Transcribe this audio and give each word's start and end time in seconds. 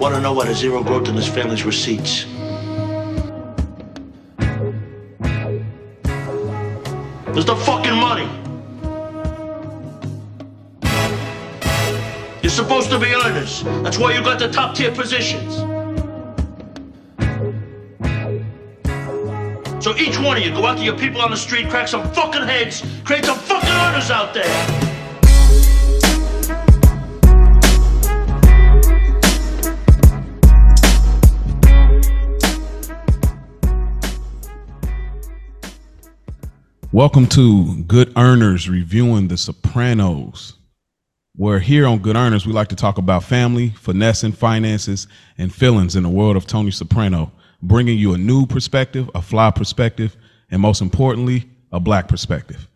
want 0.00 0.14
to 0.14 0.20
know 0.22 0.32
why 0.32 0.46
there's 0.46 0.56
zero 0.56 0.82
growth 0.82 1.08
in 1.08 1.14
this 1.14 1.28
family's 1.28 1.62
receipts. 1.62 2.24
There's 7.26 7.44
the 7.44 7.54
fucking 7.66 7.96
money. 7.96 8.26
You're 12.42 12.50
supposed 12.50 12.88
to 12.88 12.98
be 12.98 13.14
earners. 13.14 13.62
That's 13.82 13.98
why 13.98 14.14
you 14.14 14.22
got 14.22 14.38
the 14.38 14.50
top 14.50 14.74
tier 14.74 14.90
positions. 14.90 15.56
So 19.84 19.94
each 19.96 20.18
one 20.18 20.38
of 20.38 20.42
you 20.42 20.50
go 20.50 20.64
out 20.64 20.78
to 20.78 20.82
your 20.84 20.96
people 20.96 21.20
on 21.20 21.30
the 21.30 21.36
street, 21.36 21.68
crack 21.68 21.88
some 21.88 22.10
fucking 22.14 22.42
heads, 22.42 22.82
create 23.04 23.26
some 23.26 23.38
fucking 23.38 23.68
earners 23.68 24.10
out 24.10 24.32
there. 24.32 24.89
Welcome 36.92 37.28
to 37.28 37.84
Good 37.84 38.12
Earners 38.16 38.68
reviewing 38.68 39.28
The 39.28 39.36
Sopranos. 39.36 40.54
Where 41.36 41.60
here 41.60 41.86
on 41.86 42.00
Good 42.00 42.16
Earners, 42.16 42.48
we 42.48 42.52
like 42.52 42.66
to 42.66 42.74
talk 42.74 42.98
about 42.98 43.22
family, 43.22 43.70
finessing, 43.70 44.32
finances, 44.32 45.06
and 45.38 45.54
feelings 45.54 45.94
in 45.94 46.02
the 46.02 46.08
world 46.08 46.36
of 46.36 46.48
Tony 46.48 46.72
Soprano, 46.72 47.30
bringing 47.62 47.96
you 47.96 48.12
a 48.14 48.18
new 48.18 48.44
perspective, 48.44 49.08
a 49.14 49.22
fly 49.22 49.52
perspective, 49.52 50.16
and 50.50 50.60
most 50.60 50.82
importantly, 50.82 51.48
a 51.70 51.78
black 51.78 52.08
perspective. 52.08 52.68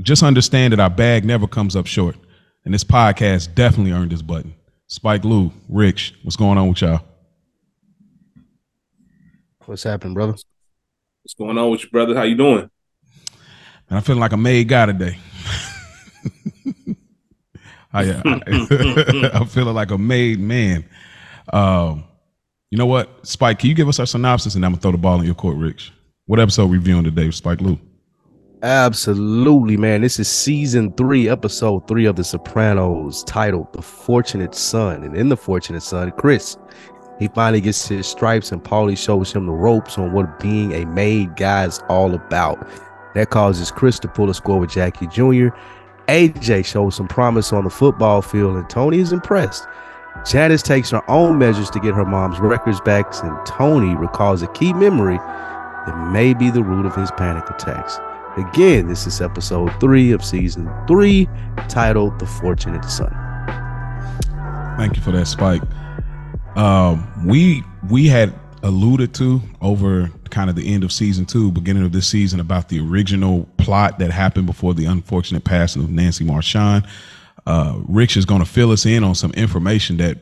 Just 0.00 0.22
understand 0.22 0.72
that 0.72 0.80
our 0.80 0.88
bag 0.88 1.26
never 1.26 1.46
comes 1.46 1.76
up 1.76 1.86
short, 1.86 2.16
and 2.64 2.72
this 2.72 2.82
podcast 2.82 3.54
definitely 3.54 3.92
earned 3.92 4.12
this 4.12 4.22
button. 4.22 4.54
Spike 4.86 5.22
Lou, 5.22 5.52
Rich, 5.68 6.14
what's 6.22 6.36
going 6.36 6.56
on 6.56 6.70
with 6.70 6.80
y'all? 6.80 7.02
What's 9.66 9.82
happening, 9.82 10.14
brother? 10.14 10.32
What's 10.32 11.34
going 11.36 11.58
on 11.58 11.70
with 11.70 11.84
you, 11.84 11.90
brother? 11.90 12.16
How 12.16 12.22
you 12.22 12.36
doing? 12.36 12.70
And 13.90 13.98
I'm 13.98 14.04
feeling 14.04 14.20
like 14.20 14.32
a 14.32 14.36
made 14.36 14.68
guy 14.68 14.86
today. 14.86 15.18
I, 17.92 18.02
I, 18.04 18.40
am 19.34 19.46
feeling 19.46 19.74
like 19.74 19.90
a 19.90 19.98
made 19.98 20.38
man. 20.38 20.84
Um, 21.52 22.04
you 22.70 22.78
know 22.78 22.86
what, 22.86 23.26
Spike? 23.26 23.58
Can 23.58 23.68
you 23.68 23.74
give 23.74 23.88
us 23.88 23.98
our 23.98 24.06
synopsis, 24.06 24.54
and 24.54 24.64
I'm 24.64 24.70
gonna 24.70 24.80
throw 24.80 24.92
the 24.92 24.98
ball 24.98 25.18
in 25.18 25.26
your 25.26 25.34
court, 25.34 25.56
Rich. 25.56 25.92
What 26.26 26.38
episode 26.38 26.70
reviewing 26.70 27.02
today, 27.02 27.26
with 27.26 27.34
Spike 27.34 27.60
Lou? 27.60 27.80
Absolutely, 28.62 29.76
man. 29.76 30.02
This 30.02 30.20
is 30.20 30.28
season 30.28 30.92
three, 30.92 31.28
episode 31.28 31.88
three 31.88 32.04
of 32.04 32.14
The 32.14 32.22
Sopranos, 32.22 33.24
titled 33.24 33.72
"The 33.72 33.82
Fortunate 33.82 34.54
Son." 34.54 35.02
And 35.02 35.16
in 35.16 35.30
The 35.30 35.36
Fortunate 35.36 35.82
Son, 35.82 36.12
Chris, 36.12 36.56
he 37.18 37.26
finally 37.26 37.60
gets 37.60 37.88
his 37.88 38.06
stripes, 38.06 38.52
and 38.52 38.62
Paulie 38.62 38.96
shows 38.96 39.32
him 39.32 39.46
the 39.46 39.52
ropes 39.52 39.98
on 39.98 40.12
what 40.12 40.38
being 40.38 40.72
a 40.74 40.86
made 40.86 41.34
guy 41.34 41.64
is 41.64 41.80
all 41.88 42.14
about. 42.14 42.70
That 43.14 43.30
causes 43.30 43.70
Chris 43.70 43.98
to 44.00 44.08
pull 44.08 44.30
a 44.30 44.34
score 44.34 44.60
with 44.60 44.70
Jackie 44.70 45.06
Jr. 45.08 45.48
AJ 46.08 46.64
shows 46.66 46.96
some 46.96 47.08
promise 47.08 47.52
on 47.52 47.64
the 47.64 47.70
football 47.70 48.22
field, 48.22 48.56
and 48.56 48.68
Tony 48.68 48.98
is 48.98 49.12
impressed. 49.12 49.66
Janice 50.26 50.62
takes 50.62 50.90
her 50.90 51.08
own 51.08 51.38
measures 51.38 51.70
to 51.70 51.80
get 51.80 51.94
her 51.94 52.04
mom's 52.04 52.40
records 52.40 52.80
back, 52.80 53.06
and 53.22 53.46
Tony 53.46 53.94
recalls 53.94 54.42
a 54.42 54.48
key 54.48 54.72
memory 54.72 55.18
that 55.18 56.10
may 56.12 56.34
be 56.34 56.50
the 56.50 56.62
root 56.62 56.84
of 56.84 56.94
his 56.94 57.10
panic 57.12 57.48
attacks. 57.48 57.98
Again, 58.36 58.88
this 58.88 59.06
is 59.06 59.20
episode 59.20 59.72
three 59.80 60.12
of 60.12 60.24
season 60.24 60.70
three, 60.86 61.28
titled 61.68 62.18
The 62.18 62.26
Fortunate 62.26 62.84
Son. 62.84 63.10
Thank 64.76 64.96
you 64.96 65.02
for 65.02 65.12
that, 65.12 65.26
Spike. 65.26 65.62
Um, 66.56 67.08
we 67.26 67.62
we 67.88 68.06
had 68.06 68.34
alluded 68.62 69.14
to 69.14 69.40
over 69.60 70.10
kind 70.30 70.50
of 70.50 70.56
the 70.56 70.72
end 70.72 70.84
of 70.84 70.92
season 70.92 71.26
two, 71.26 71.50
beginning 71.50 71.84
of 71.84 71.92
this 71.92 72.08
season, 72.08 72.40
about 72.40 72.68
the 72.68 72.80
original 72.80 73.48
plot 73.56 73.98
that 73.98 74.10
happened 74.10 74.46
before 74.46 74.74
the 74.74 74.84
unfortunate 74.84 75.44
passing 75.44 75.82
of 75.82 75.90
Nancy 75.90 76.24
Marchand. 76.24 76.86
Uh, 77.46 77.78
Rich 77.88 78.16
is 78.16 78.24
going 78.24 78.40
to 78.40 78.48
fill 78.48 78.70
us 78.70 78.86
in 78.86 79.02
on 79.02 79.14
some 79.14 79.32
information 79.32 79.96
that 79.98 80.18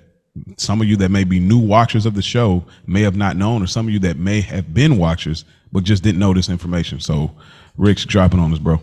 some 0.56 0.80
of 0.80 0.86
you 0.86 0.96
that 0.96 1.10
may 1.10 1.24
be 1.24 1.40
new 1.40 1.58
watchers 1.58 2.06
of 2.06 2.14
the 2.14 2.22
show 2.22 2.64
may 2.86 3.02
have 3.02 3.16
not 3.16 3.36
known, 3.36 3.62
or 3.62 3.66
some 3.66 3.88
of 3.88 3.92
you 3.92 3.98
that 4.00 4.16
may 4.16 4.40
have 4.40 4.72
been 4.72 4.98
watchers 4.98 5.44
but 5.72 5.84
just 5.84 6.02
didn't 6.02 6.18
know 6.18 6.32
this 6.32 6.48
information. 6.48 7.00
So, 7.00 7.30
Rich, 7.76 8.06
dropping 8.06 8.40
on 8.40 8.52
us, 8.52 8.58
bro. 8.58 8.80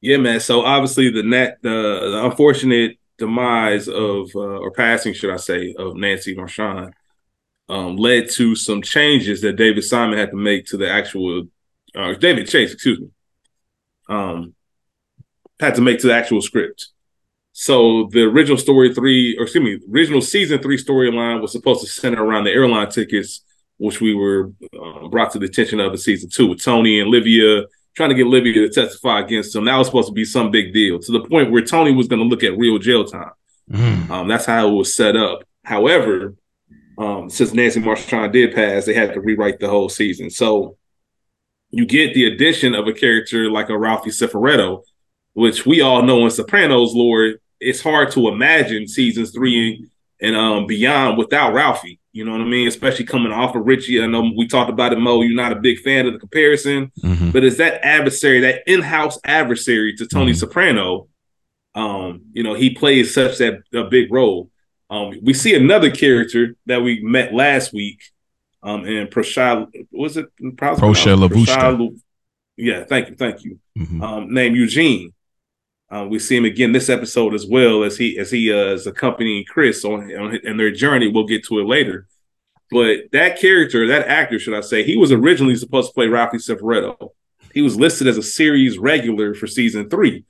Yeah, 0.00 0.16
man. 0.16 0.40
So 0.40 0.62
obviously 0.62 1.10
the 1.10 1.22
net, 1.22 1.58
the, 1.62 1.68
the 2.10 2.24
unfortunate 2.24 2.98
demise 3.18 3.86
of 3.86 4.30
uh, 4.34 4.58
or 4.58 4.72
passing, 4.72 5.14
should 5.14 5.32
I 5.32 5.36
say, 5.36 5.74
of 5.78 5.94
Nancy 5.94 6.34
Marchand 6.34 6.92
um, 7.72 7.96
led 7.96 8.28
to 8.28 8.54
some 8.54 8.82
changes 8.82 9.40
that 9.40 9.56
David 9.56 9.82
Simon 9.82 10.18
had 10.18 10.30
to 10.30 10.36
make 10.36 10.66
to 10.66 10.76
the 10.76 10.90
actual 10.90 11.44
uh, 11.94 12.12
David 12.14 12.46
Chase, 12.46 12.74
excuse 12.74 13.00
me, 13.00 13.08
um, 14.10 14.54
had 15.58 15.74
to 15.76 15.80
make 15.80 15.98
to 16.00 16.06
the 16.08 16.14
actual 16.14 16.42
script. 16.42 16.88
So 17.52 18.08
the 18.12 18.24
original 18.24 18.58
story 18.58 18.94
three, 18.94 19.36
or 19.38 19.44
excuse 19.44 19.64
me, 19.64 19.80
original 19.90 20.20
season 20.20 20.60
three 20.60 20.76
storyline 20.76 21.40
was 21.40 21.52
supposed 21.52 21.80
to 21.80 21.86
center 21.86 22.22
around 22.22 22.44
the 22.44 22.50
airline 22.50 22.90
tickets, 22.90 23.42
which 23.78 24.02
we 24.02 24.14
were 24.14 24.52
uh, 24.78 25.08
brought 25.08 25.32
to 25.32 25.38
the 25.38 25.46
attention 25.46 25.80
of 25.80 25.92
in 25.92 25.98
season 25.98 26.28
two 26.30 26.48
with 26.48 26.62
Tony 26.62 27.00
and 27.00 27.10
Livia 27.10 27.64
trying 27.94 28.08
to 28.10 28.14
get 28.14 28.26
Livia 28.26 28.54
to 28.54 28.70
testify 28.70 29.20
against 29.20 29.54
him. 29.54 29.64
That 29.64 29.76
was 29.76 29.86
supposed 29.86 30.08
to 30.08 30.14
be 30.14 30.24
some 30.24 30.50
big 30.50 30.72
deal 30.72 30.98
to 30.98 31.12
the 31.12 31.20
point 31.20 31.50
where 31.50 31.64
Tony 31.64 31.92
was 31.92 32.08
going 32.08 32.20
to 32.20 32.28
look 32.28 32.42
at 32.42 32.56
real 32.56 32.78
jail 32.78 33.04
time. 33.04 33.32
Mm. 33.70 34.10
Um, 34.10 34.28
that's 34.28 34.46
how 34.46 34.68
it 34.68 34.72
was 34.72 34.94
set 34.94 35.14
up. 35.16 35.44
However, 35.64 36.34
um, 36.98 37.30
since 37.30 37.52
Nancy 37.52 37.80
Marchand 37.80 38.32
did 38.32 38.54
pass, 38.54 38.84
they 38.84 38.94
had 38.94 39.14
to 39.14 39.20
rewrite 39.20 39.60
the 39.60 39.68
whole 39.68 39.88
season. 39.88 40.30
So 40.30 40.76
you 41.70 41.86
get 41.86 42.14
the 42.14 42.26
addition 42.26 42.74
of 42.74 42.86
a 42.86 42.92
character 42.92 43.50
like 43.50 43.70
a 43.70 43.78
Ralphie 43.78 44.10
Cifaretto, 44.10 44.82
which 45.32 45.64
we 45.64 45.80
all 45.80 46.02
know 46.02 46.24
in 46.24 46.30
Sopranos 46.30 46.94
lore, 46.94 47.34
it's 47.60 47.80
hard 47.80 48.10
to 48.12 48.28
imagine 48.28 48.86
seasons 48.86 49.30
three 49.30 49.88
and 50.20 50.36
um, 50.36 50.66
beyond 50.66 51.16
without 51.16 51.54
Ralphie. 51.54 51.98
You 52.12 52.26
know 52.26 52.32
what 52.32 52.42
I 52.42 52.44
mean? 52.44 52.68
Especially 52.68 53.06
coming 53.06 53.32
off 53.32 53.56
of 53.56 53.64
Richie. 53.64 54.02
I 54.02 54.06
know 54.06 54.30
we 54.36 54.46
talked 54.46 54.68
about 54.68 54.92
it, 54.92 54.98
Mo. 54.98 55.22
You're 55.22 55.34
not 55.34 55.52
a 55.52 55.60
big 55.60 55.78
fan 55.78 56.06
of 56.06 56.12
the 56.12 56.18
comparison, 56.18 56.92
mm-hmm. 57.02 57.30
but 57.30 57.42
it's 57.42 57.56
that 57.56 57.82
adversary, 57.82 58.40
that 58.40 58.62
in-house 58.66 59.18
adversary 59.24 59.94
to 59.96 60.06
Tony 60.06 60.32
mm-hmm. 60.32 60.38
Soprano. 60.38 61.08
Um, 61.74 62.26
you 62.34 62.42
know, 62.42 62.52
he 62.52 62.74
plays 62.74 63.14
such 63.14 63.38
that 63.38 63.62
a 63.72 63.84
big 63.84 64.12
role. 64.12 64.50
Um, 64.92 65.18
we 65.22 65.32
see 65.32 65.54
another 65.54 65.90
character 65.90 66.54
that 66.66 66.82
we 66.82 67.00
met 67.00 67.32
last 67.32 67.72
week. 67.72 68.02
Um, 68.62 68.84
and 68.84 69.10
Prashad, 69.10 69.72
was 69.90 70.18
it 70.18 70.26
Prosha 70.38 71.16
Lavushka? 71.16 71.98
Yeah, 72.58 72.84
thank 72.84 73.08
you, 73.08 73.16
thank 73.16 73.42
you. 73.42 73.58
Mm-hmm. 73.78 74.02
Um, 74.02 74.34
named 74.34 74.54
Eugene. 74.54 75.14
Uh, 75.90 76.06
we 76.08 76.18
see 76.18 76.36
him 76.36 76.44
again 76.44 76.72
this 76.72 76.90
episode 76.90 77.32
as 77.32 77.46
well 77.46 77.84
as 77.84 77.96
he 77.96 78.18
as 78.18 78.30
he 78.30 78.52
uh, 78.52 78.74
is 78.74 78.86
accompanying 78.86 79.44
Chris 79.46 79.82
on, 79.84 80.12
on 80.14 80.36
in 80.36 80.58
their 80.58 80.70
journey. 80.70 81.08
We'll 81.08 81.26
get 81.26 81.44
to 81.46 81.58
it 81.60 81.66
later. 81.66 82.06
But 82.70 83.10
that 83.12 83.40
character, 83.40 83.86
that 83.88 84.08
actor, 84.08 84.38
should 84.38 84.54
I 84.54 84.60
say, 84.60 84.82
he 84.82 84.96
was 84.96 85.10
originally 85.10 85.56
supposed 85.56 85.88
to 85.88 85.94
play 85.94 86.06
Ralphie 86.06 86.36
Cifaretto. 86.36 87.10
He 87.54 87.62
was 87.62 87.76
listed 87.76 88.06
as 88.08 88.18
a 88.18 88.22
series 88.22 88.78
regular 88.78 89.34
for 89.34 89.46
season 89.46 89.88
three. 89.88 90.24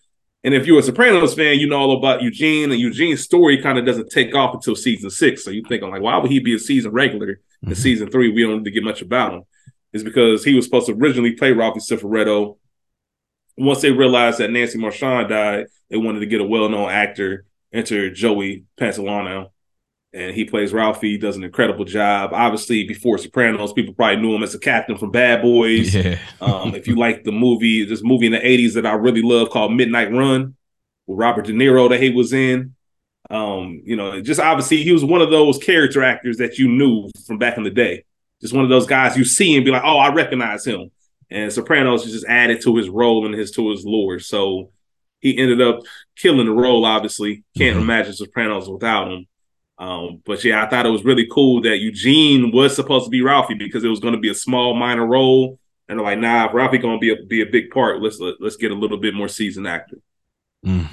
And 0.45 0.55
if 0.55 0.67
you're 0.67 0.81
a 0.81 0.83
Sopranos 0.83 1.35
fan, 1.35 1.59
you 1.59 1.69
know 1.69 1.79
all 1.79 1.97
about 1.97 2.23
Eugene, 2.23 2.73
and 2.73 2.81
Eugene's 2.81 3.23
story 3.23 3.63
kind 3.63 3.79
of 3.79 3.87
doesn't 3.87 4.11
take 4.11 4.35
off 4.35 4.55
until 4.55 4.75
season 4.75 5.09
six. 5.09 5.45
So 5.45 5.51
you're 5.51 5.67
thinking, 5.69 5.91
like, 5.91 6.03
why 6.03 6.17
would 6.17 6.31
he 6.31 6.41
be 6.41 6.55
a 6.55 6.59
season 6.59 6.91
regular 6.91 7.41
in 7.63 7.69
mm-hmm. 7.69 7.73
season 7.75 8.11
three? 8.11 8.33
We 8.33 8.43
don't 8.43 8.59
need 8.59 8.65
to 8.65 8.71
get 8.73 8.83
much 8.83 9.03
about 9.03 9.35
him. 9.35 9.43
It's 9.93 10.03
because 10.03 10.45
he 10.45 10.55
was 10.55 10.65
supposed 10.65 10.87
to 10.87 10.95
originally 10.95 11.33
play 11.33 11.53
Ralphie 11.53 11.81
Cifaretto. 11.81 12.59
Once 13.57 13.83
they 13.83 13.93
realized 13.93 14.39
that 14.39 14.51
Nancy 14.51 14.79
Marchand 14.79 15.29
died, 15.29 15.67
they 15.91 15.99
wanted 15.99 16.21
to 16.21 16.27
get 16.27 16.41
a 16.41 16.45
well-known 16.45 16.91
actor, 16.91 17.45
enter 17.73 18.11
Joey 18.11 18.65
Pantoliano 18.79 19.51
and 20.15 20.35
he 20.35 20.45
plays 20.45 20.73
Ralphie. 20.73 21.19
Does 21.19 21.37
an 21.37 21.45
incredible 21.45 21.85
job. 21.85 22.31
Obviously, 22.33 22.85
before 22.85 23.19
Sopranos, 23.19 23.73
people 23.73 23.95
probably 23.95 24.21
knew 24.21 24.35
him 24.35 24.43
as 24.43 24.55
a 24.55 24.59
captain 24.59 24.99
from 24.99 25.11
Bad 25.11 25.43
Boys. 25.43 25.95
Yeah. 25.95 26.19
um, 26.41 26.75
if 26.75 26.87
you 26.87 26.97
like 26.97 27.25
the 27.25 27.33
movie, 27.33 27.85
this 27.85 28.03
movie 28.03 28.27
in 28.27 28.33
the 28.33 28.39
'80s 28.39 28.75
that 28.75 28.87
I 28.87 28.93
really 28.93 29.23
love 29.23 29.51
called 29.51 29.73
Midnight 29.73 30.13
Run 30.13 30.57
with 31.07 31.19
Robert 31.19 31.47
De 31.47 31.53
Niro 31.53 31.89
that 31.89 32.03
he 32.03 32.11
was 32.11 32.33
in. 32.33 32.75
Um, 33.31 33.83
you 33.85 33.97
know, 33.97 34.21
just 34.21 34.41
obviously 34.41 34.83
he 34.83 34.93
was 34.93 35.05
one 35.05 35.23
of 35.23 35.31
those 35.31 35.59
character 35.59 36.03
actors 36.03 36.39
that 36.39 36.59
you 36.59 36.69
knew 36.69 37.11
from 37.27 37.39
back 37.39 37.57
in 37.57 37.63
the 37.63 37.71
day. 37.71 38.05
Just 38.41 38.53
one 38.53 38.65
of 38.65 38.71
those 38.71 38.87
guys 38.87 39.17
you 39.17 39.25
see 39.25 39.57
and 39.57 39.65
be 39.65 39.71
like, 39.71 39.85
oh, 39.85 39.99
I 39.99 40.13
recognize 40.13 40.67
him. 40.67 40.91
And 41.31 41.51
Sopranos 41.51 42.05
just 42.05 42.27
added 42.27 42.61
to 42.63 42.77
his 42.77 42.91
role 42.91 43.25
and 43.25 43.35
his 43.35 43.53
to 43.53 43.71
his 43.71 43.85
lore. 43.87 44.19
So 44.19 44.71
he 45.21 45.39
ended 45.39 45.63
up 45.63 45.81
killing 46.17 46.47
the 46.47 46.53
role. 46.53 46.85
Obviously, 46.85 47.45
can't 47.57 47.77
mm-hmm. 47.77 47.85
imagine 47.85 48.13
Sopranos 48.13 48.69
without 48.69 49.11
him. 49.11 49.27
Um, 49.79 50.23
but 50.25 50.45
yeah, 50.45 50.65
I 50.65 50.69
thought 50.69 50.87
it 50.87 50.91
was 50.91 51.05
really 51.05 51.27
cool 51.31 51.61
that 51.63 51.79
Eugene 51.79 52.53
was 52.53 52.77
supposed 52.77 53.07
to 53.07 53.11
be 53.11 53.23
Ralphie 53.23 53.55
because 53.55 53.85
it 53.85 53.89
was 53.89 54.01
going 54.01 54.15
to 54.15 54.21
be 54.21 54.31
a 54.31 54.35
small 54.35 54.75
minor 54.75 55.07
role, 55.07 55.59
and 55.89 55.99
they're 55.99 56.07
like, 56.07 56.19
nah, 56.19 56.47
if 56.47 56.55
Ralphie 56.55 56.79
going 56.79 56.99
to 56.99 57.01
be 57.01 57.11
a 57.11 57.17
be 57.27 57.43
a 57.43 57.47
big 57.47 57.71
part, 57.71 58.01
let's 58.01 58.21
let, 58.21 58.35
us 58.35 58.37
let 58.41 58.47
us 58.49 58.57
get 58.57 58.71
a 58.71 58.77
little 58.77 58.99
bit 58.99 59.15
more 59.15 59.29
seasoned 59.29 59.67
actor. 59.67 59.99
Mm. 60.65 60.89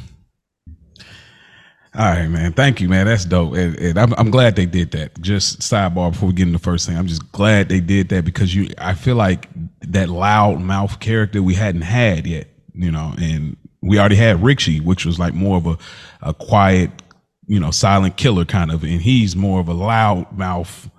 All 1.95 2.05
right, 2.05 2.27
man. 2.27 2.53
Thank 2.53 2.81
you, 2.81 2.87
man. 2.87 3.07
That's 3.07 3.25
dope. 3.25 3.55
And, 3.55 3.75
and 3.77 3.97
I'm, 3.97 4.13
I'm, 4.17 4.29
glad 4.29 4.55
they 4.55 4.67
did 4.67 4.91
that. 4.91 5.19
Just 5.21 5.59
sidebar 5.61 6.11
before 6.11 6.27
we 6.29 6.33
get 6.33 6.43
into 6.43 6.59
the 6.59 6.63
first 6.63 6.87
thing. 6.87 6.95
I'm 6.95 7.07
just 7.07 7.31
glad 7.31 7.67
they 7.67 7.79
did 7.79 8.09
that 8.09 8.25
because 8.25 8.53
you 8.53 8.69
I 8.77 8.93
feel 8.93 9.15
like 9.15 9.49
that 9.81 10.07
loud 10.07 10.61
mouth 10.61 10.99
character 10.99 11.41
we 11.41 11.55
hadn't 11.55 11.81
had 11.81 12.27
yet, 12.27 12.47
you 12.75 12.91
know, 12.91 13.13
and 13.19 13.57
we 13.81 13.97
already 13.97 14.17
had 14.17 14.43
Richie, 14.43 14.79
which 14.79 15.05
was 15.05 15.17
like 15.17 15.33
more 15.33 15.57
of 15.57 15.65
a, 15.65 15.77
a 16.21 16.33
quiet, 16.33 16.91
you 17.50 17.60
know, 17.60 17.72
silent 17.72 18.16
killer 18.16 18.46
kind 18.46 18.72
of, 18.72 18.84
and 18.84 19.01
he's 19.01 19.36
more 19.36 19.60
of 19.60 19.68
a 19.68 19.74
loud 19.74 20.31
mouth, 20.38 20.90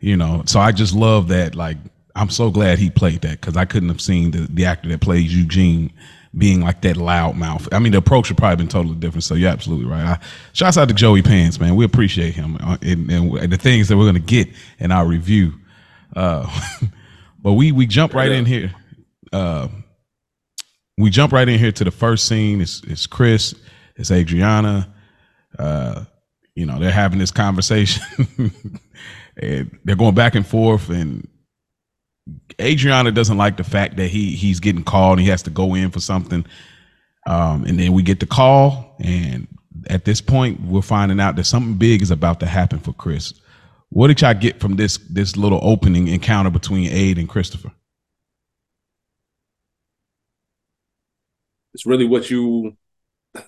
you 0.00 0.16
know. 0.16 0.42
So 0.46 0.58
I 0.58 0.72
just 0.72 0.94
love 0.94 1.28
that. 1.28 1.54
Like, 1.54 1.76
I'm 2.16 2.30
so 2.30 2.50
glad 2.50 2.78
he 2.78 2.88
played 2.88 3.20
that 3.20 3.40
because 3.40 3.58
I 3.58 3.66
couldn't 3.66 3.90
have 3.90 4.00
seen 4.00 4.30
the, 4.30 4.48
the 4.50 4.64
actor 4.64 4.88
that 4.88 5.02
plays 5.02 5.36
Eugene 5.36 5.92
being 6.36 6.62
like 6.62 6.80
that 6.80 6.96
loud 6.96 7.36
mouth. 7.36 7.68
I 7.72 7.78
mean, 7.78 7.92
the 7.92 7.98
approach 7.98 8.30
would 8.30 8.38
probably 8.38 8.56
been 8.56 8.68
totally 8.68 8.94
different. 8.94 9.24
So 9.24 9.34
you're 9.34 9.50
absolutely 9.50 9.84
right. 9.84 10.02
I, 10.02 10.20
shouts 10.54 10.78
out 10.78 10.88
to 10.88 10.94
Joey 10.94 11.20
Pants, 11.20 11.60
man. 11.60 11.76
We 11.76 11.84
appreciate 11.84 12.34
him 12.34 12.56
uh, 12.58 12.78
and, 12.80 13.10
and 13.10 13.52
the 13.52 13.58
things 13.58 13.88
that 13.88 13.98
we're 13.98 14.06
gonna 14.06 14.18
get 14.18 14.48
in 14.78 14.90
our 14.90 15.06
review. 15.06 15.52
Uh, 16.16 16.48
but 17.42 17.52
we 17.52 17.70
we 17.70 17.86
jump 17.86 18.14
right 18.14 18.32
in 18.32 18.46
here. 18.46 18.74
Uh, 19.30 19.68
we 20.96 21.10
jump 21.10 21.34
right 21.34 21.46
in 21.46 21.58
here 21.58 21.72
to 21.72 21.84
the 21.84 21.90
first 21.90 22.26
scene. 22.26 22.62
It's, 22.62 22.82
it's 22.84 23.06
Chris. 23.06 23.54
It's 23.96 24.10
Adriana. 24.10 24.92
Uh, 25.58 26.04
you 26.54 26.66
know, 26.66 26.78
they're 26.78 26.90
having 26.90 27.18
this 27.18 27.30
conversation, 27.30 28.02
and 29.36 29.78
they're 29.84 29.96
going 29.96 30.14
back 30.14 30.34
and 30.34 30.46
forth, 30.46 30.90
and 30.90 31.28
Adriana 32.60 33.12
doesn't 33.12 33.38
like 33.38 33.56
the 33.56 33.64
fact 33.64 33.96
that 33.96 34.08
he 34.08 34.34
he's 34.34 34.60
getting 34.60 34.82
called 34.82 35.18
and 35.18 35.22
he 35.22 35.30
has 35.30 35.42
to 35.42 35.50
go 35.50 35.74
in 35.74 35.90
for 35.90 36.00
something. 36.00 36.44
Um, 37.26 37.64
and 37.64 37.78
then 37.78 37.92
we 37.92 38.02
get 38.02 38.20
the 38.20 38.26
call, 38.26 38.96
and 39.00 39.46
at 39.88 40.04
this 40.04 40.20
point, 40.20 40.60
we're 40.62 40.82
finding 40.82 41.20
out 41.20 41.36
that 41.36 41.44
something 41.44 41.74
big 41.74 42.02
is 42.02 42.10
about 42.10 42.40
to 42.40 42.46
happen 42.46 42.78
for 42.78 42.92
Chris. 42.92 43.34
What 43.90 44.08
did 44.08 44.20
y'all 44.20 44.34
get 44.34 44.60
from 44.60 44.76
this 44.76 44.98
this 44.98 45.36
little 45.36 45.60
opening 45.62 46.08
encounter 46.08 46.50
between 46.50 46.90
Aid 46.90 47.18
and 47.18 47.28
Christopher? 47.28 47.72
It's 51.74 51.86
really 51.86 52.06
what 52.06 52.30
you. 52.30 52.76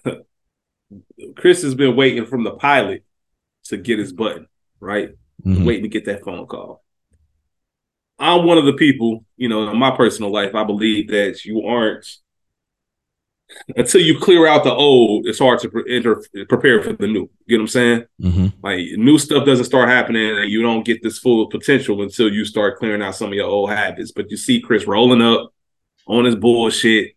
Chris 1.40 1.62
has 1.62 1.74
been 1.74 1.96
waiting 1.96 2.26
from 2.26 2.44
the 2.44 2.52
pilot 2.52 3.04
to 3.64 3.76
get 3.76 3.98
his 3.98 4.12
button, 4.12 4.46
right? 4.78 5.10
Mm-hmm. 5.44 5.64
Waiting 5.64 5.84
to 5.84 5.88
get 5.88 6.04
that 6.04 6.24
phone 6.24 6.46
call. 6.46 6.82
I'm 8.18 8.44
one 8.44 8.58
of 8.58 8.66
the 8.66 8.74
people, 8.74 9.24
you 9.36 9.48
know, 9.48 9.70
in 9.70 9.78
my 9.78 9.96
personal 9.96 10.30
life, 10.30 10.54
I 10.54 10.64
believe 10.64 11.08
that 11.08 11.44
you 11.46 11.62
aren't 11.62 12.06
until 13.74 14.02
you 14.02 14.18
clear 14.18 14.46
out 14.46 14.64
the 14.64 14.72
old. 14.72 15.26
It's 15.26 15.38
hard 15.38 15.58
to 15.60 15.70
pre- 15.70 15.96
enter, 15.96 16.22
prepare 16.48 16.82
for 16.82 16.92
the 16.92 17.06
new. 17.06 17.30
You 17.46 17.56
know 17.56 17.62
what 17.62 17.62
I'm 17.62 17.68
saying? 17.68 18.04
Mm-hmm. 18.22 18.46
Like 18.62 18.80
new 18.98 19.18
stuff 19.18 19.46
doesn't 19.46 19.64
start 19.64 19.88
happening, 19.88 20.38
and 20.38 20.50
you 20.50 20.62
don't 20.62 20.84
get 20.84 21.02
this 21.02 21.18
full 21.18 21.48
potential 21.48 22.02
until 22.02 22.30
you 22.30 22.44
start 22.44 22.78
clearing 22.78 23.02
out 23.02 23.16
some 23.16 23.28
of 23.28 23.34
your 23.34 23.46
old 23.46 23.70
habits. 23.70 24.12
But 24.12 24.30
you 24.30 24.36
see 24.36 24.60
Chris 24.60 24.86
rolling 24.86 25.22
up 25.22 25.52
on 26.06 26.26
his 26.26 26.36
bullshit. 26.36 27.16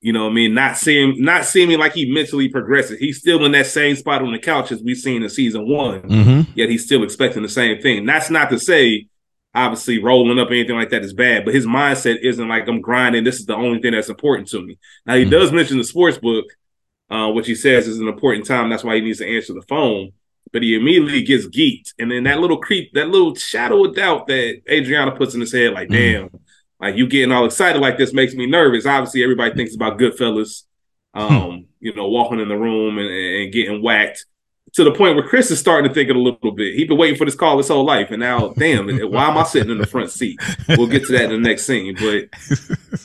You 0.00 0.12
know 0.12 0.24
what 0.24 0.30
I 0.30 0.34
mean? 0.34 0.54
Not 0.54 0.76
seeing, 0.76 1.20
not 1.22 1.44
seeming 1.44 1.78
like 1.78 1.92
he 1.92 2.12
mentally 2.12 2.48
progresses. 2.48 2.98
He's 2.98 3.18
still 3.18 3.44
in 3.44 3.52
that 3.52 3.66
same 3.66 3.96
spot 3.96 4.22
on 4.22 4.32
the 4.32 4.38
couch 4.38 4.70
as 4.70 4.82
we've 4.82 4.96
seen 4.96 5.22
in 5.22 5.28
season 5.28 5.68
one. 5.68 6.02
Mm-hmm. 6.02 6.52
Yet 6.54 6.68
he's 6.68 6.84
still 6.84 7.02
expecting 7.02 7.42
the 7.42 7.48
same 7.48 7.82
thing. 7.82 8.06
That's 8.06 8.30
not 8.30 8.50
to 8.50 8.58
say 8.60 9.08
obviously 9.54 10.02
rolling 10.02 10.38
up 10.38 10.50
anything 10.50 10.76
like 10.76 10.90
that 10.90 11.04
is 11.04 11.12
bad, 11.12 11.44
but 11.44 11.54
his 11.54 11.66
mindset 11.66 12.18
isn't 12.22 12.48
like 12.48 12.68
I'm 12.68 12.80
grinding. 12.80 13.24
This 13.24 13.40
is 13.40 13.46
the 13.46 13.56
only 13.56 13.80
thing 13.80 13.92
that's 13.92 14.08
important 14.08 14.48
to 14.50 14.62
me. 14.62 14.78
Now 15.04 15.16
he 15.16 15.22
mm-hmm. 15.22 15.30
does 15.30 15.52
mention 15.52 15.78
the 15.78 15.84
sports 15.84 16.18
book, 16.18 16.44
uh, 17.10 17.30
which 17.32 17.46
he 17.46 17.54
says 17.54 17.88
is 17.88 17.98
an 17.98 18.08
important 18.08 18.46
time. 18.46 18.68
That's 18.68 18.84
why 18.84 18.94
he 18.96 19.00
needs 19.00 19.18
to 19.18 19.26
answer 19.26 19.54
the 19.54 19.62
phone. 19.62 20.12
But 20.52 20.62
he 20.62 20.74
immediately 20.74 21.22
gets 21.22 21.46
geeked, 21.46 21.92
and 21.98 22.10
then 22.10 22.24
that 22.24 22.40
little 22.40 22.56
creep, 22.56 22.94
that 22.94 23.10
little 23.10 23.34
shadow 23.34 23.84
of 23.84 23.94
doubt 23.94 24.28
that 24.28 24.62
Adriana 24.70 25.14
puts 25.14 25.34
in 25.34 25.42
his 25.42 25.52
head, 25.52 25.74
like, 25.74 25.88
mm-hmm. 25.88 26.30
damn, 26.30 26.40
like 26.80 26.96
you 26.96 27.06
getting 27.06 27.32
all 27.32 27.44
excited 27.44 27.80
like 27.80 27.98
this 27.98 28.12
makes 28.12 28.34
me 28.34 28.46
nervous. 28.46 28.86
Obviously, 28.86 29.22
everybody 29.22 29.54
thinks 29.54 29.74
about 29.74 29.98
Goodfellas, 29.98 30.64
hmm. 31.14 31.20
um, 31.20 31.66
you 31.80 31.94
know, 31.94 32.08
walking 32.08 32.40
in 32.40 32.48
the 32.48 32.56
room 32.56 32.98
and, 32.98 33.08
and 33.08 33.52
getting 33.52 33.82
whacked 33.82 34.24
to 34.74 34.84
the 34.84 34.92
point 34.92 35.16
where 35.16 35.26
Chris 35.26 35.50
is 35.50 35.58
starting 35.58 35.88
to 35.88 35.94
think 35.94 36.10
it 36.10 36.16
a 36.16 36.20
little 36.20 36.52
bit. 36.52 36.74
He's 36.74 36.88
been 36.88 36.98
waiting 36.98 37.16
for 37.16 37.24
this 37.24 37.34
call 37.34 37.58
his 37.58 37.68
whole 37.68 37.84
life, 37.84 38.10
and 38.10 38.20
now, 38.20 38.50
damn, 38.50 38.86
why 39.10 39.28
am 39.28 39.38
I 39.38 39.44
sitting 39.44 39.70
in 39.70 39.78
the 39.78 39.86
front 39.86 40.10
seat? 40.10 40.38
We'll 40.68 40.86
get 40.86 41.06
to 41.06 41.12
that 41.12 41.32
in 41.32 41.42
the 41.42 41.48
next 41.48 41.64
scene. 41.64 41.94
But 41.94 42.28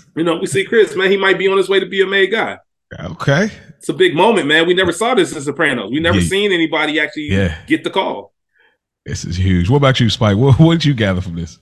you 0.15 0.23
know, 0.23 0.37
we 0.37 0.47
see 0.47 0.65
Chris, 0.65 0.95
man. 0.95 1.11
He 1.11 1.17
might 1.17 1.37
be 1.37 1.47
on 1.47 1.57
his 1.57 1.69
way 1.69 1.79
to 1.79 1.85
be 1.85 2.01
a 2.01 2.07
made 2.07 2.31
guy. 2.31 2.57
Okay, 2.99 3.49
it's 3.77 3.89
a 3.89 3.93
big 3.93 4.15
moment, 4.15 4.47
man. 4.47 4.67
We 4.67 4.73
never 4.73 4.91
saw 4.91 5.15
this 5.15 5.35
in 5.35 5.41
Sopranos. 5.41 5.91
We 5.91 5.99
never 5.99 6.19
yeah. 6.19 6.29
seen 6.29 6.51
anybody 6.51 6.99
actually 6.99 7.29
yeah. 7.31 7.57
get 7.65 7.83
the 7.83 7.89
call. 7.89 8.33
This 9.05 9.25
is 9.25 9.35
huge. 9.35 9.69
What 9.69 9.77
about 9.77 9.99
you, 9.99 10.09
Spike? 10.09 10.37
What, 10.37 10.59
what 10.59 10.73
did 10.75 10.85
you 10.85 10.93
gather 10.93 11.21
from 11.21 11.35
this? 11.35 11.59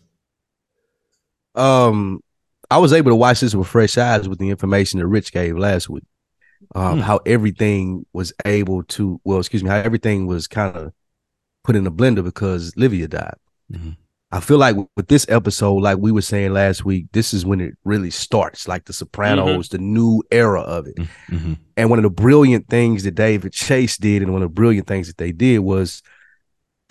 Um, 1.56 2.22
I 2.70 2.78
was 2.78 2.94
able 2.94 3.12
to 3.12 3.16
watch 3.16 3.42
this 3.42 3.54
with 3.54 3.68
fresh 3.68 3.98
eyes 3.98 4.30
with 4.30 4.40
the 4.40 4.50
information 4.50 5.00
that 5.00 5.08
Rich 5.08 5.34
gave 5.34 5.58
last 5.58 5.90
week 5.90 6.04
um, 6.76 7.00
mm. 7.00 7.02
how 7.02 7.20
everything 7.26 8.06
was 8.14 8.34
able 8.46 8.84
to, 8.84 9.20
well, 9.24 9.40
excuse 9.40 9.64
me, 9.64 9.70
how 9.70 9.78
everything 9.78 10.28
was 10.28 10.48
kind 10.48 10.76
of 10.76 10.94
put 11.64 11.76
in 11.76 11.88
a 11.88 11.92
blender 11.92 12.24
because 12.24 12.76
Livia 12.78 13.08
died. 13.08 13.36
Mm-hmm. 13.72 13.92
I 14.34 14.40
feel 14.40 14.58
like 14.58 14.78
with 14.96 15.08
this 15.08 15.26
episode, 15.28 15.78
like 15.80 15.98
we 15.98 16.14
were 16.14 16.22
saying 16.22 16.54
last 16.54 16.86
week, 16.86 17.08
this 17.12 17.34
is 17.34 17.46
when 17.46 17.60
it 17.60 17.74
really 17.84 18.10
starts, 18.10 18.66
like 18.66 18.86
the 18.86 18.94
Sopranos, 18.94 19.68
mm-hmm. 19.68 19.78
the 19.78 19.84
new 19.84 20.24
era 20.32 20.62
of 20.62 20.88
it. 20.88 20.96
Mm-hmm. 20.96 21.54
And 21.76 21.90
one 21.90 22.00
of 22.00 22.04
the 22.04 22.10
brilliant 22.10 22.70
things 22.70 23.04
that 23.04 23.16
David 23.16 23.52
Chase 23.52 23.98
did, 23.98 24.22
and 24.22 24.32
one 24.32 24.42
of 24.42 24.50
the 24.50 24.54
brilliant 24.54 24.88
things 24.88 25.08
that 25.08 25.18
they 25.18 25.34
did 25.34 25.60
was 25.60 26.02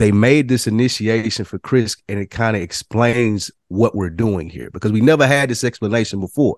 they 0.00 0.12
made 0.12 0.48
this 0.48 0.66
initiation 0.66 1.44
for 1.44 1.58
Chris, 1.58 1.94
and 2.08 2.18
it 2.18 2.30
kind 2.30 2.56
of 2.56 2.62
explains 2.62 3.50
what 3.68 3.94
we're 3.94 4.08
doing 4.08 4.48
here 4.48 4.70
because 4.70 4.92
we 4.92 5.02
never 5.02 5.26
had 5.26 5.50
this 5.50 5.62
explanation 5.62 6.20
before. 6.20 6.56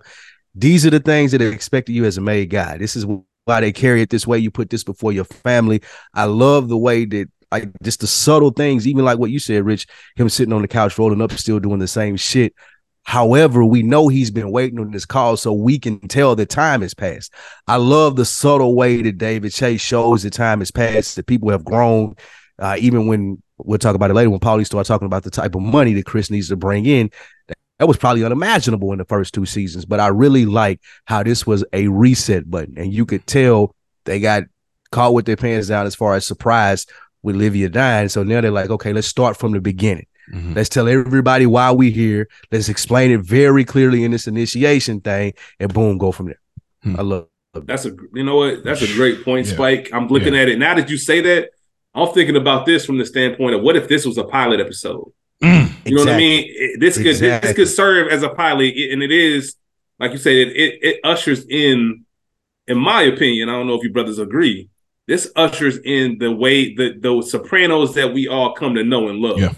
These 0.55 0.87
are 0.87 0.91
the 0.91 1.00
things 1.00 1.33
that 1.33 1.43
are 1.43 1.53
expected 1.53 1.93
you 1.93 2.05
as 2.05 2.17
a 2.17 2.21
made 2.21 2.50
guy. 2.50 2.79
This 2.79 2.94
is 2.94 3.05
why 3.44 3.61
they 3.61 3.73
carry 3.73 4.00
it 4.00 4.11
this 4.11 4.29
way. 4.29 4.39
You 4.39 4.53
put 4.53 4.71
this 4.71 4.85
before 4.85 5.11
your 5.11 5.25
family. 5.25 5.83
I 6.15 6.27
love 6.27 6.69
the 6.69 6.79
way 6.79 7.05
that 7.05 7.29
like 7.50 7.69
just 7.83 7.99
the 7.99 8.06
subtle 8.06 8.50
things, 8.50 8.87
even 8.87 9.05
like 9.05 9.19
what 9.19 9.33
you 9.33 9.41
said, 9.41 9.67
Rich, 9.67 9.89
him 10.15 10.29
sitting 10.29 10.55
on 10.55 10.62
the 10.62 10.69
couch 10.69 10.97
rolling 10.97 11.21
up, 11.21 11.33
still 11.33 11.59
doing 11.59 11.81
the 11.81 11.89
same 11.89 12.17
shit. 12.17 12.55
However, 13.03 13.65
we 13.65 13.83
know 13.83 14.06
he's 14.06 14.31
been 14.31 14.53
waiting 14.53 14.79
on 14.79 14.93
this 14.93 15.05
call, 15.05 15.37
so 15.37 15.53
we 15.53 15.81
can 15.81 15.99
tell 16.06 16.37
the 16.37 16.47
time 16.47 16.83
has 16.83 16.94
passed. 16.94 17.35
I 17.67 17.75
love 17.75 18.15
the 18.15 18.25
subtle 18.25 18.77
way 18.77 19.03
that 19.03 19.19
David 19.19 19.53
Chase 19.53 19.81
shows 19.81 20.23
the 20.23 20.31
time 20.31 20.61
has 20.61 20.70
passed, 20.70 21.17
that 21.17 21.27
people 21.27 21.51
have 21.51 21.65
grown. 21.65 22.15
Uh, 22.59 22.77
even 22.79 23.06
when 23.06 23.43
we'll 23.59 23.79
talk 23.79 23.94
about 23.94 24.11
it 24.11 24.15
later, 24.15 24.31
when 24.31 24.41
Paulie 24.41 24.67
starts 24.67 24.89
talking 24.89 25.06
about 25.06 25.25
the 25.25 25.31
type 25.31 25.55
of 25.55 25.63
money 25.63 25.94
that 25.94 26.06
Chris 26.06 26.31
needs 26.31 26.49
to 26.49 26.56
bring 26.56 26.87
in, 26.87 27.11
that 27.79 27.87
was 27.87 27.97
probably 27.97 28.25
unimaginable 28.25 28.93
in 28.93 28.99
the 28.99 29.05
first 29.05 29.35
two 29.35 29.47
seasons. 29.47 29.85
But 29.85 30.01
I 30.01 30.09
really 30.09 30.47
like 30.47 30.81
how 31.06 31.23
this 31.23 31.47
was 31.47 31.65
a 31.73 31.89
reset 31.89 32.51
button, 32.51 32.75
and 32.77 32.93
you 32.93 33.05
could 33.06 33.27
tell 33.27 33.75
they 34.05 34.21
got 34.21 34.44
caught 34.91 35.15
with 35.15 35.25
their 35.25 35.37
pants 35.37 35.69
down 35.69 35.87
as 35.87 35.94
far 35.94 36.15
as 36.15 36.27
surprise 36.27 36.87
with 37.23 37.37
Livia 37.37 37.69
dying. 37.69 38.09
So 38.09 38.23
now 38.23 38.41
they're 38.41 38.51
like, 38.51 38.71
okay, 38.71 38.93
let's 38.93 39.06
start 39.06 39.37
from 39.37 39.53
the 39.53 39.61
beginning. 39.61 40.06
Mm-hmm. 40.32 40.55
Let's 40.55 40.69
tell 40.69 40.89
everybody 40.89 41.47
why 41.47 41.71
we're 41.73 41.91
here. 41.91 42.29
Let's 42.51 42.69
explain 42.69 43.11
it 43.11 43.21
very 43.21 43.65
clearly 43.65 44.05
in 44.05 44.13
this 44.13 44.27
initiation 44.27 45.01
thing, 45.01 45.35
and 45.59 45.73
boom, 45.73 45.99
go 45.99 46.13
from 46.13 46.27
there. 46.27 46.41
Hmm. 46.82 46.97
I 46.99 47.03
love. 47.03 47.27
That's 47.55 47.85
a 47.85 47.94
you 48.15 48.23
know 48.23 48.37
what 48.37 48.65
that's 48.65 48.82
a 48.82 48.87
great 48.94 49.25
point, 49.25 49.47
yeah. 49.47 49.55
Spike. 49.55 49.91
I'm 49.93 50.09
looking 50.09 50.35
yeah. 50.35 50.43
at 50.43 50.49
it 50.49 50.59
now 50.59 50.75
that 50.75 50.89
you 50.89 50.97
say 50.97 51.21
that. 51.21 51.51
I'm 51.94 52.13
thinking 52.13 52.37
about 52.37 52.67
this 52.67 52.87
from 52.87 52.99
the 52.99 53.06
standpoint 53.06 53.55
of 53.55 53.63
what 53.63 53.77
if 53.77 53.89
this 53.89 54.06
was 54.06 54.19
a 54.19 54.25
pilot 54.25 54.61
episode? 54.61 55.13
Mm, 55.43 55.70
you 55.84 55.96
know 55.96 56.05
what 56.05 56.15
I 56.15 56.17
mean? 56.17 56.79
This 56.79 56.96
could 56.96 57.06
exactly. 57.06 57.49
this 57.49 57.56
could 57.56 57.69
serve 57.69 58.08
as 58.08 58.22
a 58.22 58.29
pilot, 58.29 58.75
and 58.77 59.03
it 59.03 59.11
is 59.11 59.56
like 60.03 60.11
you 60.11 60.19
said, 60.19 60.32
it, 60.32 60.49
it, 60.49 60.79
it 60.82 61.01
ushers 61.05 61.46
in, 61.49 62.05
in 62.67 62.77
my 62.77 63.03
opinion. 63.03 63.49
I 63.49 63.53
don't 63.53 63.69
know 63.69 63.75
if 63.75 63.84
you 63.84 63.93
brothers 63.93 64.19
agree. 64.19 64.69
This 65.06 65.31
ushers 65.37 65.79
in 65.79 66.19
the 66.19 66.32
way 66.32 66.75
the 66.75 66.99
those 66.99 67.31
Sopranos 67.31 67.94
that 67.94 68.13
we 68.13 68.27
all 68.27 68.53
come 68.53 68.75
to 68.75 68.82
know 68.82 69.08
and 69.08 69.20
love. 69.20 69.39
Yeah. 69.39 69.53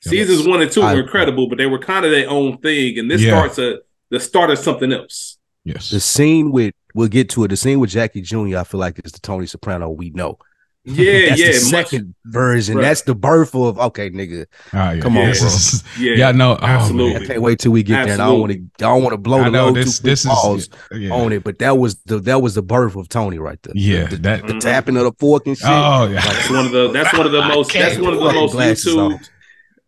Seasons 0.00 0.46
one 0.46 0.62
and 0.62 0.70
two 0.70 0.82
I, 0.82 0.94
were 0.94 1.00
incredible, 1.00 1.48
but 1.48 1.58
they 1.58 1.66
were 1.66 1.78
kind 1.78 2.06
of 2.06 2.10
their 2.10 2.28
own 2.28 2.58
thing, 2.58 2.98
and 2.98 3.10
this 3.10 3.22
yeah. 3.22 3.30
starts 3.30 3.58
a 3.58 3.80
the 4.10 4.20
start 4.20 4.50
of 4.50 4.58
something 4.58 4.92
else. 4.92 5.36
Yes, 5.64 5.90
the 5.90 6.00
scene 6.00 6.52
with 6.52 6.74
we'll 6.94 7.08
get 7.08 7.28
to 7.30 7.44
it. 7.44 7.48
The 7.48 7.56
scene 7.56 7.78
with 7.78 7.90
Jackie 7.90 8.22
Jr. 8.22 8.58
I 8.58 8.64
feel 8.64 8.80
like 8.80 9.00
is 9.04 9.12
the 9.12 9.20
Tony 9.20 9.46
Soprano 9.46 9.90
we 9.90 10.10
know. 10.10 10.38
Yeah, 10.86 11.28
that's 11.28 11.40
yeah. 11.40 11.46
The 11.48 11.52
second 11.54 12.06
much, 12.24 12.32
version. 12.32 12.76
Right. 12.76 12.82
That's 12.82 13.02
the 13.02 13.14
birth 13.14 13.54
of 13.54 13.78
okay, 13.78 14.08
nigga. 14.10 14.46
Oh, 14.72 14.90
yeah, 14.92 15.00
Come 15.00 15.16
on, 15.16 15.32
bro. 15.32 15.48
yeah, 15.98 16.12
yeah, 16.14 16.32
no, 16.32 16.52
oh, 16.52 16.58
absolutely. 16.62 17.24
I 17.24 17.26
can't 17.26 17.42
wait 17.42 17.58
till 17.58 17.72
we 17.72 17.82
get 17.82 18.08
absolutely. 18.08 18.16
there. 18.16 18.24
I 18.24 18.30
don't 18.30 18.40
want 18.40 18.52
to. 18.52 18.84
I 18.84 18.88
don't 18.88 19.02
want 19.02 19.12
to 19.12 19.18
blow 19.18 19.44
the 19.44 19.50
load 19.50 19.74
this, 19.74 19.98
this 19.98 20.24
is, 20.24 20.70
yeah. 20.92 21.10
on 21.10 21.32
it. 21.32 21.42
But 21.42 21.58
that 21.58 21.76
was 21.76 21.96
the 22.06 22.20
that 22.20 22.40
was 22.40 22.54
the 22.54 22.62
birth 22.62 22.94
of 22.94 23.08
Tony 23.08 23.38
right 23.38 23.60
there. 23.62 23.74
Yeah, 23.76 24.06
the, 24.06 24.16
that 24.18 24.46
the, 24.46 24.54
the 24.54 24.60
tapping 24.60 24.96
of 24.96 25.04
the 25.04 25.12
fork 25.18 25.46
and 25.46 25.58
shit. 25.58 25.68
Oh 25.68 26.06
yeah, 26.06 26.20
that's 26.20 26.50
one 26.50 26.66
of 26.66 26.72
the 26.72 26.90
that's 26.92 27.16
one 27.16 27.26
of 27.26 27.32
the 27.32 27.42
most 27.42 27.72
that's 27.72 27.98
one 27.98 28.14
of 28.14 28.20
the 28.20 28.32
most 28.32 28.54
YouTube. 28.54 29.28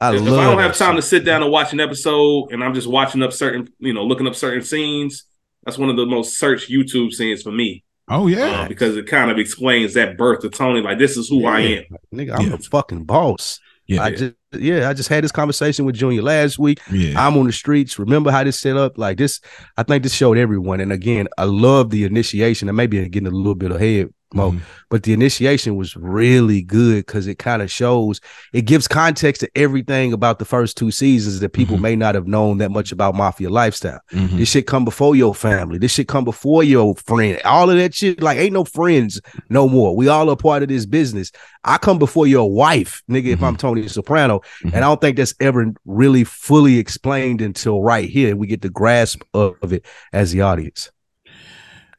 I 0.00 0.14
if, 0.14 0.22
if 0.22 0.28
I 0.28 0.44
don't 0.44 0.58
have 0.60 0.76
time 0.76 0.94
to 0.96 1.02
sit 1.02 1.24
down 1.24 1.42
and 1.42 1.50
watch 1.50 1.72
an 1.72 1.80
episode, 1.80 2.52
and 2.52 2.62
I'm 2.62 2.72
just 2.72 2.86
watching 2.86 3.20
up 3.20 3.32
certain, 3.32 3.68
you 3.80 3.92
know, 3.92 4.04
looking 4.04 4.28
up 4.28 4.36
certain 4.36 4.62
scenes, 4.62 5.24
that's 5.64 5.76
one 5.76 5.90
of 5.90 5.96
the 5.96 6.06
most 6.06 6.38
searched 6.38 6.70
YouTube 6.70 7.12
scenes 7.12 7.42
for 7.42 7.50
me 7.50 7.84
Oh 8.10 8.26
yeah, 8.26 8.62
uh, 8.62 8.68
because 8.68 8.96
it 8.96 9.06
kind 9.06 9.30
of 9.30 9.38
explains 9.38 9.94
that 9.94 10.16
birth 10.16 10.44
of 10.44 10.52
Tony. 10.52 10.80
Like 10.80 10.98
this 10.98 11.16
is 11.16 11.28
who 11.28 11.42
yeah. 11.42 11.50
I 11.50 11.60
am, 11.60 11.84
nigga. 12.14 12.38
I'm 12.38 12.48
yeah. 12.48 12.54
a 12.54 12.58
fucking 12.58 13.04
boss. 13.04 13.60
Yeah, 13.86 14.02
I 14.02 14.10
just 14.10 14.34
yeah, 14.52 14.88
I 14.88 14.94
just 14.94 15.08
had 15.08 15.24
this 15.24 15.32
conversation 15.32 15.84
with 15.84 15.94
Junior 15.94 16.22
last 16.22 16.58
week. 16.58 16.80
Yeah. 16.90 17.26
I'm 17.26 17.36
on 17.36 17.46
the 17.46 17.52
streets. 17.52 17.98
Remember 17.98 18.30
how 18.30 18.44
this 18.44 18.58
set 18.58 18.76
up? 18.76 18.98
Like 18.98 19.18
this, 19.18 19.40
I 19.76 19.82
think 19.82 20.02
this 20.02 20.14
showed 20.14 20.38
everyone. 20.38 20.80
And 20.80 20.92
again, 20.92 21.28
I 21.36 21.44
love 21.44 21.90
the 21.90 22.04
initiation. 22.04 22.68
And 22.68 22.76
maybe 22.76 23.06
getting 23.08 23.26
a 23.26 23.30
little 23.30 23.54
bit 23.54 23.72
ahead, 23.72 24.12
Mo, 24.34 24.50
mm-hmm. 24.50 24.58
but 24.90 25.04
the 25.04 25.14
initiation 25.14 25.76
was 25.76 25.96
really 25.96 26.60
good 26.60 27.06
because 27.06 27.26
it 27.26 27.38
kind 27.38 27.62
of 27.62 27.70
shows, 27.70 28.20
it 28.52 28.66
gives 28.66 28.86
context 28.86 29.40
to 29.40 29.50
everything 29.54 30.12
about 30.12 30.38
the 30.38 30.44
first 30.44 30.76
two 30.76 30.90
seasons 30.90 31.40
that 31.40 31.54
people 31.54 31.76
mm-hmm. 31.76 31.82
may 31.82 31.96
not 31.96 32.14
have 32.14 32.26
known 32.26 32.58
that 32.58 32.70
much 32.70 32.92
about 32.92 33.14
mafia 33.14 33.48
lifestyle. 33.48 34.00
Mm-hmm. 34.12 34.36
This 34.36 34.50
shit 34.50 34.66
come 34.66 34.84
before 34.84 35.16
your 35.16 35.34
family. 35.34 35.78
This 35.78 35.92
shit 35.92 36.08
come 36.08 36.24
before 36.24 36.62
your 36.62 36.94
friend. 36.96 37.40
All 37.46 37.70
of 37.70 37.78
that 37.78 37.94
shit, 37.94 38.20
like 38.20 38.36
ain't 38.36 38.52
no 38.52 38.64
friends 38.64 39.18
no 39.48 39.66
more. 39.66 39.96
We 39.96 40.08
all 40.08 40.28
are 40.28 40.36
part 40.36 40.62
of 40.62 40.68
this 40.68 40.84
business. 40.84 41.32
I 41.64 41.78
come 41.78 41.98
before 41.98 42.26
your 42.26 42.52
wife, 42.52 43.02
nigga, 43.10 43.28
if 43.28 43.42
I'm 43.42 43.54
mm-hmm. 43.54 43.60
Tony 43.60 43.88
Soprano. 43.88 44.42
And 44.62 44.76
I 44.76 44.80
don't 44.80 45.00
think 45.00 45.16
that's 45.16 45.34
ever 45.40 45.72
really 45.86 46.24
fully 46.24 46.78
explained 46.78 47.40
until 47.40 47.82
right 47.82 48.08
here. 48.08 48.36
We 48.36 48.46
get 48.46 48.60
the 48.60 48.68
grasp 48.68 49.22
of 49.32 49.72
it 49.72 49.86
as 50.12 50.32
the 50.32 50.42
audience. 50.42 50.90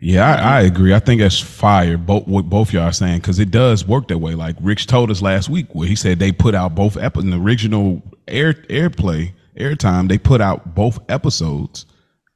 Yeah, 0.02 0.34
I, 0.34 0.60
I, 0.60 0.62
agree. 0.62 0.94
I 0.94 1.00
think 1.00 1.20
that's 1.20 1.40
fire. 1.40 1.98
Both 1.98 2.26
what 2.26 2.50
both 2.50 2.72
y'all 2.72 2.84
are 2.84 2.94
saying 2.94 3.20
because 3.20 3.38
it 3.38 3.52
does 3.52 3.86
work 3.86 4.08
that 4.08 4.20
way. 4.20 4.34
Like 4.34 4.56
Rich 4.62 4.88
told 4.88 5.12
us 5.12 5.22
last 5.22 5.50
week, 5.50 5.68
where 5.74 5.90
he 5.90 5.96
said 5.96 6.20
they 6.20 6.32
put 6.32 6.56
out 6.56 6.74
both 6.74 6.96
episodes 6.96 7.26
in 7.26 7.32
the 7.32 7.38
original 7.38 8.02
air 8.28 8.54
airplay 8.54 9.34
airtime. 9.58 10.08
They 10.08 10.18
put 10.18 10.40
out 10.40 10.74
both 10.74 11.00
episodes 11.10 11.86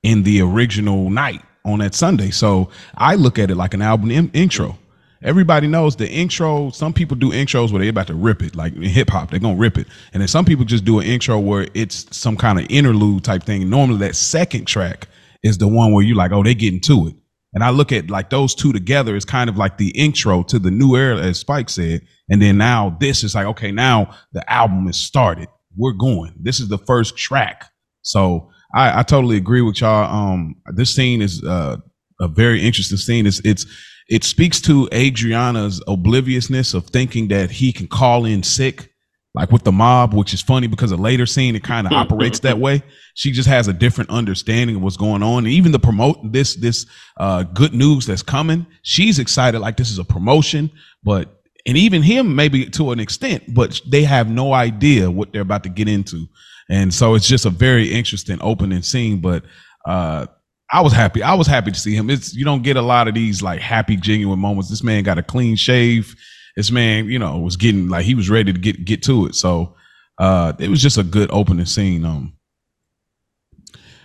in 0.03 0.23
the 0.23 0.41
original 0.41 1.09
night 1.09 1.41
on 1.63 1.79
that 1.79 1.95
Sunday. 1.95 2.31
So 2.31 2.69
I 2.97 3.15
look 3.15 3.39
at 3.39 3.49
it 3.49 3.55
like 3.55 3.73
an 3.73 3.81
album 3.81 4.11
in, 4.11 4.29
intro. 4.31 4.77
Everybody 5.21 5.67
knows 5.67 5.95
the 5.95 6.09
intro. 6.09 6.69
Some 6.71 6.91
people 6.91 7.15
do 7.15 7.31
intros 7.31 7.71
where 7.71 7.79
they're 7.79 7.89
about 7.91 8.07
to 8.07 8.13
rip 8.13 8.43
it, 8.43 8.57
like 8.57 8.75
in 8.75 8.81
hip 8.81 9.09
hop, 9.09 9.31
they're 9.31 9.39
gonna 9.39 9.55
rip 9.55 9.77
it. 9.77 9.87
And 10.11 10.19
then 10.19 10.27
some 10.27 10.43
people 10.43 10.65
just 10.65 10.83
do 10.83 10.99
an 10.99 11.05
intro 11.05 11.39
where 11.39 11.69
it's 11.73 12.13
some 12.15 12.35
kind 12.35 12.59
of 12.59 12.65
interlude 12.69 13.23
type 13.23 13.43
thing. 13.43 13.69
Normally, 13.69 13.99
that 13.99 14.17
second 14.17 14.65
track 14.65 15.07
is 15.41 15.59
the 15.59 15.67
one 15.69 15.93
where 15.93 16.03
you're 16.03 16.17
like, 16.17 16.33
oh, 16.33 16.43
they 16.43 16.55
getting 16.55 16.81
to 16.81 17.07
it. 17.07 17.15
And 17.53 17.63
I 17.63 17.69
look 17.69 17.91
at 17.91 18.09
like 18.09 18.29
those 18.29 18.55
two 18.55 18.73
together 18.73 19.15
is 19.15 19.25
kind 19.25 19.49
of 19.49 19.57
like 19.57 19.77
the 19.77 19.89
intro 19.89 20.43
to 20.43 20.59
the 20.59 20.71
new 20.71 20.95
era, 20.95 21.17
as 21.17 21.39
Spike 21.39 21.69
said. 21.69 22.01
And 22.29 22.41
then 22.41 22.57
now 22.57 22.97
this 22.99 23.23
is 23.23 23.35
like, 23.35 23.45
okay, 23.47 23.71
now 23.71 24.15
the 24.31 24.49
album 24.51 24.87
is 24.87 24.97
started. 24.97 25.47
We're 25.75 25.93
going. 25.93 26.33
This 26.39 26.59
is 26.59 26.69
the 26.69 26.77
first 26.77 27.17
track. 27.17 27.65
So 28.01 28.49
I, 28.73 28.99
I 28.99 29.03
totally 29.03 29.37
agree 29.37 29.61
with 29.61 29.81
y'all. 29.81 30.11
Um, 30.13 30.55
this 30.73 30.93
scene 30.93 31.21
is 31.21 31.43
uh, 31.43 31.77
a 32.19 32.27
very 32.27 32.61
interesting 32.61 32.97
scene. 32.97 33.27
It's 33.27 33.39
it's 33.45 33.65
it 34.09 34.23
speaks 34.23 34.59
to 34.61 34.89
Adriana's 34.93 35.81
obliviousness 35.87 36.73
of 36.73 36.87
thinking 36.87 37.29
that 37.29 37.51
he 37.51 37.71
can 37.71 37.87
call 37.87 38.25
in 38.25 38.43
sick 38.43 38.92
like 39.35 39.51
with 39.51 39.63
the 39.63 39.71
mob, 39.71 40.13
which 40.13 40.33
is 40.33 40.41
funny 40.41 40.67
because 40.67 40.91
a 40.91 40.97
later 40.97 41.25
scene 41.25 41.55
it 41.55 41.63
kind 41.63 41.87
of 41.87 41.93
operates 41.93 42.39
that 42.39 42.59
way. 42.59 42.83
She 43.15 43.31
just 43.31 43.49
has 43.49 43.67
a 43.67 43.73
different 43.73 44.09
understanding 44.09 44.75
of 44.75 44.81
what's 44.81 44.97
going 44.97 45.23
on. 45.23 45.45
And 45.45 45.53
even 45.53 45.71
the 45.71 45.79
promote 45.79 46.31
this 46.31 46.55
this 46.55 46.85
uh, 47.17 47.43
good 47.43 47.73
news 47.73 48.05
that's 48.05 48.23
coming, 48.23 48.65
she's 48.83 49.19
excited 49.19 49.59
like 49.59 49.77
this 49.77 49.91
is 49.91 49.99
a 49.99 50.03
promotion. 50.03 50.71
But 51.03 51.41
and 51.65 51.77
even 51.77 52.03
him 52.03 52.35
maybe 52.35 52.65
to 52.71 52.91
an 52.91 52.99
extent, 52.99 53.53
but 53.53 53.79
they 53.87 54.03
have 54.03 54.29
no 54.29 54.53
idea 54.53 55.09
what 55.09 55.31
they're 55.31 55.41
about 55.41 55.63
to 55.63 55.69
get 55.69 55.87
into. 55.87 56.27
And 56.69 56.93
so 56.93 57.15
it's 57.15 57.27
just 57.27 57.45
a 57.45 57.49
very 57.49 57.91
interesting 57.91 58.37
opening 58.41 58.81
scene. 58.81 59.19
But 59.19 59.43
uh, 59.85 60.27
I 60.71 60.81
was 60.81 60.93
happy. 60.93 61.23
I 61.23 61.33
was 61.33 61.47
happy 61.47 61.71
to 61.71 61.79
see 61.79 61.95
him. 61.95 62.09
It's 62.09 62.35
you 62.35 62.45
don't 62.45 62.63
get 62.63 62.77
a 62.77 62.81
lot 62.81 63.07
of 63.07 63.15
these 63.15 63.41
like 63.41 63.61
happy, 63.61 63.95
genuine 63.95 64.39
moments. 64.39 64.69
This 64.69 64.83
man 64.83 65.03
got 65.03 65.17
a 65.17 65.23
clean 65.23 65.55
shave 65.55 66.15
this 66.55 66.71
man, 66.71 67.09
you 67.09 67.19
know, 67.19 67.37
was 67.39 67.57
getting 67.57 67.89
like 67.89 68.05
he 68.05 68.15
was 68.15 68.29
ready 68.29 68.53
to 68.53 68.59
get 68.59 68.85
get 68.85 69.03
to 69.03 69.25
it. 69.27 69.35
So 69.35 69.75
uh 70.17 70.53
it 70.59 70.69
was 70.69 70.81
just 70.81 70.97
a 70.97 71.03
good 71.03 71.29
opening 71.31 71.65
scene. 71.65 72.05
Um 72.05 72.33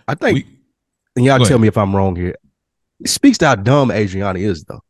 I 0.06 0.14
think 0.14 0.34
we, 0.34 0.58
and 1.16 1.24
y'all 1.24 1.44
tell 1.44 1.58
me 1.58 1.68
if 1.68 1.76
I'm 1.76 1.94
wrong 1.94 2.16
here. 2.16 2.34
It 3.00 3.08
speaks 3.08 3.38
to 3.38 3.48
how 3.48 3.54
dumb 3.56 3.90
Adriana 3.90 4.38
is 4.38 4.64
though. 4.64 4.82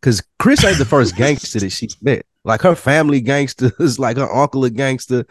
Cause 0.00 0.22
Chris 0.38 0.64
ain't 0.64 0.78
the 0.78 0.84
first 0.84 1.16
gangster 1.16 1.60
that 1.60 1.70
she's 1.70 2.00
met. 2.02 2.24
Like 2.44 2.62
her 2.62 2.74
family 2.74 3.20
gangsters, 3.20 3.98
like 3.98 4.16
her 4.16 4.32
uncle 4.32 4.64
a 4.64 4.70
gangster. 4.70 5.26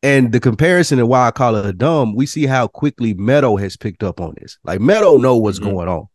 And 0.00 0.30
the 0.30 0.38
comparison 0.38 1.00
and 1.00 1.08
why 1.08 1.26
I 1.26 1.32
call 1.32 1.56
her 1.56 1.72
dumb, 1.72 2.14
we 2.14 2.24
see 2.24 2.46
how 2.46 2.68
quickly 2.68 3.14
Meadow 3.14 3.56
has 3.56 3.76
picked 3.76 4.04
up 4.04 4.20
on 4.20 4.36
this. 4.40 4.56
Like 4.62 4.80
Meadow 4.80 5.16
know 5.16 5.36
what's 5.36 5.58
mm-hmm. 5.58 5.70
going 5.70 5.88
on 5.88 6.08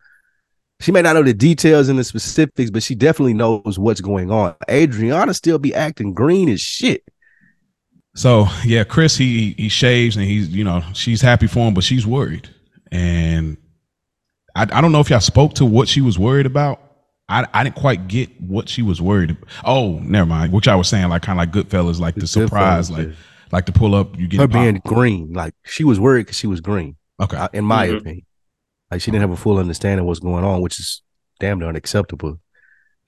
she 0.79 0.91
may 0.91 1.01
not 1.01 1.13
know 1.13 1.23
the 1.23 1.33
details 1.33 1.89
and 1.89 1.97
the 1.97 2.03
specifics, 2.03 2.69
but 2.69 2.83
she 2.83 2.95
definitely 2.95 3.33
knows 3.33 3.79
what's 3.79 4.01
going 4.01 4.31
on. 4.31 4.55
Adriana 4.69 5.33
still 5.33 5.57
be 5.57 5.73
acting 5.73 6.13
green 6.13 6.49
as 6.49 6.61
shit. 6.61 7.03
So 8.15 8.47
yeah, 8.65 8.83
Chris 8.83 9.17
he 9.17 9.53
he 9.57 9.69
shaves 9.69 10.15
and 10.15 10.25
he's 10.25 10.49
you 10.49 10.63
know 10.63 10.83
she's 10.93 11.21
happy 11.21 11.47
for 11.47 11.67
him, 11.67 11.73
but 11.73 11.83
she's 11.83 12.05
worried, 12.05 12.47
and 12.91 13.57
I 14.55 14.63
I 14.63 14.81
don't 14.81 14.91
know 14.91 14.99
if 14.99 15.09
y'all 15.09 15.19
spoke 15.19 15.55
to 15.55 15.65
what 15.65 15.87
she 15.87 16.01
was 16.01 16.19
worried 16.19 16.45
about. 16.45 16.79
I, 17.29 17.47
I 17.53 17.63
didn't 17.63 17.77
quite 17.77 18.07
get 18.07 18.29
what 18.41 18.69
she 18.69 18.81
was 18.81 19.01
worried 19.01 19.31
about. 19.31 19.49
Oh, 19.63 19.99
never 19.99 20.25
mind. 20.25 20.51
Which 20.51 20.67
I 20.67 20.75
was 20.75 20.89
saying, 20.89 21.09
like 21.09 21.21
kind 21.21 21.39
of 21.39 21.55
like 21.55 21.67
Goodfellas, 21.67 21.99
like 21.99 22.15
the 22.15 22.27
surprise, 22.27 22.91
like 22.91 23.07
yeah. 23.07 23.13
like 23.51 23.65
to 23.65 23.71
pull 23.71 23.95
up. 23.95 24.17
You 24.19 24.27
get 24.27 24.41
her 24.41 24.47
being 24.47 24.81
green, 24.85 25.33
like 25.33 25.55
she 25.63 25.83
was 25.83 25.99
worried 25.99 26.23
because 26.23 26.37
she 26.37 26.47
was 26.47 26.61
green. 26.61 26.97
Okay, 27.19 27.47
in 27.53 27.65
my 27.65 27.87
mm-hmm. 27.87 27.97
opinion. 27.97 28.25
Like 28.93 29.01
she 29.01 29.09
didn't 29.09 29.21
have 29.21 29.31
a 29.31 29.41
full 29.41 29.57
understanding 29.57 30.01
of 30.01 30.05
what's 30.05 30.19
going 30.19 30.43
on, 30.43 30.61
which 30.61 30.79
is 30.79 31.01
damn 31.39 31.57
near 31.57 31.67
unacceptable. 31.67 32.39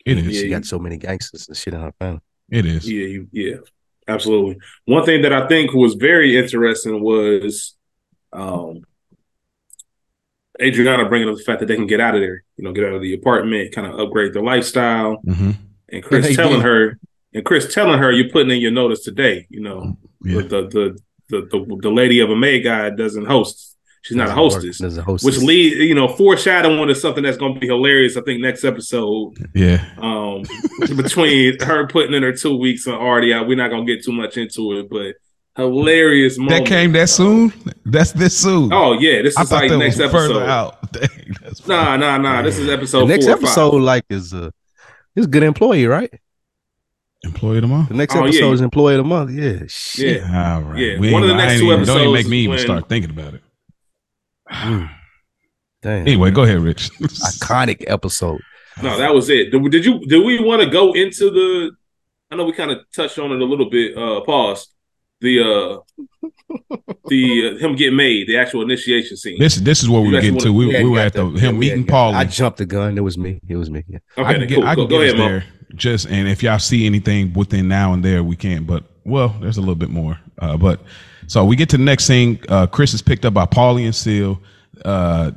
It 0.04 0.18
is. 0.18 0.36
She 0.36 0.50
got 0.50 0.66
so 0.66 0.80
many 0.80 0.98
gangsters 0.98 1.48
and 1.48 1.56
shit 1.56 1.76
in 1.76 1.82
her 1.82 1.94
family. 2.00 2.22
It 2.50 2.66
is. 2.66 2.90
Yeah, 2.90 3.22
yeah, 3.32 3.58
absolutely. 4.08 4.58
One 4.86 5.06
thing 5.06 5.22
that 5.22 5.32
I 5.32 5.48
think 5.48 5.74
was 5.74 5.94
very 5.94 6.38
interesting 6.38 7.04
was 7.04 7.76
um 8.34 8.82
Adriana 10.60 11.08
bringing 11.08 11.30
up 11.30 11.38
the 11.38 11.44
fact 11.44 11.60
that 11.60 11.68
they 11.68 11.76
can 11.76 11.86
get 11.86 12.00
out 12.00 12.16
of 12.16 12.22
there, 12.22 12.44
you 12.58 12.64
know, 12.64 12.74
get 12.74 12.86
out 12.86 12.96
of 12.96 13.02
the 13.04 13.14
apartment, 13.14 13.72
kind 13.72 13.86
of 13.86 14.00
upgrade 14.00 14.34
their 14.34 14.42
lifestyle. 14.42 15.22
Mm-hmm. 15.24 15.52
And 15.90 16.04
Chris 16.04 16.36
telling 16.36 16.62
did. 16.62 16.66
her, 16.66 17.00
and 17.32 17.46
Chris 17.46 17.72
telling 17.72 18.00
her, 18.00 18.12
you're 18.12 18.30
putting 18.30 18.50
in 18.50 18.60
your 18.60 18.72
notice 18.72 19.04
today. 19.04 19.46
You 19.52 19.62
know, 19.62 19.98
yeah. 20.24 20.42
the, 20.42 20.68
the, 20.68 21.00
the 21.30 21.42
the 21.52 21.78
the 21.82 21.92
lady 21.92 22.22
of 22.22 22.32
a 22.32 22.36
maid 22.36 22.64
guy 22.64 22.90
doesn't 22.90 23.26
host 23.26 23.75
She's 24.06 24.16
not 24.18 24.28
a 24.28 24.34
hostess, 24.34 24.80
a 24.82 25.02
hostess, 25.02 25.26
which 25.26 25.44
lead 25.44 25.78
you 25.78 25.96
know 25.96 26.08
foreshadowing 26.08 26.88
to 26.90 26.94
something 26.94 27.24
that's 27.24 27.38
going 27.38 27.56
to 27.56 27.60
be 27.60 27.66
hilarious. 27.66 28.16
I 28.16 28.22
think 28.22 28.40
next 28.40 28.64
episode. 28.64 29.34
Yeah. 29.56 29.84
Um, 29.98 30.44
between 30.96 31.60
her 31.62 31.88
putting 31.88 32.14
in 32.14 32.22
her 32.22 32.32
two 32.32 32.56
weeks 32.56 32.86
and 32.86 32.96
Artie 32.96 33.34
out, 33.34 33.48
we're 33.48 33.58
not 33.58 33.72
going 33.72 33.84
to 33.84 33.96
get 33.96 34.06
too 34.06 34.12
much 34.12 34.38
into 34.38 34.78
it, 34.78 34.92
but 34.92 35.16
hilarious. 35.56 36.38
Moment. 36.38 36.66
That 36.66 36.70
came 36.70 36.92
that 36.92 37.10
soon. 37.10 37.52
That's 37.84 38.12
this 38.12 38.38
soon. 38.38 38.72
Oh 38.72 38.94
yeah, 38.94 39.24
this 39.24 39.40
is 39.40 39.52
like 39.52 39.72
next 39.72 40.00
episode. 40.00 40.44
out. 40.44 40.92
Dang, 40.94 41.10
nah, 41.68 41.98
nah, 41.98 42.20
nah. 42.20 42.44
This 42.44 42.60
is 42.60 42.70
episode. 42.70 43.08
The 43.08 43.18
next 43.18 43.26
episode, 43.26 43.82
like, 43.82 44.06
is 44.12 44.34
a 44.34 44.54
is 45.16 45.26
a 45.26 45.30
good 45.30 45.42
employee, 45.42 45.88
right? 45.88 46.14
Employee 47.24 47.58
of 47.58 47.64
the 47.64 47.68
month. 47.70 47.90
The 47.90 47.96
next 47.96 48.16
oh, 48.16 48.24
episode 48.24 48.46
yeah. 48.46 48.54
is 48.54 48.62
employee 48.62 48.94
of 48.94 49.00
the 49.00 49.10
month. 49.10 49.32
Yeah, 49.32 49.64
shit. 49.68 50.22
Yeah, 50.22 50.58
all 50.58 50.62
right. 50.62 50.80
Yeah, 50.80 51.12
one 51.12 51.24
of 51.24 51.30
the 51.30 51.36
next 51.36 51.60
two 51.60 51.74
episodes. 51.74 51.88
Don't 51.88 52.02
even 52.02 52.14
make 52.14 52.28
me 52.28 52.42
even 52.42 52.52
when, 52.52 52.60
start 52.60 52.88
thinking 52.88 53.10
about 53.10 53.34
it. 53.34 53.42
Damn. 54.52 54.90
Anyway, 55.84 56.32
go 56.32 56.44
ahead, 56.44 56.60
Rich. 56.60 56.92
Iconic 57.00 57.84
episode. 57.88 58.42
No, 58.82 58.98
that 58.98 59.14
was 59.14 59.30
it. 59.30 59.52
Did, 59.52 59.72
did 59.72 59.86
you? 59.86 60.00
Did 60.06 60.26
we 60.26 60.40
want 60.44 60.62
to 60.62 60.70
go 60.70 60.94
into 60.94 61.30
the? 61.30 61.72
I 62.32 62.36
know 62.36 62.46
we 62.46 62.54
kind 62.54 62.72
of 62.72 62.80
touched 62.94 63.20
on 63.20 63.32
it 63.32 63.42
a 63.42 63.46
little 63.46 63.70
bit. 63.70 63.98
Uh, 63.98 64.22
pause. 64.22 64.68
The 65.22 65.40
uh, 65.40 66.04
the 67.08 67.56
uh, 67.56 67.58
him 67.58 67.76
getting 67.76 67.96
made, 67.96 68.28
the 68.28 68.38
actual 68.38 68.64
initiation 68.64 69.16
scene. 69.16 69.38
This 69.40 69.56
this 69.56 69.82
is 69.82 69.90
what 69.90 70.02
we 70.02 70.12
were 70.12 70.22
getting 70.22 70.40
to. 70.40 70.52
We, 70.52 70.68
we 70.68 70.90
were 70.90 71.00
at 71.00 71.14
the, 71.14 71.26
him 71.30 71.60
meeting 71.60 71.86
Paul. 71.86 72.14
I 72.14 72.26
jumped 72.26 72.58
the 72.58 72.66
gun. 72.66 72.98
It 72.98 73.02
was 73.02 73.18
me. 73.18 73.40
It 73.48 73.56
was 73.56 73.70
me. 73.70 73.84
Yeah. 73.88 74.00
Okay, 74.18 74.28
I 74.28 74.34
can 74.34 74.48
get, 74.48 74.56
cool. 74.56 74.68
I 74.68 74.76
can 74.76 74.88
go, 74.88 74.88
get 74.88 74.90
go 74.90 75.02
ahead, 75.02 75.18
there. 75.18 75.46
Just 75.76 76.08
and 76.08 76.28
if 76.28 76.44
y'all 76.44 76.60
see 76.60 76.86
anything 76.86 77.32
within 77.34 77.68
now 77.68 77.94
and 77.94 78.04
there, 78.04 78.24
we 78.24 78.36
can't. 78.36 78.68
But 78.68 78.84
well, 79.06 79.30
there's 79.40 79.58
a 79.58 79.62
little 79.62 79.76
bit 79.76 79.90
more. 79.90 80.20
Uh, 80.40 80.58
but 80.58 80.82
so 81.28 81.46
we 81.46 81.56
get 81.56 81.70
to 81.70 81.78
the 81.78 81.84
next 81.84 82.06
scene. 82.06 82.40
Uh, 82.50 82.68
Chris 82.68 82.94
is 82.94 83.02
picked 83.02 83.26
up 83.26 83.34
by 83.34 83.46
Paulie 83.46 83.86
and 83.86 83.96
Seal. 83.96 84.40
Uh, 84.84 85.32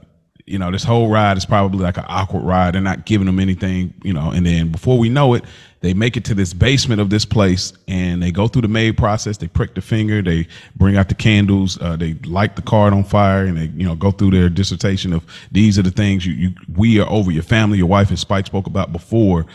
you 0.49 0.59
know, 0.59 0.71
this 0.71 0.83
whole 0.83 1.09
ride 1.09 1.37
is 1.37 1.45
probably 1.45 1.81
like 1.81 1.99
an 1.99 2.07
awkward 2.09 2.43
ride. 2.43 2.75
They're 2.75 2.81
not 2.81 3.05
giving 3.05 3.27
them 3.27 3.39
anything, 3.39 3.93
you 4.03 4.15
know, 4.15 4.31
and 4.31 4.47
then 4.47 4.73
before 4.73 4.99
we 4.99 5.11
know 5.11 5.35
it, 5.35 5.45
they 5.81 5.95
make 5.95 6.17
it 6.17 6.25
to 6.25 6.35
this 6.35 6.53
basement 6.53 7.01
of 7.01 7.11
this 7.11 7.25
place 7.25 7.73
and 7.87 8.23
they 8.23 8.33
go 8.33 8.49
through 8.49 8.63
the 8.63 8.69
maid 8.69 8.97
process. 8.97 9.37
They 9.37 9.47
prick 9.47 9.75
the 9.75 9.81
finger, 9.81 10.23
they 10.23 10.49
bring 10.75 10.97
out 10.97 11.09
the 11.09 11.15
candles, 11.15 11.81
uh, 11.81 11.97
they 11.97 12.15
light 12.25 12.57
the 12.57 12.63
card 12.63 12.93
on 12.93 13.05
fire, 13.05 13.45
and 13.45 13.57
they, 13.57 13.67
you 13.67 13.87
know, 13.87 13.95
go 13.95 14.11
through 14.11 14.33
their 14.33 14.49
dissertation 14.49 15.13
of 15.13 15.25
these 15.53 15.79
are 15.79 15.83
the 15.83 15.91
things 15.91 16.27
you, 16.27 16.33
you 16.33 16.55
we 16.75 16.99
are 16.99 17.09
over 17.09 17.31
your 17.31 17.43
family, 17.45 17.79
your 17.79 17.87
wife 17.87 18.09
and 18.09 18.19
Spike 18.19 18.47
spoke 18.47 18.67
about 18.67 18.93
before. 18.93 19.47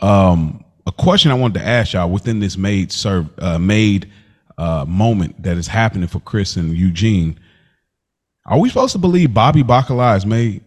Um, 0.00 0.64
a 0.86 0.92
question 0.92 1.30
I 1.30 1.34
wanted 1.34 1.60
to 1.60 1.66
ask 1.66 1.92
y'all 1.92 2.08
within 2.08 2.40
this 2.40 2.56
maid 2.56 2.90
serve 2.90 3.28
uh, 3.38 3.58
maid 3.58 4.10
uh, 4.58 4.84
moment 4.86 5.42
that 5.42 5.56
is 5.56 5.68
happening 5.68 6.08
for 6.08 6.20
Chris 6.20 6.56
and 6.56 6.76
Eugene. 6.76 7.38
Are 8.44 8.58
we 8.58 8.68
supposed 8.68 8.92
to 8.92 8.98
believe 8.98 9.32
Bobby 9.32 9.62
Bacala 9.62 10.16
is 10.16 10.26
made? 10.26 10.64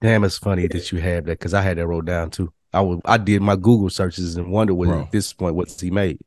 Damn, 0.00 0.24
it's 0.24 0.38
funny 0.38 0.66
that 0.68 0.92
you 0.92 1.00
have 1.00 1.24
that 1.24 1.38
because 1.38 1.54
I 1.54 1.62
had 1.62 1.78
that 1.78 1.86
wrote 1.86 2.04
down 2.04 2.30
too. 2.30 2.52
I 2.72 2.80
was 2.80 3.00
I 3.04 3.16
did 3.16 3.42
my 3.42 3.56
Google 3.56 3.90
searches 3.90 4.36
and 4.36 4.52
wonder 4.52 4.74
what 4.74 4.88
at 4.88 5.10
this 5.10 5.32
point 5.32 5.54
what's 5.54 5.80
he 5.80 5.90
made. 5.90 6.18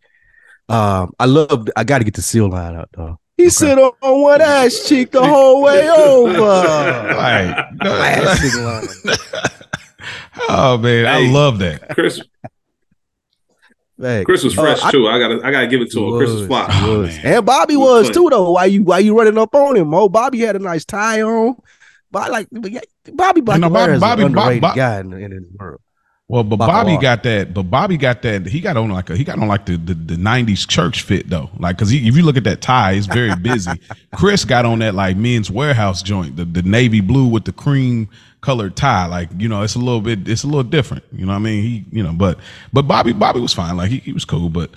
Um, 0.67 1.13
I 1.19 1.25
love. 1.25 1.67
I 1.75 1.83
got 1.83 1.99
to 1.99 2.03
get 2.03 2.15
the 2.15 2.21
seal 2.21 2.49
line 2.49 2.75
out 2.75 2.89
though. 2.93 3.19
He 3.37 3.43
okay. 3.43 3.49
sit 3.49 3.77
on 3.77 3.93
one 4.01 4.41
ass 4.41 4.87
cheek 4.87 5.11
the 5.11 5.25
whole 5.25 5.61
way 5.61 5.87
over. 5.89 6.43
Right. 6.43 7.65
oh 10.49 10.77
man, 10.77 11.05
I 11.05 11.31
love 11.31 11.59
that. 11.59 11.89
Chris 11.91 12.21
Chris 13.99 14.43
was 14.43 14.53
fresh 14.53 14.83
uh, 14.83 14.91
too. 14.91 15.07
I, 15.07 15.15
I 15.15 15.19
gotta 15.19 15.41
I 15.43 15.51
gotta 15.51 15.67
give 15.67 15.81
it 15.81 15.91
to 15.91 15.99
him. 15.99 16.11
Was, 16.11 16.19
Chris 16.19 16.31
was 16.31 16.47
fly. 16.47 16.67
Oh, 16.71 17.03
and 17.23 17.45
Bobby 17.45 17.75
was, 17.75 18.07
was 18.07 18.15
too 18.15 18.29
though. 18.29 18.51
Why 18.51 18.65
you 18.65 18.83
why 18.83 18.99
you 18.99 19.17
running 19.17 19.37
up 19.37 19.53
on 19.53 19.75
him? 19.75 19.89
Mo 19.89 20.07
Bobby 20.07 20.39
had 20.39 20.55
a 20.55 20.59
nice 20.59 20.85
tie 20.85 21.21
on. 21.21 21.55
But 22.11 22.31
like 22.31 22.47
Bobby 22.51 23.41
Black 23.41 23.59
no, 23.59 23.69
Bobby, 23.69 23.99
Bobby, 23.99 24.23
underrated 24.23 24.61
Bobby, 24.61 24.77
guy 24.77 24.99
in, 24.99 25.13
in 25.13 25.31
his 25.31 25.43
world. 25.59 25.81
Well, 26.29 26.43
but 26.43 26.57
Bobby 26.57 26.95
got 26.97 27.23
that. 27.23 27.55
But 27.55 27.63
Bobby 27.63 27.97
got 27.97 28.21
that. 28.21 28.45
He 28.45 28.61
got 28.61 28.77
on 28.77 28.89
like 28.89 29.09
a, 29.09 29.17
he 29.17 29.23
got 29.23 29.39
on 29.39 29.47
like 29.47 29.65
the, 29.65 29.77
the, 29.77 29.95
the 29.95 30.15
'90s 30.15 30.67
church 30.67 31.01
fit 31.01 31.27
though. 31.27 31.49
Like, 31.57 31.77
cause 31.77 31.89
he, 31.89 32.07
if 32.07 32.15
you 32.15 32.21
look 32.21 32.37
at 32.37 32.43
that 32.43 32.61
tie, 32.61 32.91
it's 32.93 33.07
very 33.07 33.35
busy. 33.35 33.71
Chris 34.15 34.45
got 34.45 34.63
on 34.63 34.79
that 34.79 34.93
like 34.93 35.17
Men's 35.17 35.49
Wearhouse 35.49 36.03
joint, 36.03 36.35
the, 36.35 36.45
the 36.45 36.61
navy 36.61 37.01
blue 37.01 37.27
with 37.27 37.45
the 37.45 37.51
cream 37.51 38.07
colored 38.41 38.75
tie. 38.75 39.05
Like, 39.05 39.29
you 39.37 39.47
know, 39.47 39.61
it's 39.63 39.75
a 39.75 39.79
little 39.79 40.01
bit, 40.01 40.27
it's 40.27 40.43
a 40.43 40.47
little 40.47 40.63
different. 40.63 41.03
You 41.11 41.25
know 41.25 41.33
what 41.33 41.39
I 41.39 41.43
mean? 41.43 41.63
He, 41.63 41.85
you 41.91 42.03
know, 42.03 42.13
but 42.13 42.39
but 42.73 42.83
Bobby 42.83 43.13
Bobby 43.13 43.39
was 43.39 43.53
fine. 43.53 43.77
Like 43.77 43.89
he, 43.89 43.99
he 43.99 44.13
was 44.13 44.25
cool. 44.25 44.49
But 44.49 44.71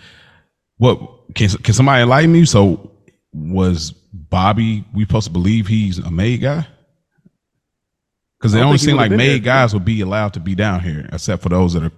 what 0.78 1.34
can 1.34 1.48
can 1.48 1.74
somebody 1.74 2.02
enlighten 2.02 2.32
me? 2.32 2.44
So 2.44 2.90
was 3.32 3.92
Bobby? 4.12 4.84
We 4.94 5.04
supposed 5.04 5.26
to 5.26 5.32
believe 5.32 5.66
he's 5.66 5.98
a 5.98 6.10
made 6.10 6.42
guy? 6.42 6.66
Because 8.38 8.54
it 8.54 8.60
only 8.60 8.78
seem 8.78 8.96
like 8.96 9.12
made 9.12 9.44
guys 9.44 9.72
will 9.72 9.80
be 9.80 10.00
allowed 10.00 10.34
to 10.34 10.40
be 10.40 10.56
down 10.56 10.80
here, 10.80 11.08
except 11.12 11.44
for 11.44 11.48
those 11.48 11.74
that 11.74 11.84
are, 11.84 11.92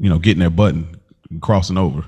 you 0.00 0.10
know, 0.10 0.18
getting 0.18 0.40
their 0.40 0.50
button 0.50 1.00
crossing 1.40 1.78
over. 1.78 2.04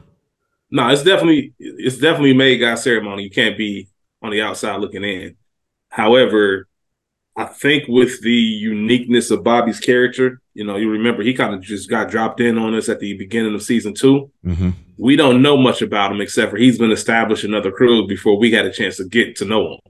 No, 0.71 0.89
it's 0.89 1.05
definitely 1.05 1.55
it's 1.59 1.97
definitely 1.99 2.35
made 2.35 2.59
guy 2.59 2.75
ceremony. 2.75 3.23
You 3.23 3.31
can't 3.31 3.57
be 3.57 3.89
on 4.21 4.33
the 4.33 4.43
outside 4.43 4.81
looking 4.81 5.05
in. 5.05 5.37
However, 5.91 6.67
I 7.39 7.45
think 7.45 7.85
with 7.87 8.21
the 8.23 8.33
uniqueness 8.33 9.31
of 9.31 9.45
Bobby's 9.45 9.79
character, 9.79 10.41
you 10.55 10.65
know, 10.65 10.75
you 10.75 10.91
remember 10.91 11.23
he 11.23 11.35
kind 11.35 11.55
of 11.55 11.63
just 11.63 11.89
got 11.89 12.11
dropped 12.11 12.41
in 12.41 12.59
on 12.59 12.75
us 12.75 12.89
at 12.89 12.99
the 12.99 13.17
beginning 13.17 13.55
of 13.55 13.63
season 13.63 13.95
2 13.95 14.31
mm-hmm. 14.45 14.71
We 14.99 15.15
don't 15.15 15.41
know 15.41 15.57
much 15.57 15.81
about 15.81 16.11
him 16.11 16.21
except 16.21 16.51
for 16.51 16.57
he's 16.57 16.81
been 16.81 16.91
established 16.91 17.45
in 17.45 17.55
other 17.55 17.71
crews 17.71 18.09
before 18.09 18.37
we 18.37 18.51
had 18.51 18.67
a 18.67 18.73
chance 18.73 18.97
to 18.97 19.05
get 19.05 19.37
to 19.37 19.45
know 19.45 19.75
him. 19.75 19.81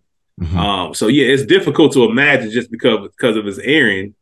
Mm-hmm. 0.43 0.59
Um, 0.59 0.95
so 0.95 1.07
yeah, 1.07 1.25
it's 1.25 1.47
difficult 1.47 1.95
to 1.95 2.05
imagine 2.05 2.51
just 2.51 2.71
because 2.71 3.09
because 3.17 3.39
of 3.39 3.47
his 3.47 3.59
errand, 3.61 4.15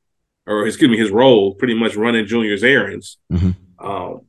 or 0.47 0.65
excuse 0.65 0.89
me, 0.89 0.97
his 0.97 1.11
role, 1.11 1.57
pretty 1.57 1.75
much 1.75 1.97
running 1.97 2.27
Junior's 2.27 2.63
errands. 2.63 3.19
Mm-hmm. 3.33 3.85
Um, 3.85 4.21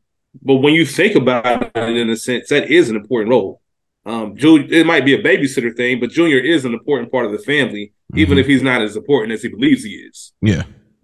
but 0.41 0.55
when 0.55 0.73
you 0.73 0.87
think 0.87 1.15
about 1.15 1.71
it, 1.75 1.97
in 1.97 2.09
a 2.09 2.15
sense, 2.15 2.49
that 2.49 2.71
is 2.71 2.89
an 2.89 2.95
important 2.95 3.29
role. 3.29 3.61
Um, 4.07 4.37
Junior, 4.37 4.73
it 4.73 4.85
might 4.85 5.03
be 5.03 5.13
a 5.13 5.21
babysitter 5.21 5.75
thing, 5.75 5.99
but 5.99 6.11
Junior 6.11 6.39
is 6.39 6.63
an 6.63 6.73
important 6.73 7.11
part 7.11 7.25
of 7.25 7.33
the 7.33 7.39
family, 7.39 7.87
mm-hmm. 8.11 8.19
even 8.19 8.37
if 8.37 8.47
he's 8.47 8.63
not 8.63 8.81
as 8.81 8.95
important 8.95 9.33
as 9.33 9.41
he 9.41 9.49
believes 9.49 9.83
he 9.83 9.95
is. 9.95 10.31
Yeah. 10.41 10.63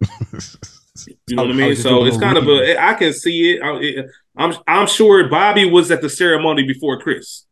you 1.26 1.36
know 1.36 1.42
what 1.42 1.50
I 1.50 1.54
mean? 1.54 1.76
So 1.76 2.06
it's 2.06 2.16
kind 2.16 2.38
of 2.38 2.48
a. 2.48 2.82
I 2.82 2.94
can 2.94 3.12
see 3.12 3.52
it. 3.52 3.62
I, 3.62 4.04
I'm 4.42 4.54
I'm 4.66 4.86
sure 4.86 5.28
Bobby 5.28 5.68
was 5.68 5.90
at 5.90 6.00
the 6.00 6.08
ceremony 6.08 6.66
before 6.66 6.98
Chris. 6.98 7.44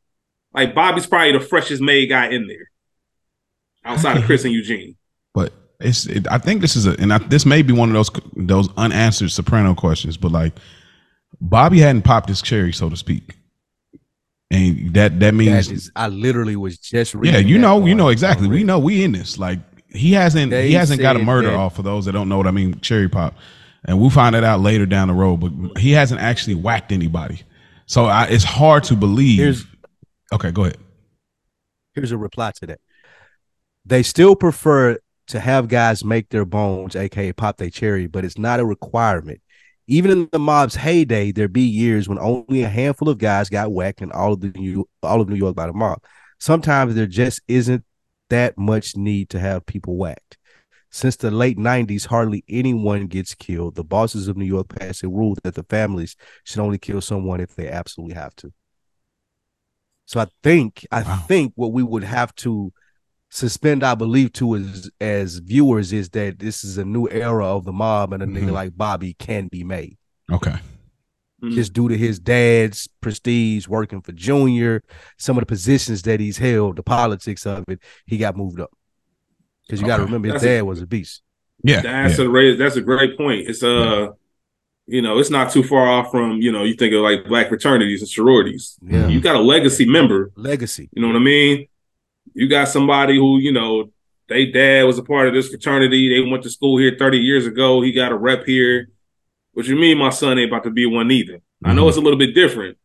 Like 0.54 0.75
Bobby's 0.75 1.06
probably 1.06 1.32
the 1.32 1.40
freshest 1.40 1.82
made 1.82 2.09
guy 2.09 2.28
in 2.28 2.47
there 2.47 2.71
outside 3.85 4.16
of 4.16 4.25
Chris 4.25 4.44
and 4.44 4.54
Eugene. 4.54 4.97
But 5.35 5.52
it's 5.80 6.06
it, 6.06 6.26
I 6.30 6.38
think 6.38 6.62
this 6.62 6.76
is 6.76 6.87
a 6.87 6.99
and 6.99 7.12
I, 7.12 7.18
this 7.18 7.44
may 7.44 7.61
be 7.61 7.75
one 7.75 7.90
of 7.90 7.94
those 7.94 8.11
those 8.37 8.68
unanswered 8.78 9.30
soprano 9.30 9.75
questions, 9.75 10.16
but 10.16 10.32
like 10.32 10.54
Bobby 11.42 11.80
hadn't 11.80 12.02
popped 12.02 12.30
his 12.30 12.40
cherry, 12.40 12.73
so 12.73 12.88
to 12.88 12.97
speak. 12.97 13.36
And 14.52 14.93
that 14.93 15.19
that 15.21 15.32
means 15.32 15.69
that 15.69 15.75
is, 15.75 15.91
I 15.97 16.08
literally 16.08 16.56
was 16.56 16.78
just 16.78 17.15
reading. 17.15 17.34
yeah, 17.34 17.41
you 17.41 17.58
know, 17.58 17.86
you 17.86 17.95
know 17.95 18.08
exactly. 18.08 18.49
We 18.49 18.65
know 18.65 18.78
we 18.78 19.02
in 19.02 19.12
this. 19.12 19.38
Like 19.38 19.58
he 19.88 20.12
hasn't 20.12 20.50
they 20.50 20.69
he 20.69 20.75
hasn't 20.75 21.00
got 21.00 21.17
a 21.17 21.21
murder 21.21 21.50
that, 21.50 21.56
off 21.56 21.75
for 21.75 21.82
those 21.82 22.04
that 22.04 22.12
don't 22.12 22.28
know 22.28 22.36
what 22.36 22.47
I 22.47 22.50
mean. 22.50 22.78
Cherry 22.80 23.08
pop, 23.08 23.34
and 23.86 23.99
we'll 23.99 24.10
find 24.10 24.36
it 24.36 24.45
out 24.45 24.60
later 24.60 24.84
down 24.84 25.08
the 25.08 25.15
road. 25.15 25.38
But 25.38 25.80
he 25.80 25.93
hasn't 25.93 26.21
actually 26.21 26.54
whacked 26.54 26.93
anybody, 26.93 27.41
so 27.86 28.04
I, 28.04 28.26
it's 28.26 28.45
hard 28.45 28.84
to 28.84 28.95
believe. 28.95 29.67
okay, 30.34 30.52
go 30.52 30.65
ahead. 30.65 30.76
Here's 31.95 32.12
a 32.12 32.19
reply 32.19 32.52
to 32.56 32.67
that 32.67 32.80
they 33.86 34.02
still 34.02 34.36
prefer 34.36 34.99
to 35.28 35.41
have 35.41 35.69
guys 35.69 36.04
make 36.04 36.28
their 36.28 36.45
bones, 36.45 36.95
aka 36.95 37.32
pop 37.32 37.56
their 37.56 37.71
cherry, 37.71 38.06
but 38.06 38.25
it's 38.25 38.36
not 38.36 38.60
a 38.60 38.67
requirement. 38.67 39.41
Even 39.88 40.10
in 40.10 40.28
the 40.30 40.38
mob's 40.38 40.76
heyday, 40.76 41.32
there'd 41.32 41.52
be 41.52 41.62
years 41.62 42.08
when 42.08 42.18
only 42.18 42.62
a 42.62 42.68
handful 42.68 43.08
of 43.08 43.18
guys 43.18 43.49
got 43.49 43.73
whacked 43.73 44.02
in 44.02 44.12
all 44.12 44.32
of 44.32 44.40
the 44.40 44.49
New 44.50 44.88
all 45.02 45.21
of 45.21 45.28
New 45.28 45.36
York 45.36 45.56
by 45.56 45.66
the 45.66 45.73
mob. 45.73 46.02
Sometimes 46.38 46.95
there 46.95 47.06
just 47.06 47.40
isn't 47.49 47.84
that 48.30 48.56
much 48.56 48.97
need 48.97 49.28
to 49.30 49.38
have 49.38 49.66
people 49.66 49.97
whacked. 49.97 50.38
Since 50.90 51.16
the 51.16 51.30
late 51.30 51.56
90s, 51.56 52.06
hardly 52.06 52.45
anyone 52.49 53.06
gets 53.06 53.34
killed. 53.34 53.76
The 53.76 53.84
bosses 53.84 54.28
of 54.28 54.36
New 54.36 54.45
York 54.45 54.68
passed 54.68 55.02
a 55.02 55.08
rule 55.08 55.36
that 55.42 55.54
the 55.54 55.64
families 55.64 56.16
should 56.45 56.60
only 56.60 56.78
kill 56.78 57.00
someone 57.00 57.40
if 57.40 57.54
they 57.54 57.68
absolutely 57.68 58.14
have 58.14 58.36
to. 58.36 58.52
So 60.04 60.21
I 60.21 60.26
think 60.42 60.86
I 60.90 61.02
wow. 61.02 61.25
think 61.26 61.52
what 61.56 61.73
we 61.73 61.82
would 61.82 62.04
have 62.04 62.34
to 62.36 62.73
suspend 63.32 63.82
our 63.82 63.97
belief 63.97 64.30
to 64.30 64.54
as 64.56 64.90
as 65.00 65.38
viewers 65.38 65.90
is 65.90 66.10
that 66.10 66.38
this 66.38 66.64
is 66.64 66.76
a 66.76 66.84
new 66.84 67.08
era 67.08 67.47
of 67.47 67.64
the 67.64 67.73
mob 67.73 68.12
and 68.12 68.23
a 68.23 68.26
mm-hmm. 68.26 68.49
nigga 68.49 68.52
like 68.52 68.76
Bobby 68.76 69.14
can 69.14 69.49
be 69.49 69.64
made. 69.64 69.97
Okay. 70.30 70.50
Mm-hmm. 70.50 71.52
Just 71.52 71.73
due 71.73 71.88
to 71.88 71.97
his 71.97 72.21
dad's 72.21 72.88
prestige 73.00 73.66
working 73.66 74.02
for 74.02 74.12
Junior, 74.12 74.82
some 75.16 75.38
of 75.38 75.42
the 75.42 75.47
positions 75.47 76.02
that 76.02 76.21
he's 76.21 76.36
held, 76.36 76.76
the 76.76 76.82
politics 76.82 77.47
of 77.47 77.64
it, 77.68 77.80
he 78.06 78.18
got 78.18 78.36
moved 78.36 78.60
up. 78.60 78.71
Because 79.66 79.80
you 79.80 79.86
okay. 79.86 79.92
got 79.92 79.97
to 79.97 80.04
remember, 80.04 80.28
his 80.28 80.34
that's 80.34 80.45
dad 80.45 80.60
a, 80.60 80.64
was 80.66 80.82
a 80.82 80.86
beast. 80.86 81.23
Yeah, 81.64 81.80
that's 81.80 82.18
yeah. 82.18 82.26
a 82.26 82.56
that's 82.56 82.76
a 82.76 82.82
great 82.82 83.16
point. 83.16 83.49
It's 83.49 83.62
uh, 83.62 83.68
yeah. 83.68 84.08
you 84.86 85.00
know, 85.00 85.18
it's 85.18 85.30
not 85.30 85.50
too 85.50 85.62
far 85.62 85.88
off 85.88 86.10
from 86.10 86.42
you 86.42 86.52
know 86.52 86.64
you 86.64 86.75
think 86.75 86.92
of 86.92 87.00
like 87.00 87.25
black 87.25 87.49
fraternities 87.49 88.02
and 88.02 88.08
sororities. 88.08 88.76
Yeah, 88.82 89.08
you 89.08 89.21
got 89.21 89.36
a 89.36 89.40
legacy 89.40 89.86
member, 89.86 90.32
legacy. 90.36 90.90
You 90.92 91.00
know 91.00 91.08
what 91.08 91.16
I 91.16 91.21
mean? 91.21 91.66
You 92.34 92.49
got 92.49 92.68
somebody 92.68 93.16
who, 93.16 93.38
you 93.38 93.52
know, 93.52 93.90
they 94.28 94.47
dad 94.47 94.84
was 94.84 94.99
a 94.99 95.02
part 95.02 95.28
of 95.28 95.34
this 95.34 95.49
fraternity. 95.49 96.08
They 96.08 96.28
went 96.28 96.42
to 96.45 96.50
school 96.50 96.78
here 96.78 96.97
30 96.99 97.18
years 97.18 97.47
ago. 97.47 97.82
He 97.82 97.92
got 97.92 98.12
a 98.12 98.16
rep 98.16 98.45
here. 98.45 98.88
What 99.52 99.66
you 99.66 99.76
mean 99.76 99.99
my 99.99 100.10
son 100.10 100.38
ain't 100.38 100.50
about 100.50 100.64
to 100.64 100.71
be 100.71 100.86
one 100.86 101.10
either? 101.10 101.34
Mm-hmm. 101.34 101.66
I 101.66 101.75
know 101.75 101.82
mm-hmm. 101.82 101.88
it's 101.88 101.99
a 101.99 102.00
little 102.00 102.18
bit 102.18 102.34
different, 102.34 102.78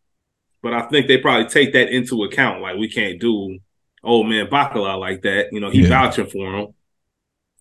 but 0.62 0.74
I 0.74 0.88
think 0.90 1.08
they 1.08 1.18
probably 1.18 1.48
take 1.48 1.74
that 1.74 1.90
into 1.90 2.24
account. 2.24 2.62
Like 2.62 2.78
we 2.78 2.90
can't 2.90 3.20
do 3.20 3.60
old 4.04 4.28
man 4.28 4.48
Bacala 4.48 5.00
like 5.00 5.22
that. 5.22 5.54
You 5.54 5.60
know, 5.60 5.70
he 5.70 5.84
yeah. 5.84 5.90
vouching 5.90 6.28
for 6.28 6.54
him 6.54 6.74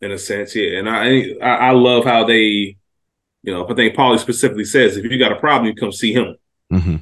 in 0.00 0.10
a 0.10 0.18
sense. 0.18 0.54
Yeah. 0.56 0.78
And 0.78 0.88
I, 0.88 1.34
I, 1.42 1.68
I 1.68 1.70
love 1.70 2.04
how 2.04 2.24
they, 2.24 2.76
you 3.42 3.52
know, 3.52 3.66
I 3.68 3.74
think 3.74 3.94
Paulie 3.94 4.18
specifically 4.18 4.64
says 4.64 4.96
if 4.96 5.04
you 5.04 5.18
got 5.18 5.32
a 5.32 5.36
problem, 5.36 5.66
you 5.66 5.74
come 5.74 5.92
see 5.92 6.12
him. 6.12 6.36
Mm-hmm. 6.72 6.96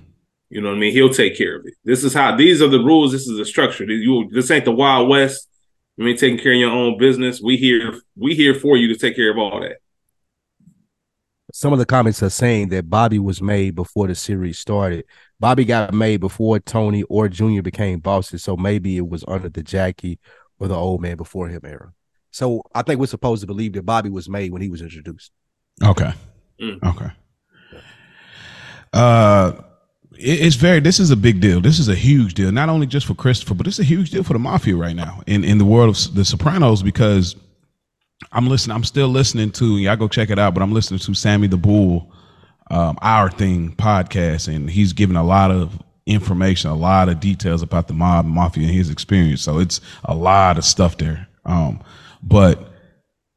You 0.54 0.60
know 0.60 0.68
what 0.68 0.76
I 0.76 0.78
mean? 0.78 0.92
He'll 0.92 1.12
take 1.12 1.36
care 1.36 1.56
of 1.56 1.66
it. 1.66 1.74
This 1.82 2.04
is 2.04 2.14
how 2.14 2.36
these 2.36 2.62
are 2.62 2.68
the 2.68 2.78
rules. 2.78 3.10
This 3.10 3.26
is 3.26 3.36
the 3.36 3.44
structure. 3.44 3.82
You 3.82 4.30
this 4.30 4.52
ain't 4.52 4.64
the 4.64 4.70
Wild 4.70 5.08
West. 5.08 5.48
I 5.98 6.04
mean, 6.04 6.16
taking 6.16 6.38
care 6.38 6.52
of 6.52 6.58
your 6.58 6.70
own 6.70 6.96
business. 6.96 7.40
We 7.42 7.56
here 7.56 8.00
we 8.14 8.36
here 8.36 8.54
for 8.54 8.76
you 8.76 8.86
to 8.86 8.96
take 8.96 9.16
care 9.16 9.32
of 9.32 9.36
all 9.36 9.60
that. 9.62 9.78
Some 11.52 11.72
of 11.72 11.80
the 11.80 11.84
comments 11.84 12.22
are 12.22 12.30
saying 12.30 12.68
that 12.68 12.88
Bobby 12.88 13.18
was 13.18 13.42
made 13.42 13.74
before 13.74 14.06
the 14.06 14.14
series 14.14 14.56
started. 14.56 15.04
Bobby 15.40 15.64
got 15.64 15.92
made 15.92 16.20
before 16.20 16.60
Tony 16.60 17.02
or 17.04 17.28
Junior 17.28 17.62
became 17.62 17.98
bosses, 17.98 18.44
so 18.44 18.56
maybe 18.56 18.96
it 18.96 19.08
was 19.08 19.24
under 19.26 19.48
the 19.48 19.62
Jackie 19.64 20.20
or 20.60 20.68
the 20.68 20.76
old 20.76 21.02
man 21.02 21.16
before 21.16 21.48
him 21.48 21.62
era. 21.64 21.92
So 22.30 22.62
I 22.72 22.82
think 22.82 23.00
we're 23.00 23.06
supposed 23.06 23.40
to 23.40 23.48
believe 23.48 23.72
that 23.72 23.84
Bobby 23.84 24.08
was 24.08 24.28
made 24.28 24.52
when 24.52 24.62
he 24.62 24.70
was 24.70 24.82
introduced. 24.82 25.32
Okay. 25.84 26.12
Mm. 26.60 26.80
Okay. 26.84 27.10
Uh 28.92 29.52
it's 30.18 30.56
very 30.56 30.80
this 30.80 31.00
is 31.00 31.10
a 31.10 31.16
big 31.16 31.40
deal. 31.40 31.60
This 31.60 31.78
is 31.78 31.88
a 31.88 31.94
huge 31.94 32.34
deal 32.34 32.52
not 32.52 32.68
only 32.68 32.86
just 32.86 33.06
for 33.06 33.14
christopher 33.14 33.54
but 33.54 33.66
it's 33.66 33.78
a 33.78 33.84
huge 33.84 34.10
deal 34.10 34.22
for 34.22 34.32
the 34.32 34.38
mafia 34.38 34.76
right 34.76 34.96
now 34.96 35.22
in 35.26 35.44
in 35.44 35.58
the 35.58 35.64
world 35.64 35.90
of 35.90 36.14
the 36.14 36.24
sopranos 36.24 36.82
because 36.82 37.36
i'm 38.32 38.46
listening 38.46 38.74
i'm 38.74 38.84
still 38.84 39.08
listening 39.08 39.50
to 39.50 39.78
y'all 39.78 39.96
go 39.96 40.08
check 40.08 40.30
it 40.30 40.38
out 40.38 40.54
but 40.54 40.62
i'm 40.62 40.72
listening 40.72 40.98
to 40.98 41.14
sammy 41.14 41.46
the 41.46 41.56
bull 41.56 42.12
um, 42.70 42.98
our 43.02 43.30
thing 43.30 43.74
podcast 43.76 44.54
and 44.54 44.70
he's 44.70 44.92
giving 44.92 45.16
a 45.16 45.24
lot 45.24 45.50
of 45.50 45.82
information 46.06 46.70
a 46.70 46.74
lot 46.74 47.08
of 47.08 47.20
details 47.20 47.62
about 47.62 47.88
the 47.88 47.94
mob 47.94 48.26
mafia 48.26 48.64
and 48.64 48.74
his 48.74 48.90
experience. 48.90 49.42
So 49.42 49.58
it's 49.58 49.80
a 50.04 50.14
lot 50.14 50.58
of 50.58 50.64
stuff 50.64 50.98
there. 50.98 51.28
Um, 51.46 51.80
but 52.22 52.73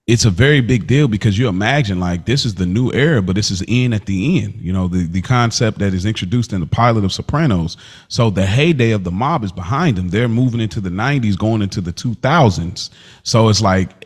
it's 0.07 0.23
a 0.23 0.29
very 0.29 0.61
big 0.61 0.87
deal 0.87 1.09
because 1.09 1.37
you 1.37 1.49
imagine 1.49 1.99
like 1.99 2.25
this 2.25 2.45
is 2.45 2.55
the 2.55 2.65
new 2.65 2.91
era, 2.93 3.21
but 3.21 3.35
this 3.35 3.51
is 3.51 3.61
in 3.67 3.91
at 3.91 4.05
the 4.05 4.41
end. 4.41 4.55
You 4.61 4.71
know, 4.71 4.87
the, 4.87 5.05
the 5.05 5.21
concept 5.21 5.79
that 5.79 5.93
is 5.93 6.05
introduced 6.05 6.53
in 6.53 6.61
the 6.61 6.65
pilot 6.65 7.03
of 7.03 7.11
Sopranos. 7.11 7.75
So 8.07 8.29
the 8.29 8.45
heyday 8.45 8.91
of 8.91 9.03
the 9.03 9.11
mob 9.11 9.43
is 9.43 9.51
behind 9.51 9.97
them. 9.97 10.07
They're 10.07 10.29
moving 10.29 10.61
into 10.61 10.79
the 10.79 10.89
90s, 10.89 11.37
going 11.37 11.61
into 11.61 11.81
the 11.81 11.91
2000s. 11.91 12.89
So 13.23 13.49
it's 13.49 13.61
like 13.61 14.05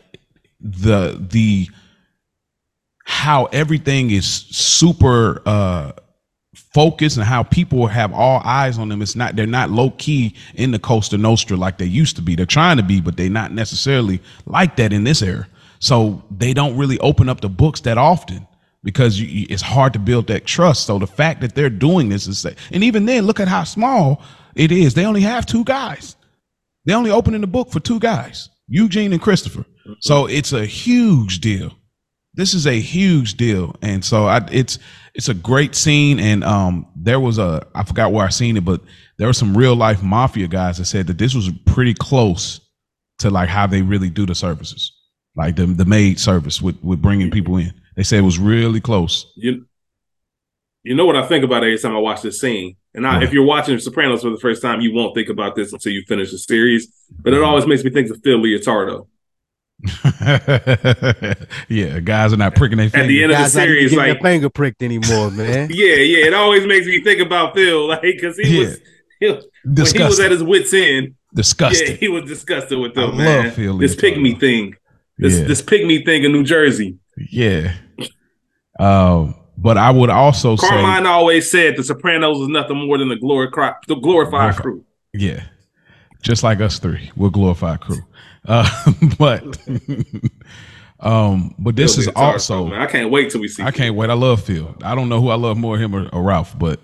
the 0.60 1.24
the 1.30 1.68
how 3.04 3.44
everything 3.46 4.10
is 4.10 4.26
super 4.26 5.40
uh 5.46 5.92
focused 6.54 7.16
and 7.16 7.26
how 7.26 7.44
people 7.44 7.86
have 7.86 8.12
all 8.12 8.40
eyes 8.44 8.76
on 8.76 8.88
them. 8.88 9.02
It's 9.02 9.14
not 9.14 9.36
they're 9.36 9.46
not 9.46 9.70
low 9.70 9.90
key 9.90 10.34
in 10.54 10.72
the 10.72 10.80
Cosa 10.80 11.16
Nostra 11.16 11.56
like 11.56 11.78
they 11.78 11.84
used 11.86 12.16
to 12.16 12.22
be. 12.22 12.34
They're 12.34 12.44
trying 12.44 12.78
to 12.78 12.82
be, 12.82 13.00
but 13.00 13.16
they're 13.16 13.30
not 13.30 13.52
necessarily 13.52 14.20
like 14.46 14.74
that 14.76 14.92
in 14.92 15.04
this 15.04 15.22
era. 15.22 15.46
So 15.82 16.22
they 16.30 16.54
don't 16.54 16.76
really 16.76 16.98
open 17.00 17.28
up 17.28 17.40
the 17.40 17.48
books 17.48 17.80
that 17.80 17.98
often 17.98 18.46
because 18.84 19.20
you, 19.20 19.46
it's 19.50 19.62
hard 19.62 19.92
to 19.94 19.98
build 19.98 20.28
that 20.28 20.46
trust. 20.46 20.86
So 20.86 21.00
the 21.00 21.08
fact 21.08 21.40
that 21.40 21.56
they're 21.56 21.68
doing 21.68 22.08
this 22.08 22.28
is, 22.28 22.42
that, 22.44 22.56
and 22.70 22.84
even 22.84 23.04
then, 23.04 23.26
look 23.26 23.40
at 23.40 23.48
how 23.48 23.64
small 23.64 24.22
it 24.54 24.70
is. 24.70 24.94
They 24.94 25.04
only 25.04 25.22
have 25.22 25.44
two 25.44 25.64
guys. 25.64 26.14
They 26.84 26.94
only 26.94 27.10
opening 27.10 27.40
the 27.40 27.48
book 27.48 27.72
for 27.72 27.80
two 27.80 27.98
guys, 27.98 28.48
Eugene 28.68 29.12
and 29.12 29.20
Christopher. 29.20 29.64
So 29.98 30.26
it's 30.26 30.52
a 30.52 30.64
huge 30.64 31.40
deal. 31.40 31.72
This 32.34 32.54
is 32.54 32.66
a 32.66 32.78
huge 32.80 33.34
deal, 33.34 33.74
and 33.82 34.04
so 34.04 34.26
I, 34.26 34.40
it's 34.52 34.78
it's 35.14 35.28
a 35.28 35.34
great 35.34 35.74
scene. 35.74 36.18
And 36.20 36.44
um, 36.44 36.86
there 36.96 37.20
was 37.20 37.38
a 37.38 37.66
I 37.74 37.82
forgot 37.82 38.12
where 38.12 38.24
I 38.24 38.30
seen 38.30 38.56
it, 38.56 38.64
but 38.64 38.80
there 39.18 39.26
were 39.26 39.32
some 39.32 39.56
real 39.56 39.74
life 39.74 40.02
mafia 40.02 40.46
guys 40.46 40.78
that 40.78 40.86
said 40.86 41.08
that 41.08 41.18
this 41.18 41.34
was 41.34 41.50
pretty 41.66 41.92
close 41.92 42.60
to 43.18 43.30
like 43.30 43.48
how 43.48 43.66
they 43.66 43.82
really 43.82 44.10
do 44.10 44.24
the 44.26 44.34
services, 44.34 44.92
like 45.34 45.56
the 45.56 45.66
the 45.66 45.84
maid 45.84 46.18
service 46.18 46.60
with 46.60 46.82
with 46.82 47.00
bringing 47.00 47.30
people 47.30 47.56
in. 47.56 47.72
They 47.96 48.02
say 48.02 48.18
it 48.18 48.22
was 48.22 48.38
really 48.38 48.80
close. 48.80 49.30
You, 49.36 49.66
you 50.82 50.94
know 50.94 51.04
what 51.04 51.16
I 51.16 51.26
think 51.26 51.44
about 51.44 51.62
every 51.62 51.78
time 51.78 51.94
I 51.94 51.98
watch 51.98 52.22
this 52.22 52.40
scene, 52.40 52.76
and 52.94 53.06
I, 53.06 53.22
if 53.22 53.32
you're 53.32 53.44
watching 53.44 53.78
Sopranos 53.78 54.22
for 54.22 54.30
the 54.30 54.38
first 54.38 54.62
time, 54.62 54.80
you 54.80 54.92
won't 54.92 55.14
think 55.14 55.28
about 55.28 55.54
this 55.54 55.72
until 55.72 55.92
you 55.92 56.02
finish 56.08 56.30
the 56.30 56.38
series. 56.38 56.92
But 57.10 57.32
it 57.32 57.36
mm-hmm. 57.36 57.44
always 57.44 57.66
makes 57.66 57.84
me 57.84 57.90
think 57.90 58.10
of 58.10 58.20
Phil 58.22 58.38
Leotardo. 58.38 59.06
yeah, 61.68 61.98
guys 62.00 62.32
are 62.32 62.36
not 62.36 62.54
pricking 62.54 62.78
their 62.78 62.88
fingers. 62.88 63.04
At 63.04 63.08
the 63.08 63.22
end 63.22 63.32
of 63.32 63.38
the 63.38 63.48
series, 63.48 63.94
like 63.94 64.20
finger 64.22 64.48
pricked 64.48 64.82
anymore, 64.82 65.30
man. 65.32 65.70
yeah, 65.70 65.96
yeah, 65.96 66.26
it 66.26 66.34
always 66.34 66.66
makes 66.66 66.86
me 66.86 67.02
think 67.02 67.20
about 67.20 67.54
Phil, 67.54 67.88
like 67.88 68.02
because 68.02 68.36
he, 68.36 68.60
yeah. 68.60 68.66
was 68.66 68.80
he, 69.18 69.28
when 69.28 69.86
he 69.86 70.02
was 70.04 70.20
at 70.20 70.30
his 70.30 70.42
wits 70.42 70.72
end. 70.72 71.14
Disgusted. 71.34 71.88
Yeah, 71.88 71.94
he 71.94 72.08
was 72.08 72.24
disgusted 72.24 72.78
with 72.78 72.94
them, 72.94 73.14
I 73.14 73.16
man. 73.16 73.78
this 73.78 73.96
pygmy 73.96 74.38
thing, 74.38 74.76
this 75.18 75.38
yeah. 75.38 75.44
this 75.44 75.62
pygmy 75.62 76.04
thing 76.04 76.24
in 76.24 76.32
New 76.32 76.44
Jersey. 76.44 76.98
Yeah. 77.30 77.74
Um, 78.78 79.34
but 79.56 79.78
I 79.78 79.90
would 79.90 80.10
also 80.10 80.56
Carmine 80.56 81.04
say, 81.04 81.08
always 81.08 81.50
said 81.50 81.76
the 81.76 81.84
Sopranos 81.84 82.40
is 82.40 82.48
nothing 82.48 82.86
more 82.86 82.98
than 82.98 83.08
the 83.08 83.16
glory 83.16 83.48
the 83.86 83.94
glorified 83.94 84.56
crew. 84.56 84.84
Yeah, 85.12 85.44
just 86.22 86.42
like 86.42 86.60
us 86.60 86.78
three, 86.78 87.10
we're 87.16 87.30
glorified 87.30 87.80
crew. 87.80 88.00
Uh, 88.46 88.68
but 89.18 89.44
um, 91.00 91.54
but 91.58 91.76
this 91.76 91.98
is 91.98 92.08
also 92.16 92.72
I 92.72 92.86
can't 92.86 93.10
wait 93.10 93.30
till 93.30 93.40
we 93.40 93.48
see. 93.48 93.62
I 93.62 93.70
can't 93.70 93.94
wait. 93.94 94.10
I 94.10 94.14
love 94.14 94.42
Phil. 94.42 94.74
I 94.82 94.94
don't 94.94 95.08
know 95.08 95.20
who 95.20 95.28
I 95.28 95.36
love 95.36 95.56
more, 95.56 95.78
him 95.78 95.94
or, 95.94 96.08
or 96.08 96.22
Ralph, 96.22 96.58
but 96.58 96.80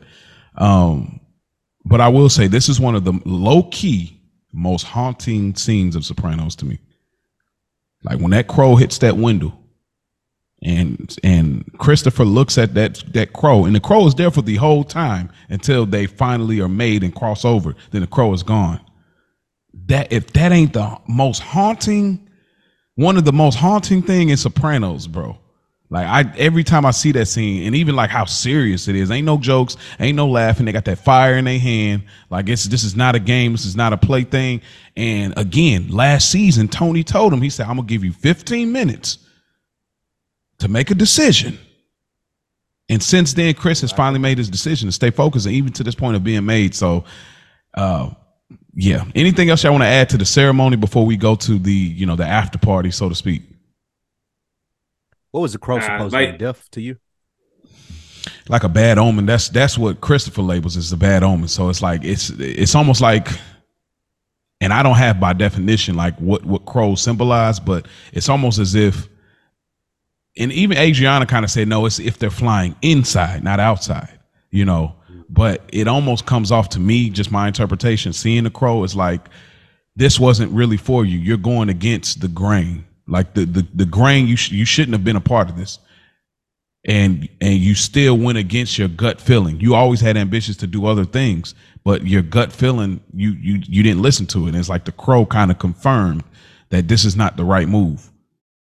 um, 0.57 1.21
but 1.85 2.01
I 2.01 2.09
will 2.09 2.29
say 2.29 2.47
this 2.47 2.69
is 2.69 2.79
one 2.79 2.95
of 2.95 3.05
the 3.05 3.19
low 3.25 3.65
key 3.65 4.21
most 4.53 4.85
haunting 4.85 5.55
scenes 5.55 5.97
of 5.97 6.05
Sopranos 6.05 6.55
to 6.57 6.67
me. 6.67 6.79
Like 8.05 8.21
when 8.21 8.31
that 8.31 8.47
crow 8.49 8.77
hits 8.77 8.99
that 8.99 9.17
window 9.17 9.59
and 10.63 11.17
and 11.23 11.71
Christopher 11.79 12.25
looks 12.25 12.59
at 12.59 12.75
that 12.75 13.03
that 13.13 13.33
crow, 13.33 13.65
and 13.65 13.75
the 13.75 13.81
crow 13.81 14.07
is 14.07 14.15
there 14.15 14.31
for 14.31 14.43
the 14.43 14.57
whole 14.57 14.85
time 14.85 15.31
until 15.49 15.87
they 15.87 16.07
finally 16.07 16.61
are 16.61 16.69
made 16.69 17.05
and 17.05 17.15
cross 17.15 17.45
over. 17.45 17.75
Then 17.91 18.01
the 18.01 18.07
crow 18.07 18.33
is 18.33 18.43
gone. 18.43 18.81
That 19.87 20.13
if 20.13 20.33
that 20.33 20.53
ain't 20.53 20.73
the 20.73 20.99
most 21.09 21.41
haunting, 21.41 22.29
one 22.97 23.17
of 23.17 23.25
the 23.25 23.33
most 23.33 23.57
haunting 23.57 24.03
thing 24.03 24.31
in 24.31 24.37
Sopranos, 24.37 25.07
bro. 25.07 25.39
Like 25.91 26.07
I 26.07 26.37
every 26.37 26.65
time 26.65 26.85
I 26.85 26.91
see 26.91 27.13
that 27.13 27.27
scene, 27.27 27.67
and 27.67 27.75
even 27.75 27.97
like 27.97 28.11
how 28.11 28.27
serious 28.27 28.89
it 28.89 28.97
is, 28.97 29.11
ain't 29.11 29.25
no 29.25 29.39
jokes, 29.39 29.77
ain't 29.99 30.17
no 30.17 30.27
laughing. 30.27 30.67
They 30.67 30.73
got 30.73 30.85
that 30.85 30.99
fire 30.99 31.37
in 31.37 31.47
their 31.47 31.59
hand. 31.59 32.03
Like 32.29 32.49
it's 32.49 32.65
this 32.65 32.85
is 32.85 32.95
not 32.95 33.15
a 33.15 33.19
game, 33.19 33.53
this 33.53 33.65
is 33.65 33.75
not 33.75 33.95
a 33.95 33.97
play 33.97 34.25
thing. 34.25 34.61
And 34.97 35.33
again, 35.39 35.89
last 35.89 36.31
season, 36.31 36.69
Tony 36.69 37.03
told 37.03 37.33
him, 37.33 37.41
he 37.41 37.49
said, 37.49 37.67
I'm 37.67 37.77
gonna 37.77 37.89
give 37.89 38.05
you 38.05 38.13
15 38.13 38.71
minutes 38.71 39.19
to 40.59 40.69
make 40.69 40.91
a 40.91 40.95
decision. 40.95 41.59
And 42.91 43.03
since 43.03 43.33
then, 43.35 43.55
Chris 43.55 43.81
has 43.83 43.93
finally 43.93 44.19
made 44.19 44.39
his 44.39 44.51
decision 44.51 44.89
to 44.89 44.93
stay 44.93 45.11
focused, 45.11 45.47
and 45.47 45.55
even 45.55 45.73
to 45.75 45.85
this 45.85 45.95
point 45.95 46.17
of 46.17 46.25
being 46.25 46.45
made. 46.45 46.75
So, 46.75 47.05
uh, 47.75 48.11
yeah. 48.75 49.05
Anything 49.15 49.51
else 49.51 49.65
I 49.65 49.71
want 49.71 49.83
to 49.83 49.89
add 49.89 50.09
to 50.11 50.19
the 50.19 50.25
ceremony 50.25 50.77
before 50.77 51.05
we 51.05 51.17
go 51.17 51.35
to 51.35 51.59
the, 51.59 51.73
you 51.73 52.07
know, 52.07 52.17
the 52.17 52.27
after 52.27 52.59
party, 52.59 52.91
so 52.91 53.09
to 53.09 53.15
speak? 53.15 53.43
What 55.31 55.41
was 55.41 55.53
the 55.53 55.59
crow 55.59 55.81
supposed 55.81 56.15
uh, 56.15 56.19
like, 56.19 56.29
to 56.29 56.33
be 56.33 56.39
deaf 56.39 56.69
to 56.71 56.81
you? 56.81 56.97
Like 58.49 58.65
a 58.65 58.69
bad 58.69 58.99
omen. 58.99 59.27
That's 59.27 59.49
that's 59.49 59.77
what 59.79 60.01
Christopher 60.01 60.43
labels 60.43 60.77
as 60.77 60.93
a 60.93 60.97
bad 60.97 61.23
omen. 61.23 61.49
So 61.49 61.69
it's 61.69 61.83
like 61.83 62.05
it's 62.05 62.31
it's 62.31 62.75
almost 62.75 63.01
like, 63.01 63.29
and 64.61 64.73
I 64.73 64.83
don't 64.83 64.97
have 64.97 65.21
by 65.21 65.35
definition 65.35 65.97
like 65.97 66.19
what 66.19 66.45
what 66.45 66.65
crows 66.65 67.03
symbolize, 67.03 67.61
but 67.61 67.87
it's 68.13 68.29
almost 68.29 68.59
as 68.59 68.75
if 68.75 69.09
and 70.39 70.53
even 70.53 70.79
Adriana 70.79 71.27
kind 71.27 71.45
of 71.45 71.51
said, 71.51 71.69
no, 71.69 71.85
it's 71.85 71.99
if 71.99 72.19
they're 72.19 72.31
flying 72.31 72.77
inside, 72.81 73.43
not 73.43 73.59
outside, 73.59 74.19
you 74.51 74.65
know. 74.65 74.95
But 75.29 75.69
it 75.73 75.89
almost 75.89 76.27
comes 76.27 76.51
off 76.53 76.71
to 76.71 76.81
me, 76.81 77.11
just 77.11 77.31
my 77.31 77.49
interpretation. 77.49 78.13
Seeing 78.13 78.45
the 78.45 78.51
crow 78.51 78.83
is 78.85 78.95
like, 78.97 79.29
this 79.97 80.19
wasn't 80.19 80.53
really 80.53 80.77
for 80.77 81.05
you. 81.05 81.19
You're 81.19 81.37
going 81.37 81.69
against 81.69 82.21
the 82.21 82.29
grain. 82.29 82.87
Like 83.09 83.35
the 83.35 83.45
the, 83.45 83.67
the 83.75 83.87
grain, 83.87 84.27
you 84.27 84.37
sh- 84.37 84.53
you 84.53 84.65
shouldn't 84.65 84.95
have 84.95 85.05
been 85.05 85.17
a 85.17 85.21
part 85.21 85.51
of 85.51 85.57
this. 85.57 85.79
And 86.87 87.29
and 87.41 87.55
you 87.55 87.75
still 87.75 88.17
went 88.17 88.39
against 88.39 88.79
your 88.79 88.89
gut 88.89 89.21
feeling. 89.21 89.61
You 89.61 89.75
always 89.75 90.01
had 90.01 90.17
ambitions 90.17 90.57
to 90.59 90.67
do 90.67 90.87
other 90.87 91.05
things, 91.05 91.55
but 91.85 92.07
your 92.07 92.23
gut 92.23 92.53
feeling, 92.53 93.01
you 93.13 93.31
you 93.31 93.61
you 93.67 93.83
didn't 93.83 94.03
listen 94.03 94.27
to 94.27 94.45
it. 94.45 94.49
And 94.51 94.57
it's 94.57 94.69
like 94.69 94.85
the 94.85 94.93
crow 94.93 95.27
kind 95.27 95.51
of 95.51 95.59
confirmed 95.59 96.23
that 96.71 96.87
this 96.87 97.05
is 97.05 97.17
not 97.17 97.37
the 97.37 97.45
right 97.45 97.69
move. 97.69 98.11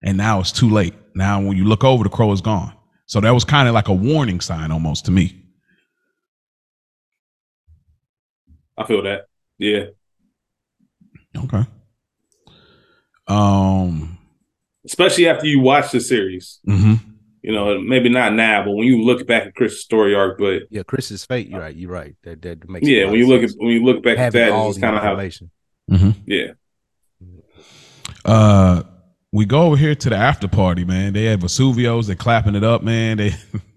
And 0.03 0.17
now 0.17 0.39
it's 0.39 0.51
too 0.51 0.69
late. 0.69 0.93
Now, 1.15 1.41
when 1.41 1.57
you 1.57 1.65
look 1.65 1.83
over, 1.83 2.03
the 2.03 2.09
crow 2.09 2.31
is 2.31 2.41
gone. 2.41 2.73
So 3.07 3.19
that 3.21 3.31
was 3.31 3.43
kind 3.43 3.67
of 3.67 3.73
like 3.73 3.87
a 3.87 3.93
warning 3.93 4.41
sign 4.41 4.71
almost 4.71 5.05
to 5.05 5.11
me. 5.11 5.43
I 8.77 8.85
feel 8.85 9.01
that. 9.03 9.27
Yeah. 9.57 9.85
Okay. 11.37 11.65
Um, 13.27 14.14
especially 14.85 15.27
after 15.27 15.47
you 15.47 15.59
watch 15.59 15.91
the 15.91 15.99
series. 15.99 16.59
Mm-hmm. 16.67 17.11
You 17.41 17.51
know, 17.51 17.79
maybe 17.79 18.09
not 18.09 18.33
now, 18.33 18.65
but 18.65 18.71
when 18.71 18.87
you 18.87 19.03
look 19.03 19.27
back 19.27 19.45
at 19.45 19.53
Chris's 19.53 19.81
story 19.81 20.15
arc, 20.15 20.39
but 20.39 20.63
yeah, 20.71 20.81
Chris's 20.81 21.23
fate. 21.25 21.47
You're 21.47 21.59
right. 21.59 21.75
You're 21.75 21.91
right. 21.91 22.15
That 22.23 22.41
that 22.41 22.67
makes 22.67 22.87
yeah. 22.87 23.05
When 23.05 23.19
you 23.19 23.27
look 23.27 23.43
at 23.43 23.51
when 23.57 23.69
you 23.69 23.83
look 23.83 24.01
back 24.01 24.17
Having 24.17 24.41
at 24.41 24.49
that, 24.49 24.67
it's 24.67 24.79
kind 24.79 24.95
of 24.95 25.03
how. 25.03 25.15
Mm-hmm. 25.15 26.09
Yeah. 26.25 26.53
Uh, 28.23 28.81
we 29.31 29.45
go 29.45 29.63
over 29.63 29.77
here 29.77 29.93
to 29.93 30.09
the 30.09 30.15
after 30.15 30.47
party, 30.47 30.85
man. 30.85 31.13
They 31.13 31.25
have 31.25 31.41
Vesuvio's, 31.41 32.07
they're 32.07 32.15
clapping 32.15 32.55
it 32.55 32.63
up, 32.63 32.81
man. 32.81 33.17
They 33.17 33.35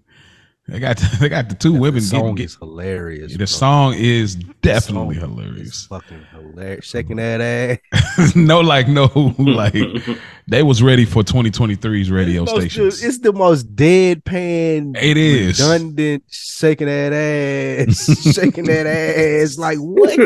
they 0.69 0.79
got 0.79 0.97
they 1.19 1.29
got 1.29 1.49
the 1.49 1.55
two 1.55 1.73
yeah, 1.73 1.79
women. 1.79 2.01
The 2.01 2.07
song 2.07 2.37
is 2.39 2.55
hilarious. 2.55 3.31
The 3.31 3.37
bro. 3.39 3.45
song 3.45 3.93
is 3.95 4.35
definitely 4.35 5.19
song 5.19 5.37
hilarious. 5.37 5.67
Is 5.69 5.85
fucking 5.87 6.25
hilarious. 6.31 6.85
Shaking 6.85 7.15
that 7.17 7.41
ass. 7.41 8.35
no, 8.35 8.59
like 8.59 8.87
no, 8.87 9.05
like 9.39 9.73
they 10.47 10.61
was 10.61 10.83
ready 10.83 11.05
for 11.05 11.23
2023's 11.23 12.11
radio 12.11 12.43
it's 12.43 12.51
stations. 12.51 13.03
It's 13.03 13.19
the 13.19 13.33
most 13.33 13.75
deadpan. 13.75 14.95
It 15.01 15.17
is 15.17 15.59
redundant. 15.59 16.23
Shaking 16.29 16.87
that 16.87 17.13
ass, 17.13 18.33
shaking 18.33 18.65
that 18.65 18.85
ass. 18.85 19.57
Like 19.57 19.79
what? 19.79 20.17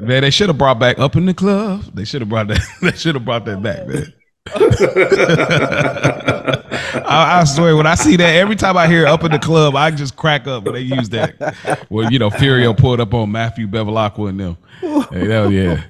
Man, 0.00 0.22
they 0.22 0.30
should 0.30 0.48
have 0.48 0.58
brought 0.58 0.78
back 0.78 0.98
up 0.98 1.14
in 1.16 1.26
the 1.26 1.34
club. 1.34 1.82
They 1.94 2.04
should 2.04 2.22
have 2.22 2.28
brought 2.28 2.48
that. 2.48 2.60
They 2.82 2.92
should 2.92 3.14
have 3.14 3.24
brought 3.24 3.44
that 3.44 3.62
back, 3.62 3.86
man. 3.86 4.12
I, 6.94 7.40
I, 7.40 7.44
swear, 7.44 7.76
when 7.76 7.86
I 7.86 7.94
see 7.94 8.16
that, 8.16 8.36
every 8.36 8.56
time 8.56 8.76
I 8.76 8.86
hear 8.86 9.06
"up 9.06 9.24
in 9.24 9.32
the 9.32 9.38
club," 9.38 9.76
I 9.76 9.90
just 9.90 10.16
crack 10.16 10.46
up 10.46 10.64
when 10.64 10.74
they 10.74 10.80
use 10.80 11.08
that. 11.10 11.86
Well, 11.90 12.10
you 12.12 12.18
know, 12.18 12.30
Furio 12.30 12.76
pulled 12.76 13.00
up 13.00 13.14
on 13.14 13.32
Matthew 13.32 13.66
Bevilacqua 13.66 14.28
and 14.30 14.40
them. 14.40 14.56
Hey, 15.10 15.28
hell 15.28 15.50
yeah. 15.50 15.84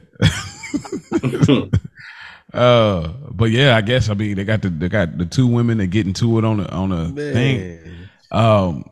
uh, 2.58 3.08
but 3.30 3.50
yeah, 3.50 3.76
I 3.76 3.80
guess 3.80 4.08
I 4.08 4.14
mean 4.14 4.36
they 4.36 4.44
got 4.44 4.62
the 4.62 4.70
they 4.70 4.88
got 4.88 5.18
the 5.18 5.26
two 5.26 5.46
women 5.46 5.78
that 5.78 5.88
get 5.88 6.06
into 6.06 6.38
it 6.38 6.44
on 6.44 6.60
a 6.60 6.66
on 6.68 6.92
a 6.92 7.08
Man. 7.08 7.32
thing. 7.32 7.80
Um, 8.30 8.90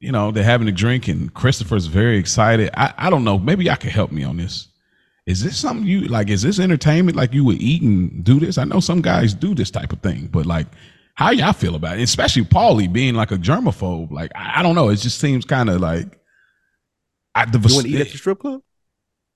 you 0.00 0.12
know, 0.12 0.30
they're 0.30 0.44
having 0.44 0.68
a 0.68 0.72
drink 0.72 1.08
and 1.08 1.32
Christopher's 1.32 1.86
very 1.86 2.18
excited. 2.18 2.70
I, 2.74 2.92
I 2.96 3.10
don't 3.10 3.24
know. 3.24 3.38
Maybe 3.38 3.64
y'all 3.64 3.76
can 3.76 3.90
help 3.90 4.12
me 4.12 4.24
on 4.24 4.36
this 4.36 4.68
is 5.26 5.42
this 5.42 5.56
something 5.56 5.86
you 5.86 6.02
like? 6.02 6.28
Is 6.28 6.42
this 6.42 6.58
entertainment? 6.58 7.16
Like 7.16 7.32
you 7.32 7.44
would 7.44 7.60
eat 7.60 7.82
and 7.82 8.22
do 8.22 8.38
this? 8.38 8.58
I 8.58 8.64
know 8.64 8.80
some 8.80 9.00
guys 9.00 9.32
do 9.32 9.54
this 9.54 9.70
type 9.70 9.92
of 9.92 10.00
thing, 10.00 10.28
but 10.30 10.44
like, 10.44 10.66
how 11.14 11.30
y'all 11.30 11.52
feel 11.52 11.74
about 11.74 11.98
it? 11.98 12.02
Especially 12.02 12.42
Paulie 12.42 12.92
being 12.92 13.14
like 13.14 13.30
a 13.30 13.36
germaphobe. 13.36 14.10
Like 14.10 14.32
I, 14.34 14.60
I 14.60 14.62
don't 14.62 14.74
know. 14.74 14.88
It 14.88 14.96
just 14.96 15.18
seems 15.18 15.44
kind 15.44 15.70
of 15.70 15.80
like. 15.80 16.20
I, 17.36 17.46
the, 17.46 17.58
you 17.58 17.74
want 17.74 17.86
to 17.86 17.92
eat 17.92 18.00
at 18.00 18.10
the 18.10 18.18
strip 18.18 18.38
club? 18.38 18.62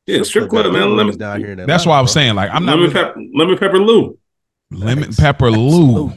Yeah, 0.06 0.22
strip, 0.22 0.48
club, 0.48 0.72
man. 0.72 0.96
Lemon 0.96 1.18
down 1.18 1.40
here. 1.40 1.54
That's 1.54 1.84
why 1.84 1.98
I 1.98 2.00
was 2.00 2.12
saying 2.12 2.34
like 2.34 2.50
I'm 2.52 2.64
not 2.64 2.78
lemon, 2.78 2.92
pep- 2.92 3.16
lemon 3.34 3.58
pepper 3.58 3.78
Lou. 3.78 4.18
Lemon 4.70 5.12
pepper 5.12 5.50
Lou. 5.50 6.12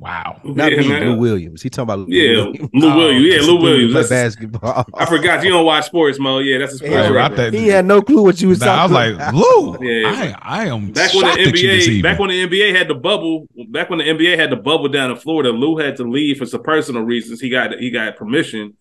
Wow. 0.00 0.40
Not 0.44 0.70
Yeah, 0.70 0.80
me. 0.80 1.00
Lou 1.06 1.16
Williams. 1.18 1.60
He 1.60 1.70
talking 1.70 1.82
about 1.82 1.98
Lou 2.00 2.06
Yeah, 2.08 2.44
Williams. 2.44 2.70
Lou 2.72 2.96
Williams. 2.96 3.24
Yeah, 3.26 3.34
Just 3.36 3.48
Lou 3.48 3.54
a 3.56 3.58
dude 3.58 3.62
Williams. 3.64 3.92
play 3.92 4.08
basketball. 4.08 4.86
I 4.94 5.06
forgot 5.06 5.42
you 5.42 5.50
don't 5.50 5.64
watch 5.64 5.86
sports, 5.86 6.18
Mo. 6.20 6.38
Yeah, 6.38 6.58
that's 6.58 6.74
a 6.74 6.76
sports 6.78 6.92
Yeah, 6.92 7.02
Hey, 7.08 7.12
right 7.12 7.34
there. 7.36 7.50
He 7.50 7.66
had 7.68 7.84
no 7.84 8.00
clue 8.00 8.22
what 8.22 8.40
you 8.40 8.48
was 8.48 8.60
Nah, 8.60 8.66
I 8.66 8.82
was 8.84 8.92
like, 8.92 9.14
about. 9.14 9.34
Lou, 9.34 9.76
Yeah. 9.82 10.08
I, 10.08 10.60
I 10.62 10.66
am 10.68 10.92
Back 10.92 11.12
when 11.14 11.22
the 11.22 11.28
shocked 11.30 11.40
you 11.58 11.68
this 11.68 11.88
NBA, 11.88 12.02
back 12.02 12.18
when 12.20 12.30
the 12.30 12.46
NBA 12.46 12.76
had 12.76 12.86
the 12.88 12.94
bubble, 12.94 13.48
back 13.70 13.90
when 13.90 13.98
the 13.98 14.04
NBA 14.04 14.38
had 14.38 14.50
the 14.50 14.56
bubble 14.56 14.88
down 14.88 15.10
in 15.10 15.16
Florida, 15.16 15.50
Lou 15.50 15.76
had 15.78 15.96
to 15.96 16.04
leave 16.04 16.38
for 16.38 16.46
some 16.46 16.62
personal 16.62 17.02
reasons. 17.02 17.40
He 17.40 17.48
got 17.50 17.74
he 17.78 17.90
got 17.90 18.14
permission, 18.16 18.76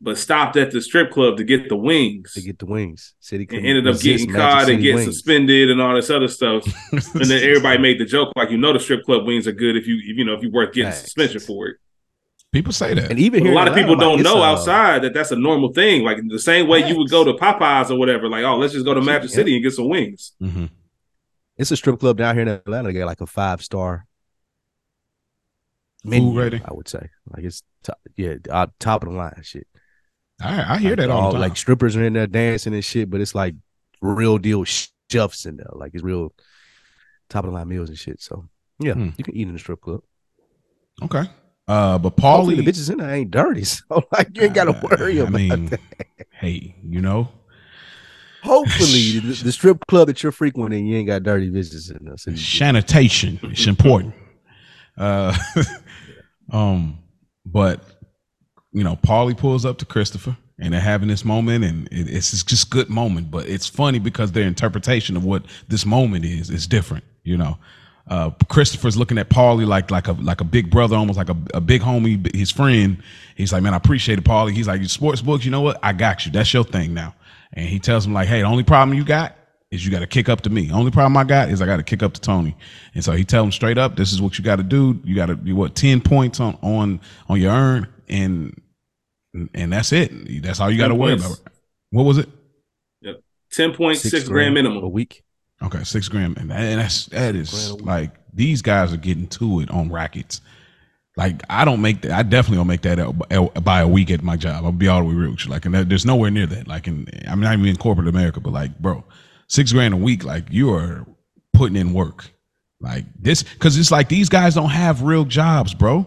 but 0.00 0.18
stopped 0.18 0.56
at 0.56 0.70
the 0.70 0.80
strip 0.82 1.10
club 1.10 1.36
to 1.38 1.44
get 1.44 1.68
the 1.68 1.76
wings. 1.76 2.32
to 2.34 2.42
get 2.42 2.58
the 2.58 2.66
wings. 2.66 3.14
Said 3.20 3.40
he 3.40 3.46
and 3.56 3.64
ended 3.66 3.86
up 3.88 3.98
getting 4.00 4.30
caught 4.30 4.58
and 4.62 4.66
City 4.66 4.82
getting 4.82 4.96
wings. 4.96 5.06
suspended 5.16 5.70
and 5.70 5.80
all 5.80 5.94
this 5.94 6.10
other 6.10 6.28
stuff. 6.28 6.64
and 6.92 7.24
then 7.24 7.42
everybody 7.42 7.78
made 7.78 7.98
the 7.98 8.04
joke 8.04 8.32
like, 8.36 8.50
you 8.50 8.58
know, 8.58 8.72
the 8.72 8.80
strip 8.80 9.04
club 9.04 9.26
wings 9.26 9.46
are 9.46 9.52
good 9.52 9.76
if 9.76 9.86
you 9.86 9.96
if, 9.96 10.16
you 10.18 10.24
know 10.24 10.34
if 10.34 10.42
you 10.42 10.50
worth 10.50 10.74
getting 10.74 10.90
Facts. 10.90 11.02
suspension 11.02 11.40
for 11.40 11.68
it. 11.68 11.76
People 12.52 12.72
say 12.72 12.94
that. 12.94 13.10
And 13.10 13.18
even 13.18 13.42
here, 13.44 13.52
a 13.52 13.54
lot 13.54 13.66
in 13.66 13.72
of 13.72 13.78
people 13.78 13.96
don't 13.96 14.16
like, 14.16 14.24
know 14.24 14.36
it's, 14.36 14.42
uh, 14.68 14.70
outside 14.70 15.02
that 15.02 15.14
that's 15.14 15.30
a 15.32 15.36
normal 15.36 15.72
thing. 15.72 16.04
Like 16.04 16.18
the 16.28 16.38
same 16.38 16.68
way 16.68 16.86
you 16.86 16.96
would 16.98 17.10
go 17.10 17.24
to 17.24 17.32
Popeyes 17.32 17.90
or 17.90 17.98
whatever. 17.98 18.28
Like, 18.28 18.44
oh, 18.44 18.56
let's 18.58 18.72
just 18.74 18.84
go 18.84 18.94
to 18.94 19.00
Magic 19.00 19.30
Yeah. 19.30 19.34
City 19.36 19.54
and 19.54 19.62
get 19.64 19.72
some 19.72 19.88
wings. 19.88 20.32
Mhm. 20.40 20.70
It's 21.56 21.70
a 21.70 21.76
strip 21.76 21.98
club 21.98 22.18
down 22.18 22.34
here 22.34 22.42
in 22.42 22.48
Atlanta. 22.48 22.92
They 22.92 22.98
got 22.98 23.06
like 23.06 23.20
a 23.20 23.26
five 23.26 23.62
star 23.62 24.06
menu, 26.04 26.38
rating? 26.38 26.62
I 26.64 26.72
would 26.74 26.88
say. 26.88 27.08
Like 27.34 27.44
it's 27.44 27.62
top, 27.82 27.98
yeah, 28.16 28.34
uh, 28.50 28.66
top 28.78 29.02
of 29.04 29.10
the 29.10 29.16
line 29.16 29.40
shit. 29.42 29.66
I, 30.42 30.74
I 30.74 30.78
hear 30.78 30.90
Like, 30.90 30.98
that 30.98 31.10
all 31.10 31.28
the 31.28 31.32
time. 31.32 31.40
Like 31.40 31.56
strippers 31.56 31.96
are 31.96 32.04
in 32.04 32.12
there 32.12 32.26
dancing 32.26 32.74
and 32.74 32.84
shit, 32.84 33.08
but 33.10 33.20
it's 33.20 33.34
like 33.34 33.54
real 34.02 34.38
deal 34.38 34.64
chefs 34.64 35.46
in 35.46 35.56
there. 35.56 35.70
Like 35.72 35.92
it's 35.94 36.02
real 36.02 36.32
top 37.28 37.44
of 37.44 37.50
the 37.50 37.56
line 37.56 37.68
meals 37.68 37.88
and 37.88 37.98
shit. 37.98 38.20
So 38.20 38.46
yeah, 38.80 38.94
Hmm. 38.94 39.10
you 39.16 39.24
can 39.24 39.36
eat 39.36 39.46
in 39.46 39.52
the 39.52 39.58
strip 39.58 39.80
club. 39.80 40.00
okay. 41.02 41.24
Uh, 41.66 41.96
but 41.98 42.14
Paulie, 42.16 42.56
the 42.56 42.62
bitches 42.62 42.90
in 42.90 42.98
there 42.98 43.10
ain't 43.10 43.30
dirty. 43.30 43.64
So 43.64 44.02
like 44.12 44.36
you 44.36 44.42
ain't 44.42 44.54
gotta 44.54 44.72
worry 44.72 45.20
I 45.20 45.22
about 45.22 45.32
mean, 45.32 45.66
that. 45.66 45.80
hey, 46.40 46.74
you 46.82 47.00
know, 47.00 47.28
Hopefully 48.42 49.18
the, 49.20 49.42
the 49.44 49.52
strip 49.52 49.86
club 49.86 50.08
that 50.08 50.22
you're 50.22 50.32
frequenting, 50.32 50.84
you 50.86 50.96
ain't 50.98 51.06
got 51.06 51.22
dirty 51.22 51.50
bitches 51.50 51.90
in 51.96 52.04
there. 52.04 52.18
So 52.18 52.34
sanitation 52.34 53.40
is 53.44 53.66
important. 53.66 54.14
Uh, 54.98 55.34
um, 56.52 56.98
but 57.46 57.93
you 58.74 58.84
know, 58.84 58.96
Paulie 58.96 59.36
pulls 59.36 59.64
up 59.64 59.78
to 59.78 59.86
Christopher, 59.86 60.36
and 60.58 60.74
they're 60.74 60.80
having 60.80 61.08
this 61.08 61.24
moment, 61.24 61.64
and 61.64 61.88
it, 61.88 62.10
it's 62.10 62.42
just 62.42 62.70
good 62.70 62.90
moment. 62.90 63.30
But 63.30 63.48
it's 63.48 63.66
funny 63.66 63.98
because 63.98 64.32
their 64.32 64.46
interpretation 64.46 65.16
of 65.16 65.24
what 65.24 65.44
this 65.68 65.86
moment 65.86 66.24
is 66.24 66.50
is 66.50 66.66
different. 66.66 67.04
You 67.22 67.38
know, 67.38 67.56
uh, 68.08 68.30
Christopher's 68.48 68.96
looking 68.96 69.16
at 69.16 69.30
Paulie 69.30 69.66
like 69.66 69.90
like 69.90 70.08
a 70.08 70.12
like 70.12 70.40
a 70.40 70.44
big 70.44 70.70
brother, 70.70 70.96
almost 70.96 71.16
like 71.16 71.30
a, 71.30 71.36
a 71.54 71.60
big 71.60 71.80
homie, 71.80 72.34
his 72.34 72.50
friend. 72.50 73.02
He's 73.36 73.52
like, 73.52 73.62
man, 73.62 73.74
I 73.74 73.78
appreciate 73.78 74.18
it, 74.18 74.24
Paulie. 74.24 74.52
He's 74.52 74.68
like, 74.68 74.80
you 74.80 74.88
sports 74.88 75.22
books, 75.22 75.44
you 75.44 75.50
know 75.50 75.62
what? 75.62 75.78
I 75.82 75.92
got 75.92 76.26
you. 76.26 76.32
That's 76.32 76.52
your 76.52 76.64
thing 76.64 76.92
now. 76.92 77.14
And 77.52 77.66
he 77.68 77.78
tells 77.78 78.04
him 78.04 78.12
like, 78.12 78.28
hey, 78.28 78.40
the 78.40 78.46
only 78.46 78.64
problem 78.64 78.98
you 78.98 79.04
got 79.04 79.36
is 79.70 79.84
you 79.84 79.90
got 79.90 80.00
to 80.00 80.06
kick 80.06 80.28
up 80.28 80.40
to 80.42 80.50
me. 80.50 80.70
Only 80.72 80.90
problem 80.90 81.16
I 81.16 81.24
got 81.24 81.50
is 81.50 81.62
I 81.62 81.66
got 81.66 81.76
to 81.76 81.82
kick 81.82 82.02
up 82.02 82.12
to 82.14 82.20
Tony. 82.20 82.56
And 82.94 83.04
so 83.04 83.12
he 83.12 83.24
tells 83.24 83.46
him 83.46 83.52
straight 83.52 83.78
up, 83.78 83.96
this 83.96 84.12
is 84.12 84.20
what 84.20 84.38
you 84.38 84.44
got 84.44 84.56
to 84.56 84.62
do. 84.62 85.00
You 85.04 85.14
got 85.14 85.26
to 85.26 85.36
do 85.36 85.54
what 85.54 85.74
ten 85.74 86.00
points 86.00 86.40
on 86.40 86.58
on 86.62 87.00
on 87.28 87.40
your 87.40 87.52
earn, 87.52 87.88
and 88.08 88.60
and 89.54 89.72
that's 89.72 89.92
it. 89.92 90.42
That's 90.42 90.60
all 90.60 90.70
you 90.70 90.78
got 90.78 90.88
to 90.88 90.94
worry 90.94 91.14
about. 91.14 91.38
What 91.90 92.04
was 92.04 92.18
it? 92.18 92.28
Yep. 93.02 93.20
Ten 93.50 93.74
point 93.74 93.98
six, 93.98 94.28
grand 94.28 94.50
a 94.50 94.54
minimum. 94.54 94.82
A 94.84 94.88
week. 94.88 95.22
Okay, 95.62 95.82
six 95.84 96.08
grand, 96.08 96.36
and, 96.38 96.50
that- 96.50 96.60
and 96.60 96.80
that's 96.80 97.06
that 97.06 97.34
is 97.34 97.50
grand 97.50 97.70
a 97.70 97.74
week. 97.76 97.86
like 97.86 98.10
these 98.32 98.62
guys 98.62 98.92
are 98.92 98.96
getting 98.98 99.26
to 99.28 99.60
it 99.60 99.70
on 99.70 99.90
rackets. 99.92 100.40
Like 101.16 101.42
I 101.48 101.64
don't 101.64 101.80
make 101.80 102.02
that. 102.02 102.10
I 102.10 102.22
definitely 102.24 102.56
don't 102.56 102.66
make 102.66 102.82
that 102.82 103.62
by 103.62 103.80
a 103.80 103.88
week 103.88 104.10
at 104.10 104.22
my 104.22 104.36
job. 104.36 104.64
I'll 104.64 104.72
be 104.72 104.88
all 104.88 105.00
the 105.00 105.06
way 105.08 105.14
real 105.14 105.30
with 105.30 105.44
you. 105.44 105.50
Like, 105.50 105.64
and 105.64 105.74
that, 105.74 105.88
there's 105.88 106.04
nowhere 106.04 106.30
near 106.30 106.46
that. 106.46 106.66
Like, 106.66 106.88
in 106.88 107.06
I'm 107.28 107.38
not 107.40 107.52
even 107.52 107.66
in 107.66 107.76
corporate 107.76 108.08
America, 108.08 108.40
but 108.40 108.52
like, 108.52 108.76
bro, 108.80 109.04
six 109.46 109.70
grand 109.72 109.94
a 109.94 109.96
week. 109.96 110.24
Like, 110.24 110.46
you 110.50 110.74
are 110.74 111.06
putting 111.52 111.76
in 111.76 111.92
work. 111.92 112.30
Like 112.80 113.04
this, 113.18 113.44
because 113.44 113.78
it's 113.78 113.92
like 113.92 114.08
these 114.08 114.28
guys 114.28 114.56
don't 114.56 114.68
have 114.70 115.02
real 115.02 115.24
jobs, 115.24 115.72
bro. 115.72 116.04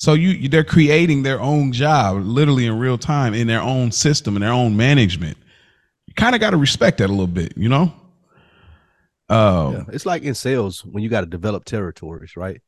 So 0.00 0.14
you, 0.14 0.48
they're 0.48 0.64
creating 0.64 1.24
their 1.24 1.40
own 1.40 1.72
job, 1.72 2.24
literally 2.24 2.66
in 2.66 2.78
real 2.78 2.98
time, 2.98 3.34
in 3.34 3.46
their 3.46 3.62
own 3.62 3.92
system, 3.92 4.36
in 4.36 4.42
their 4.42 4.52
own 4.52 4.76
management. 4.76 5.38
You 6.06 6.14
kind 6.14 6.34
of 6.34 6.40
got 6.42 6.50
to 6.50 6.58
respect 6.58 6.98
that 6.98 7.06
a 7.08 7.12
little 7.12 7.26
bit, 7.28 7.54
you 7.56 7.68
know. 7.68 7.92
Um, 9.28 9.84
Yeah, 9.84 9.84
it's 9.92 10.06
like 10.06 10.22
in 10.22 10.34
sales 10.34 10.84
when 10.84 11.02
you 11.02 11.08
got 11.10 11.20
to 11.20 11.26
develop 11.26 11.64
territories, 11.64 12.36
right? 12.36 12.60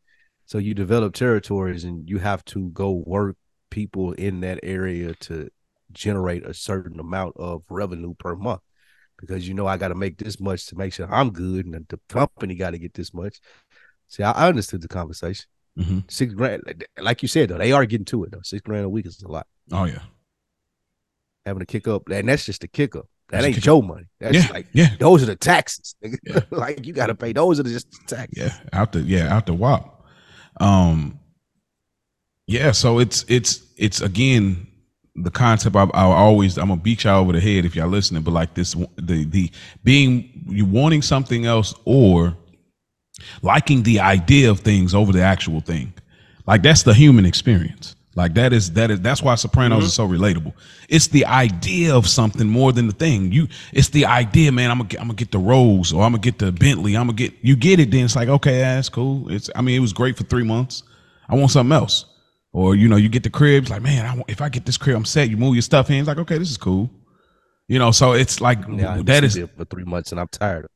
So 0.47 0.59
you 0.59 0.75
develop 0.75 1.15
territories 1.15 1.85
and 1.85 2.09
you 2.09 2.19
have 2.19 2.45
to 2.47 2.71
go 2.71 2.91
work 2.93 3.37
people 3.71 4.13
in 4.15 4.41
that 4.41 4.61
area 4.63 5.15
to 5.15 5.51
generate 5.93 6.45
a 6.47 6.55
certain 6.55 7.01
amount 7.01 7.37
of 7.37 7.63
revenue 7.71 8.15
per 8.15 8.37
month 8.37 8.61
because 9.19 9.49
you 9.49 9.55
know 9.55 9.67
I 9.67 9.79
got 9.79 9.89
to 9.89 9.95
make 9.97 10.19
this 10.19 10.41
much 10.41 10.67
to 10.69 10.77
make 10.77 10.93
sure 10.95 11.13
I'm 11.13 11.31
good 11.33 11.67
and 11.67 11.87
the 11.89 12.01
company 12.09 12.57
got 12.57 12.73
to 12.73 12.79
get 12.79 12.95
this 12.95 13.15
much. 13.15 13.41
See, 14.09 14.23
I 14.25 14.49
understood 14.49 14.83
the 14.83 14.89
conversation. 14.89 15.47
Mhm. 15.79 16.11
Six 16.11 16.33
grand, 16.35 16.63
like- 16.99 17.23
you 17.23 17.29
said 17.29 17.49
though, 17.49 17.59
they 17.59 17.73
are 17.73 17.85
getting 17.87 18.05
to 18.07 18.25
it 18.25 18.33
though. 18.33 18.43
Six 18.43 18.63
grand 18.63 18.85
a 18.85 18.89
week 18.89 19.07
is 19.07 19.23
a 19.23 19.29
lot. 19.29 19.47
Oh 19.71 19.85
yeah, 19.85 20.01
Having 21.47 21.61
to 21.61 21.67
kick 21.67 21.89
up, 21.89 22.09
and 22.09 22.29
that's 22.29 22.45
just 22.45 22.61
the 22.61 22.69
kick 22.69 22.95
up. 22.97 23.09
That 23.31 23.43
That's 23.43 23.57
ain't 23.57 23.67
your 23.67 23.83
money. 23.83 24.05
That's 24.21 24.35
yeah, 24.35 24.53
like 24.53 24.67
yeah, 24.73 24.89
those 24.99 25.23
are 25.23 25.27
the 25.27 25.37
taxes. 25.37 25.95
Yeah. 26.03 26.41
like 26.51 26.87
you 26.87 26.93
got 26.93 27.07
to 27.07 27.15
pay. 27.15 27.33
Those 27.33 27.59
are 27.61 27.63
just 27.63 27.91
the 27.91 28.17
taxes. 28.17 28.37
yeah. 28.37 28.59
Out 28.75 28.93
the 28.93 29.01
yeah, 29.01 29.35
out 29.35 29.47
the 29.47 29.55
WAP. 29.55 30.05
Um, 30.61 31.19
yeah. 32.47 32.73
So 32.73 32.99
it's 32.99 33.25
it's 33.29 33.63
it's 33.79 34.03
again 34.03 34.67
the 35.15 35.31
concept. 35.31 35.77
I, 35.77 35.85
I 35.85 36.03
always 36.05 36.59
I'm 36.59 36.69
gonna 36.69 36.81
beat 36.81 37.05
y'all 37.05 37.21
over 37.23 37.33
the 37.33 37.41
head 37.41 37.65
if 37.65 37.75
y'all 37.75 37.89
listening, 37.89 38.23
but 38.23 38.33
like 38.33 38.53
this 38.53 38.75
the 38.97 39.25
the 39.25 39.51
being 39.83 40.45
you 40.49 40.67
wanting 40.67 41.01
something 41.01 41.47
else 41.47 41.75
or 41.87 42.37
liking 43.43 43.83
the 43.83 44.01
idea 44.01 44.51
of 44.51 44.61
things 44.61 44.95
over 44.95 45.13
the 45.13 45.23
actual 45.23 45.61
thing. 45.61 45.93
Like 46.47 46.63
that's 46.63 46.83
the 46.83 46.95
human 46.95 47.25
experience. 47.27 47.97
Like 48.15 48.35
that 48.35 48.53
is 48.53 48.73
that 48.73 48.91
is 48.91 49.01
that's 49.01 49.23
why 49.23 49.35
Sopranos 49.37 49.85
is 49.85 49.97
mm-hmm. 49.97 50.13
so 50.13 50.19
relatable. 50.19 50.53
It's 50.89 51.07
the 51.07 51.25
idea 51.25 51.97
of 51.97 52.07
something 52.07 52.47
more 52.47 52.73
than 52.73 52.87
the 52.87 52.93
thing. 52.93 53.33
You 53.33 53.49
it's 53.73 53.89
the 53.89 54.05
idea, 54.05 54.53
man. 54.53 54.71
I'm 54.71 54.79
gonna 54.79 54.89
get, 54.89 55.01
I'm 55.01 55.07
gonna 55.07 55.17
get 55.17 55.31
the 55.31 55.39
Rolls 55.39 55.93
or 55.93 56.03
I'm 56.03 56.13
gonna 56.13 56.23
get 56.23 56.39
the 56.39 56.53
Bentley. 56.53 56.95
I'm 56.95 57.07
gonna 57.07 57.17
get 57.17 57.33
you 57.41 57.57
get 57.57 57.81
it. 57.81 57.91
Then 57.91 58.05
it's 58.05 58.15
like 58.15 58.29
okay, 58.29 58.59
yeah, 58.59 58.75
that's 58.75 58.91
cool. 58.91 59.31
It's 59.31 59.49
I 59.57 59.63
mean 59.63 59.77
it 59.77 59.81
was 59.81 59.95
great 59.95 60.19
for 60.19 60.25
three 60.25 60.45
months. 60.45 60.83
I 61.29 61.37
want 61.37 61.53
something 61.53 61.73
else. 61.73 62.05
Or 62.53 62.75
you 62.75 62.87
know 62.87 62.97
you 62.97 63.09
get 63.09 63.23
the 63.23 63.31
cribs 63.31 63.71
like 63.71 63.81
man, 63.81 64.05
I 64.05 64.15
want, 64.15 64.29
if 64.29 64.43
I 64.43 64.51
get 64.51 64.67
this 64.67 64.77
crib, 64.77 64.97
I'm 64.97 65.07
set. 65.07 65.31
You 65.31 65.39
move 65.39 65.55
your 65.55 65.63
stuff 65.63 65.89
in. 65.89 65.97
It's 65.97 66.09
like 66.09 66.19
okay, 66.19 66.37
this 66.37 66.51
is 66.51 66.59
cool. 66.59 66.91
You 67.67 67.79
know, 67.79 67.93
so 67.93 68.13
it's 68.13 68.43
like 68.43 68.59
Yeah, 68.69 69.01
that 69.05 69.25
is 69.25 69.35
there 69.35 69.47
for 69.47 69.65
three 69.65 69.85
months 69.85 70.13
and 70.13 70.21
I'm 70.21 70.29
tired. 70.29 70.67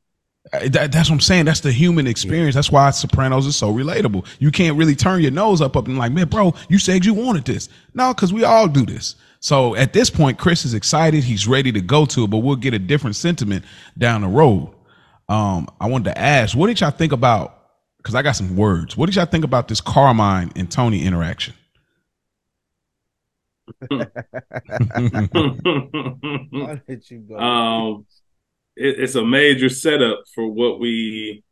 Uh, 0.53 0.69
that, 0.69 0.91
that's 0.91 1.09
what 1.09 1.15
I'm 1.15 1.19
saying. 1.19 1.45
That's 1.45 1.59
the 1.59 1.71
human 1.71 2.07
experience. 2.07 2.55
That's 2.55 2.71
why 2.71 2.89
Sopranos 2.91 3.45
is 3.45 3.55
so 3.55 3.73
relatable. 3.73 4.25
You 4.39 4.51
can't 4.51 4.77
really 4.77 4.95
turn 4.95 5.21
your 5.21 5.31
nose 5.31 5.61
up 5.61 5.75
up 5.75 5.87
and 5.87 5.97
like, 5.97 6.11
man, 6.11 6.27
bro, 6.27 6.53
you 6.69 6.79
said 6.79 7.05
you 7.05 7.13
wanted 7.13 7.45
this. 7.45 7.69
No, 7.93 8.13
because 8.13 8.33
we 8.33 8.43
all 8.43 8.67
do 8.67 8.85
this. 8.85 9.15
So 9.39 9.75
at 9.75 9.93
this 9.93 10.09
point, 10.09 10.37
Chris 10.37 10.65
is 10.65 10.73
excited. 10.73 11.23
He's 11.23 11.47
ready 11.47 11.71
to 11.71 11.81
go 11.81 12.05
to 12.07 12.23
it, 12.23 12.29
but 12.29 12.37
we'll 12.37 12.55
get 12.55 12.73
a 12.73 12.79
different 12.79 13.15
sentiment 13.15 13.65
down 13.97 14.21
the 14.21 14.27
road. 14.27 14.73
Um, 15.29 15.67
I 15.79 15.87
wanted 15.87 16.11
to 16.11 16.17
ask, 16.17 16.55
what 16.55 16.67
did 16.67 16.79
y'all 16.79 16.91
think 16.91 17.11
about? 17.11 17.53
Because 17.97 18.15
I 18.15 18.21
got 18.21 18.33
some 18.33 18.55
words. 18.55 18.95
What 18.95 19.07
did 19.07 19.15
y'all 19.15 19.25
think 19.25 19.43
about 19.43 19.67
this 19.67 19.81
Carmine 19.81 20.51
and 20.55 20.71
Tony 20.71 21.03
interaction? 21.03 21.53
Why 23.89 24.07
did 26.87 27.11
you 27.11 27.19
go? 27.27 27.37
um, 27.37 28.05
it, 28.77 28.99
it's 28.99 29.15
a 29.15 29.25
major 29.25 29.69
setup 29.69 30.23
for 30.33 30.47
what 30.47 30.79
we, 30.79 31.43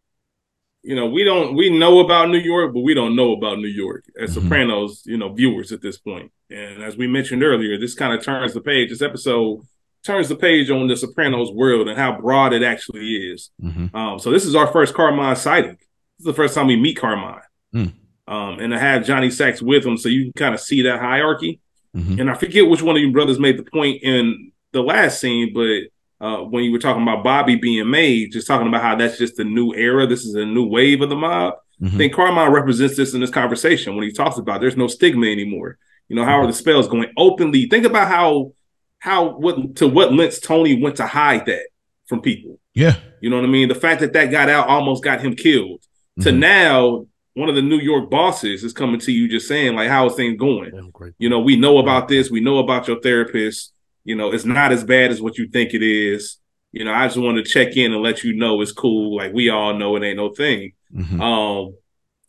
you 0.84 0.96
know, 0.96 1.08
we 1.08 1.24
don't 1.24 1.56
we 1.56 1.76
know 1.76 2.00
about 2.00 2.30
New 2.30 2.38
York, 2.40 2.74
but 2.74 2.82
we 2.82 2.94
don't 2.94 3.16
know 3.16 3.34
about 3.34 3.60
New 3.60 3.68
York 3.68 4.06
as 4.20 4.32
Mhm. 4.32 4.44
Sopranos, 4.44 5.04
you 5.06 5.18
know, 5.18 5.34
viewers 5.34 5.72
at 5.72 5.82
this 5.82 5.98
point. 5.98 6.32
And 6.50 6.84
as 6.84 6.96
we 6.96 7.08
mentioned 7.08 7.44
earlier, 7.44 7.78
this 7.78 7.96
kind 7.96 8.14
of 8.14 8.24
turns 8.24 8.54
the 8.54 8.62
page. 8.62 8.90
This 8.90 9.02
episode 9.02 9.62
turns 10.04 10.30
the 10.30 10.36
page 10.36 10.70
on 10.70 10.88
the 10.88 10.96
Sopranos 10.96 11.52
world 11.52 11.88
and 11.88 11.98
how 11.98 12.20
broad 12.20 12.54
it 12.54 12.62
actually 12.62 13.16
is. 13.32 13.50
Mm-hmm. 13.62 13.96
Um, 13.96 14.20
so 14.20 14.30
this 14.30 14.46
is 14.46 14.56
our 14.56 14.68
first 14.68 14.94
Carmine 14.94 15.36
sighting. 15.36 15.78
This 16.18 16.20
is 16.20 16.26
the 16.26 16.34
first 16.34 16.54
time 16.54 16.68
we 16.68 16.76
meet 16.76 16.98
Carmine. 16.98 17.42
Mm. 17.74 17.94
Um, 18.28 18.60
and 18.60 18.72
to 18.72 18.80
have 18.80 19.06
Johnny 19.06 19.32
Sacks 19.32 19.62
with 19.62 19.86
him, 19.86 19.98
so 19.98 20.10
you 20.10 20.26
can 20.26 20.34
kind 20.34 20.54
of 20.54 20.62
see 20.62 20.84
that 20.84 21.00
hierarchy. 21.00 21.60
Mm-hmm. 21.96 22.20
And 22.20 22.30
I 22.30 22.36
forget 22.36 22.68
which 22.68 22.82
one 22.82 22.96
of 22.96 23.02
you 23.02 23.12
brothers 23.12 23.40
made 23.40 23.58
the 23.58 23.64
point 23.64 24.04
in 24.04 24.52
the 24.72 24.82
last 24.82 25.20
scene, 25.20 25.54
but 25.54 25.82
uh, 26.22 26.38
when 26.38 26.64
you 26.64 26.72
were 26.72 26.80
talking 26.80 27.04
about 27.04 27.24
Bobby 27.24 27.56
being 27.56 27.90
made, 27.90 28.32
just 28.32 28.48
talking 28.48 28.68
about 28.68 28.82
how 28.82 28.96
that's 28.96 29.18
just 29.18 29.40
a 29.40 29.44
new 29.44 29.74
era, 29.74 30.08
this 30.08 30.24
is 30.26 30.36
a 30.36 30.46
new 30.46 30.66
wave 30.66 31.02
of 31.02 31.10
the 31.10 31.16
mob. 31.16 31.56
I 31.82 31.86
Mhm. 31.88 31.98
think 31.98 32.14
Carmine 32.14 32.52
represents 32.54 32.96
this 32.96 33.14
in 33.14 33.20
this 33.22 33.30
conversation 33.30 33.96
when 33.96 34.06
he 34.06 34.12
talks 34.14 34.38
about 34.38 34.62
there's 34.62 34.78
no 34.78 34.88
stigma 34.88 35.26
anymore. 35.28 35.78
You 36.08 36.16
know, 36.16 36.24
how 36.24 36.40
are 36.40 36.48
the 36.48 36.54
spells 36.54 36.88
going 36.88 37.10
openly? 37.18 37.66
Think 37.66 37.86
about 37.86 38.08
how 38.08 38.54
how 39.00 39.38
what 39.38 39.76
to 39.76 39.88
what 39.88 40.14
lengths 40.14 40.40
Tony 40.40 40.82
went 40.82 40.96
to 40.96 41.06
hide 41.06 41.46
that 41.48 41.66
from 42.08 42.22
people. 42.22 42.60
Yeah. 42.74 42.96
You 43.22 43.30
know 43.30 43.36
what 43.36 43.46
I 43.46 43.50
mean? 43.50 43.68
The 43.68 43.76
fact 43.76 44.00
that 44.02 44.14
that 44.14 44.32
got 44.32 44.50
out 44.50 44.68
almost 44.68 45.04
got 45.04 45.22
him 45.22 45.36
killed. 45.36 45.82
To 46.22 46.30
Mhm. 46.32 46.38
now, 46.40 47.06
one 47.34 47.50
of 47.50 47.56
the 47.56 47.62
New 47.62 47.80
York 47.80 48.10
bosses 48.10 48.64
is 48.64 48.72
coming 48.72 49.00
to 49.02 49.12
you 49.12 49.28
just 49.28 49.48
saying 49.48 49.76
like 49.76 49.90
how 49.90 50.06
is 50.08 50.16
things 50.16 50.38
going? 50.40 50.72
You 51.20 51.28
know, 51.30 51.40
we 51.40 51.58
know 51.58 51.78
about 51.80 52.08
this, 52.08 52.32
we 52.32 52.40
know 52.40 52.60
about 52.60 52.88
your 52.88 53.02
therapist. 53.02 53.74
You 54.06 54.16
know, 54.16 54.32
it's 54.32 54.46
not 54.46 54.72
as 54.72 54.84
bad 54.84 55.12
as 55.12 55.22
what 55.22 55.38
you 55.38 55.48
think 55.50 55.74
it 55.74 55.84
is. 55.84 56.38
You 56.72 56.86
know, 56.86 56.94
I 56.94 57.08
just 57.08 57.18
want 57.18 57.38
to 57.38 57.44
check 57.44 57.76
in 57.76 57.94
and 57.94 58.02
let 58.02 58.24
you 58.24 58.36
know 58.36 58.62
it's 58.62 58.72
cool. 58.72 59.18
Like 59.18 59.34
we 59.34 59.50
all 59.50 59.74
know 59.74 59.96
it 59.96 60.04
ain't 60.04 60.18
no 60.18 60.30
thing. 60.30 60.74
Mm-hmm. 60.94 61.22
Um, 61.22 61.76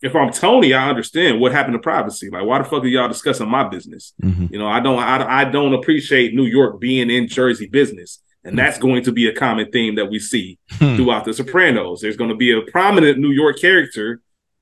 if 0.03 0.15
I'm 0.15 0.31
Tony, 0.31 0.75
I 0.75 0.89
understand 0.89 1.41
what 1.41 1.53
happened 1.53 1.75
to 1.75 1.79
privacy. 1.79 2.31
Like, 2.31 2.45
why 2.45 2.59
the 2.59 2.65
fuck 2.65 2.83
are 2.83 2.87
y'all 2.87 3.09
discussing 3.09 3.49
my 3.49 3.69
business? 3.69 4.13
Mm-hmm. 4.23 4.47
You 4.53 4.59
know, 4.59 4.69
I 4.69 4.81
don't, 4.81 4.99
I, 4.99 5.41
I 5.41 5.45
don't 5.45 5.75
appreciate 5.75 6.35
New 6.35 6.45
York 6.45 6.81
being 6.81 7.11
in 7.11 7.29
Jersey 7.29 7.67
business, 7.67 8.21
and 8.45 8.53
mm-hmm. 8.53 8.59
that's 8.59 8.79
going 8.79 9.05
to 9.05 9.13
be 9.13 9.27
a 9.29 9.35
common 9.35 9.71
theme 9.71 9.95
that 9.97 10.11
we 10.11 10.19
see 10.19 10.59
hmm. 10.73 10.97
throughout 10.97 11.25
The 11.25 11.35
Sopranos. 11.35 12.01
There's 12.01 12.17
going 12.17 12.31
to 12.31 12.37
be 12.37 12.53
a 12.53 12.63
prominent 12.71 13.19
New 13.19 13.33
York 13.33 13.59
character, 13.59 14.21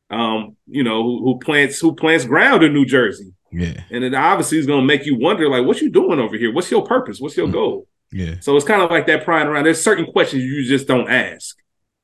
um, 0.08 0.56
you 0.66 0.84
know, 0.84 1.02
who, 1.02 1.24
who 1.24 1.38
plants 1.38 1.80
who 1.80 1.94
plants 1.94 2.24
ground 2.24 2.62
in 2.62 2.72
New 2.72 2.86
Jersey. 2.86 3.33
Yeah, 3.54 3.82
and 3.90 4.04
it 4.04 4.14
obviously 4.14 4.58
is 4.58 4.66
going 4.66 4.80
to 4.80 4.86
make 4.86 5.06
you 5.06 5.16
wonder, 5.16 5.48
like, 5.48 5.64
what 5.64 5.80
you 5.80 5.90
doing 5.90 6.18
over 6.18 6.36
here? 6.36 6.52
What's 6.52 6.70
your 6.70 6.84
purpose? 6.84 7.20
What's 7.20 7.36
your 7.36 7.46
mm-hmm. 7.46 7.54
goal? 7.54 7.88
Yeah. 8.10 8.36
So 8.40 8.56
it's 8.56 8.66
kind 8.66 8.82
of 8.82 8.90
like 8.90 9.06
that 9.06 9.24
prying 9.24 9.46
around. 9.46 9.64
There's 9.64 9.82
certain 9.82 10.06
questions 10.06 10.42
you 10.44 10.64
just 10.64 10.86
don't 10.86 11.10
ask. 11.10 11.56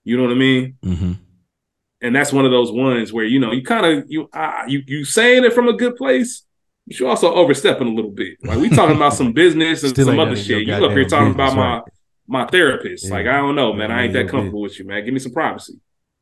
You 0.04 0.16
know 0.16 0.24
what 0.24 0.32
I 0.32 0.36
mean? 0.36 0.76
Mm-hmm 0.84 1.12
and 2.00 2.14
that's 2.14 2.32
one 2.32 2.44
of 2.44 2.50
those 2.50 2.72
ones 2.72 3.12
where 3.12 3.24
you 3.24 3.38
know 3.38 3.52
you 3.52 3.62
kind 3.62 3.86
of 3.86 4.04
you 4.08 4.28
uh, 4.32 4.62
you 4.66 4.82
you 4.86 5.04
saying 5.04 5.44
it 5.44 5.52
from 5.52 5.68
a 5.68 5.72
good 5.72 5.96
place, 5.96 6.44
but 6.86 6.98
you 6.98 7.08
also 7.08 7.32
overstepping 7.32 7.88
a 7.88 7.90
little 7.90 8.10
bit. 8.10 8.38
Like 8.42 8.58
we 8.58 8.68
talking 8.74 8.96
about 8.96 9.14
some 9.14 9.32
business 9.32 9.82
and 9.82 9.94
some 9.94 10.18
other 10.18 10.36
shit. 10.36 10.66
You 10.66 10.74
up 10.74 10.92
here 10.92 11.04
talking 11.04 11.32
about 11.32 11.56
my 11.56 11.74
right. 11.74 11.82
my 12.26 12.46
therapist. 12.46 13.06
Yeah. 13.06 13.10
Like 13.10 13.26
I 13.26 13.36
don't 13.36 13.54
know, 13.54 13.72
man. 13.72 13.90
I 13.90 14.04
ain't 14.04 14.12
that 14.14 14.28
comfortable 14.28 14.62
with 14.62 14.78
you, 14.78 14.86
man. 14.86 15.04
Give 15.04 15.14
me 15.14 15.20
some 15.20 15.32
privacy. 15.32 15.74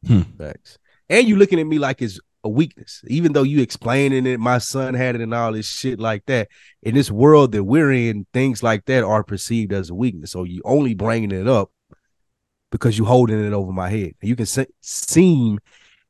Hmm. 0.06 0.22
Thanks. 0.36 0.78
And 1.08 1.26
you 1.26 1.36
looking 1.36 1.60
at 1.60 1.66
me 1.66 1.78
like 1.78 2.02
it's 2.02 2.20
a 2.48 2.50
weakness, 2.50 3.02
even 3.06 3.32
though 3.32 3.42
you 3.42 3.60
explaining 3.60 4.26
it. 4.26 4.40
My 4.40 4.58
son 4.58 4.94
had 4.94 5.14
it 5.14 5.20
and 5.20 5.34
all 5.34 5.52
this 5.52 5.68
shit 5.68 6.00
like 6.00 6.24
that. 6.26 6.48
In 6.82 6.94
this 6.94 7.10
world 7.10 7.52
that 7.52 7.64
we're 7.64 7.92
in, 7.92 8.26
things 8.32 8.62
like 8.62 8.86
that 8.86 9.04
are 9.04 9.22
perceived 9.22 9.72
as 9.72 9.90
a 9.90 9.94
weakness. 9.94 10.32
So 10.32 10.44
you 10.44 10.62
only 10.64 10.94
bringing 10.94 11.30
it 11.30 11.46
up 11.46 11.70
because 12.70 12.98
you 12.98 13.04
holding 13.04 13.44
it 13.44 13.52
over 13.52 13.72
my 13.72 13.90
head. 13.90 14.14
You 14.22 14.34
can 14.34 14.46
se- 14.46 14.72
seem 14.80 15.58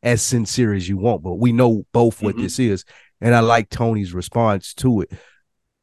as 0.03 0.23
sincere 0.23 0.73
as 0.73 0.89
you 0.89 0.97
want, 0.97 1.23
but 1.23 1.35
we 1.35 1.53
know 1.53 1.85
both 1.93 2.23
what 2.23 2.35
mm-hmm. 2.35 2.45
this 2.45 2.59
is. 2.59 2.85
And 3.21 3.35
I 3.35 3.41
like 3.41 3.69
Tony's 3.69 4.15
response 4.15 4.73
to 4.75 5.03
it. 5.03 5.13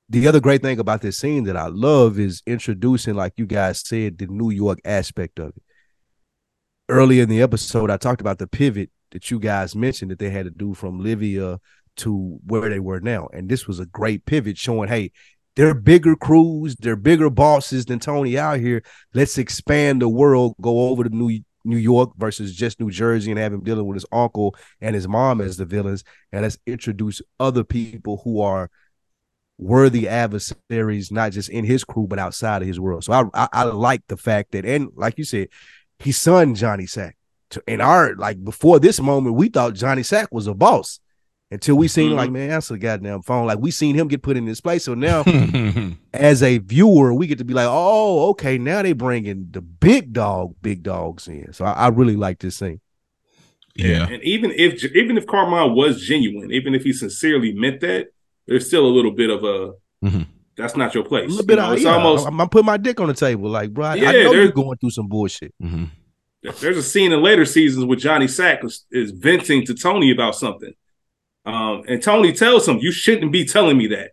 The 0.07 0.27
other 0.27 0.39
great 0.39 0.61
thing 0.61 0.79
about 0.79 1.01
this 1.01 1.17
scene 1.17 1.43
that 1.45 1.57
I 1.57 1.67
love 1.67 2.17
is 2.17 2.41
introducing, 2.45 3.15
like 3.15 3.33
you 3.37 3.45
guys 3.45 3.85
said, 3.85 4.17
the 4.17 4.27
New 4.27 4.51
York 4.51 4.79
aspect 4.85 5.39
of 5.39 5.49
it. 5.49 5.63
Earlier 6.87 7.23
in 7.23 7.29
the 7.29 7.41
episode, 7.41 7.89
I 7.89 7.97
talked 7.97 8.21
about 8.21 8.37
the 8.37 8.47
pivot 8.47 8.91
that 9.15 9.31
you 9.31 9.39
guys 9.39 9.77
mentioned 9.77 10.11
that 10.11 10.19
they 10.19 10.29
had 10.29 10.43
to 10.43 10.51
do 10.51 10.73
from 10.73 10.99
Livia 10.99 11.57
to 11.95 12.37
where 12.45 12.69
they 12.69 12.81
were 12.81 12.99
now. 12.99 13.29
And 13.31 13.47
this 13.47 13.65
was 13.65 13.79
a 13.79 13.85
great 13.85 14.25
pivot 14.25 14.57
showing, 14.57 14.89
hey, 14.89 15.13
they're 15.55 15.73
bigger 15.73 16.17
crews, 16.17 16.75
they're 16.75 16.97
bigger 16.97 17.29
bosses 17.29 17.85
than 17.85 17.99
Tony 17.99 18.37
out 18.37 18.59
here. 18.59 18.83
Let's 19.13 19.37
expand 19.37 20.01
the 20.01 20.09
world, 20.09 20.55
go 20.59 20.89
over 20.89 21.05
to 21.05 21.09
New 21.09 21.39
New 21.63 21.77
York 21.77 22.11
versus 22.17 22.53
just 22.53 22.81
New 22.81 22.91
Jersey 22.91 23.31
and 23.31 23.39
have 23.39 23.53
him 23.53 23.63
dealing 23.63 23.87
with 23.87 23.95
his 23.95 24.05
uncle 24.11 24.53
and 24.81 24.93
his 24.93 25.07
mom 25.07 25.39
as 25.39 25.55
the 25.55 25.63
villains. 25.63 26.03
And 26.33 26.41
let's 26.41 26.57
introduce 26.67 27.21
other 27.39 27.63
people 27.63 28.21
who 28.25 28.41
are 28.41 28.69
worthy 29.57 30.09
adversaries, 30.09 31.09
not 31.09 31.31
just 31.31 31.47
in 31.47 31.63
his 31.63 31.85
crew, 31.85 32.05
but 32.05 32.19
outside 32.19 32.61
of 32.61 32.67
his 32.67 32.81
world. 32.81 33.05
So 33.05 33.13
I, 33.13 33.45
I, 33.45 33.47
I 33.53 33.63
like 33.63 34.03
the 34.09 34.17
fact 34.17 34.51
that, 34.51 34.65
and 34.65 34.89
like 34.93 35.17
you 35.17 35.23
said, 35.23 35.47
his 35.99 36.17
son 36.17 36.53
Johnny 36.53 36.85
Sack. 36.85 37.15
In 37.67 37.79
our 37.79 38.15
like 38.15 38.43
before 38.43 38.79
this 38.79 38.99
moment, 38.99 39.35
we 39.35 39.49
thought 39.49 39.75
Johnny 39.75 40.03
Sack 40.03 40.29
was 40.31 40.47
a 40.47 40.53
boss 40.53 40.99
until 41.51 41.75
we 41.75 41.87
seen 41.87 42.09
mm-hmm. 42.09 42.17
like 42.17 42.31
man 42.31 42.51
answer 42.51 42.73
the 42.73 42.79
goddamn 42.79 43.21
phone. 43.21 43.45
Like 43.45 43.59
we 43.59 43.71
seen 43.71 43.95
him 43.95 44.07
get 44.07 44.21
put 44.21 44.37
in 44.37 44.45
this 44.45 44.61
place. 44.61 44.83
So 44.83 44.93
now 44.93 45.23
as 46.13 46.41
a 46.43 46.57
viewer 46.59 47.13
we 47.13 47.27
get 47.27 47.37
to 47.37 47.45
be 47.45 47.53
like 47.53 47.67
oh 47.69 48.29
okay 48.29 48.57
now 48.57 48.81
they 48.81 48.93
bringing 48.93 49.47
the 49.51 49.61
big 49.61 50.13
dog 50.13 50.55
big 50.61 50.83
dogs 50.83 51.27
in. 51.27 51.53
So 51.53 51.65
i, 51.65 51.71
I 51.71 51.87
really 51.89 52.15
like 52.15 52.39
this 52.39 52.57
scene. 52.57 52.81
Yeah. 53.75 54.07
And 54.07 54.23
even 54.23 54.51
if 54.51 54.83
even 54.95 55.17
if 55.17 55.27
carmine 55.27 55.75
was 55.75 56.01
genuine 56.01 56.51
even 56.51 56.73
if 56.73 56.83
he 56.83 56.93
sincerely 56.93 57.53
meant 57.53 57.81
that 57.81 58.07
there's 58.47 58.67
still 58.67 58.85
a 58.85 58.89
little 58.89 59.11
bit 59.11 59.29
of 59.29 59.43
a 59.43 59.73
mm-hmm. 60.03 60.21
that's 60.55 60.75
not 60.75 60.95
your 60.95 61.03
place 61.03 61.27
a 61.27 61.31
little 61.31 61.45
bit 61.45 61.57
you 61.57 61.61
know, 61.61 61.67
of, 61.67 61.73
it's 61.73 61.83
yeah, 61.83 61.95
almost 61.95 62.27
I'm, 62.27 62.39
I'm, 62.39 62.49
putting 62.49 62.65
my 62.65 62.77
dick 62.77 62.99
on 62.99 63.07
the 63.07 63.13
table 63.13 63.49
like 63.49 63.71
bro 63.71 63.93
yeah, 63.93 64.09
I 64.09 64.11
know 64.11 64.31
you're 64.31 64.51
going 64.51 64.77
through 64.77 64.91
some 64.91 65.07
bullshit. 65.07 65.53
Mm-hmm. 65.61 65.85
There's 66.59 66.77
a 66.77 66.83
scene 66.83 67.11
in 67.11 67.21
later 67.21 67.45
seasons 67.45 67.85
where 67.85 67.97
johnny 67.97 68.27
sack 68.27 68.63
is, 68.63 68.85
is 68.91 69.11
venting 69.11 69.65
to 69.65 69.73
tony 69.73 70.11
about 70.11 70.35
something 70.35 70.73
um, 71.45 71.83
and 71.87 72.01
Tony 72.01 72.33
tells 72.33 72.67
him, 72.67 72.79
"You 72.79 72.91
shouldn't 72.91 73.31
be 73.31 73.45
telling 73.45 73.77
me 73.77 73.87
that." 73.87 74.11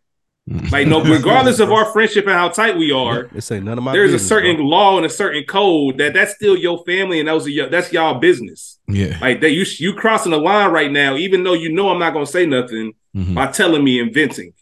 like 0.72 0.88
no, 0.88 1.02
regardless 1.04 1.60
of 1.60 1.70
our 1.70 1.86
friendship 1.92 2.26
and 2.26 2.34
how 2.34 2.48
tight 2.48 2.76
we 2.76 2.92
are, 2.92 3.28
this 3.32 3.50
ain't 3.50 3.64
none 3.64 3.78
of 3.78 3.84
my. 3.84 3.92
There's 3.92 4.12
business, 4.12 4.24
a 4.24 4.28
certain 4.28 4.56
bro. 4.56 4.66
law 4.66 4.96
and 4.98 5.06
a 5.06 5.10
certain 5.10 5.44
code 5.44 5.98
that 5.98 6.14
that's 6.14 6.34
still 6.34 6.56
your 6.56 6.84
family 6.84 7.20
and 7.20 7.28
those 7.28 7.46
are 7.46 7.50
your, 7.50 7.68
that's 7.68 7.92
y'all 7.92 8.18
business. 8.18 8.78
Yeah, 8.86 9.16
like 9.20 9.40
that 9.40 9.50
you 9.50 9.64
you 9.78 9.94
crossing 9.94 10.32
the 10.32 10.38
line 10.38 10.70
right 10.70 10.90
now, 10.90 11.16
even 11.16 11.42
though 11.42 11.54
you 11.54 11.72
know 11.72 11.88
I'm 11.88 11.98
not 11.98 12.12
gonna 12.12 12.26
say 12.26 12.44
nothing 12.44 12.92
mm-hmm. 13.16 13.34
by 13.34 13.50
telling 13.50 13.82
me 13.82 14.00
and 14.00 14.12
venting. 14.12 14.52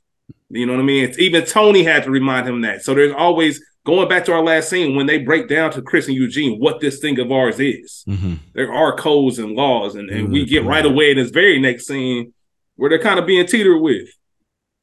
You 0.51 0.67
know 0.67 0.73
what 0.73 0.81
I 0.81 0.85
mean? 0.85 1.05
It's, 1.05 1.19
even 1.19 1.45
Tony 1.45 1.85
had 1.85 2.05
to 2.05 2.11
remind 2.11 2.47
him 2.49 2.61
that. 2.63 2.83
So 2.83 2.95
there's 2.95 3.15
always 3.15 3.63
going 3.87 4.09
back 4.09 4.25
to 4.27 4.33
our 4.33 4.43
last 4.43 4.69
scene 4.69 4.97
when 4.97 5.07
they 5.07 5.19
break 5.19 5.49
down 5.49 5.71
to 5.73 5.83
Chris 5.83 6.07
and 6.09 6.17
Eugene 6.17 6.59
what 6.59 6.81
this 6.81 6.99
thing 6.99 7.19
of 7.19 7.31
ours 7.31 7.61
is. 7.61 8.05
Mm-hmm. 8.09 8.35
There 8.53 8.73
are 8.73 8.97
codes 8.97 9.39
and 9.39 9.53
laws, 9.53 9.95
and, 9.95 10.11
and 10.11 10.25
mm-hmm. 10.25 10.33
we 10.33 10.47
get 10.47 10.65
right 10.65 10.85
away 10.85 11.13
in 11.13 11.17
this 11.17 11.31
very 11.31 11.61
next 11.61 11.87
scene 11.87 12.35
where 12.77 12.91
they're 12.91 12.99
kind 12.99 13.19
of 13.19 13.27
being 13.27 13.47
teetered 13.47 13.81
with. 13.81 14.09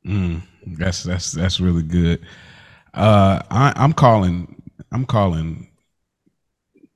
Mm, 0.06 0.42
that's 0.78 1.04
that's 1.04 1.32
that's 1.34 1.60
really 1.60 1.84
good. 1.84 2.26
Uh, 2.94 3.42
I, 3.52 3.74
I'm 3.76 3.94
calling 3.94 4.62
I'm 4.92 5.06
calling 5.06 5.70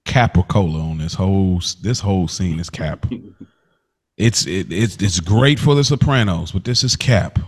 Capricola 0.05 0.91
on 0.91 0.97
this 0.97 1.13
whole 1.13 1.61
this 1.81 1.99
whole 1.99 2.27
scene 2.27 2.59
is 2.59 2.69
Cap. 2.69 3.05
it's 4.17 4.45
it, 4.45 4.71
it's 4.71 4.95
it's 4.97 5.19
great 5.19 5.59
for 5.59 5.75
the 5.75 5.83
Sopranos, 5.83 6.51
but 6.51 6.63
this 6.63 6.83
is 6.83 6.95
Cap. 6.95 7.39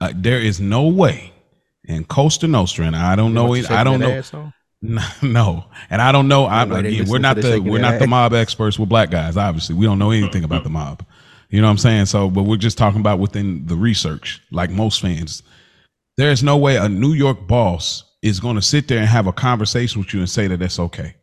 Uh, 0.00 0.12
there 0.14 0.40
is 0.40 0.60
no 0.60 0.88
way 0.88 1.32
in 1.84 2.04
Cosa 2.04 2.46
Nostra, 2.46 2.86
and 2.86 2.96
I 2.96 3.16
don't 3.16 3.34
know 3.34 3.54
it. 3.54 3.70
I 3.70 3.84
don't 3.84 4.00
know. 4.00 4.52
No, 5.22 5.64
and 5.90 6.02
I 6.02 6.12
don't 6.12 6.28
know. 6.28 6.46
I'm, 6.46 6.70
again, 6.70 7.08
we're 7.08 7.18
not 7.18 7.36
the 7.36 7.58
we're 7.58 7.80
not 7.80 7.98
the 7.98 8.06
mob 8.06 8.34
experts. 8.34 8.78
We're 8.78 8.86
black 8.86 9.10
guys. 9.10 9.36
Obviously, 9.36 9.74
we 9.74 9.86
don't 9.86 9.98
know 9.98 10.10
anything 10.10 10.44
about 10.44 10.64
the 10.64 10.70
mob. 10.70 11.04
You 11.48 11.60
know 11.60 11.66
what 11.66 11.72
I'm 11.72 11.78
saying? 11.78 12.06
So, 12.06 12.28
but 12.28 12.42
we're 12.42 12.56
just 12.56 12.76
talking 12.76 13.00
about 13.00 13.18
within 13.18 13.66
the 13.66 13.74
research, 13.74 14.42
like 14.52 14.70
most 14.70 15.00
fans. 15.00 15.42
There 16.16 16.30
is 16.30 16.42
no 16.42 16.56
way 16.56 16.76
a 16.76 16.88
New 16.88 17.14
York 17.14 17.46
boss 17.48 18.04
is 18.22 18.40
going 18.40 18.56
to 18.56 18.62
sit 18.62 18.88
there 18.88 18.98
and 18.98 19.06
have 19.06 19.26
a 19.26 19.32
conversation 19.32 20.00
with 20.00 20.12
you 20.12 20.20
and 20.20 20.28
say 20.28 20.46
that 20.46 20.58
that's 20.58 20.78
okay. 20.78 21.14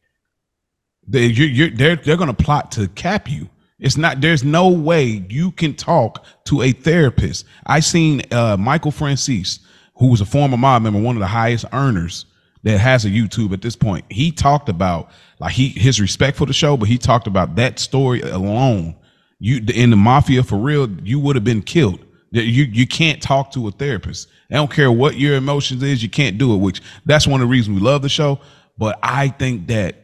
They, 1.06 1.26
you're, 1.26 1.47
you're, 1.47 1.69
they're, 1.69 1.95
they're 1.97 2.17
going 2.17 2.34
to 2.34 2.43
plot 2.43 2.71
to 2.73 2.88
cap 2.89 3.30
you. 3.30 3.49
It's 3.84 3.98
not. 3.98 4.22
There's 4.22 4.43
no 4.43 4.69
way 4.69 5.24
you 5.30 5.52
can 5.52 5.76
talk 5.76 6.26
to 6.46 6.63
a 6.63 6.72
therapist. 6.72 7.46
I 7.67 7.82
seen 7.82 8.22
uh, 8.32 8.58
Michael 8.58 8.91
Franzese, 8.91 9.60
who 9.98 10.08
was 10.08 10.22
a 10.22 10.26
former 10.26 10.58
mob 10.58 10.82
member, 10.82 11.00
one 11.00 11.15
of 11.15 11.19
the 11.19 11.28
highest 11.28 11.65
earners 11.72 12.26
that 12.63 12.80
has 12.80 13.06
a 13.06 13.10
YouTube 13.10 13.54
at 13.54 13.62
this 13.62 13.76
point. 13.76 14.06
He 14.10 14.32
talked 14.32 14.69
about 14.69 15.12
like 15.39 15.54
he 15.54 15.69
his 15.69 16.02
respect 16.02 16.38
for 16.38 16.48
the 16.48 16.54
show, 16.54 16.78
but 16.78 16.89
he 16.89 16.98
talked 16.98 17.28
about 17.28 17.58
that 17.58 17.78
story 17.78 18.22
alone 18.22 18.96
you 19.43 19.62
in 19.74 19.89
the 19.89 19.98
mafia 19.98 20.41
for 20.41 20.58
real, 20.58 20.89
you 21.04 21.19
would 21.19 21.36
have 21.36 21.43
been 21.43 21.62
killed. 21.62 22.00
You 22.32 22.63
you 22.63 22.88
can't 22.88 23.22
talk 23.22 23.52
to 23.52 23.67
a 23.67 23.72
therapist. 23.72 24.30
I 24.50 24.56
don't 24.56 24.72
care 24.72 24.89
what 24.89 25.17
your 25.17 25.36
emotions 25.36 25.84
is, 25.84 26.02
you 26.02 26.10
can't 26.10 26.38
do 26.38 26.54
it. 26.54 26.60
Which 26.60 26.82
that's 27.06 27.28
one 27.28 27.41
of 27.41 27.48
the 27.50 27.52
reasons 27.52 27.78
we 27.78 27.86
love 27.86 28.02
the 28.02 28.10
show. 28.10 28.39
But 28.78 28.98
I 29.04 29.28
think 29.28 29.67
that 29.67 30.03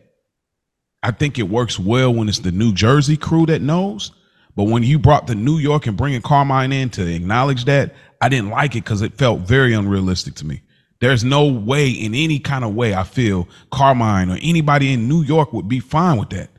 I 1.02 1.12
think 1.12 1.40
it 1.40 1.50
works 1.50 1.80
well 1.80 2.14
when 2.14 2.28
it's 2.28 2.40
the 2.40 2.52
New 2.52 2.74
Jersey 2.74 3.18
crew 3.18 3.46
that 3.46 3.62
knows. 3.62 4.12
But 4.56 4.66
when 4.66 4.84
you 4.84 5.00
brought 5.00 5.28
the 5.28 5.36
New 5.36 5.58
York 5.58 5.88
and 5.88 5.96
bringing 5.96 6.22
Carmine 6.22 6.74
in 6.74 6.90
to 6.92 7.08
acknowledge 7.08 7.66
that, 7.66 7.96
I 8.22 8.28
didn't 8.28 8.50
like 8.50 8.76
it 8.76 8.84
because 8.84 9.02
it 9.02 9.18
felt 9.18 9.42
very 9.42 9.74
unrealistic 9.74 10.36
to 10.36 10.46
me. 10.46 10.62
There's 11.00 11.24
no 11.24 11.46
way 11.46 11.90
in 11.90 12.14
any 12.14 12.40
kind 12.40 12.66
of 12.66 12.76
way 12.76 12.94
I 12.94 13.04
feel 13.04 13.48
Carmine 13.72 14.30
or 14.30 14.38
anybody 14.42 14.92
in 14.92 15.08
New 15.08 15.24
York 15.24 15.54
would 15.54 15.70
be 15.70 15.80
fine 15.80 16.18
with 16.18 16.32
that. 16.32 16.50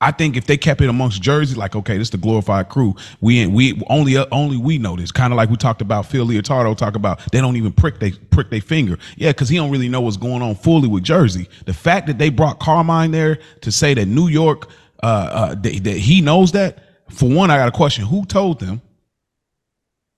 I 0.00 0.12
think 0.12 0.36
if 0.36 0.46
they 0.46 0.56
kept 0.56 0.80
it 0.80 0.88
amongst 0.88 1.20
Jersey, 1.20 1.56
like 1.56 1.74
okay, 1.74 1.98
this 1.98 2.06
is 2.06 2.10
the 2.10 2.18
glorified 2.18 2.68
crew. 2.68 2.94
We 3.20 3.40
ain't, 3.40 3.52
we 3.52 3.82
only 3.88 4.16
uh, 4.16 4.26
only 4.30 4.56
we 4.56 4.78
know 4.78 4.94
this. 4.94 5.10
Kind 5.10 5.32
of 5.32 5.36
like 5.36 5.50
we 5.50 5.56
talked 5.56 5.82
about 5.82 6.06
Phil 6.06 6.24
Leotardo 6.24 6.76
talk 6.76 6.94
about 6.94 7.20
they 7.32 7.40
don't 7.40 7.56
even 7.56 7.72
prick 7.72 7.98
they 7.98 8.12
prick 8.12 8.50
their 8.50 8.60
finger. 8.60 8.96
Yeah, 9.16 9.30
because 9.30 9.48
he 9.48 9.56
don't 9.56 9.70
really 9.72 9.88
know 9.88 10.00
what's 10.00 10.16
going 10.16 10.40
on 10.40 10.54
fully 10.54 10.86
with 10.86 11.02
Jersey. 11.02 11.48
The 11.66 11.74
fact 11.74 12.06
that 12.06 12.18
they 12.18 12.30
brought 12.30 12.60
Carmine 12.60 13.10
there 13.10 13.40
to 13.62 13.72
say 13.72 13.94
that 13.94 14.06
New 14.06 14.28
York, 14.28 14.70
uh, 15.02 15.06
uh 15.06 15.54
that, 15.56 15.84
that 15.84 15.96
he 15.96 16.20
knows 16.20 16.52
that. 16.52 16.78
For 17.10 17.28
one, 17.28 17.50
I 17.50 17.56
got 17.56 17.68
a 17.68 17.72
question: 17.72 18.04
Who 18.04 18.24
told 18.24 18.60
them? 18.60 18.80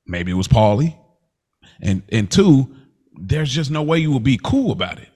Maybe 0.07 0.31
it 0.31 0.35
was 0.35 0.49
Paulie, 0.49 0.95
and 1.81 2.03
and 2.11 2.31
two, 2.31 2.77
there's 3.15 3.51
just 3.51 3.71
no 3.71 3.83
way 3.83 3.99
you 3.99 4.13
would 4.13 4.25
be 4.25 4.39
cool 4.43 4.73
about 4.73 4.99
it. 4.99 5.10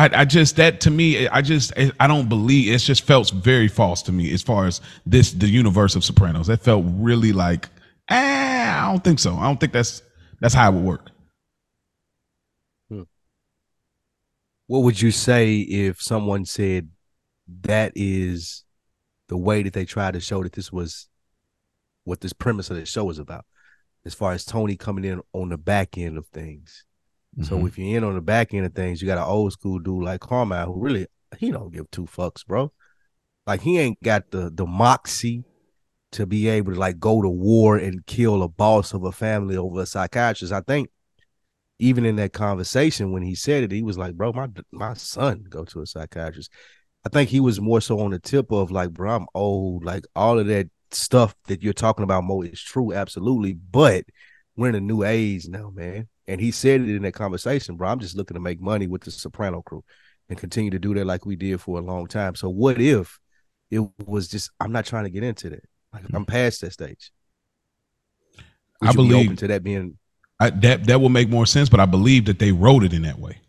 I, 0.00 0.20
I 0.20 0.24
just 0.24 0.56
that 0.56 0.80
to 0.82 0.90
me, 0.90 1.28
I 1.28 1.42
just 1.42 1.74
I 1.76 2.06
don't 2.06 2.26
believe 2.26 2.72
it's 2.72 2.84
just 2.84 3.02
felt 3.02 3.30
very 3.32 3.68
false 3.68 4.00
to 4.04 4.12
me 4.12 4.32
as 4.32 4.40
far 4.40 4.64
as 4.66 4.80
this 5.04 5.32
the 5.32 5.46
universe 5.46 5.94
of 5.94 6.04
Sopranos. 6.04 6.46
That 6.46 6.62
felt 6.62 6.86
really 6.88 7.34
like, 7.34 7.68
ah, 8.08 8.88
I 8.88 8.90
don't 8.90 9.04
think 9.04 9.18
so. 9.18 9.34
I 9.34 9.42
don't 9.42 9.60
think 9.60 9.74
that's 9.74 10.02
that's 10.40 10.54
how 10.54 10.70
it 10.70 10.74
would 10.74 10.84
work. 10.84 11.10
Hmm. 12.88 13.02
What 14.68 14.84
would 14.84 15.02
you 15.02 15.10
say 15.10 15.58
if 15.58 16.00
someone 16.00 16.46
said 16.46 16.88
that 17.64 17.92
is 17.94 18.64
the 19.28 19.36
way 19.36 19.62
that 19.64 19.74
they 19.74 19.84
tried 19.84 20.14
to 20.14 20.20
show 20.20 20.42
that 20.42 20.54
this 20.54 20.72
was 20.72 21.08
what 22.04 22.22
this 22.22 22.32
premise 22.32 22.70
of 22.70 22.78
the 22.78 22.86
show 22.86 23.10
is 23.10 23.18
about, 23.18 23.44
as 24.06 24.14
far 24.14 24.32
as 24.32 24.46
Tony 24.46 24.76
coming 24.76 25.04
in 25.04 25.20
on 25.34 25.50
the 25.50 25.58
back 25.58 25.98
end 25.98 26.16
of 26.16 26.26
things? 26.28 26.86
Mm-hmm. 27.38 27.44
So 27.44 27.66
if 27.66 27.78
you're 27.78 27.96
in 27.96 28.04
on 28.04 28.14
the 28.14 28.20
back 28.20 28.54
end 28.54 28.66
of 28.66 28.74
things, 28.74 29.00
you 29.00 29.06
got 29.06 29.18
an 29.18 29.24
old 29.24 29.52
school 29.52 29.78
dude 29.78 30.04
like 30.04 30.20
Carmine 30.20 30.66
who 30.66 30.80
really 30.80 31.06
he 31.38 31.50
don't 31.50 31.72
give 31.72 31.90
two 31.90 32.06
fucks, 32.06 32.44
bro. 32.44 32.72
Like 33.46 33.62
he 33.62 33.78
ain't 33.78 34.02
got 34.02 34.30
the 34.30 34.50
the 34.52 34.66
moxie 34.66 35.44
to 36.12 36.26
be 36.26 36.48
able 36.48 36.72
to 36.72 36.78
like 36.78 36.98
go 36.98 37.22
to 37.22 37.28
war 37.28 37.76
and 37.76 38.04
kill 38.06 38.42
a 38.42 38.48
boss 38.48 38.92
of 38.92 39.04
a 39.04 39.12
family 39.12 39.56
over 39.56 39.82
a 39.82 39.86
psychiatrist. 39.86 40.52
I 40.52 40.60
think 40.60 40.90
even 41.78 42.04
in 42.04 42.16
that 42.16 42.32
conversation 42.32 43.12
when 43.12 43.22
he 43.22 43.34
said 43.34 43.62
it, 43.62 43.72
he 43.72 43.82
was 43.82 43.96
like, 43.96 44.14
"Bro, 44.14 44.32
my 44.32 44.48
my 44.72 44.94
son 44.94 45.44
go 45.48 45.64
to 45.64 45.82
a 45.82 45.86
psychiatrist." 45.86 46.50
I 47.06 47.08
think 47.08 47.30
he 47.30 47.40
was 47.40 47.60
more 47.60 47.80
so 47.80 48.00
on 48.00 48.10
the 48.10 48.18
tip 48.18 48.50
of 48.50 48.70
like, 48.70 48.90
"Bro, 48.90 49.10
I'm 49.10 49.26
old." 49.34 49.84
Like 49.84 50.04
all 50.14 50.38
of 50.38 50.46
that 50.48 50.68
stuff 50.90 51.34
that 51.46 51.62
you're 51.62 51.72
talking 51.72 52.02
about, 52.02 52.24
Mo, 52.24 52.42
is 52.42 52.60
true, 52.60 52.92
absolutely. 52.92 53.54
But 53.54 54.04
we're 54.56 54.68
in 54.68 54.74
a 54.74 54.80
new 54.80 55.04
age 55.04 55.48
now, 55.48 55.70
man. 55.70 56.08
And 56.30 56.40
he 56.40 56.52
said 56.52 56.82
it 56.82 56.88
in 56.88 57.02
that 57.02 57.14
conversation, 57.14 57.74
bro. 57.74 57.88
I'm 57.88 57.98
just 57.98 58.16
looking 58.16 58.36
to 58.36 58.40
make 58.40 58.60
money 58.60 58.86
with 58.86 59.02
the 59.02 59.10
Soprano 59.10 59.62
crew 59.62 59.82
and 60.28 60.38
continue 60.38 60.70
to 60.70 60.78
do 60.78 60.94
that 60.94 61.04
like 61.04 61.26
we 61.26 61.34
did 61.34 61.60
for 61.60 61.76
a 61.76 61.82
long 61.82 62.06
time. 62.06 62.36
So 62.36 62.48
what 62.48 62.80
if 62.80 63.18
it 63.68 63.82
was 64.06 64.28
just 64.28 64.52
I'm 64.60 64.70
not 64.70 64.86
trying 64.86 65.04
to 65.04 65.10
get 65.10 65.24
into 65.24 65.50
that. 65.50 65.64
Like 65.92 66.04
I'm 66.14 66.24
past 66.24 66.60
that 66.60 66.72
stage. 66.72 67.10
Would 68.80 68.90
I 68.90 68.92
believe 68.92 69.30
be 69.30 69.36
to 69.36 69.48
that 69.48 69.64
being 69.64 69.98
I, 70.38 70.50
that 70.50 70.84
that 70.86 71.00
will 71.00 71.08
make 71.08 71.28
more 71.28 71.46
sense, 71.46 71.68
but 71.68 71.80
I 71.80 71.86
believe 71.86 72.26
that 72.26 72.38
they 72.38 72.52
wrote 72.52 72.84
it 72.84 72.92
in 72.92 73.02
that 73.02 73.18
way. 73.18 73.40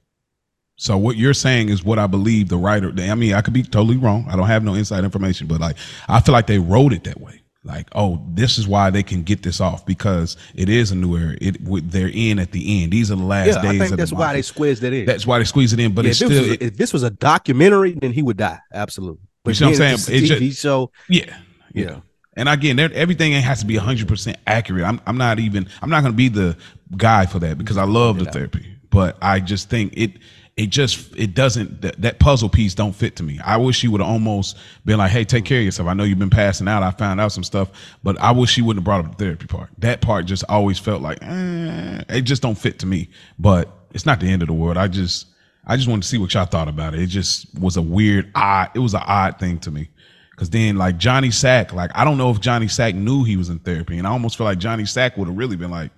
So 0.76 0.98
what 0.98 1.18
you're 1.18 1.36
saying 1.36 1.70
is 1.70 1.84
what 1.84 2.00
I 2.00 2.08
believe 2.08 2.50
the 2.50 2.58
writer. 2.58 2.92
I 2.98 3.14
mean, 3.14 3.36
I 3.36 3.42
could 3.42 3.54
be 3.54 3.62
totally 3.62 3.98
wrong. 3.98 4.26
I 4.28 4.36
don't 4.36 4.48
have 4.48 4.64
no 4.64 4.74
inside 4.74 5.04
information, 5.04 5.46
but 5.46 5.62
like 5.62 5.78
I 6.10 6.20
feel 6.20 6.34
like 6.34 6.48
they 6.48 6.58
wrote 6.58 6.94
it 6.94 7.04
that 7.04 7.22
way 7.22 7.41
like 7.64 7.88
oh 7.94 8.24
this 8.30 8.58
is 8.58 8.68
why 8.68 8.90
they 8.90 9.04
can 9.04 9.22
get 9.22 9.44
this 9.44 9.62
off 9.62 9.86
because 9.86 10.36
it 10.56 10.68
is 10.68 10.92
a 10.92 10.96
new 10.96 11.16
era. 11.16 11.38
It 11.40 11.58
they're 11.92 12.10
in 12.12 12.40
at 12.40 12.52
the 12.52 12.84
end. 12.84 12.92
These 12.92 13.12
are 13.12 13.16
the 13.16 13.24
last 13.24 13.48
yeah, 13.48 13.62
days 13.62 13.82
I 13.82 13.88
think 13.88 13.98
that's 13.98 14.12
why 14.12 14.34
they 14.34 14.42
squeezed 14.42 14.84
it 14.84 14.94
in. 14.94 15.06
That's 15.06 15.28
why 15.28 15.38
they 15.40 15.46
squeeze 15.46 15.72
it 15.74 15.80
in 15.80 15.94
but 15.94 16.06
yeah, 16.06 16.12
it's 16.12 16.22
if 16.22 16.28
still 16.28 16.42
was, 16.42 16.52
it, 16.52 16.62
if 16.62 16.78
this 16.78 16.92
was 16.92 17.04
a 17.04 17.12
documentary 17.12 17.94
then 17.94 18.12
he 18.12 18.22
would 18.22 18.38
die 18.38 18.60
absolutely. 18.74 19.28
But 19.44 19.60
you 19.60 19.66
know 19.66 19.72
what 19.72 19.82
i'm 19.82 19.98
saying? 19.98 20.24
It's 20.24 20.32
a 20.32 20.36
TV 20.36 20.58
show. 20.58 20.92
Yeah 21.10 21.36
yeah, 21.74 21.84
yeah. 21.84 22.00
and 22.36 22.50
again 22.50 22.80
everything 22.80 23.34
has 23.34 23.60
to 23.60 23.66
be 23.66 23.76
100% 23.76 24.36
accurate. 24.48 24.84
I'm, 24.84 25.02
I'm 25.06 25.18
not 25.18 25.40
even 25.40 25.68
i'm 25.82 25.90
not 25.90 26.02
going 26.02 26.14
to 26.14 26.18
be 26.18 26.30
the 26.30 26.58
guy 26.96 27.26
for 27.26 27.40
that 27.40 27.58
because 27.58 27.78
i 27.78 27.84
love 27.84 28.20
the 28.20 28.26
therapy 28.26 28.66
but 28.90 29.18
i 29.22 29.40
just 29.40 29.70
think 29.70 29.94
it 29.96 30.18
it 30.62 30.70
just 30.70 31.16
it 31.18 31.34
doesn't 31.34 31.82
that, 31.82 32.00
that 32.02 32.20
puzzle 32.20 32.48
piece 32.48 32.76
don't 32.76 32.94
fit 32.94 33.16
to 33.16 33.24
me. 33.24 33.40
I 33.44 33.58
wish 33.58 33.82
you 33.82 33.90
would 33.90 34.00
have 34.00 34.10
almost 34.10 34.58
been 34.86 35.00
like, 35.00 35.10
"Hey, 35.10 35.24
take 35.24 35.44
care 35.44 35.58
of 35.58 35.66
yourself." 35.66 35.90
I 35.90 35.96
know 35.96 36.04
you've 36.04 36.20
been 36.20 36.30
passing 36.30 36.68
out. 36.68 36.84
I 36.84 36.92
found 36.92 37.20
out 37.20 37.32
some 37.32 37.44
stuff, 37.44 37.72
but 38.04 38.20
I 38.22 38.32
wish 38.32 38.52
she 38.52 38.62
wouldn't 38.62 38.82
have 38.82 38.86
brought 38.86 39.04
up 39.04 39.18
the 39.18 39.26
therapy 39.26 39.48
part. 39.48 39.70
That 39.80 40.02
part 40.02 40.26
just 40.28 40.44
always 40.50 40.78
felt 40.78 41.02
like 41.02 41.18
eh, 41.24 42.04
it 42.10 42.22
just 42.22 42.44
don't 42.44 42.58
fit 42.58 42.78
to 42.80 42.86
me. 42.86 43.10
But 43.40 43.70
it's 43.94 44.06
not 44.06 44.20
the 44.20 44.30
end 44.30 44.44
of 44.44 44.50
the 44.50 44.54
world. 44.54 44.78
I 44.78 44.88
just 44.88 45.28
I 45.66 45.78
just 45.78 45.90
wanted 45.90 46.04
to 46.04 46.08
see 46.10 46.20
what 46.20 46.32
y'all 46.36 46.46
thought 46.46 46.68
about 46.68 46.94
it. 46.94 47.02
It 47.02 47.08
just 47.08 47.48
was 47.60 47.76
a 47.76 47.82
weird 47.82 48.30
odd. 48.36 48.70
It 48.76 48.80
was 48.80 48.94
an 48.94 49.04
odd 49.04 49.40
thing 49.40 49.58
to 49.62 49.72
me. 49.72 49.90
Cause 50.36 50.52
then 50.52 50.76
like 50.76 50.98
Johnny 51.00 51.32
Sack, 51.32 51.74
like 51.74 51.90
I 51.96 52.04
don't 52.04 52.20
know 52.20 52.30
if 52.30 52.40
Johnny 52.40 52.68
Sack 52.68 52.94
knew 52.94 53.24
he 53.24 53.36
was 53.36 53.50
in 53.50 53.58
therapy, 53.60 53.98
and 53.98 54.06
I 54.06 54.12
almost 54.12 54.38
feel 54.38 54.46
like 54.46 54.60
Johnny 54.60 54.86
Sack 54.86 55.18
would 55.18 55.28
have 55.28 55.38
really 55.38 55.56
been 55.56 55.72
like, 55.72 55.92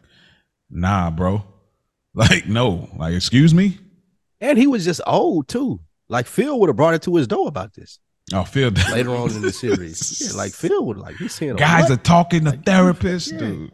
"Nah, 0.69 1.09
bro." 1.09 1.43
Like, 2.15 2.45
no, 2.45 2.89
like, 2.95 3.15
excuse 3.15 3.55
me. 3.55 3.79
And 4.43 4.57
he 4.57 4.67
was 4.67 4.83
just 4.83 4.99
old 5.07 5.47
too. 5.47 5.79
Like 6.09 6.27
Phil 6.27 6.59
would 6.59 6.67
have 6.67 6.75
brought 6.75 6.93
it 6.93 7.01
to 7.03 7.15
his 7.15 7.27
door 7.27 7.47
about 7.47 7.73
this. 7.73 7.99
Oh, 8.33 8.43
Phil 8.43 8.71
later 8.91 9.15
on 9.15 9.31
in 9.31 9.41
the 9.41 9.53
series. 9.53 10.21
yeah, 10.25 10.37
like 10.37 10.51
Phil 10.51 10.85
would 10.85 10.97
like 10.97 11.15
he's 11.15 11.33
saying 11.33 11.55
guys 11.55 11.89
are 11.89 11.97
talking 11.97 12.43
to 12.43 12.51
like, 12.51 12.63
therapists, 12.63 13.31
yeah. 13.31 13.37
dude. 13.37 13.71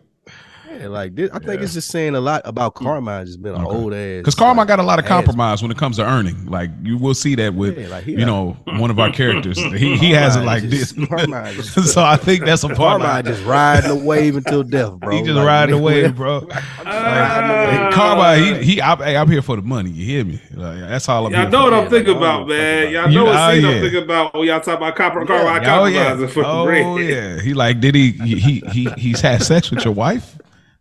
Yeah, 0.79 0.87
like 0.87 1.13
this, 1.13 1.29
I 1.31 1.39
think 1.39 1.59
yeah. 1.59 1.63
it's 1.63 1.73
just 1.73 1.89
saying 1.89 2.15
a 2.15 2.21
lot 2.21 2.41
about 2.45 2.75
mm. 2.75 2.83
Carmine 2.83 3.25
just 3.25 3.41
been 3.41 3.53
an 3.53 3.65
okay. 3.65 3.75
old 3.75 3.93
ass. 3.93 4.19
Because 4.19 4.35
Carmine 4.35 4.57
like, 4.57 4.67
got 4.69 4.79
a 4.79 4.83
lot 4.83 4.97
of 4.97 5.05
compromise 5.05 5.61
when 5.61 5.71
it 5.71 5.77
comes 5.77 5.97
to 5.97 6.05
earning. 6.05 6.45
Like 6.45 6.69
you 6.83 6.97
will 6.97 7.13
see 7.13 7.35
that 7.35 7.53
with 7.53 7.77
yeah, 7.77 7.87
like 7.87 8.05
you 8.05 8.25
know 8.25 8.55
one 8.65 8.89
of 8.89 8.97
our 8.97 9.11
characters. 9.11 9.57
He 9.57 9.97
he 9.97 10.11
has 10.11 10.37
it 10.37 10.41
like 10.41 10.63
just, 10.63 10.95
this. 10.95 11.93
so 11.93 12.03
I 12.03 12.15
think 12.15 12.45
that's 12.45 12.63
a 12.63 12.69
part. 12.69 13.01
Of 13.01 13.01
it. 13.01 13.05
Carmine 13.05 13.25
just 13.25 13.43
riding 13.43 13.89
the 13.89 13.95
wave 14.05 14.37
until 14.37 14.63
death, 14.63 14.93
bro. 14.99 15.09
He 15.19 15.23
just 15.23 15.35
like, 15.35 15.45
riding 15.45 15.75
the 15.75 15.81
wave, 15.81 16.15
bro. 16.15 16.39
like, 16.85 17.93
Carmine, 17.93 18.63
he 18.63 18.75
he. 18.75 18.81
I, 18.81 19.21
I'm 19.21 19.29
here 19.29 19.41
for 19.41 19.57
the 19.57 19.61
money. 19.61 19.89
You 19.89 20.05
hear 20.05 20.23
me? 20.23 20.39
Like, 20.53 20.79
that's 20.79 21.09
all 21.09 21.25
I'm. 21.25 21.33
Y'all 21.33 21.49
know 21.49 21.63
what 21.63 21.73
I'm 21.73 21.89
thinking 21.89 22.15
about, 22.15 22.47
man. 22.47 22.93
Y'all 22.93 23.09
know 23.09 23.25
what 23.25 23.53
scene 23.53 23.65
I'm 23.65 23.77
oh, 23.77 23.81
thinking 23.81 24.03
about 24.03 24.33
when 24.33 24.47
y'all 24.47 24.61
talk 24.61 24.77
about 24.77 24.95
Carmine 24.95 25.23
oh, 25.23 25.27
compromising 25.27 26.27
for 26.29 26.43
the 26.43 26.63
bread. 26.63 26.85
Oh 26.85 26.97
yeah, 26.97 27.41
he 27.41 27.53
like 27.53 27.81
did 27.81 27.95
he 27.95 28.11
he 28.11 28.61
he 28.71 28.89
he's 28.97 29.19
had 29.19 29.43
sex 29.43 29.71
with 29.71 29.83
your 29.83 29.93
wife? 29.93 30.38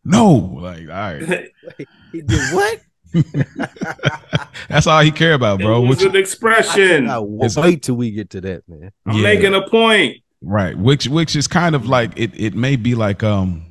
No, 0.08 0.34
like 0.60 0.82
all 0.82 0.94
right. 0.94 1.52
he 2.12 2.22
did 2.22 2.54
what? 2.54 2.80
That's 4.68 4.86
all 4.86 5.00
he 5.00 5.10
care 5.10 5.34
about, 5.34 5.60
bro. 5.60 5.90
It's 5.90 6.02
an 6.02 6.16
expression. 6.16 7.08
I 7.08 7.20
wait 7.20 7.82
till 7.82 7.96
we 7.96 8.10
get 8.10 8.30
to 8.30 8.40
that, 8.42 8.68
man. 8.68 8.92
I'm 9.06 9.16
yeah. 9.16 9.22
making 9.22 9.54
a 9.54 9.68
point. 9.68 10.18
Right. 10.40 10.76
Which 10.76 11.08
which 11.08 11.36
is 11.36 11.46
kind 11.48 11.74
of 11.74 11.86
like 11.86 12.18
it 12.18 12.30
it 12.34 12.54
may 12.54 12.76
be 12.76 12.94
like 12.94 13.22
um 13.22 13.66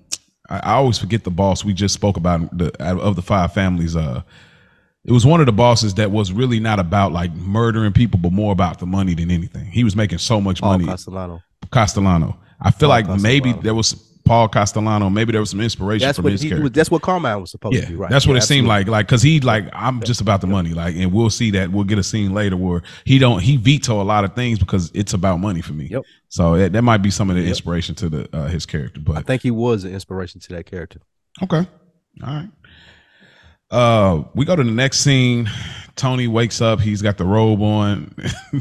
I, 0.50 0.58
I 0.58 0.74
always 0.74 0.98
forget 0.98 1.24
the 1.24 1.32
boss 1.32 1.64
we 1.64 1.74
just 1.74 1.94
spoke 1.94 2.18
about 2.18 2.58
the 2.58 2.72
of 2.82 3.16
the 3.16 3.22
five 3.22 3.54
families 3.54 3.96
uh 3.96 4.22
it 5.08 5.14
was 5.14 5.26
one 5.26 5.40
of 5.40 5.46
the 5.46 5.54
bosses 5.54 5.94
that 5.96 6.12
was 6.12 6.34
really 6.34 6.60
not 6.60 6.80
about 6.80 7.14
like 7.14 7.32
murdering 7.34 7.94
people, 7.94 8.20
but 8.20 8.34
more 8.34 8.52
about 8.52 8.80
the 8.80 8.86
money 8.86 9.14
than 9.14 9.32
anything. 9.32 9.66
He 9.66 9.86
was 9.86 9.96
making 9.96 10.18
so 10.18 10.42
much 10.42 10.62
money. 10.62 10.86
Castellano. 10.86 11.42
Castellano. 11.72 12.38
I 12.60 12.72
feel 12.72 12.90
Paul 12.90 12.90
like 12.90 13.06
Castellano. 13.06 13.24
maybe 13.24 13.54
there 13.54 13.74
was 13.74 13.94
Paul 14.28 14.48
Castellano. 14.50 15.10
Maybe 15.10 15.32
there 15.32 15.42
was 15.42 15.50
some 15.50 15.62
inspiration 15.62 16.06
that's 16.06 16.18
from 16.18 16.24
what 16.24 16.34
his 16.34 16.42
he 16.42 16.50
character. 16.50 16.70
That's 16.70 16.92
what 16.92 17.02
Carmine 17.02 17.42
was 17.42 17.52
supposed 17.52 17.76
yeah, 17.76 17.82
to 17.82 17.88
be, 17.88 17.96
right? 17.96 18.10
That's 18.10 18.28
what 18.28 18.34
yeah, 18.34 18.38
it 18.38 18.44
absolutely. 18.44 18.58
seemed 18.58 18.68
like. 18.68 18.88
Like, 18.88 19.08
cause 19.08 19.22
he 19.22 19.40
like 19.40 19.70
I'm 19.74 20.02
just 20.04 20.22
about 20.22 20.42
the 20.42 20.48
money. 20.48 20.72
Like, 20.72 20.96
and 20.96 21.12
we'll 21.12 21.30
see 21.30 21.52
that. 21.52 21.72
We'll 21.72 21.86
get 21.86 21.98
a 21.98 22.04
scene 22.04 22.34
later 22.34 22.58
where 22.58 22.84
he 23.06 23.20
don't 23.20 23.40
he 23.40 23.58
veto 23.58 24.02
a 24.02 24.04
lot 24.04 24.24
of 24.24 24.36
things 24.36 24.60
because 24.60 24.92
it's 24.94 25.14
about 25.14 25.38
money 25.38 25.62
for 25.62 25.74
me. 25.74 25.88
Yep. 25.88 26.04
So 26.30 26.56
it, 26.56 26.74
that 26.74 26.82
might 26.82 26.98
be 26.98 27.10
some 27.10 27.30
of 27.30 27.36
the 27.36 27.44
yep. 27.44 27.50
inspiration 27.50 27.96
to 27.96 28.10
the 28.10 28.30
uh, 28.36 28.48
his 28.48 28.66
character. 28.66 29.00
But 29.00 29.18
I 29.18 29.22
think 29.22 29.42
he 29.42 29.52
was 29.52 29.84
an 29.84 29.94
inspiration 29.94 30.42
to 30.42 30.54
that 30.54 30.66
character. 30.66 31.00
Okay. 31.42 31.68
All 32.24 32.34
right. 32.34 32.50
Uh, 33.70 34.24
we 34.34 34.46
go 34.46 34.56
to 34.56 34.64
the 34.64 34.72
next 34.72 35.00
scene. 35.00 35.50
Tony 35.96 36.28
wakes 36.28 36.62
up. 36.62 36.80
He's 36.80 37.02
got 37.02 37.18
the 37.18 37.26
robe 37.26 37.62
on. 37.62 38.14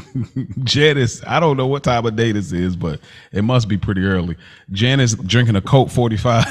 Janice, 0.64 1.22
I 1.26 1.38
don't 1.38 1.56
know 1.56 1.66
what 1.66 1.84
time 1.84 2.06
of 2.06 2.16
day 2.16 2.32
this 2.32 2.50
is, 2.50 2.74
but 2.76 2.98
it 3.30 3.42
must 3.42 3.68
be 3.68 3.76
pretty 3.76 4.04
early. 4.04 4.36
Janice 4.72 5.14
drinking 5.14 5.54
a 5.54 5.60
Colt 5.60 5.92
45, 5.92 6.46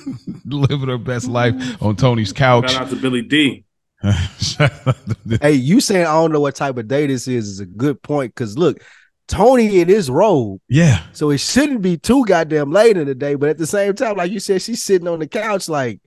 living 0.46 0.88
her 0.88 0.98
best 0.98 1.28
life 1.28 1.54
on 1.82 1.94
Tony's 1.94 2.32
couch. 2.32 2.72
Shout 2.72 2.82
out 2.82 2.90
to 2.90 2.96
Billy 2.96 3.22
Dee. 3.22 3.64
hey, 5.42 5.52
you 5.52 5.78
saying 5.78 6.06
I 6.06 6.12
don't 6.12 6.32
know 6.32 6.40
what 6.40 6.54
type 6.54 6.78
of 6.78 6.88
day 6.88 7.06
this 7.06 7.28
is 7.28 7.48
is 7.48 7.60
a 7.60 7.66
good 7.66 8.02
point 8.02 8.34
because 8.34 8.56
look, 8.56 8.82
Tony 9.28 9.80
in 9.80 9.88
his 9.88 10.10
robe. 10.10 10.58
Yeah. 10.70 11.02
So 11.12 11.28
it 11.28 11.38
shouldn't 11.38 11.82
be 11.82 11.98
too 11.98 12.24
goddamn 12.24 12.72
late 12.72 12.96
in 12.96 13.06
the 13.06 13.14
day, 13.14 13.34
but 13.34 13.50
at 13.50 13.58
the 13.58 13.66
same 13.66 13.94
time, 13.94 14.16
like 14.16 14.32
you 14.32 14.40
said, 14.40 14.62
she's 14.62 14.82
sitting 14.82 15.06
on 15.06 15.18
the 15.18 15.26
couch 15.26 15.68
like 15.68 16.00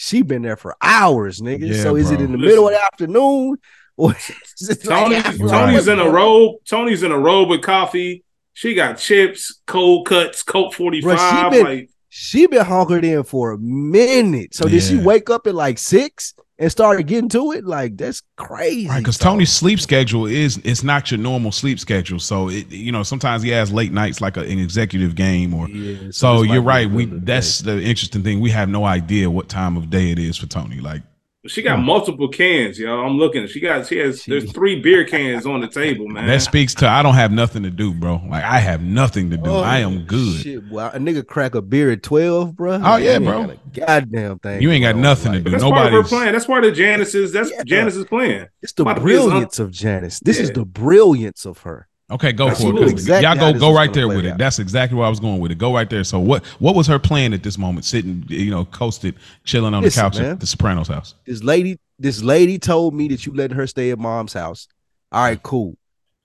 she 0.00 0.22
been 0.22 0.40
there 0.40 0.56
for 0.56 0.74
hours, 0.80 1.42
nigga. 1.42 1.68
Yeah, 1.68 1.82
so 1.82 1.94
is 1.94 2.06
bro. 2.06 2.14
it 2.14 2.20
in 2.22 2.32
the 2.32 2.38
Listen. 2.38 2.48
middle 2.48 2.68
of 2.68 2.72
the 2.74 2.82
afternoon? 2.82 3.58
Tony, 4.82 5.20
Tony's 5.50 5.88
in 5.88 5.98
a 5.98 6.08
robe. 6.08 6.56
Tony's 6.66 7.02
in 7.02 7.12
a 7.12 7.18
robe 7.18 7.50
with 7.50 7.60
coffee. 7.60 8.24
She 8.54 8.72
got 8.72 8.96
chips, 8.96 9.60
cold 9.66 10.06
cuts, 10.06 10.42
Colt 10.42 10.74
45. 10.74 11.18
she 11.18 11.50
been, 11.50 11.64
like 11.66 11.90
she 12.08 12.46
been 12.46 12.64
hunkered 12.64 13.04
in 13.04 13.24
for 13.24 13.52
a 13.52 13.58
minute. 13.58 14.54
So 14.54 14.64
yeah. 14.64 14.72
did 14.72 14.82
she 14.84 14.96
wake 14.96 15.28
up 15.28 15.46
at 15.46 15.54
like 15.54 15.76
six 15.76 16.32
and 16.60 16.70
started 16.70 17.06
getting 17.06 17.30
to 17.30 17.52
it? 17.52 17.64
Like 17.64 17.96
that's 17.96 18.22
crazy. 18.36 18.86
Right, 18.86 18.98
because 18.98 19.18
Tony's 19.18 19.50
sleep 19.50 19.80
schedule 19.80 20.26
is 20.26 20.60
it's 20.62 20.84
not 20.84 21.10
your 21.10 21.18
normal 21.18 21.50
sleep 21.50 21.80
schedule. 21.80 22.20
So 22.20 22.50
it 22.50 22.70
you 22.70 22.92
know 22.92 23.02
sometimes 23.02 23.42
he 23.42 23.48
has 23.48 23.72
late 23.72 23.92
nights 23.92 24.20
like 24.20 24.36
a, 24.36 24.42
an 24.42 24.60
executive 24.60 25.14
game 25.16 25.54
or 25.54 25.68
yeah, 25.68 26.10
so, 26.10 26.36
so 26.36 26.42
you're 26.42 26.62
right. 26.62 26.88
We 26.88 27.06
that's 27.06 27.60
the 27.60 27.82
interesting 27.82 28.22
thing. 28.22 28.40
We 28.40 28.50
have 28.50 28.68
no 28.68 28.84
idea 28.84 29.30
what 29.30 29.48
time 29.48 29.76
of 29.76 29.90
day 29.90 30.10
it 30.10 30.18
is 30.18 30.36
for 30.36 30.46
Tony. 30.46 30.80
Like 30.80 31.02
She 31.46 31.62
got 31.62 31.78
hmm. 31.78 31.86
multiple 31.86 32.28
cans, 32.28 32.78
y'all. 32.78 33.06
I'm 33.06 33.16
looking. 33.16 33.46
She 33.46 33.60
got 33.60 33.86
she 33.86 33.96
has 33.96 34.24
there's 34.26 34.52
three 34.52 34.78
beer 34.78 35.06
cans 35.06 35.46
on 35.46 35.62
the 35.62 35.68
table, 35.68 36.06
man. 36.08 36.26
That 36.26 36.42
speaks 36.42 36.74
to 36.76 36.88
I 36.88 37.02
don't 37.02 37.14
have 37.14 37.32
nothing 37.32 37.62
to 37.62 37.70
do, 37.70 37.94
bro. 37.94 38.20
Like 38.28 38.44
I 38.44 38.58
have 38.58 38.82
nothing 38.82 39.30
to 39.30 39.38
do. 39.38 39.48
Oh, 39.48 39.60
I 39.60 39.78
am 39.78 40.04
good. 40.04 40.42
Shit, 40.42 40.68
well, 40.70 40.88
a 40.88 40.98
nigga 40.98 41.26
crack 41.26 41.54
a 41.54 41.62
beer 41.62 41.92
at 41.92 42.02
twelve, 42.02 42.54
bro. 42.56 42.78
Oh, 42.84 42.96
yeah, 42.96 43.18
bro. 43.18 43.46
got 43.46 43.50
a 43.50 43.80
goddamn 43.80 44.38
thing. 44.40 44.60
You 44.60 44.70
ain't 44.70 44.82
got 44.82 44.92
going. 44.92 45.02
nothing 45.02 45.32
to 45.32 45.40
do. 45.40 45.50
that's 45.50 45.62
part 45.62 45.76
of 45.78 45.84
her 45.84 45.90
Nobody's 45.90 46.10
plan. 46.10 46.32
That's 46.32 46.44
part 46.44 46.64
of 46.64 46.74
Janice's. 46.74 47.32
That's 47.32 47.50
Yeah. 47.50 47.62
Janice's 47.64 48.04
plan. 48.04 48.48
It's 48.60 48.72
the 48.72 48.82
About 48.82 48.98
to 48.98 49.04
be 49.04 49.12
his 49.12 49.24
brilliance 49.24 49.58
of 49.58 49.70
Janice. 49.70 50.20
This 50.20 50.38
is 50.38 50.50
the 50.50 50.66
brilliance 50.66 51.46
of 51.46 51.58
her. 51.62 51.88
Okay, 52.10 52.32
go 52.32 52.52
for 52.54 52.74
it. 52.82 52.88
exactly 52.88 53.22
Y'all 53.26 53.52
go 53.52 53.58
go 53.58 53.72
right 53.74 53.92
there 53.92 54.08
with 54.08 54.24
it. 54.24 54.32
out. 54.32 54.38
That's 54.38 54.58
exactly 54.58 54.96
where 54.98 55.06
I 55.06 55.10
was 55.10 55.20
going 55.20 55.38
with 55.40 55.52
it. 55.52 55.58
Go 55.58 55.72
right 55.72 55.88
there. 55.88 56.02
So 56.04 56.18
what 56.18 56.44
what 56.58 56.74
was 56.74 56.86
her 56.88 56.98
plan 56.98 57.32
at 57.32 57.42
this 57.42 57.56
moment? 57.56 57.84
Sitting, 57.84 58.24
you 58.28 58.50
know, 58.50 58.64
coasted, 58.64 59.14
chilling 59.44 59.74
on 59.74 59.82
Listen, 59.82 59.98
the 60.04 60.10
couch 60.10 60.18
man. 60.20 60.30
at 60.32 60.40
the 60.40 60.46
Sopranos 60.46 60.88
house. 60.88 61.14
This 61.26 61.42
lady, 61.44 61.78
this 61.98 62.22
lady 62.22 62.58
told 62.58 62.94
me 62.94 63.08
that 63.08 63.26
you 63.26 63.34
letting 63.34 63.56
her 63.56 63.66
stay 63.66 63.90
at 63.90 63.98
mom's 63.98 64.32
house. 64.32 64.66
All 65.12 65.22
right, 65.22 65.40
cool. 65.42 65.76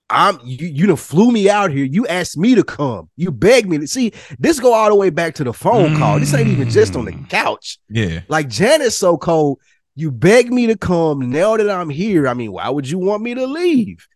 I'm 0.09 0.39
you. 0.43 0.67
You 0.67 0.87
done 0.87 0.95
flew 0.97 1.31
me 1.31 1.49
out 1.49 1.71
here. 1.71 1.85
You 1.85 2.05
asked 2.07 2.37
me 2.37 2.53
to 2.55 2.63
come. 2.63 3.09
You 3.15 3.31
begged 3.31 3.67
me 3.67 3.77
to 3.79 3.87
see. 3.87 4.11
This 4.39 4.59
go 4.59 4.73
all 4.73 4.89
the 4.89 4.95
way 4.95 5.09
back 5.09 5.33
to 5.35 5.43
the 5.43 5.53
phone 5.53 5.97
call. 5.97 6.19
This 6.19 6.33
ain't 6.33 6.47
even 6.47 6.69
just 6.69 6.95
on 6.95 7.05
the 7.05 7.11
Mm. 7.11 7.29
couch. 7.29 7.79
Yeah. 7.89 8.21
Like 8.27 8.47
Janice 8.47 8.95
so 8.97 9.17
cold. 9.17 9.59
You 9.95 10.11
begged 10.11 10.51
me 10.53 10.67
to 10.67 10.77
come. 10.77 11.29
Now 11.31 11.57
that 11.57 11.69
I'm 11.69 11.89
here, 11.89 12.27
I 12.27 12.33
mean, 12.33 12.51
why 12.51 12.69
would 12.69 12.87
you 12.89 12.99
want 12.99 13.23
me 13.23 13.33
to 13.33 13.47
leave? 13.47 14.07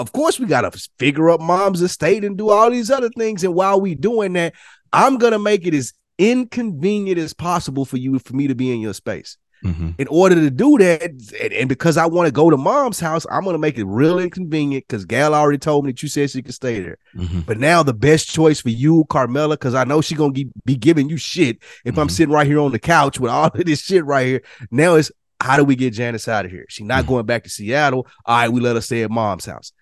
Of 0.00 0.12
course, 0.12 0.40
we 0.40 0.46
gotta 0.46 0.70
figure 0.98 1.28
up 1.30 1.40
mom's 1.42 1.82
estate 1.82 2.24
and 2.24 2.36
do 2.38 2.48
all 2.48 2.70
these 2.70 2.90
other 2.90 3.10
things. 3.10 3.44
And 3.44 3.54
while 3.54 3.78
we 3.80 3.94
doing 3.94 4.32
that, 4.32 4.54
I'm 4.94 5.18
gonna 5.18 5.38
make 5.38 5.66
it 5.66 5.74
as 5.74 5.92
inconvenient 6.18 7.18
as 7.18 7.34
possible 7.34 7.84
for 7.84 7.98
you 7.98 8.18
for 8.18 8.34
me 8.34 8.48
to 8.48 8.54
be 8.54 8.72
in 8.72 8.80
your 8.80 8.94
space. 8.94 9.36
hmm 9.62 9.90
In 9.98 10.08
order 10.08 10.34
to 10.36 10.50
do 10.50 10.78
that, 10.78 11.02
and, 11.02 11.52
and 11.52 11.68
because 11.68 11.98
I 11.98 12.06
want 12.06 12.26
to 12.28 12.32
go 12.32 12.48
to 12.48 12.56
mom's 12.56 12.98
house, 12.98 13.26
I'm 13.30 13.44
gonna 13.44 13.58
make 13.58 13.76
it 13.76 13.84
real 13.84 14.18
inconvenient 14.18 14.86
because 14.88 15.04
Gal 15.04 15.34
already 15.34 15.58
told 15.58 15.84
me 15.84 15.92
that 15.92 16.02
you 16.02 16.08
said 16.08 16.30
she 16.30 16.40
could 16.42 16.54
stay 16.54 16.80
there. 16.80 16.96
hmm 17.14 17.40
But 17.40 17.58
now 17.58 17.82
the 17.82 17.92
best 17.92 18.30
choice 18.30 18.58
for 18.62 18.70
you, 18.70 19.04
Carmela, 19.10 19.56
because 19.58 19.74
I 19.74 19.84
know 19.84 20.00
she 20.00 20.14
gonna 20.14 20.32
be, 20.32 20.48
be 20.64 20.76
giving 20.76 21.10
you 21.10 21.18
shit 21.18 21.58
if 21.84 21.98
I'm 21.98 22.08
Mhm. 22.08 22.10
sitting 22.10 22.34
right 22.34 22.46
here 22.46 22.60
on 22.60 22.72
the 22.72 22.78
couch 22.78 23.20
with 23.20 23.30
all 23.30 23.50
of 23.54 23.64
this 23.66 23.82
shit 23.82 24.04
right 24.06 24.26
here. 24.26 24.42
Now 24.70 24.94
it's 24.94 25.12
how 25.42 25.56
do 25.56 25.64
we 25.64 25.74
get 25.74 25.94
Janice 25.94 26.28
out 26.28 26.44
of 26.44 26.50
here? 26.50 26.66
She 26.68 26.84
not 26.84 27.04
Mhm. 27.04 27.08
going 27.08 27.26
back 27.26 27.44
to 27.44 27.50
Seattle. 27.50 28.06
All 28.26 28.36
right, 28.36 28.52
we 28.52 28.60
let 28.60 28.76
her 28.76 28.82
stay 28.82 29.02
at 29.02 29.10
mom's 29.10 29.46
house. 29.46 29.72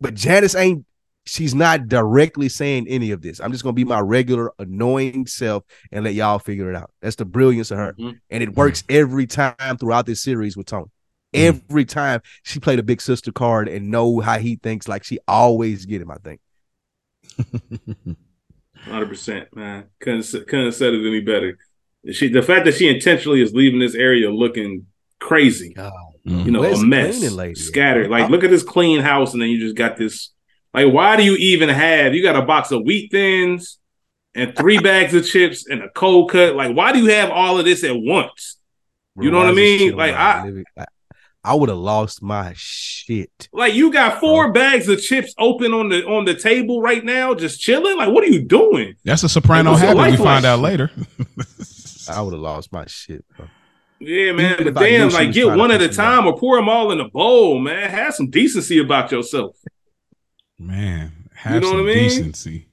But 0.00 0.14
Janice 0.14 0.54
ain't. 0.54 0.84
She's 1.26 1.54
not 1.54 1.86
directly 1.86 2.48
saying 2.48 2.88
any 2.88 3.10
of 3.10 3.20
this. 3.20 3.40
I'm 3.40 3.52
just 3.52 3.62
gonna 3.62 3.74
be 3.74 3.84
my 3.84 4.00
regular 4.00 4.52
annoying 4.58 5.26
self 5.26 5.64
and 5.92 6.02
let 6.02 6.14
y'all 6.14 6.38
figure 6.38 6.70
it 6.70 6.76
out. 6.76 6.90
That's 7.02 7.16
the 7.16 7.26
brilliance 7.26 7.70
of 7.70 7.76
her, 7.78 7.92
Mhm. 7.92 8.18
and 8.30 8.42
it 8.42 8.56
works 8.56 8.82
every 8.88 9.26
time 9.26 9.76
throughout 9.78 10.06
this 10.06 10.22
series 10.22 10.56
with 10.56 10.66
Tony. 10.66 10.86
Mhm. 11.34 11.48
Every 11.48 11.84
time 11.84 12.22
she 12.42 12.58
played 12.58 12.78
a 12.78 12.82
big 12.82 13.00
sister 13.02 13.30
card 13.32 13.68
and 13.68 13.90
know 13.90 14.20
how 14.20 14.38
he 14.38 14.56
thinks, 14.56 14.88
like 14.88 15.04
she 15.04 15.18
always 15.28 15.84
get 15.84 16.00
him. 16.00 16.10
I 16.10 16.16
think. 16.24 16.40
Hundred 18.84 19.08
percent, 19.10 19.54
man. 19.54 19.84
Couldn't 20.00 20.22
couldn't 20.32 20.64
have 20.64 20.74
said 20.74 20.94
it 20.94 21.06
any 21.06 21.20
better. 21.20 21.58
She 22.12 22.28
the 22.28 22.42
fact 22.42 22.64
that 22.64 22.74
she 22.74 22.88
intentionally 22.88 23.42
is 23.42 23.52
leaving 23.52 23.78
this 23.78 23.94
area 23.94 24.30
looking 24.30 24.86
crazy, 25.20 25.74
Mhm. 26.26 26.44
you 26.44 26.50
know, 26.50 26.60
Where's 26.60 26.80
a 26.82 26.86
mess, 26.86 27.20
lady 27.32 27.54
scattered. 27.54 28.10
Like, 28.10 28.24
I- 28.24 28.28
look 28.28 28.44
at 28.44 28.50
this 28.50 28.62
clean 28.62 29.00
house, 29.00 29.32
and 29.32 29.40
then 29.42 29.48
you 29.48 29.58
just 29.60 29.76
got 29.76 29.96
this. 29.96 30.30
Like, 30.74 30.92
why 30.92 31.16
do 31.16 31.22
you 31.24 31.34
even 31.36 31.68
have? 31.68 32.14
You 32.14 32.22
got 32.22 32.36
a 32.36 32.42
box 32.42 32.70
of 32.70 32.82
wheat 32.84 33.10
thins 33.10 33.78
and 34.34 34.54
three 34.56 34.78
bags 34.90 35.14
of 35.14 35.26
chips 35.26 35.66
and 35.68 35.82
a 35.82 35.88
cold 35.90 36.30
cut. 36.30 36.54
Like, 36.54 36.76
why 36.76 36.92
do 36.92 36.98
you 37.00 37.06
have 37.10 37.30
all 37.30 37.58
of 37.58 37.64
this 37.64 37.82
at 37.84 37.96
once? 37.96 38.56
You 39.18 39.30
know 39.30 39.38
what 39.38 39.48
I 39.48 39.52
Why 39.52 39.58
is 39.60 39.78
this 39.80 39.88
mean? 39.88 39.96
Like, 39.96 40.14
I- 40.14 40.44
living- 40.44 40.64
I, 40.78 40.84
I 41.42 41.54
would 41.54 41.70
have 41.70 41.78
lost 41.78 42.22
my 42.22 42.52
shit. 42.54 43.48
Like, 43.52 43.72
you 43.74 43.90
got 43.90 44.20
four 44.20 44.52
bags 44.52 44.88
of 44.88 45.00
chips 45.02 45.34
open 45.38 45.72
on 45.72 45.88
the 45.88 46.04
on 46.06 46.26
the 46.26 46.34
table 46.34 46.82
right 46.82 47.02
now, 47.02 47.34
just 47.34 47.60
chilling. 47.60 47.96
Like, 47.96 48.10
what 48.10 48.22
are 48.22 48.28
you 48.30 48.42
doing? 48.42 48.94
That's 49.04 49.22
a 49.24 49.28
soprano 49.28 49.70
What's 49.70 49.80
the 49.80 49.88
habit. 49.88 50.10
We 50.10 50.16
find 50.18 50.44
out 50.44 50.58
later. 50.60 50.90
I 52.10 52.20
would 52.20 52.32
have 52.34 52.40
lost 52.42 52.72
my 52.72 52.84
shit. 52.86 53.24
Bro. 53.36 53.46
Yeah, 54.00 54.32
man. 54.32 54.52
Even 54.60 54.72
but 54.74 54.82
if 54.84 54.88
damn, 54.90 55.08
like 55.10 55.32
get 55.32 55.46
one 55.46 55.70
at 55.70 55.82
a 55.82 55.88
piss 55.88 55.98
me 55.98 56.04
time 56.04 56.26
or 56.26 56.38
pour 56.38 56.56
them 56.56 56.68
all 56.68 56.90
in 56.90 57.00
a 57.00 57.08
bowl, 57.08 57.58
man. 57.58 57.90
Have 57.90 58.14
some 58.14 58.30
decency 58.30 58.78
about 58.78 59.12
yourself. 59.12 59.56
Man, 60.58 61.28
have 61.34 61.62
know 61.62 61.68
some 61.68 61.76
what 61.84 61.90
I 61.90 61.94
mean? 61.94 62.08
decency. 62.08 62.66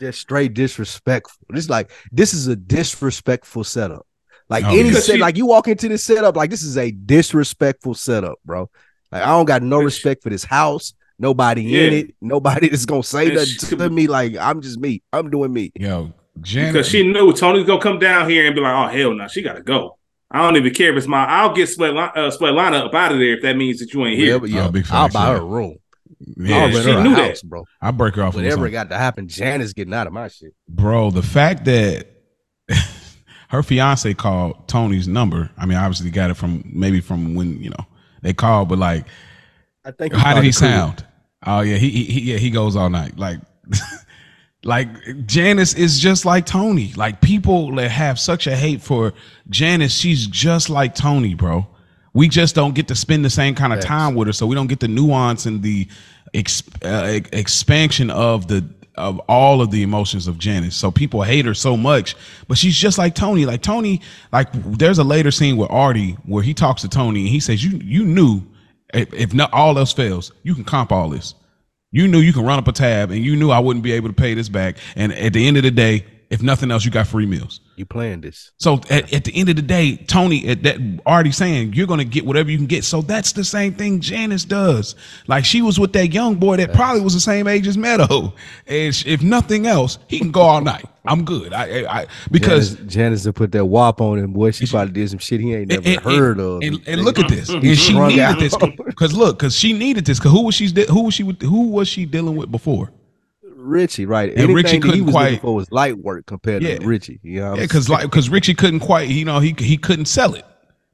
Just 0.00 0.20
straight 0.20 0.54
disrespectful. 0.54 1.46
This 1.50 1.68
like 1.68 1.90
this 2.10 2.34
is 2.34 2.46
a 2.48 2.56
disrespectful 2.56 3.64
setup. 3.64 4.06
Like 4.48 4.64
Oh, 4.64 4.68
any 4.70 4.88
yeah. 4.90 4.98
set, 4.98 5.14
She- 5.14 5.20
like 5.20 5.36
you 5.36 5.46
walk 5.46 5.68
into 5.68 5.88
this 5.88 6.04
setup, 6.04 6.36
like 6.36 6.50
this 6.50 6.62
is 6.62 6.76
a 6.76 6.90
disrespectful 6.90 7.94
setup, 7.94 8.38
bro. 8.44 8.68
Like 9.10 9.22
I 9.22 9.26
don't 9.26 9.44
got 9.46 9.62
no 9.62 9.80
respect 9.80 10.22
for 10.22 10.30
this 10.30 10.44
house. 10.44 10.94
Nobody 11.18 11.78
in 11.86 11.92
it. 11.92 12.14
Nobody 12.20 12.68
that's 12.70 12.86
gonna 12.86 13.02
say 13.02 13.26
And 13.26 13.34
nothing 13.36 13.46
she- 13.70 13.76
to 13.76 13.90
me. 13.90 14.06
Like 14.08 14.36
I'm 14.36 14.60
just 14.60 14.78
me. 14.80 15.02
I'm 15.12 15.30
doing 15.30 15.52
me. 15.52 15.70
Yo, 15.76 16.12
Janet. 16.40 16.72
Because 16.72 16.88
she 16.88 17.06
knew 17.06 17.32
Tony's 17.32 17.66
gonna 17.66 17.80
come 17.80 17.98
down 17.98 18.28
here 18.28 18.46
and 18.46 18.54
be 18.54 18.60
like, 18.60 18.74
"Oh 18.74 18.96
hell 18.96 19.14
no, 19.14 19.28
she 19.28 19.42
gotta 19.42 19.62
go." 19.62 19.98
I 20.32 20.38
don't 20.42 20.56
even 20.56 20.72
care 20.74 20.90
if 20.92 20.96
it's 20.98 21.06
my. 21.06 21.24
I'll 21.26 21.54
get 21.54 21.68
Sweat 21.68 21.96
uh, 21.96 22.12
Svetlana 22.30 22.86
up 22.86 22.94
out 22.94 23.12
of 23.12 23.18
there 23.18 23.34
if 23.36 23.42
that 23.42 23.56
means 23.56 23.78
that 23.80 23.92
you 23.92 24.04
ain't 24.06 24.18
here. 24.18 24.32
Yeah, 24.32 24.38
but 24.38 24.48
yeah, 24.50 24.66
Oh, 24.66 24.70
big 24.70 24.84
I'll 24.90 25.02
facts, 25.08 25.14
buy 25.14 25.26
her 25.26 25.36
a 25.36 25.44
room. 25.44 25.76
yeah, 26.38 26.56
I'll 26.56 26.68
she 26.70 26.74
rent 26.76 26.86
her 26.88 26.98
a 26.98 27.02
knew 27.04 27.14
that. 27.16 27.40
bro. 27.44 27.64
I 27.80 27.90
break 27.90 28.14
her 28.16 28.22
off. 28.22 28.34
with 28.34 28.44
Whatever 28.44 28.56
something. 28.62 28.72
got 28.72 28.88
to 28.90 28.96
happen, 28.98 29.28
Janice 29.28 29.72
getting 29.74 29.92
out 29.94 30.06
of 30.06 30.12
my 30.12 30.28
shit. 30.28 30.54
bro 30.68 31.10
the 31.10 31.22
fact 31.22 31.64
that 31.66 32.08
her 33.50 33.62
fiance 33.62 34.14
called 34.14 34.66
tony's 34.68 35.06
number 35.06 35.50
i 35.58 35.66
mean 35.66 35.76
obviously 35.76 36.10
got 36.10 36.30
it 36.30 36.34
from 36.34 36.62
maybe 36.72 37.00
from 37.00 37.34
when 37.34 37.60
you 37.60 37.68
know 37.68 37.86
they 38.22 38.32
called 38.32 38.68
but 38.68 38.78
like 38.78 39.06
I 39.84 39.90
think. 39.90 40.14
how 40.14 40.34
did 40.34 40.44
he 40.44 40.50
the 40.50 40.56
crew. 40.58 40.68
sound 40.68 41.04
oh 41.44 41.60
yeah 41.60 41.76
he, 41.76 41.90
he, 41.90 42.04
he 42.04 42.20
yeah 42.32 42.38
he 42.38 42.48
goes 42.50 42.76
all 42.76 42.88
night 42.88 43.18
like 43.18 43.40
like 44.64 44.88
janice 45.26 45.74
is 45.74 45.98
just 45.98 46.24
like 46.24 46.46
tony 46.46 46.92
like 46.94 47.20
people 47.20 47.74
that 47.74 47.90
have 47.90 48.18
such 48.18 48.46
a 48.46 48.56
hate 48.56 48.80
for 48.80 49.12
janice 49.50 49.92
she's 49.92 50.26
just 50.26 50.70
like 50.70 50.94
tony 50.94 51.34
bro 51.34 51.66
we 52.14 52.28
just 52.28 52.54
don't 52.54 52.74
get 52.74 52.88
to 52.88 52.94
spend 52.94 53.24
the 53.24 53.30
same 53.30 53.54
kind 53.54 53.72
of 53.72 53.80
time 53.80 54.14
with 54.14 54.28
her 54.28 54.32
so 54.32 54.46
we 54.46 54.54
don't 54.54 54.68
get 54.68 54.80
the 54.80 54.88
nuance 54.88 55.46
and 55.46 55.62
the 55.62 55.88
ex- 56.34 56.62
uh, 56.84 57.20
expansion 57.32 58.10
of 58.10 58.48
the 58.48 58.64
of 58.96 59.18
all 59.20 59.62
of 59.62 59.70
the 59.70 59.82
emotions 59.82 60.28
of 60.28 60.38
Janice. 60.38 60.76
So 60.76 60.90
people 60.90 61.22
hate 61.22 61.46
her 61.46 61.54
so 61.54 61.76
much, 61.76 62.14
but 62.46 62.58
she's 62.58 62.76
just 62.76 62.98
like 62.98 63.14
Tony. 63.14 63.46
Like 63.46 63.62
Tony, 63.62 64.00
like 64.32 64.48
there's 64.52 64.98
a 64.98 65.04
later 65.04 65.30
scene 65.30 65.56
with 65.56 65.70
Artie 65.70 66.12
where 66.26 66.42
he 66.42 66.52
talks 66.52 66.82
to 66.82 66.88
Tony 66.88 67.20
and 67.20 67.28
he 67.28 67.40
says, 67.40 67.64
"You 67.64 67.78
you 67.78 68.04
knew 68.04 68.42
if, 68.92 69.12
if 69.14 69.34
not 69.34 69.52
all 69.52 69.78
else 69.78 69.92
fails, 69.92 70.32
you 70.42 70.54
can 70.54 70.64
comp 70.64 70.92
all 70.92 71.08
this. 71.08 71.34
You 71.92 72.08
knew 72.08 72.18
you 72.18 72.32
can 72.32 72.44
run 72.44 72.58
up 72.58 72.66
a 72.66 72.72
tab, 72.72 73.10
and 73.10 73.22
you 73.22 73.36
knew 73.36 73.50
I 73.50 73.58
wouldn't 73.58 73.84
be 73.84 73.92
able 73.92 74.08
to 74.08 74.14
pay 74.14 74.34
this 74.34 74.48
back. 74.48 74.78
And 74.96 75.12
at 75.12 75.34
the 75.34 75.46
end 75.46 75.58
of 75.58 75.62
the 75.62 75.70
day, 75.70 76.06
if 76.30 76.42
nothing 76.42 76.70
else, 76.70 76.84
you 76.84 76.90
got 76.90 77.06
free 77.06 77.26
meals." 77.26 77.60
You 77.82 77.86
playing 77.86 78.20
this? 78.20 78.52
So 78.58 78.74
at, 78.90 79.12
at 79.12 79.24
the 79.24 79.34
end 79.34 79.48
of 79.48 79.56
the 79.56 79.62
day, 79.62 79.96
Tony, 79.96 80.46
at 80.46 80.62
that 80.62 80.78
already 81.04 81.32
saying 81.32 81.72
you're 81.72 81.88
gonna 81.88 82.04
get 82.04 82.24
whatever 82.24 82.48
you 82.48 82.56
can 82.56 82.66
get. 82.68 82.84
So 82.84 83.02
that's 83.02 83.32
the 83.32 83.42
same 83.42 83.74
thing 83.74 83.98
Janice 83.98 84.44
does. 84.44 84.94
Like 85.26 85.44
she 85.44 85.62
was 85.62 85.80
with 85.80 85.92
that 85.94 86.12
young 86.12 86.36
boy 86.36 86.58
that 86.58 86.74
probably 86.74 87.00
was 87.00 87.12
the 87.12 87.18
same 87.18 87.48
age 87.48 87.66
as 87.66 87.76
Meadow, 87.76 88.34
and 88.68 89.02
if 89.04 89.20
nothing 89.20 89.66
else, 89.66 89.98
he 90.06 90.20
can 90.20 90.30
go 90.30 90.42
all 90.42 90.60
night. 90.60 90.84
I'm 91.04 91.24
good. 91.24 91.52
I, 91.52 91.80
I, 91.80 92.02
I 92.02 92.06
because 92.30 92.76
Janice, 92.76 92.94
Janice 92.94 93.22
to 93.24 93.32
put 93.32 93.50
that 93.50 93.64
wop 93.64 94.00
on 94.00 94.20
him, 94.20 94.32
boy. 94.32 94.52
She 94.52 94.66
probably 94.66 94.92
did 94.92 95.10
some 95.10 95.18
shit 95.18 95.40
he 95.40 95.52
ain't 95.52 95.70
never 95.70 95.82
and, 95.84 95.96
and- 95.96 96.04
heard 96.04 96.38
of. 96.38 96.62
And, 96.62 96.80
and 96.86 97.02
look 97.02 97.18
at 97.18 97.28
this. 97.28 97.48
And 97.48 97.76
she 97.76 97.98
needed 97.98 98.20
out. 98.20 98.38
this 98.38 98.56
because 98.86 99.12
look, 99.12 99.40
because 99.40 99.56
she 99.56 99.72
needed 99.72 100.04
this. 100.04 100.20
Because 100.20 100.30
who 100.30 100.44
was 100.44 100.54
she? 100.54 100.68
Who 100.88 101.02
was 101.02 101.14
she? 101.14 101.24
Who 101.24 101.70
was 101.70 101.88
she 101.88 102.06
dealing 102.06 102.36
with 102.36 102.52
before? 102.52 102.92
Richie, 103.62 104.06
right? 104.06 104.30
And 104.30 104.38
Anything 104.38 104.54
Richie 104.56 104.66
that 104.66 104.74
he 104.74 104.80
couldn't 104.90 105.06
was 105.06 105.12
quite- 105.14 105.40
for 105.40 105.54
was 105.54 105.70
light 105.70 105.98
work 105.98 106.26
compared 106.26 106.62
Yeah. 106.62 106.78
to 106.78 106.86
Richie. 106.86 107.20
You 107.22 107.40
know, 107.40 107.54
Yeah, 107.56 107.62
because 107.62 107.88
like 107.88 108.02
because 108.02 108.28
Richie 108.28 108.54
couldn't 108.54 108.80
quite, 108.80 109.08
you 109.08 109.24
know, 109.24 109.40
he 109.40 109.54
he 109.58 109.76
couldn't 109.76 110.06
sell 110.06 110.34
it. 110.34 110.44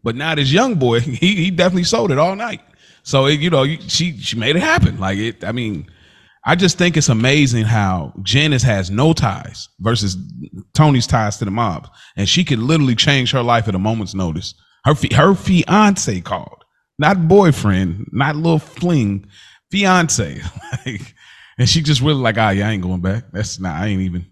But 0.04 0.14
now 0.16 0.34
this 0.34 0.52
young 0.52 0.74
boy, 0.76 1.00
he 1.22 1.34
he 1.36 1.50
definitely 1.50 1.84
sold 1.84 2.10
it 2.10 2.18
all 2.18 2.36
night. 2.36 2.60
So 3.02 3.26
it, 3.26 3.40
you 3.40 3.50
know, 3.50 3.64
she 3.86 4.16
she 4.18 4.36
made 4.36 4.56
it 4.56 4.62
happen. 4.62 4.98
Like 5.00 5.18
it, 5.18 5.44
I 5.44 5.52
mean, 5.52 5.86
I 6.44 6.54
just 6.54 6.78
think 6.78 6.96
it's 6.96 7.08
amazing 7.08 7.64
how 7.64 8.12
Janice 8.22 8.62
has 8.62 8.90
no 8.90 9.12
ties 9.12 9.68
versus 9.80 10.16
Tony's 10.74 11.06
ties 11.06 11.36
to 11.38 11.44
the 11.44 11.50
mob, 11.50 11.88
and 12.16 12.28
she 12.28 12.44
could 12.44 12.58
literally 12.58 12.94
change 12.94 13.32
her 13.32 13.42
life 13.42 13.66
at 13.68 13.74
a 13.74 13.78
moment's 13.78 14.14
notice. 14.14 14.54
Her 14.84 14.94
her 15.14 15.34
fiance 15.34 16.20
called, 16.20 16.64
not 16.98 17.28
boyfriend, 17.28 18.08
not 18.12 18.36
little 18.36 18.58
fling, 18.60 19.26
fiance. 19.70 20.40
like, 20.86 21.14
and 21.58 21.68
she 21.68 21.82
just 21.82 22.00
really 22.00 22.20
like, 22.20 22.38
ah, 22.38 22.50
yeah, 22.50 22.68
I 22.68 22.72
ain't 22.72 22.82
going 22.82 23.00
back. 23.00 23.24
That's 23.32 23.58
not. 23.58 23.76
I 23.76 23.86
ain't 23.86 24.02
even. 24.02 24.26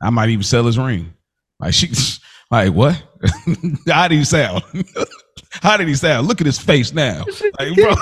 I 0.00 0.10
might 0.10 0.28
even 0.28 0.42
sell 0.42 0.64
his 0.64 0.78
ring. 0.78 1.14
Like 1.60 1.74
she, 1.74 1.90
like 2.50 2.72
what? 2.72 3.02
How 3.86 4.08
did 4.08 4.18
he 4.18 4.24
sound? 4.24 4.64
How 5.62 5.76
did 5.76 5.88
he 5.88 5.94
sound? 5.94 6.26
Look 6.28 6.40
at 6.40 6.46
his 6.46 6.58
face 6.58 6.92
now. 6.92 7.24
Like, 7.58 7.74
bro, 7.76 7.94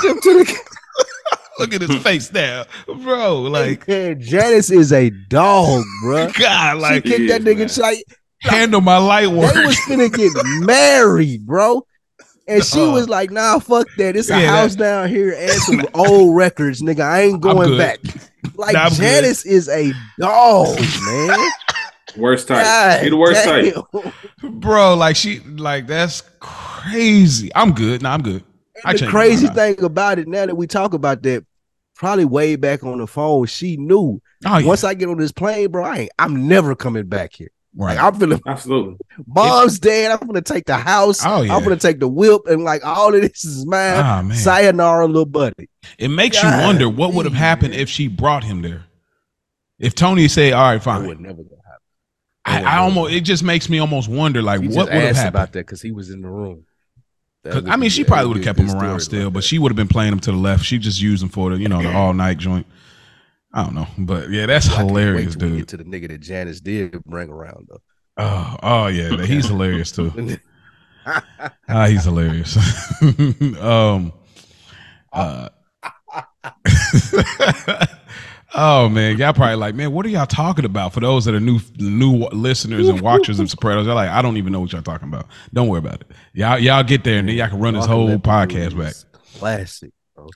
look 1.58 1.74
at 1.74 1.82
his 1.82 2.02
face 2.02 2.32
now, 2.32 2.64
bro. 2.86 3.42
Like, 3.42 3.86
Man, 3.86 4.20
Janice 4.20 4.70
is 4.70 4.92
a 4.92 5.10
dog, 5.28 5.84
bro. 6.02 6.30
God, 6.32 6.78
like 6.78 7.06
She 7.06 7.10
like 7.10 7.18
kicked 7.18 7.28
that 7.28 7.42
nigga. 7.42 7.78
man. 7.78 7.82
Like, 7.82 8.04
handle 8.40 8.80
my 8.80 8.98
light 8.98 9.26
they 9.26 9.36
work. 9.36 9.54
was 9.54 9.76
finna 9.88 10.12
get 10.12 10.32
married, 10.66 11.46
bro. 11.46 11.86
And 12.46 12.62
she 12.62 12.80
was 12.80 13.08
like, 13.08 13.30
"Nah, 13.30 13.58
fuck 13.58 13.86
that. 13.96 14.16
It's 14.16 14.28
a 14.30 14.38
yeah, 14.38 14.48
house 14.48 14.74
that... 14.76 14.78
down 14.78 15.08
here 15.08 15.34
and 15.38 15.52
some 15.52 15.86
old 15.94 16.36
records, 16.36 16.82
nigga. 16.82 17.00
I 17.00 17.22
ain't 17.22 17.40
going 17.40 17.78
back." 17.78 18.00
Like 18.56 18.74
nah, 18.74 18.88
Janice 18.90 19.42
good. 19.42 19.52
is 19.52 19.68
a 19.68 19.92
dog, 20.18 20.78
man. 21.06 21.50
Worst 22.16 22.48
type. 22.48 22.64
God, 22.64 23.02
she 23.02 23.10
the 23.10 23.16
worst 23.16 23.44
damn. 23.44 23.72
type, 23.72 24.14
bro. 24.42 24.94
Like 24.94 25.16
she, 25.16 25.40
like 25.40 25.86
that's 25.86 26.22
crazy. 26.40 27.50
I'm 27.54 27.72
good. 27.72 28.02
Nah, 28.02 28.14
I'm 28.14 28.22
good. 28.22 28.44
I 28.84 28.94
the 28.94 29.06
crazy 29.06 29.48
thing 29.48 29.82
about 29.82 30.18
it 30.18 30.28
now 30.28 30.46
that 30.46 30.54
we 30.54 30.66
talk 30.66 30.94
about 30.94 31.22
that, 31.22 31.44
probably 31.94 32.24
way 32.24 32.56
back 32.56 32.84
on 32.84 32.98
the 32.98 33.06
phone, 33.06 33.46
she 33.46 33.76
knew. 33.76 34.20
Oh, 34.46 34.58
yeah. 34.58 34.66
Once 34.66 34.84
I 34.84 34.94
get 34.94 35.08
on 35.08 35.18
this 35.18 35.32
plane, 35.32 35.70
bro, 35.70 35.84
I 35.84 35.98
ain't. 36.00 36.10
I'm 36.18 36.48
never 36.48 36.74
coming 36.74 37.06
back 37.06 37.32
here. 37.34 37.50
Right. 37.76 37.96
Like, 37.96 38.04
I'm 38.04 38.14
feeling 38.20 38.40
absolutely. 38.46 38.96
Mom's 39.26 39.80
dead. 39.80 40.12
I'm 40.12 40.26
gonna 40.26 40.42
take 40.42 40.64
the 40.66 40.76
house. 40.76 41.20
Oh, 41.24 41.42
yeah. 41.42 41.56
I'm 41.56 41.64
gonna 41.64 41.76
take 41.76 41.98
the 41.98 42.08
whip, 42.08 42.42
and 42.46 42.62
like 42.62 42.84
all 42.84 43.14
of 43.14 43.20
this 43.20 43.44
is 43.44 43.66
mine. 43.66 43.96
Oh, 43.96 44.22
man. 44.22 44.36
Sayonara, 44.36 45.06
little 45.06 45.26
buddy. 45.26 45.68
It 45.98 46.08
makes 46.08 46.40
God, 46.40 46.60
you 46.60 46.66
wonder 46.66 46.88
what 46.88 47.14
would 47.14 47.24
have 47.24 47.34
happened 47.34 47.74
if 47.74 47.88
she 47.88 48.08
brought 48.08 48.44
him 48.44 48.62
there. 48.62 48.84
If 49.78 49.94
Tony 49.94 50.28
said, 50.28 50.52
"All 50.52 50.62
right, 50.62 50.82
fine," 50.82 51.06
would 51.06 51.20
never 51.20 51.42
go 51.42 51.56
I, 52.44 52.62
I, 52.62 52.76
almost 52.78 53.12
it 53.14 53.22
just 53.22 53.42
makes 53.42 53.68
me 53.70 53.78
almost 53.78 54.08
wonder 54.08 54.42
like 54.42 54.60
what 54.60 54.86
would 54.86 54.92
have 54.92 55.16
happened 55.16 55.28
about 55.28 55.52
that 55.52 55.60
because 55.60 55.80
he 55.80 55.92
was 55.92 56.10
in 56.10 56.20
the 56.20 56.28
room. 56.28 56.64
I 57.46 57.76
mean, 57.76 57.90
she 57.90 58.04
probably 58.04 58.28
would 58.28 58.36
have 58.38 58.44
kept 58.44 58.58
him 58.58 58.70
around 58.70 59.00
still, 59.00 59.24
like 59.24 59.32
but 59.34 59.44
she 59.44 59.58
would 59.58 59.70
have 59.70 59.76
been 59.76 59.88
playing 59.88 60.12
him 60.12 60.20
to 60.20 60.30
the 60.30 60.36
left. 60.36 60.64
She 60.64 60.78
just 60.78 61.00
used 61.00 61.22
him 61.22 61.28
for 61.28 61.50
the 61.50 61.58
you 61.58 61.68
know 61.68 61.82
the 61.82 61.92
all 61.96 62.12
night 62.12 62.38
joint. 62.38 62.66
I 63.54 63.62
don't 63.62 63.74
know, 63.74 63.86
but 63.96 64.30
yeah, 64.30 64.46
that's 64.46 64.66
hilarious, 64.66 65.36
dude. 65.36 65.58
Get 65.58 65.68
to 65.68 65.76
the 65.76 65.84
nigga 65.84 66.08
that 66.08 66.20
Janice 66.20 66.60
did 66.60 67.02
bring 67.04 67.30
around 67.30 67.68
though. 67.68 67.80
Oh, 68.16 68.56
oh 68.62 68.86
yeah, 68.88 69.24
he's 69.24 69.46
hilarious 69.46 69.92
too. 69.92 70.12
ah, 71.68 71.86
he's 71.86 72.04
hilarious. 72.04 72.56
um, 73.60 74.12
uh, 75.12 75.48
Oh 78.56 78.88
man, 78.88 79.18
y'all 79.18 79.32
probably 79.32 79.56
like, 79.56 79.74
man, 79.74 79.90
what 79.90 80.06
are 80.06 80.08
y'all 80.08 80.26
talking 80.26 80.64
about? 80.64 80.92
For 80.92 81.00
those 81.00 81.24
that 81.24 81.34
are 81.34 81.40
new 81.40 81.58
new 81.78 82.28
listeners 82.30 82.88
and 82.88 83.00
watchers 83.00 83.40
of 83.40 83.50
Sopranos, 83.50 83.86
they're 83.86 83.94
like, 83.94 84.10
I 84.10 84.22
don't 84.22 84.36
even 84.36 84.52
know 84.52 84.60
what 84.60 84.72
y'all 84.72 84.82
talking 84.82 85.08
about. 85.08 85.26
Don't 85.52 85.66
worry 85.66 85.80
about 85.80 86.02
it. 86.02 86.06
Y'all 86.34 86.58
y'all 86.58 86.84
get 86.84 87.02
there 87.02 87.18
and 87.18 87.28
then 87.28 87.34
y'all 87.34 87.48
can 87.48 87.58
run 87.58 87.74
this 87.74 87.86
whole 87.86 88.08
podcast 88.18 88.78
back. 88.78 88.94
Classic. 89.38 89.92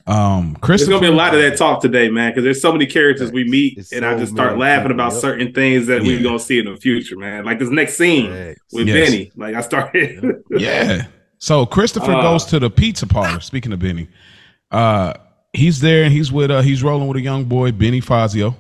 Um, 0.07 0.57
Chris, 0.57 0.81
there's 0.81 0.89
gonna 0.89 1.01
be 1.01 1.12
a 1.12 1.16
lot 1.16 1.35
of 1.35 1.41
that 1.41 1.57
talk 1.57 1.81
today, 1.81 2.11
man, 2.11 2.31
because 2.31 2.43
there's 2.45 2.61
so 2.61 2.72
many 2.72 2.87
characters 2.87 3.31
we 3.31 3.45
meet, 3.45 3.79
it's 3.79 3.93
and 3.93 4.03
so 4.03 4.11
I 4.11 4.18
just 4.18 4.33
start 4.33 4.59
laughing 4.59 4.91
about 4.91 5.12
yep. 5.12 5.20
certain 5.20 5.53
things 5.53 5.87
that 5.87 6.03
yeah. 6.03 6.16
we're 6.16 6.22
gonna 6.22 6.39
see 6.39 6.59
in 6.59 6.64
the 6.64 6.76
future, 6.76 7.16
man. 7.16 7.45
Like 7.45 7.59
this 7.59 7.70
next 7.70 7.97
scene 7.97 8.57
with 8.72 8.89
yes. 8.89 9.11
Benny, 9.11 9.33
like 9.37 9.55
I 9.55 9.61
started. 9.61 10.43
yeah. 10.51 11.07
So 11.39 11.64
Christopher 11.64 12.12
uh, 12.12 12.22
goes 12.22 12.45
to 12.47 12.59
the 12.59 12.68
pizza 12.68 13.07
parlor. 13.07 13.41
Speaking 13.41 13.72
of 13.72 13.79
Benny, 13.79 14.09
uh, 14.72 15.14
he's 15.53 15.81
there 15.81 16.05
and 16.05 16.12
he's 16.12 16.33
with 16.33 16.51
uh 16.51 16.61
he's 16.61 16.83
rolling 16.83 17.07
with 17.07 17.16
a 17.16 17.22
young 17.22 17.45
boy, 17.45 17.70
Benny 17.70 18.01
Fazio. 18.01 18.57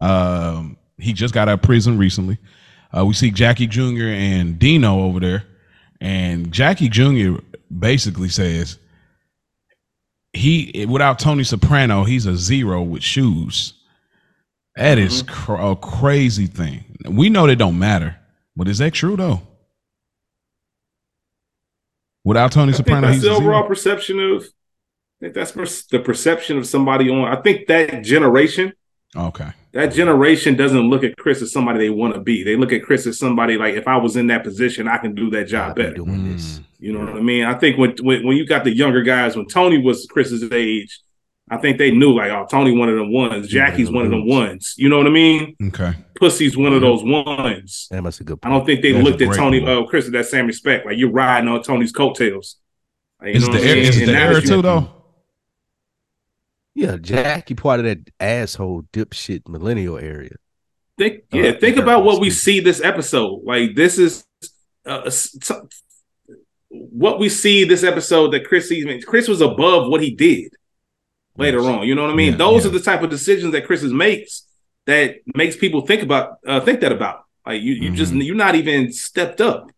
Um, 0.00 0.76
he 0.98 1.14
just 1.14 1.32
got 1.32 1.48
out 1.48 1.54
of 1.54 1.62
prison 1.62 1.96
recently. 1.96 2.38
Uh, 2.96 3.06
we 3.06 3.14
see 3.14 3.30
Jackie 3.30 3.66
Jr. 3.66 4.08
and 4.08 4.58
Dino 4.58 5.00
over 5.00 5.20
there, 5.20 5.44
and 6.02 6.52
Jackie 6.52 6.90
Jr. 6.90 7.36
basically 7.78 8.28
says 8.28 8.78
he 10.32 10.86
without 10.88 11.18
Tony 11.18 11.44
Soprano, 11.44 12.04
he's 12.04 12.26
a 12.26 12.36
zero 12.36 12.82
with 12.82 13.02
shoes. 13.02 13.74
That 14.76 14.98
mm-hmm. 14.98 15.06
is 15.06 15.22
cr- 15.22 15.54
a 15.54 15.76
crazy 15.76 16.46
thing. 16.46 16.84
We 17.08 17.28
know 17.30 17.46
they 17.46 17.54
don't 17.54 17.78
matter, 17.78 18.16
but 18.56 18.68
is 18.68 18.78
that 18.78 18.92
true 18.92 19.16
though? 19.16 19.42
Without 22.24 22.52
Tony 22.52 22.72
I 22.72 22.76
Soprano, 22.76 23.08
that's 23.08 23.22
the 23.22 23.30
overall 23.30 23.66
perception 23.66 24.20
of 24.20 24.44
think 25.20 25.34
that's 25.34 25.52
the 25.86 26.00
perception 26.00 26.56
of 26.58 26.66
somebody 26.66 27.10
on. 27.10 27.26
I 27.26 27.40
think 27.40 27.66
that 27.68 28.02
generation. 28.02 28.72
Okay. 29.14 29.52
That 29.72 29.92
generation 29.92 30.56
doesn't 30.56 30.90
look 30.90 31.04
at 31.04 31.16
Chris 31.16 31.42
as 31.42 31.52
somebody 31.52 31.78
they 31.78 31.90
want 31.90 32.14
to 32.14 32.20
be. 32.20 32.42
They 32.42 32.56
look 32.56 32.72
at 32.72 32.82
Chris 32.82 33.06
as 33.06 33.18
somebody 33.18 33.56
like, 33.56 33.74
if 33.74 33.86
I 33.86 33.96
was 33.96 34.16
in 34.16 34.26
that 34.26 34.42
position, 34.42 34.88
I 34.88 34.98
can 34.98 35.14
do 35.14 35.30
that 35.30 35.44
job 35.44 35.76
better. 35.76 35.94
Doing 35.94 36.32
this. 36.32 36.58
Mm. 36.58 36.64
You 36.80 36.92
know 36.92 37.00
what 37.00 37.16
I 37.16 37.20
mean? 37.20 37.44
I 37.44 37.54
think 37.54 37.78
when, 37.78 37.94
when 38.00 38.26
when 38.26 38.36
you 38.36 38.46
got 38.46 38.64
the 38.64 38.74
younger 38.74 39.02
guys, 39.02 39.36
when 39.36 39.46
Tony 39.46 39.78
was 39.78 40.06
Chris's 40.10 40.50
age, 40.50 41.00
I 41.50 41.58
think 41.58 41.78
they 41.78 41.90
knew 41.90 42.16
like, 42.16 42.30
oh, 42.30 42.46
Tony 42.50 42.76
one 42.76 42.88
of 42.88 42.96
them 42.96 43.12
ones, 43.12 43.48
Jackie's 43.48 43.90
one 43.90 44.04
of 44.06 44.10
them 44.10 44.26
ones. 44.26 44.74
You 44.78 44.88
know 44.88 44.96
what 44.98 45.06
I 45.06 45.10
mean? 45.10 45.56
Okay. 45.62 45.94
Pussy's 46.14 46.56
one 46.56 46.72
of 46.72 46.82
mm-hmm. 46.82 47.06
those 47.06 47.26
ones. 47.26 47.88
That 47.90 48.02
must 48.02 48.18
be 48.18 48.24
good. 48.24 48.38
I 48.42 48.48
don't 48.48 48.64
think 48.64 48.82
they 48.82 48.92
that's 48.92 49.04
looked 49.04 49.20
at 49.20 49.34
Tony, 49.34 49.64
oh, 49.66 49.84
Chris 49.84 50.04
with 50.04 50.14
that 50.14 50.26
same 50.26 50.46
respect. 50.46 50.86
Like 50.86 50.96
you're 50.96 51.10
riding 51.10 51.48
on 51.48 51.62
Tony's 51.62 51.92
coattails. 51.92 52.56
Like, 53.20 53.34
is, 53.34 53.46
the, 53.46 53.58
is 53.58 53.98
the 53.98 54.12
era 54.12 54.40
too 54.40 54.62
though? 54.62 54.99
Yeah, 56.74 56.96
Jackie 56.96 57.54
part 57.54 57.80
of 57.80 57.86
that 57.86 58.10
asshole 58.20 58.84
dipshit 58.92 59.48
millennial 59.48 59.98
area. 59.98 60.36
Think 60.96 61.24
uh, 61.32 61.38
yeah, 61.38 61.50
uh, 61.50 61.60
think 61.60 61.76
about 61.76 62.04
what 62.04 62.20
we 62.20 62.30
see 62.30 62.60
this 62.60 62.80
episode. 62.82 63.40
Like 63.44 63.74
this 63.74 63.98
is 63.98 64.24
uh, 64.86 65.10
what 66.68 67.18
we 67.18 67.28
see 67.28 67.64
this 67.64 67.82
episode 67.82 68.32
that 68.32 68.46
Chris 68.46 68.68
sees. 68.68 69.04
Chris 69.04 69.28
was 69.28 69.40
above 69.40 69.90
what 69.90 70.02
he 70.02 70.14
did 70.14 70.52
later 71.36 71.60
on. 71.60 71.86
You 71.86 71.94
know 71.94 72.02
what 72.02 72.12
I 72.12 72.14
mean? 72.14 72.32
Yeah, 72.32 72.38
Those 72.38 72.64
yeah. 72.64 72.70
are 72.70 72.74
the 72.74 72.80
type 72.80 73.02
of 73.02 73.10
decisions 73.10 73.52
that 73.52 73.66
Chris 73.66 73.82
makes 73.82 74.46
that 74.86 75.16
makes 75.34 75.56
people 75.56 75.86
think 75.86 76.02
about 76.02 76.38
uh, 76.46 76.60
think 76.60 76.80
that 76.80 76.92
about. 76.92 77.24
Like 77.46 77.62
you, 77.62 77.72
you 77.72 77.88
mm-hmm. 77.88 77.94
just 77.96 78.12
you're 78.12 78.36
not 78.36 78.54
even 78.54 78.92
stepped 78.92 79.40
up. 79.40 79.70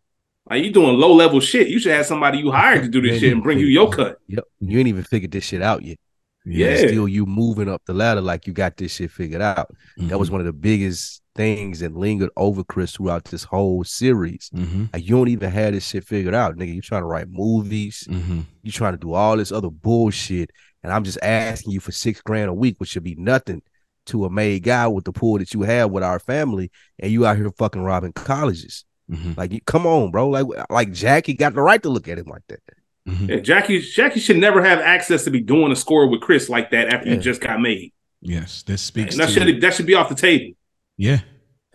Like 0.48 0.64
you 0.64 0.72
doing 0.72 0.98
low 0.98 1.14
level 1.14 1.40
shit. 1.40 1.68
You 1.68 1.78
should 1.78 1.92
have 1.92 2.06
somebody 2.06 2.38
you 2.38 2.50
hired 2.50 2.82
to 2.82 2.88
do 2.88 3.00
this 3.00 3.20
shit 3.20 3.32
and 3.32 3.42
bring 3.42 3.58
you 3.58 3.66
your 3.66 3.90
cut. 3.90 4.18
Yep. 4.26 4.44
You 4.60 4.78
ain't 4.78 4.88
even 4.88 5.04
figured 5.04 5.30
this 5.30 5.44
shit 5.44 5.62
out 5.62 5.82
yet. 5.82 5.98
Yeah. 6.44 6.76
Still 6.76 7.06
you 7.06 7.26
moving 7.26 7.68
up 7.68 7.82
the 7.86 7.94
ladder 7.94 8.20
like 8.20 8.46
you 8.46 8.52
got 8.52 8.76
this 8.76 8.94
shit 8.94 9.10
figured 9.10 9.42
out. 9.42 9.70
Mm-hmm. 9.98 10.08
That 10.08 10.18
was 10.18 10.28
mm-hmm. 10.28 10.34
one 10.34 10.40
of 10.40 10.46
the 10.46 10.52
biggest 10.52 11.22
things 11.34 11.80
that 11.80 11.94
lingered 11.94 12.30
over 12.36 12.64
Chris 12.64 12.92
throughout 12.92 13.24
this 13.24 13.44
whole 13.44 13.84
series. 13.84 14.50
Mm-hmm. 14.54 14.86
Like 14.92 15.04
you 15.04 15.16
don't 15.16 15.28
even 15.28 15.50
have 15.50 15.72
this 15.72 15.88
shit 15.88 16.04
figured 16.04 16.34
out, 16.34 16.56
nigga. 16.56 16.74
You 16.74 16.82
trying 16.82 17.02
to 17.02 17.06
write 17.06 17.28
movies, 17.30 18.06
mm-hmm. 18.10 18.40
you 18.62 18.72
trying 18.72 18.94
to 18.94 18.98
do 18.98 19.12
all 19.12 19.36
this 19.36 19.52
other 19.52 19.70
bullshit, 19.70 20.50
and 20.82 20.92
I'm 20.92 21.04
just 21.04 21.18
asking 21.22 21.72
you 21.72 21.80
for 21.80 21.92
six 21.92 22.20
grand 22.20 22.50
a 22.50 22.54
week, 22.54 22.76
which 22.78 22.90
should 22.90 23.04
be 23.04 23.14
nothing 23.16 23.62
to 24.06 24.24
a 24.24 24.30
made 24.30 24.64
guy 24.64 24.88
with 24.88 25.04
the 25.04 25.12
pool 25.12 25.38
that 25.38 25.54
you 25.54 25.62
have 25.62 25.90
with 25.90 26.02
our 26.02 26.18
family, 26.18 26.70
and 26.98 27.12
you 27.12 27.24
out 27.24 27.36
here 27.36 27.50
fucking 27.52 27.82
robbing 27.82 28.12
colleges. 28.12 28.84
Mm-hmm. 29.10 29.32
Like, 29.36 29.64
come 29.66 29.86
on, 29.86 30.10
bro. 30.10 30.28
Like, 30.28 30.46
like 30.70 30.92
Jackie 30.92 31.34
got 31.34 31.54
the 31.54 31.62
right 31.62 31.82
to 31.82 31.88
look 31.88 32.08
at 32.08 32.18
him 32.18 32.26
like 32.26 32.42
that. 32.48 32.60
Mm-hmm. 33.08 33.30
Yeah, 33.30 33.36
Jackie 33.40 33.80
Jackie 33.80 34.20
should 34.20 34.36
never 34.36 34.62
have 34.62 34.78
access 34.78 35.24
to 35.24 35.30
be 35.30 35.40
doing 35.40 35.72
a 35.72 35.76
score 35.76 36.06
with 36.06 36.20
Chris 36.20 36.48
like 36.48 36.70
that 36.70 36.88
after 36.88 37.08
yeah. 37.08 37.14
you 37.14 37.20
just 37.20 37.40
got 37.40 37.60
made. 37.60 37.92
Yes, 38.20 38.62
this 38.62 38.80
speaks. 38.80 39.14
And 39.14 39.20
that 39.20 39.30
should 39.30 39.60
that 39.60 39.74
should 39.74 39.86
be 39.86 39.94
off 39.94 40.08
the 40.08 40.14
table. 40.14 40.54
Yeah, 40.96 41.20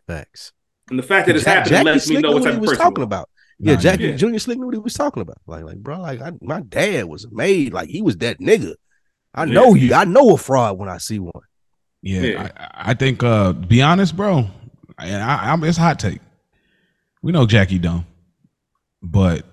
facts. 0.07 0.53
And 0.89 0.97
the 0.97 1.03
fact 1.03 1.27
that 1.27 1.35
it's 1.35 1.43
Jack, 1.43 1.67
happening 1.67 1.73
Jackie 1.73 1.89
lets 1.89 2.09
me 2.09 2.17
know 2.19 2.31
what 2.31 2.43
type 2.43 2.53
of 2.53 2.61
person 2.61 2.77
talking 2.77 3.03
about. 3.03 3.29
Yeah, 3.59 3.73
nah, 3.73 3.79
Jackie 3.79 4.03
yeah. 4.05 4.15
Junior 4.15 4.39
Slick 4.39 4.57
knew 4.57 4.67
what 4.67 4.75
he 4.75 4.79
was 4.79 4.93
talking 4.93 5.21
about. 5.21 5.39
Like, 5.47 5.65
like, 5.65 5.77
bro, 5.77 5.99
like 5.99 6.21
I, 6.21 6.31
my 6.41 6.61
dad 6.61 7.05
was 7.05 7.29
made. 7.29 7.73
Like 7.73 7.89
he 7.89 8.01
was 8.01 8.17
that 8.17 8.39
nigga. 8.39 8.75
I 9.33 9.45
know 9.45 9.73
yeah. 9.73 9.83
you. 9.83 9.93
I 9.95 10.05
know 10.05 10.33
a 10.33 10.37
fraud 10.37 10.77
when 10.77 10.87
I 10.87 10.97
see 10.97 11.19
one. 11.19 11.33
Yeah, 12.01 12.21
yeah. 12.21 12.51
I, 12.57 12.91
I, 12.91 12.93
think. 12.93 13.23
uh 13.23 13.51
Be 13.51 13.81
honest, 13.81 14.15
bro. 14.15 14.49
And 14.99 15.21
I, 15.21 15.53
I, 15.53 15.67
it's 15.67 15.77
hot 15.77 15.99
take. 15.99 16.21
We 17.21 17.31
know 17.31 17.45
Jackie 17.45 17.79
dumb, 17.79 18.05
but 19.01 19.45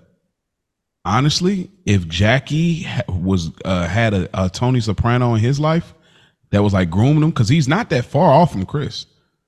honestly, 1.05 1.69
if 1.85 2.07
Jackie 2.07 2.87
was 3.07 3.51
uh, 3.63 3.87
had 3.87 4.13
a, 4.13 4.45
a, 4.45 4.49
Tony 4.49 4.81
Soprano 4.81 5.35
in 5.35 5.39
his 5.39 5.59
life 5.59 5.93
that 6.49 6.63
was 6.63 6.73
like 6.73 6.89
grooming 6.89 7.23
him, 7.23 7.29
because 7.29 7.47
he's 7.47 7.67
not 7.67 7.89
that 7.91 8.05
far 8.05 8.29
off 8.31 8.51
from 8.51 8.65
Chris. 8.65 9.05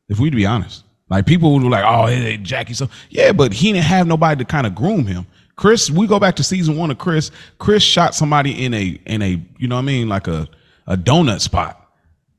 If 0.08 0.20
we'd 0.20 0.36
be 0.36 0.46
honest, 0.46 0.84
like 1.10 1.26
people 1.26 1.54
would 1.54 1.62
be 1.62 1.70
like, 1.70 1.84
"Oh, 1.86 2.06
hey, 2.06 2.22
hey, 2.22 2.38
Jackie," 2.38 2.74
so 2.74 2.90
yeah, 3.10 3.32
but 3.34 3.52
he 3.52 3.74
didn't 3.74 3.86
have 3.86 4.08
nobody 4.08 4.44
to 4.44 4.46
kind 4.46 4.68
of 4.68 4.76
groom 4.76 5.06
him. 5.06 5.26
Chris, 5.56 5.90
we 5.90 6.06
go 6.06 6.20
back 6.20 6.36
to 6.36 6.44
season 6.44 6.78
one 6.78 6.92
of 6.92 6.98
Chris. 6.98 7.32
Chris 7.58 7.84
shot 7.84 8.14
somebody 8.14 8.64
in 8.64 8.74
a 8.74 9.00
in 9.06 9.22
a 9.22 9.42
you 9.58 9.68
know 9.68 9.76
what 9.76 9.82
I 9.82 9.86
mean 9.86 10.08
like 10.08 10.28
a 10.28 10.48
a 10.86 10.96
donut 10.96 11.42
spot. 11.42 11.84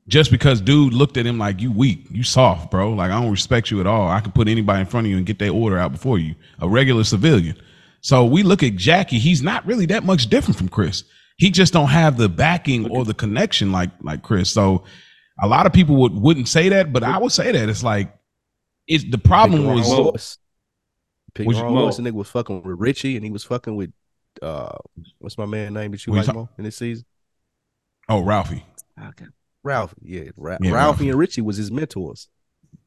Just 0.07 0.31
because 0.31 0.59
dude 0.59 0.93
looked 0.93 1.17
at 1.17 1.27
him 1.27 1.37
like 1.37 1.61
you 1.61 1.71
weak, 1.71 2.07
you 2.09 2.23
soft, 2.23 2.71
bro. 2.71 2.93
Like 2.93 3.11
I 3.11 3.21
don't 3.21 3.29
respect 3.29 3.69
you 3.69 3.79
at 3.79 3.85
all. 3.85 4.07
I 4.07 4.21
can 4.21 4.31
put 4.31 4.47
anybody 4.47 4.79
in 4.79 4.87
front 4.87 5.05
of 5.05 5.11
you 5.11 5.17
and 5.17 5.25
get 5.25 5.37
their 5.37 5.51
order 5.51 5.77
out 5.77 5.91
before 5.91 6.17
you, 6.17 6.33
a 6.59 6.67
regular 6.67 7.03
civilian. 7.03 7.55
So 8.01 8.25
we 8.25 8.43
look 8.43 8.63
at 8.63 8.75
Jackie, 8.75 9.19
he's 9.19 9.41
not 9.41 9.65
really 9.65 9.85
that 9.87 10.03
much 10.03 10.27
different 10.27 10.57
from 10.57 10.69
Chris. 10.69 11.03
He 11.37 11.51
just 11.51 11.73
don't 11.73 11.87
have 11.87 12.17
the 12.17 12.29
backing 12.29 12.89
or 12.89 13.05
the 13.05 13.13
connection 13.13 13.71
like 13.71 13.91
like 14.01 14.23
Chris. 14.23 14.49
So 14.49 14.83
a 15.41 15.47
lot 15.47 15.65
of 15.65 15.73
people 15.73 15.95
would 15.97 16.13
wouldn't 16.13 16.47
say 16.47 16.69
that, 16.69 16.91
but 16.91 17.03
I 17.03 17.17
would 17.17 17.31
say 17.31 17.51
that 17.51 17.69
it's 17.69 17.83
like 17.83 18.13
it's 18.87 19.05
the 19.09 19.17
problem 19.17 19.65
was 19.65 20.37
was 21.39 21.61
wrong 21.61 21.73
was 21.73 21.99
nigga 21.99 22.11
was 22.13 22.29
fucking 22.29 22.63
with 22.63 22.79
Richie 22.79 23.15
and 23.15 23.23
he 23.23 23.31
was 23.31 23.43
fucking 23.43 23.75
with 23.75 23.91
uh 24.41 24.75
what's 25.19 25.37
my 25.37 25.45
man 25.45 25.73
name 25.73 25.91
that 25.91 26.05
you 26.05 26.13
what 26.13 26.27
like 26.27 26.35
more 26.35 26.49
in 26.57 26.63
this 26.63 26.75
season? 26.75 27.05
Oh, 28.09 28.21
Ralphie. 28.21 28.65
Okay. 28.99 29.27
Ralphie, 29.63 29.95
yeah, 30.01 30.23
Ra- 30.35 30.57
yeah 30.61 30.71
Ralphie, 30.71 30.73
Ralphie, 30.73 31.09
and 31.09 31.19
Richie 31.19 31.41
was 31.41 31.57
his 31.57 31.71
mentors. 31.71 32.27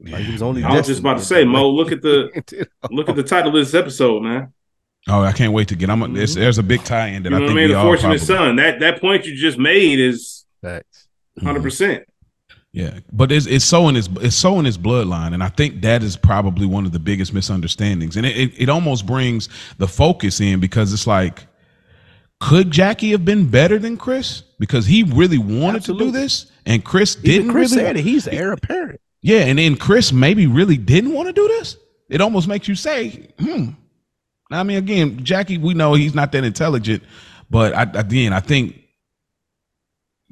Like 0.01 0.25
he 0.25 0.33
was 0.33 0.43
only. 0.43 0.65
I 0.65 0.77
was 0.77 0.87
just 0.87 1.01
about 1.01 1.19
to 1.19 1.25
say, 1.25 1.45
Mo. 1.45 1.69
Look 1.71 1.93
at 1.93 2.03
the 2.03 2.67
look 2.91 3.09
at 3.09 3.17
the 3.17 3.23
title 3.23 3.57
of 3.57 3.65
this 3.65 3.75
episode, 3.75 4.23
man. 4.23 4.53
Oh, 5.09 5.23
I 5.23 5.33
can't 5.33 5.53
wait 5.53 5.69
to 5.69 5.75
get. 5.75 5.91
I'm. 5.91 6.03
A, 6.03 6.09
there's, 6.09 6.35
there's 6.35 6.59
a 6.59 6.63
big 6.63 6.85
tie-in 6.85 7.25
that 7.25 7.31
You 7.33 7.39
know 7.39 7.45
I 7.45 7.49
what 7.49 7.51
I 7.51 7.55
mean? 7.55 7.65
we 7.69 7.73
The 7.73 7.79
all 7.79 7.85
fortunate 7.87 8.19
probably- 8.21 8.27
son. 8.27 8.57
That 8.57 8.81
that 8.81 9.01
point 9.01 9.27
you 9.27 9.35
just 9.37 9.59
made 9.59 9.99
is 9.99 10.45
Facts. 10.63 11.07
hundred 11.43 11.63
percent. 11.63 12.05
Yeah, 12.73 13.01
but 13.13 13.31
it's 13.33 13.47
it's 13.47 13.65
so 13.65 13.89
in 13.89 13.97
his 13.97 14.09
it's 14.21 14.37
so 14.37 14.59
in 14.59 14.65
his 14.65 14.79
bloodline, 14.79 15.35
and 15.35 15.43
I 15.43 15.49
think 15.49 15.83
that 15.83 16.03
is 16.03 16.17
probably 16.17 16.67
one 16.67 16.87
of 16.87 16.93
the 16.93 16.99
biggest 17.01 17.35
misunderstandings, 17.35 18.17
and 18.17 18.25
it 18.25 18.37
it, 18.37 18.53
it 18.63 18.69
almost 18.69 19.05
brings 19.07 19.49
the 19.79 19.89
focus 19.89 20.41
in 20.41 20.59
because 20.61 20.93
it's 20.93 21.07
like, 21.07 21.47
could 22.41 22.71
Jackie 22.71 23.11
have 23.11 23.25
been 23.25 23.49
better 23.51 23.79
than 23.79 23.97
Chris 23.97 24.45
because 24.59 24.87
he 24.87 25.03
really 25.03 25.37
wanted 25.39 25.83
to 25.85 25.99
do 25.99 26.11
this, 26.13 26.51
and 26.65 26.83
Chris 26.85 27.17
Even 27.19 27.31
didn't 27.31 27.51
Chris 27.53 27.73
really. 27.73 27.83
said 27.85 27.97
it. 27.99 28.05
He's 28.05 28.25
the 28.25 28.33
heir 28.35 28.53
apparent. 28.53 29.01
Yeah, 29.21 29.41
and 29.41 29.59
then 29.59 29.77
Chris 29.77 30.13
maybe 30.13 30.47
really 30.47 30.77
didn't 30.79 31.13
want 31.13 31.27
to 31.27 31.33
do 31.35 31.47
this. 31.49 31.77
It 32.09 32.21
almost 32.21 32.49
makes 32.49 32.69
you 32.69 32.75
say, 32.75 33.29
hmm. 33.39 33.71
I 34.55 34.63
mean, 34.63 34.77
again, 34.77 35.25
Jackie, 35.25 35.59
we 35.59 35.75
know 35.75 35.95
he's 35.95 36.15
not 36.15 36.33
that 36.33 36.45
intelligent, 36.45 37.03
but 37.51 37.75
I, 37.75 37.83
again, 37.83 38.33
I 38.33 38.41
think 38.41 38.81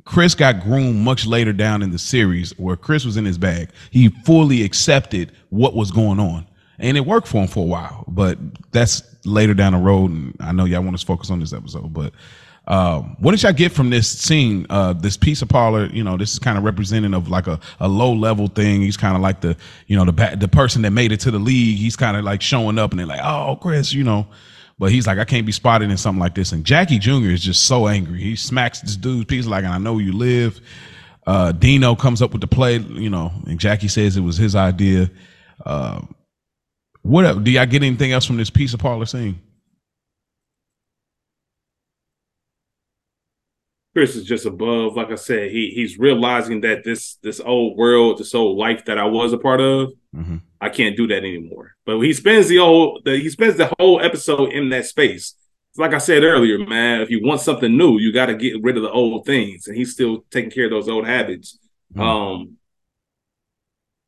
Chris 0.05 0.35
got 0.35 0.63
groomed 0.63 0.97
much 0.97 1.27
later 1.27 1.53
down 1.53 1.83
in 1.83 1.91
the 1.91 1.99
series 1.99 2.57
where 2.59 2.77
Chris 2.77 3.05
was 3.05 3.17
in 3.17 3.25
his 3.25 3.39
bag. 3.39 3.71
He 3.91 4.09
fully 4.25 4.63
accepted 4.65 5.33
what 5.51 5.75
was 5.75 5.91
going 5.91 6.19
on, 6.19 6.47
and 6.79 6.97
it 6.97 7.01
worked 7.01 7.29
for 7.29 7.43
him 7.43 7.49
for 7.49 7.61
a 7.61 7.69
while. 7.69 8.05
But 8.09 8.39
that's 8.73 9.03
later 9.25 9.55
down 9.55 9.73
the 9.73 9.79
road, 9.79 10.11
and 10.11 10.37
I 10.41 10.53
know 10.53 10.65
y'all 10.65 10.83
want 10.83 10.95
us 10.95 11.01
to 11.01 11.07
focus 11.07 11.31
on 11.31 11.41
this 11.41 11.53
episode, 11.53 11.93
but. 11.93 12.13
Um, 12.71 13.17
what 13.19 13.33
did 13.33 13.43
y'all 13.43 13.53
get 13.53 13.73
from 13.73 13.91
this 13.91 14.09
scene? 14.09 14.65
Uh, 14.71 14.93
this 14.93 15.17
piece 15.17 15.43
of 15.43 15.49
parlor, 15.49 15.87
you 15.87 16.05
know, 16.05 16.17
this 16.17 16.33
is 16.33 16.39
kind 16.39 16.57
of 16.57 16.63
representing 16.63 17.15
of 17.15 17.29
like 17.29 17.49
a, 17.49 17.59
a 17.81 17.89
low 17.89 18.13
level 18.13 18.47
thing. 18.47 18.81
He's 18.81 18.97
kind 18.97 19.17
of 19.17 19.21
like 19.21 19.41
the, 19.41 19.57
you 19.89 19.97
know, 19.97 20.05
the 20.05 20.13
ba- 20.13 20.37
the 20.39 20.47
person 20.47 20.83
that 20.83 20.93
made 20.93 21.11
it 21.11 21.19
to 21.21 21.33
the 21.33 21.41
league. 21.41 21.79
He's 21.79 21.97
kind 21.97 22.17
of 22.17 22.23
like 22.23 22.41
showing 22.41 22.79
up, 22.79 22.93
and 22.93 23.01
they're 23.01 23.09
like, 23.09 23.23
"Oh, 23.25 23.59
Chris," 23.61 23.93
you 23.93 24.05
know, 24.05 24.29
but 24.79 24.93
he's 24.93 25.05
like, 25.05 25.19
"I 25.19 25.25
can't 25.25 25.45
be 25.45 25.51
spotted 25.51 25.91
in 25.91 25.97
something 25.97 26.21
like 26.21 26.37
this." 26.37 26.53
And 26.53 26.65
Jackie 26.65 27.01
Jr. 27.01 27.31
is 27.31 27.43
just 27.43 27.65
so 27.65 27.89
angry. 27.89 28.21
He 28.21 28.37
smacks 28.37 28.81
this 28.81 28.95
dude's 28.95 29.25
piece 29.25 29.47
like, 29.47 29.65
"I 29.65 29.79
know 29.79 29.99
you 29.99 30.13
live." 30.13 30.61
Uh, 31.27 31.51
Dino 31.51 31.97
comes 31.97 32.23
up 32.23 32.31
with 32.31 32.41
the 32.41 32.47
play, 32.47 32.77
you 32.77 33.11
know, 33.11 33.33
and 33.49 33.59
Jackie 33.59 33.89
says 33.89 34.17
it 34.17 34.21
was 34.21 34.37
his 34.37 34.55
idea. 34.55 35.11
Uh, 35.67 36.03
what? 37.03 37.43
Do 37.43 37.51
y'all 37.51 37.67
get 37.67 37.83
anything 37.83 38.13
else 38.13 38.27
from 38.27 38.37
this 38.37 38.49
piece 38.49 38.75
of 38.75 38.79
parlor 38.79 39.07
scene? 39.07 39.41
Chris 43.95 44.15
is 44.15 44.25
just 44.25 44.47
above. 44.47 44.97
Like 44.97 45.11
I 45.11 45.17
said, 45.17 45.51
he 45.51 45.71
he's 45.75 45.99
realizing 45.99 46.61
that 46.63 46.85
this 46.85 47.17
this 47.23 47.41
old 47.41 47.77
world, 47.77 48.19
this 48.19 48.35
old 48.35 48.57
life 48.59 48.85
that 48.85 48.99
I 48.99 49.05
was 49.05 49.33
a 49.33 49.39
part 49.39 49.61
of, 49.61 49.93
Mm-hmm. 50.15 50.39
I 50.61 50.69
can't 50.71 50.97
do 50.97 51.07
that 51.07 51.19
anymore. 51.19 51.77
But 51.87 52.01
he 52.01 52.13
spends 52.13 52.49
the 52.49 52.59
old 52.59 53.03
the, 53.05 53.17
he 53.17 53.31
spends 53.31 53.57
the 53.57 53.73
whole 53.79 54.01
episode 54.01 54.53
in 54.53 54.69
that 54.71 54.87
space. 54.87 55.35
Like 55.77 55.95
I 55.95 55.99
said 55.99 56.25
earlier, 56.25 56.59
man, 56.59 57.01
if 57.01 57.11
you 57.11 57.21
want 57.25 57.41
something 57.41 57.77
new, 57.77 57.99
you 57.99 58.13
got 58.13 58.27
to 58.27 58.35
get 58.35 58.61
rid 58.61 58.77
of 58.77 58.83
the 58.83 58.91
old 58.91 59.25
things, 59.25 59.69
and 59.69 59.77
he's 59.77 59.93
still 59.93 60.25
taking 60.31 60.51
care 60.51 60.65
of 60.65 60.71
those 60.73 60.89
old 60.89 61.07
habits. 61.07 61.59
Mhm. 61.95 62.01
Um, 62.03 62.57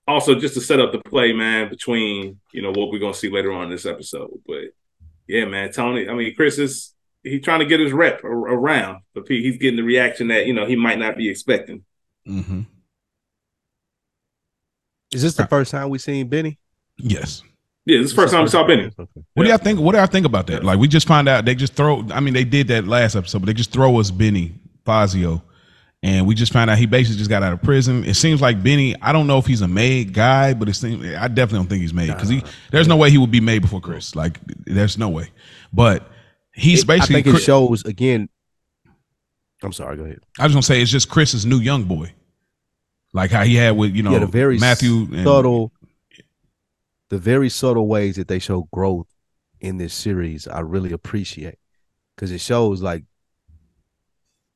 also, 0.09 0.35
just 0.35 0.55
to 0.55 0.61
set 0.61 0.80
up 0.80 0.91
the 0.91 0.99
play, 0.99 1.33
man, 1.33 1.68
between 1.68 2.41
you 2.53 2.62
know 2.62 2.70
what 2.72 2.91
we're 2.91 2.99
gonna 2.99 3.14
see 3.14 3.30
later 3.30 3.53
on 3.53 3.64
in 3.64 3.70
this 3.70 3.87
episode. 3.87 4.30
But 4.47 4.74
yeah, 5.28 5.45
man, 5.45 5.70
Tony. 5.72 6.09
I 6.09 6.14
mean, 6.14 6.35
Chris 6.35 6.59
is 6.59 6.95
he's 7.23 7.43
trying 7.43 7.61
to 7.61 7.66
get 7.66 7.81
his 7.81 7.93
rep 7.93 8.23
ar- 8.25 8.31
around, 8.31 9.03
but 9.14 9.27
he- 9.29 9.43
he's 9.43 9.59
getting 9.59 9.77
the 9.77 9.83
reaction 9.83 10.29
that 10.29 10.47
you 10.47 10.53
know 10.53 10.66
he 10.66 10.77
might 10.77 10.99
not 10.99 11.16
be 11.16 11.29
expecting. 11.29 11.85
Mm-hmm. 12.29 12.62
Is 15.12 15.23
this 15.23 15.35
the 15.35 15.47
first 15.47 15.70
time 15.70 15.91
we 15.91 15.99
seen 15.99 16.29
Benny? 16.29 16.59
Yes. 16.97 17.43
Yeah, 17.85 17.99
this 17.99 18.07
is 18.11 18.16
the 18.16 18.23
first 18.23 18.33
time 18.33 18.43
we 18.45 18.49
saw 18.49 18.66
Benny. 18.66 18.85
Okay. 18.99 19.11
What 19.35 19.43
do 19.45 19.49
y'all 19.49 19.59
think? 19.59 19.81
What 19.81 19.93
do 19.93 19.99
y'all 19.99 20.07
think 20.07 20.25
about 20.25 20.47
that? 20.47 20.62
Like, 20.62 20.79
we 20.79 20.87
just 20.89 21.07
find 21.07 21.29
out 21.29 21.45
they 21.45 21.55
just 21.55 21.75
throw. 21.75 22.07
I 22.12 22.20
mean, 22.20 22.33
they 22.33 22.45
did 22.45 22.68
that 22.68 22.87
last 22.87 23.16
episode, 23.16 23.41
but 23.41 23.47
they 23.47 23.55
just 23.55 23.73
throw 23.73 23.99
us 23.99 24.11
Benny 24.12 24.55
Fazio, 24.85 25.43
and 26.03 26.25
we 26.25 26.37
just 26.37 26.53
found 26.53 26.70
out 26.70 26.79
he 26.79 26.87
basically 26.87 27.18
just 27.18 27.29
got 27.29 27.43
out 27.43 27.53
of 27.53 27.61
prison. 27.61 28.05
It 28.05 28.14
seems 28.14 28.41
like 28.41 28.62
Benny. 28.62 28.95
I 29.03 29.12
don't 29.12 29.27
know 29.27 29.39
if 29.39 29.47
he's 29.47 29.62
a 29.62 29.68
made 29.68 30.14
guy, 30.14 30.55
but 30.55 30.68
it 30.68 30.75
seems 30.75 31.05
I 31.05 31.27
definitely 31.27 31.59
don't 31.59 31.66
think 31.66 31.83
he's 31.83 31.93
made 31.93 32.07
because 32.07 32.29
he. 32.29 32.43
There's 32.70 32.87
no 32.87 32.97
way 32.97 33.11
he 33.11 33.18
would 33.18 33.33
be 33.33 33.41
made 33.41 33.62
before 33.62 33.81
Chris. 33.81 34.14
Like, 34.14 34.39
there's 34.64 34.97
no 34.97 35.09
way. 35.09 35.31
But 35.73 36.09
he's 36.55 36.80
It- 36.82 36.90
I 36.90 36.96
basically. 36.98 37.22
think 37.22 37.36
it 37.36 37.40
shows 37.40 37.84
again. 37.84 38.28
I'm 39.62 39.72
sorry. 39.72 39.96
Go 39.96 40.05
ahead. 40.05 40.18
I 40.38 40.44
was 40.44 40.53
gonna 40.53 40.62
say 40.62 40.82
it's 40.82 40.90
just 40.90 41.09
Chris's 41.09 41.46
new 41.46 41.59
young 41.61 41.84
boy, 41.84 42.12
like 43.12 43.30
how 43.30 43.44
he 43.44 43.55
had 43.55 43.76
with 43.76 43.94
you 43.94 44.03
know 44.03 44.12
yeah, 44.12 44.18
the 44.20 44.26
very 44.26 44.59
Matthew 44.59 45.09
and, 45.12 45.24
subtle, 45.24 45.72
the 47.11 47.18
very 47.18 47.48
subtle 47.48 47.86
ways 47.86 48.16
that 48.16 48.26
they 48.28 48.38
show 48.40 48.68
growth 48.72 49.07
in 49.61 49.78
this 49.78 49.94
series, 49.94 50.48
I 50.48 50.61
really 50.61 50.90
appreciate 50.92 51.57
because 52.16 52.32
it 52.32 52.40
shows 52.40 52.82
like 52.82 53.05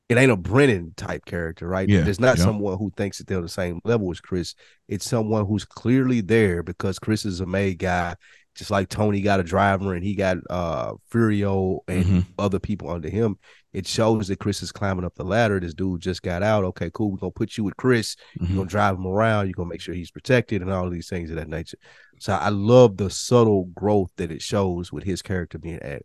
it 0.08 0.16
ain't 0.18 0.30
a 0.32 0.36
Brendan 0.36 0.92
type 0.96 1.24
character, 1.24 1.66
right? 1.68 1.88
Yeah, 1.88 2.02
There's 2.02 2.20
not 2.20 2.38
yeah. 2.38 2.44
someone 2.44 2.78
who 2.78 2.92
thinks 2.96 3.18
that 3.18 3.26
they're 3.26 3.40
the 3.40 3.48
same 3.48 3.80
level 3.84 4.10
as 4.10 4.20
Chris. 4.20 4.54
It's 4.88 5.08
someone 5.08 5.46
who's 5.46 5.64
clearly 5.64 6.20
there 6.20 6.62
because 6.62 6.98
Chris 7.00 7.24
is 7.24 7.40
a 7.40 7.46
made 7.46 7.78
guy, 7.78 8.14
just 8.56 8.70
like 8.70 8.88
Tony 8.88 9.20
got 9.20 9.40
a 9.40 9.44
driver 9.44 9.94
and 9.94 10.02
he 10.04 10.14
got 10.14 10.38
uh 10.50 10.94
Furio 11.12 11.80
and 11.88 12.04
Mhm. 12.04 12.26
other 12.38 12.58
people 12.58 12.90
under 12.90 13.08
him. 13.08 13.36
It 13.72 13.86
shows 13.86 14.28
that 14.28 14.38
Chris 14.38 14.62
is 14.62 14.72
climbing 14.72 15.04
up 15.04 15.14
the 15.14 15.24
ladder. 15.24 15.60
This 15.60 15.74
dude 15.74 16.00
just 16.00 16.22
got 16.22 16.42
out. 16.42 16.64
Okay, 16.64 16.90
cool. 16.94 17.10
We're 17.10 17.18
gonna 17.18 17.30
put 17.32 17.56
you 17.58 17.64
with 17.64 17.76
Chris. 17.76 18.16
Mhm. 18.38 18.48
You're 18.48 18.56
gonna 18.56 18.68
drive 18.68 18.96
him 18.96 19.06
around. 19.06 19.46
You're 19.46 19.52
gonna 19.54 19.68
make 19.68 19.82
sure 19.82 19.94
he's 19.94 20.10
protected 20.10 20.62
and 20.62 20.72
all 20.72 20.88
these 20.88 21.08
things 21.08 21.28
of 21.30 21.36
that 21.36 21.48
nature. 21.48 21.76
So 22.18 22.32
I 22.32 22.48
love 22.48 22.96
the 22.96 23.10
subtle 23.10 23.66
growth 23.74 24.10
that 24.16 24.30
it 24.32 24.40
shows 24.40 24.90
with 24.92 25.04
his 25.04 25.20
character 25.20 25.58
being 25.58 25.78
added. 25.80 26.04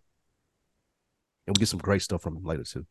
And 1.48 1.56
we 1.56 1.62
get 1.62 1.70
some 1.70 1.80
great 1.80 2.02
stuff 2.02 2.22
from 2.22 2.36
him 2.38 2.44
later 2.44 2.64
too. 2.64 2.86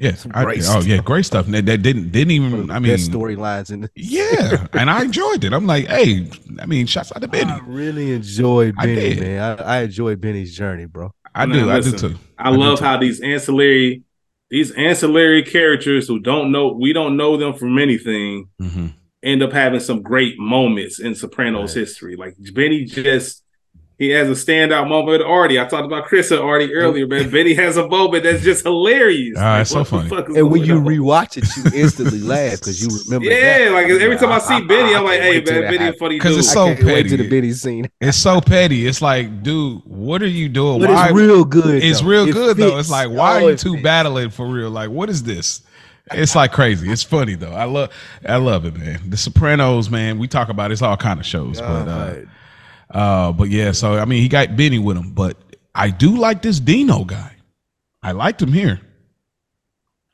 Yeah, 0.00 0.14
some 0.14 0.32
I- 0.34 0.42
great 0.44 0.62
oh 0.66 0.80
yeah, 0.80 0.96
great 0.98 1.24
stuff. 1.26 1.46
That, 1.46 1.66
that 1.66 1.78
didn't 1.82 2.10
didn't 2.10 2.32
even. 2.32 2.66
the 2.66 2.72
I 2.74 2.78
mean, 2.80 2.90
best 2.92 3.10
storylines 3.10 3.70
in. 3.70 3.82
The- 3.82 3.90
Yeah, 3.94 4.66
and 4.72 4.90
I 4.90 5.04
enjoyed 5.04 5.44
it. 5.44 5.52
I'm 5.52 5.66
like, 5.66 5.86
hey, 5.86 6.26
I 6.58 6.66
mean, 6.66 6.86
shots 6.86 7.12
out 7.14 7.22
to 7.22 7.28
Benny. 7.28 7.50
I 7.52 7.58
really 7.66 8.12
enjoyed 8.12 8.74
I 8.78 8.86
Benny, 8.86 9.14
did. 9.14 9.20
man. 9.20 9.60
I, 9.60 9.62
I 9.62 9.82
enjoyed 9.82 10.20
Benny's 10.20 10.56
journey, 10.56 10.86
bro. 10.86 11.12
I 11.34 11.46
Man, 11.46 11.58
do, 11.66 11.70
I 11.70 11.80
do 11.80 11.92
too. 11.92 12.16
I, 12.38 12.50
do 12.50 12.56
love 12.58 12.78
too. 12.80 12.84
how 12.84 12.96
these 12.98 13.20
ancillary 13.20 14.02
these 14.50 14.72
ancillary 14.72 15.44
characters 15.44 16.08
who 16.08 16.18
don't 16.18 16.50
know 16.50 16.72
we 16.72 16.92
don't 16.92 17.16
know 17.16 17.36
them 17.36 17.54
from 17.54 17.78
anything 17.78 18.48
Mhm. 18.60 18.94
end 19.22 19.42
up 19.42 19.52
having 19.52 19.78
some 19.78 20.02
great 20.02 20.38
moments 20.40 20.98
in 20.98 21.14
Sopranos 21.14 21.76
Right. 21.76 21.80
history. 21.82 22.16
Like 22.16 22.34
Benny 22.52 22.84
just 22.84 23.44
he 24.00 24.08
has 24.08 24.28
a 24.28 24.32
standout 24.32 24.88
moment 24.88 25.18
with 25.18 25.22
Artie. 25.22 25.60
I 25.60 25.66
talked 25.66 25.84
about 25.84 26.06
Chris 26.06 26.30
and 26.32 26.40
Artie 26.40 26.74
earlier, 26.74 27.06
man. 27.06 27.30
Benny 27.30 27.54
has 27.54 27.76
a 27.76 27.86
moment 27.86 28.24
that's 28.24 28.42
just 28.42 28.64
hilarious. 28.64 29.36
Ah, 29.38 29.60
it's 29.60 29.70
so 29.70 29.84
funny. 29.84 30.10
And 30.36 30.50
when 30.50 30.64
you 30.64 30.78
on? 30.78 30.84
rewatch 30.84 31.36
it, 31.36 31.44
you 31.56 31.78
instantly 31.80 32.18
laugh 32.20 32.52
because 32.58 32.82
you 32.82 32.88
remember. 33.04 33.28
Yeah, 33.30 33.66
that. 33.66 33.72
like 33.72 33.86
every 33.88 34.16
time 34.16 34.32
I 34.32 34.38
see 34.40 34.54
I- 34.54 34.60
Benny, 34.62 34.94
I'm 34.94 35.04
like, 35.04 35.20
hey 35.20 35.34
man, 35.34 35.44
Benny 35.44 35.76
a 35.76 35.78
happens. 35.80 35.98
funny 35.98 36.18
'Cause 36.18 36.30
dude. 36.32 36.38
it's 36.40 36.50
I 36.50 36.54
so 36.54 36.66
can't 36.74 36.84
wait 36.86 37.08
to 37.10 37.16
the 37.18 37.28
Benny 37.28 37.52
scene. 37.52 37.88
It's 38.00 38.16
so 38.18 38.40
petty. 38.40 38.86
It's 38.86 39.02
like, 39.02 39.42
dude, 39.42 39.82
what 39.84 40.22
are 40.22 40.26
you 40.26 40.48
doing? 40.48 40.80
But 40.80 40.90
Why? 40.90 41.04
it's 41.04 41.14
real 41.14 41.44
good. 41.44 41.84
It's 41.84 42.00
though. 42.00 42.06
real 42.08 42.28
It 42.28 42.32
good 42.32 42.56
though. 42.56 42.78
It's 42.78 42.90
like, 42.90 43.10
why 43.10 43.34
Oh, 43.34 43.36
are 43.36 43.40
you 43.42 43.48
it 43.50 43.58
two 43.58 43.72
fits. 43.74 43.84
battling 43.84 44.30
for 44.30 44.46
real? 44.46 44.70
Like, 44.70 44.88
what 44.90 45.10
is 45.10 45.22
this? 45.22 45.60
It's 46.12 46.34
like 46.34 46.50
crazy. 46.52 46.90
It's 46.90 47.02
funny 47.04 47.34
though. 47.36 47.52
I 47.52 47.64
love, 47.64 47.90
I 48.26 48.36
love 48.36 48.64
it, 48.64 48.74
man. 48.76 48.98
The 49.10 49.16
Sopranos, 49.18 49.90
man. 49.90 50.18
We 50.18 50.26
talk 50.26 50.48
about 50.48 50.70
it. 50.70 50.72
it's 50.72 50.82
all 50.82 50.96
kind 50.96 51.20
of 51.20 51.26
shows, 51.26 51.60
but 51.60 51.66
uh, 51.66 51.84
God. 52.14 52.28
Uh, 52.90 53.32
but 53.32 53.48
yeah. 53.50 53.72
So 53.72 53.94
I 53.98 54.04
mean, 54.04 54.22
he 54.22 54.28
got 54.28 54.56
Benny 54.56 54.78
with 54.78 54.96
him, 54.96 55.12
but 55.12 55.36
I 55.74 55.90
do 55.90 56.16
like 56.16 56.42
this 56.42 56.60
Dino 56.60 57.04
guy. 57.04 57.32
I 58.02 58.12
liked 58.12 58.40
him 58.42 58.52
here. 58.52 58.80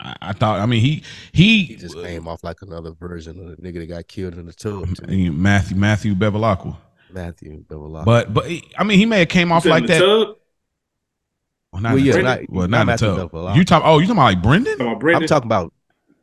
I, 0.00 0.14
I 0.20 0.32
thought. 0.32 0.60
I 0.60 0.66
mean, 0.66 0.80
he 0.80 1.02
he, 1.32 1.64
he 1.64 1.76
just 1.76 1.94
came 1.96 2.28
off 2.28 2.44
like 2.44 2.60
another 2.62 2.92
version 2.92 3.38
of 3.40 3.56
the 3.56 3.62
nigga 3.62 3.78
that 3.80 3.86
got 3.86 4.08
killed 4.08 4.34
in 4.34 4.46
the 4.46 4.52
tub. 4.52 4.94
to 4.96 5.04
uh. 5.04 5.32
Matthew 5.32 5.76
Matthew 5.76 6.14
Bevilacqua. 6.14 6.76
Matthew 7.12 7.64
Bevilacqua. 7.64 8.04
But 8.04 8.34
but 8.34 8.46
he- 8.46 8.64
I 8.78 8.84
mean, 8.84 8.98
he 8.98 9.06
may 9.06 9.20
have 9.20 9.28
came 9.28 9.52
off 9.52 9.62
said 9.62 9.70
like 9.70 9.82
in 9.82 9.86
the 9.86 9.92
that. 9.94 10.00
tub? 10.00 10.36
Well, 11.72 11.82
not 11.82 11.88
Well, 11.94 11.96
the 11.96 12.02
yeah, 12.06 12.12
tub. 12.14 12.22
not- 12.24 12.40
well, 12.50 12.68
not 12.68 12.86
not 12.86 13.02
in 13.02 13.14
the 13.16 13.28
tub. 13.28 13.56
You 13.56 13.64
talk? 13.64 13.82
Oh, 13.86 13.98
you 13.98 14.06
talking 14.06 14.12
about 14.18 14.24
like 14.24 14.42
Brendan? 14.42 14.76
Brendan? 14.98 15.22
I'm 15.22 15.28
talking 15.28 15.46
about 15.48 15.72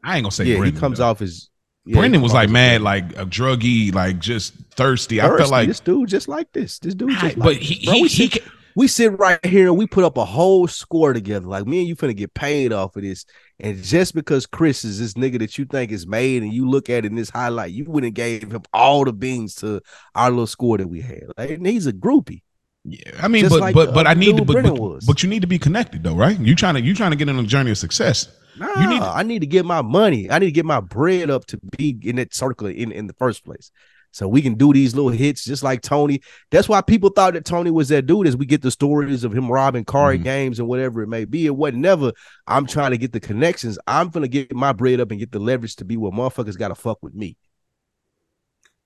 I 0.03 0.17
ain't 0.17 0.23
gonna 0.25 0.31
say 0.31 0.45
yeah. 0.45 0.57
Brendan. 0.57 0.75
he 0.75 0.79
comes 0.79 0.97
though. 0.99 1.05
off 1.07 1.21
as 1.21 1.49
yeah, 1.85 1.97
Brendan 1.97 2.21
was 2.21 2.33
like 2.33 2.49
mad, 2.49 2.81
like 2.81 3.11
a 3.17 3.25
druggy, 3.25 3.93
like 3.93 4.19
just 4.19 4.53
thirsty. 4.71 5.21
I 5.21 5.27
felt 5.37 5.51
like, 5.51 5.67
this 5.67 5.79
dude 5.79 6.09
just 6.09 6.27
like 6.27 6.51
this. 6.53 6.79
This 6.79 6.95
dude 6.95 7.09
just 7.11 7.23
I- 7.23 7.27
like 7.27 7.37
but 7.39 7.55
he 7.57 7.85
Bro, 7.85 7.93
he, 7.95 8.01
we, 8.03 8.07
he, 8.07 8.29
sit, 8.29 8.43
we 8.75 8.87
sit 8.87 9.19
right 9.19 9.45
here 9.45 9.67
and 9.67 9.77
we 9.77 9.85
put 9.85 10.03
up 10.03 10.17
a 10.17 10.25
whole 10.25 10.67
score 10.67 11.13
together. 11.13 11.45
Like 11.45 11.65
me 11.67 11.79
and 11.79 11.87
you 11.87 11.95
finna 11.95 12.15
get 12.15 12.33
paid 12.33 12.71
off 12.71 12.95
of 12.95 13.03
this. 13.03 13.25
And 13.59 13.81
just 13.83 14.15
because 14.15 14.45
Chris 14.45 14.83
is 14.85 14.99
this 14.99 15.13
nigga 15.13 15.39
that 15.39 15.57
you 15.57 15.65
think 15.65 15.91
is 15.91 16.07
made 16.07 16.41
and 16.43 16.53
you 16.53 16.69
look 16.69 16.89
at 16.89 17.05
in 17.05 17.15
this 17.15 17.29
highlight, 17.29 17.71
you 17.71 17.85
wouldn't 17.85 18.15
gave 18.15 18.51
him 18.51 18.63
all 18.73 19.03
the 19.03 19.13
beans 19.13 19.55
to 19.55 19.81
our 20.15 20.29
little 20.29 20.47
score 20.47 20.77
that 20.77 20.87
we 20.87 21.01
had. 21.01 21.23
Like, 21.37 21.51
and 21.51 21.67
he's 21.67 21.87
a 21.87 21.93
groupie. 21.93 22.41
Yeah, 22.85 23.11
I 23.21 23.29
mean, 23.29 23.43
Just 23.43 23.53
but 23.53 23.61
like 23.61 23.75
but 23.75 23.93
but 23.93 24.07
I 24.07 24.13
need 24.13 24.35
to 24.37 24.43
but, 24.43 24.61
but, 24.61 25.05
but 25.07 25.23
you 25.23 25.29
need 25.29 25.41
to 25.41 25.47
be 25.47 25.57
connected 25.57 26.03
though, 26.03 26.15
right? 26.15 26.37
You 26.37 26.53
trying 26.53 26.73
to 26.75 26.81
you 26.81 26.93
trying 26.93 27.11
to 27.11 27.17
get 27.17 27.29
on 27.29 27.39
a 27.39 27.43
journey 27.43 27.71
of 27.71 27.77
success. 27.77 28.27
Nah, 28.57 28.81
You 28.81 28.89
need 28.89 28.99
to- 28.99 29.05
I 29.05 29.23
need 29.23 29.39
to 29.39 29.47
get 29.47 29.65
my 29.65 29.81
money. 29.81 30.29
I 30.29 30.39
need 30.39 30.47
to 30.47 30.51
get 30.51 30.65
my 30.65 30.79
bread 30.79 31.29
up 31.29 31.45
to 31.47 31.59
be 31.77 31.97
in 32.03 32.17
that 32.17 32.33
circle 32.35 32.67
in, 32.67 32.91
in 32.91 33.07
the 33.07 33.13
first 33.13 33.45
place. 33.45 33.71
So 34.11 34.27
we 34.27 34.43
can 34.43 34.53
do 34.53 34.71
these 34.71 34.93
little 34.93 35.09
hits 35.09 35.43
just 35.43 35.63
like 35.63 35.81
Tony. 35.81 36.21
That's 36.51 36.69
why 36.69 36.81
people 36.81 37.09
thought 37.09 37.33
that 37.33 37.45
Tony 37.45 37.71
was 37.71 37.89
that 37.89 38.05
dude 38.05 38.27
as 38.27 38.37
we 38.37 38.45
get 38.45 38.61
the 38.61 38.69
stories 38.69 39.23
of 39.23 39.33
him 39.33 39.51
robbing 39.51 39.85
car 39.85 40.13
mm-hmm. 40.13 40.23
games 40.23 40.59
and 40.59 40.67
whatever 40.67 41.01
it 41.01 41.07
may 41.07 41.25
be. 41.25 41.47
It 41.47 41.55
wasn't 41.55 41.79
never, 41.79 42.11
I'm 42.45 42.67
trying 42.67 42.91
to 42.91 42.97
get 42.99 43.11
the 43.11 43.19
connections. 43.19 43.79
I'm 43.87 44.09
gonna 44.09 44.27
get 44.27 44.53
my 44.53 44.71
bread 44.71 44.99
up 44.99 45.09
and 45.09 45.19
get 45.19 45.31
the 45.31 45.39
leverage 45.39 45.77
to 45.77 45.85
be 45.85 45.97
what 45.97 46.13
motherfuckers 46.13 46.59
gotta 46.59 46.75
fuck 46.75 47.01
with 47.01 47.15
me. 47.15 47.37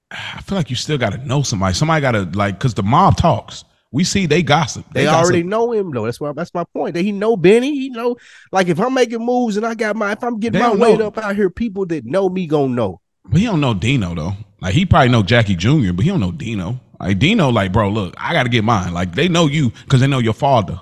I 0.10 0.40
feel 0.44 0.58
like 0.58 0.70
you 0.70 0.78
still 0.78 0.98
gotta 0.98 1.18
know 1.18 1.42
somebody. 1.42 1.74
Somebody 1.74 2.02
gotta 2.02 2.24
like 2.34 2.62
cause 2.62 2.74
the 2.74 2.84
mob 2.84 3.18
talks. 3.18 3.66
We 3.92 4.04
see 4.04 4.26
they 4.26 4.44
gossip. 4.44 4.86
They, 4.92 5.04
they 5.04 5.08
already 5.08 5.44
know 5.44 5.72
him 5.72 5.92
though. 5.92 6.06
That's 6.06 6.20
why 6.20 6.34
that's 6.34 6.54
my 6.54 6.66
point. 6.66 6.96
That 6.96 7.04
he 7.04 7.12
know 7.12 7.38
Benny. 7.38 7.74
He 7.74 7.90
know 7.90 8.18
like 8.52 8.68
if 8.68 8.80
I'm 8.80 8.94
making 8.94 9.26
moves 9.26 9.58
and 9.58 9.66
I 9.66 9.76
got 9.76 9.96
my 9.96 10.12
if 10.12 10.24
I'm 10.24 10.40
getting 10.40 10.60
my 10.60 10.76
weight 10.76 11.00
up 11.02 11.18
out 11.18 11.36
here, 11.36 11.50
people 11.50 11.86
that 11.88 12.06
know 12.06 12.28
me 12.30 12.48
gonna 12.48 12.74
know. 12.74 13.02
But 13.26 13.40
he 13.40 13.46
don't 13.46 13.62
know 13.62 13.74
Dino 13.74 14.14
though. 14.14 14.34
Like 14.60 14.74
he 14.74 14.86
probably 14.86 15.10
know 15.10 15.24
Jackie 15.24 15.56
Jr., 15.56 15.94
but 15.94 16.04
he 16.04 16.10
don't 16.10 16.20
know 16.20 16.32
Dino. 16.32 16.80
Like 17.00 17.20
Dino, 17.20 17.50
like 17.50 17.72
bro, 17.72 17.90
look, 17.90 18.16
I 18.18 18.34
got 18.34 18.44
to 18.44 18.50
get 18.50 18.64
mine. 18.64 18.94
Like 18.94 19.14
they 19.14 19.28
know 19.28 19.48
you 19.48 19.70
because 19.70 20.02
they 20.02 20.08
know 20.08 20.20
your 20.20 20.34
father, 20.34 20.80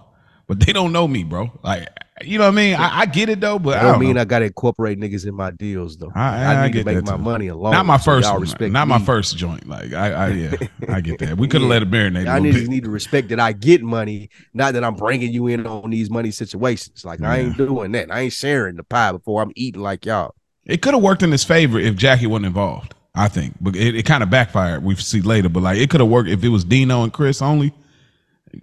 but 0.47 0.59
they 0.59 0.73
don't 0.73 0.91
know 0.91 1.07
me, 1.07 1.23
bro. 1.23 1.51
Like 1.63 1.87
you 2.23 2.37
know 2.37 2.45
what 2.45 2.53
I 2.53 2.55
mean? 2.55 2.75
I, 2.75 2.99
I 2.99 3.05
get 3.07 3.27
it 3.27 3.41
though, 3.41 3.59
but 3.59 3.77
I 3.77 3.81
don't, 3.81 3.91
don't 3.93 4.01
mean 4.01 4.15
know. 4.15 4.21
I 4.21 4.25
got 4.25 4.39
to 4.39 4.45
incorporate 4.45 4.97
niggas 4.97 5.27
in 5.27 5.35
my 5.35 5.51
deals 5.51 5.97
though. 5.97 6.11
I, 6.15 6.43
I, 6.43 6.55
I 6.55 6.67
need 6.67 6.73
to 6.79 6.83
make 6.85 7.03
my 7.03 7.17
too. 7.17 7.21
money 7.21 7.47
alone. 7.47 7.73
Not 7.73 7.85
my 7.85 7.97
first, 7.97 8.29
so 8.29 8.37
respect 8.37 8.71
not 8.71 8.87
me. 8.87 8.93
my 8.97 8.99
first 8.99 9.35
joint. 9.35 9.67
Like 9.67 9.91
I, 9.91 10.11
I 10.11 10.27
yeah, 10.29 10.55
I 10.87 11.01
get 11.01 11.19
that. 11.19 11.37
We 11.37 11.49
could 11.49 11.61
have 11.61 11.69
yeah. 11.69 11.79
let 11.79 11.81
it 11.83 11.91
marinate. 11.91 12.27
I 12.27 12.39
need, 12.39 12.69
need 12.69 12.85
to 12.85 12.89
respect 12.89 13.29
that 13.29 13.39
I 13.41 13.51
get 13.51 13.83
money, 13.83 14.29
not 14.53 14.73
that 14.75 14.83
I'm 14.85 14.95
bringing 14.95 15.33
you 15.33 15.47
in 15.47 15.67
on 15.67 15.89
these 15.89 16.09
money 16.09 16.31
situations. 16.31 17.03
Like 17.03 17.19
yeah. 17.19 17.31
I 17.31 17.37
ain't 17.39 17.57
doing 17.57 17.91
that. 17.91 18.09
I 18.09 18.21
ain't 18.21 18.33
sharing 18.33 18.77
the 18.77 18.83
pie 18.83 19.11
before 19.11 19.41
I'm 19.41 19.51
eating 19.55 19.81
like 19.81 20.05
y'all. 20.05 20.35
It 20.65 20.81
could 20.81 20.93
have 20.93 21.03
worked 21.03 21.21
in 21.21 21.31
his 21.31 21.43
favor 21.43 21.77
if 21.79 21.95
Jackie 21.95 22.27
wasn't 22.27 22.47
involved. 22.47 22.95
I 23.13 23.27
think, 23.27 23.55
but 23.61 23.75
it, 23.75 23.95
it 23.95 24.03
kind 24.03 24.23
of 24.23 24.29
backfired. 24.29 24.83
We 24.83 24.95
see 24.95 25.21
later, 25.21 25.49
but 25.49 25.63
like 25.63 25.77
it 25.77 25.89
could 25.89 26.01
have 26.01 26.09
worked 26.09 26.29
if 26.29 26.43
it 26.43 26.49
was 26.49 26.63
Dino 26.63 27.03
and 27.03 27.11
Chris 27.11 27.41
only. 27.41 27.73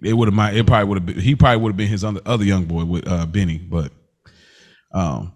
It 0.03 0.15
would 0.15 0.29
have. 0.29 0.35
My 0.35 0.53
it 0.53 0.67
probably 0.67 0.89
would 0.89 0.99
have 0.99 1.07
been. 1.07 1.21
He 1.21 1.35
probably 1.35 1.63
would 1.63 1.71
have 1.71 1.77
been 1.77 1.89
his 1.89 2.05
other, 2.05 2.21
other 2.27 2.45
young 2.45 2.65
boy 2.65 2.85
with 2.85 3.07
uh, 3.09 3.27
Benny. 3.27 3.59
But 3.59 3.93
um, 4.93 5.33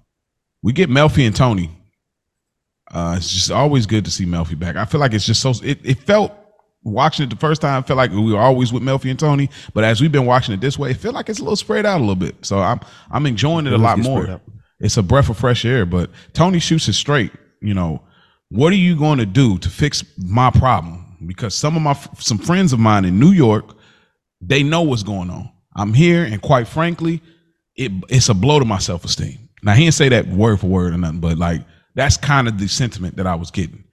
we 0.63 0.73
get 0.73 0.91
Melfi 0.91 1.27
and 1.27 1.35
Tony. 1.35 1.71
Uh, 2.91 3.15
it's 3.17 3.31
just 3.31 3.51
always 3.51 3.87
good 3.87 4.05
to 4.05 4.11
see 4.11 4.25
Melfi 4.25 4.59
back. 4.59 4.77
I 4.77 4.85
feel 4.85 5.01
like 5.01 5.13
it's 5.13 5.27
just 5.27 5.41
so. 5.41 5.53
It, 5.63 5.81
it 5.85 5.99
felt 6.01 6.33
watching 6.83 7.25
it 7.25 7.31
the 7.31 7.37
first 7.37 7.61
time. 7.61 7.83
I 7.83 7.87
felt 7.87 7.97
like 7.97 8.11
we 8.11 8.33
were 8.33 8.41
always 8.41 8.73
with 8.73 8.83
Melfi 8.83 9.11
and 9.11 9.19
Tony, 9.19 9.51
but 9.75 9.85
as 9.85 10.01
we've 10.01 10.13
been 10.13 10.27
watching 10.27 10.55
it 10.55 10.61
this 10.61 10.79
way, 10.79 10.93
it 10.93 10.97
feel 10.97 11.13
like 11.13 11.29
it's 11.29 11.41
a 11.41 11.43
little 11.43 11.57
spread 11.57 11.85
out 11.85 11.99
a 11.99 12.01
little 12.01 12.15
bit. 12.15 12.37
So 12.43 12.61
I'm 12.61 12.81
I'm 13.11 13.27
enjoying 13.27 13.67
it 13.67 13.73
a 13.73 13.79
lot 13.79 13.99
more. 13.99 14.41
It's 14.79 14.97
a 14.97 15.03
breath 15.03 15.31
of 15.31 15.37
fresh 15.37 15.65
air. 15.65 15.87
But 15.87 16.11
Tony 16.33 16.59
shoots 16.59 16.89
it 16.89 16.93
straight. 16.95 17.33
You 17.61 17.75
know, 17.75 18.03
what 18.51 18.73
are 18.73 18.77
you 18.77 18.97
going 18.97 19.19
to 19.19 19.27
do 19.27 19.59
to 19.59 19.69
fix 19.69 20.05
my 20.19 20.51
problem? 20.51 21.03
Because 21.27 21.55
some 21.55 21.77
of 21.77 21.83
my 21.83 21.95
some 22.19 22.39
friends 22.39 22.73
of 22.73 22.79
mine 22.79 23.05
in 23.05 23.19
New 23.19 23.33
York, 23.33 23.76
they 24.41 24.63
know 24.63 24.83
what's 24.83 25.03
going 25.03 25.31
on. 25.31 25.51
I'm 25.75 25.93
here, 25.93 26.25
and 26.25 26.41
quite 26.41 26.69
frankly, 26.69 27.23
it, 27.75 27.93
it's 28.09 28.29
a 28.29 28.35
blow 28.35 28.59
to 28.59 28.65
my 28.65 28.79
self 28.79 29.05
esteem. 29.05 29.49
Now 29.63 29.75
he 29.75 29.85
didn't 29.85 29.95
say 29.95 30.09
that 30.11 30.29
word 30.29 30.61
for 30.61 30.67
word 30.67 30.95
or 30.95 30.99
nothing, 30.99 31.21
but 31.21 31.39
like 31.39 31.63
that's 31.95 32.17
kind 32.17 32.49
of 32.49 32.59
the 32.59 32.69
sentiment 32.69 33.17
that 33.17 33.27
I 33.27 33.35
was 33.35 33.51
getting. 33.51 33.85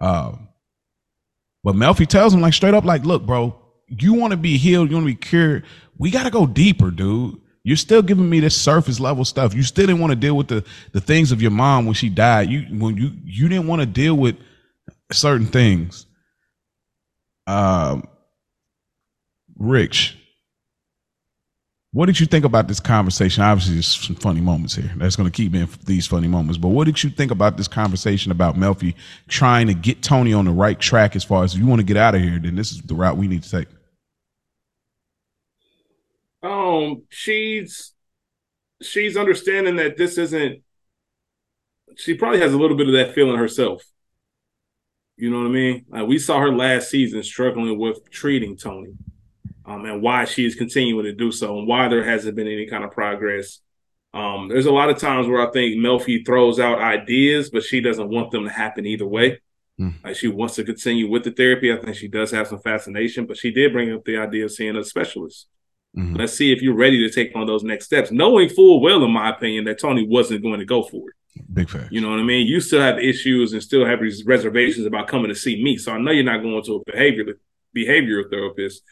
Uh, 0.00 0.32
but 1.64 1.74
Melfi 1.74 2.06
tells 2.06 2.32
him 2.32 2.40
like 2.40 2.54
straight 2.54 2.74
up, 2.74 2.84
like, 2.84 3.04
look, 3.04 3.26
bro, 3.26 3.58
you 3.88 4.14
want 4.14 4.32
to 4.32 4.36
be 4.36 4.56
healed, 4.56 4.88
you 4.88 4.96
want 4.96 5.04
to 5.04 5.12
be 5.12 5.16
cured. 5.16 5.64
We 5.98 6.10
got 6.10 6.24
to 6.24 6.30
go 6.30 6.46
deeper, 6.46 6.90
dude. 6.90 7.40
You're 7.64 7.76
still 7.76 8.02
giving 8.02 8.30
me 8.30 8.38
this 8.38 8.56
surface 8.56 9.00
level 9.00 9.24
stuff. 9.24 9.52
You 9.52 9.64
still 9.64 9.86
didn't 9.86 10.00
want 10.00 10.12
to 10.12 10.16
deal 10.16 10.36
with 10.36 10.46
the 10.46 10.64
the 10.92 11.00
things 11.00 11.32
of 11.32 11.42
your 11.42 11.50
mom 11.50 11.84
when 11.84 11.94
she 11.94 12.08
died. 12.08 12.48
You 12.48 12.60
when 12.78 12.96
you 12.96 13.10
you 13.24 13.48
didn't 13.48 13.66
want 13.66 13.80
to 13.80 13.86
deal 13.86 14.14
with 14.14 14.36
certain 15.10 15.46
things. 15.48 16.06
Um, 17.48 18.06
Rich, 19.58 20.16
what 21.92 22.06
did 22.06 22.20
you 22.20 22.26
think 22.26 22.44
about 22.44 22.68
this 22.68 22.80
conversation? 22.80 23.42
Obviously, 23.42 23.74
there's 23.74 23.86
some 23.86 24.16
funny 24.16 24.40
moments 24.40 24.74
here. 24.74 24.92
That's 24.96 25.16
going 25.16 25.30
to 25.30 25.34
keep 25.34 25.52
me 25.52 25.60
in 25.60 25.68
these 25.84 26.06
funny 26.06 26.28
moments. 26.28 26.58
But 26.58 26.68
what 26.68 26.84
did 26.84 27.02
you 27.02 27.10
think 27.10 27.30
about 27.30 27.56
this 27.56 27.68
conversation 27.68 28.30
about 28.32 28.56
Melfi 28.56 28.94
trying 29.28 29.66
to 29.68 29.74
get 29.74 30.02
Tony 30.02 30.32
on 30.32 30.44
the 30.44 30.50
right 30.50 30.78
track 30.78 31.16
as 31.16 31.24
far 31.24 31.42
as 31.44 31.54
if 31.54 31.60
you 31.60 31.66
want 31.66 31.80
to 31.80 31.86
get 31.86 31.96
out 31.96 32.14
of 32.14 32.20
here? 32.20 32.38
Then 32.38 32.56
this 32.56 32.72
is 32.72 32.82
the 32.82 32.94
route 32.94 33.16
we 33.16 33.28
need 33.28 33.42
to 33.44 33.50
take 33.50 33.68
um 36.46 37.02
she's 37.08 37.92
she's 38.82 39.16
understanding 39.16 39.76
that 39.76 39.96
this 39.96 40.18
isn't 40.18 40.62
she 41.96 42.14
probably 42.14 42.40
has 42.40 42.52
a 42.52 42.58
little 42.58 42.76
bit 42.76 42.88
of 42.88 42.92
that 42.92 43.14
feeling 43.14 43.38
herself. 43.38 43.82
You 45.16 45.30
know 45.30 45.38
what 45.38 45.46
I 45.46 45.50
mean? 45.50 45.86
Like 45.88 46.06
we 46.06 46.18
saw 46.18 46.40
her 46.40 46.52
last 46.52 46.90
season 46.90 47.22
struggling 47.22 47.78
with 47.78 48.10
treating 48.10 48.54
Tony, 48.54 48.92
um, 49.66 49.84
and 49.84 50.00
why 50.00 50.24
she 50.24 50.46
is 50.46 50.54
continuing 50.54 51.04
to 51.04 51.12
do 51.12 51.32
so, 51.32 51.58
and 51.58 51.66
why 51.66 51.88
there 51.88 52.04
hasn't 52.04 52.36
been 52.36 52.46
any 52.46 52.66
kind 52.66 52.84
of 52.84 52.92
progress. 52.92 53.60
Um, 54.14 54.48
there's 54.48 54.66
a 54.66 54.72
lot 54.72 54.88
of 54.88 54.98
times 54.98 55.26
where 55.26 55.46
I 55.46 55.50
think 55.50 55.76
Melfi 55.76 56.24
throws 56.24 56.58
out 56.58 56.80
ideas, 56.80 57.50
but 57.50 57.62
she 57.62 57.80
doesn't 57.80 58.08
want 58.08 58.30
them 58.30 58.44
to 58.44 58.50
happen 58.50 58.86
either 58.86 59.06
way. 59.06 59.40
Mm. 59.78 60.02
Like 60.02 60.16
she 60.16 60.28
wants 60.28 60.54
to 60.54 60.64
continue 60.64 61.10
with 61.10 61.24
the 61.24 61.32
therapy. 61.32 61.70
I 61.72 61.76
think 61.76 61.96
she 61.96 62.08
does 62.08 62.30
have 62.30 62.48
some 62.48 62.60
fascination, 62.60 63.26
but 63.26 63.36
she 63.36 63.50
did 63.50 63.72
bring 63.72 63.92
up 63.92 64.04
the 64.04 64.16
idea 64.16 64.46
of 64.46 64.52
seeing 64.52 64.76
a 64.76 64.84
specialist. 64.84 65.48
Mm-hmm. 65.96 66.16
Let's 66.16 66.32
see 66.34 66.52
if 66.52 66.62
you're 66.62 66.74
ready 66.74 66.98
to 67.06 67.14
take 67.14 67.34
on 67.36 67.46
those 67.46 67.62
next 67.62 67.86
steps, 67.86 68.10
knowing 68.10 68.48
full 68.48 68.80
well, 68.80 69.04
in 69.04 69.10
my 69.10 69.30
opinion, 69.30 69.64
that 69.64 69.80
Tony 69.80 70.06
wasn't 70.06 70.42
going 70.42 70.60
to 70.60 70.66
go 70.66 70.82
for 70.82 71.10
it. 71.10 71.16
Big 71.52 71.68
fact. 71.68 71.92
You 71.92 72.00
know 72.00 72.10
what 72.10 72.18
I 72.18 72.22
mean? 72.22 72.46
You 72.46 72.60
still 72.60 72.80
have 72.80 72.98
issues 72.98 73.52
and 73.52 73.62
still 73.62 73.84
have 73.84 74.00
these 74.00 74.24
reservations 74.24 74.86
about 74.86 75.08
coming 75.08 75.28
to 75.28 75.34
see 75.34 75.62
me. 75.62 75.76
So 75.76 75.92
I 75.92 75.98
know 75.98 76.10
you're 76.10 76.24
not 76.24 76.42
going 76.42 76.62
to 76.62 76.74
a 76.76 76.90
behavior 76.90 77.24
behavioral 77.76 78.30
therapist, 78.30 78.82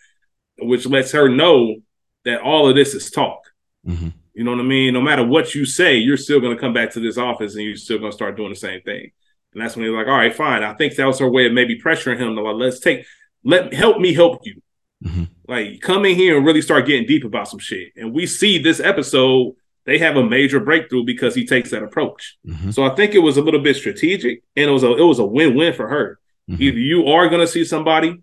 which 0.59 0.87
lets 0.87 1.13
her 1.13 1.29
know 1.29 1.77
that 2.25 2.41
all 2.41 2.69
of 2.69 2.75
this 2.75 2.95
is 2.95 3.11
talk. 3.11 3.41
Mm-hmm. 3.87 4.09
You 4.35 4.45
know 4.45 4.51
what 4.51 4.61
I 4.61 4.65
mean? 4.65 4.95
No 4.95 5.01
matter 5.01 5.25
what 5.25 5.55
you 5.55 5.65
say, 5.65 5.97
you're 5.97 6.17
still 6.17 6.41
going 6.41 6.55
to 6.55 6.61
come 6.61 6.73
back 6.73 6.91
to 6.93 7.01
this 7.01 7.19
office 7.19 7.55
and 7.55 7.65
you're 7.65 7.77
still 7.77 7.99
going 7.99 8.11
to 8.11 8.17
start 8.17 8.37
doing 8.37 8.51
the 8.51 8.57
same 8.57 8.81
thing. 8.83 9.13
And 9.53 9.63
that's 9.63 9.77
when 9.77 9.87
he's 9.87 9.95
like, 9.95 10.09
all 10.09 10.17
right, 10.17 10.35
fine. 10.35 10.65
I 10.65 10.75
think 10.75 10.97
that 10.97 11.07
was 11.07 11.21
her 11.21 11.29
way 11.29 11.47
of 11.47 11.53
maybe 11.53 11.81
pressuring 11.81 12.19
him 12.19 12.35
to 12.35 12.43
like, 12.43 12.57
let's 12.57 12.81
take, 12.81 13.07
let 13.45 13.73
help 13.73 14.01
me 14.01 14.13
help 14.13 14.41
you. 14.45 14.61
Mm-hmm. 15.05 15.25
Like, 15.47 15.81
come 15.81 16.05
in 16.05 16.17
here 16.17 16.37
and 16.37 16.47
really 16.47 16.63
start 16.63 16.87
getting 16.87 17.07
deep 17.07 17.25
about 17.25 17.49
some 17.49 17.61
shit. 17.61 17.93
And 17.97 18.13
we 18.13 18.27
see 18.27 18.59
this 18.59 18.81
episode, 18.81 19.55
they 19.85 19.99
have 19.99 20.17
a 20.17 20.25
major 20.25 20.61
breakthrough 20.61 21.05
because 21.05 21.35
he 21.35 21.47
takes 21.47 21.71
that 21.71 21.83
approach. 21.83 22.39
Mm-hmm. 22.47 22.71
So 22.71 22.85
I 22.85 22.95
think 22.95 23.15
it 23.15 23.19
was 23.19 23.37
a 23.37 23.43
little 23.43 23.61
bit 23.61 23.77
strategic, 23.77 24.43
and 24.57 24.71
it 24.71 24.73
was 24.73 24.83
a 24.83 24.97
it 24.97 25.03
was 25.03 25.19
a 25.19 25.27
win 25.27 25.55
win 25.55 25.75
for 25.75 25.89
her. 25.89 26.19
Mm-hmm. 26.51 26.63
Either 26.63 26.79
you 26.79 27.07
are 27.09 27.29
going 27.29 27.43
to 27.43 27.47
see 27.47 27.65
somebody, 27.65 28.23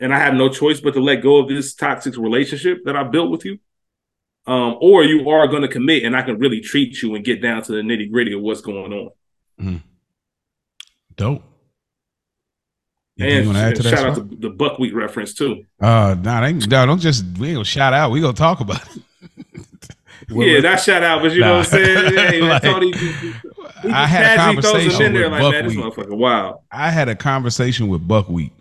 and 0.00 0.14
I 0.14 0.18
have 0.18 0.34
no 0.34 0.48
choice 0.48 0.80
but 0.80 0.94
to 0.94 1.00
let 1.00 1.22
go 1.22 1.38
of 1.38 1.48
this 1.48 1.74
toxic 1.74 2.16
relationship 2.16 2.84
that 2.84 2.96
I 2.96 3.02
built 3.04 3.30
with 3.30 3.44
you, 3.44 3.58
um, 4.46 4.76
or 4.80 5.04
you 5.04 5.28
are 5.30 5.46
going 5.48 5.62
to 5.62 5.68
commit, 5.68 6.04
and 6.04 6.16
I 6.16 6.22
can 6.22 6.38
really 6.38 6.60
treat 6.60 7.02
you 7.02 7.14
and 7.14 7.24
get 7.24 7.42
down 7.42 7.62
to 7.62 7.72
the 7.72 7.80
nitty 7.80 8.10
gritty 8.10 8.32
of 8.32 8.42
what's 8.42 8.60
going 8.60 8.92
on. 8.92 9.10
Mm-hmm. 9.60 9.76
Dope. 11.16 11.42
And 13.18 13.46
shout 13.46 13.76
that, 13.76 13.94
out 13.94 14.14
to 14.16 14.22
the 14.22 14.50
buckwheat 14.50 14.94
reference 14.94 15.32
too. 15.32 15.64
Uh, 15.80 16.16
nah, 16.20 16.42
they, 16.42 16.52
no, 16.52 16.84
don't 16.84 17.00
just 17.00 17.24
we 17.38 17.54
gonna 17.54 17.64
shout 17.64 17.94
out. 17.94 18.10
We 18.10 18.20
gonna 18.20 18.34
talk 18.34 18.60
about 18.60 18.82
it. 18.94 19.02
yeah, 20.28 20.60
that 20.60 20.80
shout 20.80 21.02
out, 21.02 21.22
but 21.22 21.32
you 21.32 21.40
nah. 21.40 21.46
know 21.46 21.56
what 21.56 21.66
I'm 21.66 21.70
saying. 21.70 22.14
Hey, 22.14 22.40
like, 22.42 22.62
Tony, 22.62 22.92
he, 22.94 23.12
he 23.12 23.90
I 23.90 24.06
had 24.06 24.38
a 24.38 24.42
conversation 24.42 25.14
with 25.14 25.32
like, 25.32 25.40
buckwheat. 25.40 25.52
Man, 25.52 25.64
this 25.64 25.76
motherfucker, 25.76 26.16
wow. 26.16 26.60
I 26.70 26.90
had 26.90 27.08
a 27.08 27.16
conversation 27.16 27.88
with 27.88 28.06
buckwheat. 28.06 28.52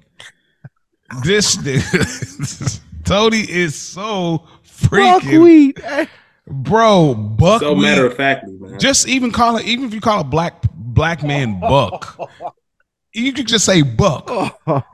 This 1.23 1.57
Tony 3.03 3.41
is 3.41 3.75
so 3.75 4.47
freaking 4.65 5.21
buckwheat. 5.21 5.79
bro. 6.47 7.13
Buckwheat. 7.13 7.59
So 7.61 7.75
matter 7.75 8.07
of 8.07 8.15
factly, 8.15 8.53
man. 8.53 8.79
Just 8.79 9.07
even 9.07 9.31
call 9.31 9.57
it, 9.57 9.65
even 9.65 9.85
if 9.85 9.93
you 9.93 10.01
call 10.01 10.21
a 10.21 10.23
black 10.23 10.63
black 10.73 11.23
man 11.23 11.59
buck 11.59 12.17
you 13.15 13.33
could 13.33 13.47
just 13.47 13.65
say 13.65 13.81
buck, 13.81 14.29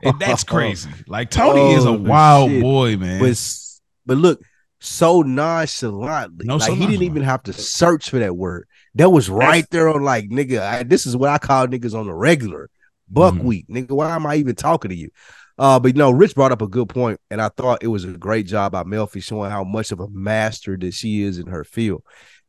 and 0.02 0.18
that's 0.18 0.44
crazy. 0.44 0.90
Like 1.06 1.30
Tony 1.30 1.60
oh, 1.60 1.76
is 1.76 1.84
a 1.84 1.92
wild 1.92 2.50
shit. 2.50 2.62
boy, 2.62 2.96
man. 2.96 3.20
But, 3.20 3.58
but 4.06 4.16
look, 4.16 4.40
so 4.80 5.22
nonchalantly, 5.22 6.46
no, 6.46 6.56
like 6.56 6.68
so 6.68 6.74
he 6.74 6.86
didn't 6.86 7.02
even 7.02 7.22
have 7.22 7.42
to 7.44 7.52
search 7.52 8.10
for 8.10 8.20
that 8.20 8.36
word. 8.36 8.68
That 8.94 9.10
was 9.10 9.28
right 9.28 9.68
there 9.70 9.88
on 9.88 10.02
like 10.02 10.28
nigga. 10.28 10.60
I, 10.60 10.82
this 10.84 11.04
is 11.04 11.16
what 11.16 11.30
I 11.30 11.38
call 11.38 11.66
niggas 11.66 11.98
on 11.98 12.06
the 12.06 12.14
regular 12.14 12.70
buckwheat, 13.08 13.68
mm-hmm. 13.68 13.86
nigga. 13.86 13.96
Why 13.96 14.14
am 14.14 14.26
I 14.26 14.36
even 14.36 14.54
talking 14.54 14.90
to 14.90 14.96
you? 14.96 15.10
Uh, 15.58 15.78
but 15.78 15.94
you 15.94 15.98
know, 15.98 16.10
Rich 16.10 16.34
brought 16.34 16.52
up 16.52 16.62
a 16.62 16.68
good 16.68 16.88
point, 16.88 17.20
and 17.30 17.40
I 17.40 17.48
thought 17.48 17.82
it 17.82 17.88
was 17.88 18.04
a 18.04 18.12
great 18.12 18.46
job 18.46 18.72
by 18.72 18.84
Melfi 18.84 19.22
showing 19.22 19.50
how 19.50 19.64
much 19.64 19.92
of 19.92 20.00
a 20.00 20.08
master 20.08 20.76
that 20.78 20.94
she 20.94 21.22
is 21.22 21.38
in 21.38 21.46
her 21.46 21.64
field. 21.64 22.02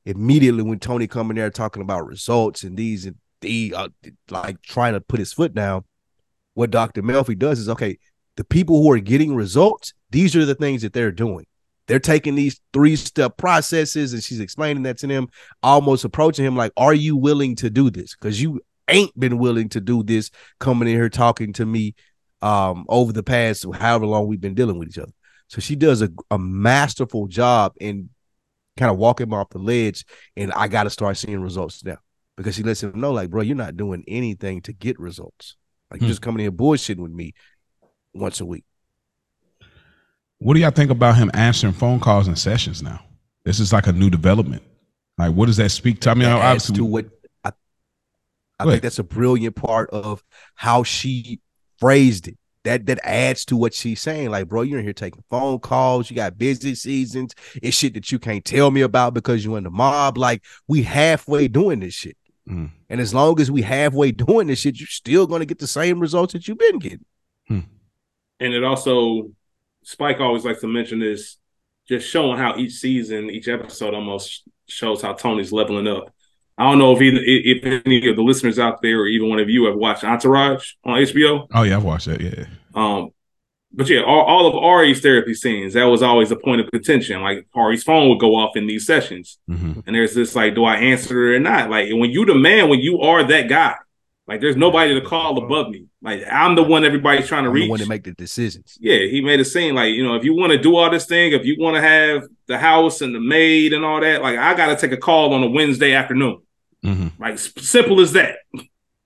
Immediately 0.06 0.64
when 0.64 0.80
Tony 0.80 1.08
coming 1.08 1.36
there 1.36 1.49
talking 1.49 1.82
about 1.82 2.06
results 2.06 2.64
and 2.64 2.78
these 2.78 3.06
and 3.06 3.16
he 3.43 3.74
uh, 3.74 3.89
like 4.30 4.62
trying 4.62 4.93
to 4.93 5.01
put 5.01 5.20
his 5.20 5.34
foot 5.34 5.54
down. 5.54 5.84
What 6.56 6.72
Dr. 6.72 7.01
Melfi 7.01 7.38
does 7.38 7.60
is 7.60 7.70
okay, 7.70 7.97
the 8.36 8.43
people 8.43 8.82
who 8.82 8.91
are 8.91 8.99
getting 8.99 9.36
results, 9.36 9.93
these 10.10 10.36
are 10.36 10.45
the 10.45 10.56
things 10.56 10.82
that 10.82 10.93
they're 10.93 11.12
doing. 11.12 11.45
They're 11.88 11.99
taking 11.99 12.36
these 12.36 12.62
three 12.72 12.95
step 12.95 13.38
processes, 13.38 14.14
and 14.14 14.24
she's 14.24 14.39
explaining 14.39 14.84
that 14.84 14.97
to 14.99 15.08
them, 15.08 15.28
almost 15.62 16.06
approaching 16.06 16.45
him 16.45 16.56
like, 16.56 16.72
Are 16.78 16.93
you 16.93 17.18
willing 17.18 17.56
to 17.58 17.70
do 17.70 17.89
this? 17.89 18.16
Because 18.16 18.41
you 18.41 18.62
ain't 18.88 19.18
been 19.20 19.38
willing 19.38 19.70
to 19.70 19.82
do 19.82 20.04
this 20.04 20.30
coming 20.60 20.88
in 20.88 20.95
here 20.95 21.10
talking 21.10 21.54
to 21.54 21.66
me 21.66 21.95
um, 22.44 22.86
over 22.89 23.14
the 23.14 23.24
past 23.24 23.66
however 23.74 24.06
long 24.06 24.28
we've 24.28 24.41
been 24.41 24.54
dealing 24.54 24.78
with 24.78 24.89
each 24.89 25.00
other. 25.00 25.14
So 25.48 25.62
she 25.62 25.76
does 25.76 26.02
a, 26.02 26.10
a 26.30 26.38
masterful 26.38 27.28
job 27.28 27.74
in 27.80 28.10
kind 28.78 28.91
of 28.91 28.98
walking 28.98 29.28
him 29.28 29.34
off 29.34 29.50
the 29.50 29.60
ledge. 29.60 30.06
And 30.36 30.52
I 30.54 30.68
got 30.68 30.84
to 30.84 30.89
start 30.89 31.18
seeing 31.18 31.41
results 31.41 31.84
now 31.84 31.98
because 32.36 32.56
she 32.56 32.64
lets 32.64 32.84
him 32.84 33.00
know, 33.00 33.12
like, 33.12 33.30
bro, 33.30 33.41
you're 33.41 33.56
not 33.56 33.78
doing 33.78 34.04
anything 34.08 34.62
to 34.64 34.74
get 34.74 35.00
results. 35.00 35.56
Like, 35.89 36.00
Hmm. 36.00 36.06
you're 36.06 36.12
just 36.12 36.22
coming 36.22 36.41
here 36.41 36.52
bullshitting 36.52 36.98
with 36.98 37.12
me 37.12 37.34
once 38.14 38.41
a 38.41 38.46
week. 38.46 38.66
What 40.39 40.56
do 40.56 40.60
y'all 40.60 40.72
think 40.72 40.91
about 40.91 41.16
him 41.16 41.32
answering 41.34 41.74
phone 41.74 42.00
calls 42.00 42.28
and 42.28 42.38
sessions 42.38 42.84
now? 42.84 43.00
This 43.46 43.60
is 43.60 43.72
like 43.72 43.88
a 43.88 43.94
new 43.94 44.10
development. 44.10 44.64
Like, 45.18 45.34
what 45.34 45.46
does 45.46 45.58
that 45.58 45.70
speak 45.70 46.02
to? 46.02 46.10
I 46.10 46.14
mean, 46.16 46.28
obviously, 46.28 46.76
to 46.78 46.86
what 46.86 47.06
I, 47.44 47.52
I 48.60 48.66
think 48.66 48.82
that's 48.82 49.00
a 49.00 49.04
brilliant 49.04 49.56
part 49.56 49.89
of 49.91 50.24
how 50.56 50.84
she 50.84 51.39
phrased 51.84 52.29
it. 52.29 52.38
That 52.63 52.86
that 52.86 52.99
adds 53.03 53.43
to 53.45 53.57
what 53.57 53.73
she's 53.73 53.99
saying. 53.99 54.29
Like, 54.29 54.47
bro, 54.47 54.61
you're 54.61 54.79
in 54.79 54.86
here 54.86 54.93
taking 54.93 55.23
phone 55.29 55.59
calls. 55.59 56.09
You 56.09 56.15
got 56.15 56.38
busy 56.38 56.75
seasons. 56.75 57.36
It's 57.61 57.75
shit 57.75 57.93
that 57.95 58.09
you 58.09 58.19
can't 58.19 58.45
tell 58.45 58.71
me 58.71 58.81
about 58.81 59.13
because 59.13 59.43
you're 59.43 59.57
in 59.57 59.65
the 59.65 59.69
mob. 59.69 60.17
Like, 60.17 60.43
we 60.67 60.84
halfway 60.84 61.49
doing 61.49 61.81
this 61.81 61.93
shit. 61.93 62.15
Mm. 62.47 62.71
And 62.89 63.01
as 63.01 63.13
long 63.13 63.39
as 63.41 63.51
we 63.51 63.63
halfway 63.63 64.11
doing 64.13 64.47
this 64.47 64.59
shit, 64.59 64.79
you're 64.79 64.88
still 64.88 65.27
gonna 65.27 65.45
get 65.45 65.59
the 65.59 65.67
same 65.67 65.99
results 65.99 66.31
that 66.31 66.47
you've 66.47 66.57
been 66.57 66.79
getting. 66.79 67.05
and 68.39 68.53
it 68.53 68.63
also 68.63 69.29
Spike 69.84 70.21
always 70.21 70.45
likes 70.45 70.61
to 70.61 70.67
mention 70.67 70.99
this, 70.99 71.38
just 71.88 72.09
showing 72.09 72.38
how 72.38 72.55
each 72.57 72.73
season, 72.73 73.29
each 73.29 73.49
episode 73.49 73.93
almost 73.93 74.43
shows 74.67 75.01
how 75.01 75.11
Tony's 75.13 75.51
leveling 75.51 75.88
up. 75.88 76.12
I 76.58 76.70
don't 76.70 76.78
know 76.80 76.93
if 76.95 77.01
either 77.01 77.20
if 77.24 77.84
any 77.86 78.08
of 78.10 78.16
the 78.16 78.22
listeners 78.22 78.60
out 78.60 78.82
there 78.82 78.99
or 79.01 79.08
even 79.08 79.30
one 79.30 79.39
of 79.39 79.49
you 79.49 79.66
have 79.66 79.76
watched 79.76 80.04
Entourage 80.04 80.74
on 80.84 80.99
HBO. 80.99 81.47
oh 81.54 81.64
yeah, 81.64 81.78
I've 81.78 81.84
watched 81.84 82.06
that. 82.08 82.22
Yeah, 82.22 82.45
Um, 82.76 83.10
but 83.76 83.89
yeah, 83.89 84.01
all, 84.01 84.22
all 84.22 84.45
of 84.47 84.56
Ari's 84.56 85.01
therapy 85.01 85.34
scenes, 85.34 85.74
that 85.74 85.86
was 85.86 86.04
always 86.04 86.30
a 86.30 86.36
point 86.36 86.62
of 86.62 86.70
contention. 86.70 87.22
Like 87.22 87.47
Ari's 87.56 87.84
phone 87.84 88.08
would 88.10 88.20
go 88.20 88.36
off 88.36 88.56
in 88.56 88.68
these 88.68 88.86
sessions. 88.86 89.39
hmm 89.47 89.80
And 89.88 89.95
there's 89.95 90.14
this 90.14 90.36
like, 90.36 90.54
do 90.54 90.64
I 90.64 90.76
answer 90.76 91.34
it 91.34 91.38
or 91.38 91.39
not? 91.39 91.72
Like 91.72 91.89
when 91.91 92.12
you 92.12 92.24
the 92.26 92.36
man, 92.36 92.70
when 92.70 92.80
you 92.82 93.01
are 93.01 93.24
that 93.24 93.49
guy, 93.49 93.76
like 94.28 94.39
there's 94.41 94.55
nobody 94.55 94.93
to 94.93 95.01
call 95.05 95.43
above 95.43 95.69
me. 95.69 95.86
Like 96.01 96.24
I'm 96.32 96.55
the 96.55 96.63
one 96.63 96.86
everybody's 96.86 97.28
trying 97.28 97.43
to 97.43 97.49
I'm 97.49 97.55
reach. 97.55 97.65
the 97.65 97.69
one 97.69 97.80
to 97.80 97.86
make 97.88 98.03
the 98.03 98.13
decisions. 98.13 98.78
yeah, 98.80 98.99
he 98.99 99.21
made 99.21 99.39
a 99.39 99.45
scene 99.45 99.76
like, 99.76 99.93
you 99.93 100.03
know, 100.03 100.15
if 100.15 100.24
you 100.24 100.34
want 100.36 100.51
to 100.53 100.57
do 100.57 100.76
all 100.76 100.89
this 100.89 101.05
thing, 101.05 101.34
if 101.34 101.45
you 101.45 101.55
want 101.59 101.76
to 101.76 101.82
have 101.82 102.24
the 102.47 102.57
house 102.57 103.01
and 103.01 103.13
the 103.13 103.19
maid 103.19 103.74
and 103.74 103.84
all 103.84 103.99
that, 104.01 104.21
like 104.21 104.38
I 104.38 104.53
got 104.53 104.67
to 104.67 104.76
take 104.76 104.91
a 104.91 104.97
call 105.01 105.34
on 105.34 105.43
a 105.43 105.49
Wednesday 105.49 105.93
afternoon. 105.93 106.41
Mm-hmm. 106.86 107.21
Like 107.21 107.38
simple 107.39 107.99
as 108.01 108.13
that. 108.13 108.38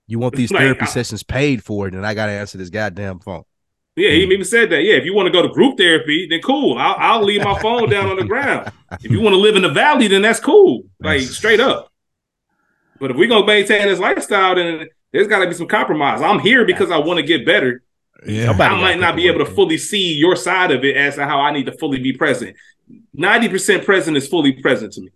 You 0.07 0.19
want 0.19 0.35
these 0.35 0.51
Like, 0.51 0.61
therapy 0.61 0.81
I- 0.81 0.85
sessions 0.85 1.23
paid 1.23 1.63
for, 1.63 1.87
it, 1.87 1.93
and 1.93 2.05
I 2.05 2.13
gotta 2.13 2.31
answer 2.31 2.57
this 2.57 2.69
goddamn 2.69 3.19
phone. 3.19 3.43
Yeah, 3.95 4.11
he 4.11 4.21
even 4.23 4.45
said 4.45 4.69
that. 4.69 4.83
Yeah, 4.83 4.93
if 4.93 5.05
you 5.05 5.15
want 5.15 5.25
to 5.25 5.31
go 5.31 5.41
to 5.41 5.49
group 5.51 5.75
therapy, 5.79 6.27
then 6.29 6.39
cool. 6.43 6.77
I'll, 6.77 6.95
I'll 6.99 7.23
leave 7.23 7.43
my 7.43 7.59
phone 7.59 7.89
down 7.89 8.05
on 8.07 8.15
the 8.17 8.23
ground. 8.25 8.71
If 9.03 9.11
you 9.11 9.19
want 9.19 9.33
to 9.33 9.37
live 9.39 9.55
in 9.55 9.63
the 9.63 9.69
valley, 9.69 10.07
then 10.07 10.21
that's 10.21 10.39
cool. 10.39 10.83
Like 10.99 11.21
straight 11.21 11.59
up. 11.59 11.91
But 12.99 13.11
if 13.11 13.17
we're 13.17 13.27
gonna 13.27 13.45
maintain 13.45 13.87
this 13.87 13.99
lifestyle, 13.99 14.55
then 14.55 14.87
there's 15.13 15.27
got 15.27 15.39
to 15.39 15.47
be 15.47 15.53
some 15.53 15.67
compromise. 15.67 16.21
I'm 16.21 16.39
here 16.39 16.65
because 16.65 16.91
I 16.91 16.97
want 16.97 17.19
to 17.19 17.25
get 17.25 17.45
better. 17.45 17.83
Yeah, 18.25 18.51
I 18.51 18.81
might 18.81 18.99
not 18.99 19.15
be 19.15 19.27
able 19.27 19.39
to 19.39 19.45
fully 19.45 19.77
see 19.77 20.13
your 20.13 20.35
side 20.35 20.71
of 20.71 20.83
it 20.83 20.97
as 20.97 21.15
to 21.15 21.25
how 21.25 21.39
I 21.39 21.51
need 21.51 21.67
to 21.67 21.71
fully 21.77 21.99
be 21.99 22.13
present. 22.13 22.55
Ninety 23.13 23.47
percent 23.47 23.85
present 23.85 24.17
is 24.17 24.27
fully 24.27 24.53
present 24.53 24.93
to 24.93 25.01
me, 25.01 25.09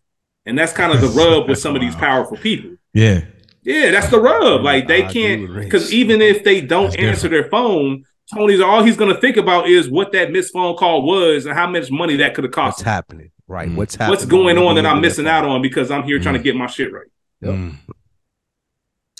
and 0.46 0.58
that's 0.58 0.72
kind 0.74 0.92
of 0.94 1.02
the 1.02 1.08
rub 1.20 1.50
with 1.50 1.58
some 1.60 1.76
of 1.76 1.82
these 1.82 1.96
powerful 1.96 2.38
people. 2.38 2.76
yeah. 2.94 3.22
Yeah, 3.64 3.92
that's 3.92 4.10
the 4.10 4.20
rub. 4.20 4.64
Like 4.64 4.88
they 4.88 5.04
can't 5.04 5.54
because 5.56 5.94
even 5.94 6.20
if 6.20 6.44
they 6.44 6.62
don't 6.62 6.86
That's 6.89 6.96
answer 6.96 7.28
their 7.28 7.48
phone, 7.50 8.04
Tony's 8.34 8.60
all 8.60 8.84
he's 8.84 8.98
going 8.98 9.14
to 9.14 9.22
think 9.22 9.38
about 9.38 9.68
is 9.70 9.88
what 9.88 10.12
that 10.14 10.32
missed 10.32 10.52
phone 10.52 10.76
call 10.76 11.04
was 11.04 11.46
and 11.46 11.54
how 11.56 11.68
much 11.70 11.92
money 11.92 12.16
that 12.18 12.34
could 12.34 12.44
have 12.44 12.52
cost. 12.54 12.78
What's 12.78 12.82
him. 12.82 12.86
happening? 12.88 13.32
Right. 13.48 13.70
Mm. 13.70 13.76
What's 13.76 13.94
happening? 13.96 14.10
What's 14.10 14.26
going 14.26 14.58
on 14.58 14.74
that 14.78 14.88
I'm 14.88 15.00
missing 15.00 15.28
out 15.28 15.46
on 15.46 15.62
because 15.62 15.92
I'm 15.92 16.02
here 16.02 16.18
trying 16.20 16.34
to 16.34 16.39
Mm. 16.39 16.44
get 16.44 16.56
my 16.56 16.66
shit 16.66 16.92
right. 16.92 17.06
Yep. 17.42 17.54
Mm. 17.54 17.76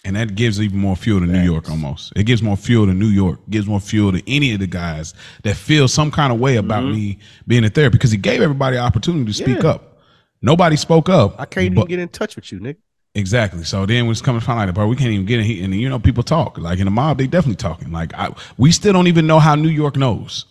And 0.04 0.16
that 0.16 0.34
gives 0.34 0.60
even 0.60 0.80
more 0.80 0.96
fuel 0.96 1.20
to 1.20 1.28
New. 1.28 1.42
York 1.44 1.70
almost. 1.70 2.12
It 2.16 2.24
gives 2.24 2.42
more 2.42 2.58
fuel 2.58 2.88
to 2.88 2.94
New 2.94 3.08
York, 3.08 3.40
gives 3.52 3.68
more 3.68 3.80
fuel 3.80 4.12
to 4.12 4.22
any 4.28 4.52
of 4.54 4.60
the 4.60 4.66
guys 4.68 5.14
that 5.44 5.56
feel 5.56 5.88
some 5.88 6.10
kind 6.10 6.34
of 6.34 6.40
way 6.40 6.56
about 6.56 6.84
Mhm. 6.84 6.94
me 6.96 7.20
being 7.48 7.64
in 7.64 7.70
therapy 7.72 7.98
because 7.98 8.10
he 8.12 8.18
gave 8.18 8.42
everybody 8.42 8.78
an 8.78 8.84
opportunity 8.84 9.26
to 9.26 9.34
speak 9.34 9.62
Yeah. 9.62 9.70
up. 9.72 10.00
Nobody 10.42 10.76
spoke 10.76 11.08
up. 11.08 11.36
I 11.40 11.46
can't 11.46 11.76
but- 11.76 11.82
even 11.82 11.88
get 11.90 12.00
in 12.00 12.10
touch 12.10 12.36
with 12.36 12.52
you, 12.52 12.60
Nick. 12.60 12.78
Exactly. 13.14 13.64
So 13.64 13.86
then 13.86 14.06
when 14.06 14.12
it's 14.14 14.22
coming 14.22 14.40
to 14.40 14.46
find 14.46 14.68
out, 14.70 14.74
bro, 14.74 14.88
we 14.88 14.96
can't 14.96 15.12
even 15.12 15.26
get 15.26 15.40
in 15.40 15.46
here. 15.46 15.64
And 15.66 15.76
you 15.76 15.88
know, 15.90 16.00
people 16.00 16.24
talk. 16.24 16.58
Like 16.58 16.80
in 16.80 16.86
the 16.86 16.92
mob, 16.92 17.18
they 17.20 17.28
definitely 17.28 17.58
talking. 17.58 17.92
Like 17.92 18.12
I, 18.16 18.30
we 18.58 18.72
still 18.72 18.94
don't 18.94 19.08
even 19.08 19.28
know 19.28 19.40
how 19.40 19.54
New 19.54 19.70
York 19.70 19.98
knows. 19.98 20.46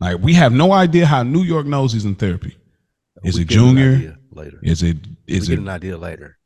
Like 0.00 0.18
we 0.18 0.34
have 0.34 0.52
no 0.52 0.72
idea 0.72 1.06
how 1.06 1.22
New 1.22 1.42
York 1.42 1.66
knows 1.66 1.92
he's 1.92 2.04
in 2.04 2.16
therapy. 2.16 2.56
Is 3.24 3.36
We 3.36 3.42
it 3.42 3.48
Junior? 3.48 4.18
later? 4.32 4.58
Is 4.62 4.82
it? 4.82 4.96
Is 5.26 5.48
it 5.48 5.50
we 5.52 5.56
get 5.56 5.58
it 5.58 5.62
an 5.62 5.68
idea 5.68 5.96
later. 5.98 6.36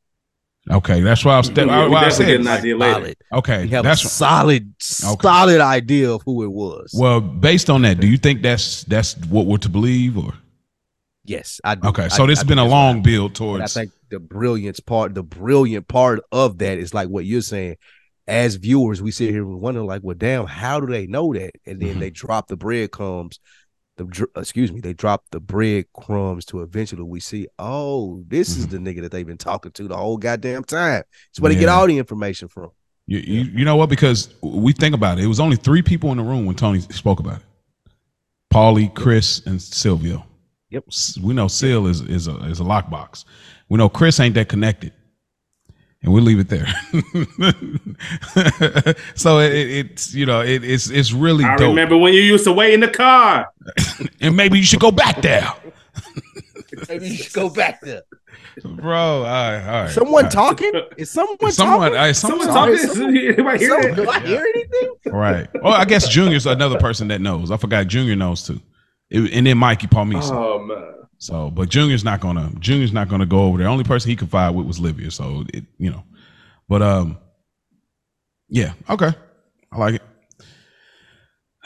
Okay? 0.70 1.00
That's 1.00 1.24
why 1.24 1.34
I 1.34 1.38
was 1.38 1.50
Yeah, 1.50 1.64
why, 1.66 1.88
we 1.88 1.96
I 1.96 2.00
definitely 2.08 2.26
said 2.34 2.40
an 2.40 2.48
idea 2.48 2.76
later. 2.76 2.92
Solid. 2.94 3.16
okay. 3.32 3.62
We 3.64 3.68
have 3.70 3.84
That's 3.84 4.04
a 4.04 4.08
solid, 4.08 4.74
solid 4.80 5.60
idea 5.60 6.10
of 6.12 6.22
who 6.24 6.42
it 6.44 6.50
was. 6.52 6.92
well 6.96 7.20
based 7.20 7.70
on 7.70 7.82
that. 7.82 8.00
Do 8.00 8.06
you 8.06 8.16
think 8.18 8.42
that's 8.42 8.84
that's 8.84 9.16
what 9.28 9.46
we're 9.46 9.58
to 9.58 9.68
believe 9.68 10.16
or 10.18 10.32
yes, 11.24 11.60
I 11.64 11.74
do. 11.76 11.88
okay? 11.88 12.04
I- 12.04 12.08
So 12.08 12.26
this 12.26 12.38
I 12.38 12.42
has 12.42 12.48
been 12.48 12.58
a 12.58 12.64
long 12.64 12.96
happened. 12.96 13.04
build 13.04 13.34
towards. 13.34 13.76
I 13.76 13.80
think 13.80 13.92
the 14.10 14.20
brilliance 14.20 14.80
part, 14.80 15.14
the 15.14 15.22
brilliant 15.22 15.88
part 15.88 16.20
of 16.32 16.58
that 16.58 16.78
is 16.78 16.94
like 16.94 17.08
what 17.08 17.24
you're 17.24 17.42
saying. 17.42 17.76
As 18.26 18.54
viewers, 18.54 19.02
we 19.02 19.10
sit 19.10 19.28
here 19.30 19.42
and 19.42 19.60
wonder, 19.60 19.82
like, 19.82 20.00
well, 20.02 20.16
damn, 20.16 20.46
how 20.46 20.80
do 20.80 20.86
they 20.86 21.06
know 21.06 21.34
that? 21.34 21.50
And 21.66 21.78
then 21.78 21.96
Mhm. 21.96 22.00
they 22.00 22.08
drop 22.10 22.48
the 22.48 22.56
breadcrumbs. 22.56 23.38
The 23.96 24.28
excuse 24.36 24.72
me, 24.72 24.80
they 24.80 24.92
drop 24.92 25.24
the 25.30 25.38
breadcrumbs 25.38 26.44
to 26.46 26.62
eventually 26.62 27.02
we 27.02 27.20
see, 27.20 27.46
oh, 27.60 28.24
this 28.26 28.56
is 28.56 28.66
mm-hmm. 28.66 28.84
the 28.84 28.94
nigga 28.94 29.02
that 29.02 29.12
they've 29.12 29.26
been 29.26 29.38
talking 29.38 29.70
to 29.72 29.86
the 29.86 29.96
whole 29.96 30.16
goddamn 30.16 30.64
time. 30.64 31.04
It's 31.30 31.38
where 31.38 31.52
they 31.52 31.58
get 31.58 31.68
all 31.68 31.86
the 31.86 31.96
information 31.98 32.48
from. 32.48 32.70
You, 33.06 33.18
you, 33.18 33.40
you 33.42 33.64
know 33.64 33.76
what? 33.76 33.90
Because 33.90 34.34
we 34.42 34.72
think 34.72 34.94
about 34.94 35.18
it. 35.18 35.24
It 35.24 35.28
was 35.28 35.38
only 35.38 35.56
three 35.56 35.82
people 35.82 36.10
in 36.10 36.16
the 36.16 36.24
room 36.24 36.46
when 36.46 36.56
Tony 36.56 36.80
spoke 36.80 37.20
about 37.20 37.40
it. 37.40 37.46
Paulie, 38.52 38.92
Chris, 38.92 39.44
and 39.46 39.60
Silvio. 39.60 40.24
Yep. 40.70 40.84
We 41.22 41.34
know 41.34 41.46
Sil 41.46 41.86
is 41.86 42.00
is 42.00 42.26
a 42.26 42.36
is 42.46 42.60
a 42.60 42.64
lockbox. 42.64 43.24
We 43.68 43.78
know 43.78 43.88
Chris 43.88 44.18
ain't 44.18 44.34
that 44.34 44.48
connected, 44.48 44.92
and 46.04 46.12
we'll 46.12 46.22
leave 46.22 46.38
it 46.38 46.48
there. 46.48 46.66
so 49.14 49.38
it, 49.40 49.52
it's 49.52 50.14
you 50.14 50.26
know 50.26 50.40
it, 50.42 50.62
it's 50.62 50.90
it's 50.90 51.12
really 51.12 51.44
I 51.44 51.56
dope. 51.56 51.68
remember 51.68 51.96
when 51.96 52.12
you 52.14 52.20
used 52.20 52.44
to 52.44 52.52
wait 52.52 52.74
in 52.74 52.80
the 52.80 52.88
car. 52.88 53.50
and 54.20 54.36
maybe 54.36 54.58
you 54.58 54.64
should 54.64 54.80
go 54.80 54.90
back 54.90 55.22
there, 55.22 55.48
Maybe 56.88 57.08
you 57.08 57.16
should 57.16 57.32
go 57.32 57.48
back 57.48 57.80
there. 57.80 58.02
bro. 58.62 58.96
All 58.96 59.22
right, 59.22 59.66
all 59.66 59.82
right. 59.84 59.90
Someone 59.90 60.14
all 60.14 60.22
right. 60.22 60.32
talking? 60.32 60.72
Is 60.96 61.10
someone, 61.10 61.50
Someone, 61.52 61.80
talking? 61.92 61.96
all 61.98 62.04
right, 62.04 62.16
someone, 62.16 62.46
Someone 62.46 62.76
talking. 62.76 62.88
talking. 62.88 63.16
Anybody 63.16 63.58
hear 63.58 63.82
Someone- 63.82 63.94
do 63.96 64.08
I 64.10 64.20
hear 64.20 64.40
anything? 64.54 64.90
Right. 65.06 65.48
Well, 65.62 65.72
I 65.72 65.84
guess 65.84 66.08
Junior's 66.08 66.46
another 66.46 66.78
person 66.78 67.08
that 67.08 67.20
knows. 67.20 67.50
I 67.50 67.56
forgot 67.56 67.86
Junior 67.86 68.16
knows 68.16 68.46
too. 68.46 68.60
It- 69.10 69.32
and 69.32 69.46
then 69.46 69.58
Mikey 69.58 69.86
Palmice. 69.86 70.30
Oh 70.30 70.58
man. 70.60 70.92
So, 71.18 71.50
but 71.50 71.68
Junior's 71.68 72.04
not 72.04 72.20
gonna 72.20 72.52
Junior's 72.58 72.92
not 72.92 73.08
gonna 73.08 73.26
go 73.26 73.44
over 73.44 73.58
there. 73.58 73.68
Only 73.68 73.84
person 73.84 74.10
he 74.10 74.16
could 74.16 74.30
find 74.30 74.54
with 74.54 74.66
was 74.66 74.78
Livia. 74.78 75.10
So 75.10 75.44
it, 75.52 75.64
you 75.78 75.90
know, 75.90 76.04
but 76.68 76.82
um, 76.82 77.18
yeah, 78.48 78.72
okay, 78.90 79.12
I 79.72 79.78
like 79.78 79.94
it. 79.96 80.02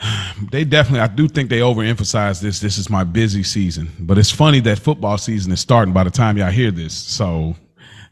They 0.51 0.63
definitely, 0.63 1.01
I 1.01 1.07
do 1.07 1.27
think 1.27 1.49
they 1.49 1.59
overemphasize 1.59 2.41
this. 2.41 2.61
This 2.61 2.77
is 2.77 2.89
my 2.89 3.03
busy 3.03 3.43
season, 3.43 3.89
but 3.99 4.17
it's 4.17 4.31
funny 4.31 4.61
that 4.61 4.79
football 4.79 5.17
season 5.17 5.51
is 5.51 5.59
starting 5.59 5.93
by 5.93 6.05
the 6.05 6.09
time 6.09 6.37
y'all 6.37 6.49
hear 6.49 6.71
this. 6.71 6.93
So, 6.93 7.57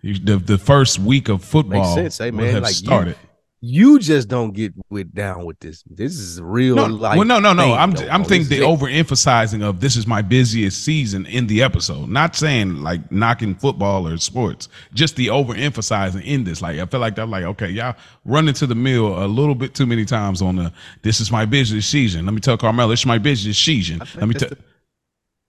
you, 0.01 0.19
the 0.19 0.35
the 0.35 0.57
first 0.57 0.99
week 0.99 1.29
of 1.29 1.41
football 1.43 1.95
sense, 1.95 2.17
hey, 2.17 2.31
will 2.31 2.39
man. 2.39 2.53
have 2.55 2.63
Like, 2.63 2.73
started. 2.73 3.15
You 3.59 3.97
just 3.97 4.27
don't 4.27 4.51
get 4.53 4.73
with 4.91 5.15
down 5.15 5.43
with 5.43 5.59
this. 5.59 5.83
This 5.89 6.19
is 6.19 6.39
real 6.39 6.75
No, 6.75 6.85
life. 6.85 7.17
well, 7.17 7.25
no, 7.25 7.39
no, 7.39 7.53
no. 7.53 7.63
thing, 7.63 7.73
I'm 7.73 7.91
though, 7.91 8.07
I'm 8.07 8.23
thinking 8.23 8.49
the 8.49 8.57
is 8.57 8.61
overemphasizing 8.63 9.63
of 9.63 9.79
this 9.79 9.95
is 9.95 10.05
my 10.05 10.21
busiest 10.21 10.83
season 10.85 11.25
in 11.25 11.47
the 11.47 11.63
episode. 11.63 12.07
Not 12.07 12.35
saying 12.35 12.83
like 12.83 13.11
knocking 13.11 13.55
football 13.55 14.07
or 14.07 14.17
sports, 14.17 14.69
just 14.93 15.15
the 15.15 15.27
overemphasizing 15.27 16.23
in 16.23 16.43
this. 16.43 16.61
Like 16.61 16.77
I 16.77 16.85
feel 16.85 16.99
like 16.99 17.17
I'm 17.17 17.31
like 17.31 17.45
okay, 17.45 17.69
y'all 17.69 17.95
running 18.25 18.53
to 18.55 18.67
the 18.67 18.75
mill 18.75 19.23
a 19.23 19.25
little 19.25 19.55
bit 19.55 19.73
too 19.73 19.87
many 19.87 20.05
times 20.05 20.39
on 20.41 20.57
the 20.57 20.71
this 21.01 21.19
is 21.19 21.31
my 21.31 21.45
busiest 21.45 21.89
season. 21.89 22.25
Let 22.25 22.35
me 22.35 22.41
tell 22.41 22.57
Carmela, 22.57 22.93
it's 22.93 23.07
my 23.07 23.17
busiest 23.17 23.63
season. 23.65 23.99
Let 24.15 24.27
me 24.27 24.35
tell 24.35 24.51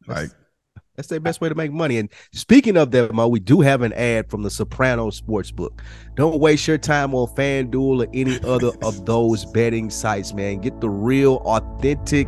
like 0.06 0.30
That's 0.98 1.06
their 1.06 1.20
best 1.20 1.40
way 1.40 1.48
to 1.48 1.54
make 1.54 1.70
money. 1.70 1.98
And 1.98 2.08
speaking 2.32 2.76
of 2.76 2.90
that, 2.90 3.14
Mo, 3.14 3.28
we 3.28 3.38
do 3.38 3.60
have 3.60 3.82
an 3.82 3.92
ad 3.92 4.28
from 4.28 4.42
the 4.42 4.50
Soprano 4.50 5.10
Sportsbook. 5.10 5.78
Don't 6.16 6.40
waste 6.40 6.66
your 6.66 6.76
time 6.76 7.14
on 7.14 7.28
FanDuel 7.36 8.04
or 8.04 8.08
any 8.12 8.42
other 8.42 8.72
of 8.82 9.06
those 9.12 9.44
betting 9.46 9.90
sites, 9.90 10.34
man. 10.34 10.58
Get 10.58 10.80
the 10.80 10.90
real, 10.90 11.36
authentic 11.44 12.26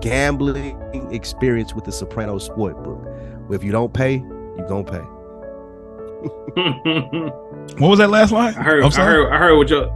gambling 0.00 0.80
experience 1.12 1.74
with 1.74 1.86
the 1.86 1.90
Soprano 1.90 2.38
Sportsbook. 2.38 3.52
If 3.52 3.64
you 3.64 3.72
don't 3.72 3.92
pay, 3.92 4.18
you 4.18 4.64
gonna 4.68 4.84
pay. 4.84 4.98
what 7.78 7.88
was 7.90 7.98
that 7.98 8.10
last 8.10 8.30
line? 8.30 8.54
I 8.54 8.62
heard. 8.62 8.84
I'm 8.84 8.92
I 8.92 9.04
heard. 9.04 9.32
I 9.32 9.38
heard 9.38 9.56
what 9.56 9.68
you. 9.70 9.80
The 9.80 9.88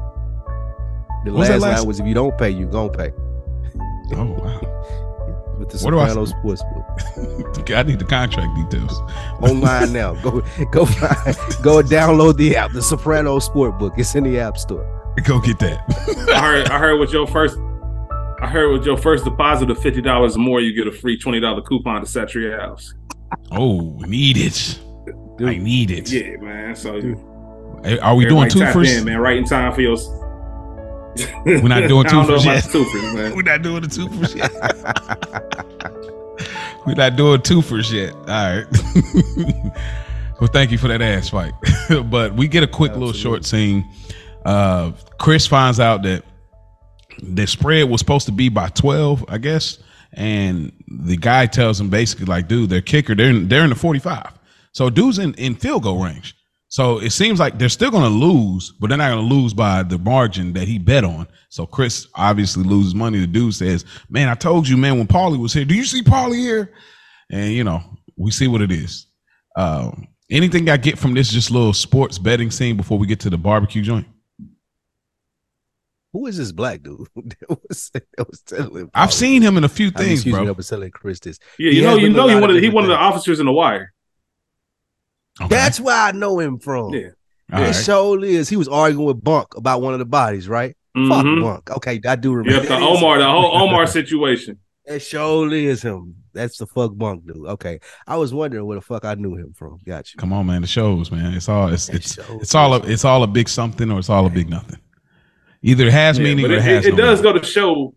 What 1.32 1.34
was 1.34 1.48
last, 1.50 1.62
last- 1.62 1.78
line 1.78 1.86
was 1.86 2.00
if 2.00 2.06
you 2.08 2.14
don't 2.14 2.36
pay, 2.36 2.50
you 2.50 2.66
gonna 2.66 2.90
pay. 2.90 3.12
Oh 4.14 4.24
wow! 4.24 4.60
With 5.58 5.70
the 5.70 5.78
What 5.84 5.90
do 5.90 5.98
I- 5.98 6.08
Soprano 6.08 6.26
Sportsbook. 6.26 7.70
I 7.76 7.82
need 7.82 7.98
the 7.98 8.04
contract 8.04 8.54
details. 8.70 8.92
Online 9.42 9.92
now. 9.92 10.14
Go 10.22 10.40
go 10.70 10.86
find, 10.86 11.36
go 11.62 11.82
download 11.82 12.36
the 12.36 12.56
app, 12.56 12.72
the 12.72 12.82
Soprano 12.82 13.38
Sportbook. 13.38 13.98
It's 13.98 14.14
in 14.14 14.24
the 14.24 14.38
App 14.38 14.56
Store. 14.58 14.84
Go 15.24 15.40
get 15.40 15.58
that. 15.58 15.82
I 16.34 16.40
heard 16.40 16.68
I 16.68 16.78
heard 16.78 16.98
with 17.00 17.12
your 17.12 17.26
first 17.26 17.58
I 18.40 18.46
heard 18.48 18.72
with 18.72 18.86
your 18.86 18.96
first 18.96 19.24
deposit 19.24 19.68
of 19.70 19.78
fifty 19.82 20.00
dollars 20.00 20.36
or 20.36 20.40
more, 20.40 20.60
you 20.60 20.72
get 20.72 20.86
a 20.86 20.96
free 20.96 21.18
twenty 21.18 21.40
dollar 21.40 21.60
coupon 21.62 22.00
to 22.02 22.06
set 22.06 22.34
your 22.34 22.60
house. 22.60 22.94
oh, 23.50 23.96
need 24.06 24.36
it. 24.36 24.78
I 25.40 25.56
need 25.56 25.90
it. 25.90 26.10
Yeah, 26.10 26.36
man. 26.36 26.76
So 26.76 26.96
you 26.96 27.24
Hey, 27.84 27.98
Are 28.00 28.14
we 28.16 28.24
doing 28.26 28.46
everybody 28.46 28.60
tap 28.66 28.74
twofers? 28.76 28.98
in, 28.98 29.04
man. 29.04 29.18
Right 29.18 29.36
in 29.36 29.44
time 29.44 29.72
for 29.72 29.80
your. 29.80 29.96
We're 31.44 31.68
not 31.68 31.88
doing 31.88 32.06
two 32.08 32.24
for 32.24 32.38
shit. 32.38 32.38
know 32.38 32.38
twofers 32.38 32.42
about 32.42 32.44
yet. 32.44 32.64
the 32.64 32.78
twofers, 32.78 33.14
man. 33.14 33.36
We're 33.36 33.42
not 33.42 33.62
doing 33.62 33.82
the 33.82 33.88
two 33.88 34.08
for 34.08 34.26
shit. 34.26 34.52
We're 36.86 36.94
not 36.94 37.16
doing 37.16 37.42
two 37.42 37.60
for 37.62 37.82
shit. 37.82 38.14
All 38.14 38.24
right. 38.26 38.66
well, 40.40 40.48
thank 40.52 40.70
you 40.70 40.78
for 40.78 40.88
that 40.88 41.02
ass 41.02 41.28
fight. 41.28 41.52
but 42.10 42.34
we 42.34 42.48
get 42.48 42.62
a 42.62 42.66
quick 42.66 42.92
little 42.92 43.12
short 43.12 43.44
scene. 43.44 43.86
Uh, 44.44 44.92
Chris 45.18 45.46
finds 45.46 45.80
out 45.80 46.02
that 46.04 46.24
the 47.22 47.46
spread 47.46 47.90
was 47.90 48.00
supposed 48.00 48.26
to 48.26 48.32
be 48.32 48.48
by 48.48 48.68
12, 48.68 49.24
I 49.28 49.38
guess. 49.38 49.78
And 50.14 50.72
the 50.86 51.16
guy 51.16 51.46
tells 51.46 51.78
him 51.80 51.90
basically, 51.90 52.24
like, 52.24 52.48
dude, 52.48 52.70
their 52.70 52.80
kicker, 52.80 53.14
they're 53.14 53.30
in, 53.30 53.48
they're 53.48 53.64
in 53.64 53.70
the 53.70 53.76
45. 53.76 54.32
So 54.72 54.88
dude's 54.88 55.18
in, 55.18 55.34
in 55.34 55.56
field 55.56 55.82
goal 55.82 56.02
range. 56.02 56.37
So 56.68 56.98
it 56.98 57.10
seems 57.10 57.40
like 57.40 57.58
they're 57.58 57.70
still 57.70 57.90
going 57.90 58.04
to 58.04 58.08
lose, 58.08 58.72
but 58.72 58.88
they're 58.88 58.98
not 58.98 59.10
going 59.10 59.26
to 59.26 59.34
lose 59.34 59.54
by 59.54 59.82
the 59.82 59.98
margin 59.98 60.52
that 60.52 60.68
he 60.68 60.78
bet 60.78 61.02
on. 61.02 61.26
So 61.48 61.64
Chris 61.64 62.06
obviously 62.14 62.62
loses 62.62 62.94
money. 62.94 63.20
The 63.20 63.26
dude 63.26 63.54
says, 63.54 63.86
"Man, 64.10 64.28
I 64.28 64.34
told 64.34 64.68
you, 64.68 64.76
man, 64.76 64.98
when 64.98 65.06
Paulie 65.06 65.38
was 65.38 65.54
here. 65.54 65.64
Do 65.64 65.74
you 65.74 65.84
see 65.84 66.02
Paulie 66.02 66.36
here?" 66.36 66.74
And 67.30 67.52
you 67.52 67.64
know, 67.64 67.82
we 68.16 68.30
see 68.30 68.48
what 68.48 68.60
it 68.60 68.70
is. 68.70 69.06
Um, 69.56 70.08
anything 70.30 70.68
I 70.68 70.76
get 70.76 70.98
from 70.98 71.14
this 71.14 71.30
just 71.30 71.50
little 71.50 71.72
sports 71.72 72.18
betting 72.18 72.50
scene 72.50 72.76
before 72.76 72.98
we 72.98 73.06
get 73.06 73.20
to 73.20 73.30
the 73.30 73.38
barbecue 73.38 73.82
joint? 73.82 74.06
Who 76.12 76.26
is 76.26 76.36
this 76.36 76.52
black 76.52 76.82
dude 76.82 77.06
that 77.16 77.58
was, 77.68 77.90
that 77.92 78.28
was 78.28 78.40
telling? 78.42 78.90
I've 78.94 79.12
seen 79.12 79.40
him 79.42 79.56
in 79.56 79.64
a 79.64 79.68
few 79.68 79.86
I 79.86 80.00
mean, 80.00 80.08
things, 80.08 80.12
excuse 80.20 80.34
me, 80.34 80.44
bro. 80.44 80.52
was 80.52 80.68
telling 80.68 80.90
Chris 80.90 81.20
this. 81.20 81.38
Yeah, 81.58 81.70
He 81.70 81.76
you 81.78 81.82
know, 81.82 81.96
you 81.96 82.08
know, 82.10 82.28
he 82.28 82.34
lot 82.34 82.42
one 82.42 82.50
of 82.50 82.56
of 82.56 82.62
he 82.62 82.68
different 82.68 82.74
one 82.74 82.84
of 82.84 82.90
the 82.90 82.96
officers 82.96 83.40
in 83.40 83.46
the 83.46 83.52
wire. 83.52 83.92
Okay. 85.40 85.48
That's 85.54 85.78
where 85.80 85.96
I 85.96 86.12
know 86.12 86.38
him 86.38 86.58
from. 86.58 86.92
Yeah. 86.94 87.08
All 87.52 87.62
It 87.62 87.66
right. 87.66 87.74
surely 87.74 88.34
is. 88.36 88.48
He 88.48 88.56
was 88.56 88.68
arguing 88.68 89.06
with 89.06 89.22
Bunk 89.22 89.56
about 89.56 89.80
one 89.82 89.92
of 89.92 89.98
the 89.98 90.04
bodies, 90.04 90.48
right? 90.48 90.76
Fuck 90.94 91.24
Mhm. 91.24 91.42
Bunk. 91.42 91.70
Okay, 91.70 92.00
I 92.06 92.16
do 92.16 92.32
remember. 92.34 92.60
Yep, 92.60 92.68
the 92.68 92.76
Omar, 92.84 93.18
the 93.18 93.30
whole 93.30 93.56
Omar 93.62 93.86
situation. 93.98 94.58
It 94.84 95.00
surely 95.00 95.66
is 95.66 95.82
him. 95.82 96.14
That's 96.34 96.58
the 96.58 96.66
fuck 96.66 96.96
Bunk 96.96 97.26
dude. 97.26 97.46
Okay, 97.46 97.78
I 98.06 98.16
was 98.16 98.32
wondering 98.34 98.66
where 98.66 98.76
the 98.78 98.80
fuck 98.82 99.04
I 99.04 99.14
knew 99.14 99.34
him 99.36 99.52
from. 99.54 99.78
Got 99.86 100.12
you. 100.12 100.18
Come 100.18 100.32
on, 100.32 100.46
man. 100.46 100.60
The 100.62 100.66
shows, 100.66 101.10
man. 101.12 101.34
It's 101.34 101.48
all 101.48 101.68
it's 101.68 101.88
It 101.88 101.96
it's, 101.96 102.14
shows. 102.14 102.42
it's 102.42 102.54
all 102.54 102.74
a, 102.74 102.78
it's 102.86 103.04
all 103.04 103.22
a 103.22 103.26
big 103.26 103.48
something 103.48 103.90
or 103.90 103.98
it's 103.98 104.08
all 104.10 104.26
a 104.26 104.30
big 104.30 104.48
nothing. 104.50 104.78
Either 105.62 105.86
it 105.86 105.92
has 105.92 106.18
Yeah, 106.18 106.24
meaning 106.24 106.44
but 106.44 106.50
or 106.52 106.54
it, 106.54 106.58
it 106.58 106.62
has. 106.62 106.86
it, 106.86 106.88
it 106.94 106.96
no 106.96 107.02
does 107.04 107.20
meaning. 107.20 107.32
go 107.34 107.38
to 107.40 107.46
show. 107.46 107.94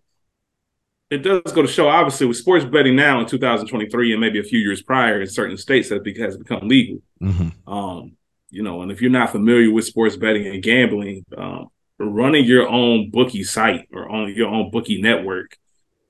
It 1.12 1.24
does 1.24 1.52
go 1.52 1.62
to 1.62 1.68
show, 1.68 1.90
obviously, 1.90 2.26
with 2.26 2.38
sports 2.38 2.64
betting 2.64 2.96
now 2.96 3.20
in 3.20 3.26
2023 3.26 4.14
and 4.14 4.22
maybe 4.22 4.40
a 4.40 4.44
few 4.44 4.60
years 4.60 4.82
prior 4.82 5.20
in 5.20 5.28
certain 5.28 5.58
states 5.58 5.90
that 5.90 6.08
it 6.08 6.18
has 6.18 6.38
become 6.38 6.70
legal. 6.70 7.02
Mhm. 7.22 7.52
Um, 7.68 8.14
you 8.50 8.64
know, 8.64 8.82
and 8.82 8.92
if 8.92 9.02
you're 9.02 9.12
not 9.12 9.30
familiar 9.30 9.70
with 9.72 9.84
sports 9.84 10.16
betting 10.16 10.48
and 10.48 10.64
gambling, 10.64 11.26
um, 11.38 11.68
running 12.00 12.46
your 12.46 12.68
own 12.68 13.10
bookie 13.12 13.44
site 13.44 13.88
or 13.92 14.10
on 14.10 14.34
your 14.34 14.48
own 14.48 14.72
bookie 14.72 15.02
network, 15.02 15.58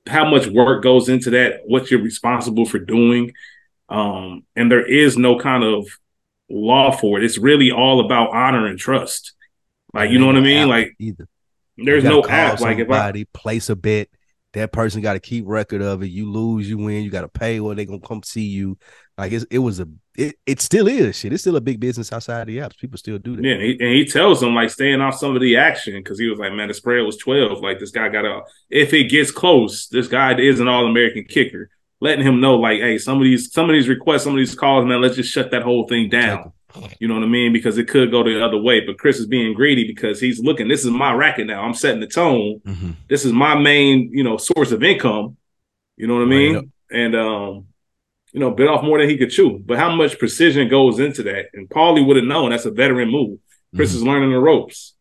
how 0.08 0.30
much 0.30 0.46
work 0.46 0.84
goes 0.84 1.10
into 1.10 1.32
that, 1.32 1.62
what 1.66 1.90
you're 1.90 2.02
responsible 2.02 2.66
for 2.66 2.78
doing. 2.78 3.32
Um, 3.90 4.44
and 4.56 4.72
there 4.72 4.86
is 4.86 5.18
no 5.18 5.40
kind 5.40 5.64
of 5.64 5.88
law 6.48 6.92
for 6.92 7.18
it. 7.18 7.24
It's 7.24 7.40
really 7.40 7.72
all 7.72 8.06
about 8.06 8.34
honor 8.34 8.68
and 8.68 8.78
trust. 8.78 9.34
Like, 9.96 10.12
you 10.12 10.20
know 10.20 10.28
what 10.28 10.38
I 10.38 10.42
mean? 10.42 10.70
Like, 10.70 10.96
either. 11.00 11.28
there's 11.76 12.04
no 12.04 12.24
app. 12.24 12.60
Like, 12.60 12.78
if 12.78 12.90
I, 12.90 13.26
place 13.34 13.70
a 13.70 13.76
bet, 13.76 14.08
that 14.54 14.72
person 14.72 15.02
got 15.02 15.14
to 15.14 15.20
keep 15.20 15.46
record 15.48 15.82
of 15.82 16.04
it. 16.04 16.08
You 16.10 16.30
lose, 16.30 16.70
you 16.70 16.78
win. 16.78 17.04
You 17.04 17.10
got 17.10 17.22
to 17.22 17.28
pay, 17.28 17.60
or 17.60 17.74
they 17.74 17.86
gonna 17.86 18.00
come 18.00 18.24
see 18.24 18.46
you. 18.46 18.78
Like 19.18 19.32
it's, 19.32 19.46
it 19.52 19.60
was 19.60 19.80
a, 19.80 19.88
it, 20.18 20.36
it 20.46 20.62
still 20.62 20.88
is 20.88 21.18
shit. 21.18 21.32
It's 21.32 21.44
still 21.44 21.56
a 21.56 21.62
big 21.62 21.80
business 21.80 22.12
outside 22.12 22.48
the 22.48 22.58
apps. 22.58 22.78
People 22.78 22.98
still 22.98 23.18
do 23.18 23.36
that. 23.36 23.44
Yeah, 23.44 23.54
and 23.54 23.62
he, 23.62 23.72
and 23.72 23.94
he 23.94 24.06
tells 24.06 24.42
them 24.42 24.56
like 24.56 24.70
staying 24.70 25.00
off 25.00 25.16
some 25.16 25.36
of 25.36 25.42
the 25.42 25.58
action 25.58 25.94
because 25.96 26.20
he 26.20 26.28
was 26.28 26.40
like, 26.40 26.54
man, 26.54 26.68
the 26.68 26.74
spread 26.74 27.06
was 27.06 27.18
twelve. 27.18 27.62
Like 27.62 27.80
this 27.80 27.92
guy 27.92 28.10
got 28.10 28.26
a, 28.26 28.42
if 28.70 28.94
it 28.94 29.06
gets 29.06 29.32
close, 29.32 29.88
this 29.88 30.08
guy 30.08 30.38
is 30.38 30.60
an 30.60 30.68
All 30.68 30.88
American 30.88 31.24
kicker. 31.24 31.70
Letting 32.04 32.26
him 32.26 32.40
know, 32.42 32.56
like, 32.56 32.80
hey, 32.80 32.98
some 32.98 33.18
of 33.20 33.24
these, 33.24 33.54
some 33.54 33.70
of 33.70 33.74
these 33.74 33.88
requests, 33.88 34.24
some 34.24 34.34
of 34.34 34.40
these 34.40 34.56
calls, 34.56 34.88
man, 34.88 35.02
let's 35.02 35.16
just 35.16 35.32
shut 35.32 35.52
that 35.52 35.62
whole 35.62 35.88
thing 35.88 36.10
down. 36.10 36.52
You 37.00 37.08
know 37.08 37.16
what 37.16 37.24
I 37.24 37.28
mean? 37.28 37.52
Because 37.54 37.78
it 37.78 37.88
could 37.88 38.12
go 38.12 38.24
the 38.24 38.44
other 38.46 38.58
way. 38.58 38.80
But 38.82 38.98
Chris 38.98 39.20
is 39.20 39.26
being 39.28 39.54
greedy 39.54 39.86
because 39.88 40.20
he's 40.20 40.40
looking. 40.40 40.68
This 40.68 40.86
is 40.86 40.92
my 40.92 41.14
racket 41.14 41.48
now. 41.48 41.64
I'm 41.64 41.74
setting 41.74 42.00
the 42.02 42.08
tone. 42.08 42.62
Mhm. 42.66 42.96
This 43.10 43.26
is 43.26 43.34
my 43.34 43.56
main, 43.58 44.10
you 44.14 44.24
know, 44.24 44.38
source 44.38 44.72
of 44.72 44.84
income. 44.84 45.38
You 45.98 46.08
know 46.08 46.16
what 46.16 46.24
I 46.24 46.28
mean? 46.28 46.56
Right. 46.56 46.66
And 46.92 47.16
um, 47.16 47.66
you 48.34 48.40
know, 48.40 48.52
bit 48.52 48.68
off 48.70 48.84
more 48.84 48.98
than 49.00 49.10
he 49.10 49.18
could 49.18 49.30
chew. 49.32 49.62
But 49.66 49.78
how 49.78 49.94
much 49.94 50.18
precision 50.18 50.70
goes 50.70 51.00
into 51.00 51.22
that? 51.24 51.48
And 51.54 51.68
Paulie 51.70 52.06
would 52.06 52.16
have 52.16 52.26
known 52.26 52.52
that's 52.52 52.66
a 52.66 52.72
veteran 52.72 53.10
move. 53.10 53.40
Chris 53.76 53.92
Mhm. 53.92 53.96
is 53.96 54.04
learning 54.04 54.32
the 54.32 54.40
ropes. 54.40 54.94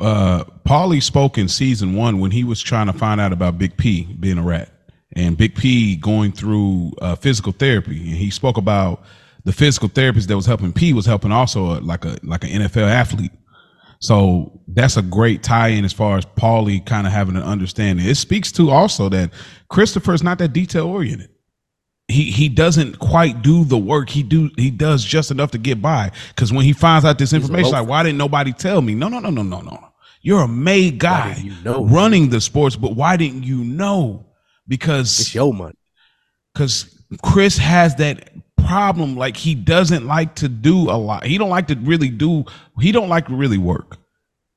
uh 0.00 0.42
Paulie 0.66 1.02
spoke 1.02 1.38
in 1.38 1.46
season 1.48 1.94
one 1.94 2.18
when 2.18 2.30
he 2.32 2.42
was 2.44 2.60
trying 2.60 2.86
to 2.86 2.92
find 2.92 3.20
out 3.20 3.32
about 3.32 3.58
Big 3.58 3.76
P 3.76 4.08
being 4.18 4.38
a 4.38 4.42
rat 4.42 4.70
and 5.14 5.36
Big 5.36 5.54
P 5.54 5.94
going 5.96 6.32
through 6.32 6.92
uh, 7.00 7.14
physical 7.14 7.52
therapy, 7.52 7.96
and 7.98 8.16
he 8.16 8.30
spoke 8.30 8.56
about 8.56 9.04
the 9.44 9.52
physical 9.52 9.88
therapist 9.88 10.28
that 10.28 10.36
was 10.36 10.46
helping 10.46 10.72
P 10.72 10.92
was 10.92 11.06
helping 11.06 11.32
also 11.32 11.78
a, 11.78 11.80
like 11.80 12.04
a 12.04 12.18
like 12.22 12.44
an 12.44 12.50
NFL 12.50 12.88
athlete. 12.88 13.32
So 14.00 14.60
that's 14.68 14.96
a 14.96 15.02
great 15.02 15.42
tie-in 15.42 15.84
as 15.84 15.92
far 15.92 16.18
as 16.18 16.26
Paulie 16.26 16.84
kind 16.84 17.06
of 17.06 17.12
having 17.12 17.36
an 17.36 17.42
understanding. 17.42 18.04
It 18.06 18.16
speaks 18.16 18.52
to 18.52 18.70
also 18.70 19.08
that 19.08 19.30
Christopher 19.70 20.12
is 20.12 20.22
not 20.22 20.38
that 20.38 20.52
detail 20.52 20.86
oriented. 20.88 21.30
He 22.08 22.30
he 22.30 22.50
doesn't 22.50 22.98
quite 22.98 23.40
do 23.40 23.64
the 23.64 23.78
work. 23.78 24.10
He 24.10 24.22
do 24.22 24.50
he 24.56 24.70
does 24.70 25.04
just 25.04 25.30
enough 25.30 25.52
to 25.52 25.58
get 25.58 25.80
by. 25.80 26.10
Because 26.28 26.52
when 26.52 26.64
he 26.64 26.72
finds 26.74 27.04
out 27.06 27.18
this 27.18 27.32
information, 27.32 27.72
like 27.72 27.88
why 27.88 28.02
didn't 28.02 28.18
nobody 28.18 28.52
tell 28.52 28.82
me? 28.82 28.94
No, 28.94 29.08
no, 29.08 29.20
no, 29.20 29.30
no, 29.30 29.42
no, 29.42 29.60
no. 29.60 29.88
You're 30.20 30.42
a 30.42 30.48
made 30.48 30.98
guy 30.98 31.36
you 31.42 31.54
know? 31.64 31.84
running 31.84 32.30
the 32.30 32.40
sports, 32.40 32.76
but 32.76 32.94
why 32.96 33.16
didn't 33.16 33.42
you 33.42 33.62
know? 33.62 34.26
Because 34.66 35.20
It's 35.20 35.34
your 35.34 35.52
money. 35.52 35.76
because 36.52 36.94
Chris 37.22 37.58
has 37.58 37.94
that 37.96 38.30
problem. 38.64 39.16
Like 39.16 39.36
he 39.36 39.54
doesn't 39.54 40.06
like 40.06 40.34
to 40.36 40.48
do 40.48 40.90
a 40.90 40.96
lot. 40.98 41.24
He 41.24 41.38
don't 41.38 41.50
like 41.50 41.68
to 41.68 41.76
really 41.76 42.08
do. 42.08 42.44
He 42.80 42.92
don't 42.92 43.08
like 43.08 43.26
to 43.28 43.34
really 43.34 43.58
work. 43.58 43.98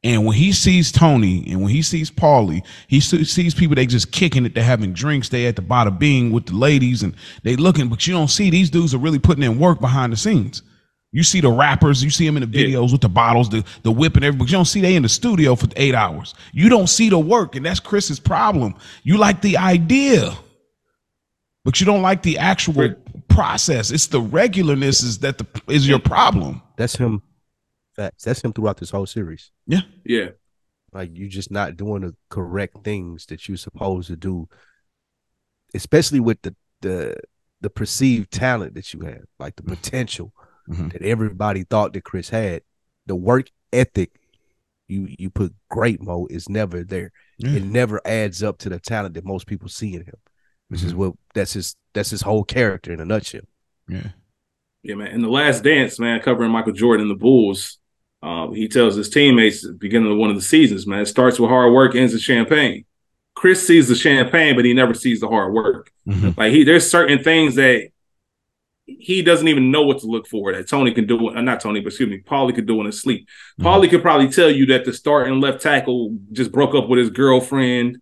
And 0.04 0.26
when 0.26 0.38
he 0.38 0.52
sees 0.52 0.92
Tony 0.92 1.44
and 1.50 1.62
when 1.62 1.72
he 1.72 1.82
sees 1.82 2.12
Paulie, 2.12 2.64
he 2.88 3.00
sees 3.00 3.54
people 3.56 3.76
they 3.76 3.88
just 3.88 4.12
kicking 4.12 4.46
it. 4.46 4.54
They're 4.54 4.64
having 4.64 4.94
drinks. 4.94 5.30
They 5.30 5.48
at 5.48 5.56
the 5.56 5.62
Bada 5.62 5.98
Bing 5.98 6.32
with 6.32 6.46
the 6.46 6.56
ladies 6.56 7.04
and 7.04 7.16
they 7.44 7.56
looking, 7.56 7.90
but 7.90 8.06
you 8.08 8.14
don't 8.14 8.28
see 8.30 8.50
these 8.50 8.70
dudes 8.70 8.94
are 8.94 9.00
really 9.00 9.20
putting 9.20 9.44
in 9.44 9.60
work 9.60 9.80
behind 9.82 10.14
the 10.14 10.18
scenes. 10.18 10.62
You 11.14 11.24
see 11.24 11.42
the 11.42 11.50
rappers, 11.50 12.04
you 12.04 12.10
see 12.10 12.26
them 12.26 12.38
in 12.38 12.50
the 12.50 12.58
Yeah. 12.58 12.68
videos 12.78 12.92
with 12.92 13.02
the 13.02 13.10
bottles, 13.10 13.50
the, 13.50 13.64
the 13.82 13.92
whip 13.92 14.16
and 14.16 14.24
everything, 14.24 14.40
but 14.40 14.50
you 14.52 14.58
don't 14.58 14.66
see 14.66 14.82
they 14.82 14.96
in 14.96 15.04
the 15.04 15.10
studio 15.10 15.56
for 15.56 15.68
eight 15.76 15.96
hours. 15.96 16.36
You 16.54 16.70
don't 16.70 16.88
see 16.88 17.10
the 17.10 17.18
work, 17.18 17.56
and 17.56 17.66
that's 17.66 17.80
Chris's 17.80 18.20
problem. 18.20 18.76
You 19.04 19.18
like 19.18 19.42
the 19.42 19.58
idea, 19.58 20.36
but 21.66 21.80
you 21.80 21.86
don't 21.86 22.02
like 22.02 22.22
the 22.24 22.38
actual. 22.38 22.94
Process. 23.38 23.92
It's 23.92 24.08
the 24.08 24.20
regularness 24.22 25.04
is 25.04 25.20
that 25.20 25.38
the 25.38 25.46
is 25.68 25.88
your 25.88 26.00
problem. 26.00 26.62
That's 26.76 26.96
him. 26.96 27.22
Facts. 27.96 28.24
That's 28.24 28.42
him 28.44 28.52
throughout 28.52 28.78
this 28.78 28.90
whole 28.90 29.06
series. 29.06 29.52
Yeah. 29.68 29.82
Yeah. 30.04 30.30
Like 30.92 31.12
you're 31.14 31.30
just 31.30 31.52
not 31.52 31.78
doing 31.78 32.02
the 32.02 32.16
correct 32.30 32.84
things 32.84 33.28
that 33.28 33.48
you're 33.48 33.58
supposed 33.58 34.08
to 34.08 34.16
do, 34.16 34.48
especially 35.74 36.20
with 36.20 36.42
the 36.42 36.56
the 36.82 37.16
the 37.62 37.70
perceived 37.70 38.32
talent 38.32 38.76
that 38.76 38.94
you 38.94 39.02
have, 39.02 39.26
like 39.40 39.56
the 39.56 39.64
potential 39.64 40.34
Mhm. 40.70 40.92
that 40.94 41.02
everybody 41.02 41.64
thought 41.64 41.94
that 41.94 42.04
Chris 42.04 42.30
had. 42.30 42.62
The 43.06 43.16
work 43.16 43.52
ethic 43.72 44.12
you 44.88 45.14
you 45.20 45.30
put 45.30 45.54
great 45.70 46.02
mo 46.02 46.28
is 46.30 46.50
never 46.50 46.84
there. 46.84 47.12
Yeah. 47.38 47.52
It 47.58 47.64
never 47.66 48.02
adds 48.06 48.42
up 48.42 48.58
to 48.60 48.70
the 48.70 48.80
talent 48.80 49.14
that 49.16 49.26
most 49.26 49.46
people 49.48 49.70
see 49.70 49.94
in 49.96 50.02
him, 50.02 50.16
which 50.70 50.84
is 50.84 50.94
Mhm. 50.94 50.98
what 50.98 51.14
that's 51.36 51.54
his 51.54 51.76
that's 51.98 52.10
his 52.12 52.22
whole 52.22 52.44
character 52.44 52.94
in 52.94 53.00
a 53.00 53.06
nutshell. 53.06 53.42
Yeah. 53.90 54.10
Yeah, 54.84 54.96
man. 54.96 55.08
In 55.08 55.22
the 55.22 55.30
last 55.30 55.64
dance, 55.64 56.00
man, 56.00 56.22
covering 56.22 56.52
Michael 56.52 56.72
Jordan 56.74 57.08
and 57.08 57.12
the 57.12 57.20
Bulls, 57.20 57.80
uh, 58.24 58.50
he 58.52 58.68
tells 58.68 58.96
his 58.96 59.10
teammates 59.10 59.66
at 59.66 59.72
the 59.72 59.78
beginning 59.78 60.12
of 60.12 60.18
one 60.18 60.30
of 60.30 60.36
the 60.36 60.42
seasons, 60.42 60.88
man, 60.88 61.02
it 61.02 61.08
starts 61.08 61.40
with 61.40 61.50
hard 61.50 61.74
work, 61.74 61.96
ends 61.96 62.14
with 62.14 62.22
champagne. 62.22 62.86
Chris 63.36 63.66
sees 63.66 63.88
the 63.88 63.96
champagne, 63.96 64.56
but 64.56 64.66
he 64.66 64.74
never 64.74 64.94
sees 64.94 65.20
the 65.20 65.28
hard 65.28 65.54
work. 65.54 65.92
Mhm. 66.08 66.38
Like 66.38 66.52
he, 66.54 66.64
there's 66.64 66.90
certain 66.90 67.24
things 67.24 67.56
that 67.56 67.90
he 68.86 69.22
doesn't 69.22 69.48
even 69.50 69.70
know 69.70 69.84
what 69.84 70.00
to 70.00 70.08
look 70.08 70.28
for 70.28 70.54
that 70.54 70.68
Tony 70.70 70.92
can 70.92 71.06
do. 71.06 71.30
Uh, 71.30 71.42
not 71.42 71.60
Tony, 71.60 71.82
but 71.82 71.88
excuse 71.88 72.10
me, 72.10 72.20
Paulie 72.20 72.56
could 72.56 72.66
do 72.66 72.80
in 72.80 72.86
his 72.86 73.02
sleep. 73.02 73.28
Mhm. 73.60 73.66
Paulie 73.66 73.90
could 73.90 74.02
probably 74.02 74.30
tell 74.30 74.50
you 74.50 74.66
that 74.68 74.86
the 74.86 74.94
starting 74.94 75.40
left 75.42 75.62
tackle 75.62 76.18
just 76.32 76.52
broke 76.52 76.74
up 76.74 76.88
with 76.88 77.00
his 77.00 77.10
girlfriend. 77.10 78.02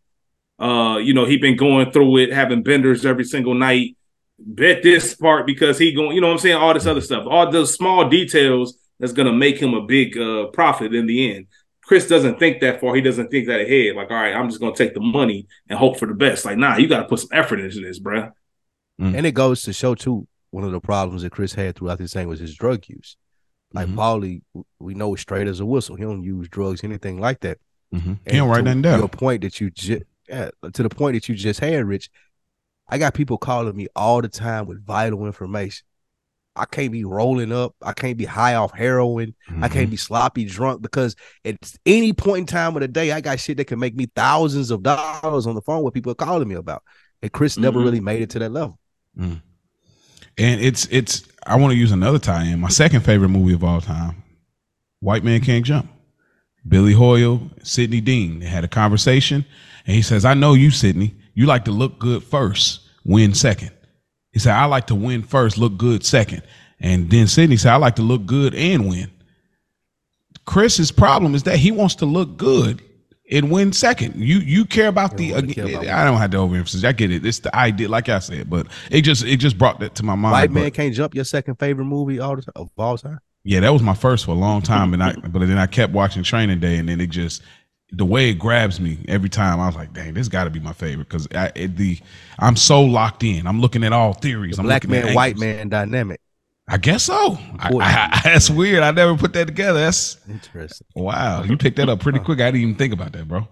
Uh, 0.60 0.98
you 0.98 1.14
know, 1.14 1.26
he 1.26 1.38
been 1.38 1.58
going 1.58 1.92
through 1.92 2.18
it, 2.18 2.32
having 2.32 2.64
benders 2.64 3.06
every 3.06 3.26
single 3.26 3.54
night. 3.54 3.98
Bet 4.38 4.84
this 4.84 5.16
part 5.16 5.48
because 5.48 5.78
he 5.78 5.94
going, 5.94 6.14
you 6.14 6.22
know 6.22 6.28
what 6.28 6.34
I'm 6.34 6.40
saying? 6.40 6.58
All 6.58 6.74
this 6.74 6.86
other 6.86 7.02
stuff, 7.02 7.26
all 7.30 7.50
those 7.50 7.74
small 7.74 8.10
details 8.10 8.78
that's 9.00 9.14
gonna 9.14 9.32
make 9.32 9.58
him 9.58 9.74
a 9.74 9.82
big 9.82 10.18
uh 10.18 10.48
profit 10.48 10.94
in 10.94 11.06
the 11.06 11.34
end. 11.34 11.48
Chris 11.82 12.08
doesn't 12.08 12.40
think 12.40 12.60
that 12.60 12.82
far. 12.82 12.96
He 12.96 13.02
doesn't 13.02 13.30
think 13.30 13.48
that 13.48 13.62
ahead. 13.62 13.96
Like, 13.96 14.12
all 14.12 14.18
right, 14.18 14.36
I'm 14.36 14.50
just 14.50 14.60
gonna 14.60 14.76
take 14.76 14.94
the 14.94 15.00
money 15.00 15.48
and 15.70 15.80
hope 15.80 15.98
for 15.98 16.06
the 16.06 16.14
best. 16.14 16.44
Like, 16.44 16.58
nah, 16.58 16.76
you 16.76 16.88
gotta 16.88 17.08
put 17.08 17.20
some 17.20 17.30
effort 17.32 17.60
into 17.60 17.80
this, 17.80 18.00
bruh. 18.00 18.32
Mm. 19.00 19.16
And 19.16 19.26
it 19.26 19.34
goes 19.34 19.62
to 19.64 19.74
show 19.74 19.96
too, 19.96 20.28
one 20.52 20.64
of 20.64 20.72
the 20.72 20.82
problems 20.82 21.22
that 21.22 21.32
Chris 21.32 21.54
had 21.54 21.76
throughout 21.76 22.00
this 22.00 22.14
thing 22.14 22.28
was 22.28 22.40
his 22.40 22.56
drug 22.56 22.84
use. 22.88 23.18
Like 23.74 23.88
mm-hmm. 23.88 24.00
Paulie, 24.00 24.42
we 24.80 24.94
know 24.96 25.16
straight 25.16 25.48
as 25.48 25.60
a 25.60 25.66
whistle. 25.66 25.96
He 25.96 26.04
don't 26.04 26.24
use 26.24 26.48
drugs, 26.48 26.84
anything 26.84 27.20
like 27.20 27.42
that. 27.42 27.58
Mm-hmm. 27.94 28.14
He 28.26 28.38
don't 28.38 28.50
write 28.50 28.64
nothing 28.64 28.82
down. 28.82 29.00
To 29.00 29.08
the 29.08 29.18
point 29.18 29.42
that 29.42 29.60
you 29.60 29.70
just 29.70 30.04
yeah, 30.28 30.50
to 30.74 30.84
the 30.84 30.90
point 30.90 31.16
that 31.16 31.30
you 31.30 31.36
just 31.36 31.60
had, 31.60 31.86
Rich. 31.86 32.10
I 32.88 32.98
got 32.98 33.14
people 33.14 33.38
calling 33.38 33.76
me 33.76 33.88
all 33.96 34.22
the 34.22 34.28
time 34.28 34.68
with 34.68 34.86
vital 34.86 35.26
information. 35.26 35.86
I 36.56 36.66
can't 36.66 36.92
be 36.92 37.04
rolling 37.04 37.52
up. 37.52 37.76
I 37.82 37.92
can't 37.92 38.18
be 38.18 38.26
high 38.26 38.56
off 38.56 38.72
heroin. 38.72 39.36
Mm-hmm. 39.50 39.64
I 39.64 39.68
can't 39.68 39.86
mm-hmm. 39.86 39.92
be 39.92 39.98
sloppy 39.98 40.46
drunk 40.46 40.82
because 40.82 41.16
at 41.44 41.58
any 41.86 42.14
point 42.14 42.40
in 42.40 42.46
time 42.46 42.76
of 42.76 42.82
the 42.82 42.88
day, 42.88 43.12
I 43.12 43.22
got 43.22 43.40
shit 43.40 43.58
that 43.58 43.66
can 43.66 43.80
make 43.80 43.96
me 43.96 44.08
thousands 44.16 44.72
of 44.72 44.84
dollars 44.84 45.48
on 45.48 45.56
the 45.56 45.62
phone. 45.62 45.84
What 45.84 45.94
people 45.94 46.12
are 46.12 46.16
calling 46.16 46.48
me 46.48 46.56
about, 46.56 46.84
and 47.22 47.32
Chris 47.32 47.54
mm-hmm. 47.54 47.64
never 47.64 47.80
really 47.80 48.00
made 48.00 48.22
it 48.22 48.30
to 48.32 48.40
that 48.40 48.52
level. 48.52 48.80
Mm. 49.18 49.42
And 50.38 50.62
it's 50.62 50.88
it's. 50.92 51.28
I 51.46 51.58
want 51.58 51.72
to 51.72 51.78
use 51.78 51.92
another 51.92 52.20
tie-in. 52.20 52.60
My 52.60 52.70
second 52.70 53.02
favorite 53.02 53.30
movie 53.30 53.54
of 53.54 53.64
all 53.64 53.82
time, 53.82 54.24
White 55.00 55.24
Man 55.24 55.42
Can't 55.42 55.66
Jump. 55.66 55.90
Billy 56.68 56.94
Hoyle, 56.94 57.52
Sidney 57.64 58.02
Deane. 58.02 58.40
They 58.40 58.48
had 58.48 58.64
a 58.64 58.68
conversation, 58.68 59.46
and 59.86 59.96
he 59.96 60.02
says, 60.02 60.26
"I 60.26 60.34
know 60.34 60.54
you, 60.54 60.72
Sidney. 60.72 61.16
You 61.34 61.46
like 61.46 61.66
to 61.66 61.72
look 61.72 62.00
good 62.00 62.24
first, 62.24 62.82
win 63.04 63.34
second. 63.34 63.72
He 64.32 64.40
said, 64.40 64.54
"I 64.54 64.66
like 64.66 64.88
to 64.88 64.96
win 64.96 65.24
first, 65.24 65.58
look 65.58 65.78
good 65.78 66.06
second. 66.06 66.42
And 66.80 67.10
then 67.10 67.28
Sidney 67.28 67.58
said, 67.58 67.72
"I 67.74 67.78
like 67.78 67.96
to 67.98 68.02
look 68.02 68.26
good 68.26 68.54
and 68.54 68.90
win." 68.90 69.12
Chris's 70.46 70.92
problem 70.92 71.36
is 71.36 71.44
that 71.44 71.58
he 71.58 71.72
wants 71.72 71.96
to 71.96 72.06
look 72.06 72.38
good 72.38 72.82
and 73.32 73.50
win 73.50 73.74
second. 73.74 74.16
You 74.16 74.38
you 74.40 74.66
care 74.66 74.88
about 74.88 75.18
the. 75.18 75.30
care 75.54 75.66
about 75.68 75.88
I 75.88 76.06
don't 76.06 76.18
have 76.18 76.32
to 76.32 76.38
overemphasize. 76.38 76.84
I 76.84 76.92
get 76.92 77.12
it. 77.12 77.26
It's 77.26 77.40
the 77.40 77.56
idea, 77.56 77.90
like 77.90 78.10
I 78.10 78.20
said, 78.20 78.50
but 78.50 78.68
it 78.92 79.02
just 79.02 79.24
it 79.24 79.38
just 79.38 79.58
brought 79.58 79.80
that 79.80 79.96
to 79.96 80.04
my 80.04 80.16
mind. 80.16 80.34
White 80.34 80.52
Man 80.52 80.72
Can't 80.72 80.94
Jump. 80.94 81.16
Your 81.16 81.24
second 81.24 81.56
favorite 81.56 81.86
movie 81.86 82.20
all 82.20 82.36
the 82.36 82.44
time, 82.44 82.54
of 82.56 82.70
all 82.78 82.98
time. 82.98 83.20
Yeah, 83.44 83.60
that 83.60 83.74
was 83.74 83.82
my 83.82 83.94
first 83.94 84.26
for 84.26 84.32
a 84.32 84.36
long 84.36 84.62
time, 84.62 84.94
and 84.94 85.04
I 85.04 85.14
but 85.14 85.40
then 85.40 85.58
I 85.58 85.68
kept 85.68 85.94
watching 85.94 86.24
Training 86.24 86.60
Day, 86.60 86.78
and 86.78 86.90
then 86.90 87.02
it 87.02 87.10
just 87.10 87.42
the 87.96 88.06
way 88.06 88.30
it 88.30 88.36
grabs 88.36 88.80
me 88.80 88.98
every 89.08 89.30
time. 89.30 89.60
I 89.60 89.68
was 89.68 89.76
like, 89.76 89.94
dang, 89.94 90.14
this 90.14 90.28
got 90.28 90.44
to 90.46 90.50
be 90.50 90.60
my 90.60 90.74
favorite 90.74 91.10
because 91.10 91.28
the 91.28 92.00
I'm 92.40 92.56
so 92.56 92.82
locked 92.82 93.24
in. 93.24 93.48
I'm 93.48 93.62
looking 93.62 93.84
at 93.84 93.94
all 93.94 94.14
theories. 94.14 94.58
The 94.58 94.62
I'm 94.62 94.68
black 94.68 94.88
man, 94.88 95.14
white 95.14 95.38
man 95.38 95.70
dynamic. 95.70 96.20
I 96.68 96.78
guess 96.78 97.04
so. 97.04 97.38
I, 97.60 97.70
I, 97.74 98.22
that's 98.24 98.50
weird. 98.50 98.82
I 98.82 98.92
never 98.92 99.16
put 99.16 99.34
that 99.34 99.46
together. 99.46 99.80
That's 99.80 100.18
interesting. 100.28 100.88
Wow, 100.96 101.44
you 101.44 101.58
picked 101.58 101.78
that 101.78 101.90
up 101.90 102.00
pretty 102.00 102.20
quick. 102.20 102.42
I 102.42 102.52
didn't 102.52 102.62
even 102.62 102.76
think 102.76 102.94
about 102.94 103.12
that, 103.14 103.28
bro. 103.28 103.48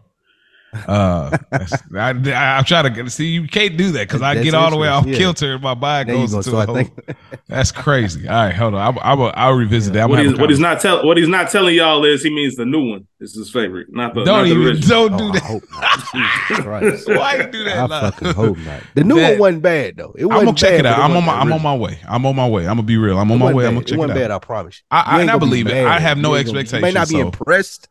Uh, 0.88 1.38
I, 1.52 2.10
I, 2.10 2.58
am 2.58 2.64
trying 2.64 2.94
to 2.94 3.10
see. 3.10 3.28
You 3.28 3.48
can't 3.48 3.78
do 3.78 3.92
that 3.92 4.08
because 4.08 4.22
I 4.22 4.42
get 4.42 4.54
all 4.54 4.72
the 4.72 4.78
way 4.78 4.88
off 4.88 5.06
yeah. 5.06 5.18
kilter 5.18 5.54
and 5.54 5.62
my 5.62 5.76
mind 5.76 6.10
there 6.10 6.16
goes 6.16 6.34
into 6.34 6.50
so 6.50 6.66
whole, 6.66 6.84
That's 7.48 7.72
crazy. 7.72 8.28
All 8.28 8.34
right, 8.34 8.54
hold 8.54 8.74
on. 8.74 8.98
I, 8.98 9.14
I, 9.14 9.50
will 9.50 9.58
revisit 9.58 9.94
yeah. 9.94 10.02
that. 10.02 10.10
What 10.10 10.20
he's, 10.20 10.38
what 10.38 10.50
he's, 10.50 10.60
not 10.60 10.82
telling 10.82 11.06
what 11.06 11.18
he's 11.18 11.28
not 11.28 11.52
telling 11.52 11.76
y'all 11.76 12.04
is 12.06 12.24
he 12.24 12.30
means 12.30 12.56
the 12.56 12.66
new 12.66 12.90
one. 12.90 13.08
This 13.20 13.32
is 13.32 13.38
his 13.38 13.52
favorite, 13.52 13.88
not 13.92 14.14
the. 14.14 14.24
Don't 14.24 14.40
not 14.40 14.48
even 14.48 14.80
the 14.80 14.88
don't 14.88 15.18
do 15.18 15.32
oh, 15.44 15.60
that. 15.60 17.04
Why 17.18 17.36
you 17.36 17.48
do 17.52 17.64
that? 17.66 17.92
I 17.92 18.10
fucking 18.10 18.34
hope 18.34 18.58
not. 18.58 18.84
The 18.96 19.04
new 19.04 19.16
that, 19.16 19.32
one 19.32 19.40
wasn't 19.40 19.64
bad 19.64 19.98
though. 19.98 20.16
It 20.18 20.26
I'm 20.26 20.46
gonna 20.46 20.54
check 20.54 20.80
it 20.80 20.86
out. 20.86 21.00
I'm 21.00 21.16
on 21.16 21.26
my 21.26 21.34
I'm 21.34 21.54
on 21.54 21.62
my 21.62 21.76
way. 21.76 22.00
I'm 22.08 22.26
on 22.26 22.36
my 22.36 22.48
way. 22.48 22.64
I'm 22.64 22.76
gonna 22.76 22.84
be 22.84 22.98
real. 22.98 23.20
I'm 23.20 23.32
on 23.32 23.40
my 23.40 23.54
way. 23.54 23.68
I'm 23.68 23.76
gonna 23.76 23.86
check 23.86 24.00
it, 24.00 24.02
it 24.02 24.10
out. 24.10 24.16
bad. 24.16 24.32
I 24.32 24.40
promise. 24.40 24.82
I, 24.90 25.28
I 25.28 25.38
believe 25.38 25.68
it. 25.68 25.86
I 25.86 26.00
have 26.00 26.18
no 26.18 26.34
expectations. 26.36 26.74
You 26.74 26.82
may 26.82 26.92
not 26.92 27.10
be 27.10 27.20
impressed. 27.20 27.90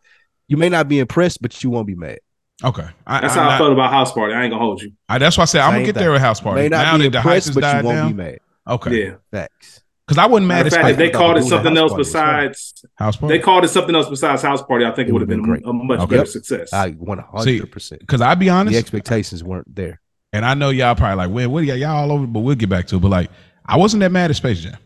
You 0.49 0.57
may 0.57 0.69
not 0.69 0.89
be 0.89 0.99
impressed, 0.99 1.41
but 1.41 1.63
you 1.63 1.71
won't 1.71 1.87
be 1.87 1.95
mad. 1.95 2.19
Okay, 2.65 2.87
I, 3.07 3.21
that's 3.21 3.35
how 3.35 3.49
I, 3.49 3.55
I 3.55 3.59
felt 3.59 3.73
about 3.73 3.91
House 3.91 4.13
Party. 4.13 4.35
I 4.35 4.45
ain't 4.45 4.53
gonna 4.53 4.63
hold 4.63 4.83
you. 4.83 4.93
I, 5.09 5.19
that's 5.19 5.37
why 5.37 5.43
I 5.43 5.45
said 5.47 5.61
I'm 5.63 5.73
gonna 5.73 5.85
get 5.85 5.95
thing. 5.95 6.03
there 6.03 6.13
with 6.13 6.21
House 6.21 6.41
Party. 6.41 6.69
now 6.69 6.97
that 6.97 7.13
the 7.13 7.21
hype 7.21 7.45
has 7.45 7.55
died 7.55 7.85
down. 7.85 8.09
Be 8.09 8.15
mad. 8.15 8.39
Okay, 8.67 9.05
yeah, 9.05 9.15
facts. 9.31 9.83
Because 10.07 10.19
I 10.19 10.27
wouldn't 10.27 10.49
mad 10.49 10.67
if 10.67 10.97
they 10.97 11.11
called 11.11 11.39
it 11.39 11.45
something 11.45 11.77
else 11.77 11.95
besides 11.95 12.85
House 12.97 13.17
Party. 13.17 13.37
They 13.37 13.43
called 13.43 13.65
it 13.65 13.69
something 13.69 13.95
else 13.95 14.09
besides 14.09 14.43
House 14.43 14.63
Party. 14.63 14.85
I 14.85 14.91
think 14.91 15.09
it, 15.09 15.13
would 15.13 15.23
have 15.23 15.29
been, 15.29 15.43
been 15.43 15.63
a 15.65 15.73
much 15.73 16.01
okay. 16.01 16.17
better 16.17 16.27
success. 16.27 16.73
I 16.73 16.91
100. 16.91 17.71
percent 17.71 18.01
Because 18.01 18.21
I'd 18.21 18.39
be 18.39 18.51
honest, 18.51 18.73
the 18.73 18.79
expectations 18.79 19.43
weren't 19.43 19.75
there. 19.75 20.01
And 20.33 20.45
I 20.45 20.55
know 20.55 20.71
y'all 20.71 20.95
probably 20.95 21.17
like, 21.17 21.31
well, 21.31 21.49
what 21.49 21.65
y'all, 21.65 21.77
y'all 21.77 21.97
all 21.97 22.13
over, 22.13 22.27
but 22.27 22.41
we'll 22.41 22.57
get 22.57 22.69
back 22.69 22.87
to 22.89 22.97
it. 22.97 23.01
But 23.01 23.09
like, 23.09 23.31
I 23.65 23.77
wasn't 23.77 24.01
that 24.01 24.11
mad 24.11 24.31
at 24.31 24.37
Space 24.37 24.61
Jam. 24.61 24.77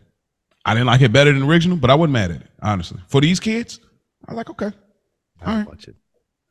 I 0.65 0.73
didn't 0.73 0.87
like 0.87 1.01
it 1.01 1.11
better 1.13 1.31
than 1.31 1.41
the 1.41 1.47
original, 1.47 1.77
but 1.77 1.89
I 1.89 1.95
wasn't 1.95 2.13
mad 2.13 2.31
at 2.31 2.41
it 2.41 2.47
honestly. 2.61 2.99
For 3.07 3.21
these 3.21 3.39
kids, 3.39 3.79
I 4.27 4.33
was 4.33 4.37
like, 4.37 4.49
okay, 4.51 4.71
all 5.45 5.55
right. 5.55 5.67
Watch 5.67 5.87
it. 5.87 5.95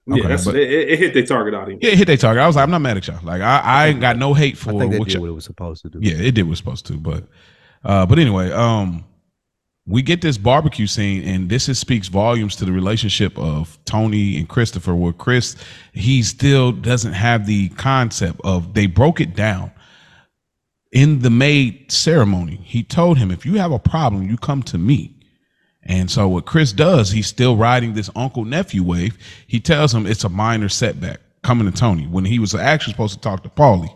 Okay, 0.08 0.20
yeah, 0.20 0.38
but, 0.44 0.54
it, 0.54 0.90
it, 0.90 0.98
hit 1.00 1.14
their 1.14 1.26
target 1.26 1.54
audience. 1.54 1.82
Yeah, 1.82 1.90
it 1.90 1.98
hit 1.98 2.06
their 2.06 2.16
target. 2.16 2.40
I 2.40 2.46
was 2.46 2.54
like, 2.54 2.62
I'm 2.62 2.70
not 2.70 2.80
mad 2.80 2.96
at 2.96 3.08
y'all. 3.08 3.18
Like, 3.24 3.42
I, 3.42 3.58
I 3.58 3.86
ain't 3.88 4.00
got 4.00 4.16
no 4.16 4.34
hate 4.34 4.56
for 4.56 4.70
I 4.70 4.78
think 4.78 4.98
what, 4.98 5.08
did 5.08 5.20
what 5.20 5.28
it 5.28 5.32
was 5.32 5.44
supposed 5.44 5.82
to 5.82 5.90
do. 5.90 5.98
Yeah, 6.00 6.14
it 6.14 6.32
did 6.32 6.42
what 6.42 6.48
it 6.48 6.50
was 6.50 6.58
supposed 6.58 6.86
to. 6.86 6.92
But, 6.96 7.24
uh, 7.84 8.06
but 8.06 8.20
anyway, 8.20 8.52
um, 8.52 9.04
we 9.84 10.02
get 10.02 10.20
this 10.20 10.38
barbecue 10.38 10.86
scene, 10.86 11.24
and 11.24 11.48
this 11.48 11.68
is, 11.68 11.80
speaks 11.80 12.06
volumes 12.06 12.54
to 12.56 12.64
the 12.64 12.70
relationship 12.70 13.36
of 13.36 13.78
Tony 13.84 14.36
and 14.38 14.48
Christopher. 14.48 14.94
Where 14.94 15.12
Chris, 15.12 15.56
he 15.92 16.22
still 16.22 16.70
doesn't 16.70 17.14
have 17.14 17.46
the 17.46 17.70
concept 17.70 18.40
of 18.44 18.74
they 18.74 18.86
broke 18.86 19.20
it 19.20 19.34
down 19.34 19.72
in 20.92 21.18
the 21.18 21.30
maid 21.30 21.90
ceremony. 21.90 22.60
He 22.62 22.84
told 22.84 23.18
him, 23.18 23.32
if 23.32 23.44
you 23.44 23.54
have 23.54 23.72
a 23.72 23.78
problem, 23.80 24.28
you 24.30 24.36
come 24.36 24.62
to 24.64 24.78
me. 24.78 25.15
And 25.86 26.10
so 26.10 26.28
what 26.28 26.46
Chris 26.46 26.72
does, 26.72 27.10
he's 27.10 27.28
still 27.28 27.56
riding 27.56 27.94
this 27.94 28.10
uncle 28.16 28.44
nephew 28.44 28.82
wave. 28.82 29.16
He 29.46 29.60
tells 29.60 29.94
him 29.94 30.06
it's 30.06 30.24
a 30.24 30.28
minor 30.28 30.68
setback 30.68 31.20
coming 31.42 31.70
to 31.70 31.76
Tony 31.76 32.06
when 32.06 32.24
he 32.24 32.38
was 32.38 32.54
actually 32.54 32.92
supposed 32.92 33.14
to 33.14 33.20
talk 33.20 33.42
to 33.44 33.48
Paulie. 33.48 33.94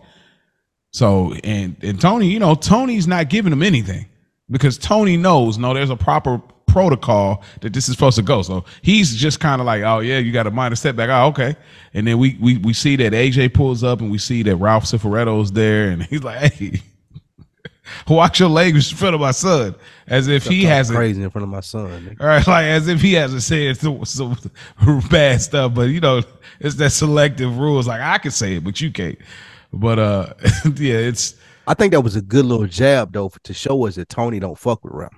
So 0.93 1.35
and 1.45 1.77
and 1.83 2.01
Tony, 2.01 2.29
you 2.29 2.39
know, 2.39 2.55
Tony's 2.55 3.07
not 3.07 3.29
giving 3.29 3.53
him 3.53 3.63
anything 3.63 4.07
because 4.51 4.79
Tony 4.79 5.17
knows 5.17 5.59
no, 5.59 5.75
there's 5.75 5.91
a 5.91 5.97
proper 5.97 6.41
protocol 6.67 7.43
that 7.61 7.73
this 7.73 7.89
is 7.89 7.95
supposed 7.95 8.17
to 8.17 8.23
go. 8.23 8.43
So 8.43 8.65
he's 8.83 9.15
just 9.17 9.41
kind 9.41 9.61
of 9.61 9.67
like, 9.67 9.83
oh 9.83 9.99
yeah, 9.99 10.19
you 10.19 10.33
got 10.33 10.47
a 10.47 10.51
minor 10.51 10.77
setback. 10.77 11.11
Oh 11.11 11.29
okay. 11.29 11.57
And 11.93 12.07
then 12.07 12.19
we 12.19 12.37
we 12.41 12.57
we 12.59 12.73
see 12.73 12.97
that 12.97 13.13
AJ 13.13 13.55
pulls 13.55 13.83
up 13.83 14.01
and 14.01 14.11
we 14.11 14.19
see 14.19 14.43
that 14.45 14.57
Ralph 14.57 14.85
Cifaretto's 14.85 15.53
there 15.53 15.91
and 15.91 16.03
he's 16.11 16.23
like, 16.23 16.53
hey, 16.53 16.83
watch 18.09 18.41
your 18.41 18.49
language 18.49 18.91
in 18.91 18.97
front 18.97 19.15
of 19.15 19.21
my 19.21 19.31
son, 19.31 19.75
as 20.07 20.29
if 20.29 20.45
he 20.45 20.65
hasn't 20.65 20.97
crazy 20.97 21.23
in 21.23 21.31
front 21.31 21.45
of 21.45 21.49
my 21.49 21.61
son. 21.61 22.17
All 22.21 22.27
right, 22.27 22.47
like 22.47 22.67
as 22.67 22.89
if 22.89 23.01
he 23.01 23.15
hasn't 23.15 23.43
said 23.43 23.77
some, 23.77 24.05
some 24.05 24.37
bad 25.11 25.41
stuff. 25.41 25.75
But 25.75 25.89
you 25.89 26.01
know, 26.01 26.23
it's 26.59 26.77
that 26.77 26.91
selective 26.91 27.59
rules. 27.59 27.87
Like 27.87 28.01
I 28.01 28.19
can 28.19 28.31
say 28.31 28.57
it, 28.57 28.65
but 28.65 28.81
you 28.81 28.91
can't. 28.91 29.19
But 29.73 29.99
uh, 29.99 30.35
yeah, 30.77 30.95
it's. 30.95 31.37
I 31.67 31.75
think 31.75 31.93
that 31.93 32.01
was 32.01 32.17
a 32.17 32.23
good 32.23 32.45
little 32.45 32.67
jab 32.67 33.13
though 33.13 33.31
to 33.45 33.55
show 33.55 33.87
us 33.87 33.95
that 33.97 34.09
Tony 34.09 34.41
don't 34.41 34.59
fuck 34.59 34.83
with 34.85 34.93
rap. 34.93 35.15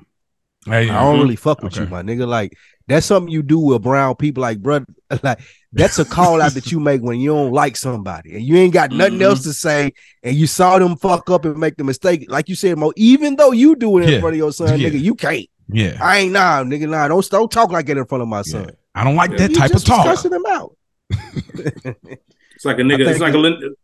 Hey, 0.65 0.91
I 0.91 1.03
don't 1.03 1.21
really 1.21 1.37
fuck 1.37 1.63
with 1.63 1.75
okay. 1.75 1.85
you, 1.85 1.89
my 1.89 2.03
nigga. 2.03 2.27
Like 2.27 2.57
that's 2.87 3.07
something 3.07 3.33
you 3.33 3.43
do 3.43 3.59
with 3.59 3.83
brown 3.83 4.17
people. 4.17 4.43
Like, 4.43 4.61
brother. 4.61 4.87
like 5.23 5.41
that's 5.73 5.99
a 5.99 6.05
call 6.05 6.43
out 6.43 6.53
that 6.53 6.71
you 6.71 6.79
make 6.79 7.01
when 7.01 7.19
you 7.19 7.31
don't 7.31 7.53
like 7.53 7.77
somebody 7.77 8.35
and 8.35 8.43
you 8.43 8.57
ain't 8.57 8.75
got 8.75 8.91
nothing 8.91 9.15
mm-hmm. 9.15 9.23
else 9.23 9.43
to 9.45 9.53
say, 9.53 9.93
and 10.23 10.37
you 10.37 10.47
saw 10.47 10.79
them 10.79 10.97
fuck 10.97 11.31
up 11.31 11.45
and 11.45 11.57
make 11.57 11.77
the 11.77 11.85
mistake. 11.85 12.27
Like 12.29 12.49
you 12.49 12.55
said, 12.55 12.77
Mo, 12.79 12.93
even 12.97 13.37
though 13.37 13.53
you 13.53 13.75
do 13.75 13.99
it 13.99 14.05
in 14.05 14.09
yeah. 14.11 14.21
front 14.21 14.35
of 14.35 14.39
your 14.39 14.53
son, 14.53 14.79
yeah. 14.79 14.89
nigga, 14.89 15.01
you 15.01 15.15
can't. 15.15 15.49
Yeah, 15.69 15.97
I 16.01 16.19
ain't 16.19 16.33
nah, 16.33 16.63
nigga. 16.63 16.89
Nah, 16.89 17.09
don't 17.09 17.27
don't 17.31 17.51
talk 17.51 17.71
like 17.71 17.87
that 17.87 17.97
in 17.97 18.05
front 18.05 18.21
of 18.21 18.29
my 18.29 18.43
son. 18.43 18.65
Yeah. 18.65 18.71
I 18.95 19.05
don't 19.05 19.17
like 19.17 19.37
that 19.39 19.51
you 19.51 19.57
type 19.57 19.73
of 19.73 19.85
talk. 19.85 20.05
Cussing 20.05 20.31
them 20.31 20.45
out. 20.47 20.77
it's 21.11 22.65
like 22.65 22.79
a 22.79 22.83
nigga. 22.83 23.09
It's 23.09 23.21
like 23.21 23.35
a. 23.35 23.75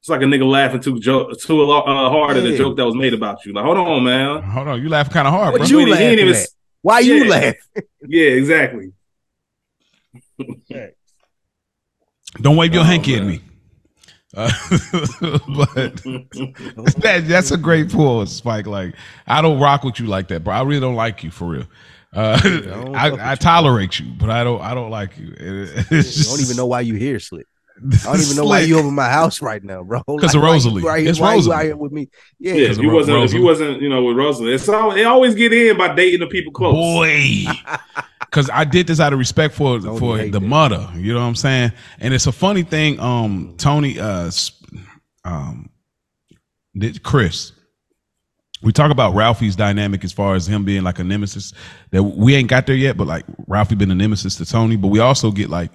It's 0.00 0.08
like 0.08 0.22
a 0.22 0.24
nigga 0.24 0.50
laughing 0.50 0.80
too 0.80 0.98
jo- 0.98 1.30
too 1.32 1.70
uh, 1.70 1.82
hard 2.08 2.38
at 2.38 2.44
a 2.44 2.56
joke 2.56 2.74
that 2.78 2.86
was 2.86 2.94
made 2.94 3.12
about 3.12 3.44
you. 3.44 3.52
Like, 3.52 3.66
hold 3.66 3.76
on, 3.76 4.02
man. 4.02 4.42
Hold 4.42 4.68
on, 4.68 4.82
you 4.82 4.88
laughing 4.88 5.12
kind 5.12 5.28
of 5.28 5.34
hard, 5.34 5.52
what 5.52 5.58
bro. 5.58 5.68
You 5.68 5.90
laughing 5.90 6.18
even, 6.18 6.34
at? 6.34 6.46
Why 6.82 7.00
yeah. 7.00 7.14
you 7.14 7.28
laughing? 7.28 7.54
yeah, 8.06 8.28
exactly. 8.30 8.92
Don't 12.40 12.56
wave 12.56 12.72
your 12.72 12.82
oh, 12.82 12.86
hanky 12.86 13.12
man. 13.12 13.22
at 13.22 13.26
me. 13.28 13.40
Uh, 14.36 14.50
but 14.70 15.74
that, 17.02 17.24
that's 17.26 17.50
a 17.50 17.56
great 17.56 17.90
pull, 17.90 18.24
Spike. 18.26 18.66
Like 18.66 18.94
I 19.26 19.42
don't 19.42 19.58
rock 19.58 19.82
with 19.82 19.98
you 19.98 20.06
like 20.06 20.28
that, 20.28 20.44
bro. 20.44 20.54
I 20.54 20.62
really 20.62 20.80
don't 20.80 20.94
like 20.94 21.24
you 21.24 21.30
for 21.30 21.48
real. 21.48 21.66
Uh, 22.14 22.40
I, 22.94 23.10
I 23.32 23.34
tolerate 23.34 23.98
you, 23.98 24.12
but 24.18 24.30
I 24.30 24.44
don't. 24.44 24.60
I 24.62 24.74
don't 24.74 24.90
like 24.90 25.18
you. 25.18 25.34
It, 25.36 25.86
just, 25.88 26.28
I 26.28 26.32
don't 26.32 26.44
even 26.44 26.56
know 26.56 26.66
why 26.66 26.80
you 26.82 26.94
here, 26.94 27.18
Slick. 27.18 27.46
I 27.82 28.04
don't 28.04 28.20
even 28.20 28.36
know 28.36 28.44
why 28.44 28.60
you 28.60 28.78
over 28.78 28.90
my 28.90 29.08
house 29.08 29.40
right 29.40 29.62
now, 29.62 29.82
bro. 29.82 30.02
Because 30.06 30.34
like, 30.34 30.42
of 30.42 30.42
Rosalie. 30.42 30.82
Why, 30.82 30.98
it's 30.98 31.18
why 31.18 31.34
Rosalie. 31.34 31.68
You 31.68 31.76
with 31.76 31.92
me? 31.92 32.08
Yeah, 32.38 32.54
yeah 32.54 32.70
if 32.70 32.78
you 32.78 32.90
wasn't, 32.90 33.16
Rosalie. 33.16 33.24
if 33.24 33.40
you 33.40 33.44
wasn't, 33.44 33.82
you 33.82 33.88
know, 33.88 34.04
with 34.04 34.16
Rosalie, 34.16 34.54
it's 34.54 34.68
all, 34.68 34.92
they 34.92 35.04
always 35.04 35.34
get 35.34 35.52
in 35.52 35.76
by 35.76 35.94
dating 35.94 36.20
the 36.20 36.26
people 36.26 36.52
close. 36.52 36.74
Boy, 36.74 37.44
because 38.20 38.50
I 38.50 38.64
did 38.64 38.86
this 38.86 39.00
out 39.00 39.12
of 39.12 39.18
respect 39.18 39.54
for 39.54 39.78
Tony 39.80 39.98
for 39.98 40.18
the 40.18 40.30
that. 40.30 40.40
mother. 40.40 40.88
You 40.94 41.14
know 41.14 41.20
what 41.20 41.26
I'm 41.26 41.34
saying? 41.34 41.72
And 41.98 42.14
it's 42.14 42.26
a 42.26 42.32
funny 42.32 42.62
thing. 42.62 43.00
Um, 43.00 43.54
Tony, 43.56 43.98
uh, 43.98 44.30
um, 45.24 45.70
Chris. 47.02 47.52
We 48.62 48.72
talk 48.72 48.90
about 48.90 49.14
Ralphie's 49.14 49.56
dynamic 49.56 50.04
as 50.04 50.12
far 50.12 50.34
as 50.34 50.46
him 50.46 50.66
being 50.66 50.82
like 50.82 50.98
a 50.98 51.04
nemesis. 51.04 51.54
That 51.92 52.02
we 52.02 52.34
ain't 52.34 52.50
got 52.50 52.66
there 52.66 52.76
yet, 52.76 52.98
but 52.98 53.06
like 53.06 53.24
Ralphie 53.46 53.74
been 53.74 53.90
a 53.90 53.94
nemesis 53.94 54.36
to 54.36 54.44
Tony. 54.44 54.76
But 54.76 54.88
we 54.88 54.98
also 54.98 55.30
get 55.30 55.48
like 55.48 55.72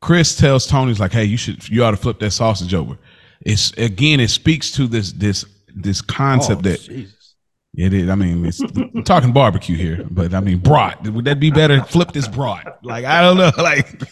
Chris 0.00 0.36
tells 0.36 0.66
Tony's 0.66 1.00
like, 1.00 1.12
"Hey, 1.12 1.24
you 1.24 1.36
should 1.36 1.68
you 1.68 1.84
ought 1.84 1.90
to 1.92 1.96
flip 1.96 2.18
that 2.20 2.30
sausage 2.32 2.74
over." 2.74 2.96
It's 3.44 3.72
again, 3.72 4.20
it 4.20 4.28
speaks 4.30 4.70
to 4.72 4.86
this 4.86 5.12
this 5.12 5.44
this 5.74 6.00
concept 6.00 6.60
Oh, 6.60 6.70
that 6.70 6.80
Jesus. 6.80 7.34
it 7.76 7.92
is. 7.92 8.08
I 8.08 8.14
mean, 8.14 8.44
it's 8.44 8.60
I'm 8.60 9.02
talking 9.04 9.32
barbecue 9.32 9.76
here, 9.76 10.06
but 10.10 10.34
I 10.34 10.40
mean, 10.40 10.58
brat. 10.58 11.02
Would 11.08 11.24
that 11.26 11.40
be 11.40 11.50
better? 11.50 11.82
Flip 11.84 12.12
this 12.12 12.28
brat. 12.28 12.78
Like 12.82 13.04
I 13.04 13.20
don't 13.22 13.36
know. 13.36 13.50
Like 13.62 14.02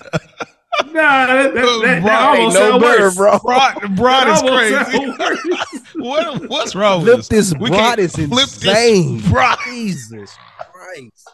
Nah, 0.93 1.27
that, 1.27 1.55
that, 1.55 1.55
that, 1.55 1.81
that 1.85 2.03
Bro, 2.03 2.13
almost 2.13 2.39
ain't 2.39 2.53
no 2.55 2.71
sound 2.71 2.83
better, 2.83 3.05
worse. 3.05 3.17
bro. 3.17 3.39
brat, 3.39 3.97
brat 3.97 4.27
That 4.27 4.85
is 4.91 5.41
crazy. 5.41 5.79
what 5.99 6.49
what's 6.51 6.75
wrong 6.75 7.01
Flip 7.03 7.17
with 7.17 7.29
this 7.29 7.55
We 7.59 7.71
brat 7.71 7.81
can't 7.81 8.01
is 8.01 8.15
flip 8.15 8.31
insane. 8.31 9.17
This 9.19 9.31
brat. 9.31 9.59
Jesus 9.65 10.37
Christ. 10.71 11.31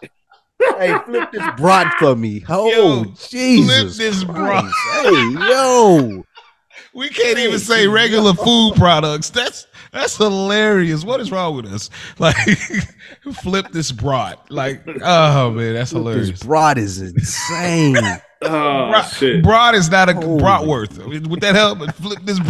Hey, 0.78 0.96
flip 1.06 1.30
this 1.32 1.42
brat 1.56 1.94
for 1.98 2.14
me. 2.16 2.44
Oh, 2.48 2.70
Yo, 2.70 3.04
Jesus. 3.28 3.96
Flip 3.96 4.06
this 4.12 4.24
brat. 4.24 4.64
Christ. 4.64 4.76
Hey, 5.06 5.48
yo. 5.50 6.24
We 6.94 7.08
can't 7.08 7.38
even 7.38 7.58
say 7.58 7.86
regular 7.86 8.34
food 8.34 8.74
products. 8.76 9.30
That's 9.30 9.66
that's 9.92 10.16
hilarious. 10.16 11.04
What 11.04 11.20
is 11.20 11.30
wrong 11.32 11.56
with 11.56 11.66
us? 11.66 11.88
Like, 12.18 12.36
flip 13.42 13.68
this 13.72 13.92
brat. 13.92 14.38
Like, 14.50 14.82
oh 15.02 15.50
man, 15.50 15.74
that's 15.74 15.90
Flip 15.92 16.02
hilarious. 16.02 16.30
This 16.30 16.42
brat 16.42 16.78
is 16.78 17.00
insane. 17.00 17.96
Oh 18.44 18.90
Brat, 18.90 19.08
shit! 19.12 19.40
brat 19.44 19.76
is 19.76 19.88
not 19.88 20.08
a 20.08 20.14
Holy- 20.14 20.42
bratwurst. 20.42 21.28
Would 21.28 21.40
that 21.42 21.54
help? 21.54 21.78
Flip 21.94 22.18
this 22.24 22.40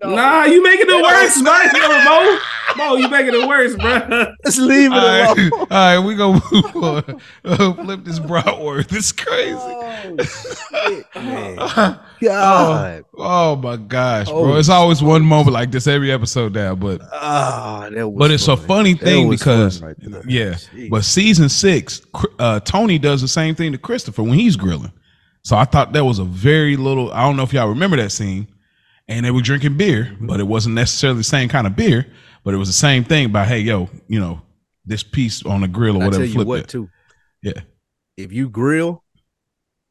bratwurst. 0.00 0.14
Nah, 0.16 0.44
you 0.44 0.62
making 0.62 0.86
it 0.88 1.02
worse, 1.02 1.40
man. 1.42 1.70
Yo, 1.74 2.04
Mo, 2.04 2.38
Mo, 2.76 2.96
you 2.96 3.08
making 3.08 3.34
it 3.40 3.48
worse, 3.48 3.74
bro. 3.76 4.32
Let's 4.44 4.58
leave 4.58 4.92
it 4.92 4.96
All 4.96 5.06
right, 5.06 5.38
alone. 5.38 5.52
all 5.52 5.66
right, 5.68 5.98
we 5.98 6.14
gonna 6.14 6.40
move 6.52 6.76
on. 6.76 7.20
Uh, 7.44 7.72
flip 7.84 8.04
this 8.04 8.18
bratwurst. 8.18 8.92
It's 8.92 9.12
crazy. 9.12 9.54
Oh, 9.56 10.16
shit, 10.22 11.06
man. 11.14 11.56
God. 12.20 13.04
Oh 13.16 13.56
my 13.56 13.76
gosh, 13.76 14.26
bro! 14.28 14.54
Oh, 14.54 14.56
It's 14.56 14.68
always 14.68 15.02
one 15.02 15.22
moment 15.22 15.52
like 15.52 15.70
this 15.70 15.86
every 15.86 16.10
episode 16.10 16.54
now, 16.54 16.74
but 16.74 17.00
Ah, 17.12 17.88
that 17.92 18.08
was 18.08 18.18
but 18.18 18.30
it's 18.30 18.48
a 18.48 18.56
funny 18.56 18.94
thing 18.94 19.28
was 19.28 19.40
because 19.40 19.80
right 19.82 19.96
yeah, 20.26 20.54
Jeez. 20.54 20.90
but 20.90 21.04
season 21.04 21.48
six, 21.48 22.02
uh, 22.38 22.60
Tony 22.60 22.98
does 22.98 23.20
the 23.20 23.28
same 23.28 23.54
thing 23.54 23.72
to 23.72 23.78
Christopher 23.78 24.22
when 24.22 24.34
he's 24.34 24.56
grilling. 24.56 24.92
So 25.44 25.56
I 25.56 25.64
thought 25.64 25.92
that 25.92 26.04
was 26.04 26.18
a 26.18 26.24
very 26.24 26.76
little. 26.76 27.12
I 27.12 27.22
don't 27.22 27.36
know 27.36 27.44
if 27.44 27.52
y'all 27.52 27.68
remember 27.68 27.96
that 27.98 28.10
scene, 28.10 28.48
and 29.08 29.24
they 29.24 29.30
were 29.30 29.40
drinking 29.42 29.76
beer, 29.76 30.16
but 30.20 30.40
it 30.40 30.44
wasn't 30.44 30.74
necessarily 30.74 31.18
the 31.18 31.24
same 31.24 31.48
kind 31.48 31.66
of 31.66 31.76
beer, 31.76 32.06
but 32.44 32.54
it 32.54 32.56
was 32.56 32.68
the 32.68 32.72
same 32.74 33.04
thing. 33.04 33.26
About 33.26 33.48
hey, 33.48 33.60
yo, 33.60 33.88
you 34.08 34.18
know, 34.20 34.42
this 34.84 35.02
piece 35.02 35.44
on 35.44 35.60
the 35.60 35.68
grill 35.68 35.96
or 35.96 36.02
I 36.02 36.06
whatever. 36.06 36.22
tell 36.24 36.26
you 36.28 36.34
flip 36.34 36.46
what, 36.48 36.60
it. 36.60 36.68
too. 36.68 36.88
Yeah. 37.42 37.60
If 38.16 38.32
you 38.32 38.48
grill 38.48 39.04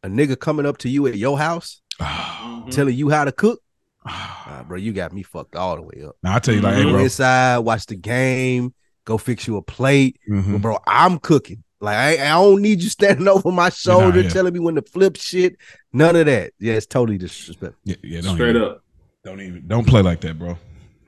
a 0.04 0.08
nigga 0.08 0.40
coming 0.40 0.66
up 0.66 0.78
to 0.80 0.90
you 0.90 1.08
at 1.08 1.18
your 1.18 1.38
house 1.38 1.82
Mm-hmm. 2.00 2.70
telling 2.72 2.96
you 2.96 3.10
how 3.10 3.26
to 3.26 3.32
cook, 3.32 3.60
nah, 4.06 4.64
bro, 4.64 4.78
you 4.78 4.92
got 4.94 5.14
me 5.14 5.24
fucked 5.24 5.56
all 5.56 5.76
the 5.76 5.82
way 5.82 6.04
up. 6.08 6.16
now 6.24 6.36
I 6.36 6.40
tell 6.40 6.54
you, 6.56 6.62
like, 6.62 6.76
hey, 6.76 6.84
Go 6.84 6.92
bro, 6.92 7.04
inside, 7.04 7.60
watch 7.60 7.86
the 7.86 7.96
game, 7.96 8.74
go 9.06 9.18
fix 9.18 9.46
you 9.48 9.58
a 9.58 9.62
plate. 9.62 10.20
mhm. 10.30 10.54
But 10.54 10.62
bro, 10.62 10.78
I'm 10.88 11.20
cooking. 11.20 11.64
Like 11.82 11.96
I, 11.98 12.26
I 12.26 12.30
don't 12.30 12.62
need 12.62 12.82
you 12.82 12.90
standing 12.98 13.28
over 13.28 13.52
my 13.52 13.70
shoulder 13.70 14.22
yeah. 14.22 14.30
telling 14.30 14.54
me 14.54 14.60
when 14.60 14.76
to 14.76 14.82
flip 14.82 15.18
shit. 15.18 15.58
None 15.94 16.16
of 16.16 16.26
that. 16.28 16.54
Yeah, 16.60 16.74
it's 16.76 16.86
totally 16.86 17.18
disrespectful. 17.18 17.80
yeah, 17.84 17.96
yeah, 18.04 18.22
Straight 18.22 18.52
even, 18.56 18.62
up. 18.64 18.84
Don't 19.26 19.42
even, 19.42 19.64
don't 19.68 19.86
play 19.88 20.02
like 20.02 20.22
that, 20.22 20.38
bro. 20.40 20.58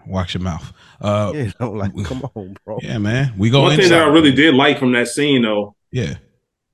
Watch 0.05 0.33
your 0.33 0.43
mouth. 0.43 0.73
Uh, 0.99 1.31
Yeah, 1.35 1.51
I'm 1.59 1.77
like, 1.77 1.91
come 2.05 2.23
on, 2.35 2.55
bro. 2.65 2.79
yeah, 2.81 2.97
man, 2.97 3.33
we 3.37 3.49
go 3.49 3.61
One 3.63 3.71
inside. 3.73 3.83
thing 3.83 3.91
that 3.91 4.03
I 4.07 4.11
really 4.11 4.31
did 4.31 4.53
like 4.55 4.79
from 4.79 4.91
that 4.93 5.07
scene, 5.07 5.41
though, 5.43 5.75
yeah. 5.91 6.15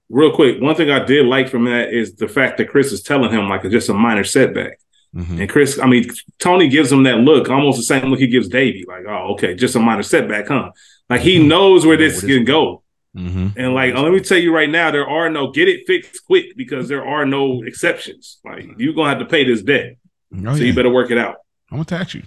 real 0.10 0.32
quick, 0.34 0.62
one 0.62 0.76
thing 0.76 0.90
I 0.92 1.04
did 1.04 1.26
like 1.26 1.50
from 1.50 1.66
that 1.66 1.94
is 1.94 2.16
the 2.16 2.28
fact 2.28 2.58
that 2.58 2.70
Chris 2.70 2.92
is 2.92 3.02
telling 3.04 3.32
him 3.32 3.50
like 3.50 3.64
it's 3.66 3.72
just 3.72 3.90
a 3.90 3.94
minor 3.94 4.24
setback. 4.24 4.80
Mhm. 5.16 5.42
And 5.42 5.50
Chris, 5.50 5.78
I 5.80 5.86
mean, 5.86 6.06
Tony 6.40 6.68
gives 6.70 6.92
him 6.92 7.04
that 7.04 7.20
look, 7.20 7.50
almost 7.50 7.78
the 7.78 7.84
same 7.84 8.06
look 8.10 8.20
he 8.20 8.28
gives 8.28 8.48
Davey, 8.50 8.84
like, 8.88 9.06
oh, 9.08 9.34
okay, 9.34 9.54
just 9.54 9.76
a 9.76 9.80
minor 9.80 10.02
setback, 10.04 10.48
huh? 10.48 10.72
Like 11.10 11.22
he 11.22 11.46
knows 11.46 11.86
where 11.86 11.98
this 11.98 12.22
can 12.22 12.46
go. 12.46 12.82
Mm-hmm. 13.16 13.48
And 13.58 13.74
like, 13.76 13.94
let 13.94 14.12
me 14.12 14.20
tell 14.22 14.40
you 14.40 14.52
right 14.56 14.70
now, 14.70 14.90
there 14.90 15.08
are 15.08 15.30
no 15.30 15.52
get 15.52 15.68
it 15.70 15.86
fixed 15.86 16.26
quick 16.26 16.56
because 16.58 16.88
there 16.90 17.06
are 17.06 17.26
no 17.28 17.62
exceptions. 17.64 18.40
Like 18.44 18.66
you're 18.78 18.94
gonna 18.94 19.10
have 19.10 19.20
to 19.20 19.26
pay 19.26 19.44
this 19.44 19.62
debt, 19.62 19.98
Oh, 20.36 20.54
so 20.54 20.60
yeah. 20.60 20.66
you 20.66 20.74
better 20.74 20.90
work 20.90 21.12
it 21.12 21.18
out. 21.18 21.38
I'm 21.72 21.78
gonna 21.78 21.86
tax 21.86 22.14
you. 22.14 22.24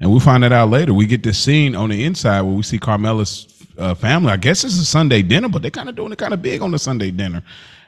And 0.00 0.10
we'll 0.10 0.20
find 0.20 0.42
that 0.42 0.52
out 0.52 0.70
later. 0.70 0.92
We 0.92 1.06
get 1.06 1.22
this 1.22 1.38
scene 1.38 1.74
on 1.74 1.90
the 1.90 2.04
inside 2.04 2.42
where 2.42 2.54
we 2.54 2.62
see 2.62 2.78
Carmela's 2.78 3.46
uh, 3.78 3.94
family. 3.94 4.32
I 4.32 4.36
guess 4.36 4.64
it's 4.64 4.78
a 4.78 4.84
Sunday 4.84 5.22
dinner, 5.22 5.48
but 5.48 5.62
they're 5.62 5.70
kind 5.70 5.88
of 5.88 5.94
doing 5.94 6.12
it 6.12 6.18
kind 6.18 6.34
of 6.34 6.42
big 6.42 6.62
on 6.62 6.70
the 6.70 6.78
Sunday 6.78 7.10
dinner. 7.10 7.42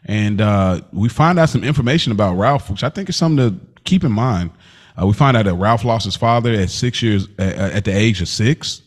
And 0.04 0.40
uh, 0.40 0.82
we 0.92 1.08
find 1.08 1.38
out 1.38 1.48
some 1.48 1.64
information 1.64 2.12
about 2.12 2.36
Ralph, 2.36 2.70
which 2.70 2.84
I 2.84 2.90
think 2.90 3.08
is 3.08 3.16
something 3.16 3.50
to 3.50 3.82
keep 3.82 4.04
in 4.04 4.12
mind. 4.12 4.50
Uh, 5.00 5.06
we 5.06 5.12
find 5.12 5.36
out 5.36 5.44
that 5.46 5.54
Ralph 5.54 5.84
lost 5.84 6.04
his 6.04 6.16
father 6.16 6.52
at 6.52 6.70
six 6.70 7.02
years, 7.02 7.28
uh, 7.38 7.42
at 7.42 7.84
the 7.84 7.90
age 7.92 8.22
of 8.22 8.28
six. 8.28 8.82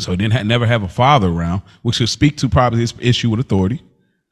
So 0.00 0.10
he 0.10 0.16
didn't 0.16 0.32
ha- 0.32 0.42
never 0.42 0.66
have 0.66 0.82
a 0.82 0.88
father 0.88 1.28
around, 1.28 1.62
which 1.82 1.96
should 1.96 2.08
speak 2.08 2.36
to 2.38 2.48
probably 2.48 2.80
his 2.80 2.94
issue 2.98 3.30
with 3.30 3.40
authority. 3.40 3.80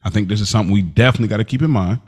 I 0.02 0.10
think 0.10 0.28
this 0.28 0.40
is 0.40 0.48
something 0.48 0.72
we 0.72 0.82
definitely 0.82 1.28
got 1.28 1.36
to 1.36 1.44
keep 1.44 1.62
in 1.62 1.70
mind. 1.70 2.01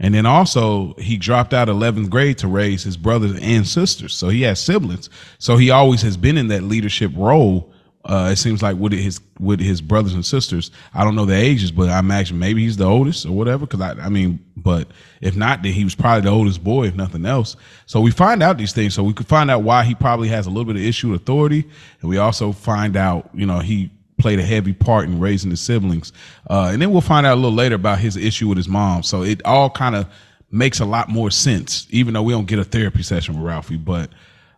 And 0.00 0.14
then 0.14 0.24
also 0.24 0.94
he 0.94 1.18
dropped 1.18 1.52
out 1.52 1.68
11th 1.68 2.08
grade 2.08 2.38
to 2.38 2.48
raise 2.48 2.82
his 2.82 2.96
brothers 2.96 3.38
and 3.40 3.66
sisters. 3.66 4.14
So 4.14 4.30
he 4.30 4.42
has 4.42 4.58
siblings. 4.58 5.10
So 5.38 5.58
he 5.58 5.70
always 5.70 6.00
has 6.02 6.16
been 6.16 6.38
in 6.38 6.48
that 6.48 6.62
leadership 6.62 7.12
role. 7.14 7.70
Uh, 8.02 8.30
it 8.32 8.36
seems 8.36 8.62
like 8.62 8.78
with 8.78 8.92
his 8.92 9.20
with 9.38 9.60
his 9.60 9.82
brothers 9.82 10.14
and 10.14 10.24
sisters, 10.24 10.70
I 10.94 11.04
don't 11.04 11.14
know 11.16 11.26
the 11.26 11.36
ages, 11.36 11.70
but 11.70 11.90
I 11.90 11.98
imagine 11.98 12.38
maybe 12.38 12.62
he's 12.62 12.78
the 12.78 12.86
oldest 12.86 13.26
or 13.26 13.32
whatever. 13.32 13.66
Because 13.66 13.82
I, 13.82 13.90
I 14.00 14.08
mean, 14.08 14.42
but 14.56 14.88
if 15.20 15.36
not, 15.36 15.62
then 15.62 15.74
he 15.74 15.84
was 15.84 15.94
probably 15.94 16.22
the 16.22 16.34
oldest 16.34 16.64
boy, 16.64 16.86
if 16.86 16.94
nothing 16.94 17.26
else. 17.26 17.56
So 17.84 18.00
we 18.00 18.10
find 18.10 18.42
out 18.42 18.56
these 18.56 18.72
things, 18.72 18.94
so 18.94 19.04
we 19.04 19.12
could 19.12 19.28
find 19.28 19.50
out 19.50 19.64
why 19.64 19.84
he 19.84 19.94
probably 19.94 20.28
has 20.28 20.46
a 20.46 20.48
little 20.48 20.64
bit 20.64 20.76
of 20.76 20.82
issue 20.82 21.10
with 21.10 21.20
authority, 21.20 21.68
and 22.00 22.08
we 22.08 22.16
also 22.16 22.52
find 22.52 22.96
out, 22.96 23.28
you 23.34 23.44
know, 23.44 23.58
he 23.58 23.90
played 24.20 24.38
a 24.38 24.44
heavy 24.44 24.72
part 24.72 25.06
in 25.06 25.18
raising 25.18 25.50
his 25.50 25.60
siblings. 25.60 26.12
Uh, 26.48 26.70
and 26.72 26.80
then 26.80 26.92
we'll 26.92 27.00
find 27.00 27.26
out 27.26 27.34
a 27.34 27.40
little 27.40 27.52
later 27.52 27.74
about 27.74 27.98
his 27.98 28.16
issue 28.16 28.48
with 28.48 28.56
his 28.56 28.68
mom. 28.68 29.02
So 29.02 29.22
it 29.22 29.44
all 29.44 29.70
kind 29.70 29.96
of 29.96 30.06
makes 30.50 30.80
a 30.80 30.84
lot 30.84 31.08
more 31.08 31.30
sense, 31.30 31.86
even 31.90 32.14
though 32.14 32.22
we 32.22 32.32
don't 32.32 32.46
get 32.46 32.58
a 32.58 32.64
therapy 32.64 33.02
session 33.02 33.34
with 33.34 33.44
Ralphie. 33.44 33.76
But 33.76 34.10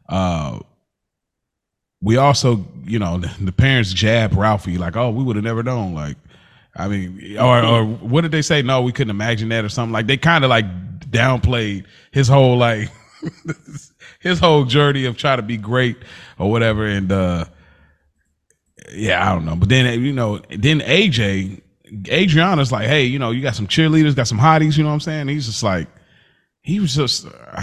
uh, 0.08 0.58
we 2.00 2.16
also, 2.16 2.66
you 2.84 2.98
know, 2.98 3.18
the, 3.40 3.52
parents 3.52 3.92
jab 3.92 4.34
Ralphie 4.34 4.78
like, 4.78 4.96
"Oh, 4.96 5.10
we 5.10 5.22
would 5.22 5.36
have 5.36 5.44
never 5.44 5.62
known." 5.62 5.94
Like, 5.94 6.16
I 6.76 6.88
mean, 6.88 7.36
or 7.38 7.64
or 7.64 7.84
what 7.84 8.22
did 8.22 8.32
they 8.32 8.42
say? 8.42 8.62
No, 8.62 8.82
we 8.82 8.92
couldn't 8.92 9.10
imagine 9.10 9.48
that, 9.50 9.64
or 9.64 9.68
something 9.68 9.92
like. 9.92 10.06
They 10.06 10.16
kind 10.16 10.44
of 10.44 10.50
like 10.50 10.66
downplayed 11.10 11.84
his 12.10 12.28
whole 12.28 12.56
like 12.56 12.90
his 14.20 14.38
whole 14.40 14.64
journey 14.64 15.04
of 15.04 15.16
trying 15.16 15.38
to 15.38 15.42
be 15.42 15.56
great 15.56 15.96
or 16.38 16.50
whatever, 16.50 16.86
and. 16.86 17.12
uh 17.12 17.44
yeah, 18.92 19.28
I 19.30 19.34
don't 19.34 19.44
know. 19.44 19.56
But 19.56 19.68
then 19.68 20.02
you 20.02 20.12
know, 20.12 20.38
then 20.50 20.80
AJ, 20.80 21.60
Adriana's 22.08 22.72
like, 22.72 22.86
hey, 22.88 23.04
you 23.04 23.18
know, 23.18 23.30
you 23.30 23.42
got 23.42 23.54
some 23.54 23.66
cheerleaders, 23.66 24.16
got 24.16 24.26
some 24.28 24.38
hotties, 24.38 24.76
you 24.76 24.82
know 24.82 24.88
what 24.90 24.94
I'm 24.94 25.00
saying? 25.00 25.28
He's 25.28 25.46
just 25.46 25.62
like, 25.62 25.88
he 26.62 26.80
was 26.80 26.94
just, 26.94 27.26
uh, 27.26 27.62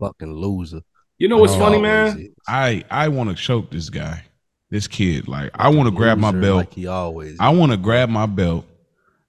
Fucking 0.00 0.32
loser. 0.34 0.80
You 1.18 1.28
know 1.28 1.38
what's 1.38 1.52
Oh, 1.54 1.58
funny, 1.58 1.80
man? 1.80 2.18
is. 2.18 2.28
I 2.48 2.84
I 2.90 3.08
want 3.08 3.30
to 3.30 3.36
choke 3.36 3.70
this 3.70 3.88
guy, 3.90 4.24
this 4.70 4.88
kid. 4.88 5.28
Like, 5.28 5.50
I 5.54 5.68
want 5.68 5.86
to 5.88 5.94
grab 5.94 6.18
my 6.18 6.32
belt. 6.32 6.56
like 6.56 6.74
he 6.74 6.86
always. 6.88 7.36
I 7.38 7.50
want 7.50 7.70
to 7.72 7.78
grab 7.78 8.08
my 8.08 8.26
belt, 8.26 8.64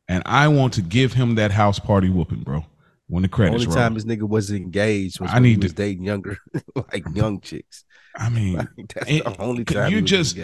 and 0.07 0.23
I 0.25 0.47
want 0.47 0.73
to 0.73 0.81
give 0.81 1.13
him 1.13 1.35
that 1.35 1.51
house 1.51 1.77
party 1.77 2.09
whooping, 2.09 2.41
bro. 2.41 2.65
When 3.07 3.21
the 3.21 3.29
credits 3.29 3.55
Only 3.55 3.67
roll. 3.67 3.75
time 3.75 3.93
this 3.93 4.05
nigga 4.05 4.27
was 4.27 4.49
engaged 4.49 5.19
was 5.19 5.29
I 5.29 5.35
when 5.35 5.43
he 5.43 5.49
need 5.51 5.63
was 5.63 5.73
to- 5.73 5.77
dating 5.77 6.05
younger, 6.05 6.37
like 6.75 7.03
young 7.13 7.39
chicks. 7.41 7.83
I 8.15 8.29
mean, 8.29 8.57
Like, 8.57 8.69
that's 8.95 9.17
the 9.17 9.35
only 9.39 9.65
time 9.65 9.95
you 9.95 10.01
just 10.01 10.37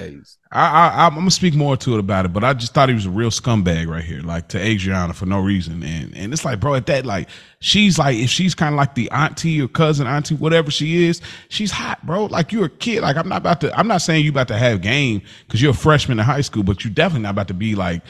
I, 0.52 0.68
I 0.68 1.06
I'm 1.06 1.14
gonna 1.14 1.30
speak 1.30 1.54
more 1.54 1.78
to 1.78 1.94
it 1.94 2.00
about 2.00 2.26
it, 2.26 2.34
but 2.34 2.44
I 2.44 2.54
just 2.54 2.74
thought 2.74 2.90
he 2.90 2.96
was 2.96 3.06
a 3.06 3.12
real 3.12 3.30
scumbag 3.30 3.88
right 3.88 4.04
here, 4.04 4.22
like 4.22 4.48
to 4.50 4.60
Adriana 4.60 5.14
for 5.14 5.28
no 5.28 5.40
reason, 5.40 5.84
and 5.84 6.16
and 6.16 6.34
it's 6.34 6.44
like, 6.44 6.60
bro, 6.60 6.74
at 6.74 6.88
that 6.88 7.06
like 7.06 7.30
she's 7.60 8.00
like 8.00 8.18
if 8.18 8.32
she's 8.32 8.56
kind 8.56 8.74
of 8.74 8.78
like 8.78 8.96
the 8.96 9.12
auntie 9.12 9.62
or 9.62 9.68
cousin, 9.68 10.08
auntie, 10.08 10.34
whatever 10.34 10.72
she 10.72 11.06
is, 11.06 11.22
she's 11.50 11.70
hot, 11.70 12.04
bro. 12.06 12.26
Like 12.26 12.52
you're 12.52 12.66
a 12.66 12.70
kid. 12.70 13.02
Like 13.02 13.18
I'm 13.18 13.30
not 13.30 13.38
about 13.38 13.62
to. 13.62 13.78
I'm 13.78 13.88
not 13.88 14.02
saying 14.02 14.26
you 14.26 14.32
about 14.32 14.48
to 14.48 14.58
have 14.58 14.82
game 14.82 15.22
because 15.46 15.62
you're 15.62 15.72
a 15.72 15.76
freshman 15.76 16.18
in 16.20 16.26
high 16.26 16.42
school, 16.42 16.64
but 16.64 16.84
you're 16.84 16.94
definitely 16.94 17.24
not 17.24 17.32
about 17.32 17.50
to 17.50 17.54
be 17.54 17.76
like 17.76 18.02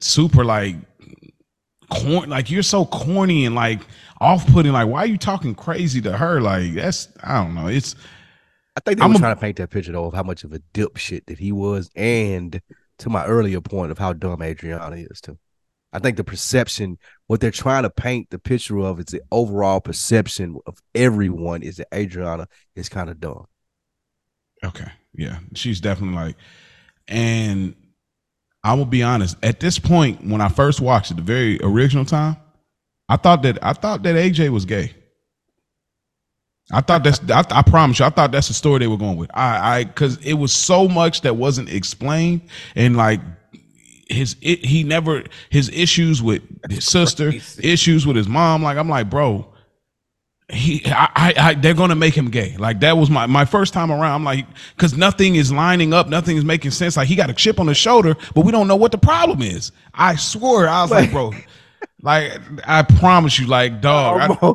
super 0.00 0.44
like 0.44 0.76
corn. 1.90 2.30
Like 2.30 2.50
you're 2.50 2.62
so 2.62 2.84
corny 2.86 3.44
and 3.46 3.54
like 3.54 3.80
off 4.20 4.46
putting. 4.52 4.72
Like 4.72 4.88
why 4.88 5.00
are 5.00 5.06
you 5.06 5.18
talking 5.18 5.54
crazy 5.54 6.00
to 6.02 6.16
her? 6.16 6.40
Like 6.40 6.74
that's 6.74 7.08
I 7.22 7.42
don't 7.42 7.54
know. 7.54 7.66
It's 7.68 7.96
I 8.80 8.90
think 8.90 8.98
they 8.98 9.04
I'm 9.04 9.10
were 9.10 9.16
a- 9.16 9.20
trying 9.20 9.34
to 9.34 9.40
paint 9.40 9.56
that 9.58 9.70
picture 9.70 9.92
though 9.92 10.06
of 10.06 10.14
how 10.14 10.22
much 10.22 10.42
of 10.44 10.52
a 10.52 10.58
dipshit 10.72 11.26
that 11.26 11.38
he 11.38 11.52
was, 11.52 11.90
and 11.94 12.60
to 12.98 13.10
my 13.10 13.24
earlier 13.26 13.60
point 13.60 13.90
of 13.92 13.98
how 13.98 14.12
dumb 14.12 14.42
Adriana 14.42 14.96
is 14.96 15.20
too. 15.20 15.38
I 15.92 15.98
think 15.98 16.16
the 16.16 16.24
perception, 16.24 16.98
what 17.26 17.40
they're 17.40 17.50
trying 17.50 17.82
to 17.82 17.90
paint 17.90 18.30
the 18.30 18.38
picture 18.38 18.78
of, 18.78 19.00
is 19.00 19.06
the 19.06 19.22
overall 19.32 19.80
perception 19.80 20.56
of 20.66 20.78
everyone 20.94 21.62
is 21.62 21.76
that 21.78 21.88
Adriana 21.92 22.46
is 22.76 22.88
kind 22.88 23.10
of 23.10 23.20
dumb. 23.20 23.46
Okay, 24.64 24.90
yeah, 25.14 25.38
she's 25.54 25.80
definitely 25.80 26.16
like, 26.16 26.36
and 27.08 27.74
I 28.62 28.74
will 28.74 28.84
be 28.86 29.02
honest. 29.02 29.36
At 29.42 29.58
this 29.60 29.78
point, 29.78 30.24
when 30.24 30.40
I 30.40 30.48
first 30.48 30.80
watched 30.80 31.10
it, 31.10 31.14
the 31.16 31.22
very 31.22 31.58
original 31.62 32.04
time, 32.04 32.36
I 33.08 33.16
thought 33.16 33.42
that 33.42 33.58
I 33.62 33.72
thought 33.72 34.02
that 34.04 34.14
AJ 34.14 34.50
was 34.50 34.64
gay. 34.64 34.94
I 36.72 36.80
thought 36.80 37.02
that's 37.04 37.20
I, 37.30 37.44
I, 37.50 37.62
promise 37.62 37.98
you, 37.98 38.04
I 38.04 38.10
thought 38.10 38.32
that's 38.32 38.48
the 38.48 38.54
story 38.54 38.78
they 38.78 38.86
were 38.86 38.96
going 38.96 39.16
with. 39.16 39.30
I 39.34 39.78
I 39.78 39.84
because 39.84 40.16
it 40.18 40.34
was 40.34 40.52
so 40.52 40.88
much 40.88 41.22
that 41.22 41.36
wasn't 41.36 41.68
explained, 41.68 42.42
and 42.74 42.96
like 42.96 43.20
his 44.08 44.36
it, 44.40 44.64
he 44.64 44.84
never 44.84 45.24
his 45.50 45.68
issues 45.70 46.22
with 46.22 46.42
his 46.70 46.84
sister, 46.84 47.32
issues 47.62 48.06
with 48.06 48.16
his 48.16 48.28
mom. 48.28 48.62
Like 48.62 48.76
I'm 48.76 48.88
like, 48.88 49.10
bro, 49.10 49.52
he 50.48 50.82
I, 50.86 51.08
I, 51.14 51.34
I 51.36 51.54
they're 51.54 51.74
gonna 51.74 51.94
make 51.94 52.14
him 52.14 52.30
gay. 52.30 52.56
Like 52.56 52.80
that 52.80 52.96
was 52.96 53.10
my 53.10 53.26
my 53.26 53.44
first 53.44 53.72
time 53.72 53.90
around. 53.90 54.12
I'm 54.12 54.24
like, 54.24 54.46
because 54.76 54.96
nothing 54.96 55.36
is 55.36 55.52
lining 55.52 55.92
up, 55.92 56.08
nothing 56.08 56.36
is 56.36 56.44
making 56.44 56.72
sense. 56.72 56.96
Like 56.96 57.08
he 57.08 57.16
got 57.16 57.30
a 57.30 57.34
chip 57.34 57.58
on 57.60 57.66
his 57.66 57.76
shoulder, 57.76 58.16
but 58.34 58.44
we 58.44 58.52
don't 58.52 58.68
know 58.68 58.76
what 58.76 58.92
the 58.92 58.98
problem 58.98 59.42
is. 59.42 59.72
I 59.94 60.16
swear, 60.16 60.68
I 60.68 60.82
was 60.82 60.90
like, 60.90 61.10
bro. 61.10 61.32
Like 62.02 62.40
I 62.64 62.82
promise 62.82 63.38
you, 63.38 63.46
like 63.46 63.80
dog. 63.80 64.38
I, 64.42 64.54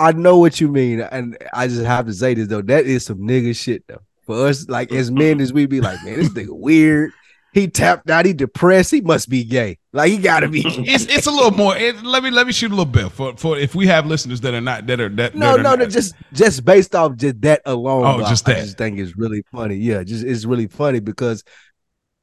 I 0.00 0.12
know 0.12 0.38
what 0.38 0.60
you 0.60 0.68
mean, 0.68 1.00
and 1.00 1.36
I 1.52 1.68
just 1.68 1.84
have 1.84 2.06
to 2.06 2.12
say 2.12 2.34
this 2.34 2.48
though. 2.48 2.62
That 2.62 2.86
is 2.86 3.04
some 3.04 3.18
nigga 3.18 3.54
shit 3.54 3.86
though. 3.86 4.02
For 4.22 4.46
us, 4.46 4.68
like 4.68 4.92
as 4.92 5.10
men, 5.10 5.40
as 5.40 5.52
we 5.52 5.66
be 5.66 5.80
like, 5.80 6.02
man, 6.04 6.18
this 6.18 6.30
nigga 6.30 6.50
weird. 6.50 7.12
He 7.52 7.66
tapped 7.66 8.08
out. 8.08 8.26
He 8.26 8.32
depressed. 8.32 8.92
He 8.92 9.00
must 9.00 9.28
be 9.28 9.42
gay. 9.42 9.78
Like 9.92 10.12
he 10.12 10.18
gotta 10.18 10.48
be. 10.48 10.62
it's 10.64 11.06
it's 11.06 11.26
a 11.26 11.32
little 11.32 11.50
more. 11.50 11.76
It, 11.76 12.00
let 12.04 12.22
me 12.22 12.30
let 12.30 12.46
me 12.46 12.52
shoot 12.52 12.68
a 12.68 12.74
little 12.74 12.84
bit 12.84 13.10
for 13.10 13.36
for 13.36 13.58
if 13.58 13.74
we 13.74 13.88
have 13.88 14.06
listeners 14.06 14.40
that 14.42 14.54
are 14.54 14.60
not 14.60 14.86
that 14.86 15.00
are 15.00 15.08
that. 15.08 15.34
No, 15.34 15.56
that 15.56 15.62
no, 15.62 15.74
no. 15.74 15.86
Just 15.86 16.14
just 16.32 16.64
based 16.64 16.94
off 16.94 17.16
just 17.16 17.40
that 17.40 17.62
alone. 17.66 18.04
Oh, 18.06 18.28
just 18.28 18.46
that. 18.46 18.58
I 18.58 18.60
just 18.60 18.78
think 18.78 19.00
it's 19.00 19.16
really 19.16 19.42
funny. 19.50 19.76
Yeah, 19.76 20.04
just 20.04 20.24
it's 20.24 20.44
really 20.44 20.68
funny 20.68 21.00
because 21.00 21.42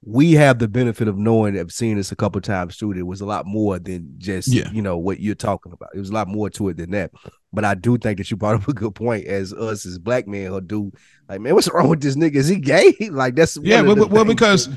we 0.04 0.34
have 0.34 0.60
the 0.60 0.68
benefit 0.68 1.08
of 1.08 1.18
knowing 1.18 1.58
of 1.58 1.72
seeing 1.72 1.98
this 1.98 2.12
a 2.12 2.16
couple 2.16 2.40
times 2.40 2.78
too. 2.78 2.92
It 2.92 3.06
was 3.06 3.22
a 3.22 3.26
lot 3.26 3.46
more 3.46 3.80
than 3.80 4.14
just 4.18 4.48
yeah. 4.48 4.70
you 4.72 4.82
know 4.82 4.98
what 4.98 5.20
you're 5.20 5.36
talking 5.36 5.72
about. 5.72 5.90
It 5.94 6.00
was 6.00 6.10
a 6.10 6.14
lot 6.14 6.28
more 6.28 6.50
to 6.52 6.70
it 6.70 6.78
than 6.78 6.92
that. 6.92 7.12
But 7.52 7.66
I 7.66 7.76
do 7.76 7.98
think 7.98 8.18
that 8.20 8.30
you 8.30 8.38
brought 8.38 8.56
up 8.56 8.68
a 8.68 8.74
good 8.74 8.94
point 8.94 9.26
as 9.26 9.54
us 9.54 9.86
as 9.86 9.98
black 9.98 10.28
men 10.28 10.52
who 10.52 10.62
do 10.62 10.92
like, 11.28 11.42
man, 11.42 11.56
what's 11.56 11.70
wrong 11.72 11.90
with 11.90 12.02
this 12.02 12.16
nigga? 12.16 12.36
Is 12.36 12.48
he 12.48 12.60
gay? 12.60 12.94
like 13.12 13.36
that's 13.36 13.58
yeah, 13.58 13.82
well, 13.82 14.08
well 14.08 14.26
because 14.26 14.70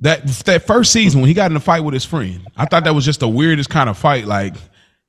that 0.00 0.26
that 0.26 0.66
first 0.66 0.92
season 0.92 1.20
when 1.20 1.28
he 1.28 1.34
got 1.34 1.50
in 1.50 1.56
a 1.56 1.60
fight 1.60 1.80
with 1.80 1.94
his 1.94 2.04
friend, 2.04 2.46
I 2.56 2.66
thought 2.66 2.84
that 2.84 2.94
was 2.94 3.04
just 3.04 3.20
the 3.20 3.28
weirdest 3.28 3.70
kind 3.70 3.88
of 3.88 3.96
fight. 3.96 4.26
Like 4.26 4.54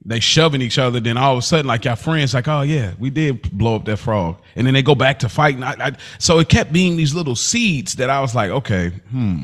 they 0.05 0.19
shoving 0.19 0.61
each 0.61 0.77
other. 0.77 0.99
Then 0.99 1.17
all 1.17 1.33
of 1.33 1.39
a 1.39 1.41
sudden, 1.41 1.65
like 1.65 1.83
your 1.83 1.95
friends, 1.95 2.33
like, 2.33 2.47
oh 2.47 2.61
yeah, 2.61 2.93
we 2.99 3.09
did 3.09 3.41
blow 3.57 3.75
up 3.75 3.85
that 3.85 3.97
frog, 3.97 4.37
and 4.55 4.65
then 4.65 4.73
they 4.73 4.83
go 4.83 4.95
back 4.95 5.19
to 5.19 5.29
fighting. 5.29 5.63
I, 5.63 5.75
I, 5.79 5.91
so 6.19 6.39
it 6.39 6.47
kept 6.47 6.71
being 6.71 6.95
these 6.95 7.13
little 7.13 7.35
seeds 7.35 7.95
that 7.95 8.09
I 8.09 8.21
was 8.21 8.35
like, 8.35 8.51
okay, 8.51 8.89
hmm. 9.09 9.43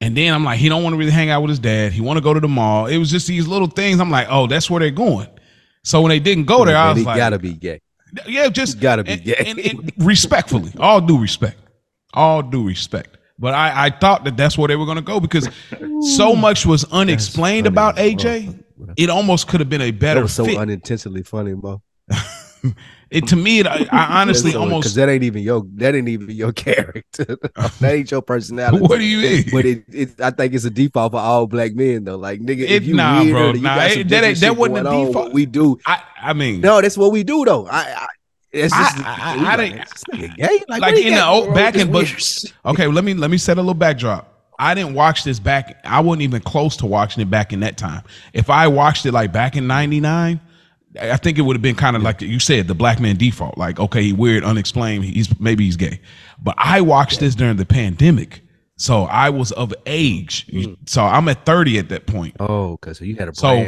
And 0.00 0.14
then 0.16 0.34
I'm 0.34 0.44
like, 0.44 0.58
he 0.58 0.68
don't 0.68 0.82
want 0.82 0.92
to 0.92 0.98
really 0.98 1.10
hang 1.10 1.30
out 1.30 1.40
with 1.40 1.48
his 1.48 1.58
dad. 1.58 1.92
He 1.92 2.02
want 2.02 2.18
to 2.18 2.20
go 2.20 2.34
to 2.34 2.40
the 2.40 2.48
mall. 2.48 2.86
It 2.86 2.98
was 2.98 3.10
just 3.10 3.26
these 3.26 3.46
little 3.46 3.66
things. 3.66 3.98
I'm 3.98 4.10
like, 4.10 4.26
oh, 4.28 4.46
that's 4.46 4.70
where 4.70 4.78
they're 4.78 4.90
going. 4.90 5.28
So 5.84 6.02
when 6.02 6.10
they 6.10 6.18
didn't 6.18 6.44
go 6.44 6.64
there, 6.64 6.76
I 6.76 6.92
was 6.92 7.04
like, 7.04 7.16
gotta 7.16 7.38
be 7.38 7.54
gay. 7.54 7.80
Yeah, 8.26 8.48
just 8.48 8.80
gotta 8.80 9.04
be 9.04 9.12
and, 9.12 9.24
gay. 9.24 9.34
And, 9.46 9.58
and 9.58 9.92
respectfully, 9.98 10.72
all 10.78 11.00
due 11.00 11.18
respect, 11.18 11.58
all 12.12 12.42
due 12.42 12.66
respect. 12.66 13.16
But 13.38 13.54
I, 13.54 13.86
I 13.86 13.90
thought 13.90 14.24
that 14.24 14.36
that's 14.36 14.56
where 14.56 14.68
they 14.68 14.76
were 14.76 14.86
going 14.86 14.96
to 14.96 15.02
go 15.02 15.20
because 15.20 15.48
so 16.16 16.34
much 16.34 16.64
was 16.64 16.84
unexplained 16.84 17.66
about 17.66 17.96
AJ 17.96 18.64
it 18.96 19.10
almost 19.10 19.48
could 19.48 19.60
have 19.60 19.68
been 19.68 19.80
a 19.80 19.90
better. 19.90 20.20
That 20.20 20.24
was 20.24 20.34
so 20.34 20.44
fit. 20.44 20.56
unintentionally 20.56 21.22
funny, 21.22 21.54
Mo. 21.54 21.82
it 23.10 23.26
to 23.28 23.36
me, 23.36 23.60
it, 23.60 23.66
I, 23.66 23.86
I 23.90 24.20
honestly 24.22 24.52
so, 24.52 24.60
almost 24.60 24.84
because 24.84 24.94
that 24.96 25.08
ain't 25.08 25.22
even 25.22 25.42
your 25.42 25.64
that 25.74 25.94
ain't 25.94 26.08
even 26.08 26.30
your 26.30 26.52
character. 26.64 27.24
that 27.54 27.82
ain't 27.82 28.10
your 28.10 28.22
personality. 28.22 28.82
What 28.82 28.98
do 28.98 29.04
you 29.04 29.18
mean? 29.18 29.44
But 29.50 29.66
it, 29.66 29.84
it, 29.88 30.20
I 30.20 30.30
think 30.30 30.54
it's 30.54 30.64
a 30.64 30.70
default 30.70 31.12
for 31.12 31.18
all 31.18 31.46
black 31.46 31.74
men 31.74 32.04
though. 32.04 32.16
Like 32.16 32.40
nigga, 32.40 32.60
it, 32.60 32.70
if 32.70 32.84
you 32.84 32.94
nah, 32.94 33.22
weird 33.22 33.32
bro, 33.32 33.52
nah, 33.52 33.84
it, 33.84 34.08
that 34.08 34.36
that 34.36 34.56
wasn't 34.56 34.86
a 34.86 35.06
default. 35.06 35.32
we 35.32 35.46
do. 35.46 35.78
I, 35.86 36.02
I 36.20 36.32
mean, 36.32 36.60
no, 36.60 36.80
that's 36.80 36.98
what 36.98 37.12
we 37.12 37.24
do 37.24 37.44
though. 37.44 37.66
I, 37.66 37.80
I 37.80 38.06
it's 38.52 38.74
just, 38.74 38.98
I, 38.98 39.36
I, 39.36 39.52
I 39.52 39.56
didn't 39.56 40.36
gay. 40.36 40.64
Like, 40.68 40.80
like 40.80 40.96
in 40.96 41.14
the 41.14 41.26
old 41.26 41.54
back 41.54 41.74
in 41.74 41.92
but 41.92 42.44
okay, 42.64 42.86
let 42.86 43.04
me 43.04 43.14
let 43.14 43.30
me 43.30 43.38
set 43.38 43.58
a 43.58 43.60
little 43.60 43.74
backdrop. 43.74 44.35
I 44.58 44.74
didn't 44.74 44.94
watch 44.94 45.24
this 45.24 45.38
back. 45.38 45.80
I 45.84 46.00
wasn't 46.00 46.22
even 46.22 46.40
close 46.40 46.76
to 46.78 46.86
watching 46.86 47.22
it 47.22 47.30
back 47.30 47.52
in 47.52 47.60
that 47.60 47.76
time. 47.76 48.02
If 48.32 48.50
I 48.50 48.68
watched 48.68 49.06
it 49.06 49.12
like 49.12 49.32
back 49.32 49.56
in 49.56 49.66
'99, 49.66 50.40
I 51.00 51.16
think 51.16 51.38
it 51.38 51.42
would 51.42 51.56
have 51.56 51.62
been 51.62 51.74
kind 51.74 51.96
of 51.96 52.02
like 52.02 52.22
you 52.22 52.40
said, 52.40 52.68
the 52.68 52.74
black 52.74 53.00
man 53.00 53.16
default. 53.16 53.58
Like, 53.58 53.78
okay, 53.78 54.02
he 54.02 54.12
weird, 54.12 54.44
unexplained. 54.44 55.04
He's 55.04 55.38
maybe 55.38 55.64
he's 55.64 55.76
gay. 55.76 56.00
But 56.42 56.54
I 56.58 56.80
watched 56.80 57.20
this 57.20 57.34
during 57.34 57.56
the 57.56 57.66
pandemic, 57.66 58.42
so 58.78 59.04
I 59.04 59.30
was 59.30 59.52
of 59.52 59.74
age. 59.86 60.46
Mm. 60.48 60.76
So 60.86 61.02
I'm 61.02 61.28
at 61.28 61.46
30 61.46 61.78
at 61.78 61.88
that 61.88 62.06
point. 62.06 62.36
Oh, 62.40 62.76
because 62.76 63.00
you 63.00 63.16
had 63.16 63.28
a 63.28 63.34
so 63.34 63.66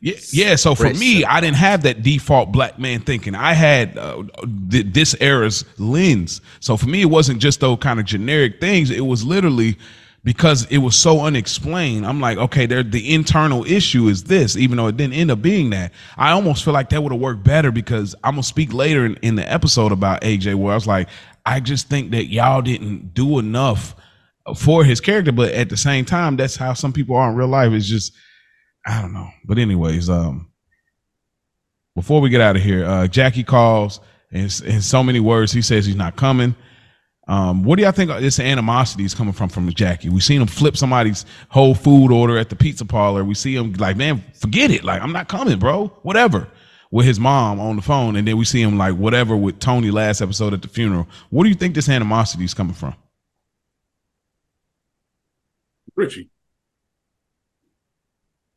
yeah, 0.00 0.14
yeah. 0.32 0.56
So 0.56 0.74
for 0.74 0.92
me, 0.94 1.24
I 1.24 1.40
didn't 1.40 1.56
have 1.56 1.82
that 1.82 2.02
default 2.02 2.52
black 2.52 2.78
man 2.78 3.00
thinking. 3.00 3.34
I 3.34 3.54
had 3.54 3.96
uh, 3.96 4.22
th- 4.70 4.86
this 4.92 5.14
era's 5.20 5.64
lens. 5.78 6.40
So 6.60 6.76
for 6.76 6.88
me, 6.88 7.02
it 7.02 7.10
wasn't 7.10 7.40
just 7.40 7.60
those 7.60 7.78
kind 7.78 7.98
of 7.98 8.06
generic 8.06 8.60
things. 8.60 8.90
It 8.90 9.06
was 9.06 9.24
literally 9.24 9.78
because 10.22 10.66
it 10.66 10.78
was 10.78 10.96
so 10.96 11.20
unexplained. 11.20 12.06
I'm 12.06 12.20
like, 12.20 12.36
okay, 12.38 12.66
there 12.66 12.82
the 12.82 13.14
internal 13.14 13.64
issue 13.64 14.08
is 14.08 14.24
this, 14.24 14.56
even 14.56 14.76
though 14.76 14.88
it 14.88 14.96
didn't 14.96 15.14
end 15.14 15.30
up 15.30 15.40
being 15.40 15.70
that. 15.70 15.92
I 16.16 16.32
almost 16.32 16.64
feel 16.64 16.74
like 16.74 16.90
that 16.90 17.02
would 17.02 17.12
have 17.12 17.20
worked 17.20 17.42
better 17.42 17.70
because 17.70 18.14
I'm 18.22 18.32
gonna 18.34 18.42
speak 18.42 18.72
later 18.72 19.06
in, 19.06 19.16
in 19.22 19.36
the 19.36 19.50
episode 19.50 19.92
about 19.92 20.20
AJ 20.22 20.56
where 20.56 20.72
I 20.72 20.74
was 20.74 20.86
like, 20.86 21.08
I 21.46 21.60
just 21.60 21.88
think 21.88 22.10
that 22.10 22.26
y'all 22.26 22.60
didn't 22.62 23.14
do 23.14 23.38
enough 23.38 23.94
for 24.56 24.84
his 24.84 25.00
character, 25.00 25.32
but 25.32 25.52
at 25.52 25.70
the 25.70 25.76
same 25.76 26.04
time, 26.04 26.36
that's 26.36 26.56
how 26.56 26.74
some 26.74 26.92
people 26.92 27.16
are 27.16 27.30
in 27.30 27.36
real 27.36 27.48
life. 27.48 27.72
It's 27.72 27.86
just 27.86 28.12
I 28.86 29.00
don't 29.00 29.12
know. 29.12 29.28
But 29.44 29.58
anyways, 29.58 30.10
um 30.10 30.50
before 31.94 32.20
we 32.20 32.28
get 32.28 32.42
out 32.42 32.56
of 32.56 32.62
here, 32.62 32.84
uh 32.84 33.06
Jackie 33.06 33.44
calls 33.44 34.00
in, 34.30 34.42
in 34.64 34.82
so 34.82 35.02
many 35.02 35.20
words, 35.20 35.50
he 35.50 35.62
says 35.62 35.86
he's 35.86 35.96
not 35.96 36.16
coming. 36.16 36.54
Um, 37.30 37.62
what 37.62 37.76
do 37.76 37.84
y'all 37.84 37.92
think 37.92 38.10
this 38.20 38.40
animosity 38.40 39.04
is 39.04 39.14
coming 39.14 39.32
from 39.32 39.48
from 39.48 39.72
Jackie? 39.72 40.08
we've 40.08 40.24
seen 40.24 40.40
him 40.40 40.48
flip 40.48 40.76
somebody's 40.76 41.24
whole 41.48 41.76
food 41.76 42.10
order 42.10 42.36
at 42.36 42.48
the 42.48 42.56
pizza 42.56 42.84
parlor. 42.84 43.22
We 43.22 43.34
see 43.34 43.54
him 43.54 43.72
like, 43.74 43.96
man, 43.96 44.24
forget 44.34 44.72
it. 44.72 44.82
Like, 44.82 45.00
I'm 45.00 45.12
not 45.12 45.28
coming, 45.28 45.56
bro. 45.56 45.86
Whatever. 46.02 46.48
With 46.90 47.06
his 47.06 47.20
mom 47.20 47.60
on 47.60 47.76
the 47.76 47.82
phone, 47.82 48.16
and 48.16 48.26
then 48.26 48.36
we 48.36 48.44
see 48.44 48.60
him 48.60 48.76
like 48.76 48.96
whatever 48.96 49.36
with 49.36 49.60
Tony 49.60 49.92
last 49.92 50.20
episode 50.20 50.54
at 50.54 50.62
the 50.62 50.66
funeral. 50.66 51.06
What 51.30 51.44
do 51.44 51.48
you 51.48 51.54
think 51.54 51.76
this 51.76 51.88
animosity 51.88 52.42
is 52.42 52.52
coming 52.52 52.74
from? 52.74 52.96
Richie. 55.94 56.30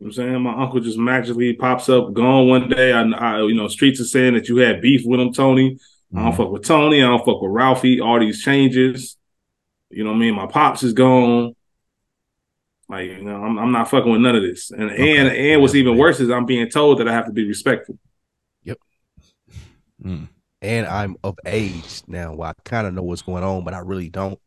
I'm 0.01 0.11
saying 0.11 0.41
my 0.41 0.63
uncle 0.63 0.79
just 0.79 0.97
magically 0.97 1.53
pops 1.53 1.89
up, 1.89 2.11
gone 2.13 2.47
one 2.47 2.69
day. 2.69 2.91
I, 2.91 3.03
I, 3.03 3.41
you 3.43 3.53
know, 3.53 3.67
streets 3.67 4.01
are 4.01 4.05
saying 4.05 4.33
that 4.33 4.49
you 4.49 4.57
had 4.57 4.81
beef 4.81 5.03
with 5.05 5.19
him, 5.19 5.31
Tony. 5.31 5.77
I 6.15 6.23
don't 6.23 6.35
fuck 6.35 6.52
with 6.52 6.65
Tony. 6.65 7.02
I 7.02 7.07
don't 7.07 7.26
fuck 7.26 7.41
with 7.41 7.52
Ralphie. 7.52 7.99
All 7.99 8.19
these 8.19 8.44
changes. 8.44 9.18
You 9.90 10.03
know 10.03 10.11
what 10.11 10.18
I 10.18 10.19
mean? 10.19 10.35
My 10.35 10.48
pops 10.48 10.84
is 10.84 10.94
gone. 10.94 11.56
Like, 12.90 13.10
you 13.10 13.23
know, 13.23 13.44
I'm, 13.44 13.57
I'm 13.57 13.72
not 13.72 13.90
fucking 13.90 14.11
with 14.11 14.22
none 14.22 14.35
of 14.35 14.44
this. 14.44 14.69
And 14.69 14.91
okay. 14.91 15.18
and 15.18 15.30
and 15.30 15.61
what's 15.61 15.76
even 15.76 15.98
worse 15.98 16.19
is 16.19 16.30
I'm 16.30 16.45
being 16.45 16.69
told 16.69 16.99
that 16.99 17.07
I 17.07 17.14
have 17.14 17.26
to 17.26 17.31
be 17.31 17.48
respectful. 17.48 17.98
Yep. 18.64 18.77
Mm. 20.03 20.30
And 20.61 20.88
I'm 20.88 21.15
of 21.23 21.38
age 21.45 22.03
now 22.07 22.34
where 22.34 22.49
I 22.49 22.53
kind 22.64 22.88
of 22.88 22.94
know 22.94 23.03
what's 23.03 23.22
going 23.22 23.44
on, 23.44 23.64
but 23.64 23.73
I 23.73 23.80
really 23.80 24.10
don't. 24.10 24.40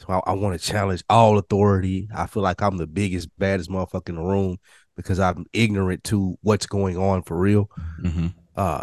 So 0.00 0.06
I, 0.08 0.30
I 0.30 0.32
want 0.32 0.58
to 0.58 0.66
challenge 0.66 1.02
all 1.08 1.38
authority. 1.38 2.08
I 2.14 2.26
feel 2.26 2.42
like 2.42 2.62
I'm 2.62 2.76
the 2.76 2.86
biggest, 2.86 3.28
baddest 3.38 3.70
motherfucker 3.70 4.10
in 4.10 4.16
the 4.16 4.22
room 4.22 4.58
because 4.96 5.20
I'm 5.20 5.46
ignorant 5.52 6.04
to 6.04 6.38
what's 6.42 6.66
going 6.66 6.96
on 6.96 7.22
for 7.22 7.36
real. 7.36 7.70
Mm-hmm. 8.02 8.28
Uh, 8.54 8.82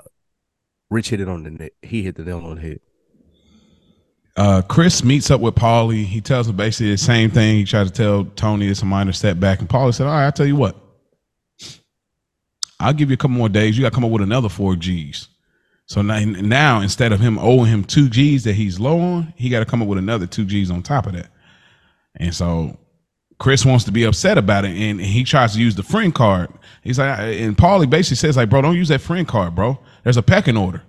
Rich 0.94 1.10
hit 1.10 1.22
it 1.22 1.28
on 1.28 1.44
the 1.44 1.50
net. 1.50 1.74
He 1.82 2.04
hit 2.04 2.16
the 2.16 2.24
nail 2.24 2.46
on 2.46 2.56
the 2.56 2.62
head. 2.62 2.80
Uh, 4.36 4.62
Chris 4.62 5.04
meets 5.04 5.32
up 5.32 5.42
with 5.42 5.56
Paulie. 5.56 6.06
He 6.06 6.22
tells 6.22 6.48
him 6.48 6.56
basically 6.56 6.92
the 6.92 6.98
same 6.98 7.32
thing. 7.32 7.56
He 7.58 7.66
tried 7.66 7.88
to 7.88 7.94
tell 7.94 8.26
Tony 8.26 8.68
it's 8.68 8.84
a 8.84 8.86
minor 8.86 9.12
setback, 9.12 9.60
and 9.60 9.68
Paulie 9.68 9.94
said, 9.94 10.06
"All 10.06 10.14
right, 10.14 10.26
I'll 10.26 10.32
tell 10.32 10.46
you 10.46 10.56
what. 10.56 10.76
I'll 12.80 12.94
give 12.94 13.10
you 13.10 13.16
a 13.16 13.18
couple 13.18 13.38
more 13.38 13.50
days. 13.50 13.76
You 13.76 13.84
got 13.84 13.90
to 13.90 13.96
come 13.96 14.06
up 14.06 14.12
with 14.12 14.22
another 14.22 14.50
four 14.50 14.76
G's. 14.76 15.30
So 15.88 16.02
now, 16.02 16.20
now 16.20 16.82
instead 16.82 17.12
of 17.12 17.20
him 17.20 17.40
owing 17.40 17.70
him 17.70 17.84
two 17.84 18.08
G's 18.10 18.44
that 18.44 18.54
he's 18.54 18.80
low 18.80 19.00
on, 19.00 19.34
he 19.36 19.50
got 19.50 19.60
to 19.60 19.66
come 19.66 19.82
up 19.82 19.88
with 19.88 20.00
another 20.00 20.28
two 20.28 20.46
G's 20.46 20.70
on 20.70 20.84
top 20.84 21.08
of 21.08 21.14
that. 21.14 21.30
And 22.16 22.36
so 22.36 22.78
Chris 23.44 23.66
wants 23.66 23.84
to 23.84 23.92
be 23.92 24.06
upset 24.06 24.38
about 24.38 24.64
it, 24.64 24.72
and, 24.72 25.02
he 25.02 25.26
tries 25.26 25.54
to 25.54 25.60
use 25.60 25.76
the 25.76 25.84
friend 25.84 26.16
card. 26.16 26.50
He's 26.82 26.98
like, 26.98 27.20
and 27.20 27.58
Paulie 27.58 27.90
basically 27.90 28.16
says 28.16 28.38
like, 28.38 28.50
bro, 28.50 28.62
don't 28.62 28.78
use 28.78 28.88
that 28.88 29.02
friend 29.02 29.28
card, 29.28 29.54
bro. 29.54 29.78
There's 30.06 30.16
a 30.16 30.24
pecking 30.24 30.56
order. 30.56 30.82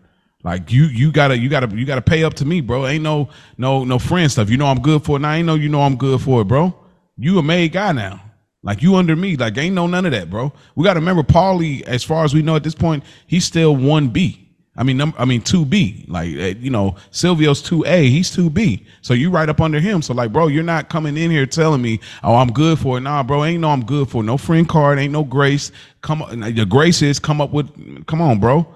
Like 0.44 0.70
you, 0.70 0.84
you 0.84 1.10
gotta, 1.10 1.36
you 1.36 1.48
gotta, 1.48 1.76
you 1.76 1.84
gotta 1.84 2.00
pay 2.00 2.22
up 2.22 2.34
to 2.34 2.44
me, 2.44 2.60
bro. 2.60 2.86
Ain't 2.86 3.02
no, 3.02 3.28
no, 3.58 3.82
no 3.82 3.98
friend 3.98 4.30
stuff. 4.30 4.50
You 4.50 4.56
know 4.56 4.66
I'm 4.66 4.80
good 4.80 5.04
for 5.04 5.16
it. 5.16 5.20
Now 5.20 5.32
ain't 5.32 5.46
know 5.46 5.56
you 5.56 5.68
know 5.68 5.82
I'm 5.82 5.96
good 5.96 6.20
for 6.20 6.42
it, 6.42 6.44
bro. 6.44 6.72
You 7.18 7.40
a 7.40 7.42
made 7.42 7.72
guy 7.72 7.90
now. 7.90 8.22
Like 8.62 8.82
you 8.82 8.94
under 8.94 9.16
me. 9.16 9.36
Like 9.36 9.58
ain't 9.58 9.74
no 9.74 9.88
none 9.88 10.06
of 10.06 10.12
that, 10.12 10.30
bro. 10.30 10.52
We 10.76 10.84
gotta 10.84 11.00
remember 11.00 11.24
Paulie. 11.24 11.82
As 11.82 12.04
far 12.04 12.24
as 12.24 12.34
we 12.34 12.42
know 12.42 12.54
at 12.54 12.62
this 12.62 12.76
point, 12.76 13.02
he's 13.26 13.44
still 13.44 13.74
one 13.74 14.10
B. 14.10 14.43
I 14.76 14.82
mean, 14.82 14.96
num- 14.96 15.14
I 15.16 15.24
mean 15.24 15.40
two 15.40 15.64
B. 15.64 16.04
Like 16.08 16.34
uh, 16.36 16.58
you 16.58 16.70
know, 16.70 16.96
Silvio's 17.12 17.62
two 17.62 17.84
A. 17.86 18.08
He's 18.08 18.30
two 18.30 18.50
B. 18.50 18.84
So 19.02 19.14
you 19.14 19.30
right 19.30 19.48
up 19.48 19.60
under 19.60 19.78
him. 19.78 20.02
So 20.02 20.14
like, 20.14 20.32
bro, 20.32 20.48
you're 20.48 20.64
not 20.64 20.88
coming 20.88 21.16
in 21.16 21.30
here 21.30 21.46
telling 21.46 21.80
me, 21.80 22.00
oh, 22.24 22.34
I'm 22.34 22.52
good 22.52 22.78
for 22.78 22.98
it. 22.98 23.02
Nah, 23.02 23.22
bro, 23.22 23.44
ain't 23.44 23.60
no 23.60 23.70
I'm 23.70 23.84
good 23.84 24.08
for 24.08 24.22
it. 24.22 24.26
no 24.26 24.36
friend 24.36 24.68
card. 24.68 24.98
Ain't 24.98 25.12
no 25.12 25.22
grace. 25.22 25.70
Come 26.00 26.24
the 26.30 26.66
grace 26.66 27.02
is 27.02 27.18
come 27.18 27.40
up 27.40 27.52
with. 27.52 28.06
Come 28.06 28.20
on, 28.20 28.40
bro. 28.40 28.66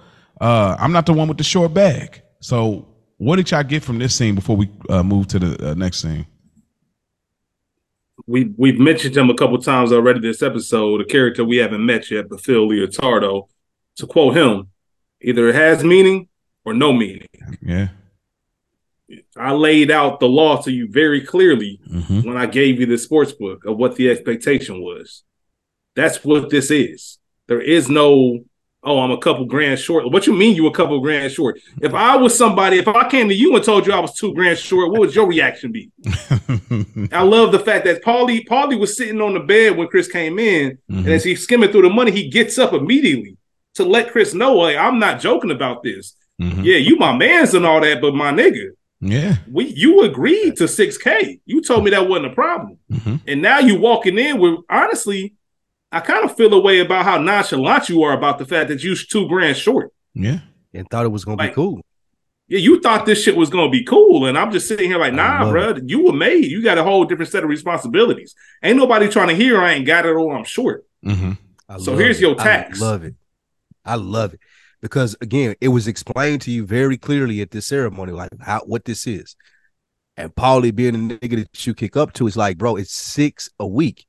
Uh, 0.40 0.76
I'm 0.78 0.92
not 0.92 1.06
the 1.06 1.12
one 1.12 1.26
with 1.28 1.38
the 1.38 1.44
short 1.44 1.74
bag. 1.74 2.22
So, 2.40 2.86
what 3.16 3.36
did 3.36 3.50
y'all 3.50 3.64
get 3.64 3.82
from 3.82 3.98
this 3.98 4.14
scene 4.14 4.36
before 4.36 4.56
we 4.56 4.70
uh, 4.88 5.02
move 5.02 5.26
to 5.28 5.38
the 5.40 5.70
uh, 5.70 5.74
next 5.74 6.00
scene? 6.00 6.26
We 8.26 8.52
we've 8.56 8.78
mentioned 8.78 9.16
him 9.16 9.30
a 9.30 9.34
couple 9.34 9.58
times 9.58 9.90
already 9.90 10.20
this 10.20 10.42
episode. 10.42 11.00
A 11.00 11.04
character 11.04 11.44
we 11.44 11.56
haven't 11.56 11.84
met 11.84 12.10
yet, 12.10 12.28
but 12.28 12.40
Phil 12.40 12.68
Leotardo. 12.68 13.48
To 13.96 14.06
quote 14.06 14.36
him, 14.36 14.68
either 15.20 15.48
it 15.48 15.54
has 15.54 15.84
meaning 15.84 16.28
or 16.64 16.74
no 16.74 16.92
meaning. 16.92 17.28
Yeah. 17.62 17.88
I 19.36 19.52
laid 19.52 19.90
out 19.90 20.20
the 20.20 20.28
law 20.28 20.60
to 20.62 20.70
you 20.70 20.88
very 20.88 21.22
clearly 21.22 21.80
mm-hmm. 21.90 22.22
when 22.22 22.36
I 22.36 22.46
gave 22.46 22.78
you 22.78 22.86
the 22.86 22.98
sports 22.98 23.32
book 23.32 23.64
of 23.64 23.78
what 23.78 23.96
the 23.96 24.10
expectation 24.10 24.82
was. 24.82 25.22
That's 25.94 26.22
what 26.24 26.50
this 26.50 26.70
is. 26.70 27.18
There 27.46 27.60
is 27.60 27.88
no 27.88 28.44
oh, 28.84 29.00
I'm 29.00 29.10
a 29.10 29.18
couple 29.18 29.44
grand 29.44 29.78
short. 29.78 30.10
What 30.10 30.26
you 30.26 30.32
mean 30.32 30.54
you 30.54 30.66
a 30.66 30.72
couple 30.72 31.00
grand 31.00 31.32
short? 31.32 31.60
If 31.80 31.94
I 31.94 32.16
was 32.16 32.36
somebody, 32.36 32.78
if 32.78 32.88
I 32.88 33.08
came 33.08 33.28
to 33.28 33.34
you 33.34 33.54
and 33.56 33.64
told 33.64 33.86
you 33.86 33.92
I 33.92 33.98
was 33.98 34.14
two 34.14 34.34
grand 34.34 34.58
short, 34.58 34.90
what 34.90 35.00
would 35.00 35.14
your 35.14 35.26
reaction 35.26 35.72
be? 35.72 35.90
I 37.12 37.22
love 37.22 37.52
the 37.52 37.62
fact 37.64 37.84
that 37.86 38.04
Paulie 38.04 38.46
Paulie 38.46 38.78
was 38.78 38.96
sitting 38.96 39.20
on 39.20 39.34
the 39.34 39.40
bed 39.40 39.76
when 39.76 39.88
Chris 39.88 40.08
came 40.08 40.38
in, 40.38 40.72
mm-hmm. 40.90 40.98
and 40.98 41.08
as 41.08 41.24
he's 41.24 41.42
skimming 41.42 41.70
through 41.70 41.82
the 41.82 41.90
money, 41.90 42.10
he 42.10 42.28
gets 42.28 42.58
up 42.58 42.72
immediately 42.72 43.37
to 43.78 43.84
let 43.84 44.12
Chris 44.12 44.34
know, 44.34 44.54
like, 44.54 44.76
I'm 44.76 44.98
not 44.98 45.20
joking 45.20 45.50
about 45.50 45.82
this. 45.82 46.14
Mm-hmm. 46.40 46.62
Yeah, 46.62 46.76
you 46.76 46.96
my 46.96 47.16
man's 47.16 47.54
and 47.54 47.66
all 47.66 47.80
that, 47.80 48.00
but 48.00 48.14
my 48.14 48.30
nigga. 48.30 48.70
Yeah. 49.00 49.36
We 49.50 49.66
you 49.66 50.02
agreed 50.02 50.56
to 50.56 50.64
6K. 50.64 51.40
You 51.46 51.62
told 51.62 51.84
me 51.84 51.90
that 51.90 52.08
wasn't 52.08 52.32
a 52.32 52.34
problem. 52.34 52.78
Mm-hmm. 52.90 53.16
And 53.26 53.42
now 53.42 53.58
you 53.60 53.80
walking 53.80 54.18
in 54.18 54.38
with 54.38 54.60
honestly 54.68 55.34
I 55.90 56.00
kind 56.00 56.24
of 56.24 56.36
feel 56.36 56.52
a 56.52 56.60
way 56.60 56.80
about 56.80 57.04
how 57.04 57.18
nonchalant 57.18 57.88
you 57.88 58.02
are 58.02 58.12
about 58.12 58.38
the 58.38 58.44
fact 58.44 58.68
that 58.68 58.82
you 58.82 58.94
two 58.94 59.26
grand 59.26 59.56
short. 59.56 59.92
Yeah. 60.14 60.40
And 60.74 60.86
thought 60.90 61.06
it 61.06 61.10
was 61.10 61.24
gonna 61.24 61.38
like, 61.38 61.52
be 61.52 61.54
cool. 61.54 61.80
Yeah, 62.46 62.58
you 62.58 62.80
thought 62.80 63.06
this 63.06 63.22
shit 63.22 63.36
was 63.36 63.48
gonna 63.48 63.70
be 63.70 63.84
cool. 63.84 64.26
And 64.26 64.36
I'm 64.36 64.52
just 64.52 64.68
sitting 64.68 64.90
here 64.90 64.98
like, 64.98 65.14
nah, 65.14 65.50
bro, 65.50 65.70
it. 65.70 65.88
you 65.88 66.04
were 66.04 66.12
made. 66.12 66.44
You 66.44 66.62
got 66.62 66.78
a 66.78 66.82
whole 66.82 67.04
different 67.04 67.30
set 67.30 67.42
of 67.42 67.48
responsibilities. 67.48 68.34
Ain't 68.62 68.76
nobody 68.76 69.08
trying 69.08 69.28
to 69.28 69.34
hear 69.34 69.60
I 69.60 69.72
ain't 69.72 69.86
got 69.86 70.04
it 70.04 70.10
or 70.10 70.36
I'm 70.36 70.44
short. 70.44 70.86
Mm-hmm. 71.04 71.78
So 71.78 71.96
here's 71.96 72.18
it. 72.18 72.22
your 72.22 72.34
tax. 72.34 72.82
I 72.82 72.84
love 72.84 73.04
it. 73.04 73.14
I 73.88 73.94
love 73.96 74.34
it. 74.34 74.40
Because 74.80 75.16
again, 75.20 75.56
it 75.60 75.68
was 75.68 75.88
explained 75.88 76.42
to 76.42 76.50
you 76.50 76.64
very 76.64 76.96
clearly 76.96 77.40
at 77.40 77.50
this 77.50 77.66
ceremony, 77.66 78.12
like 78.12 78.30
how 78.40 78.60
what 78.60 78.84
this 78.84 79.06
is. 79.06 79.34
And 80.16 80.34
Paulie 80.34 80.74
being 80.74 80.94
a 80.94 80.98
nigga 80.98 81.36
that 81.36 81.66
you 81.66 81.74
kick 81.74 81.96
up 81.96 82.12
to 82.14 82.26
is 82.26 82.36
like, 82.36 82.58
bro, 82.58 82.76
it's 82.76 82.92
six 82.92 83.48
a 83.58 83.66
week. 83.66 84.06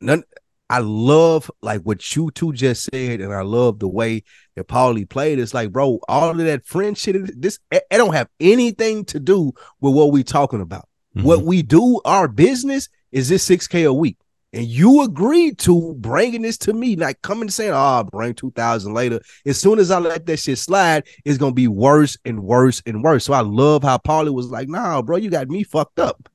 None 0.00 0.24
I 0.70 0.78
love 0.78 1.50
like 1.62 1.82
what 1.82 2.16
you 2.16 2.30
two 2.30 2.52
just 2.52 2.84
said, 2.84 3.20
and 3.20 3.32
I 3.32 3.42
love 3.42 3.78
the 3.78 3.88
way 3.88 4.24
that 4.56 4.66
Paulie 4.66 5.08
played. 5.08 5.38
It's 5.38 5.54
like, 5.54 5.70
bro, 5.70 6.00
all 6.08 6.30
of 6.30 6.38
that 6.38 6.64
friendship, 6.64 7.16
this 7.36 7.58
it, 7.70 7.84
don't 7.90 8.14
have 8.14 8.28
anything 8.40 9.04
to 9.06 9.20
do 9.20 9.52
with 9.80 9.94
what 9.94 10.10
we 10.10 10.24
talking 10.24 10.60
about. 10.60 10.88
Mm-hmm. 11.16 11.26
What 11.26 11.42
we 11.42 11.62
do, 11.62 12.00
our 12.04 12.28
business 12.28 12.88
is 13.12 13.28
this 13.28 13.48
6K 13.48 13.86
a 13.86 13.92
week. 13.92 14.16
And 14.54 14.66
you 14.66 15.02
agreed 15.02 15.58
to 15.60 15.94
bringing 15.98 16.42
this 16.42 16.56
to 16.58 16.72
me, 16.72 16.94
like 16.94 17.20
coming 17.22 17.42
and 17.42 17.52
saying, 17.52 17.72
"Oh, 17.72 17.76
I'll 17.76 18.04
bring 18.04 18.34
two 18.34 18.52
thousand 18.52 18.94
later." 18.94 19.20
As 19.44 19.58
soon 19.58 19.80
as 19.80 19.90
I 19.90 19.98
let 19.98 20.26
that 20.26 20.38
shit 20.38 20.58
slide, 20.58 21.08
it's 21.24 21.38
gonna 21.38 21.52
be 21.52 21.66
worse 21.66 22.16
and 22.24 22.40
worse 22.40 22.80
and 22.86 23.02
worse. 23.02 23.24
So 23.24 23.32
I 23.32 23.40
love 23.40 23.82
how 23.82 23.98
Paulie 23.98 24.32
was 24.32 24.46
like, 24.46 24.68
"Nah, 24.68 25.02
bro, 25.02 25.16
you 25.16 25.28
got 25.28 25.48
me 25.48 25.64
fucked 25.64 25.98
up." 25.98 26.28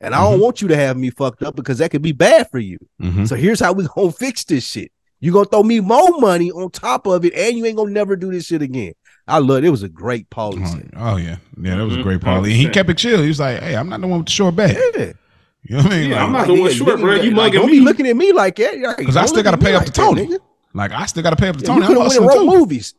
And 0.00 0.14
I 0.14 0.22
don't 0.22 0.34
mm-hmm. 0.34 0.42
want 0.42 0.62
you 0.62 0.68
to 0.68 0.76
have 0.76 0.96
me 0.96 1.10
fucked 1.10 1.42
up 1.42 1.54
because 1.54 1.78
that 1.78 1.90
could 1.90 2.00
be 2.00 2.12
bad 2.12 2.50
for 2.50 2.58
you. 2.58 2.78
Mm-hmm. 3.02 3.26
So 3.26 3.36
here's 3.36 3.60
how 3.60 3.74
we 3.74 3.86
gonna 3.94 4.10
fix 4.18 4.42
this 4.44 4.66
shit. 4.66 4.90
You 5.20 5.30
gonna 5.30 5.44
throw 5.44 5.62
me 5.62 5.80
more 5.80 6.18
money 6.18 6.50
on 6.50 6.70
top 6.70 7.06
of 7.06 7.26
it, 7.26 7.34
and 7.34 7.58
you 7.58 7.66
ain't 7.66 7.76
gonna 7.76 7.90
never 7.90 8.16
do 8.16 8.32
this 8.32 8.46
shit 8.46 8.62
again. 8.62 8.94
I 9.28 9.38
love 9.38 9.58
it. 9.58 9.66
it 9.66 9.70
was 9.70 9.82
a 9.82 9.88
great 9.90 10.30
Paulie. 10.30 10.90
Oh, 10.96 11.12
oh, 11.12 11.16
yeah, 11.18 11.36
yeah, 11.60 11.76
that 11.76 11.84
was 11.84 11.92
mm-hmm. 11.92 12.00
a 12.00 12.04
great 12.04 12.20
Paulie. 12.20 12.44
And 12.44 12.52
he 12.52 12.70
kept 12.70 12.88
it 12.88 12.96
chill. 12.96 13.20
He 13.20 13.28
was 13.28 13.38
like, 13.38 13.60
"Hey, 13.60 13.76
I'm 13.76 13.90
not 13.90 14.00
the 14.00 14.06
one 14.06 14.20
with 14.20 14.28
the 14.28 14.32
short 14.32 14.56
back." 14.56 14.74
Yeah. 14.96 15.12
You 15.62 15.76
know 15.76 15.82
what 15.82 15.92
I 15.92 15.98
mean? 15.98 16.10
Yeah, 16.10 16.16
like, 16.16 16.24
I'm 16.24 16.32
not 16.32 16.46
the 16.46 16.60
one 16.60 16.72
short, 16.72 17.00
bro. 17.00 17.14
You 17.16 17.32
like, 17.32 17.52
don't 17.52 17.66
me. 17.66 17.78
be 17.78 17.80
looking 17.80 18.06
at 18.06 18.16
me 18.16 18.32
like 18.32 18.56
that. 18.56 18.96
Because 18.96 19.16
I 19.16 19.26
still 19.26 19.42
got 19.42 19.52
to 19.52 19.58
pay 19.58 19.74
up 19.74 19.84
to 19.84 19.92
Tony. 19.92 20.26
That, 20.26 20.40
like 20.72 20.92
I 20.92 21.06
still 21.06 21.22
got 21.22 21.30
to 21.30 21.36
pay 21.36 21.48
up 21.48 21.56
to 21.56 21.64
Tony. 21.64 21.80
You 21.82 21.86
could 21.86 21.96
have 21.98 22.06
went 22.06 22.20
and 22.20 22.28
wrote 22.28 22.46
movies. 22.46 22.94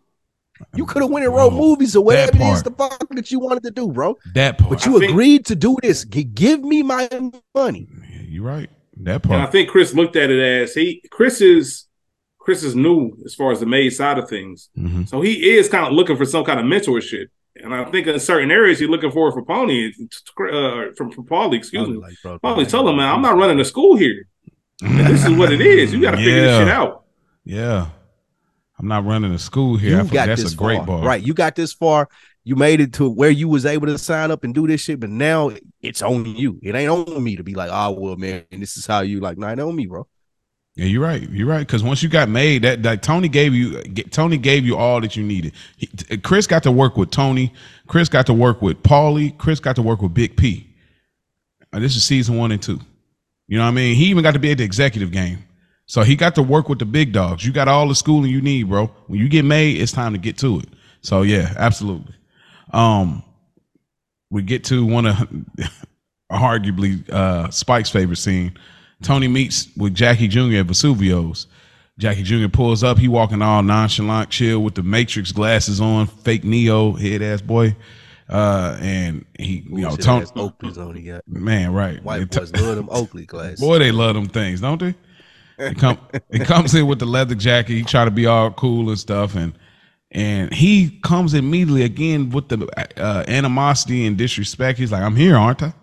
You 0.75 0.85
could 0.85 1.01
have 1.01 1.11
went 1.11 1.25
and 1.25 1.33
wrote 1.33 1.53
movies 1.53 1.95
or 1.95 2.03
whatever 2.03 2.38
it 2.38 2.41
is 2.41 2.63
the 2.63 2.71
fuck 2.71 3.07
that 3.09 3.31
you 3.31 3.39
wanted 3.39 3.63
to 3.63 3.71
do, 3.71 3.88
bro. 3.88 4.17
That 4.35 4.59
part. 4.59 4.69
But 4.69 4.85
you 4.85 5.01
I 5.01 5.05
agreed 5.05 5.38
think, 5.38 5.47
to 5.47 5.55
do 5.55 5.77
this. 5.81 6.03
Give 6.05 6.61
me 6.61 6.83
my 6.83 7.09
money. 7.55 7.88
Yeah, 8.11 8.21
you're 8.27 8.43
right. 8.43 8.69
That 8.97 9.23
part. 9.23 9.35
And 9.35 9.41
I 9.41 9.47
think 9.47 9.69
Chris 9.69 9.93
looked 9.95 10.15
at 10.15 10.29
it 10.29 10.39
as 10.39 10.75
he 10.75 11.03
Chris 11.09 11.41
is 11.41 11.88
Chris 12.39 12.63
is 12.63 12.75
new 12.75 13.11
as 13.25 13.33
far 13.33 13.51
as 13.51 13.59
the 13.59 13.65
made 13.65 13.89
side 13.89 14.19
of 14.19 14.29
things. 14.29 14.69
Mm-hmm. 14.77 15.05
So 15.05 15.21
he 15.21 15.55
is 15.55 15.67
kind 15.67 15.88
of 15.88 15.93
looking 15.93 16.17
for 16.17 16.25
some 16.25 16.45
kind 16.45 16.59
of 16.59 16.65
mentorship. 16.65 17.27
And 17.55 17.73
I 17.73 17.83
think 17.85 18.07
in 18.07 18.19
certain 18.19 18.49
areas 18.49 18.79
you're 18.79 18.89
looking 18.89 19.11
for 19.11 19.31
for 19.31 19.43
Pony, 19.43 19.91
uh, 19.91 20.93
from, 20.95 21.11
from 21.11 21.25
Paulie, 21.25 21.57
excuse 21.57 21.87
me. 21.87 21.97
Like, 21.97 22.13
Paulie, 22.41 22.67
tell 22.67 22.87
him, 22.87 22.95
man, 22.97 23.13
I'm 23.13 23.21
not 23.21 23.37
running 23.37 23.59
a 23.59 23.65
school 23.65 23.97
here. 23.97 24.27
this 24.79 25.25
is 25.25 25.31
what 25.31 25.51
it 25.51 25.61
is. 25.61 25.93
You 25.93 26.01
got 26.01 26.11
to 26.11 26.17
figure 26.17 26.41
this 26.41 26.57
shit 26.57 26.69
out. 26.69 27.03
Yeah. 27.43 27.89
I'm 28.79 28.87
not 28.87 29.05
running 29.05 29.31
a 29.33 29.37
school 29.37 29.77
here. 29.77 30.01
You 30.01 30.09
got 30.09 30.27
that's 30.27 30.43
this 30.43 30.53
a 30.53 30.55
great 30.55 30.77
far. 30.77 30.85
ball. 30.85 31.03
Right. 31.03 31.21
You 31.21 31.33
got 31.33 31.55
this 31.55 31.73
far. 31.73 32.07
You 32.43 32.55
made 32.55 32.81
it 32.81 32.93
to 32.93 33.07
where 33.07 33.29
you 33.29 33.47
was 33.47 33.65
able 33.65 33.85
to 33.87 33.97
sign 33.99 34.31
up 34.31 34.43
and 34.43 34.55
do 34.55 34.65
this 34.65 34.81
shit, 34.81 34.99
but 34.99 35.11
now 35.11 35.51
it's 35.81 36.01
on 36.01 36.25
you. 36.25 36.59
It 36.63 36.73
ain't 36.73 36.89
on 36.89 37.23
me 37.23 37.35
to 37.35 37.43
be 37.43 37.53
like, 37.53 37.69
oh 37.71 37.91
well, 37.91 38.15
man, 38.15 38.45
this 38.49 38.77
is 38.77 38.87
how 38.87 39.01
you 39.01 39.19
like. 39.19 39.37
Nah, 39.37 39.51
it 39.51 39.59
on 39.59 39.75
me, 39.75 39.85
bro. 39.85 40.07
Yeah, 40.76 40.85
you're 40.85 41.02
right. 41.02 41.30
You're 41.30 41.48
right. 41.48 41.65
Because 41.65 41.84
once 41.84 42.02
you 42.02 42.10
got 42.10 42.30
made, 42.30 42.61
that 42.64 42.84
that 42.84 43.03
Tony 43.03 43.27
gave 43.27 43.53
you 43.53 43.81
Tony 44.11 44.38
gave 44.38 44.65
you 44.65 44.77
all 44.77 45.02
that 45.02 45.15
you 45.15 45.23
needed. 45.23 45.53
He, 45.77 45.88
Chris 46.18 46.48
got 46.48 46.64
to 46.64 46.72
work 46.72 46.95
with 46.98 47.11
Tony. 47.11 47.53
Chris 47.88 48.07
got 48.07 48.26
to 48.27 48.34
work 48.34 48.61
with 48.61 48.81
Paulie. 48.84 49.38
Chris 49.38 49.60
got 49.60 49.76
to 49.76 49.81
work 49.81 50.02
with 50.02 50.14
Big 50.14 50.38
P. 50.38 50.68
Uh, 51.73 51.80
this 51.80 51.95
is 51.95 52.03
season 52.03 52.38
one 52.38 52.52
and 52.52 52.61
two. 52.61 52.80
You 53.48 53.57
know 53.57 53.64
what 53.64 53.69
I 53.69 53.72
mean? 53.72 53.95
He 53.95 54.06
even 54.06 54.23
got 54.23 54.31
to 54.31 54.39
be 54.39 54.52
at 54.52 54.60
the 54.60 54.64
executive 54.64 55.11
game. 55.11 55.39
So 55.88 56.03
he 56.03 56.15
got 56.15 56.35
to 56.35 56.43
work 56.43 56.69
with 56.69 56.80
the 56.80 56.85
big 56.85 57.11
dogs. 57.11 57.45
You 57.45 57.52
got 57.52 57.68
all 57.68 57.85
the 57.89 57.95
schooling 57.95 58.31
you 58.31 58.39
need, 58.39 58.69
bro. 58.69 58.88
When 59.07 59.19
you 59.19 59.27
get 59.27 59.43
made, 59.43 59.81
it's 59.81 59.91
time 59.91 60.14
to 60.14 60.19
get 60.19 60.38
to 60.38 60.60
it. 60.60 60.69
So 61.02 61.23
yeah, 61.23 61.53
absolutely. 61.57 62.15
Um, 62.72 63.23
we 64.30 64.41
get 64.41 64.64
to 64.65 64.85
one 64.85 65.06
of 65.06 65.18
arguably 66.31 67.10
uh, 67.10 67.49
Spike's 67.49 67.89
favorite 67.89 68.18
scene. 68.19 68.57
Tony 69.01 69.27
meets 69.27 69.67
with 69.75 69.93
Jackie 69.93 70.27
Jr. 70.27 70.57
at 70.57 70.67
Vesuvio's. 70.67 71.47
Jackie 71.97 72.23
Jr. 72.23 72.47
pulls 72.47 72.83
up. 72.83 72.97
He 72.97 73.07
walking 73.07 73.41
all 73.41 73.61
nonchalant, 73.61 74.29
chill 74.29 74.61
with 74.61 74.75
the 74.75 74.83
Matrix 74.83 75.31
glasses 75.31 75.79
on, 75.79 76.07
fake 76.07 76.43
Neo 76.43 76.93
head 76.93 77.21
ass 77.21 77.41
boy. 77.41 77.75
Uh, 78.27 78.77
and 78.79 79.25
he, 79.37 79.63
you 79.69 79.81
know, 79.81 79.95
Tony 79.97 80.25
Oakley's 80.35 80.77
on 80.77 80.95
he 80.95 81.03
got. 81.03 81.27
Man, 81.27 81.73
right. 81.73 82.01
White 82.01 82.31
boys 82.31 82.53
love 82.53 82.77
them 82.77 82.87
Oakley 82.89 83.25
glasses. 83.25 83.59
Boy, 83.59 83.79
they 83.79 83.91
love 83.91 84.15
them 84.15 84.27
things, 84.27 84.61
don't 84.61 84.79
they? 84.79 84.95
It, 85.57 85.77
come 85.77 85.99
he 86.31 86.39
comes 86.39 86.73
in 86.73 86.87
with 86.87 86.99
the 86.99 87.05
leather 87.05 87.35
jacket. 87.35 87.73
He 87.73 87.83
try 87.83 88.05
to 88.05 88.11
be 88.11 88.25
all 88.25 88.51
cool 88.51 88.89
and 88.89 88.97
stuff, 88.97 89.35
and 89.35 89.53
and 90.11 90.53
he 90.53 90.99
comes 91.03 91.33
immediately 91.33 91.83
again 91.83 92.29
with 92.29 92.47
the 92.47 92.67
uh, 92.97 93.25
animosity 93.27 94.05
and 94.05 94.17
disrespect. 94.17 94.79
He's 94.79 94.91
like, 94.91 95.03
"I'm 95.03 95.15
here, 95.15 95.35
aren't 95.35 95.61
I?" 95.61 95.73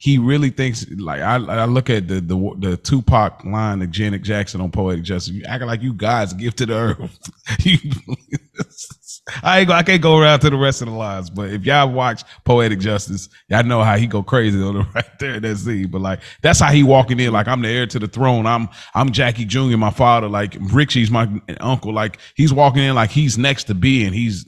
He 0.00 0.16
really 0.16 0.50
thinks 0.50 0.88
like 0.90 1.20
I, 1.20 1.34
I 1.34 1.64
look 1.64 1.90
at 1.90 2.06
the 2.06 2.20
the 2.20 2.54
the 2.58 2.76
Tupac 2.76 3.44
line 3.44 3.82
of 3.82 3.90
Janet 3.90 4.22
Jackson 4.22 4.60
on 4.60 4.70
Poetic 4.70 5.02
Justice. 5.02 5.32
You 5.32 5.42
acting 5.44 5.66
like 5.66 5.82
you 5.82 5.92
guys 5.92 6.32
gifted 6.32 6.70
earth. 6.70 7.18
you, 7.64 7.78
I 9.42 9.60
ain't 9.60 9.70
I 9.70 9.82
can't 9.82 10.00
go 10.00 10.16
around 10.16 10.38
to 10.40 10.50
the 10.50 10.56
rest 10.56 10.82
of 10.82 10.88
the 10.88 10.94
lines, 10.94 11.30
but 11.30 11.50
if 11.50 11.64
y'all 11.64 11.90
watch 11.90 12.22
Poetic 12.44 12.78
Justice, 12.78 13.28
y'all 13.48 13.64
know 13.64 13.82
how 13.82 13.96
he 13.96 14.06
go 14.06 14.22
crazy 14.22 14.62
on 14.62 14.74
the 14.74 14.86
right 14.94 15.18
there 15.18 15.34
in 15.34 15.42
that 15.42 15.56
scene. 15.56 15.88
But 15.88 16.00
like 16.00 16.20
that's 16.42 16.60
how 16.60 16.70
he 16.70 16.84
walking 16.84 17.18
in, 17.18 17.32
like 17.32 17.48
I'm 17.48 17.62
the 17.62 17.68
heir 17.68 17.86
to 17.88 17.98
the 17.98 18.08
throne. 18.08 18.46
I'm 18.46 18.68
I'm 18.94 19.10
Jackie 19.10 19.46
Jr., 19.46 19.76
my 19.76 19.90
father, 19.90 20.28
like 20.28 20.56
Richie's 20.60 21.10
my 21.10 21.28
uncle. 21.58 21.92
Like 21.92 22.18
he's 22.36 22.52
walking 22.52 22.84
in 22.84 22.94
like 22.94 23.10
he's 23.10 23.36
next 23.36 23.64
to 23.64 23.74
be 23.74 24.04
and 24.04 24.14
he's 24.14 24.46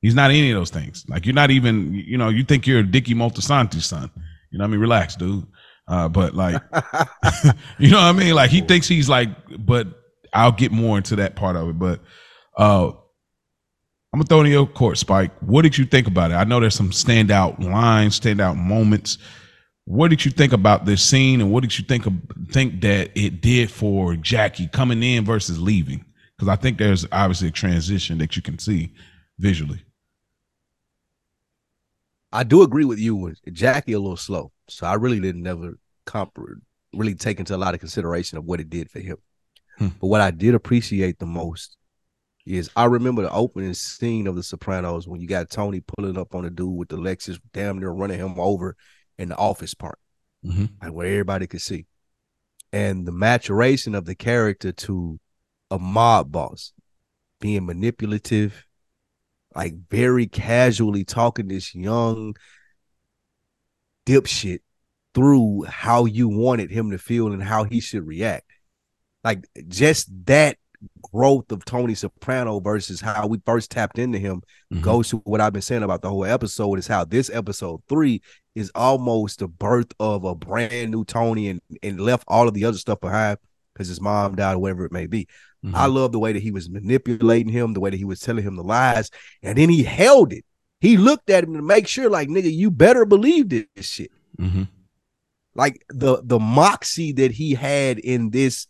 he's 0.00 0.14
not 0.14 0.30
any 0.30 0.50
of 0.50 0.58
those 0.58 0.70
things. 0.70 1.04
Like 1.08 1.26
you're 1.26 1.34
not 1.34 1.50
even, 1.50 1.92
you 1.94 2.18
know, 2.18 2.28
you 2.28 2.44
think 2.44 2.66
you're 2.66 2.82
Dickie 2.82 3.14
Moltisanti's 3.14 3.86
son. 3.86 4.10
You 4.50 4.58
know 4.58 4.64
what 4.64 4.68
I 4.68 4.70
mean? 4.72 4.80
Relax, 4.80 5.16
dude. 5.16 5.46
Uh, 5.86 6.08
but 6.08 6.34
like 6.34 6.54
you 7.78 7.90
know 7.90 7.96
what 7.96 8.04
I 8.04 8.12
mean? 8.12 8.34
Like 8.34 8.50
he 8.50 8.60
thinks 8.60 8.86
he's 8.88 9.08
like, 9.08 9.30
but 9.58 9.88
I'll 10.32 10.52
get 10.52 10.72
more 10.72 10.96
into 10.96 11.16
that 11.16 11.36
part 11.36 11.56
of 11.56 11.68
it. 11.68 11.78
But 11.78 12.00
uh 12.56 12.92
I'm 14.12 14.18
gonna 14.18 14.26
throw 14.26 14.40
it 14.40 14.46
in 14.46 14.52
your 14.52 14.66
court, 14.66 14.98
Spike. 14.98 15.30
What 15.40 15.62
did 15.62 15.78
you 15.78 15.84
think 15.84 16.08
about 16.08 16.32
it? 16.32 16.34
I 16.34 16.42
know 16.44 16.58
there's 16.58 16.74
some 16.74 16.90
standout 16.90 17.62
lines, 17.62 18.18
standout 18.18 18.56
moments. 18.56 19.18
What 19.84 20.08
did 20.08 20.24
you 20.24 20.32
think 20.32 20.52
about 20.52 20.84
this 20.84 21.02
scene, 21.02 21.40
and 21.40 21.52
what 21.52 21.62
did 21.62 21.78
you 21.78 21.84
think 21.84 22.06
of, 22.06 22.14
think 22.50 22.80
that 22.82 23.10
it 23.14 23.40
did 23.40 23.70
for 23.70 24.16
Jackie 24.16 24.66
coming 24.66 25.02
in 25.02 25.24
versus 25.24 25.60
leaving? 25.60 26.04
Because 26.36 26.48
I 26.48 26.56
think 26.56 26.78
there's 26.78 27.06
obviously 27.12 27.48
a 27.48 27.52
transition 27.52 28.18
that 28.18 28.34
you 28.34 28.42
can 28.42 28.58
see 28.58 28.92
visually. 29.38 29.80
I 32.32 32.44
do 32.44 32.62
agree 32.62 32.84
with 32.84 32.98
you 32.98 33.16
with 33.16 33.40
Jackie 33.52 33.92
a 33.92 33.98
little 33.98 34.16
slow, 34.16 34.52
so 34.68 34.86
I 34.86 34.94
really 34.94 35.20
didn't 35.20 35.42
never 35.42 35.78
comp 36.06 36.38
really 36.92 37.14
take 37.14 37.38
into 37.38 37.54
a 37.54 37.58
lot 37.58 37.74
of 37.74 37.80
consideration 37.80 38.38
of 38.38 38.44
what 38.44 38.60
it 38.60 38.70
did 38.70 38.90
for 38.90 39.00
him. 39.00 39.16
Hmm. 39.78 39.88
But 40.00 40.06
what 40.08 40.20
I 40.20 40.30
did 40.30 40.54
appreciate 40.54 41.18
the 41.18 41.26
most 41.26 41.76
is 42.46 42.70
I 42.74 42.84
remember 42.84 43.22
the 43.22 43.32
opening 43.32 43.74
scene 43.74 44.26
of 44.26 44.36
The 44.36 44.42
Sopranos 44.42 45.06
when 45.06 45.20
you 45.20 45.28
got 45.28 45.50
Tony 45.50 45.80
pulling 45.80 46.18
up 46.18 46.34
on 46.34 46.44
a 46.44 46.50
dude 46.50 46.76
with 46.76 46.88
the 46.88 46.96
Lexus, 46.96 47.38
damn 47.52 47.78
near 47.78 47.90
running 47.90 48.18
him 48.18 48.38
over 48.38 48.76
in 49.18 49.28
the 49.28 49.36
office 49.36 49.74
part, 49.74 49.98
mm-hmm. 50.44 50.66
like 50.82 50.92
where 50.92 51.06
everybody 51.06 51.46
could 51.46 51.60
see, 51.60 51.86
and 52.72 53.06
the 53.06 53.12
maturation 53.12 53.94
of 53.94 54.04
the 54.04 54.14
character 54.14 54.72
to 54.72 55.18
a 55.70 55.78
mob 55.78 56.32
boss, 56.32 56.72
being 57.40 57.66
manipulative, 57.66 58.66
like 59.54 59.74
very 59.88 60.26
casually 60.26 61.04
talking 61.04 61.48
this 61.48 61.74
young 61.74 62.34
dipshit 64.06 64.60
through 65.14 65.64
how 65.64 66.04
you 66.04 66.28
wanted 66.28 66.70
him 66.70 66.90
to 66.92 66.98
feel 66.98 67.32
and 67.32 67.42
how 67.42 67.64
he 67.64 67.80
should 67.80 68.06
react. 68.06 68.50
Like 69.24 69.46
just 69.68 70.08
that 70.26 70.56
growth 71.12 71.50
of 71.52 71.64
Tony 71.64 71.94
Soprano 71.94 72.60
versus 72.60 73.00
how 73.00 73.26
we 73.26 73.40
first 73.44 73.70
tapped 73.70 73.98
into 73.98 74.18
him 74.18 74.42
mm-hmm. 74.72 74.82
goes 74.82 75.10
to 75.10 75.18
what 75.18 75.40
I've 75.40 75.52
been 75.52 75.62
saying 75.62 75.82
about 75.82 76.02
the 76.02 76.08
whole 76.08 76.24
episode 76.24 76.78
is 76.78 76.86
how 76.86 77.04
this 77.04 77.30
episode 77.30 77.82
three 77.88 78.22
is 78.54 78.70
almost 78.74 79.40
the 79.40 79.48
birth 79.48 79.92
of 80.00 80.24
a 80.24 80.34
brand 80.34 80.90
new 80.90 81.04
Tony 81.04 81.48
and, 81.48 81.60
and 81.82 82.00
left 82.00 82.24
all 82.28 82.48
of 82.48 82.54
the 82.54 82.64
other 82.64 82.78
stuff 82.78 83.00
behind 83.00 83.38
because 83.80 83.88
his 83.88 84.00
mom 84.00 84.36
died 84.36 84.56
or 84.56 84.58
whatever 84.58 84.84
it 84.84 84.92
may 84.92 85.06
be. 85.06 85.26
Mm-hmm. 85.64 85.74
I 85.74 85.86
love 85.86 86.12
the 86.12 86.18
way 86.18 86.34
that 86.34 86.42
he 86.42 86.50
was 86.50 86.68
manipulating 86.68 87.50
him, 87.50 87.72
the 87.72 87.80
way 87.80 87.88
that 87.88 87.96
he 87.96 88.04
was 88.04 88.20
telling 88.20 88.44
him 88.44 88.56
the 88.56 88.62
lies, 88.62 89.10
and 89.42 89.56
then 89.56 89.70
he 89.70 89.82
held 89.82 90.34
it. 90.34 90.44
He 90.80 90.98
looked 90.98 91.30
at 91.30 91.44
him 91.44 91.54
to 91.54 91.62
make 91.62 91.88
sure, 91.88 92.10
like, 92.10 92.28
nigga, 92.28 92.52
you 92.52 92.70
better 92.70 93.06
believe 93.06 93.48
this 93.48 93.64
shit. 93.78 94.10
Mm-hmm. 94.38 94.64
Like 95.54 95.82
the 95.88 96.20
the 96.22 96.38
moxie 96.38 97.12
that 97.14 97.32
he 97.32 97.54
had 97.54 97.98
in 97.98 98.30
this 98.30 98.66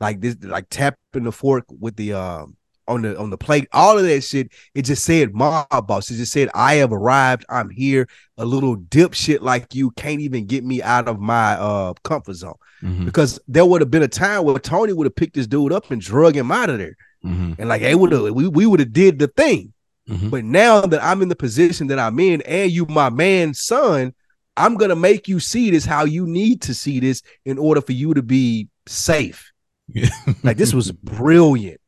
like 0.00 0.22
this, 0.22 0.36
like 0.42 0.66
tapping 0.70 1.24
the 1.24 1.32
fork 1.32 1.64
with 1.68 1.96
the 1.96 2.14
um 2.14 2.56
on 2.88 3.02
the 3.02 3.18
on 3.18 3.30
the 3.30 3.38
plate, 3.38 3.68
all 3.72 3.98
of 3.98 4.04
that 4.04 4.22
shit. 4.22 4.50
It 4.74 4.82
just 4.82 5.04
said 5.04 5.34
mob 5.34 5.86
boss. 5.86 6.10
It 6.10 6.16
just 6.16 6.32
said 6.32 6.48
I 6.54 6.76
have 6.76 6.92
arrived. 6.92 7.44
I'm 7.48 7.70
here. 7.70 8.08
A 8.36 8.44
little 8.44 8.76
dipshit 8.76 9.42
like 9.42 9.74
you 9.74 9.90
can't 9.92 10.20
even 10.20 10.46
get 10.46 10.64
me 10.64 10.82
out 10.82 11.06
of 11.06 11.20
my 11.20 11.52
uh 11.52 11.94
comfort 12.02 12.34
zone. 12.34 12.56
Mm-hmm. 12.82 13.06
Because 13.06 13.38
there 13.48 13.64
would 13.64 13.80
have 13.80 13.90
been 13.90 14.02
a 14.02 14.08
time 14.08 14.44
where 14.44 14.58
Tony 14.58 14.92
would 14.92 15.06
have 15.06 15.16
picked 15.16 15.34
this 15.34 15.46
dude 15.46 15.72
up 15.72 15.90
and 15.90 16.00
drug 16.00 16.36
him 16.36 16.52
out 16.52 16.70
of 16.70 16.78
there. 16.78 16.96
Mm-hmm. 17.24 17.54
And 17.58 17.68
like 17.68 17.82
they 17.82 17.94
would 17.94 18.12
have 18.12 18.22
we, 18.30 18.48
we 18.48 18.66
would 18.66 18.80
have 18.80 18.92
did 18.92 19.18
the 19.18 19.28
thing. 19.28 19.72
Mm-hmm. 20.08 20.28
But 20.28 20.44
now 20.44 20.82
that 20.82 21.02
I'm 21.02 21.22
in 21.22 21.28
the 21.28 21.36
position 21.36 21.86
that 21.86 21.98
I'm 21.98 22.18
in, 22.20 22.42
and 22.42 22.70
you 22.70 22.84
my 22.86 23.08
man's 23.08 23.62
son, 23.62 24.14
I'm 24.56 24.76
gonna 24.76 24.96
make 24.96 25.28
you 25.28 25.40
see 25.40 25.70
this 25.70 25.84
how 25.84 26.04
you 26.04 26.26
need 26.26 26.62
to 26.62 26.74
see 26.74 27.00
this 27.00 27.22
in 27.44 27.58
order 27.58 27.80
for 27.80 27.92
you 27.92 28.14
to 28.14 28.22
be 28.22 28.68
safe. 28.86 29.52
like 30.42 30.56
this 30.56 30.74
was 30.74 30.92
brilliant. 31.02 31.80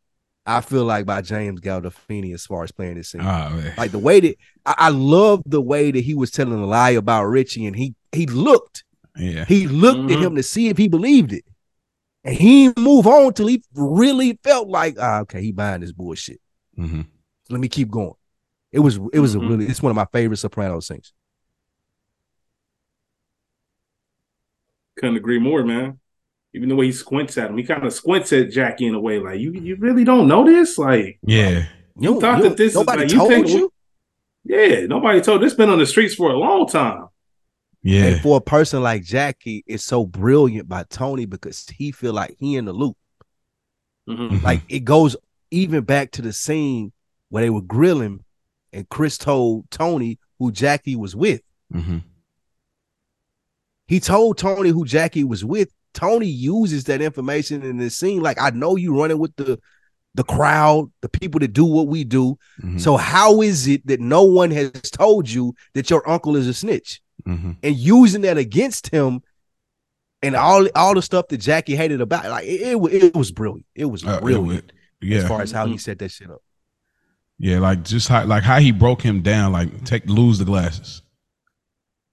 I 0.48 0.60
feel 0.60 0.84
like 0.84 1.06
by 1.06 1.22
James 1.22 1.60
Gandolfini 1.60 2.32
as 2.32 2.46
far 2.46 2.62
as 2.62 2.70
playing 2.70 2.94
this 2.94 3.10
scene. 3.10 3.20
Oh, 3.20 3.72
like 3.76 3.90
the 3.90 3.98
way 3.98 4.20
that 4.20 4.36
I, 4.64 4.74
I 4.78 4.88
love 4.90 5.42
the 5.44 5.60
way 5.60 5.90
that 5.90 6.00
he 6.00 6.14
was 6.14 6.30
telling 6.30 6.58
a 6.58 6.66
lie 6.66 6.90
about 6.90 7.24
Richie, 7.24 7.66
and 7.66 7.74
he 7.74 7.94
he 8.12 8.26
looked, 8.26 8.84
yeah, 9.16 9.44
he 9.44 9.66
looked 9.66 10.00
mm-hmm. 10.00 10.12
at 10.12 10.22
him 10.22 10.36
to 10.36 10.42
see 10.42 10.68
if 10.68 10.76
he 10.76 10.88
believed 10.88 11.32
it, 11.32 11.44
and 12.24 12.34
he 12.34 12.72
move 12.76 13.06
on 13.06 13.32
till 13.32 13.46
he 13.46 13.62
really 13.74 14.38
felt 14.42 14.68
like, 14.68 14.96
ah, 15.00 15.20
okay, 15.20 15.42
he 15.42 15.52
buying 15.52 15.80
this 15.80 15.92
bullshit. 15.92 16.40
Mm-hmm. 16.78 17.02
let 17.48 17.60
me 17.60 17.68
keep 17.68 17.90
going. 17.90 18.14
It 18.70 18.80
was 18.80 18.96
it 19.12 19.20
was 19.20 19.34
mm-hmm. 19.34 19.46
a 19.46 19.48
really 19.48 19.66
it's 19.66 19.82
one 19.82 19.90
of 19.90 19.96
my 19.96 20.06
favorite 20.12 20.36
Soprano 20.36 20.80
scenes. 20.80 21.12
Couldn't 24.98 25.16
agree 25.16 25.38
more, 25.38 25.64
man 25.64 25.98
even 26.56 26.70
the 26.70 26.74
way 26.74 26.86
he 26.86 26.92
squints 26.92 27.36
at 27.36 27.50
him, 27.50 27.58
he 27.58 27.64
kind 27.64 27.84
of 27.84 27.92
squints 27.92 28.32
at 28.32 28.50
Jackie 28.50 28.86
in 28.86 28.94
a 28.94 29.00
way 29.00 29.18
like 29.18 29.38
you 29.38 29.52
you 29.52 29.76
really 29.76 30.04
don't 30.04 30.26
know 30.26 30.44
this, 30.44 30.78
like 30.78 31.18
yeah. 31.22 31.66
You, 31.98 32.14
you 32.14 32.20
thought 32.20 32.38
you, 32.38 32.48
that 32.48 32.56
this 32.56 32.74
nobody 32.74 33.04
is 33.04 33.14
like, 33.14 33.18
told 33.18 33.30
you, 33.30 33.36
think, 33.36 33.48
you? 33.48 33.72
Yeah, 34.44 34.86
nobody 34.86 35.20
told. 35.20 35.42
This 35.42 35.54
been 35.54 35.68
on 35.68 35.78
the 35.78 35.86
streets 35.86 36.14
for 36.14 36.30
a 36.30 36.36
long 36.36 36.66
time. 36.66 37.08
Yeah, 37.86 38.04
and 38.04 38.20
for 38.20 38.36
a 38.36 38.40
person 38.40 38.82
like 38.82 39.04
Jackie, 39.04 39.64
it's 39.66 39.84
so 39.84 40.04
brilliant 40.04 40.68
by 40.68 40.84
Tony 40.84 41.26
because 41.26 41.66
he 41.68 41.92
feel 41.92 42.12
like 42.12 42.36
he 42.38 42.56
in 42.56 42.64
the 42.64 42.72
loop. 42.72 42.96
Mm-hmm. 44.08 44.44
Like 44.44 44.62
it 44.68 44.80
goes 44.80 45.16
even 45.50 45.84
back 45.84 46.10
to 46.12 46.22
the 46.22 46.32
scene 46.32 46.92
where 47.28 47.42
they 47.42 47.50
were 47.50 47.62
grilling, 47.62 48.24
and 48.72 48.88
Chris 48.88 49.18
told 49.18 49.70
Tony 49.70 50.18
who 50.38 50.52
Jackie 50.52 50.96
was 50.96 51.14
with. 51.14 51.42
Mm-hmm. 51.72 51.98
He 53.88 54.00
told 54.00 54.38
Tony 54.38 54.70
who 54.70 54.84
Jackie 54.84 55.24
was 55.24 55.44
with 55.44 55.72
Tony 55.96 56.26
uses 56.26 56.84
that 56.84 57.00
information 57.00 57.62
in 57.62 57.78
the 57.78 57.88
scene. 57.88 58.20
Like, 58.20 58.38
I 58.40 58.50
know 58.50 58.76
you 58.76 58.96
running 58.96 59.18
with 59.18 59.34
the 59.36 59.58
the 60.14 60.24
crowd, 60.24 60.90
the 61.02 61.08
people 61.08 61.40
that 61.40 61.52
do 61.52 61.64
what 61.64 61.88
we 61.88 62.02
do. 62.02 62.38
Mm-hmm. 62.62 62.78
So 62.78 62.96
how 62.96 63.42
is 63.42 63.66
it 63.66 63.86
that 63.86 64.00
no 64.00 64.22
one 64.22 64.50
has 64.50 64.72
told 64.72 65.28
you 65.28 65.54
that 65.74 65.90
your 65.90 66.08
uncle 66.08 66.36
is 66.36 66.48
a 66.48 66.54
snitch? 66.54 67.02
Mm-hmm. 67.24 67.52
And 67.62 67.76
using 67.76 68.22
that 68.22 68.38
against 68.38 68.88
him 68.88 69.22
and 70.22 70.36
all 70.36 70.68
all 70.74 70.94
the 70.94 71.02
stuff 71.02 71.28
that 71.28 71.38
Jackie 71.38 71.76
hated 71.76 72.00
about, 72.00 72.26
like 72.26 72.44
it, 72.44 72.76
it, 72.76 73.04
it 73.04 73.16
was 73.16 73.32
brilliant. 73.32 73.66
It 73.74 73.86
was 73.86 74.04
uh, 74.04 74.20
brilliant. 74.20 74.70
It, 74.70 74.72
yeah. 75.00 75.18
As 75.18 75.28
far 75.28 75.42
as 75.42 75.50
how 75.50 75.66
he 75.66 75.72
mm-hmm. 75.72 75.78
set 75.78 75.98
that 75.98 76.10
shit 76.10 76.30
up. 76.30 76.42
Yeah, 77.38 77.58
like 77.58 77.82
just 77.82 78.08
how 78.08 78.24
like 78.24 78.42
how 78.42 78.58
he 78.58 78.72
broke 78.72 79.02
him 79.02 79.22
down, 79.22 79.52
like 79.52 79.84
take 79.84 80.06
lose 80.06 80.38
the 80.38 80.44
glasses. 80.44 81.02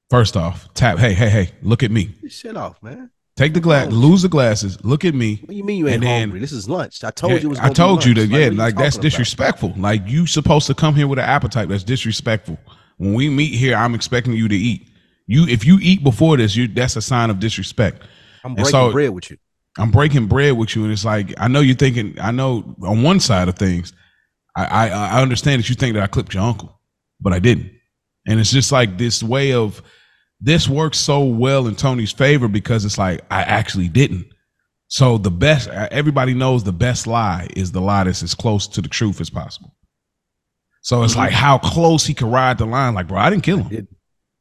First 0.10 0.36
off, 0.36 0.72
tap, 0.74 1.00
hey, 1.00 1.14
hey, 1.14 1.30
hey, 1.30 1.50
look 1.62 1.82
at 1.82 1.90
me. 1.90 2.14
Shut 2.28 2.56
off, 2.56 2.82
man. 2.84 3.10
Take 3.36 3.56
the 3.56 3.60
glass, 3.60 3.92
lose 3.92 4.22
the 4.22 4.30
glasses. 4.30 4.84
Look 4.86 5.06
at 5.06 5.16
me. 5.16 5.38
What 5.38 5.50
do 5.50 5.56
you 5.56 5.64
mean 5.64 5.80
you 5.80 5.88
ain't 5.88 6.02
then, 6.02 6.22
hungry? 6.30 6.40
This 6.40 6.52
is 6.52 6.70
lunch. 6.70 7.04
I 7.04 7.10
told 7.10 7.34
yeah, 7.34 7.40
you. 7.40 7.48
It 7.48 7.50
was 7.50 7.60
I 7.60 7.70
told 7.70 8.06
you 8.06 8.14
that. 8.16 8.30
Like, 8.30 8.40
yeah, 8.40 8.50
like 8.50 8.76
that's 8.76 8.98
disrespectful. 8.98 9.70
About? 9.70 9.82
Like 9.82 10.02
you 10.08 10.28
supposed 10.28 10.68
to 10.68 10.76
come 10.76 10.94
here 10.94 11.08
with 11.08 11.18
an 11.18 11.26
appetite. 11.26 11.70
That's 11.70 11.84
disrespectful. 11.84 12.60
When 12.98 13.16
we 13.16 13.30
meet 13.30 13.56
here, 13.56 13.76
I'm 13.76 13.96
expecting 13.96 14.34
you 14.34 14.48
to 14.48 14.56
eat. 14.56 14.88
You, 15.26 15.48
if 15.48 15.66
you 15.66 15.80
eat 15.82 16.04
before 16.04 16.38
this, 16.38 16.56
you 16.56 16.68
that's 16.68 16.96
a 16.96 17.02
sign 17.02 17.30
of 17.30 17.40
disrespect. 17.40 18.04
I'm 18.44 18.56
breaking 18.56 18.72
so, 18.72 18.92
bread 18.92 19.10
with 19.12 19.32
you. 19.32 19.38
I'm 19.78 19.92
breaking 19.92 20.28
bread 20.28 20.58
with 20.58 20.76
you, 20.76 20.84
and 20.84 20.92
it's 20.92 21.06
like 21.06 21.34
I 21.38 21.48
know 21.48 21.62
you're 21.62 21.76
thinking. 21.76 22.16
I 22.22 22.32
know 22.32 22.76
on 22.84 23.02
one 23.04 23.20
side 23.20 23.48
of 23.48 23.56
things, 23.56 23.94
I, 24.56 24.66
I 24.66 24.88
I 24.90 25.22
understand 25.22 25.60
that 25.60 25.70
you 25.70 25.76
think 25.76 25.96
that 25.96 26.04
I 26.04 26.08
clipped 26.08 26.34
your 26.34 26.44
uncle, 26.44 26.80
but 27.20 27.34
I 27.34 27.40
didn't. 27.40 27.72
And 28.28 28.40
it's 28.40 28.52
just 28.52 28.72
like 28.72 28.98
this 28.98 29.24
way 29.24 29.54
of 29.54 29.82
this 30.40 30.68
works 30.68 31.00
so 31.00 31.24
well 31.24 31.68
in 31.68 31.76
Tony's 31.76 32.12
favor 32.12 32.48
because 32.48 32.86
it's 32.86 32.98
like 32.98 33.22
I 33.32 33.44
actually 33.44 33.88
didn't. 33.88 34.26
So 34.88 35.18
the 35.18 35.32
best 35.32 35.70
everybody 35.70 36.34
knows 36.34 36.64
the 36.64 36.74
best 36.74 37.08
lie 37.08 37.48
is 37.56 37.72
the 37.72 37.82
lie 37.82 38.04
that's 38.04 38.22
as 38.22 38.36
close 38.36 38.68
to 38.68 38.82
the 38.82 38.90
truth 38.90 39.22
as 39.22 39.30
possible. 39.30 39.74
So 40.82 41.02
it's 41.04 41.14
mm-hmm. 41.14 41.22
like 41.22 41.32
how 41.32 41.58
close 41.58 42.06
he 42.06 42.14
could 42.14 42.28
ride 42.28 42.58
the 42.58 42.66
line. 42.66 42.94
Like, 42.94 43.08
bro, 43.08 43.18
I 43.18 43.30
didn't 43.30 43.44
kill 43.44 43.64
him. 43.64 43.88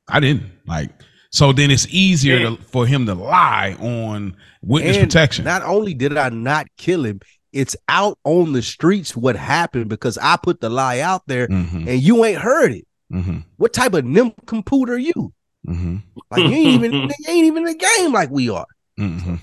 I, 0.09 0.20
did. 0.20 0.27
I 0.27 0.35
didn't. 0.35 0.53
Like, 0.66 0.91
so 1.31 1.53
then 1.53 1.70
it's 1.70 1.87
easier 1.89 2.39
to, 2.41 2.57
for 2.57 2.87
him 2.87 3.07
to 3.07 3.15
lie 3.15 3.77
on 3.81 4.37
witness 4.62 4.99
protection. 4.99 5.45
Not 5.45 5.62
only 5.62 5.95
did 5.95 6.16
I 6.16 6.29
not 6.29 6.66
kill 6.77 7.05
him, 7.05 7.20
it's 7.53 7.77
out 7.89 8.19
on 8.24 8.53
the 8.53 8.62
streets 8.62 9.16
what 9.16 9.37
happened 9.37 9.89
because 9.89 10.19
I 10.19 10.37
put 10.37 10.61
the 10.61 10.70
lie 10.70 11.01
out 11.01 11.23
there 11.27 11.49
mm-hmm. 11.49 11.89
and 11.89 12.03
you 12.03 12.24
ain't 12.24 12.41
heard 12.41 12.73
it. 12.73 12.87
Mm-hmm. 13.12 13.41
What 13.57 13.73
type 13.73 13.95
of 13.95 14.05
nincompoop 14.05 14.89
are 14.89 14.97
you? 14.97 15.33
Mm-hmm. 15.66 15.97
Like 16.31 16.43
you 16.43 16.49
ain't 16.49 16.85
even 16.85 16.93
you 17.03 17.11
ain't 17.29 17.47
even 17.47 17.66
in 17.66 17.79
the 17.79 17.87
game 17.99 18.12
like 18.12 18.31
we 18.31 18.51
are. 18.51 18.66
Mm-hmm. 18.99 19.37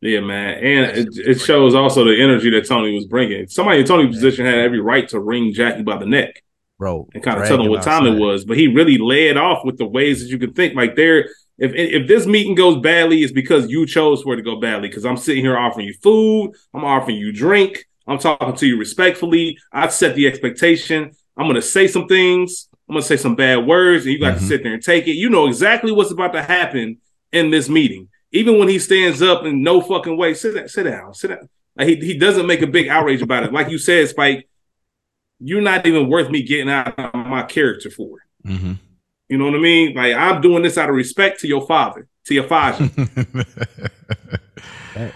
Yeah, 0.00 0.18
man, 0.18 0.54
and 0.54 0.98
it, 0.98 1.08
it, 1.16 1.40
shows 1.40 1.76
also 1.76 2.04
the 2.04 2.20
energy 2.20 2.50
that 2.50 2.66
Tony 2.66 2.92
was 2.92 3.06
bringing. 3.06 3.46
Somebody 3.46 3.80
in 3.80 3.86
Tony's 3.86 4.16
position 4.16 4.44
had 4.44 4.58
every 4.58 4.80
right 4.80 5.08
to 5.10 5.20
ring 5.20 5.52
Jackie 5.52 5.84
by 5.84 5.96
the 5.96 6.06
neck, 6.06 6.42
bro, 6.82 7.08
and 7.14 7.22
kind 7.22 7.40
of 7.40 7.46
tell 7.46 7.60
him 7.60 7.70
what 7.70 7.82
time 7.82 8.06
it 8.06 8.18
was. 8.18 8.44
But 8.44 8.58
he 8.58 8.66
really 8.66 8.98
led 8.98 9.36
off 9.36 9.64
with 9.64 9.78
the 9.78 9.86
ways 9.86 10.20
that 10.20 10.28
you 10.30 10.38
could 10.38 10.56
think. 10.56 10.74
Like 10.74 10.96
there, 10.96 11.28
if 11.58 11.72
if 11.74 12.08
this 12.08 12.26
meeting 12.26 12.54
goes 12.54 12.80
badly, 12.80 13.22
it's 13.22 13.32
because 13.32 13.70
you 13.70 13.86
chose 13.86 14.22
for 14.22 14.34
it 14.34 14.38
to 14.38 14.42
go 14.42 14.60
badly. 14.60 14.88
Because 14.88 15.06
I'm 15.06 15.16
sitting 15.16 15.44
here 15.44 15.56
offering 15.56 15.86
you 15.86 15.94
food, 16.02 16.54
I'm 16.74 16.84
offering 16.84 17.16
you 17.16 17.32
drink, 17.32 17.86
I'm 18.08 18.18
talking 18.18 18.56
to 18.56 18.66
you 18.66 18.78
respectfully. 18.78 19.58
I 19.72 19.88
set 19.88 20.16
the 20.16 20.26
expectation. 20.26 21.12
I'm 21.36 21.46
gonna 21.46 21.62
say 21.62 21.86
some 21.86 22.08
things 22.08 22.68
I'm 22.88 22.96
gonna 22.96 23.06
say 23.06 23.16
some 23.16 23.36
bad 23.36 23.66
words, 23.66 24.04
and 24.04 24.12
you 24.12 24.18
got 24.18 24.34
mm-hmm. 24.34 24.40
to 24.40 24.46
sit 24.48 24.62
there 24.62 24.74
and 24.74 24.82
take 24.82 25.06
it. 25.06 25.12
You 25.12 25.30
know 25.30 25.46
exactly 25.46 25.92
what's 25.92 26.10
about 26.10 26.34
to 26.34 26.42
happen 26.42 26.98
in 27.32 27.50
this 27.50 27.68
meeting. 27.68 28.08
Even 28.32 28.58
when 28.58 28.68
he 28.68 28.78
stands 28.78 29.22
up 29.22 29.44
in 29.44 29.62
no 29.62 29.80
fucking 29.80 30.16
way, 30.16 30.34
sit 30.34 30.54
down, 30.54 30.68
sit 30.68 30.82
down, 30.82 31.14
sit 31.14 31.28
down. 31.28 31.48
Like 31.74 31.88
he, 31.88 31.96
he 31.96 32.18
doesn't 32.18 32.46
make 32.46 32.60
a 32.60 32.66
big 32.66 32.88
outrage 32.88 33.22
about 33.22 33.44
it. 33.44 33.52
Like 33.52 33.70
you 33.70 33.78
said, 33.78 34.08
Spike, 34.10 34.46
you're 35.42 35.60
not 35.60 35.86
even 35.86 36.08
worth 36.08 36.30
me 36.30 36.42
getting 36.42 36.70
out 36.70 36.98
of 36.98 37.14
my 37.14 37.42
character 37.42 37.90
for. 37.90 38.18
Mm-hmm. 38.46 38.74
You 39.28 39.38
know 39.38 39.46
what 39.46 39.54
I 39.54 39.58
mean? 39.58 39.94
Like 39.94 40.14
I'm 40.14 40.40
doing 40.40 40.62
this 40.62 40.78
out 40.78 40.88
of 40.90 40.94
respect 40.94 41.40
to 41.40 41.48
your 41.48 41.66
father, 41.66 42.06
to 42.26 42.34
your 42.34 42.44
father. 42.44 42.90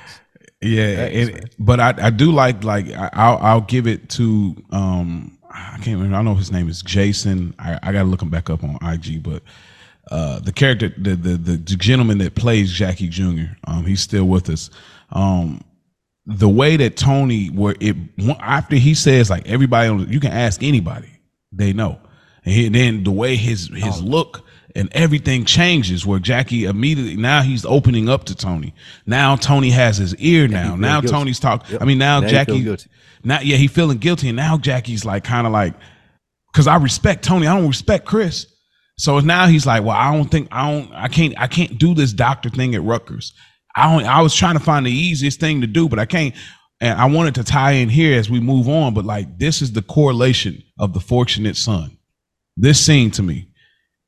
yeah, 0.60 1.06
and, 1.06 1.50
but 1.58 1.80
I, 1.80 1.94
I 1.98 2.10
do 2.10 2.32
like 2.32 2.64
like 2.64 2.90
I, 2.90 3.30
will 3.30 3.38
I'll 3.38 3.60
give 3.60 3.86
it 3.86 4.08
to 4.10 4.56
um 4.72 5.38
I 5.50 5.78
can't 5.82 5.98
remember 5.98 6.16
I 6.16 6.22
know 6.22 6.34
his 6.34 6.50
name 6.50 6.68
is 6.68 6.82
Jason. 6.82 7.54
I, 7.58 7.78
I 7.82 7.92
gotta 7.92 8.08
look 8.08 8.22
him 8.22 8.30
back 8.30 8.48
up 8.48 8.64
on 8.64 8.78
IG, 8.82 9.22
but 9.22 9.42
uh 10.10 10.40
the 10.40 10.52
character 10.52 10.88
the 10.96 11.14
the 11.14 11.36
the 11.36 11.58
gentleman 11.58 12.18
that 12.18 12.34
plays 12.34 12.72
Jackie 12.72 13.08
Jr. 13.08 13.52
Um 13.66 13.84
he's 13.84 14.00
still 14.00 14.24
with 14.24 14.48
us. 14.48 14.70
Um 15.10 15.60
the 16.26 16.48
way 16.48 16.76
that 16.76 16.96
Tony 16.96 17.46
where 17.46 17.76
it 17.80 17.96
after 18.40 18.76
he 18.76 18.94
says 18.94 19.30
like 19.30 19.46
everybody 19.46 20.04
you 20.12 20.18
can 20.20 20.32
ask 20.32 20.62
anybody 20.62 21.08
they 21.52 21.72
know. 21.72 22.00
And 22.44 22.54
he, 22.54 22.68
then 22.68 23.04
the 23.04 23.12
way 23.12 23.36
his 23.36 23.68
his 23.68 24.00
oh. 24.00 24.04
look 24.04 24.44
and 24.74 24.88
everything 24.92 25.44
changes 25.44 26.04
where 26.04 26.18
Jackie 26.18 26.64
immediately 26.64 27.16
now 27.16 27.42
he's 27.42 27.64
opening 27.64 28.08
up 28.08 28.24
to 28.24 28.34
Tony. 28.34 28.74
Now 29.06 29.36
Tony 29.36 29.70
has 29.70 29.98
his 29.98 30.16
ear 30.16 30.48
now 30.48 30.74
now. 30.74 31.00
guilty. 31.00 31.14
Tony's 31.14 31.40
talking 31.40 31.72
yep. 31.72 31.82
I 31.82 31.84
mean 31.84 31.98
now, 31.98 32.20
now 32.20 32.28
Jackie 32.28 32.76
now 33.22 33.40
yeah 33.40 33.56
he 33.56 33.68
feeling 33.68 33.98
guilty. 33.98 34.28
And 34.28 34.36
now 34.36 34.58
Jackie's 34.58 35.04
like 35.04 35.22
kind 35.22 35.46
of 35.46 35.52
like 35.52 35.74
because 36.52 36.66
I 36.66 36.76
respect 36.76 37.24
Tony. 37.24 37.46
I 37.46 37.56
don't 37.56 37.68
respect 37.68 38.04
Chris. 38.04 38.46
So 38.98 39.20
now 39.20 39.46
he's 39.46 39.64
like 39.64 39.84
well 39.84 39.96
I 39.96 40.12
don't 40.12 40.28
think 40.28 40.48
I 40.50 40.72
don't 40.72 40.92
I 40.92 41.06
can't 41.06 41.34
I 41.38 41.46
can't 41.46 41.78
do 41.78 41.94
this 41.94 42.12
doctor 42.12 42.50
thing 42.50 42.74
at 42.74 42.82
Rutgers 42.82 43.32
I 43.76 43.92
only, 43.92 44.04
I 44.06 44.22
was 44.22 44.34
trying 44.34 44.54
to 44.54 44.64
find 44.64 44.86
the 44.86 44.90
easiest 44.90 45.38
thing 45.38 45.60
to 45.60 45.66
do, 45.66 45.88
but 45.88 45.98
I 45.98 46.06
can't. 46.06 46.34
And 46.80 46.98
I 46.98 47.06
wanted 47.06 47.34
to 47.36 47.44
tie 47.44 47.72
in 47.72 47.88
here 47.88 48.18
as 48.18 48.28
we 48.28 48.40
move 48.40 48.68
on, 48.68 48.94
but 48.94 49.04
like 49.04 49.38
this 49.38 49.62
is 49.62 49.72
the 49.72 49.82
correlation 49.82 50.62
of 50.78 50.92
the 50.92 51.00
fortunate 51.00 51.56
son. 51.56 51.96
This 52.56 52.84
scene 52.84 53.10
to 53.12 53.22
me, 53.22 53.48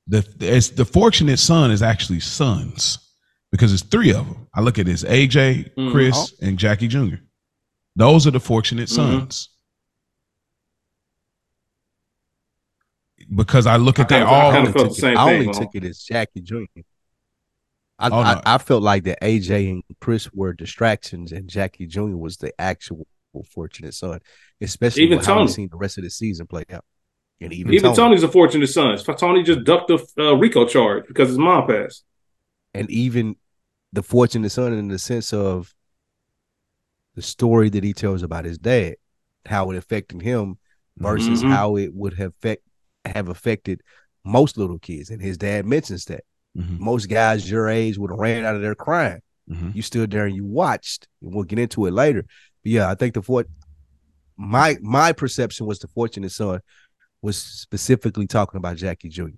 the 0.06 0.26
it's 0.40 0.70
the 0.70 0.84
fortunate 0.84 1.38
son 1.38 1.70
is 1.70 1.82
actually 1.82 2.20
sons 2.20 2.98
because 3.52 3.72
it's 3.72 3.82
three 3.82 4.10
of 4.10 4.26
them. 4.26 4.48
I 4.54 4.60
look 4.60 4.78
at 4.78 4.86
this: 4.86 5.04
AJ, 5.04 5.74
mm-hmm. 5.74 5.92
Chris, 5.92 6.32
mm-hmm. 6.32 6.46
and 6.46 6.58
Jackie 6.58 6.88
Jr. 6.88 7.16
Those 7.96 8.26
are 8.26 8.30
the 8.30 8.40
fortunate 8.40 8.88
mm-hmm. 8.88 9.18
sons. 9.18 9.50
Because 13.34 13.66
I 13.66 13.76
look 13.76 13.98
at 13.98 14.08
that 14.08 14.22
all. 14.22 14.52
I, 14.52 15.14
I 15.14 15.34
only 15.34 15.52
took 15.52 15.74
it 15.74 15.84
as 15.84 16.02
Jackie 16.02 16.40
Jr. 16.40 16.64
I, 17.98 18.06
oh, 18.06 18.10
no. 18.10 18.16
I, 18.16 18.42
I, 18.54 18.58
felt 18.58 18.82
like 18.82 19.04
that 19.04 19.20
AJ 19.20 19.70
and 19.70 19.82
Chris 20.00 20.32
were 20.32 20.52
distractions, 20.52 21.32
and 21.32 21.48
Jackie 21.48 21.86
Jr. 21.86 22.16
was 22.16 22.36
the 22.36 22.52
actual 22.60 23.06
fortunate 23.50 23.94
son, 23.94 24.20
especially 24.60 25.02
even 25.02 25.18
Tony. 25.18 25.38
how 25.40 25.44
we 25.44 25.48
seen 25.48 25.68
the 25.70 25.76
rest 25.76 25.98
of 25.98 26.04
the 26.04 26.10
season 26.10 26.46
play 26.46 26.64
out. 26.70 26.84
And 27.40 27.52
even, 27.52 27.72
even 27.72 27.94
Tony. 27.94 27.96
Tony's 27.96 28.22
a 28.22 28.28
fortunate 28.28 28.68
son. 28.68 28.98
Tony 28.98 29.42
just 29.42 29.64
ducked 29.64 29.88
the 29.88 30.06
uh, 30.18 30.34
RICO 30.34 30.66
charge 30.66 31.04
because 31.06 31.28
his 31.28 31.38
mom 31.38 31.66
passed. 31.66 32.04
And 32.74 32.90
even 32.90 33.36
the 33.92 34.02
fortunate 34.02 34.50
son, 34.50 34.72
in 34.72 34.88
the 34.88 34.98
sense 34.98 35.32
of 35.32 35.74
the 37.14 37.22
story 37.22 37.68
that 37.70 37.84
he 37.84 37.92
tells 37.92 38.22
about 38.22 38.44
his 38.44 38.58
dad, 38.58 38.96
how 39.46 39.70
it 39.70 39.76
affected 39.76 40.22
him 40.22 40.58
versus 40.96 41.40
mm-hmm. 41.40 41.50
how 41.50 41.76
it 41.76 41.94
would 41.94 42.14
have 42.14 42.32
effect, 42.38 42.62
have 43.04 43.28
affected 43.28 43.82
most 44.24 44.58
little 44.58 44.78
kids. 44.78 45.10
And 45.10 45.22
his 45.22 45.38
dad 45.38 45.64
mentions 45.64 46.04
that. 46.06 46.24
Mm-hmm. 46.58 46.84
Most 46.84 47.06
guys 47.06 47.48
your 47.50 47.68
age 47.68 47.98
would 47.98 48.10
have 48.10 48.18
ran 48.18 48.44
out 48.44 48.56
of 48.56 48.62
there 48.62 48.74
crying. 48.74 49.20
Mm-hmm. 49.48 49.70
You 49.74 49.82
stood 49.82 50.10
there 50.10 50.26
and 50.26 50.34
you 50.34 50.44
watched, 50.44 51.08
and 51.22 51.34
we'll 51.34 51.44
get 51.44 51.58
into 51.58 51.86
it 51.86 51.92
later. 51.92 52.22
But 52.62 52.72
yeah, 52.72 52.90
I 52.90 52.94
think 52.94 53.14
the 53.14 53.22
fort 53.22 53.48
my 54.36 54.76
my 54.80 55.12
perception 55.12 55.66
was 55.66 55.78
the 55.80 55.88
fortunate 55.88 56.30
son 56.30 56.60
was 57.20 57.36
specifically 57.36 58.26
talking 58.26 58.58
about 58.58 58.76
Jackie 58.76 59.08
Jr. 59.08 59.30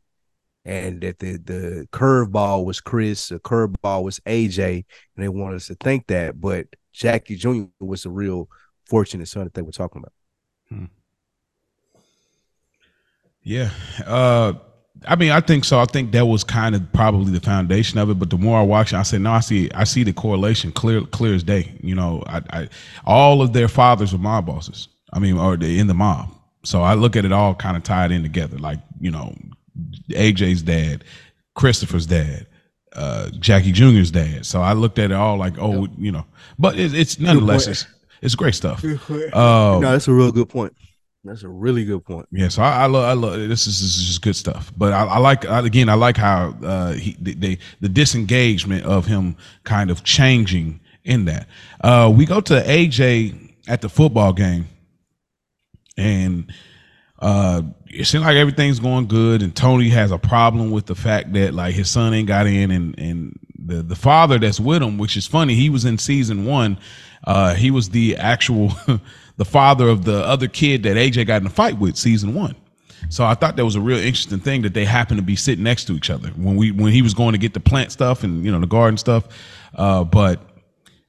And 0.65 1.01
that 1.01 1.19
the 1.19 1.39
the 1.39 1.89
curveball 1.91 2.65
was 2.67 2.81
Chris, 2.81 3.29
the 3.29 3.39
curveball 3.39 4.05
was 4.05 4.21
AJ, 4.21 4.85
and 5.17 5.25
they 5.25 5.29
wanted 5.29 5.57
us 5.57 5.69
to 5.69 5.75
think 5.75 6.07
that, 6.09 6.39
but 6.39 6.67
Jackie 6.93 7.37
Jr. 7.37 7.65
was 7.81 8.03
the 8.03 8.11
real 8.11 8.49
fortunate 8.87 9.29
son 9.29 9.45
that 9.45 9.55
they 9.55 9.63
were 9.63 9.73
talking 9.73 10.03
about. 10.03 10.13
Hmm. 10.69 10.85
Yeah. 13.43 13.71
Uh 14.07 14.55
I 15.07 15.17
mean, 15.17 15.31
I 15.31 15.41
think 15.41 15.65
so. 15.65 15.79
I 15.81 15.87
think 15.87 16.13
that 16.13 16.27
was 16.27 16.45
kind 16.45 16.75
of 16.75 16.93
probably 16.93 17.33
the 17.33 17.41
foundation 17.41 17.99
of 17.99 18.11
it. 18.11 18.19
But 18.19 18.31
the 18.31 18.37
more 18.37 18.59
I 18.59 18.63
watch 18.63 18.93
it, 18.93 18.97
I 18.97 19.03
said, 19.03 19.23
no, 19.23 19.33
I 19.33 19.41
see, 19.41 19.71
I 19.75 19.85
see 19.85 20.03
the 20.03 20.13
correlation 20.13 20.73
clear, 20.73 21.03
clear 21.03 21.35
as 21.35 21.43
day. 21.43 21.73
You 21.83 21.95
know, 21.95 22.23
I, 22.27 22.43
I 22.51 22.69
all 23.07 23.41
of 23.43 23.53
their 23.53 23.69
fathers 23.69 24.13
were 24.13 24.19
mob 24.19 24.47
bosses. 24.47 24.89
I 25.13 25.19
mean, 25.19 25.39
or 25.39 25.57
they 25.57 25.79
in 25.79 25.87
the 25.87 25.95
mob. 25.95 26.35
So 26.65 26.83
I 26.83 26.95
look 26.95 27.17
at 27.17 27.25
it 27.25 27.33
all 27.33 27.55
kind 27.55 27.77
of 27.77 27.83
tied 27.83 28.13
in 28.13 28.23
together. 28.23 28.59
Like 28.59 28.79
you 29.01 29.11
know, 29.11 29.35
AJ's 30.11 30.63
dad, 30.63 31.05
Christopher's 31.55 32.07
dad, 32.07 32.47
uh, 32.95 33.31
Jackie 33.39 33.73
Jr.'s 33.73 34.11
dad. 34.11 34.45
So 34.47 34.61
I 34.61 34.75
looked 34.75 34.99
at 34.99 35.11
it 35.11 35.15
all 35.15 35.37
like, 35.37 35.55
oh, 35.59 35.83
yep. 35.83 35.91
you 35.99 36.13
know. 36.13 36.27
But 36.59 36.79
it, 36.79 36.95
it's 36.95 37.19
nonetheless, 37.19 37.67
it's, 37.67 37.87
it's 38.21 38.35
great 38.35 38.55
stuff. 38.55 38.85
Uh, 38.85 39.79
no, 39.81 39.81
that's 39.81 40.09
a 40.09 40.13
real 40.13 40.33
good 40.33 40.49
point. 40.49 40.75
That's 41.23 41.43
a 41.43 41.49
really 41.49 41.85
good 41.85 42.05
point. 42.05 42.27
Yeah, 42.33 42.49
so 42.49 42.63
I, 42.63 42.85
I 42.85 42.87
love, 42.87 43.05
I 43.05 43.13
love 43.13 43.49
this 43.49 43.67
is, 43.67 43.81
this 43.81 43.97
is 43.99 44.07
just 44.07 44.23
good 44.23 44.37
stuff. 44.37 44.73
But 44.77 44.95
I, 44.95 45.05
I 45.05 45.19
like 45.19 45.45
I, 45.45 45.65
again, 45.65 45.91
I 45.91 45.95
like 45.95 46.17
how 46.17 46.55
uh, 46.63 46.93
he 46.93 47.15
they, 47.21 47.59
the 47.81 47.89
disengagement 47.91 48.87
of 48.87 49.07
him 49.07 49.37
kind 49.65 49.91
of 49.91 50.03
changing 50.03 50.81
in 51.05 51.27
that. 51.27 51.47
Uh, 51.83 52.11
we 52.15 52.25
go 52.25 52.41
to 52.41 52.55
AJ 52.55 53.55
at 53.69 53.83
the 53.83 53.91
football 53.91 54.33
game, 54.33 54.67
and 55.99 56.51
uh, 57.19 57.63
it 57.87 58.07
seems 58.07 58.25
like 58.25 58.37
everything's 58.37 58.81
going 58.81 59.07
good. 59.07 59.43
And 59.43 59.55
Tony 59.55 59.91
has 59.91 60.13
a 60.13 60.19
problem 60.19 60.71
with 60.71 60.87
the 60.87 60.95
fact 60.95 61.35
that 61.35 61.53
like 61.53 61.75
his 61.75 61.91
son 61.91 62.15
ain't 62.15 62.29
got 62.29 62.47
in, 62.47 62.71
and 62.71 62.99
and 62.99 63.39
the 63.59 63.83
the 63.83 63.97
father 63.97 64.39
that's 64.39 64.59
with 64.59 64.83
him, 64.83 64.97
which 64.97 65.19
is 65.19 65.27
funny. 65.27 65.55
He 65.55 65.69
was 65.69 65.85
in 65.85 65.99
season 65.99 66.47
one. 66.47 66.79
Uh, 67.25 67.55
he 67.55 67.71
was 67.71 67.91
the 67.91 68.17
actual 68.17 68.73
the 69.41 69.47
father 69.47 69.89
of 69.89 70.05
the 70.05 70.23
other 70.27 70.47
kid 70.47 70.83
that 70.83 70.99
AJ 70.99 71.27
got 71.27 71.41
in 71.41 71.47
a 71.47 71.51
fight 71.51 71.79
with 71.79 71.97
season 71.97 72.35
one. 72.35 72.55
So 73.09 73.25
I 73.25 73.33
thought 73.33 73.57
that 73.57 73.65
was 73.65 73.75
a 73.75 73.81
real 73.81 73.97
interesting 73.97 74.39
thing 74.39 74.61
that 74.61 74.75
they 74.75 74.85
happened 74.85 75.17
to 75.17 75.25
be 75.25 75.35
sitting 75.35 75.65
next 75.65 75.87
to 75.87 75.95
each 75.95 76.11
other 76.11 76.29
when 76.37 76.57
we 76.57 76.73
when 76.73 76.93
he 76.93 77.01
was 77.01 77.15
going 77.15 77.33
to 77.33 77.39
get 77.39 77.55
the 77.55 77.61
plant 77.61 77.91
stuff 77.91 78.23
and 78.23 78.45
you 78.45 78.53
know 78.53 78.61
the 78.61 78.67
garden 78.67 78.99
stuff. 78.99 79.29
Uh, 79.75 80.05
but 80.05 80.43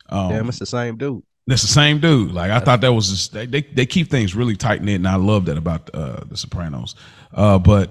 um, 0.08 0.30
damn, 0.30 0.48
it's 0.48 0.60
the 0.60 0.66
same 0.66 0.96
dude. 0.96 1.22
That's 1.46 1.62
the 1.62 1.68
same 1.68 2.00
dude. 2.00 2.32
Like 2.32 2.52
I 2.52 2.62
thought 2.62 2.80
that 2.80 2.94
was 2.94 3.10
just, 3.10 3.34
they, 3.34 3.48
they, 3.48 3.64
they 3.64 3.86
keep 3.86 4.10
things 4.10 4.34
really 4.34 4.56
tight 4.56 4.82
knit, 4.82 4.96
and 4.96 5.08
I 5.10 5.16
love 5.16 5.44
that 5.48 5.58
about 5.58 5.90
uh, 5.94 6.22
the 6.26 6.38
Sopranos. 6.38 6.96
Uh, 7.34 7.60
but 7.60 7.90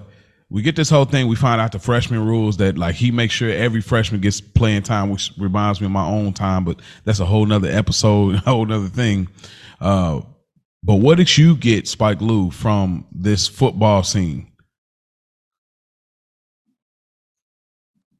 we 0.48 0.62
get 0.62 0.74
this 0.74 0.88
whole 0.88 1.04
thing. 1.04 1.28
We 1.28 1.36
find 1.36 1.60
out 1.60 1.72
the 1.72 1.78
freshman 1.78 2.24
rules 2.24 2.56
that 2.56 2.78
like 2.78 2.94
he 2.94 3.10
makes 3.10 3.34
sure 3.34 3.50
every 3.50 3.82
freshman 3.82 4.22
gets 4.22 4.40
playing 4.40 4.84
time, 4.84 5.10
which 5.10 5.32
reminds 5.36 5.82
me 5.82 5.84
of 5.84 5.92
my 5.92 6.06
own 6.06 6.32
time. 6.32 6.64
But 6.64 6.80
that's 7.04 7.20
a 7.20 7.26
whole 7.26 7.44
nother 7.44 7.68
episode, 7.68 8.34
a 8.36 8.38
whole 8.38 8.64
nother 8.64 8.88
thing. 8.88 9.28
Uh, 9.80 10.22
but 10.82 10.96
what 10.96 11.18
did 11.18 11.36
you 11.36 11.56
get, 11.56 11.86
Spike 11.86 12.20
Lou, 12.20 12.50
from 12.50 13.06
this 13.12 13.46
football 13.46 14.02
scene? 14.02 14.50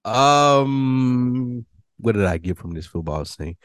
Um, 0.05 1.65
what 1.99 2.13
did 2.13 2.25
I 2.25 2.39
get 2.39 2.59
from 2.59 2.73
this 2.73 2.87
football 2.87 3.25
scene? 3.25 3.57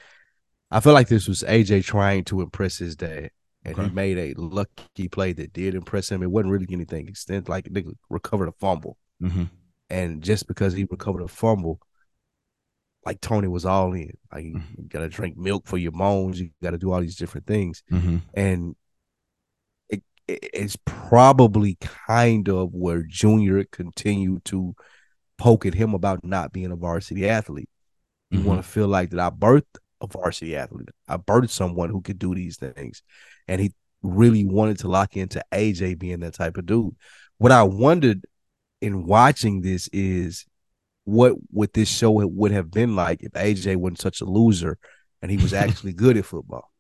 I 0.72 0.80
feel 0.80 0.94
like 0.94 1.08
this 1.08 1.28
was 1.28 1.44
AJ 1.44 1.86
trying 1.86 2.24
to 2.26 2.42
impress 2.42 2.78
his 2.78 2.96
dad, 2.96 3.32
and 3.64 3.78
okay. 3.78 3.88
he 3.88 3.94
made 3.94 4.18
a 4.18 4.34
lucky 4.40 5.08
play 5.10 5.34
that 5.34 5.54
did 5.54 5.76
impress 5.76 6.10
him. 6.10 6.24
It 6.24 6.32
wasn't 6.32 6.52
really 6.52 6.68
anything 6.72 7.08
extent 7.08 7.50
like 7.50 7.68
they 7.72 7.84
recovered 8.10 8.48
a 8.48 8.54
fumble, 8.54 8.98
mm-hmm. 9.22 9.44
and 9.90 10.22
just 10.22 10.48
because 10.48 10.74
he 10.74 10.86
recovered 10.90 11.22
a 11.22 11.28
fumble, 11.28 11.80
like 13.06 13.22
Tony 13.22 13.48
was 13.48 13.66
all 13.66 13.94
in. 13.94 14.12
Like 14.34 14.46
mm-hmm. 14.46 14.82
you 14.82 14.90
gotta 14.90 15.10
drink 15.10 15.38
milk 15.38 15.68
for 15.68 15.78
your 15.78 15.94
moans. 15.94 16.40
You 16.40 16.50
gotta 16.62 16.78
do 16.78 16.92
all 16.92 17.02
these 17.02 17.16
different 17.16 17.48
things, 17.48 17.84
mm-hmm. 17.92 18.18
and 18.34 18.76
it's 20.28 20.78
probably 20.86 21.78
kind 21.80 22.50
of 22.50 22.74
where 22.74 23.04
Junior 23.04 23.64
continued 23.66 24.46
to 24.46 24.76
poke 25.38 25.66
at 25.66 25.74
him 25.74 25.94
about 25.94 26.24
not 26.24 26.52
being 26.52 26.72
a 26.72 26.76
varsity 26.76 27.30
athlete. 27.30 27.70
You 28.32 28.40
mm-hmm. 28.40 28.48
want 28.48 28.64
to 28.64 28.68
feel 28.68 28.88
like 28.88 29.12
that 29.12 29.20
I 29.20 29.30
birthed 29.30 29.78
a 30.02 30.08
varsity 30.08 30.56
athlete. 30.56 30.90
I 31.08 31.18
birthed 31.18 31.52
someone 31.52 31.90
who 31.90 32.02
could 32.02 32.20
do 32.20 32.34
these 32.34 32.58
things, 32.58 33.04
and 33.48 33.62
he 33.62 33.74
really 34.02 34.46
wanted 34.46 34.80
to 34.80 34.88
lock 34.88 35.16
into 35.18 35.44
AJ 35.52 36.00
being 36.00 36.20
that 36.22 36.34
type 36.34 36.58
of 36.58 36.66
dude. 36.66 36.96
What 37.38 37.52
I 37.52 37.64
wondered 37.64 38.26
in 38.82 39.06
watching 39.06 39.62
this 39.62 39.90
is 39.92 40.46
what 41.06 41.34
would 41.52 41.72
this 41.74 41.90
show 41.90 42.12
would 42.12 42.52
have 42.52 42.72
been 42.72 42.96
like 42.96 43.22
if 43.22 43.32
AJ 43.34 43.76
wasn't 43.78 44.02
such 44.02 44.22
a 44.22 44.26
loser 44.26 44.78
and 45.22 45.32
he 45.32 45.38
was 45.38 45.54
actually 45.54 45.94
good 45.94 46.18
at 46.18 46.26
football. 46.26 46.72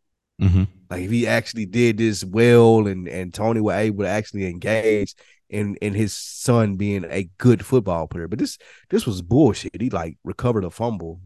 Mm-hmm. 0.41 0.63
Like 0.89 1.03
if 1.03 1.11
he 1.11 1.27
actually 1.27 1.65
did 1.65 1.97
this 1.97 2.23
well 2.23 2.87
and 2.87 3.07
and 3.07 3.33
Tony 3.33 3.61
were 3.61 3.73
able 3.73 4.03
to 4.03 4.09
actually 4.09 4.47
engage 4.47 5.15
in 5.49 5.75
in 5.77 5.93
his 5.93 6.13
son 6.13 6.75
being 6.75 7.05
a 7.09 7.29
good 7.37 7.65
football 7.65 8.07
player. 8.07 8.27
But 8.27 8.39
this 8.39 8.57
this 8.89 9.05
was 9.05 9.21
bullshit. 9.21 9.81
He 9.81 9.89
like 9.89 10.17
recovered 10.23 10.63
a 10.63 10.69
fumble 10.69 11.21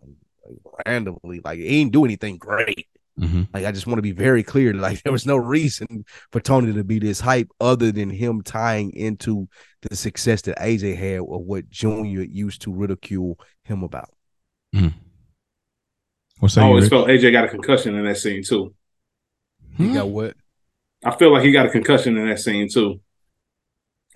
like, 0.00 0.86
randomly. 0.86 1.40
Like 1.44 1.58
he 1.58 1.80
didn't 1.80 1.92
do 1.92 2.04
anything 2.04 2.38
great. 2.38 2.86
Mm-hmm. 3.18 3.44
Like 3.52 3.64
I 3.64 3.72
just 3.72 3.86
want 3.86 3.98
to 3.98 4.02
be 4.02 4.12
very 4.12 4.42
clear. 4.42 4.72
Like 4.74 5.02
there 5.02 5.12
was 5.12 5.26
no 5.26 5.36
reason 5.36 6.04
for 6.30 6.40
Tony 6.40 6.72
to 6.72 6.84
be 6.84 6.98
this 6.98 7.20
hype 7.20 7.48
other 7.60 7.90
than 7.90 8.10
him 8.10 8.42
tying 8.42 8.92
into 8.92 9.48
the 9.82 9.96
success 9.96 10.42
that 10.42 10.58
AJ 10.58 10.96
had 10.96 11.20
or 11.20 11.42
what 11.42 11.68
Junior 11.68 12.22
used 12.22 12.62
to 12.62 12.72
ridicule 12.72 13.38
him 13.64 13.82
about. 13.82 14.10
Mm. 14.74 14.94
What's 16.40 16.54
that? 16.54 16.62
I 16.62 16.66
always 16.66 16.88
felt 16.88 17.08
AJ 17.08 17.32
got 17.32 17.44
a 17.44 17.48
concussion 17.48 17.96
in 17.96 18.04
that 18.04 18.18
scene 18.18 18.42
too. 18.42 18.74
He 19.76 19.92
got 19.92 20.08
what? 20.08 20.36
I 21.04 21.14
feel 21.16 21.32
like 21.32 21.44
he 21.44 21.52
got 21.52 21.66
a 21.66 21.70
concussion 21.70 22.16
in 22.16 22.28
that 22.28 22.40
scene 22.40 22.68
too. 22.68 23.00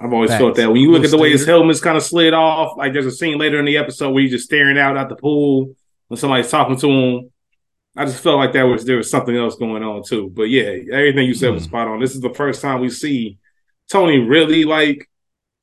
I've 0.01 0.13
always 0.13 0.31
Facts. 0.31 0.41
felt 0.41 0.57
that. 0.57 0.69
When 0.69 0.81
you 0.81 0.91
look 0.91 1.05
at 1.05 1.11
the 1.11 1.19
way 1.19 1.31
his 1.31 1.47
helmet's 1.47 1.81
kind 1.81 1.97
of 1.97 2.03
slid 2.03 2.35
off, 2.35 2.77
like 2.77 2.93
there's 2.93 3.07
a 3.07 3.13
scene 3.13 3.39
later 3.39 3.61
in 3.61 3.65
the 3.65 3.77
episode 3.77 4.11
where 4.11 4.23
he's 4.23 4.33
just 4.33 4.47
staring 4.47 4.79
out 4.79 4.97
at 4.97 5.09
the 5.09 5.15
pool 5.15 5.77
when 6.09 6.19
somebody's 6.19 6.51
talking 6.51 6.77
to 6.79 6.91
him. 6.91 7.31
I 7.97 8.07
just 8.07 8.23
felt 8.23 8.39
like 8.39 8.53
that 8.55 8.63
was 8.63 8.85
there 8.85 8.97
was 8.97 9.11
something 9.11 9.37
else 9.37 9.55
going 9.57 9.83
on 9.83 10.03
too. 10.03 10.31
But 10.35 10.45
yeah, 10.45 10.75
everything 10.93 11.27
you 11.27 11.35
said 11.35 11.51
mm. 11.51 11.55
was 11.55 11.65
spot 11.65 11.89
on. 11.89 12.01
This 12.01 12.15
is 12.15 12.21
the 12.21 12.35
first 12.35 12.63
time 12.63 12.81
we 12.81 12.91
see 12.91 13.39
Tony 13.89 14.19
really 14.19 14.65
like, 14.65 15.09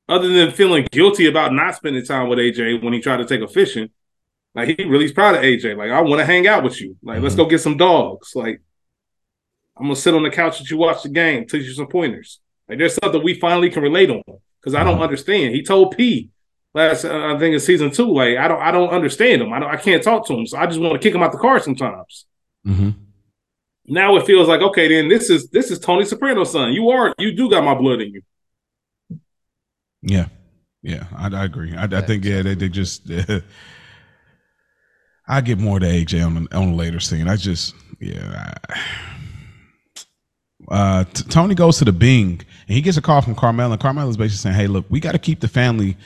other 0.08 0.28
than 0.28 0.52
feeling 0.52 0.86
guilty 0.90 1.26
about 1.26 1.52
not 1.52 1.74
spending 1.74 2.04
time 2.04 2.28
with 2.28 2.38
AJ 2.38 2.82
when 2.82 2.92
he 2.92 3.00
tried 3.00 3.18
to 3.18 3.26
take 3.26 3.42
a 3.42 3.48
fishing, 3.48 3.90
like 4.54 4.68
he 4.68 4.84
really's 4.84 5.12
proud 5.12 5.36
of 5.36 5.42
AJ. 5.42 5.76
Like 5.76 5.90
I 5.90 6.00
want 6.00 6.20
to 6.20 6.26
hang 6.26 6.46
out 6.48 6.64
with 6.64 6.80
you. 6.80 6.96
Like 7.02 7.16
mm-hmm. 7.16 7.24
let's 7.24 7.36
go 7.36 7.46
get 7.46 7.60
some 7.60 7.76
dogs. 7.76 8.34
Like 8.34 8.60
I'm 9.76 9.84
gonna 9.84 9.96
sit 9.96 10.14
on 10.14 10.22
the 10.22 10.30
couch 10.30 10.58
with 10.58 10.70
you, 10.70 10.76
watch 10.76 11.02
the 11.02 11.08
game, 11.08 11.46
teach 11.46 11.66
you 11.66 11.72
some 11.72 11.86
pointers. 11.86 12.40
Like 12.68 12.78
there's 12.78 12.94
something 12.94 13.22
we 13.22 13.38
finally 13.38 13.70
can 13.70 13.82
relate 13.82 14.10
on 14.10 14.22
because 14.60 14.74
I 14.74 14.82
don't 14.82 14.94
mm-hmm. 14.94 15.02
understand. 15.02 15.54
He 15.54 15.62
told 15.62 15.96
P 15.96 16.30
last 16.74 17.04
uh, 17.04 17.34
I 17.34 17.38
think 17.38 17.54
in 17.54 17.60
season 17.60 17.90
two, 17.90 18.12
like 18.12 18.36
I 18.36 18.48
don't 18.48 18.60
I 18.60 18.70
don't 18.70 18.90
understand 18.90 19.42
him. 19.42 19.52
I 19.52 19.60
don't 19.60 19.70
I 19.70 19.76
can't 19.76 20.02
talk 20.02 20.26
to 20.26 20.34
him, 20.34 20.46
so 20.46 20.58
I 20.58 20.66
just 20.66 20.80
want 20.80 20.94
to 20.94 20.98
kick 20.98 21.14
him 21.14 21.22
out 21.22 21.32
the 21.32 21.38
car 21.38 21.60
sometimes. 21.60 22.26
Mm-hmm. 22.66 22.90
Now 23.86 24.16
it 24.16 24.26
feels 24.26 24.48
like 24.48 24.60
okay, 24.62 24.88
then 24.88 25.08
this 25.08 25.30
is 25.30 25.48
this 25.50 25.70
is 25.70 25.78
Tony 25.78 26.04
Soprano's 26.04 26.52
son. 26.52 26.72
You 26.72 26.90
are 26.90 27.14
you 27.18 27.32
do 27.32 27.48
got 27.48 27.64
my 27.64 27.74
blood 27.74 28.00
in 28.00 28.14
you. 28.14 28.22
Yeah, 30.02 30.26
yeah, 30.82 31.04
I, 31.14 31.28
I 31.28 31.44
agree. 31.44 31.76
I, 31.76 31.84
I, 31.84 32.00
think 32.00 32.24
yeah, 32.24 32.42
they, 32.42 32.54
they 32.54 32.68
just. 32.68 33.08
I 35.30 35.40
get 35.40 35.58
more 35.58 35.78
to 35.78 35.86
AJ 35.86 36.26
on 36.26 36.48
on 36.52 36.70
the 36.70 36.76
later 36.76 37.00
scene. 37.00 37.28
I 37.28 37.36
just 37.36 37.74
yeah. 38.00 38.52
I, 38.68 38.80
uh, 40.68 41.04
t- 41.04 41.24
Tony 41.24 41.54
goes 41.54 41.78
to 41.78 41.84
the 41.84 41.92
Bing 41.92 42.40
and 42.68 42.76
he 42.76 42.80
gets 42.80 42.96
a 42.96 43.02
call 43.02 43.22
from 43.22 43.34
Carmel, 43.34 43.72
and 43.72 43.80
Carmel 43.80 44.08
is 44.08 44.16
basically 44.16 44.38
saying, 44.38 44.56
"Hey, 44.56 44.66
look, 44.66 44.84
we 44.88 45.00
got 45.00 45.12
to 45.12 45.18
keep 45.18 45.40
the 45.40 45.48
family, 45.48 45.96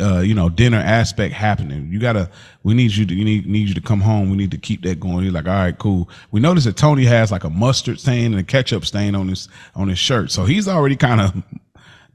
uh, 0.00 0.20
you 0.20 0.34
know, 0.34 0.48
dinner 0.48 0.78
aspect 0.78 1.34
happening. 1.34 1.92
You 1.92 2.00
gotta, 2.00 2.30
we 2.64 2.74
need 2.74 2.92
you 2.92 3.06
to, 3.06 3.14
you 3.14 3.24
need 3.24 3.46
need 3.46 3.68
you 3.68 3.74
to 3.74 3.80
come 3.80 4.00
home. 4.00 4.30
We 4.30 4.36
need 4.36 4.50
to 4.52 4.58
keep 4.58 4.82
that 4.82 4.98
going." 4.98 5.24
He's 5.24 5.32
like, 5.32 5.46
"All 5.46 5.52
right, 5.52 5.78
cool." 5.78 6.08
We 6.30 6.40
notice 6.40 6.64
that 6.64 6.76
Tony 6.76 7.04
has 7.04 7.30
like 7.30 7.44
a 7.44 7.50
mustard 7.50 8.00
stain 8.00 8.32
and 8.32 8.40
a 8.40 8.42
ketchup 8.42 8.84
stain 8.84 9.14
on 9.14 9.28
his 9.28 9.48
on 9.74 9.88
his 9.88 9.98
shirt, 9.98 10.30
so 10.32 10.44
he's 10.44 10.66
already 10.66 10.96
kind 10.96 11.20
of 11.20 11.42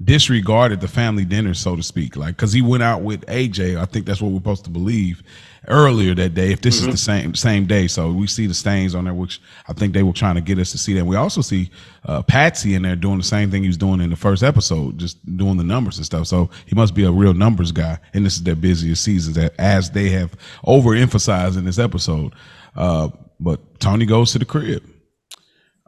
disregarded 0.04 0.82
the 0.82 0.88
family 0.88 1.26
dinner, 1.26 1.54
so 1.54 1.76
to 1.76 1.84
speak, 1.84 2.16
like 2.16 2.36
because 2.36 2.54
he 2.54 2.62
went 2.62 2.84
out 2.84 3.02
with 3.02 3.26
AJ. 3.28 3.78
I 3.78 3.86
think 3.86 4.06
that's 4.06 4.22
what 4.22 4.32
we're 4.32 4.40
supposed 4.40 4.64
to 4.66 4.70
believe 4.70 5.24
earlier 5.68 6.14
that 6.16 6.34
day. 6.34 6.52
If 6.52 6.62
this 6.62 6.82
mm-hmm. 6.82 6.90
is 6.90 6.96
the 6.96 7.02
same 7.02 7.36
same 7.36 7.66
day, 7.66 7.88
so 7.88 8.12
we 8.12 8.28
see 8.28 8.48
the 8.48 8.54
stains 8.54 8.96
on 8.96 9.06
there, 9.06 9.14
which 9.14 9.42
I 9.68 9.74
think 9.74 9.94
they 9.94 10.04
were 10.04 10.14
trying 10.14 10.36
to 10.36 10.42
get 10.42 10.60
us 10.60 10.72
to 10.72 10.78
see 10.78 10.94
that. 10.96 11.06
We 11.06 11.16
also 11.16 11.42
see 11.42 11.70
uh, 12.06 12.22
Patsy 12.24 12.76
in 12.76 12.82
there 12.82 12.96
doing 12.96 13.18
the 13.18 13.24
same 13.24 13.52
thing 13.52 13.64
he 13.64 13.70
was 13.70 13.78
doing 13.78 14.02
in 14.02 14.10
the 14.10 14.16
first 14.16 14.44
episode, 14.44 14.98
just 14.98 15.24
doing 15.38 15.58
the 15.58 15.64
numbers 15.64 15.98
and 15.98 16.06
stuff. 16.06 16.28
So 16.28 16.50
he 16.66 16.76
must 16.76 16.96
be 16.96 17.06
a 17.06 17.12
real 17.12 17.34
numbers 17.34 17.72
guy, 17.72 18.00
and 18.14 18.26
this 18.26 18.36
is 18.36 18.44
their 18.44 18.56
busiest 18.56 19.04
season, 19.04 19.34
that 19.34 19.54
as 19.60 19.92
they 19.92 20.10
have 20.10 20.36
overemphasized 20.66 21.58
in 21.58 21.66
this 21.66 21.80
episode. 21.80 22.34
Uh, 22.76 23.10
but 23.40 23.80
Tony 23.80 24.06
goes 24.06 24.32
to 24.32 24.40
the 24.40 24.46
crib. 24.46 24.84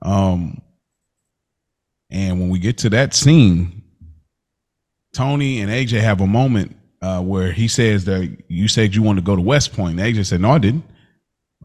Um, 0.02 0.62
and 2.12 2.40
when 2.40 2.50
we 2.50 2.60
get 2.60 2.78
to 2.80 2.90
that 2.92 3.14
scene, 3.14 3.84
Tony 5.16 5.62
and 5.62 5.72
AJ 5.72 6.02
have 6.02 6.20
a 6.20 6.28
moment 6.28 6.76
uh, 7.02 7.22
where 7.22 7.54
he 7.54 7.70
says 7.70 8.04
that 8.04 8.38
you 8.50 8.68
said 8.68 8.94
you 8.94 9.02
want 9.02 9.18
to 9.18 9.24
go 9.24 9.34
to 9.36 9.42
West 9.42 9.74
Point. 9.74 9.98
And 9.98 10.16
AJ 10.16 10.26
said, 10.26 10.42
"No, 10.42 10.52
I 10.52 10.58
didn't. 10.58 10.84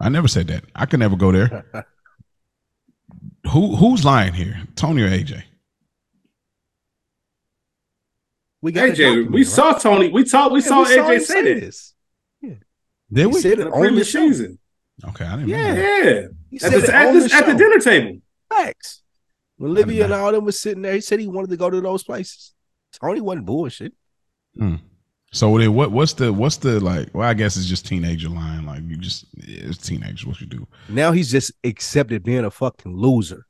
I 0.00 0.08
never 0.08 0.28
said 0.28 0.46
that. 0.46 0.64
I 0.74 0.86
could 0.86 1.00
never 1.00 1.16
go 1.16 1.32
there." 1.32 1.64
Who 3.50 3.74
who's 3.74 4.04
lying 4.04 4.34
here, 4.34 4.62
Tony 4.76 5.02
or 5.02 5.08
AJ? 5.08 5.42
We 8.62 8.70
got 8.70 8.90
AJ. 8.90 9.30
We 9.30 9.38
right? 9.38 9.46
saw 9.46 9.72
Tony. 9.72 10.10
We 10.10 10.26
saw. 10.26 10.48
We 10.48 10.60
yeah, 10.60 10.66
saw 10.66 10.82
we 10.82 11.16
AJ 11.16 11.20
say 11.22 11.54
this. 11.60 11.94
Yeah. 12.40 12.54
Did 13.12 13.26
we? 13.26 13.32
He 13.32 13.40
said 13.40 13.58
it 13.58 13.66
on 13.66 13.94
the 13.96 14.04
season. 14.04 14.58
Okay, 15.08 15.24
I 15.24 15.36
didn't. 15.36 15.48
Yeah, 15.48 15.74
yeah. 15.74 16.66
At, 16.66 16.70
the, 16.70 16.94
at, 16.94 17.12
the, 17.12 17.30
at 17.34 17.46
the 17.46 17.54
dinner 17.54 17.78
table. 17.78 18.20
Facts. 18.48 19.02
When 19.56 19.72
Olivia 19.72 20.04
and 20.04 20.12
all 20.12 20.30
them 20.30 20.44
was 20.44 20.60
sitting 20.60 20.82
there, 20.82 20.94
he 20.94 21.00
said 21.00 21.18
he 21.18 21.26
wanted 21.26 21.50
to 21.50 21.56
go 21.56 21.70
to 21.70 21.80
those 21.80 22.04
places. 22.04 22.52
Tony 22.98 23.20
wasn't 23.20 23.46
bullshit. 23.46 23.92
Hmm. 24.56 24.76
So 25.32 25.48
what? 25.70 25.92
What's 25.92 26.14
the? 26.14 26.32
What's 26.32 26.56
the 26.56 26.80
like? 26.80 27.08
Well, 27.14 27.28
I 27.28 27.34
guess 27.34 27.56
it's 27.56 27.66
just 27.66 27.86
teenager 27.86 28.28
line. 28.28 28.66
Like 28.66 28.82
you 28.88 28.96
just 28.96 29.26
it's 29.36 29.78
teenagers. 29.78 30.26
What 30.26 30.40
you 30.40 30.46
do 30.46 30.66
now? 30.88 31.12
He's 31.12 31.30
just 31.30 31.52
accepted 31.62 32.24
being 32.24 32.44
a 32.44 32.50
fucking 32.50 32.96
loser. 32.96 33.46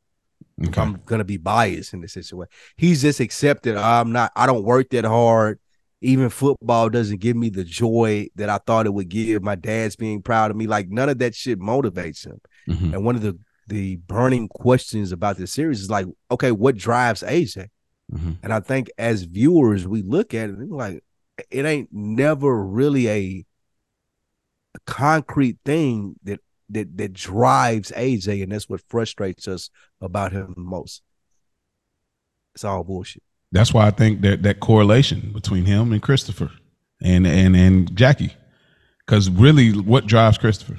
Okay. 0.63 0.81
I'm 0.81 1.01
gonna 1.07 1.25
be 1.25 1.39
biased 1.39 1.95
in 1.95 2.03
this 2.03 2.13
situation. 2.13 2.51
He's 2.77 3.01
just 3.01 3.21
accepted. 3.21 3.79
I'm 3.79 4.13
not. 4.13 4.31
I 4.37 4.47
don't 4.47 4.63
work 4.63 4.91
that 4.91 5.07
hard. 5.07 5.59
Even 6.03 6.29
football 6.29 6.91
doesn't 6.91 7.21
give 7.21 7.37
me 7.37 7.49
the 7.49 7.65
joy 7.65 8.29
that 8.37 8.51
I 8.51 8.59
thought 8.59 8.87
it 8.87 8.93
would 8.93 9.09
give. 9.09 9.43
My 9.43 9.55
dad's 9.55 9.97
being 9.97 10.21
proud 10.21 10.51
of 10.51 10.59
me. 10.59 10.67
Like 10.67 10.91
none 10.91 11.09
of 11.09 11.19
that 11.19 11.35
shit 11.35 11.59
motivates 11.59 12.27
him. 12.27 12.41
Mm-hmm. 12.69 12.95
And 12.95 13.05
one 13.07 13.17
of 13.17 13.23
the 13.23 13.39
the 13.69 13.97
burning 13.97 14.49
questions 14.49 15.13
about 15.13 15.39
this 15.39 15.53
series 15.53 15.81
is 15.81 15.89
like, 15.89 16.07
okay, 16.31 16.53
what 16.53 16.77
drives 16.77 17.23
AJ? 17.23 17.69
Mm-hmm. 18.13 18.33
And 18.43 18.53
I 18.53 18.61
think 18.61 18.91
as 18.99 19.23
viewers, 19.23 19.87
we 19.87 20.03
look 20.03 20.35
at 20.35 20.51
it 20.51 20.57
and 20.57 20.71
like, 20.71 21.03
it 21.51 21.65
ain't 21.65 21.89
never 21.93 22.65
really 22.65 23.09
a, 23.09 23.45
a 24.75 24.79
concrete 24.87 25.59
thing 25.65 26.17
that 26.25 26.41
that 26.71 26.97
that 26.99 27.13
drives 27.13 27.91
AJ, 27.93 28.43
and 28.43 28.53
that's 28.53 28.69
what 28.69 28.83
frustrates 28.89 29.49
us 29.49 29.71
about 30.01 30.33
him 30.33 30.53
the 30.55 30.61
most. 30.61 31.03
It's 32.55 32.65
all 32.65 32.85
bullshit. 32.85 33.23
That's 33.53 33.75
why 33.75 33.87
I 33.87 33.91
think 33.91 34.21
that 34.21 34.43
that 34.43 34.61
correlation 34.61 35.33
between 35.33 35.65
him 35.65 35.93
and 35.93 36.03
Christopher 36.03 36.51
and 37.03 37.27
and 37.27 37.57
and 37.57 37.97
Jackie, 37.97 38.35
because 39.05 39.31
really, 39.31 39.73
what 39.73 40.07
drives 40.07 40.39
Christopher? 40.39 40.79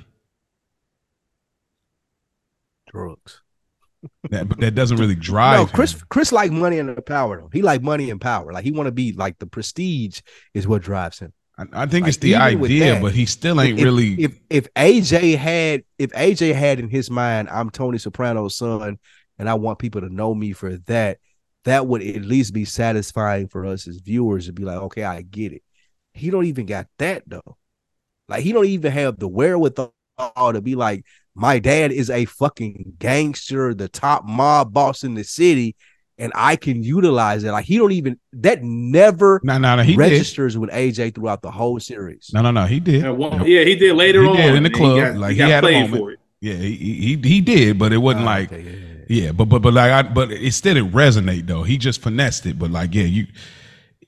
Drugs 2.87 3.41
that, 4.29 4.49
but 4.49 4.59
that 4.59 4.75
doesn't 4.75 4.97
really 4.97 5.15
drive. 5.31 5.59
No, 5.59 5.65
Chris. 5.65 5.93
Him. 5.93 6.01
Chris 6.09 6.31
like 6.31 6.51
money 6.51 6.79
and 6.79 6.89
the 6.89 7.01
power. 7.01 7.41
Though 7.41 7.49
he 7.51 7.61
like 7.61 7.81
money 7.81 8.09
and 8.09 8.19
power. 8.19 8.51
Like 8.51 8.63
he 8.63 8.71
want 8.71 8.87
to 8.87 8.91
be 8.91 9.13
like 9.13 9.39
the 9.39 9.47
prestige 9.47 10.21
is 10.53 10.67
what 10.67 10.81
drives 10.81 11.19
him. 11.19 11.33
I, 11.57 11.65
I 11.73 11.85
think 11.85 12.03
like, 12.03 12.09
it's 12.09 12.17
the 12.17 12.35
idea, 12.35 12.93
that, 12.93 13.01
but 13.01 13.13
he 13.13 13.25
still 13.25 13.59
ain't 13.61 13.79
if, 13.79 13.85
really. 13.85 14.21
If 14.21 14.39
if 14.49 14.73
AJ 14.73 15.37
had 15.37 15.83
if 15.97 16.11
AJ 16.11 16.55
had 16.55 16.79
in 16.79 16.89
his 16.89 17.09
mind, 17.09 17.49
I'm 17.49 17.69
Tony 17.69 17.97
Soprano's 17.97 18.55
son, 18.55 18.99
and 19.37 19.49
I 19.49 19.53
want 19.55 19.79
people 19.79 20.01
to 20.01 20.09
know 20.09 20.33
me 20.33 20.53
for 20.53 20.77
that. 20.77 21.19
That 21.65 21.85
would 21.85 22.01
at 22.01 22.23
least 22.23 22.55
be 22.55 22.65
satisfying 22.65 23.47
for 23.47 23.67
us 23.67 23.87
as 23.87 23.97
viewers 23.97 24.47
to 24.47 24.53
be 24.53 24.63
like, 24.63 24.77
okay, 24.77 25.03
I 25.03 25.21
get 25.21 25.53
it. 25.53 25.61
He 26.13 26.31
don't 26.31 26.45
even 26.45 26.65
got 26.65 26.87
that 26.97 27.23
though. 27.27 27.57
Like 28.27 28.43
he 28.43 28.51
don't 28.51 28.65
even 28.65 28.91
have 28.91 29.19
the 29.19 29.27
wherewithal 29.27 29.93
to 30.17 30.61
be 30.61 30.75
like, 30.75 31.05
my 31.35 31.59
dad 31.59 31.91
is 31.91 32.09
a 32.09 32.25
fucking 32.25 32.93
gangster, 32.99 33.73
the 33.73 33.87
top 33.87 34.25
mob 34.25 34.73
boss 34.73 35.03
in 35.03 35.13
the 35.13 35.23
city, 35.23 35.75
and 36.17 36.31
I 36.35 36.55
can 36.55 36.83
utilize 36.83 37.43
it. 37.43 37.51
Like 37.51 37.65
he 37.65 37.77
don't 37.77 37.93
even 37.93 38.19
that 38.33 38.63
never 38.63 39.39
no, 39.43 39.57
no, 39.57 39.75
no, 39.77 39.83
he 39.83 39.95
registers 39.95 40.53
did. 40.53 40.59
with 40.59 40.69
AJ 40.71 41.15
throughout 41.15 41.41
the 41.41 41.51
whole 41.51 41.79
series. 41.79 42.31
No, 42.33 42.41
no, 42.41 42.51
no, 42.51 42.65
he 42.65 42.79
did. 42.79 43.03
Yeah, 43.03 43.09
well, 43.11 43.47
yeah 43.47 43.63
he 43.63 43.75
did 43.75 43.95
later 43.95 44.21
he 44.23 44.29
on 44.29 44.35
did 44.35 44.55
in 44.55 44.63
the 44.63 44.69
club. 44.69 44.95
He 44.95 45.01
got, 45.01 45.17
like 45.17 45.31
he, 45.31 45.43
he 45.43 45.49
had 45.49 45.63
a 45.63 45.87
moment. 45.87 46.19
Yeah, 46.41 46.55
he, 46.55 46.75
he 46.75 47.15
he 47.23 47.41
did, 47.41 47.77
but 47.77 47.93
it 47.93 47.97
wasn't 47.97 48.23
uh, 48.23 48.25
like 48.25 48.51
okay, 48.51 48.63
yeah, 48.63 48.71
yeah. 49.07 49.23
yeah, 49.23 49.31
but 49.31 49.45
but 49.45 49.61
but 49.61 49.73
like 49.73 49.91
I 49.91 50.01
but 50.03 50.31
it 50.31 50.53
still 50.53 50.73
didn't 50.73 50.91
resonate 50.91 51.47
though. 51.47 51.63
He 51.63 51.77
just 51.77 52.01
finessed 52.01 52.45
it, 52.45 52.59
but 52.59 52.71
like 52.71 52.93
yeah, 52.93 53.03
you 53.03 53.27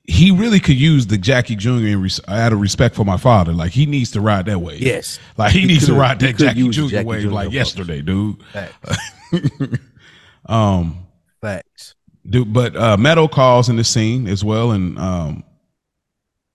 he 0.06 0.32
really 0.32 0.60
could 0.60 0.76
use 0.76 1.08
the 1.08 1.18
Jackie 1.18 1.56
Jr. 1.56 1.70
and 1.70 2.04
res- 2.04 2.20
out 2.28 2.52
of 2.52 2.60
respect 2.60 2.96
for 2.96 3.06
my 3.06 3.18
father. 3.18 3.54
Like 3.54 3.72
he 3.72 3.86
needs 3.86 4.12
to 4.12 4.22
ride 4.22 4.46
that 4.48 4.60
way. 4.60 4.78
Yes, 4.78 5.20
like 5.38 5.54
he, 5.54 5.62
he 5.62 5.68
needs 5.68 5.86
could, 5.86 5.94
to 5.94 6.00
ride 6.00 6.20
that 6.20 6.38
Jackie 6.38 6.68
Jr. 6.70 6.88
Jackie 6.88 7.06
wave 7.06 7.22
Jr. 7.24 7.30
like 7.30 7.52
yesterday, 7.52 8.02
dude. 8.02 8.44
Facts. 8.52 8.98
um, 10.48 11.08
facts. 11.42 11.96
Dude, 12.30 12.52
but 12.52 12.76
uh, 12.76 12.98
Meadow 12.98 13.28
calls 13.28 13.70
in 13.70 13.78
the 13.78 13.84
scene 13.84 14.28
as 14.28 14.44
well, 14.44 14.72
and 14.72 14.98
um, 15.00 15.44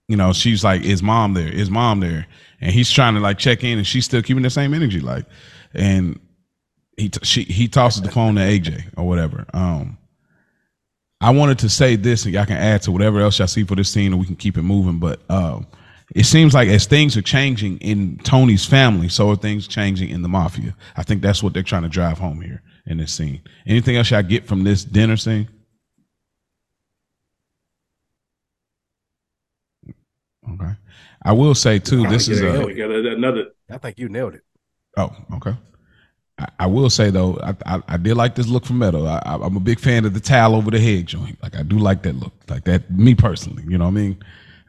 you 0.08 0.16
know 0.16 0.32
she's 0.32 0.62
like, 0.62 0.82
"Is 0.82 1.02
mom 1.02 1.34
there? 1.34 1.48
Is 1.48 1.70
mom 1.70 2.00
there?" 2.00 2.26
And 2.60 2.72
he's 2.72 2.90
trying 2.90 3.14
to 3.14 3.20
like 3.20 3.38
check 3.38 3.64
in, 3.64 3.78
and 3.78 3.86
she's 3.86 4.04
still 4.04 4.22
keeping 4.22 4.42
the 4.42 4.50
same 4.50 4.74
energy, 4.74 5.00
like, 5.00 5.24
and 5.72 6.20
he 6.98 7.08
t- 7.08 7.24
she 7.24 7.44
he 7.44 7.68
tosses 7.68 8.02
the 8.02 8.10
phone 8.10 8.34
to 8.34 8.42
AJ 8.42 8.92
or 8.96 9.06
whatever. 9.06 9.46
Um, 9.54 9.96
I 11.20 11.30
wanted 11.30 11.58
to 11.60 11.68
say 11.68 11.96
this, 11.96 12.24
and 12.24 12.34
y'all 12.34 12.46
can 12.46 12.56
add 12.56 12.82
to 12.82 12.92
whatever 12.92 13.20
else 13.20 13.38
y'all 13.38 13.48
see 13.48 13.64
for 13.64 13.74
this 13.74 13.90
scene, 13.90 14.12
and 14.12 14.20
we 14.20 14.26
can 14.26 14.36
keep 14.36 14.56
it 14.56 14.62
moving. 14.62 14.98
But 14.98 15.20
uh, 15.28 15.60
it 16.14 16.24
seems 16.24 16.54
like 16.54 16.68
as 16.68 16.86
things 16.86 17.16
are 17.16 17.22
changing 17.22 17.78
in 17.78 18.18
Tony's 18.18 18.64
family, 18.64 19.08
so 19.08 19.30
are 19.30 19.36
things 19.36 19.66
changing 19.66 20.10
in 20.10 20.22
the 20.22 20.28
mafia. 20.28 20.76
I 20.96 21.02
think 21.02 21.22
that's 21.22 21.42
what 21.42 21.54
they're 21.54 21.62
trying 21.62 21.82
to 21.82 21.88
drive 21.88 22.18
home 22.18 22.40
here 22.40 22.62
in 22.86 22.98
this 22.98 23.12
scene. 23.12 23.42
Anything 23.66 23.96
else 23.96 24.12
I 24.12 24.22
get 24.22 24.46
from 24.46 24.62
this 24.62 24.84
dinner 24.84 25.16
scene? 25.16 25.48
Okay. 30.54 30.72
I 31.22 31.32
will 31.32 31.54
say 31.54 31.78
too, 31.78 32.06
this 32.06 32.28
is 32.28 32.40
a, 32.40 32.62
another. 32.62 33.48
I 33.68 33.78
think 33.78 33.98
you 33.98 34.08
nailed 34.08 34.34
it. 34.34 34.44
Oh, 34.96 35.14
okay. 35.34 35.54
I, 36.38 36.46
I 36.60 36.66
will 36.66 36.90
say 36.90 37.10
though, 37.10 37.38
I, 37.42 37.54
I, 37.66 37.82
I 37.88 37.96
did 37.96 38.16
like 38.16 38.34
this 38.34 38.48
look 38.48 38.64
from 38.64 38.78
Meadow. 38.78 39.04
I, 39.06 39.20
I'm 39.24 39.56
a 39.56 39.60
big 39.60 39.80
fan 39.80 40.04
of 40.04 40.14
the 40.14 40.20
towel 40.20 40.54
over 40.54 40.70
the 40.70 40.80
head 40.80 41.06
joint. 41.06 41.42
Like 41.42 41.56
I 41.56 41.62
do 41.62 41.78
like 41.78 42.02
that 42.02 42.14
look, 42.16 42.32
like 42.48 42.64
that. 42.64 42.90
Me 42.90 43.14
personally, 43.14 43.64
you 43.68 43.78
know 43.78 43.84
what 43.84 43.90
I 43.90 43.94
mean. 43.94 44.18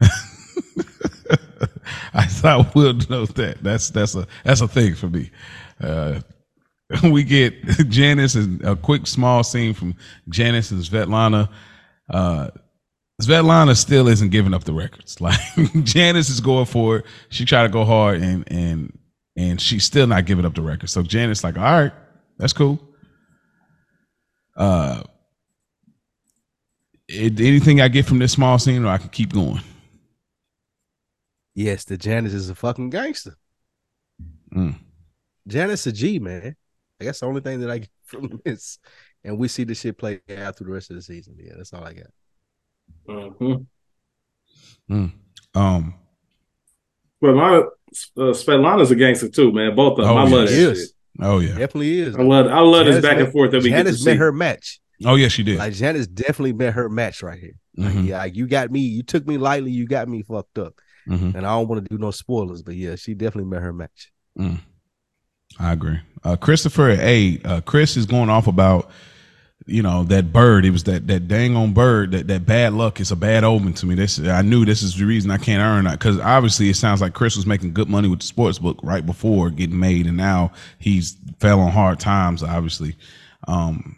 I 2.14 2.26
thought 2.26 2.74
we'll 2.74 2.94
note 3.08 3.34
that. 3.36 3.62
That's 3.62 3.90
that's 3.90 4.14
a 4.14 4.26
that's 4.44 4.60
a 4.60 4.68
thing 4.68 4.94
for 4.94 5.08
me. 5.08 5.30
Uh, 5.80 6.20
we 7.04 7.22
get 7.22 7.62
Janice 7.88 8.34
and 8.34 8.62
a 8.64 8.76
quick 8.76 9.06
small 9.06 9.44
scene 9.44 9.74
from 9.74 9.94
Janice 10.28 10.70
and 10.70 10.82
Svetlana. 10.82 11.48
Uh, 12.08 12.48
Svetlana 13.22 13.76
still 13.76 14.08
isn't 14.08 14.30
giving 14.30 14.54
up 14.54 14.64
the 14.64 14.72
records. 14.72 15.20
Like 15.20 15.38
Janice 15.84 16.30
is 16.30 16.40
going 16.40 16.66
for 16.66 16.96
it. 16.98 17.06
She 17.28 17.44
tried 17.44 17.64
to 17.64 17.68
go 17.68 17.84
hard 17.84 18.20
and 18.22 18.50
and 18.50 18.98
and 19.36 19.60
she's 19.60 19.84
still 19.84 20.06
not 20.06 20.26
giving 20.26 20.44
up 20.44 20.54
the 20.54 20.62
record. 20.62 20.88
So 20.88 21.02
Janice 21.02 21.44
like, 21.44 21.56
all 21.56 21.64
right, 21.64 21.92
that's 22.38 22.52
cool. 22.52 22.80
Uh, 24.56 25.02
it, 27.08 27.40
anything 27.40 27.80
I 27.80 27.88
get 27.88 28.06
from 28.06 28.18
this 28.18 28.32
small 28.32 28.58
scene, 28.58 28.84
or 28.84 28.88
I 28.88 28.98
can 28.98 29.08
keep 29.08 29.32
going. 29.32 29.60
Yes, 31.54 31.84
the 31.84 31.96
Janice 31.96 32.34
is 32.34 32.50
a 32.50 32.54
fucking 32.54 32.90
gangster. 32.90 33.36
Mm. 34.54 34.76
Janice 35.46 35.86
a 35.86 35.92
G 35.92 36.18
man. 36.18 36.56
I 37.00 37.04
guess 37.04 37.20
the 37.20 37.26
only 37.26 37.40
thing 37.40 37.60
that 37.60 37.70
I 37.70 37.78
get 37.78 37.90
from 38.04 38.40
this, 38.44 38.78
and 39.24 39.38
we 39.38 39.48
see 39.48 39.64
the 39.64 39.74
shit 39.74 39.98
play 39.98 40.20
out 40.36 40.56
through 40.56 40.68
the 40.68 40.72
rest 40.72 40.90
of 40.90 40.96
the 40.96 41.02
season. 41.02 41.36
Yeah, 41.38 41.54
that's 41.56 41.72
all 41.72 41.84
I 41.84 41.92
got. 41.94 42.06
Mm-hmm. 43.08 44.94
Mm. 44.94 45.12
Um, 45.54 45.94
but 47.20 47.34
my 47.34 47.62
uh, 48.16 48.20
Svetlana's 48.32 48.90
a 48.90 48.96
gangster 48.96 49.28
too, 49.28 49.52
man. 49.52 49.74
Both 49.74 49.98
of 49.98 50.04
them. 50.06 50.14
Oh, 50.16 50.18
I 50.18 50.22
love 50.24 50.32
yeah. 50.32 50.38
that 50.38 50.50
Is. 50.72 50.80
shit. 50.80 50.90
oh 51.20 51.38
yeah, 51.40 51.48
Definitely 51.58 51.98
is. 52.00 52.16
I 52.16 52.22
love 52.22 52.46
I 52.46 52.60
love 52.60 52.86
this 52.86 52.96
Janice 52.96 53.02
back 53.10 53.18
and 53.18 53.32
forth 53.32 53.50
that 53.52 53.62
we 53.62 53.70
Janice 53.70 53.96
get 53.98 53.98
to 53.98 54.04
met 54.06 54.12
see. 54.14 54.18
her 54.18 54.32
match. 54.32 54.80
oh 55.04 55.14
yeah, 55.16 55.28
she 55.28 55.42
did. 55.42 55.58
Like 55.58 55.72
Janice 55.72 56.06
definitely 56.06 56.52
met 56.52 56.74
her 56.74 56.88
match 56.88 57.22
right 57.22 57.38
here. 57.38 57.54
Like, 57.76 57.94
Mhm. 57.94 58.06
yeah, 58.06 58.18
like, 58.18 58.36
you 58.36 58.46
got 58.46 58.70
me. 58.70 58.80
You 58.80 59.02
took 59.02 59.26
me 59.26 59.38
lightly. 59.38 59.70
You 59.70 59.86
got 59.86 60.08
me 60.08 60.22
fucked 60.22 60.58
up. 60.58 60.74
Mhm. 61.08 61.34
And 61.34 61.38
I 61.46 61.56
don't 61.56 61.68
want 61.68 61.82
to 61.84 61.88
do 61.88 61.98
no 61.98 62.10
spoilers, 62.10 62.62
but 62.62 62.74
yeah, 62.74 62.96
she 62.96 63.14
definitely 63.14 63.48
met 63.50 63.62
her 63.62 63.72
match. 63.72 64.12
Mm. 64.38 64.58
I 65.58 65.72
agree. 65.72 65.98
Uh, 66.22 66.36
Christopher 66.36 66.90
A. 66.90 67.40
Uh, 67.44 67.60
Chris 67.62 67.96
is 67.96 68.06
going 68.06 68.28
off 68.30 68.46
about 68.46 68.90
you 69.66 69.82
know 69.82 70.04
that 70.04 70.32
bird. 70.32 70.64
It 70.64 70.70
was 70.70 70.84
that 70.84 71.06
that 71.06 71.28
dang 71.28 71.56
on 71.56 71.72
bird. 71.72 72.12
That 72.12 72.28
that 72.28 72.46
bad 72.46 72.72
luck 72.72 73.00
is 73.00 73.10
a 73.10 73.16
bad 73.16 73.44
omen 73.44 73.74
to 73.74 73.86
me. 73.86 73.94
This 73.94 74.18
I 74.18 74.42
knew 74.42 74.64
this 74.64 74.82
is 74.82 74.96
the 74.96 75.04
reason 75.04 75.30
I 75.30 75.38
can't 75.38 75.62
earn 75.62 75.84
that 75.84 75.98
because 75.98 76.18
obviously 76.18 76.70
it 76.70 76.76
sounds 76.76 77.00
like 77.00 77.14
Chris 77.14 77.36
was 77.36 77.46
making 77.46 77.72
good 77.72 77.88
money 77.88 78.08
with 78.08 78.20
the 78.20 78.26
sports 78.26 78.58
book 78.58 78.78
right 78.82 79.04
before 79.04 79.50
getting 79.50 79.78
made, 79.78 80.06
and 80.06 80.16
now 80.16 80.52
he's 80.78 81.16
fell 81.38 81.60
on 81.60 81.72
hard 81.72 82.00
times. 82.00 82.42
Obviously, 82.42 82.96
um, 83.46 83.96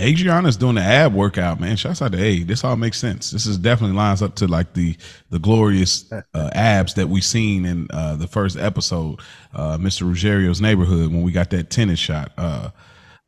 Adriana's 0.00 0.56
doing 0.56 0.74
the 0.74 0.80
ab 0.80 1.14
workout, 1.14 1.60
man. 1.60 1.76
Shouts 1.76 2.02
out 2.02 2.12
to 2.12 2.22
A. 2.22 2.42
This 2.42 2.64
all 2.64 2.76
makes 2.76 2.98
sense. 2.98 3.30
This 3.30 3.46
is 3.46 3.58
definitely 3.58 3.96
lines 3.96 4.22
up 4.22 4.34
to 4.36 4.48
like 4.48 4.74
the 4.74 4.96
the 5.30 5.38
glorious 5.38 6.10
uh, 6.12 6.50
abs 6.52 6.94
that 6.94 7.08
we 7.08 7.20
seen 7.20 7.64
in 7.64 7.86
uh, 7.90 8.16
the 8.16 8.26
first 8.26 8.56
episode, 8.56 9.20
uh, 9.54 9.78
Mr. 9.78 10.02
Ruggerio's 10.02 10.60
neighborhood 10.60 11.12
when 11.12 11.22
we 11.22 11.30
got 11.30 11.50
that 11.50 11.70
tennis 11.70 12.00
shot. 12.00 12.32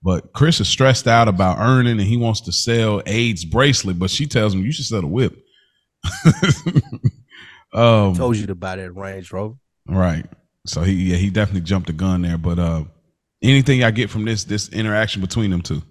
But 0.03 0.33
Chris 0.33 0.61
is 0.61 0.69
stressed 0.69 1.09
out 1.09 1.29
about 1.29 1.59
earning, 1.59 1.99
and 1.99 2.09
he 2.09 2.17
wants 2.17 2.41
to 2.43 2.53
sell 2.53 3.03
Ade's 3.07 3.45
bracelet, 3.45 3.99
but 3.99 4.11
she 4.11 4.27
tells 4.27 4.55
him 4.55 4.63
you 4.63 4.73
should 4.73 4.85
sell 4.85 5.03
a 5.03 5.07
whip. 5.07 5.43
um, 7.73 8.15
Told 8.15 8.37
you 8.37 8.47
to 8.47 8.55
buy 8.55 8.77
that 8.77 8.93
Range 8.93 9.31
Rover. 9.33 9.57
Right. 9.89 10.27
So 10.67 10.83
he 10.83 11.11
yeah 11.11 11.17
he 11.17 11.31
definitely 11.31 11.63
jumped 11.63 11.87
the 11.87 11.93
gun 11.93 12.23
there. 12.23 12.39
But 12.39 12.59
uh, 12.59 12.85
anything 13.43 13.85
I 13.85 13.91
get 13.91 14.11
from 14.11 14.25
this 14.25 14.45
this 14.45 14.69
interaction 14.69 15.21
between 15.21 15.51
them 15.51 15.63
two? 15.63 15.83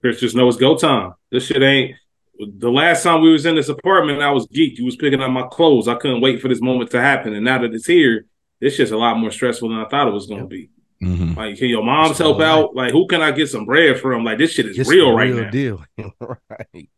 Chris 0.00 0.20
just 0.20 0.36
knows 0.36 0.56
go 0.56 0.76
time. 0.76 1.14
This 1.30 1.46
shit 1.46 1.62
ain't. 1.62 1.96
The 2.38 2.70
last 2.70 3.02
time 3.02 3.20
we 3.20 3.32
was 3.32 3.44
in 3.44 3.54
this 3.54 3.68
apartment, 3.68 4.22
I 4.22 4.30
was 4.30 4.46
geeked. 4.46 4.78
You 4.78 4.86
was 4.86 4.96
picking 4.96 5.20
up 5.20 5.30
my 5.30 5.46
clothes. 5.50 5.88
I 5.88 5.96
couldn't 5.96 6.22
wait 6.22 6.40
for 6.40 6.48
this 6.48 6.62
moment 6.62 6.90
to 6.92 7.00
happen. 7.00 7.34
And 7.34 7.44
now 7.44 7.60
that 7.60 7.74
it's 7.74 7.86
here, 7.86 8.24
it's 8.62 8.78
just 8.78 8.92
a 8.92 8.96
lot 8.96 9.18
more 9.18 9.30
stressful 9.30 9.68
than 9.68 9.78
I 9.78 9.86
thought 9.88 10.08
it 10.08 10.14
was 10.14 10.26
going 10.26 10.40
to 10.40 10.46
be. 10.46 10.70
Mhm. 11.02 11.34
Like, 11.36 11.56
can 11.56 11.68
your 11.68 11.82
moms 11.82 12.10
It's 12.10 12.18
help 12.18 12.36
all 12.38 12.42
out? 12.42 12.74
Like, 12.76 12.92
who 12.92 13.06
can 13.06 13.22
I 13.22 13.30
get 13.30 13.48
some 13.48 13.64
bread 13.64 13.98
from? 14.00 14.24
Like, 14.24 14.38
this 14.38 14.52
shit 14.52 14.66
is 14.66 14.78
It's 14.78 14.88
real 14.90 15.14
right 15.14 15.32
real 15.32 15.44
now. 15.44 15.50
deal. 15.50 15.84
right. 16.20 16.88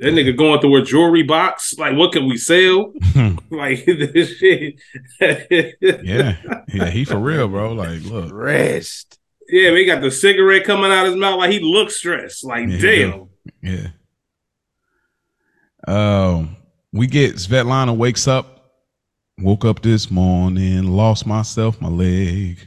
That 0.00 0.14
nigga 0.14 0.36
going 0.36 0.60
through 0.60 0.76
a 0.76 0.82
jewelry 0.82 1.22
box. 1.22 1.74
Like, 1.78 1.96
what 1.96 2.10
can 2.12 2.26
we 2.26 2.36
sell? 2.36 2.92
like, 3.50 3.84
this 3.84 4.36
shit. 4.36 4.80
yeah, 5.20 6.36
yeah, 6.72 6.90
he 6.90 7.04
for 7.04 7.18
real, 7.18 7.46
bro. 7.46 7.72
Like, 7.72 8.02
look, 8.02 8.32
Rest. 8.32 9.18
Yeah, 9.48 9.70
we 9.72 9.84
got 9.84 10.00
the 10.02 10.10
cigarette 10.10 10.64
coming 10.64 10.90
out 10.90 11.06
his 11.06 11.14
mouth. 11.14 11.38
Like, 11.38 11.52
he 11.52 11.60
looks 11.60 11.96
stressed. 11.96 12.42
Like, 12.44 12.68
Yeah, 12.68 12.78
damn. 12.80 13.28
Yeah. 13.62 13.88
Um, 15.86 16.56
we 16.92 17.06
get 17.06 17.34
Svetlana 17.36 17.96
wakes 17.96 18.26
up, 18.26 18.72
woke 19.38 19.64
up 19.64 19.82
this 19.82 20.10
morning, 20.10 20.84
lost 20.88 21.26
myself, 21.26 21.80
my 21.80 21.88
leg. 21.88 22.58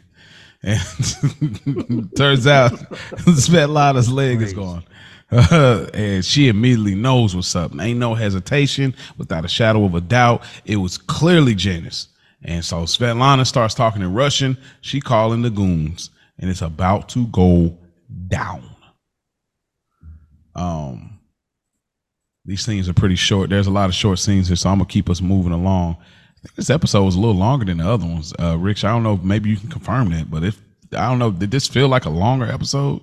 And 0.65 0.79
turns 2.17 2.47
out 2.47 2.71
Svetlana's 2.71 4.11
leg 4.11 4.41
is 4.41 4.51
gone. 4.51 4.83
and 5.29 6.25
she 6.25 6.47
immediately 6.47 6.95
knows 6.95 7.35
what's 7.35 7.55
up. 7.55 7.71
Ain't 7.79 7.99
no 7.99 8.15
hesitation, 8.15 8.95
without 9.17 9.45
a 9.45 9.47
shadow 9.47 9.85
of 9.85 9.93
a 9.93 10.01
doubt. 10.01 10.43
It 10.65 10.77
was 10.77 10.97
clearly 10.97 11.53
Janice. 11.53 12.07
And 12.43 12.65
so 12.65 12.83
Svetlana 12.83 13.45
starts 13.45 13.75
talking 13.75 14.01
in 14.01 14.13
Russian. 14.13 14.57
She 14.81 14.99
calling 14.99 15.43
the 15.43 15.51
goons, 15.51 16.09
and 16.39 16.49
it's 16.49 16.61
about 16.61 17.09
to 17.09 17.27
go 17.27 17.77
down. 18.27 18.75
Um, 20.55 21.19
these 22.43 22.65
scenes 22.65 22.89
are 22.89 22.93
pretty 22.93 23.15
short. 23.15 23.49
There's 23.51 23.67
a 23.67 23.71
lot 23.71 23.89
of 23.89 23.95
short 23.95 24.17
scenes 24.17 24.47
here, 24.47 24.55
so 24.55 24.69
I'm 24.69 24.77
gonna 24.77 24.87
keep 24.87 25.09
us 25.09 25.21
moving 25.21 25.51
along. 25.51 25.97
This 26.55 26.69
episode 26.69 27.03
was 27.03 27.15
a 27.15 27.19
little 27.19 27.35
longer 27.35 27.65
than 27.65 27.77
the 27.77 27.89
other 27.89 28.05
ones. 28.05 28.33
Uh, 28.39 28.57
Rich, 28.57 28.85
I 28.85 28.89
don't 28.89 29.03
know. 29.03 29.15
if 29.15 29.23
Maybe 29.23 29.49
you 29.49 29.57
can 29.57 29.69
confirm 29.69 30.11
that, 30.11 30.29
but 30.29 30.43
if 30.43 30.59
I 30.91 31.09
don't 31.09 31.19
know, 31.19 31.31
did 31.31 31.51
this 31.51 31.67
feel 31.67 31.87
like 31.87 32.05
a 32.05 32.09
longer 32.09 32.45
episode? 32.45 33.01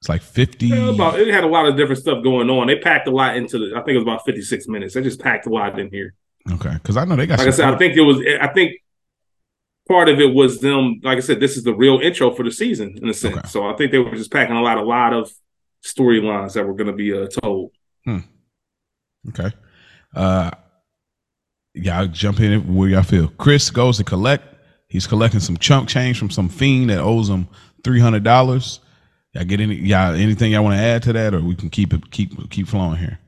It's 0.00 0.08
like 0.08 0.22
50. 0.22 0.66
Yeah, 0.66 0.90
about, 0.90 1.20
it 1.20 1.28
had 1.28 1.44
a 1.44 1.48
lot 1.48 1.66
of 1.66 1.76
different 1.76 2.00
stuff 2.00 2.24
going 2.24 2.50
on. 2.50 2.66
They 2.66 2.78
packed 2.78 3.06
a 3.06 3.10
lot 3.10 3.36
into 3.36 3.58
the. 3.58 3.76
I 3.76 3.82
think 3.82 3.90
it 3.90 3.98
was 3.98 4.02
about 4.02 4.24
56 4.24 4.66
minutes. 4.66 4.94
They 4.94 5.02
just 5.02 5.20
packed 5.20 5.46
a 5.46 5.50
lot 5.50 5.78
in 5.78 5.90
here. 5.90 6.14
Okay, 6.50 6.72
because 6.74 6.96
I 6.96 7.04
know 7.04 7.14
they 7.14 7.26
got. 7.26 7.38
Like 7.38 7.48
I 7.48 7.52
said, 7.52 7.72
I 7.72 7.78
think 7.78 7.96
it 7.96 8.00
was. 8.00 8.18
I 8.40 8.48
think 8.48 8.72
part 9.88 10.08
of 10.08 10.18
it 10.18 10.34
was 10.34 10.60
them. 10.60 11.00
Like 11.04 11.18
I 11.18 11.20
said, 11.20 11.38
this 11.38 11.56
is 11.56 11.62
the 11.62 11.74
real 11.74 12.00
intro 12.00 12.32
for 12.32 12.42
the 12.42 12.50
season 12.50 12.98
in 13.00 13.08
a 13.08 13.14
sense. 13.14 13.36
Okay. 13.36 13.48
So 13.48 13.64
I 13.64 13.76
think 13.76 13.92
they 13.92 13.98
were 13.98 14.16
just 14.16 14.32
packing 14.32 14.56
a 14.56 14.62
lot, 14.62 14.76
a 14.78 14.82
lot 14.82 15.12
of 15.12 15.30
storylines 15.84 16.54
that 16.54 16.66
were 16.66 16.74
going 16.74 16.88
to 16.88 16.92
be 16.92 17.16
uh, 17.16 17.28
told. 17.28 17.70
Okay. 19.28 19.52
Uh 20.14 20.50
y'all 21.74 22.06
jump 22.06 22.40
in 22.40 22.74
where 22.74 22.88
y'all 22.88 23.02
feel. 23.02 23.28
Chris 23.38 23.70
goes 23.70 23.96
to 23.98 24.04
collect. 24.04 24.44
He's 24.88 25.06
collecting 25.06 25.40
some 25.40 25.56
chunk 25.56 25.88
change 25.88 26.18
from 26.18 26.30
some 26.30 26.48
fiend 26.48 26.90
that 26.90 26.98
owes 26.98 27.28
him 27.28 27.48
three 27.84 28.00
hundred 28.00 28.24
dollars. 28.24 28.80
Y'all 29.32 29.44
get 29.44 29.60
any 29.60 29.76
y'all 29.76 30.14
anything 30.14 30.52
y'all 30.52 30.62
want 30.64 30.76
to 30.76 30.82
add 30.82 31.02
to 31.04 31.12
that, 31.14 31.34
or 31.34 31.40
we 31.40 31.54
can 31.54 31.70
keep 31.70 31.94
it 31.94 32.10
keep 32.10 32.50
keep 32.50 32.68
flowing 32.68 32.98
here. 32.98 33.18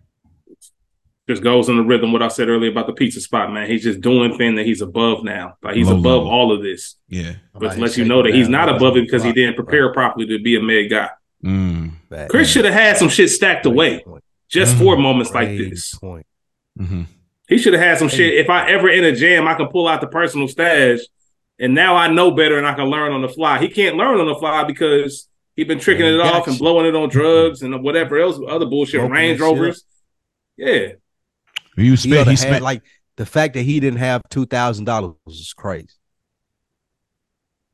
Just 1.27 1.43
goes 1.43 1.71
in 1.71 1.79
the 1.79 1.83
rhythm. 1.83 2.12
What 2.12 2.23
I 2.23 2.29
said 2.29 2.51
earlier 2.51 2.71
about 2.71 2.87
the 2.87 2.93
pizza 2.93 3.19
spot, 3.19 3.51
man. 3.51 3.66
He's 3.66 3.83
just 3.83 4.03
doing 4.03 4.37
thing 4.37 4.57
that 4.57 4.66
he's 4.66 4.83
above 4.83 5.25
now. 5.25 5.57
Like 5.62 5.75
he's 5.75 5.89
Low 5.89 5.95
above 5.99 6.25
level. 6.25 6.29
all 6.31 6.53
of 6.53 6.62
this. 6.62 6.97
Yeah. 7.09 7.37
But 7.55 7.62
Like 7.62 7.75
to 7.77 7.81
let 7.81 7.97
you 7.97 8.05
know 8.05 8.23
that 8.23 8.35
he's 8.35 8.51
not 8.51 8.69
above 8.69 8.99
it 8.99 9.07
because 9.07 9.23
he 9.23 9.33
didn't 9.33 9.55
prepare 9.55 9.91
properly 9.95 10.27
to 10.27 10.39
be 10.39 10.57
a 10.57 10.61
mad 10.61 10.91
guy. 10.91 11.09
Mm. 11.43 12.29
Chris 12.29 12.51
should 12.51 12.66
have 12.66 12.75
had 12.75 12.99
some 12.99 13.09
shit 13.09 13.31
stacked 13.31 13.65
away 13.65 14.01
Point. 14.01 14.23
just 14.49 14.77
for 14.77 14.99
moments 14.99 15.33
like 15.33 15.49
Great 15.49 15.71
this. 15.71 15.95
Point. 15.95 16.27
He 17.49 17.59
should 17.59 17.75
have 17.75 17.83
had 17.83 17.99
some 17.99 18.09
shit. 18.09 18.35
If 18.35 18.49
I 18.49 18.71
ever 18.71 18.89
in 18.89 19.05
a 19.05 19.12
jam, 19.15 19.47
I 19.47 19.55
can 19.55 19.69
pull 19.69 19.87
out 19.87 20.01
the 20.01 20.07
personal 20.07 20.49
stash, 20.49 21.01
and 21.59 21.75
now 21.75 21.95
I 21.95 22.09
know 22.09 22.31
better 22.31 22.57
and 22.57 22.66
I 22.66 22.75
can 22.75 22.87
learn 22.87 23.12
on 23.12 23.23
the 23.23 23.29
fly. 23.29 23.59
He 23.61 23.69
can't 23.69 23.97
learn 23.97 24.19
on 24.19 24.27
the 24.27 24.35
fly 24.37 24.65
because 24.65 25.29
he 25.55 25.65
been 25.65 25.79
tricking 25.79 26.07
Yeah, 26.07 26.15
it 26.15 26.21
off 26.21 26.47
and 26.49 26.59
blowing 26.59 26.87
it 26.87 26.95
on 26.97 27.09
drugs 27.11 27.62
and 27.62 27.83
whatever 27.83 28.19
else, 28.19 28.39
other 28.49 28.66
bullshit, 28.66 29.01
Broken 29.01 29.12
Range 29.12 29.39
that 29.39 29.45
Rovers. 29.45 29.85
Yeah, 30.57 30.89
You 31.77 31.91
He, 31.93 31.97
spent 31.97 32.15
oughta 32.21 32.31
he 32.31 32.37
spent 32.37 32.62
like 32.65 32.83
the 33.16 33.27
fact 33.27 33.55
that 33.55 33.62
he 33.62 33.79
didn't 33.79 33.99
have 33.99 34.23
two 34.31 34.47
thousand 34.47 34.85
dollars 34.87 35.15
is 35.27 35.53
crazy. 35.57 35.89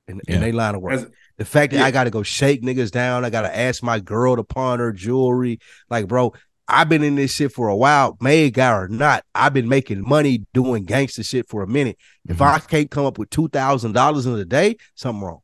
And, 0.09 0.20
Yeah. 0.26 0.34
and 0.34 0.42
they 0.42 0.52
line 0.52 0.74
of 0.74 0.82
work. 0.82 0.94
As- 0.94 1.06
the 1.38 1.44
fact 1.47 1.72
that 1.72 1.78
yeah. 1.78 1.86
I 1.86 1.90
got 1.90 2.05
to 2.05 2.10
go 2.10 2.22
shake 2.22 2.62
niggas 2.62 2.90
down, 2.90 3.24
I 3.24 3.30
got 3.30 3.42
to 3.42 3.56
ask 3.59 3.82
my 3.82 3.98
girl 3.98 4.36
to 4.36 4.44
pawn 4.44 4.78
her 4.78 4.92
jewelry. 4.92 5.59
Like, 5.88 6.06
bro, 6.06 6.34
I've 6.70 6.88
been 6.88 7.02
in 7.02 7.16
this 7.16 7.32
shit 7.34 7.52
for 7.52 7.68
a 7.68 7.76
while, 7.76 8.16
made 8.20 8.55
guy 8.55 8.72
or 8.72 8.88
not. 8.88 9.24
I've 9.34 9.52
been 9.52 9.68
making 9.68 10.09
money 10.09 10.47
doing 10.55 10.84
gangster 10.84 11.22
shit 11.22 11.48
for 11.48 11.62
a 11.62 11.66
minute. 11.66 11.98
If 12.28 12.38
Mhm. 12.38 12.47
I 12.47 12.59
can't 12.60 12.90
come 12.90 13.06
up 13.06 13.18
with 13.18 13.30
two 13.30 13.48
thousand 13.48 13.92
dollars 13.92 14.26
in 14.26 14.34
a 14.34 14.44
day, 14.44 14.76
something 14.94 15.22
wrong. 15.22 15.40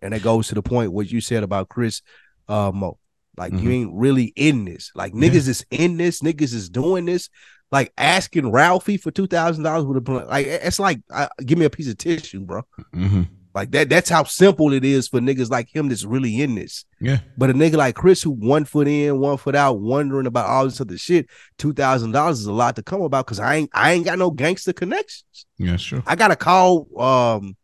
And 0.00 0.12
that 0.14 0.22
goes 0.22 0.48
to 0.48 0.54
the 0.54 0.62
point 0.62 0.92
what 0.92 1.10
you 1.10 1.20
said 1.20 1.42
about 1.42 1.68
Chris 1.68 2.02
uh 2.48 2.70
Mo. 2.72 2.98
Like 3.36 3.52
you 3.52 3.68
Mhm. 3.68 3.72
ain't 3.72 3.90
really 3.94 4.32
in 4.36 4.64
this. 4.64 4.90
Like 4.94 5.12
Yeah. 5.14 5.28
niggas 5.28 5.48
is 5.48 5.66
in 5.70 5.96
this, 5.96 6.20
niggas 6.20 6.54
is 6.54 6.68
doing 6.68 7.04
this. 7.04 7.28
Like 7.70 7.92
asking 7.98 8.50
Ralphie 8.50 8.96
for 8.96 9.10
two 9.10 9.26
thousand 9.26 9.64
dollars 9.64 9.84
would 9.84 9.96
have 9.96 10.04
been 10.04 10.26
like 10.26 10.46
it's 10.46 10.78
like 10.78 11.00
uh, 11.10 11.28
give 11.44 11.58
me 11.58 11.64
a 11.66 11.70
piece 11.70 11.88
of 11.88 11.98
tissue, 11.98 12.40
bro. 12.40 12.62
hmm 12.94 13.22
Like 13.58 13.72
that. 13.72 13.88
That's 13.88 14.08
how 14.08 14.22
simple 14.22 14.72
it 14.72 14.84
is 14.84 15.08
for 15.08 15.18
niggas 15.18 15.50
like 15.50 15.74
him 15.74 15.88
that's 15.88 16.04
really 16.04 16.40
in 16.40 16.54
this. 16.54 16.84
Yeah. 17.00 17.18
But 17.36 17.50
a 17.50 17.54
nigga 17.54 17.74
like 17.74 17.96
Chris, 17.96 18.22
who 18.22 18.30
one 18.30 18.64
foot 18.64 18.86
in, 18.86 19.18
one 19.18 19.36
foot 19.36 19.56
out, 19.56 19.80
wondering 19.80 20.28
about 20.28 20.46
all 20.48 20.64
this 20.64 20.80
other 20.80 20.96
shit, 20.96 21.26
two 21.58 21.72
thousand 21.72 22.12
dollars 22.12 22.38
is 22.38 22.46
a 22.46 22.52
lot 22.52 22.76
to 22.76 22.84
come 22.84 23.02
about 23.02 23.26
because 23.26 23.40
I 23.40 23.56
ain't 23.56 23.70
I 23.74 23.90
ain't 23.90 24.04
got 24.04 24.16
no 24.16 24.30
gangster 24.30 24.72
connections. 24.72 25.44
Yeah, 25.56 25.74
sure. 25.74 26.04
I 26.06 26.14
gotta 26.14 26.36
call 26.36 26.86
um 27.02 27.56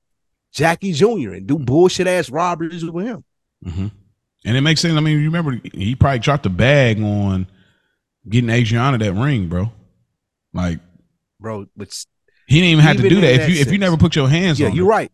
Jackie 0.50 0.92
Jr. 0.92 1.34
and 1.34 1.46
do 1.46 1.60
bullshit 1.60 2.08
ass 2.08 2.28
robberies 2.28 2.84
with 2.84 3.06
him. 3.06 3.24
Mm-hmm. 3.64 3.86
And 4.46 4.56
it 4.56 4.62
makes 4.62 4.80
sense. 4.80 4.96
I 4.96 5.00
mean, 5.00 5.20
you 5.20 5.26
remember 5.26 5.60
he 5.72 5.94
probably 5.94 6.18
dropped 6.18 6.42
the 6.42 6.50
bag 6.50 7.00
on 7.00 7.46
getting 8.28 8.50
Adriana 8.50 8.98
that 8.98 9.12
ring, 9.12 9.48
bro. 9.48 9.70
Like 10.52 10.80
Bro, 11.38 11.66
but 11.76 12.04
he 12.48 12.56
didn't 12.56 12.70
even 12.70 12.84
have 12.84 12.96
to 12.96 13.08
do 13.08 13.20
that. 13.20 13.32
in 13.32 13.40
If 13.40 13.46
that 13.46 13.50
you 13.52 13.60
if 13.60 13.70
you 13.70 13.78
never 13.78 13.96
put 13.96 14.16
your 14.16 14.28
hands 14.28 14.58
yeah, 14.58 14.66
on, 14.66 14.74
you're 14.74 14.86
it, 14.86 14.88
right. 14.88 15.12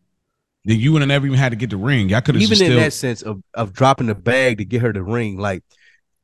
Then 0.64 0.78
you 0.78 0.92
would 0.92 1.02
have 1.02 1.08
never 1.08 1.26
even 1.26 1.38
had 1.38 1.50
to 1.50 1.56
get 1.56 1.70
the 1.70 1.76
ring. 1.76 2.08
Y'all 2.08 2.20
could 2.20 2.34
have 2.34 2.42
Even 2.42 2.60
in 2.60 2.64
still. 2.66 2.80
that 2.80 2.92
sense 2.92 3.22
of 3.22 3.42
of 3.54 3.72
dropping 3.72 4.06
the 4.08 4.14
bag 4.14 4.58
to 4.58 4.64
get 4.64 4.82
her 4.82 4.92
the 4.92 5.02
ring, 5.02 5.38
like 5.38 5.62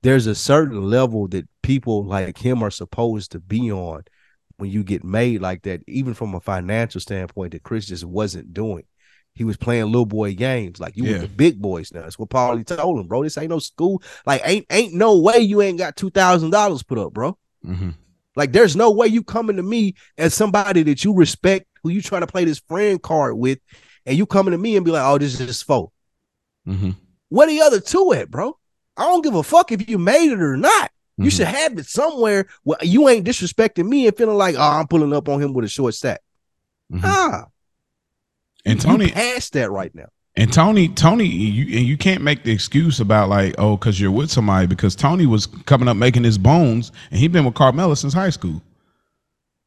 there's 0.03 0.27
a 0.27 0.35
certain 0.35 0.83
level 0.83 1.27
that 1.29 1.49
people 1.63 2.05
like 2.05 2.39
him 2.39 2.63
are 2.63 2.71
supposed 2.71 3.33
to 3.33 3.41
be 3.41 3.73
on 3.73 4.03
when 4.59 4.71
you 4.71 4.83
get 4.85 5.05
made 5.05 5.41
like 5.43 5.63
that, 5.63 5.83
even 5.87 6.15
from 6.15 6.35
a 6.35 6.41
financial 6.41 7.01
standpoint, 7.01 7.53
that 7.53 7.63
Chris 7.63 7.87
just 7.87 8.05
wasn't 8.05 8.55
doing. 8.55 8.85
He 9.35 9.45
was 9.45 9.59
playing 9.59 9.87
little 9.87 10.07
boy 10.07 10.35
games. 10.35 10.81
Like 10.81 10.97
you 10.97 11.05
Yeah. 11.05 11.13
with 11.13 11.21
the 11.23 11.29
big 11.29 11.61
boys 11.61 11.93
now. 11.93 12.03
That's 12.03 12.19
what 12.19 12.31
Paulie 12.31 12.65
told 12.67 12.99
him, 12.99 13.07
bro. 13.07 13.23
This 13.23 13.37
ain't 13.37 13.51
no 13.51 13.59
school. 13.59 14.03
Like, 14.25 14.41
ain't 14.45 14.65
ain't 14.71 14.95
no 14.95 15.19
way 15.19 15.39
you 15.41 15.61
ain't 15.61 15.77
got 15.79 15.97
two 15.97 16.11
thousand 16.11 16.51
dollars 16.51 16.83
put 16.83 16.99
up, 16.99 17.13
bro. 17.13 17.37
Mhm. 17.67 17.95
Like, 18.35 18.53
there's 18.53 18.77
no 18.77 18.91
way 18.91 19.07
you 19.09 19.23
coming 19.23 19.57
to 19.57 19.63
me 19.63 19.95
as 20.19 20.33
somebody 20.35 20.83
that 20.85 21.05
you 21.05 21.15
respect, 21.15 21.67
who 21.83 21.89
you 21.91 22.01
trying 22.03 22.21
to 22.23 22.27
play 22.27 22.45
this 22.45 22.59
friend 22.69 23.03
card 23.03 23.37
with, 23.37 23.59
and 24.07 24.17
you 24.17 24.25
coming 24.25 24.53
to 24.53 24.59
me 24.59 24.77
and 24.77 24.85
be 24.85 24.91
like, 24.93 25.03
oh, 25.05 25.19
this 25.19 25.39
is 25.39 25.47
just 25.47 25.65
foe. 25.65 25.93
Mhm. 26.67 26.95
Where 27.29 27.47
the 27.49 27.61
other 27.61 27.81
two 27.81 28.13
at, 28.15 28.31
bro? 28.31 28.57
I 28.97 29.03
don't 29.03 29.23
give 29.23 29.35
a 29.35 29.43
fuck 29.43 29.73
if 29.73 29.89
you 29.91 29.99
made 29.99 30.31
it 30.33 30.41
or 30.41 30.57
not. 30.57 30.91
You 31.19 31.27
Mhm. 31.31 31.33
should 31.37 31.47
have 31.49 31.79
it 31.79 31.87
somewhere 31.87 32.47
where 32.63 32.79
you 32.83 33.09
ain't 33.09 33.27
disrespecting 33.27 33.89
me 33.89 34.07
and 34.07 34.17
feeling 34.17 34.37
like, 34.37 34.55
oh, 34.57 34.61
I'm 34.61 34.87
pulling 34.87 35.13
up 35.13 35.29
on 35.29 35.43
him 35.43 35.53
with 35.53 35.65
a 35.65 35.69
short 35.69 35.95
stack. 35.95 36.21
Mhm. 36.93 37.01
Ah, 37.05 37.47
And 38.65 38.81
Tony 38.81 39.11
past 39.11 39.53
that 39.55 39.71
right 39.71 39.95
now. 39.95 40.07
and 40.37 40.53
Tony 40.53 40.89
Tony 40.89 41.25
you 41.27 41.79
and 41.79 41.87
you 41.87 41.97
can't 41.97 42.23
make 42.23 42.45
the 42.45 42.53
excuse 42.53 43.01
about 43.01 43.29
like 43.31 43.55
oh 43.59 43.77
because 43.77 43.99
you're 44.01 44.11
with 44.11 44.31
somebody 44.31 44.67
because 44.67 44.95
Tony 44.95 45.25
was 45.25 45.47
coming 45.47 45.89
up 45.89 45.97
making 45.97 46.25
his 46.25 46.37
bones 46.37 46.93
and 47.11 47.19
he 47.19 47.27
been 47.29 47.45
with 47.45 47.55
Carmela 47.55 47.97
since 47.97 48.13
high 48.13 48.31
school. 48.31 48.61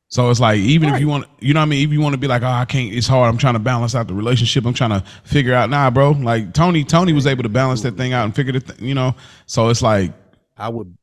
So 0.10 0.30
it's 0.31 0.40
like 0.40 0.57
even 0.60 0.90
if 0.94 0.99
you 0.99 1.07
want 1.07 1.27
you 1.40 1.53
know 1.53 1.60
what 1.60 1.68
I 1.68 1.69
mean 1.69 1.88
if 1.88 1.94
you 1.94 2.02
want 2.02 2.14
to 2.14 2.18
be 2.18 2.27
like 2.27 2.41
oh 2.41 2.48
I 2.48 2.65
can't 2.65 2.91
it's 2.94 3.07
hard 3.07 3.30
I'm 3.30 3.38
trying 3.38 3.53
to 3.53 3.60
balance 3.60 3.94
out 3.94 4.07
the 4.07 4.15
relationship 4.15 4.65
I'm 4.65 4.73
trying 4.73 4.90
to 4.90 5.03
figure 5.23 5.53
out 5.53 5.69
nah 5.69 5.90
bro 5.91 6.11
like 6.11 6.53
Tony 6.53 6.84
Tony 6.84 7.14
was 7.14 7.27
able 7.27 7.44
to 7.44 7.49
balance 7.49 7.81
that 7.81 7.95
thing 7.95 8.11
out 8.11 8.26
and 8.26 8.36
figure 8.36 8.53
the 8.53 8.60
th- 8.60 8.81
you 8.81 8.95
know 8.95 9.15
so 9.45 9.69
it's 9.69 9.84
like 9.84 10.11
I 10.57 10.69
would 10.69 10.98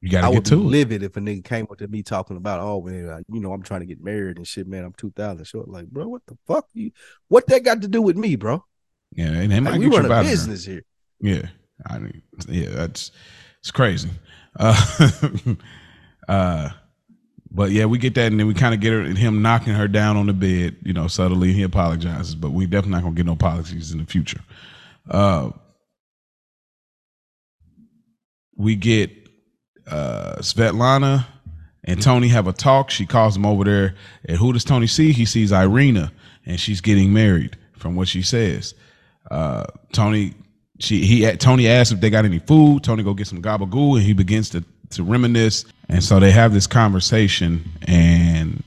you 0.00 0.10
got 0.10 0.24
I 0.24 0.28
to 0.28 0.34
would 0.34 0.44
get 0.44 0.44
be 0.44 0.50
to 0.50 0.60
it. 0.60 0.64
livid 0.64 1.02
if 1.02 1.16
a 1.16 1.20
nigga 1.20 1.44
came 1.44 1.66
up 1.70 1.78
to 1.78 1.88
me 1.88 2.02
talking 2.02 2.36
about, 2.36 2.60
oh 2.60 2.80
man, 2.82 3.24
you 3.32 3.40
know, 3.40 3.52
I'm 3.52 3.62
trying 3.62 3.80
to 3.80 3.86
get 3.86 4.02
married 4.02 4.36
and 4.36 4.46
shit, 4.46 4.68
man. 4.68 4.84
I'm 4.84 4.92
two 4.92 5.10
thousand 5.10 5.44
short. 5.44 5.68
Like, 5.68 5.88
bro, 5.88 6.06
what 6.06 6.22
the 6.26 6.38
fuck? 6.46 6.66
You, 6.72 6.92
what 7.26 7.46
that 7.48 7.64
got 7.64 7.82
to 7.82 7.88
do 7.88 8.00
with 8.00 8.16
me, 8.16 8.36
bro? 8.36 8.64
Yeah, 9.12 9.32
and 9.32 9.50
they 9.50 9.58
might 9.58 9.72
Like, 9.72 9.80
we 9.80 9.86
run 9.88 10.06
a 10.06 10.12
out 10.12 10.24
of 10.24 10.30
business 10.30 10.64
here. 10.64 10.84
Yeah, 11.20 11.48
I 11.86 11.98
mean, 11.98 12.22
yeah, 12.48 12.68
that's 12.70 13.10
it's 13.58 13.72
crazy. 13.72 14.10
Uh, 14.56 15.10
uh, 16.28 16.68
but 17.50 17.70
yeah, 17.70 17.86
we 17.86 17.98
get 17.98 18.14
that, 18.14 18.30
and 18.30 18.38
then 18.38 18.46
we 18.46 18.54
kind 18.54 18.74
of 18.74 18.80
get 18.80 18.92
her, 18.92 19.02
him 19.02 19.42
knocking 19.42 19.74
her 19.74 19.88
down 19.88 20.16
on 20.16 20.26
the 20.26 20.32
bed, 20.32 20.76
you 20.82 20.92
know, 20.92 21.08
subtly. 21.08 21.52
He 21.52 21.62
apologizes, 21.62 22.34
but 22.34 22.50
we 22.50 22.66
definitely 22.66 22.92
not 22.92 23.02
gonna 23.02 23.14
get 23.14 23.26
no 23.26 23.32
apologies 23.32 23.92
in 23.92 23.98
the 23.98 24.04
future. 24.04 24.40
Uh, 25.10 25.50
we 28.56 28.76
get 28.76 29.10
uh, 29.86 30.36
Svetlana 30.40 31.24
and 31.84 32.02
Tony 32.02 32.28
have 32.28 32.46
a 32.46 32.52
talk. 32.52 32.90
She 32.90 33.06
calls 33.06 33.34
him 33.34 33.46
over 33.46 33.64
there, 33.64 33.94
and 34.26 34.36
who 34.36 34.52
does 34.52 34.64
Tony 34.64 34.86
see? 34.86 35.12
He 35.12 35.24
sees 35.24 35.52
Irina, 35.52 36.12
and 36.44 36.60
she's 36.60 36.80
getting 36.80 37.12
married. 37.12 37.56
From 37.72 37.94
what 37.94 38.08
she 38.08 38.22
says, 38.22 38.74
uh, 39.30 39.64
Tony, 39.92 40.34
she 40.80 41.06
he 41.06 41.30
Tony 41.36 41.68
asks 41.68 41.92
if 41.92 42.00
they 42.00 42.10
got 42.10 42.24
any 42.24 42.40
food. 42.40 42.82
Tony 42.82 43.04
go 43.04 43.14
get 43.14 43.28
some 43.28 43.40
gabagool, 43.40 43.94
and 43.94 44.02
he 44.02 44.12
begins 44.12 44.50
to 44.50 44.64
to 44.90 45.02
reminisce. 45.02 45.64
And 45.88 46.02
so 46.04 46.20
they 46.20 46.30
have 46.32 46.52
this 46.52 46.66
conversation, 46.66 47.64
and 47.86 48.62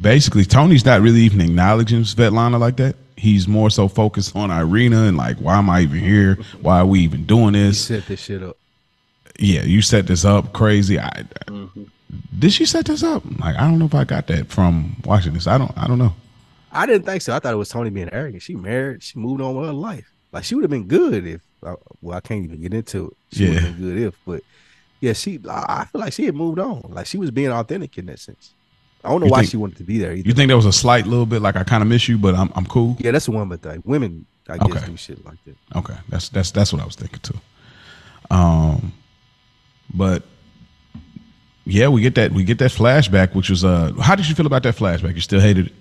basically 0.00 0.44
Tony's 0.44 0.84
not 0.84 1.00
really 1.00 1.20
even 1.20 1.40
acknowledging 1.40 2.02
Svetlana 2.02 2.58
like 2.60 2.76
that. 2.76 2.96
He's 3.16 3.48
more 3.48 3.70
so 3.70 3.88
focused 3.88 4.36
on 4.36 4.50
Irina 4.50 5.04
and 5.04 5.16
like, 5.16 5.38
why 5.38 5.56
am 5.58 5.70
I 5.70 5.80
even 5.80 5.98
here? 6.00 6.36
Why 6.60 6.80
are 6.80 6.86
we 6.86 7.00
even 7.00 7.24
doing 7.24 7.54
You 7.54 7.64
this? 7.68 7.86
set 7.86 8.06
this 8.06 8.20
shit 8.20 8.42
up. 8.42 8.56
yeah, 9.38 9.62
you 9.62 9.80
set 9.82 10.06
this 10.06 10.24
up 10.24 10.52
crazy. 10.52 11.00
I, 11.00 11.24
Did 12.38 12.52
she 12.52 12.66
set 12.66 12.84
this 12.84 13.02
up? 13.02 13.24
Like, 13.40 13.56
I 13.56 13.62
don't 13.62 13.78
know 13.78 13.86
if 13.86 13.94
I 13.94 14.04
got 14.04 14.26
that 14.28 14.48
from 14.48 14.96
watching 15.04 15.32
this. 15.32 15.46
I 15.46 15.56
don't. 15.58 15.76
I 15.78 15.86
don't 15.86 15.98
know. 15.98 16.14
I 16.70 16.84
didn't 16.84 17.04
think 17.06 17.22
so. 17.22 17.34
I 17.34 17.38
thought 17.38 17.54
it 17.54 17.56
was 17.56 17.70
Tony 17.70 17.88
being 17.90 18.10
arrogant. 18.12 18.42
She 18.42 18.54
married. 18.54 19.02
She 19.02 19.18
moved 19.18 19.40
on 19.40 19.56
with 19.56 19.66
her 19.66 19.72
life. 19.72 20.08
Like 20.32 20.44
she 20.44 20.54
would 20.54 20.62
have 20.62 20.70
been 20.70 20.86
good 20.86 21.26
if. 21.26 21.40
uh, 21.62 21.76
Well, 22.02 22.16
I 22.18 22.20
can't 22.20 22.44
even 22.44 22.60
get 22.60 22.74
into 22.74 23.06
it. 23.08 23.36
She 23.36 23.44
would 23.46 23.54
Yeah. 23.54 23.60
have 23.60 23.78
been 23.78 23.82
good 23.94 23.98
if, 24.08 24.14
but 24.26 24.42
yeah, 25.00 25.12
she. 25.12 25.40
I 25.48 25.80
I 25.80 25.84
feel 25.86 26.00
like 26.00 26.12
she 26.12 26.24
had 26.26 26.34
moved 26.34 26.58
on. 26.58 26.82
Like 26.88 27.06
she 27.06 27.18
was 27.18 27.30
being 27.30 27.50
authentic 27.50 27.96
in 27.98 28.06
that 28.06 28.18
sense. 28.18 28.52
I 29.04 29.10
don't 29.10 29.20
know 29.20 29.26
You 29.26 29.32
why 29.32 29.38
think- 29.40 29.50
she 29.50 29.56
wanted 29.56 29.76
to 29.78 29.84
be 29.84 29.98
there. 29.98 30.12
Either. 30.12 30.26
You 30.28 30.34
think 30.34 30.48
there 30.48 30.56
was 30.56 30.66
a 30.66 30.72
slight 30.72 31.06
little 31.06 31.26
bit 31.26 31.40
like 31.42 31.54
I 31.56 31.62
kind 31.64 31.82
of 31.82 31.88
miss 31.88 32.08
you, 32.08 32.18
but 32.18 32.34
I'm 32.34 32.50
I'm 32.56 32.66
cool. 32.66 32.96
Yeah, 32.98 33.10
that's 33.12 33.26
the 33.26 33.32
one. 33.32 33.48
But 33.48 33.64
like 33.64 33.80
women, 33.84 34.26
I 34.48 34.58
guess, 34.58 34.68
Okay. 34.76 34.86
do 34.86 34.96
shit 34.96 35.24
like 35.24 35.38
that. 35.44 35.56
Okay, 35.76 35.94
that's 36.08 36.28
that's 36.30 36.50
that's 36.50 36.72
what 36.72 36.82
I 36.82 36.84
was 36.84 36.96
thinking 36.96 37.20
too. 37.20 37.38
Um, 38.30 38.92
but 39.94 40.24
yeah, 41.64 41.88
we 41.88 42.00
get 42.00 42.14
that 42.16 42.32
we 42.32 42.42
get 42.44 42.58
that 42.58 42.70
flashback, 42.72 43.34
which 43.34 43.50
was 43.50 43.64
uh, 43.64 43.92
how 44.00 44.14
did 44.16 44.28
you 44.28 44.34
feel 44.34 44.46
about 44.46 44.62
that 44.64 44.74
flashback? 44.76 45.14
You 45.14 45.20
still 45.20 45.40
hated 45.40 45.66
it? 45.68 45.72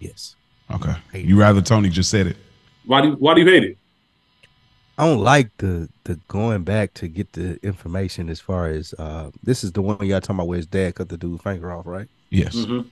Yes. 0.00 0.34
Okay, 0.70 0.94
Hated 1.12 1.28
you 1.30 1.40
rather 1.40 1.62
Tony 1.62 1.88
just 1.88 2.10
said 2.10 2.26
it. 2.26 2.36
Why 2.84 3.00
do 3.00 3.08
you, 3.08 3.14
why 3.14 3.34
do 3.34 3.40
you 3.40 3.46
hate 3.46 3.64
it? 3.64 3.78
I 4.98 5.06
don't 5.06 5.20
like 5.20 5.56
the 5.58 5.88
the 6.04 6.16
going 6.26 6.64
back 6.64 6.92
to 6.94 7.08
get 7.08 7.32
the 7.32 7.64
information 7.64 8.28
as 8.28 8.40
far 8.40 8.66
as 8.66 8.94
uh 8.98 9.30
this 9.44 9.62
is 9.62 9.72
the 9.72 9.80
one 9.80 10.04
y'all 10.04 10.20
talking 10.20 10.36
about 10.36 10.48
where 10.48 10.56
his 10.56 10.66
dad 10.66 10.96
cut 10.96 11.08
the 11.08 11.16
dude's 11.16 11.42
finger 11.42 11.70
off, 11.72 11.86
right? 11.86 12.08
Yes. 12.30 12.56
Mm-hmm. 12.56 12.88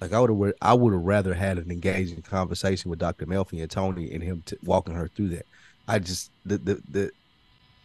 Like 0.00 0.14
I 0.14 0.20
would 0.20 0.30
have, 0.30 0.54
I 0.62 0.72
would 0.72 0.94
have 0.94 1.02
rather 1.02 1.34
had 1.34 1.58
an 1.58 1.70
engaging 1.70 2.22
conversation 2.22 2.90
with 2.90 2.98
Dr. 2.98 3.26
Melfi 3.26 3.60
and 3.60 3.70
Tony 3.70 4.10
and 4.12 4.22
him 4.22 4.42
t- 4.46 4.56
walking 4.64 4.94
her 4.94 5.08
through 5.08 5.28
that. 5.28 5.44
I 5.86 5.98
just 5.98 6.30
the 6.46 6.56
the 6.56 6.82
the 6.90 7.10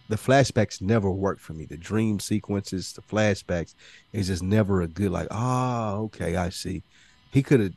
the 0.08 0.16
flashbacks 0.16 0.82
never 0.82 1.12
work 1.12 1.40
for 1.40 1.54
me. 1.54 1.66
The 1.66 1.78
dream 1.78 2.20
sequences, 2.20 2.94
the 2.94 3.02
flashbacks, 3.02 3.74
is 4.14 4.28
just 4.28 4.44
never 4.44 4.82
a 4.84 4.88
good 4.88 5.12
like. 5.12 5.28
Ah, 5.32 5.96
okay, 5.96 6.38
I 6.38 6.50
see. 6.50 6.84
He 7.32 7.44
could 7.44 7.60
have, 7.60 7.74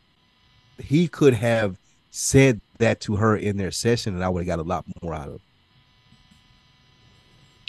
he 0.79 1.09
could 1.09 1.35
have 1.35 1.77
said 2.11 2.61
that 2.79 3.01
to 3.01 3.17
her 3.17 3.37
in 3.37 3.57
their 3.57 3.71
session, 3.73 4.15
and 4.15 4.23
I 4.23 4.29
would 4.29 4.41
have 4.41 4.47
got 4.47 4.65
a 4.65 4.69
lot 4.69 4.85
more 5.03 5.15
out 5.15 5.29
of. 5.29 5.41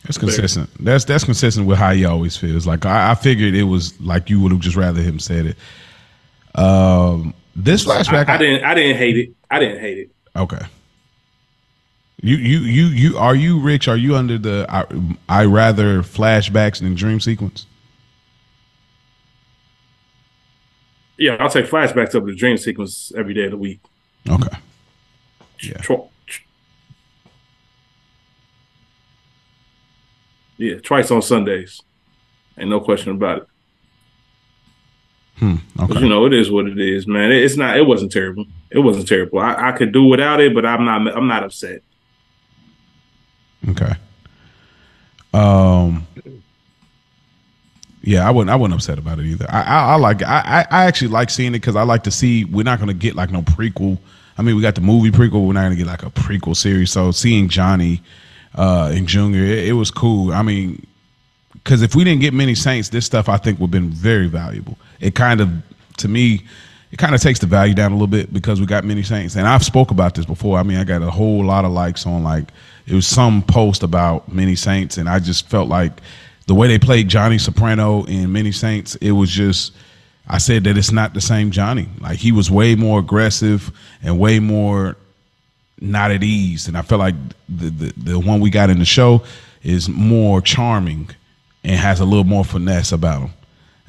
That's 0.04 0.18
consistent. 0.18 0.70
That's 0.80 1.04
that's 1.06 1.24
consistent 1.24 1.68
with 1.68 1.78
how 1.78 1.92
he 1.92 2.06
always 2.06 2.38
feels. 2.38 2.66
Like 2.66 2.86
I, 2.86 3.12
I 3.12 3.16
figured 3.16 3.54
it 3.54 3.64
was 3.64 4.00
like 4.00 4.30
you 4.30 4.40
would 4.42 4.52
have 4.52 4.62
just 4.62 4.76
rather 4.76 5.02
him 5.02 5.20
said 5.20 5.46
it. 5.48 5.58
Um, 6.60 7.34
this 7.56 7.86
flashback, 7.86 8.30
I, 8.30 8.36
I 8.36 8.38
didn't 8.38 8.64
I 8.64 8.74
didn't 8.74 8.98
hate 8.98 9.18
it. 9.18 9.36
I 9.52 9.60
didn't 9.60 9.80
hate 9.80 9.98
it. 9.98 10.12
Okay. 10.36 10.66
You 12.22 12.36
you 12.36 12.60
you 12.60 12.86
you 12.86 13.18
are 13.18 13.36
you 13.36 13.60
rich? 13.60 13.88
Are 13.88 13.98
you 13.98 14.16
under 14.16 14.38
the 14.38 14.66
I, 14.70 14.86
I 15.28 15.46
rather 15.46 16.02
flashbacks 16.02 16.80
than 16.80 16.96
dream 16.96 17.20
sequence? 17.20 17.66
Yeah, 21.18 21.36
I'll 21.40 21.50
take 21.50 21.66
flashbacks 21.66 22.14
of 22.16 22.26
the 22.26 22.36
dream 22.36 22.58
sequence 22.58 23.12
every 23.16 23.34
day 23.34 23.46
of 23.46 23.52
the 23.52 23.58
week. 23.58 23.82
Okay. 24.30 24.58
Yeah. 25.62 25.78
Tw- 25.78 26.10
yeah, 30.60 30.76
twice 30.76 31.10
on 31.10 31.22
Sundays. 31.24 31.82
Ain't 32.58 32.70
no 32.70 32.80
question 32.80 33.12
about 33.14 33.38
it. 33.40 33.48
Hmm. 35.38 35.56
Okay. 35.80 36.02
You 36.02 36.10
know, 36.10 36.26
it 36.26 36.34
is 36.34 36.52
what 36.52 36.68
it 36.68 36.78
is, 36.80 37.08
man. 37.08 37.32
It- 37.32 37.42
It's 37.44 37.56
not. 37.58 37.78
It 37.78 37.86
wasn't 37.88 38.12
terrible. 38.12 38.46
It 38.70 38.80
wasn't 38.80 39.08
terrible. 39.08 39.40
I, 39.40 39.70
I 39.70 39.72
could 39.72 39.92
do 39.94 40.04
without 40.04 40.40
it, 40.42 40.54
but 40.54 40.66
I'm 40.66 40.86
not. 40.86 41.16
I'm 41.18 41.28
not 41.28 41.44
upset. 41.44 41.82
Okay. 43.70 43.94
Um. 45.34 46.06
Yeah, 48.02 48.28
I 48.28 48.32
wasn't. 48.32 48.50
I 48.52 48.56
wasn't 48.56 48.76
upset 48.76 48.98
about 48.98 49.20
it 49.20 49.26
either. 49.26 49.46
I 49.50 49.62
I, 49.62 49.80
I 49.94 49.96
like. 49.96 50.22
I 50.24 50.66
I 50.70 50.86
actually 50.86 51.10
like 51.10 51.30
seeing 51.30 51.50
it 51.56 51.60
because 51.60 51.76
I 51.76 51.84
like 51.84 52.04
to 52.04 52.12
see. 52.12 52.46
We're 52.46 52.64
not 52.64 52.80
gonna 52.80 52.94
get 52.94 53.16
like 53.16 53.32
no 53.32 53.42
prequel. 53.42 53.98
I 54.38 54.42
mean, 54.42 54.56
we 54.56 54.62
got 54.62 54.76
the 54.76 54.82
movie 54.82 55.12
prequel. 55.12 55.46
We're 55.48 55.54
not 55.54 55.64
gonna 55.64 55.76
get 55.76 55.88
like 55.88 56.04
a 56.04 56.10
prequel 56.10 56.56
series. 56.56 56.92
So 56.92 57.12
seeing 57.12 57.50
Johnny 57.50 58.02
uh 58.56 58.92
and 58.94 59.08
Junior, 59.08 59.44
it, 59.44 59.70
it 59.70 59.74
was 59.74 59.92
cool. 59.92 60.34
I 60.34 60.42
mean, 60.42 60.86
because 61.54 61.82
if 61.82 61.96
we 61.96 62.04
didn't 62.04 62.22
get 62.22 62.34
many 62.34 62.56
Saints, 62.56 62.90
this 62.90 63.06
stuff 63.06 63.30
I 63.30 63.38
think 63.38 63.60
would 63.60 63.68
have 63.68 63.72
been 63.72 63.90
very 63.90 64.28
valuable. 64.28 64.78
It 65.00 65.16
kind 65.16 65.42
of, 65.42 65.50
to 65.98 66.08
me, 66.08 66.44
it 66.92 66.98
kind 66.98 67.14
of 67.14 67.22
takes 67.22 67.40
the 67.40 67.46
value 67.46 67.74
down 67.74 67.92
a 67.92 67.96
little 67.96 68.08
bit 68.08 68.34
because 68.34 68.60
we 68.60 68.66
got 68.66 68.84
many 68.84 69.04
Saints. 69.04 69.36
And 69.36 69.48
I've 69.48 69.64
spoke 69.64 69.92
about 69.92 70.16
this 70.16 70.26
before. 70.26 70.58
I 70.58 70.64
mean, 70.64 70.78
I 70.78 70.84
got 70.84 71.02
a 71.02 71.12
whole 71.12 71.46
lot 71.46 71.66
of 71.66 71.72
likes 71.72 72.06
on 72.06 72.24
like 72.24 72.50
it 72.88 72.94
was 72.94 73.06
some 73.06 73.44
post 73.44 73.84
about 73.84 74.32
many 74.32 74.56
Saints, 74.56 74.98
and 74.98 75.08
I 75.08 75.20
just 75.20 75.48
felt 75.48 75.70
like 75.70 76.02
the 76.48 76.56
way 76.56 76.68
they 76.68 76.80
played 76.80 77.08
Johnny 77.08 77.38
Soprano 77.38 78.06
in 78.06 78.32
Many 78.32 78.52
Saints, 78.52 78.96
it 78.96 79.12
was 79.12 79.30
just 79.30 79.74
I 80.28 80.40
said 80.40 80.64
that 80.64 80.78
it's 80.78 80.92
not 80.92 81.14
the 81.14 81.22
same 81.22 81.52
Johnny. 81.52 81.88
Like 82.00 82.18
he 82.18 82.32
was 82.32 82.50
way 82.50 82.76
more 82.76 83.00
aggressive 83.00 83.72
and 84.02 84.20
way 84.20 84.40
more 84.40 84.96
not 85.82 86.12
at 86.12 86.24
ease. 86.24 86.68
And 86.68 86.78
I 86.78 86.82
felt 86.82 87.00
like 87.00 87.16
the 87.48 87.70
the, 87.70 87.94
the 87.98 88.20
one 88.20 88.40
we 88.40 88.50
got 88.50 88.70
in 88.70 88.80
the 88.80 88.86
show 88.86 89.24
is 89.64 89.90
more 89.90 90.42
charming 90.42 91.10
and 91.64 91.76
has 91.76 92.00
a 92.00 92.06
little 92.06 92.24
more 92.24 92.46
finesse 92.46 92.92
about 92.92 93.22
him. 93.22 93.32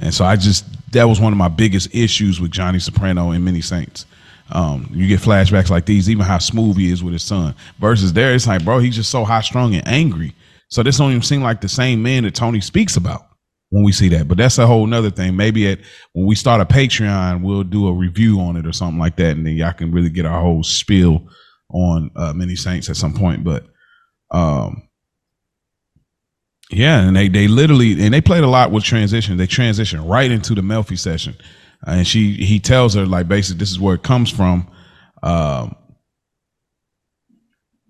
And 0.00 0.14
so 0.14 0.24
I 0.24 0.36
just 0.36 0.64
that 0.92 1.04
was 1.04 1.20
one 1.20 1.32
of 1.32 1.38
my 1.38 1.48
biggest 1.48 1.94
issues 1.94 2.40
with 2.40 2.50
Johnny 2.50 2.78
Soprano 2.78 3.30
and 3.30 3.44
Many 3.44 3.60
Saints. 3.60 4.06
Um, 4.52 4.90
you 4.92 5.06
get 5.06 5.20
flashbacks 5.20 5.70
like 5.70 5.86
these, 5.86 6.10
even 6.10 6.26
how 6.26 6.38
smooth 6.38 6.76
he 6.76 6.90
is 6.90 7.04
with 7.04 7.12
his 7.12 7.22
son. 7.22 7.54
Versus 7.78 8.12
there, 8.12 8.34
it's 8.34 8.48
like, 8.48 8.64
bro, 8.64 8.80
he's 8.80 8.96
just 8.96 9.10
so 9.10 9.24
high 9.24 9.42
strung 9.42 9.76
and 9.76 9.86
angry 9.86 10.34
so 10.70 10.84
this 10.84 10.98
don't 10.98 11.10
even 11.10 11.22
seem 11.22 11.42
like 11.42 11.60
the 11.60 11.68
same 11.68 12.02
man 12.02 12.22
that 12.22 12.34
Tony 12.34 12.60
speaks 12.60 12.96
about 12.96 13.26
when 13.70 13.82
we 13.82 13.90
see 13.90 14.08
that. 14.10 14.28
But 14.28 14.38
that's 14.38 14.58
a 14.58 14.66
whole 14.66 14.86
nother 14.86 15.10
thing. 15.10 15.36
Maybe 15.36 15.68
at 15.68 15.80
when 16.12 16.26
we 16.26 16.36
start 16.36 16.60
a 16.60 16.64
Patreon, 16.64 17.42
we'll 17.42 17.64
do 17.64 17.88
a 17.88 17.92
review 17.92 18.40
on 18.40 18.56
it 18.56 18.66
or 18.66 18.72
something 18.72 18.98
like 18.98 19.16
that, 19.16 19.36
and 19.36 19.44
then 19.44 19.54
y'all 19.54 19.72
can 19.72 19.90
really 19.90 20.10
get 20.10 20.26
our 20.26 20.40
whole 20.40 20.62
spiel 20.62 21.28
on 21.70 22.10
uh, 22.16 22.32
Many 22.32 22.56
Saints 22.56 22.88
at 22.88 22.96
some 22.96 23.14
point. 23.14 23.44
But 23.44 23.66
um, 24.30 24.88
yeah, 26.70 27.00
and 27.00 27.16
they 27.16 27.28
they 27.28 27.48
literally 27.48 28.02
and 28.02 28.14
they 28.14 28.20
played 28.20 28.44
a 28.44 28.48
lot 28.48 28.70
with 28.70 28.84
transition. 28.84 29.36
They 29.36 29.46
transition 29.46 30.06
right 30.06 30.30
into 30.30 30.54
the 30.54 30.60
Melfi 30.60 30.98
session, 30.98 31.36
and 31.86 32.06
she 32.06 32.34
he 32.34 32.60
tells 32.60 32.94
her 32.94 33.06
like 33.06 33.28
basically 33.28 33.58
this 33.58 33.70
is 33.70 33.80
where 33.80 33.94
it 33.94 34.02
comes 34.02 34.30
from. 34.30 34.70
Um, 35.22 35.76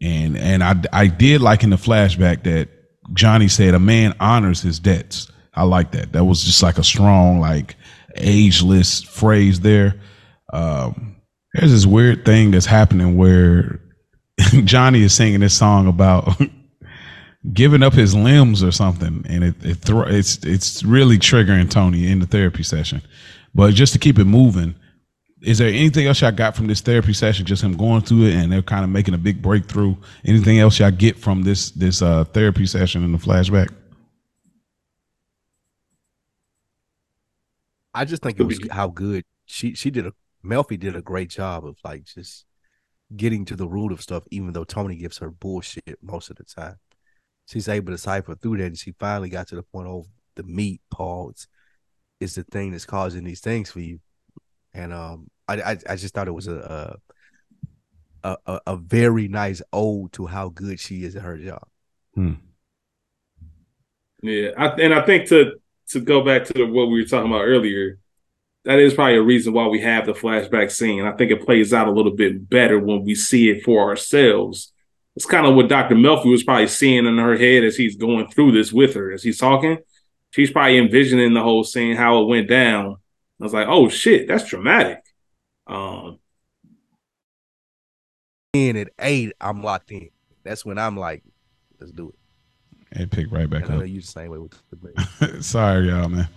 and 0.01 0.37
and 0.37 0.65
I 0.65 0.75
I 0.93 1.07
did 1.09 1.43
like 1.43 1.63
in 1.63 1.71
the 1.71 1.77
flashback 1.77 2.45
that 2.45 2.69
Johnny 3.13 3.49
said 3.49 3.75
a 3.75 3.79
man 3.79 4.15
honors 4.21 4.63
his 4.63 4.79
debts. 4.79 5.31
I 5.53 5.65
like 5.65 5.93
that. 5.93 6.13
That 6.13 6.25
was 6.25 6.43
just 6.43 6.63
like 6.63 6.79
a 6.79 6.85
strong 6.85 7.41
like 7.41 7.77
ageless 8.17 9.03
phrase 9.03 9.61
there. 9.61 10.01
Um, 10.53 11.10
there's 11.61 11.73
this 11.73 11.87
weird 11.87 12.25
thing 12.25 12.51
that's 12.51 12.65
happening 12.65 13.19
where 13.19 13.81
Johnny 14.65 15.03
is 15.03 15.13
singing 15.13 15.41
this 15.41 15.57
song 15.57 15.87
about 15.87 16.41
giving 17.53 17.83
up 17.83 17.93
his 17.93 18.15
limbs 18.15 18.63
or 18.63 18.73
something, 18.73 19.27
and 19.29 19.45
it, 19.45 19.55
it 19.63 19.83
th- 19.83 20.07
it's 20.07 20.39
it's 20.39 20.83
really 20.83 21.19
triggering 21.19 21.71
Tony 21.71 22.11
in 22.11 22.19
the 22.19 22.27
therapy 22.27 22.63
session. 22.63 23.03
But 23.55 23.75
just 23.75 23.93
to 23.93 23.99
keep 23.99 24.19
it 24.19 24.25
moving, 24.25 24.75
is 25.43 25.59
there 25.59 25.69
anything 25.69 26.07
else 26.07 26.23
y'all 26.23 26.33
got 26.33 26.57
from 26.57 26.67
this 26.67 26.81
therapy 26.81 27.13
session? 27.13 27.45
Just 27.45 27.63
him 27.63 27.77
going 27.77 28.01
through 28.01 28.27
it, 28.27 28.37
and 28.37 28.51
they're 28.51 28.63
kind 28.63 28.83
of 28.83 28.89
making 28.89 29.13
a 29.13 29.19
big 29.19 29.43
breakthrough. 29.43 29.97
Anything 30.25 30.61
else 30.61 30.79
y'all 30.79 30.91
get 30.91 31.19
from 31.19 31.43
this 31.43 31.73
this 31.73 32.01
uh, 32.01 32.25
therapy 32.25 32.65
session 32.65 33.05
in 33.05 33.13
the 33.13 33.19
flashback? 33.19 33.69
I 37.93 38.07
just 38.07 38.23
think 38.23 38.41
it 38.41 38.45
was 38.45 38.59
how 38.71 38.89
good 38.89 39.25
she 39.45 39.75
she 39.75 39.91
did 39.91 40.07
a 40.07 40.15
Melfi 40.45 40.79
did 40.79 40.97
a 40.97 41.03
great 41.03 41.31
job 41.31 41.67
of 41.67 41.77
like 41.85 42.05
just 42.05 42.47
getting 43.17 43.45
to 43.47 43.57
the 43.57 43.69
root 43.69 43.93
of 43.93 44.01
stuff, 44.01 44.25
even 44.31 44.53
though 44.53 44.65
Tony 44.65 44.97
gives 44.97 45.19
her 45.19 45.31
bullshit 45.31 45.99
most 46.03 46.31
of 46.31 46.37
the 46.37 46.45
time. 46.45 46.77
She's 47.47 47.69
able 47.69 47.93
to 47.93 47.99
cipher 47.99 48.35
through 48.35 48.59
that, 48.59 48.67
and 48.67 48.79
she 48.79 48.93
finally 48.93 49.29
got 49.29 49.49
to 49.49 49.57
the 49.57 49.63
point 49.63 49.89
of 49.89 50.07
the 50.37 50.45
meat, 50.45 50.81
Paul. 50.91 51.31
It's, 51.31 51.49
is 52.21 52.35
the 52.35 52.45
thing 52.45 52.71
that's 52.71 52.85
causing 52.85 53.25
these 53.25 53.41
things 53.41 53.71
for 53.71 53.81
you 53.81 53.99
and 54.73 54.93
um, 54.93 55.31
I, 55.49 55.55
I, 55.61 55.79
I 55.89 55.97
just 55.97 56.15
thought 56.15 56.29
it 56.29 56.33
was 56.33 56.49
a, 56.49 56.99
a 58.23 58.37
a, 58.47 58.61
a 58.67 58.77
very 58.77 59.29
nice 59.29 59.63
ode 59.73 60.13
to 60.13 60.27
how 60.27 60.51
good 60.51 60.79
she 60.79 61.05
is 61.05 61.17
at 61.17 61.23
her 61.23 61.39
job. 61.39 61.67
Hmm. 62.15 62.33
Yeah, 64.23 64.51
I, 64.59 64.67
and 64.75 64.93
I 64.93 65.01
think 65.07 65.29
to 65.29 65.55
to 65.89 66.01
go 66.01 66.23
back 66.23 66.45
to 66.47 66.53
the, 66.53 66.67
what 66.67 66.91
we 66.91 67.01
were 67.01 67.09
talking 67.09 67.31
about 67.31 67.45
earlier, 67.45 67.99
that 68.65 68.79
is 68.79 68.95
probably 68.95 69.17
a 69.17 69.23
reason 69.23 69.53
why 69.53 69.67
we 69.69 69.81
have 69.81 70.07
the 70.07 70.13
flashback 70.13 70.71
scene. 70.71 71.05
I 71.05 71.13
think 71.13 71.31
it 71.31 71.45
plays 71.45 71.73
out 71.73 71.89
a 71.89 71.93
little 71.93 72.15
bit 72.15 72.49
better 72.49 72.79
when 72.79 73.05
we 73.05 73.15
see 73.15 73.51
it 73.51 73.63
for 73.65 73.89
ourselves. 73.89 74.73
It's 75.17 75.27
kind 75.27 75.47
of 75.47 75.55
what 75.55 75.69
Dr. 75.69 75.95
Melfi 75.95 76.31
was 76.31 76.45
probably 76.45 76.69
seeing 76.69 77.07
in 77.07 77.19
her 77.19 77.37
head 77.37 77.65
as 77.65 77.77
he's 77.77 77.97
going 77.97 78.29
through 78.29 78.53
this 78.53 78.73
with 78.73 78.95
her, 78.95 79.13
as 79.13 79.23
he's 79.23 79.39
talking. 79.39 79.79
She's 80.31 80.51
probably 80.51 80.79
envisioning 80.79 81.35
the 81.35 81.43
whole 81.43 81.65
scene, 81.65 81.97
how 81.97 82.23
it 82.23 82.27
went 82.27 82.49
down. 82.49 82.97
I 83.41 83.45
was 83.45 83.55
like, 83.55 83.67
oh 83.69 83.89
shit, 83.89 84.29
that's 84.29 84.45
dramatic. 84.45 85.03
Um, 85.67 86.19
in 88.53 88.77
at 88.77 88.91
eight, 89.01 89.33
I'm 89.41 89.63
locked 89.63 89.91
in. 89.91 90.11
That's 90.45 90.65
when 90.65 90.79
I'm 90.79 90.97
like, 90.97 91.23
let's 91.81 91.93
do 91.93 92.11
it. 92.11 92.15
And 92.93 93.11
pick 93.11 93.31
right 93.31 93.49
back 93.49 93.63
and 93.63 93.71
up. 93.71 93.77
I 93.77 93.79
know 93.79 93.85
you 93.85 94.01
the 94.01 94.07
same 94.07 94.31
way 94.31 94.39
with 94.39 94.53
the 94.71 95.43
Sorry, 95.43 95.89
y'all, 95.89 96.09
man. 96.09 96.29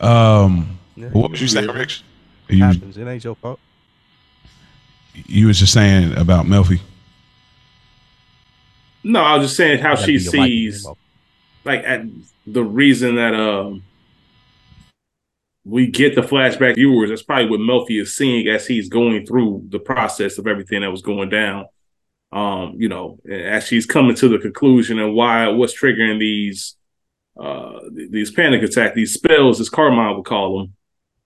Um, 0.00 0.77
yeah, 0.98 1.08
what 1.10 1.30
was 1.30 1.40
you 1.40 1.48
saying, 1.48 1.68
Rich? 1.68 2.02
You, 2.48 2.64
happens. 2.64 2.96
It 2.96 3.06
ain't 3.06 3.24
your 3.24 3.36
fault. 3.36 3.60
You 5.14 5.46
was 5.48 5.58
just 5.58 5.72
saying 5.72 6.16
about 6.16 6.46
Melfi. 6.46 6.80
No, 9.04 9.22
I 9.22 9.36
was 9.36 9.46
just 9.46 9.56
saying 9.56 9.80
how 9.80 9.94
she 9.94 10.18
sees, 10.18 10.86
like, 11.64 11.82
at 11.84 12.02
the 12.46 12.64
reason 12.64 13.16
that 13.16 13.34
um 13.34 13.82
we 15.64 15.86
get 15.86 16.14
the 16.14 16.22
flashback 16.22 16.76
viewers. 16.76 17.10
That's 17.10 17.22
probably 17.22 17.50
what 17.50 17.60
Melfi 17.60 18.00
is 18.00 18.16
seeing 18.16 18.48
as 18.48 18.66
he's 18.66 18.88
going 18.88 19.26
through 19.26 19.66
the 19.68 19.78
process 19.78 20.38
of 20.38 20.46
everything 20.46 20.80
that 20.80 20.90
was 20.90 21.02
going 21.02 21.28
down. 21.28 21.66
Um, 22.32 22.74
you 22.78 22.88
know, 22.88 23.18
as 23.30 23.66
she's 23.66 23.86
coming 23.86 24.16
to 24.16 24.28
the 24.28 24.38
conclusion 24.38 24.98
and 24.98 25.14
why 25.14 25.48
what's 25.48 25.78
triggering 25.78 26.18
these 26.18 26.76
uh 27.38 27.80
these 27.92 28.30
panic 28.30 28.62
attacks, 28.62 28.94
these 28.94 29.14
spells, 29.14 29.60
as 29.60 29.68
Carmine 29.68 30.16
would 30.16 30.24
call 30.24 30.58
them. 30.58 30.74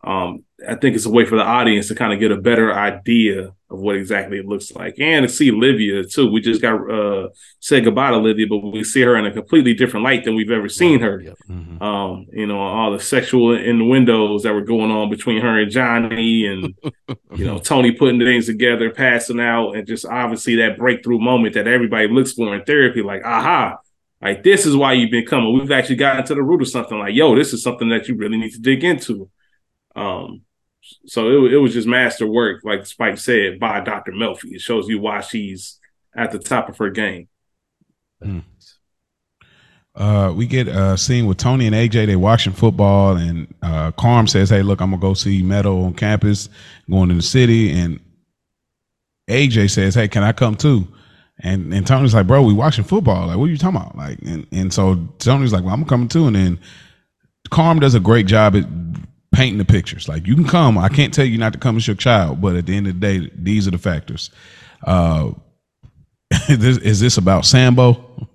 Um, 0.05 0.45
I 0.69 0.75
think 0.75 0.97
it's 0.97 1.07
a 1.07 1.11
way 1.11 1.25
for 1.25 1.37
the 1.37 1.45
audience 1.45 1.89
to 1.89 1.95
kind 1.95 2.13
of 2.13 2.19
get 2.19 2.33
a 2.33 2.37
better 2.37 2.75
idea 2.75 3.53
of 3.71 3.79
what 3.79 3.97
exactly 3.97 4.39
it 4.39 4.47
looks 4.47 4.73
like, 4.73 4.97
and 4.99 5.27
to 5.27 5.33
see 5.33 5.51
Livia 5.51 6.05
too. 6.05 6.31
We 6.31 6.41
just 6.41 6.61
got 6.61 6.91
uh, 6.91 7.29
said 7.61 7.85
goodbye 7.85 8.11
to 8.11 8.19
Livia, 8.19 8.47
but 8.49 8.59
we 8.59 8.85
see 8.85 9.03
her 9.03 9.17
in 9.17 9.27
a 9.27 9.33
completely 9.33 9.75
different 9.75 10.05
light 10.05 10.25
than 10.25 10.35
we've 10.35 10.51
ever 10.51 10.69
seen 10.69 11.01
her. 11.01 11.23
Mm-hmm. 11.49 11.83
Um, 11.83 12.27
you 12.33 12.47
know, 12.47 12.61
all 12.61 12.93
the 12.93 13.01
sexual 13.01 13.57
innuendos 13.57 14.43
that 14.43 14.53
were 14.53 14.63
going 14.63 14.91
on 14.91 15.09
between 15.09 15.41
her 15.41 15.61
and 15.61 15.71
Johnny, 15.71 16.47
and 16.47 16.75
you 17.37 17.45
know, 17.45 17.59
Tony 17.59 17.93
putting 17.93 18.21
things 18.21 18.47
together, 18.47 18.91
passing 18.91 19.41
out, 19.41 19.77
and 19.77 19.87
just 19.87 20.05
obviously 20.05 20.57
that 20.57 20.79
breakthrough 20.79 21.19
moment 21.19 21.55
that 21.55 21.69
everybody 21.69 22.09
looks 22.09 22.33
for 22.33 22.55
in 22.55 22.65
therapy. 22.65 23.03
Like, 23.03 23.25
aha, 23.25 23.79
like 24.21 24.43
this 24.43 24.67
is 24.67 24.77
why 24.77 24.93
you've 24.95 25.11
been 25.11 25.27
coming. 25.27 25.53
We've 25.59 25.73
actually 25.73 25.97
gotten 25.97 26.25
to 26.27 26.35
the 26.35 26.43
root 26.43 26.63
of 26.63 26.69
something. 26.69 26.99
Like, 26.99 27.15
yo, 27.15 27.35
this 27.35 27.53
is 27.53 27.63
something 27.63 27.89
that 27.89 28.09
you 28.09 28.17
really 28.17 28.37
need 28.37 28.53
to 28.53 28.61
dig 28.61 28.85
into. 28.85 29.31
Um, 29.95 30.43
so 31.07 31.45
it, 31.45 31.55
it 31.55 31.59
was 31.59 31.73
just 31.73 31.87
master 31.87 32.27
work, 32.27 32.63
like 32.65 32.87
Spike 32.87 33.19
said, 33.19 33.61
by 33.61 33.81
Dr. 33.81 34.13
Melfi. 34.13 34.53
It 34.53 34.61
shows 34.61 34.89
you 34.89 34.99
why 34.99 35.21
she's 35.21 35.79
at 36.15 36.33
the 36.33 36.39
top 36.39 36.69
of 36.69 36.79
her 36.79 36.91
game. 36.91 37.29
Mm. 38.23 38.43
Uh, 39.95 40.33
we 40.35 40.47
get 40.47 40.69
a 40.69 40.97
scene 40.97 41.27
with 41.27 41.37
Tony 41.37 41.67
and 41.67 41.77
AJ. 41.77 42.07
They 42.07 42.17
watching 42.17 42.53
football, 42.53 43.17
and 43.17 43.53
uh, 43.63 43.91
Carm 43.93 44.27
says, 44.27 44.49
"Hey, 44.49 44.63
look, 44.63 44.81
I'm 44.81 44.91
gonna 44.91 45.01
go 45.01 45.13
see 45.13 45.43
Meadow 45.43 45.83
on 45.83 45.95
campus, 45.95 46.49
going 46.91 47.11
to 47.11 47.15
the 47.15 47.23
city." 47.23 47.71
And 47.73 48.01
AJ 49.29 49.71
says, 49.71 49.95
"Hey, 49.95 50.09
can 50.09 50.23
I 50.23 50.33
come 50.33 50.57
too?" 50.57 50.89
And 51.41 51.75
and 51.75 51.87
Tony's 51.87 52.15
like, 52.15 52.27
"Bro, 52.27 52.45
we 52.45 52.55
watching 52.55 52.85
football. 52.85 53.27
Like, 53.27 53.37
what 53.37 53.45
are 53.45 53.51
you 53.51 53.59
talking 53.59 53.81
about?" 53.81 53.97
Like, 53.97 54.19
and 54.23 54.47
and 54.51 54.73
so 54.73 54.97
Tony's 55.19 55.53
like, 55.53 55.63
"Well, 55.63 55.75
I'm 55.75 55.85
coming 55.85 56.09
too." 56.09 56.27
And 56.27 56.37
then 56.37 56.59
Carm 57.51 57.79
does 57.79 57.95
a 57.95 58.01
great 58.01 58.27
job 58.27 58.57
at 58.57 58.65
painting 59.33 59.59
the 59.59 59.65
pictures. 59.65 60.09
Like 60.09 60.27
you 60.27 60.35
can 60.35 60.47
come. 60.47 60.79
I 60.79 60.89
can't 60.89 61.13
tell 61.13 61.25
you 61.25 61.39
not 61.39 61.53
to 61.55 61.59
come 61.59 61.77
as 61.77 61.87
your 61.87 61.97
child, 61.97 62.41
but 62.41 62.55
at 62.55 62.67
the 62.67 62.77
end 62.77 62.87
of 62.87 63.01
the 63.01 63.01
day, 63.01 63.31
these 63.35 63.67
are 63.67 63.73
the 63.73 63.79
factors. 63.79 64.31
Uh, 64.85 65.33
is 66.49 67.01
this 67.01 67.19
about 67.19 67.45
Sambo? 67.45 68.29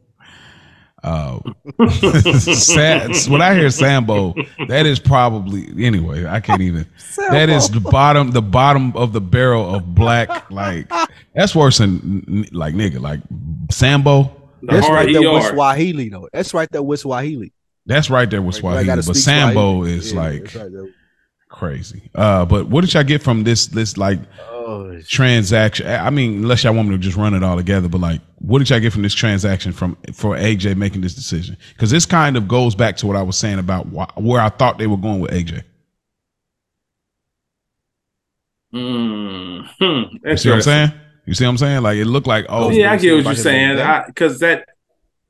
Uh, 1.04 1.40
when 1.78 3.42
I 3.42 3.54
hear 3.54 3.70
Sambo, 3.70 4.34
that 4.68 4.86
is 4.86 5.00
probably 5.00 5.86
anyway. 5.86 6.26
I 6.26 6.40
can't 6.40 6.62
even. 6.62 6.86
Sambo. 6.98 7.34
That 7.34 7.50
is 7.50 7.70
the 7.70 7.80
bottom, 7.80 8.32
the 8.32 8.42
bottom 8.42 8.96
of 8.98 9.14
the 9.14 9.22
barrel 9.22 9.74
of 9.76 9.96
black. 9.96 10.50
Like 10.52 10.92
that's 11.34 11.56
worse 11.56 11.78
than 11.78 12.48
like 12.52 12.74
nigga. 12.74 13.00
Like 13.00 13.22
Sambo. 13.72 14.34
That's 14.64 14.90
right 14.90 15.12
there 15.14 15.32
with 15.32 15.46
Swahili 15.46 16.10
though. 16.10 16.28
That's 16.34 16.54
right 16.54 16.70
there 16.72 16.84
with 16.84 17.00
Swahili. 17.00 17.54
That's 17.88 18.10
right 18.10 18.30
there 18.30 18.42
with 18.42 18.56
Swahili, 18.56 18.86
but 18.86 19.16
Sambo 19.16 19.80
Swahili. 19.80 19.98
is 19.98 20.14
yeah, 20.14 20.20
like 20.20 20.56
right 20.56 20.92
crazy. 21.50 22.10
Uh, 22.14 22.46
but 22.46 22.68
what 22.68 22.82
did 22.82 22.94
y'all 22.94 23.04
get 23.04 23.22
from 23.22 23.44
this? 23.44 23.68
This 23.68 23.98
like 23.98 24.20
oh, 24.40 25.00
transaction. 25.02 25.88
I 25.88 26.10
mean, 26.10 26.44
unless 26.44 26.64
y'all 26.64 26.74
want 26.74 26.90
me 26.90 26.96
to 26.96 27.02
just 27.02 27.18
run 27.18 27.34
it 27.34 27.44
all 27.44 27.58
together, 27.58 27.88
but 27.88 28.02
like, 28.02 28.22
what 28.40 28.60
did 28.60 28.70
y'all 28.70 28.80
get 28.80 28.94
from 28.94 29.02
this 29.02 29.14
transaction 29.14 29.72
from 29.72 29.98
for 30.14 30.36
AJ 30.36 30.78
making 30.78 31.02
this 31.02 31.16
decision? 31.16 31.58
Because 31.74 31.92
this 31.92 32.06
kind 32.06 32.38
of 32.38 32.48
goes 32.48 32.76
back 32.76 32.98
to 32.98 33.08
what 33.08 33.16
I 33.16 33.24
was 33.24 33.38
saying 33.38 33.60
about 33.60 33.88
wh- 33.88 34.18
where 34.18 34.42
I 34.42 34.50
thought 34.50 34.78
they 34.78 34.88
were 34.88 34.98
going 34.98 35.20
with 35.20 35.32
AJ. 35.32 35.64
Mm-hmm. 38.74 39.48
You 40.28 40.38
see 40.38 40.50
what 40.50 40.56
I'm 40.56 40.62
saying? 40.62 40.92
You 41.26 41.34
see 41.34 41.44
what 41.46 41.52
I'm 41.52 41.58
saying? 41.58 41.84
Like 41.84 41.98
it 41.98 42.06
looked 42.06 42.28
like 42.28 42.46
oh 42.50 42.70
yeah, 42.70 42.92
I 42.92 42.98
get 42.98 43.16
what 43.16 43.26
you're 43.26 43.36
saying. 43.36 44.06
Because 44.08 44.40
that, 44.40 44.70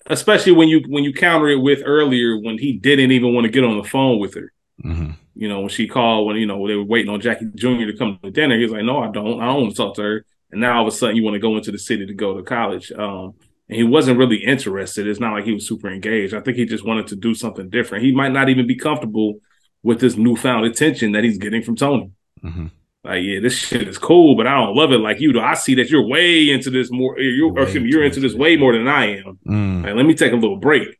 especially 0.09 0.53
when 0.53 0.67
you 0.67 0.83
when 0.87 1.03
you 1.03 1.13
counter 1.13 1.47
it 1.49 1.61
with 1.61 1.81
earlier 1.85 2.37
when 2.37 2.57
he 2.57 2.73
didn't 2.73 3.11
even 3.11 3.33
want 3.33 3.45
to 3.45 3.51
get 3.51 3.63
on 3.63 3.77
the 3.77 3.83
phone 3.83 4.19
with 4.19 4.35
her. 4.35 4.51
Mm-hmm. 4.83 5.11
You 5.35 5.49
know 5.49 5.61
when 5.61 5.69
she 5.69 5.87
called 5.87 6.27
when 6.27 6.37
you 6.37 6.45
know 6.45 6.67
they 6.67 6.75
were 6.75 6.83
waiting 6.83 7.11
on 7.11 7.21
Jackie 7.21 7.47
Jr. 7.55 7.85
to 7.85 7.97
come 7.97 8.19
to 8.23 8.31
dinner. 8.31 8.57
He 8.57 8.63
was 8.63 8.71
like, 8.71 8.83
"No, 8.83 8.99
I 8.99 9.11
don't. 9.11 9.41
I 9.41 9.45
don't 9.45 9.61
want 9.61 9.71
to 9.71 9.77
talk 9.77 9.95
to 9.95 10.01
her." 10.01 10.25
And 10.51 10.61
now 10.61 10.77
all 10.77 10.87
of 10.87 10.93
a 10.93 10.95
sudden 10.95 11.15
you 11.15 11.23
want 11.23 11.35
to 11.35 11.39
go 11.39 11.57
into 11.57 11.71
the 11.71 11.79
city 11.79 12.05
to 12.05 12.13
go 12.13 12.35
to 12.35 12.43
college. 12.43 12.91
Um, 12.91 13.33
and 13.69 13.77
he 13.77 13.83
wasn't 13.83 14.17
really 14.17 14.37
interested. 14.37 15.07
It's 15.07 15.19
not 15.19 15.33
like 15.33 15.43
he 15.43 15.53
was 15.53 15.67
super 15.67 15.89
engaged. 15.89 16.33
I 16.33 16.39
think 16.39 16.57
he 16.57 16.65
just 16.65 16.85
wanted 16.85 17.07
to 17.07 17.17
do 17.17 17.33
something 17.35 17.69
different. 17.69 18.05
He 18.05 18.13
might 18.13 18.31
not 18.31 18.47
even 18.47 18.65
be 18.65 18.77
comfortable 18.77 19.39
with 19.83 19.99
this 19.99 20.15
newfound 20.15 20.65
attention 20.65 21.11
that 21.11 21.25
he's 21.25 21.37
getting 21.37 21.61
from 21.61 21.75
Tony. 21.75 22.11
Mm-hmm 22.43 22.67
like, 23.03 23.23
yeah, 23.23 23.39
this 23.39 23.53
shit 23.53 23.87
is 23.87 23.97
cool, 23.97 24.35
but 24.35 24.47
I 24.47 24.55
don't 24.55 24.75
love 24.75 24.91
it 24.91 24.99
like 24.99 25.19
you 25.19 25.31
do. 25.31 25.39
I 25.39 25.53
see 25.53 25.75
that 25.75 25.89
you're 25.89 26.05
way 26.05 26.49
into 26.49 26.69
this 26.69 26.91
more. 26.91 27.19
You're, 27.19 27.57
or, 27.57 27.67
you're 27.69 28.03
into 28.03 28.19
this 28.19 28.33
way 28.33 28.57
more 28.57 28.73
than 28.73 28.87
I 28.87 29.17
am. 29.17 29.39
Mm. 29.47 29.83
Like, 29.85 29.95
let 29.95 30.05
me 30.05 30.13
take 30.13 30.33
a 30.33 30.35
little 30.35 30.57
break. 30.57 30.99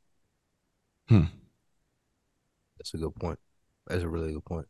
Hmm. 1.10 1.26
That's 2.78 2.94
a 2.94 2.98
good 2.98 3.16
point. 3.16 3.40
That's 3.88 4.04
a 4.04 4.08
really 4.08 4.34
good 4.34 4.46
point. 4.46 4.68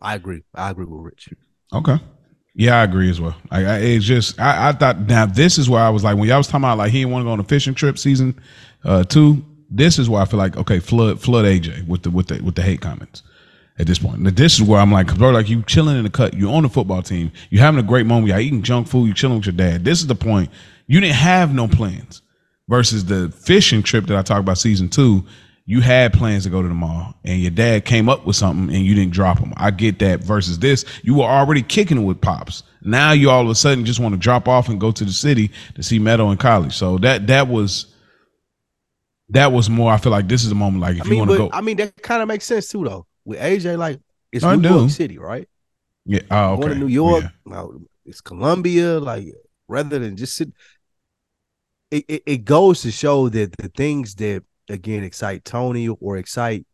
I 0.00 0.14
agree. 0.14 0.42
I 0.54 0.70
agree 0.70 0.86
with 0.86 1.04
Rich. 1.04 1.30
Okay. 1.72 1.98
Yeah, 2.54 2.80
I 2.80 2.84
agree 2.84 3.10
as 3.10 3.20
well. 3.20 3.36
I, 3.50 3.64
I 3.64 3.78
it's 3.78 4.04
just 4.04 4.40
I, 4.40 4.70
I, 4.70 4.72
thought 4.72 5.00
now 5.00 5.24
this 5.24 5.56
is 5.56 5.70
where 5.70 5.82
I 5.82 5.88
was 5.88 6.02
like 6.02 6.16
when 6.16 6.28
y'all 6.28 6.38
was 6.38 6.48
talking 6.48 6.64
about 6.64 6.78
like 6.78 6.90
he 6.90 7.00
didn't 7.00 7.12
want 7.12 7.22
to 7.22 7.26
go 7.26 7.32
on 7.32 7.40
a 7.40 7.44
fishing 7.44 7.74
trip 7.74 7.98
season 7.98 8.38
uh 8.84 9.04
two. 9.04 9.44
This 9.70 9.98
is 9.98 10.10
where 10.10 10.20
I 10.20 10.24
feel 10.24 10.38
like 10.38 10.56
okay, 10.56 10.80
flood 10.80 11.20
flood 11.20 11.44
AJ 11.44 11.86
with 11.86 12.02
the 12.02 12.10
with 12.10 12.26
the 12.26 12.42
with 12.42 12.56
the 12.56 12.62
hate 12.62 12.80
comments 12.80 13.22
at 13.80 13.86
this 13.86 13.98
point. 13.98 14.20
Now, 14.20 14.30
this 14.30 14.54
is 14.54 14.62
where 14.62 14.78
I'm 14.78 14.92
like, 14.92 15.16
bro, 15.16 15.30
like 15.30 15.48
you 15.48 15.62
chilling 15.62 15.96
in 15.96 16.04
the 16.04 16.10
cut, 16.10 16.34
you 16.34 16.50
on 16.50 16.62
the 16.62 16.68
football 16.68 17.02
team, 17.02 17.32
you 17.48 17.58
having 17.60 17.80
a 17.80 17.86
great 17.86 18.06
moment, 18.06 18.28
you're 18.28 18.38
eating 18.38 18.62
junk 18.62 18.86
food, 18.86 19.06
you 19.06 19.14
chilling 19.14 19.38
with 19.38 19.46
your 19.46 19.54
dad. 19.54 19.84
This 19.84 20.00
is 20.00 20.06
the 20.06 20.14
point. 20.14 20.50
You 20.86 21.00
didn't 21.00 21.16
have 21.16 21.54
no 21.54 21.66
plans. 21.66 22.22
Versus 22.68 23.04
the 23.04 23.30
fishing 23.30 23.82
trip 23.82 24.06
that 24.06 24.16
I 24.16 24.22
talked 24.22 24.40
about 24.40 24.58
season 24.58 24.88
two, 24.88 25.24
you 25.64 25.80
had 25.80 26.12
plans 26.12 26.44
to 26.44 26.50
go 26.50 26.62
to 26.62 26.68
the 26.68 26.74
mall, 26.74 27.14
and 27.24 27.40
your 27.40 27.50
dad 27.50 27.84
came 27.84 28.08
up 28.08 28.26
with 28.26 28.36
something, 28.36 28.72
and 28.72 28.84
you 28.84 28.94
didn't 28.94 29.12
drop 29.12 29.40
them. 29.40 29.52
I 29.56 29.72
get 29.72 29.98
that. 30.00 30.20
Versus 30.20 30.58
this, 30.60 30.84
you 31.02 31.16
were 31.16 31.24
already 31.24 31.62
kicking 31.62 31.98
it 31.98 32.04
with 32.04 32.20
pops. 32.20 32.62
Now 32.82 33.10
you 33.10 33.28
all 33.28 33.42
of 33.42 33.48
a 33.48 33.56
sudden 33.56 33.84
just 33.84 33.98
want 33.98 34.14
to 34.14 34.18
drop 34.20 34.46
off 34.46 34.68
and 34.68 34.80
go 34.80 34.92
to 34.92 35.04
the 35.04 35.12
city 35.12 35.50
to 35.74 35.82
see 35.82 35.98
Meadow 35.98 36.30
in 36.30 36.36
college. 36.36 36.76
So 36.76 36.98
that 36.98 37.26
that 37.26 37.48
was 37.48 37.86
that 39.30 39.50
was 39.50 39.68
more. 39.68 39.92
I 39.92 39.96
feel 39.96 40.12
like 40.12 40.28
this 40.28 40.44
is 40.44 40.52
a 40.52 40.54
moment 40.54 40.80
like 40.80 40.96
if 40.96 41.06
I 41.06 41.08
mean, 41.08 41.12
you 41.14 41.18
want 41.18 41.30
to 41.32 41.36
go. 41.38 41.50
I 41.52 41.60
mean, 41.60 41.76
that 41.78 42.00
kind 42.02 42.22
of 42.22 42.28
makes 42.28 42.44
sense 42.44 42.68
too, 42.68 42.84
though 42.84 43.06
with 43.30 43.38
AJ, 43.38 43.78
like 43.78 44.00
it's 44.32 44.44
I 44.44 44.56
New 44.56 44.62
do. 44.62 44.68
York 44.68 44.90
City, 44.90 45.18
right? 45.18 45.48
Yeah. 46.04 46.22
Oh, 46.30 46.54
okay. 46.54 46.62
Going 46.62 46.72
to 46.74 46.78
New 46.80 46.88
York, 46.88 47.24
yeah. 47.46 47.66
it's 48.04 48.20
Columbia. 48.20 48.98
Like 48.98 49.28
rather 49.68 50.00
than 50.00 50.16
just 50.16 50.34
sit, 50.34 50.52
it, 51.90 52.04
it, 52.08 52.22
it 52.26 52.44
goes 52.44 52.82
to 52.82 52.90
show 52.90 53.28
that 53.28 53.56
the 53.56 53.68
things 53.68 54.16
that 54.16 54.42
again 54.68 55.04
excite 55.04 55.44
Tony 55.44 55.88
or 55.88 56.16
excite 56.16 56.66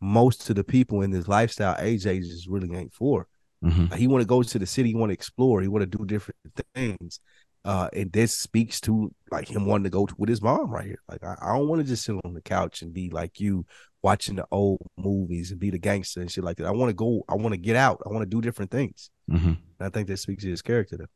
most 0.00 0.50
of 0.50 0.56
the 0.56 0.64
people 0.64 1.00
in 1.00 1.10
this 1.10 1.28
lifestyle, 1.28 1.76
AJ 1.76 2.20
just 2.20 2.46
really 2.46 2.76
ain't 2.76 2.92
for. 2.92 3.26
Mm-hmm. 3.64 3.86
Like, 3.90 4.00
he 4.00 4.08
want 4.08 4.22
to 4.22 4.26
go 4.26 4.42
to 4.42 4.58
the 4.58 4.66
city, 4.66 4.90
he 4.90 4.94
want 4.94 5.10
to 5.10 5.14
explore, 5.14 5.62
he 5.62 5.68
want 5.68 5.90
to 5.90 5.98
do 5.98 6.04
different 6.04 6.38
things. 6.74 7.20
Uh, 7.64 7.88
and 7.92 8.12
this 8.12 8.36
speaks 8.36 8.80
to 8.80 9.12
like 9.30 9.48
him 9.48 9.64
wanting 9.64 9.84
to 9.84 9.90
go 9.90 10.04
to, 10.04 10.14
with 10.18 10.28
his 10.28 10.42
mom 10.42 10.68
right 10.68 10.86
here. 10.86 10.98
Like 11.08 11.22
I, 11.22 11.36
I 11.40 11.56
don't 11.56 11.68
want 11.68 11.80
to 11.80 11.86
just 11.86 12.04
sit 12.04 12.16
on 12.24 12.34
the 12.34 12.42
couch 12.42 12.82
and 12.82 12.92
be 12.92 13.08
like 13.08 13.38
you 13.38 13.64
watching 14.02 14.36
the 14.36 14.46
old 14.50 14.80
movies 14.96 15.50
and 15.50 15.60
be 15.60 15.70
the 15.70 15.78
gangster 15.78 16.20
and 16.20 16.30
shit 16.30 16.44
like 16.44 16.56
that. 16.56 16.66
I 16.66 16.72
want 16.72 16.90
to 16.90 16.94
go. 16.94 17.22
I 17.28 17.34
want 17.34 17.52
to 17.52 17.58
get 17.58 17.76
out. 17.76 18.02
I 18.04 18.08
want 18.10 18.22
to 18.22 18.28
do 18.28 18.40
different 18.40 18.70
things. 18.70 19.10
Mm-hmm. 19.30 19.52
I 19.80 19.88
think 19.88 20.08
that 20.08 20.18
speaks 20.18 20.42
to 20.42 20.50
his 20.50 20.62
character. 20.62 20.96
Though. 20.96 21.06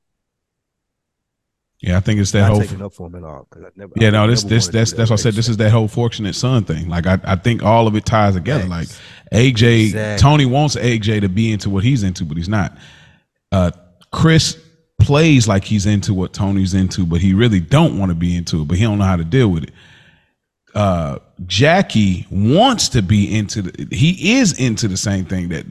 Yeah, 1.80 1.98
I 1.98 2.00
think 2.00 2.20
it's 2.20 2.32
that 2.32 2.40
Not 2.40 2.50
whole 2.52 2.60
taking 2.60 2.82
up 2.82 2.94
for 2.94 3.06
him 3.08 3.16
at 3.16 3.24
all. 3.24 3.46
I 3.52 3.58
never, 3.76 3.92
yeah, 3.96 4.08
I 4.08 4.10
no, 4.12 4.26
this 4.28 4.44
this 4.44 4.68
that's 4.68 4.92
that's 4.92 5.10
what 5.10 5.20
I 5.20 5.22
said. 5.22 5.34
This 5.34 5.48
is 5.48 5.58
that 5.58 5.70
whole 5.70 5.88
fortunate 5.88 6.34
son 6.34 6.64
thing. 6.64 6.88
Like 6.88 7.06
I, 7.06 7.18
I 7.24 7.36
think 7.36 7.62
all 7.62 7.86
of 7.86 7.94
it 7.96 8.06
ties 8.06 8.34
together. 8.34 8.64
Like 8.64 8.88
AJ, 9.32 9.86
exactly. 9.86 10.22
Tony 10.22 10.46
wants 10.46 10.76
AJ 10.76 11.20
to 11.20 11.28
be 11.28 11.52
into 11.52 11.68
what 11.68 11.84
he's 11.84 12.02
into, 12.02 12.24
but 12.24 12.38
he's 12.38 12.48
not. 12.48 12.76
Uh, 13.52 13.72
Chris 14.10 14.58
plays 14.98 15.46
like 15.46 15.64
he's 15.64 15.84
into 15.84 16.14
what 16.14 16.32
Tony's 16.32 16.72
into, 16.72 17.04
but 17.04 17.20
he 17.20 17.34
really 17.34 17.60
don't 17.60 17.98
want 17.98 18.10
to 18.10 18.14
be 18.14 18.34
into 18.34 18.62
it. 18.62 18.68
But 18.68 18.78
he 18.78 18.84
don't 18.84 18.98
know 18.98 19.04
how 19.04 19.16
to 19.16 19.24
deal 19.24 19.48
with 19.48 19.64
it 19.64 19.72
uh, 20.76 21.18
Jackie 21.46 22.26
wants 22.30 22.90
to 22.90 23.00
be 23.00 23.34
into 23.34 23.62
the, 23.62 23.96
he 23.96 24.36
is 24.36 24.60
into 24.60 24.88
the 24.88 24.96
same 24.96 25.24
thing 25.24 25.48
that, 25.48 25.64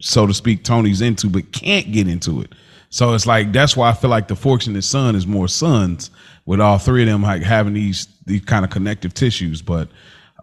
so 0.00 0.24
to 0.24 0.32
speak, 0.32 0.62
Tony's 0.62 1.00
into, 1.00 1.28
but 1.28 1.50
can't 1.52 1.90
get 1.90 2.06
into 2.06 2.40
it. 2.42 2.54
So 2.88 3.12
it's 3.12 3.26
like 3.26 3.52
that's 3.52 3.76
why 3.76 3.90
I 3.90 3.92
feel 3.92 4.08
like 4.08 4.28
the 4.28 4.36
fortunate 4.36 4.82
son 4.82 5.16
is 5.16 5.26
more 5.26 5.48
sons 5.48 6.10
with 6.44 6.60
all 6.60 6.78
three 6.78 7.02
of 7.02 7.08
them 7.08 7.22
like 7.22 7.42
having 7.42 7.74
these 7.74 8.06
these 8.24 8.44
kind 8.44 8.64
of 8.64 8.70
connective 8.70 9.12
tissues. 9.12 9.62
But 9.62 9.88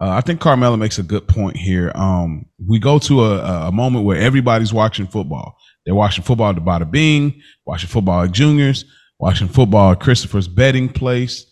uh, 0.02 0.10
I 0.10 0.20
think 0.20 0.38
Carmela 0.38 0.76
makes 0.76 0.98
a 0.98 1.02
good 1.02 1.26
point 1.26 1.56
here. 1.56 1.90
Um, 1.94 2.44
we 2.64 2.78
go 2.78 2.98
to 2.98 3.24
a, 3.24 3.68
a 3.68 3.72
moment 3.72 4.04
where 4.04 4.20
everybody's 4.20 4.74
watching 4.74 5.06
football. 5.06 5.56
They're 5.86 5.94
watching 5.94 6.24
football 6.24 6.50
at 6.50 6.56
the 6.56 6.60
Bada 6.60 6.90
Bing, 6.90 7.40
watching 7.64 7.88
football 7.88 8.22
at 8.22 8.32
Juniors, 8.32 8.84
watching 9.18 9.48
football 9.48 9.92
at 9.92 10.00
Christopher's 10.00 10.48
betting 10.48 10.90
place. 10.90 11.46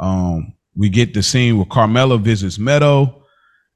Um, 0.00 0.54
we 0.78 0.88
get 0.88 1.12
the 1.12 1.22
scene 1.22 1.56
where 1.56 1.66
Carmela 1.66 2.18
visits 2.18 2.58
Meadow 2.58 3.18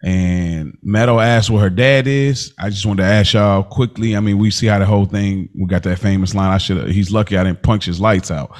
and 0.04 0.78
Meadow 0.82 1.18
asks 1.18 1.50
where 1.50 1.62
her 1.62 1.70
dad 1.70 2.06
is. 2.06 2.54
I 2.58 2.70
just 2.70 2.86
wanted 2.86 3.02
to 3.02 3.08
ask 3.08 3.34
y'all 3.34 3.64
quickly. 3.64 4.16
I 4.16 4.20
mean, 4.20 4.38
we 4.38 4.52
see 4.52 4.68
how 4.68 4.78
the 4.78 4.86
whole 4.86 5.04
thing, 5.04 5.48
we 5.54 5.66
got 5.66 5.82
that 5.82 5.98
famous 5.98 6.34
line. 6.34 6.52
I 6.52 6.58
should 6.58 6.90
he's 6.90 7.10
lucky 7.10 7.36
I 7.36 7.44
didn't 7.44 7.62
punch 7.62 7.86
his 7.86 8.00
lights 8.00 8.30
out, 8.30 8.56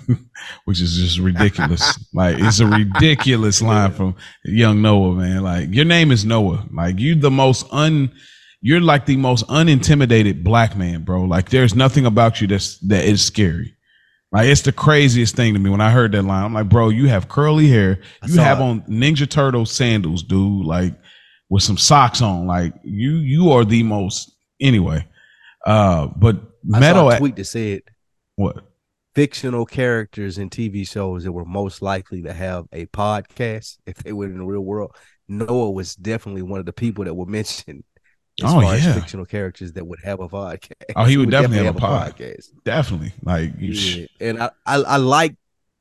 which 0.64 0.80
is 0.80 0.96
just 0.96 1.18
ridiculous. 1.18 1.98
like, 2.14 2.36
it's 2.38 2.60
a 2.60 2.66
ridiculous 2.66 3.60
line 3.60 3.92
from 3.92 4.16
young 4.44 4.80
Noah, 4.80 5.14
man. 5.14 5.42
Like, 5.42 5.72
your 5.72 5.84
name 5.86 6.10
is 6.10 6.24
Noah. 6.24 6.66
Like, 6.72 6.98
you 6.98 7.14
the 7.14 7.30
most 7.30 7.66
un, 7.70 8.12
you're 8.62 8.80
like 8.80 9.04
the 9.04 9.16
most 9.16 9.46
unintimidated 9.48 10.42
black 10.42 10.74
man, 10.76 11.02
bro. 11.02 11.24
Like, 11.24 11.50
there's 11.50 11.74
nothing 11.74 12.06
about 12.06 12.40
you 12.40 12.46
that's, 12.46 12.78
that 12.78 13.04
is 13.04 13.22
scary. 13.24 13.73
Like 14.34 14.48
it's 14.48 14.62
the 14.62 14.72
craziest 14.72 15.36
thing 15.36 15.54
to 15.54 15.60
me 15.60 15.70
when 15.70 15.80
I 15.80 15.92
heard 15.92 16.10
that 16.10 16.22
line. 16.22 16.44
I'm 16.44 16.52
like, 16.52 16.68
bro, 16.68 16.88
you 16.88 17.06
have 17.06 17.28
curly 17.28 17.68
hair. 17.68 18.00
You 18.26 18.40
have 18.40 18.58
it. 18.58 18.62
on 18.62 18.80
Ninja 18.82 19.30
Turtle 19.30 19.64
sandals, 19.64 20.24
dude. 20.24 20.66
Like 20.66 20.92
with 21.48 21.62
some 21.62 21.78
socks 21.78 22.20
on. 22.20 22.44
Like 22.48 22.74
you, 22.82 23.12
you 23.12 23.52
are 23.52 23.64
the 23.64 23.84
most. 23.84 24.34
Anyway, 24.60 25.06
uh, 25.64 26.08
but 26.16 26.34
I 26.74 26.80
Meadow 26.80 27.10
saw 27.10 27.16
a 27.16 27.18
tweet 27.18 27.36
that 27.36 27.44
said 27.44 27.82
what 28.34 28.64
fictional 29.14 29.64
characters 29.66 30.38
in 30.38 30.50
TV 30.50 30.88
shows 30.88 31.22
that 31.22 31.30
were 31.30 31.44
most 31.44 31.80
likely 31.80 32.22
to 32.22 32.32
have 32.32 32.66
a 32.72 32.86
podcast 32.86 33.78
if 33.86 33.98
they 33.98 34.12
were 34.12 34.26
in 34.26 34.38
the 34.38 34.44
real 34.44 34.62
world. 34.62 34.96
Noah 35.28 35.70
was 35.70 35.94
definitely 35.94 36.42
one 36.42 36.58
of 36.58 36.66
the 36.66 36.72
people 36.72 37.04
that 37.04 37.14
were 37.14 37.26
mentioned 37.26 37.84
as 38.42 38.50
oh, 38.50 38.60
far 38.60 38.76
yeah. 38.76 38.88
as 38.88 38.94
fictional 38.94 39.24
characters 39.24 39.72
that 39.74 39.86
would 39.86 40.00
have 40.02 40.20
a 40.20 40.28
podcast. 40.28 40.72
Oh, 40.96 41.04
he 41.04 41.16
would, 41.16 41.26
would 41.26 41.30
definitely, 41.30 41.64
definitely, 41.64 41.66
have, 41.66 41.76
a, 41.76 41.78
pod. 41.78 42.16
podcast. 42.16 42.46
Definitely. 42.64 43.12
Like 43.22 43.52
yeah. 43.58 44.06
and 44.20 44.42
I, 44.42 44.50
I, 44.66 44.76
I 44.76 44.96
like 44.96 45.36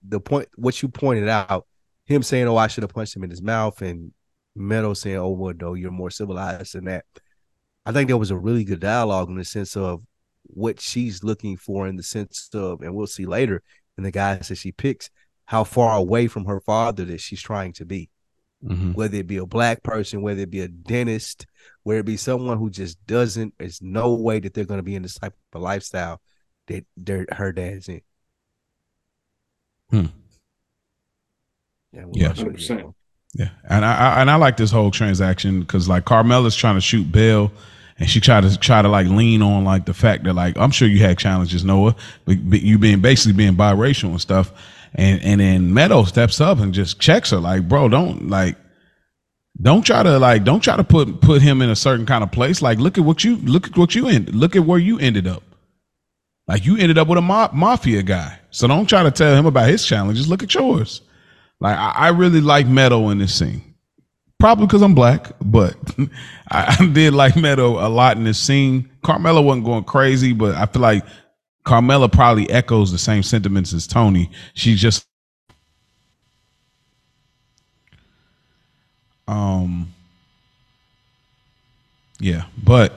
the 0.07 0.19
point 0.19 0.49
what 0.55 0.81
you 0.81 0.89
pointed 0.89 1.29
out. 1.29 1.65
Him 2.05 2.21
saying, 2.21 2.47
Oh, 2.47 2.57
I 2.57 2.67
should 2.67 2.83
have 2.83 2.93
punched 2.93 3.15
him 3.15 3.23
in 3.23 3.29
his 3.29 3.41
mouth, 3.41 3.81
and 3.81 4.11
Meadow 4.55 4.93
saying, 4.93 5.17
Oh, 5.17 5.29
well, 5.29 5.53
no, 5.57 5.73
you're 5.73 5.91
more 5.91 6.11
civilized 6.11 6.75
than 6.75 6.85
that. 6.85 7.05
I 7.85 7.91
think 7.91 8.07
there 8.07 8.17
was 8.17 8.31
a 8.31 8.37
really 8.37 8.63
good 8.63 8.81
dialogue 8.81 9.29
in 9.29 9.35
the 9.35 9.45
sense 9.45 9.75
of 9.75 10.03
what 10.43 10.79
she's 10.79 11.23
looking 11.23 11.57
for 11.57 11.87
in 11.87 11.95
the 11.95 12.03
sense 12.03 12.49
of, 12.53 12.81
and 12.81 12.93
we'll 12.93 13.07
see 13.07 13.25
later 13.25 13.63
in 13.97 14.03
the 14.03 14.11
guys 14.11 14.47
that 14.49 14.55
she 14.55 14.71
picks, 14.71 15.09
how 15.45 15.63
far 15.63 15.97
away 15.97 16.27
from 16.27 16.45
her 16.45 16.59
father 16.59 17.05
that 17.05 17.21
she's 17.21 17.41
trying 17.41 17.73
to 17.73 17.85
be. 17.85 18.09
Mm-hmm. 18.63 18.93
Whether 18.93 19.17
it 19.17 19.27
be 19.27 19.37
a 19.37 19.45
black 19.45 19.83
person, 19.83 20.21
whether 20.21 20.41
it 20.41 20.49
be 20.49 20.61
a 20.61 20.69
dentist, 20.69 21.45
where 21.83 21.99
it 21.99 22.05
be 22.05 22.17
someone 22.17 22.57
who 22.57 22.69
just 22.69 23.05
doesn't, 23.05 23.53
there's 23.59 23.81
no 23.81 24.13
way 24.13 24.39
that 24.39 24.53
they're 24.53 24.65
going 24.65 24.79
to 24.79 24.83
be 24.83 24.95
in 24.95 25.03
this 25.03 25.15
type 25.15 25.33
of 25.53 25.61
lifestyle 25.61 26.19
that 26.67 26.85
they're, 26.97 27.25
her 27.31 27.51
dad's 27.51 27.89
in. 27.89 28.01
Hmm. 29.89 30.05
Yeah. 31.91 32.05
Yeah. 32.13 32.33
yeah. 33.35 33.49
And 33.69 33.85
I, 33.85 33.97
I, 33.97 34.21
and 34.21 34.31
I 34.31 34.35
like 34.35 34.57
this 34.57 34.71
whole 34.71 34.91
transaction 34.91 35.61
because 35.61 35.87
like 35.87 36.05
Carmela's 36.05 36.55
trying 36.55 36.75
to 36.75 36.81
shoot 36.81 37.11
Bill 37.11 37.51
and 37.99 38.09
she 38.09 38.19
tried 38.19 38.41
to 38.41 38.57
try 38.57 38.81
to 38.81 38.89
like 38.89 39.07
lean 39.07 39.41
on 39.41 39.63
like 39.63 39.85
the 39.85 39.93
fact 39.93 40.23
that 40.23 40.33
like 40.33 40.57
I'm 40.57 40.71
sure 40.71 40.87
you 40.87 40.99
had 40.99 41.17
challenges, 41.17 41.63
Noah, 41.63 41.95
but, 42.25 42.49
but 42.49 42.61
you 42.61 42.79
being 42.79 43.01
basically 43.01 43.33
being 43.33 43.55
biracial 43.55 44.09
and 44.09 44.21
stuff. 44.21 44.51
And 44.95 45.21
and 45.23 45.41
then 45.41 45.73
Meadow 45.73 46.03
steps 46.03 46.39
up 46.39 46.59
and 46.59 46.73
just 46.73 46.99
checks 46.99 47.31
her 47.31 47.37
like, 47.37 47.67
bro, 47.67 47.89
don't 47.89 48.29
like 48.29 48.57
Don't 49.61 49.85
try 49.85 50.01
to 50.03 50.17
like 50.19 50.43
don't 50.43 50.61
try 50.61 50.75
to 50.75 50.83
put 50.83 51.21
put 51.21 51.41
him 51.41 51.61
in 51.61 51.69
a 51.69 51.75
certain 51.75 52.05
kind 52.05 52.23
of 52.23 52.31
place. 52.31 52.61
Like 52.61 52.79
look 52.79 52.97
at 52.97 53.03
what 53.03 53.23
you 53.23 53.37
look 53.37 53.67
at 53.67 53.77
what 53.77 53.95
you 53.95 54.07
end 54.07 54.33
look 54.33 54.55
at 54.55 54.65
where 54.65 54.79
you 54.79 54.99
ended 54.99 55.27
up. 55.27 55.43
Like 56.47 56.65
you 56.65 56.75
ended 56.77 56.97
up 56.97 57.07
with 57.07 57.17
a 57.17 57.21
ma- 57.21 57.51
mafia 57.53 58.03
guy. 58.03 58.39
So 58.49 58.67
don't 58.67 58.87
try 58.87 59.03
to 59.03 59.11
tell 59.11 59.35
him 59.35 59.45
about 59.45 59.69
his 59.69 59.85
challenges. 59.85 60.27
Look 60.27 60.43
at 60.43 60.53
yours. 60.53 61.01
Like 61.59 61.77
I, 61.77 61.91
I 61.91 62.09
really 62.09 62.41
like 62.41 62.67
Meadow 62.67 63.09
in 63.09 63.19
this 63.19 63.33
scene. 63.33 63.75
Probably 64.39 64.65
because 64.65 64.81
I'm 64.81 64.95
black, 64.95 65.31
but 65.41 65.75
I, 66.51 66.75
I 66.79 66.85
did 66.87 67.13
like 67.13 67.37
Meadow 67.37 67.85
a 67.85 67.87
lot 67.87 68.17
in 68.17 68.25
this 68.25 68.39
scene. 68.39 68.89
Carmela 69.03 69.41
wasn't 69.41 69.65
going 69.65 69.85
crazy, 69.85 70.33
but 70.33 70.55
I 70.55 70.65
feel 70.65 70.81
like 70.81 71.05
Carmela 71.63 72.09
probably 72.09 72.49
echoes 72.49 72.91
the 72.91 72.97
same 72.97 73.23
sentiments 73.23 73.71
as 73.71 73.87
Tony. 73.87 74.29
She's 74.53 74.81
just 74.81 75.07
um 79.27 79.93
yeah, 82.19 82.45
but 82.63 82.93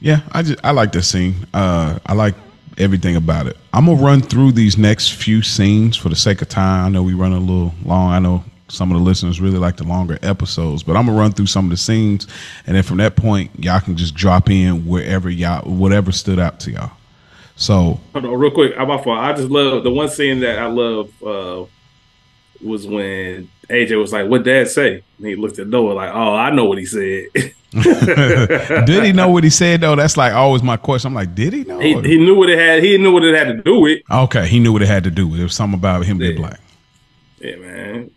yeah, 0.00 0.20
I 0.32 0.42
just 0.42 0.64
I 0.64 0.72
like 0.72 0.92
this 0.92 1.08
scene. 1.08 1.34
Uh 1.54 1.98
I 2.06 2.14
like 2.14 2.34
everything 2.78 3.16
about 3.16 3.46
it. 3.46 3.56
I'm 3.72 3.86
gonna 3.86 4.02
run 4.02 4.20
through 4.20 4.52
these 4.52 4.76
next 4.76 5.12
few 5.14 5.42
scenes 5.42 5.96
for 5.96 6.08
the 6.08 6.16
sake 6.16 6.42
of 6.42 6.48
time. 6.48 6.86
I 6.86 6.88
know 6.88 7.02
we 7.02 7.14
run 7.14 7.32
a 7.32 7.38
little 7.38 7.74
long. 7.84 8.12
I 8.12 8.18
know 8.18 8.44
some 8.68 8.90
of 8.90 8.98
the 8.98 9.04
listeners 9.04 9.40
really 9.40 9.58
like 9.58 9.76
the 9.76 9.84
longer 9.84 10.18
episodes, 10.22 10.82
but 10.82 10.96
I'm 10.96 11.06
gonna 11.06 11.18
run 11.18 11.32
through 11.32 11.46
some 11.46 11.66
of 11.66 11.70
the 11.70 11.76
scenes, 11.76 12.26
and 12.66 12.76
then 12.76 12.82
from 12.82 12.98
that 12.98 13.16
point, 13.16 13.50
y'all 13.58 13.80
can 13.80 13.96
just 13.96 14.14
drop 14.14 14.50
in 14.50 14.86
wherever 14.86 15.30
y'all, 15.30 15.68
whatever 15.70 16.12
stood 16.12 16.38
out 16.38 16.60
to 16.60 16.72
y'all. 16.72 16.90
So, 17.56 18.00
on, 18.14 18.26
real 18.26 18.50
quick. 18.50 18.72
I'm 18.76 18.90
off. 18.90 19.06
I 19.06 19.32
just 19.32 19.48
love 19.48 19.84
the 19.84 19.90
one 19.90 20.08
scene 20.08 20.40
that 20.40 20.58
I 20.58 20.66
love 20.66 21.10
uh, 21.22 21.64
was 22.64 22.86
when 22.86 23.48
AJ 23.68 24.00
was 24.00 24.12
like, 24.12 24.28
"What 24.28 24.44
Dad 24.44 24.68
say?" 24.68 25.02
And 25.18 25.26
he 25.26 25.36
looked 25.36 25.58
at 25.58 25.68
Noah 25.68 25.92
like, 25.92 26.10
"Oh, 26.12 26.34
I 26.34 26.50
know 26.50 26.64
what 26.64 26.78
he 26.78 26.86
said." 26.86 27.28
did 28.86 29.04
he 29.04 29.12
know 29.12 29.28
what 29.28 29.42
he 29.42 29.50
said 29.50 29.80
though? 29.80 29.96
That's 29.96 30.16
like 30.16 30.32
always 30.32 30.62
my 30.62 30.76
question. 30.76 31.08
I'm 31.08 31.14
like, 31.14 31.34
did 31.34 31.52
he 31.52 31.64
know? 31.64 31.80
He, 31.80 32.00
he, 32.02 32.18
knew 32.18 32.36
what 32.36 32.48
it 32.48 32.58
had. 32.58 32.84
He 32.84 32.96
knew 32.98 33.12
what 33.12 33.24
it 33.24 33.34
had 33.34 33.48
to 33.48 33.62
do 33.62 33.80
with. 33.80 34.00
Okay, 34.08 34.46
he 34.46 34.60
knew 34.60 34.72
what 34.72 34.82
it 34.82 34.88
had 34.88 35.02
to 35.04 35.10
do 35.10 35.26
with. 35.26 35.40
It 35.40 35.42
was 35.42 35.54
something 35.54 35.78
about 35.78 36.04
him 36.04 36.20
yeah. 36.20 36.28
being 36.28 36.40
black. 36.40 36.60
Yeah, 37.40 37.56
man. 37.56 38.10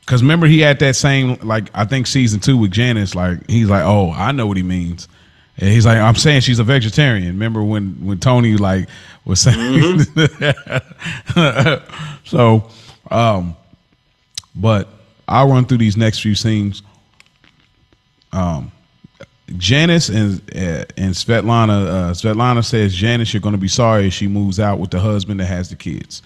Because 0.00 0.22
remember, 0.22 0.46
he 0.46 0.60
had 0.60 0.78
that 0.78 0.96
same 0.96 1.34
like 1.42 1.70
I 1.74 1.84
think 1.84 2.06
season 2.06 2.40
two 2.40 2.56
with 2.56 2.70
Janice. 2.70 3.14
Like 3.14 3.48
he's 3.50 3.68
like, 3.68 3.84
oh, 3.84 4.12
I 4.12 4.32
know 4.32 4.46
what 4.46 4.56
he 4.56 4.62
means. 4.62 5.08
And 5.58 5.70
he's 5.70 5.86
like, 5.86 5.98
I'm 5.98 6.16
saying 6.16 6.40
she's 6.40 6.58
a 6.58 6.64
vegetarian. 6.64 7.28
Remember 7.28 7.62
when 7.62 8.04
when 8.04 8.18
Tony 8.18 8.56
like 8.56 8.88
was 9.24 9.40
saying? 9.40 9.58
Mm-hmm. 9.80 10.34
so, 12.24 12.68
um, 13.14 13.56
but 14.56 14.88
I'll 15.28 15.48
run 15.48 15.64
through 15.64 15.78
these 15.78 15.96
next 15.96 16.20
few 16.20 16.34
scenes. 16.34 16.82
Um, 18.32 18.72
Janice 19.56 20.08
and 20.08 20.40
uh, 20.54 20.84
and 20.96 21.14
Svetlana. 21.14 21.86
Uh, 21.86 22.10
Svetlana 22.12 22.64
says 22.64 22.94
Janice, 22.94 23.32
you're 23.32 23.40
going 23.40 23.54
to 23.54 23.60
be 23.60 23.68
sorry 23.68 24.08
if 24.08 24.14
she 24.14 24.26
moves 24.26 24.58
out 24.58 24.80
with 24.80 24.90
the 24.90 24.98
husband 24.98 25.38
that 25.40 25.46
has 25.46 25.68
the 25.68 25.76
kids. 25.76 26.22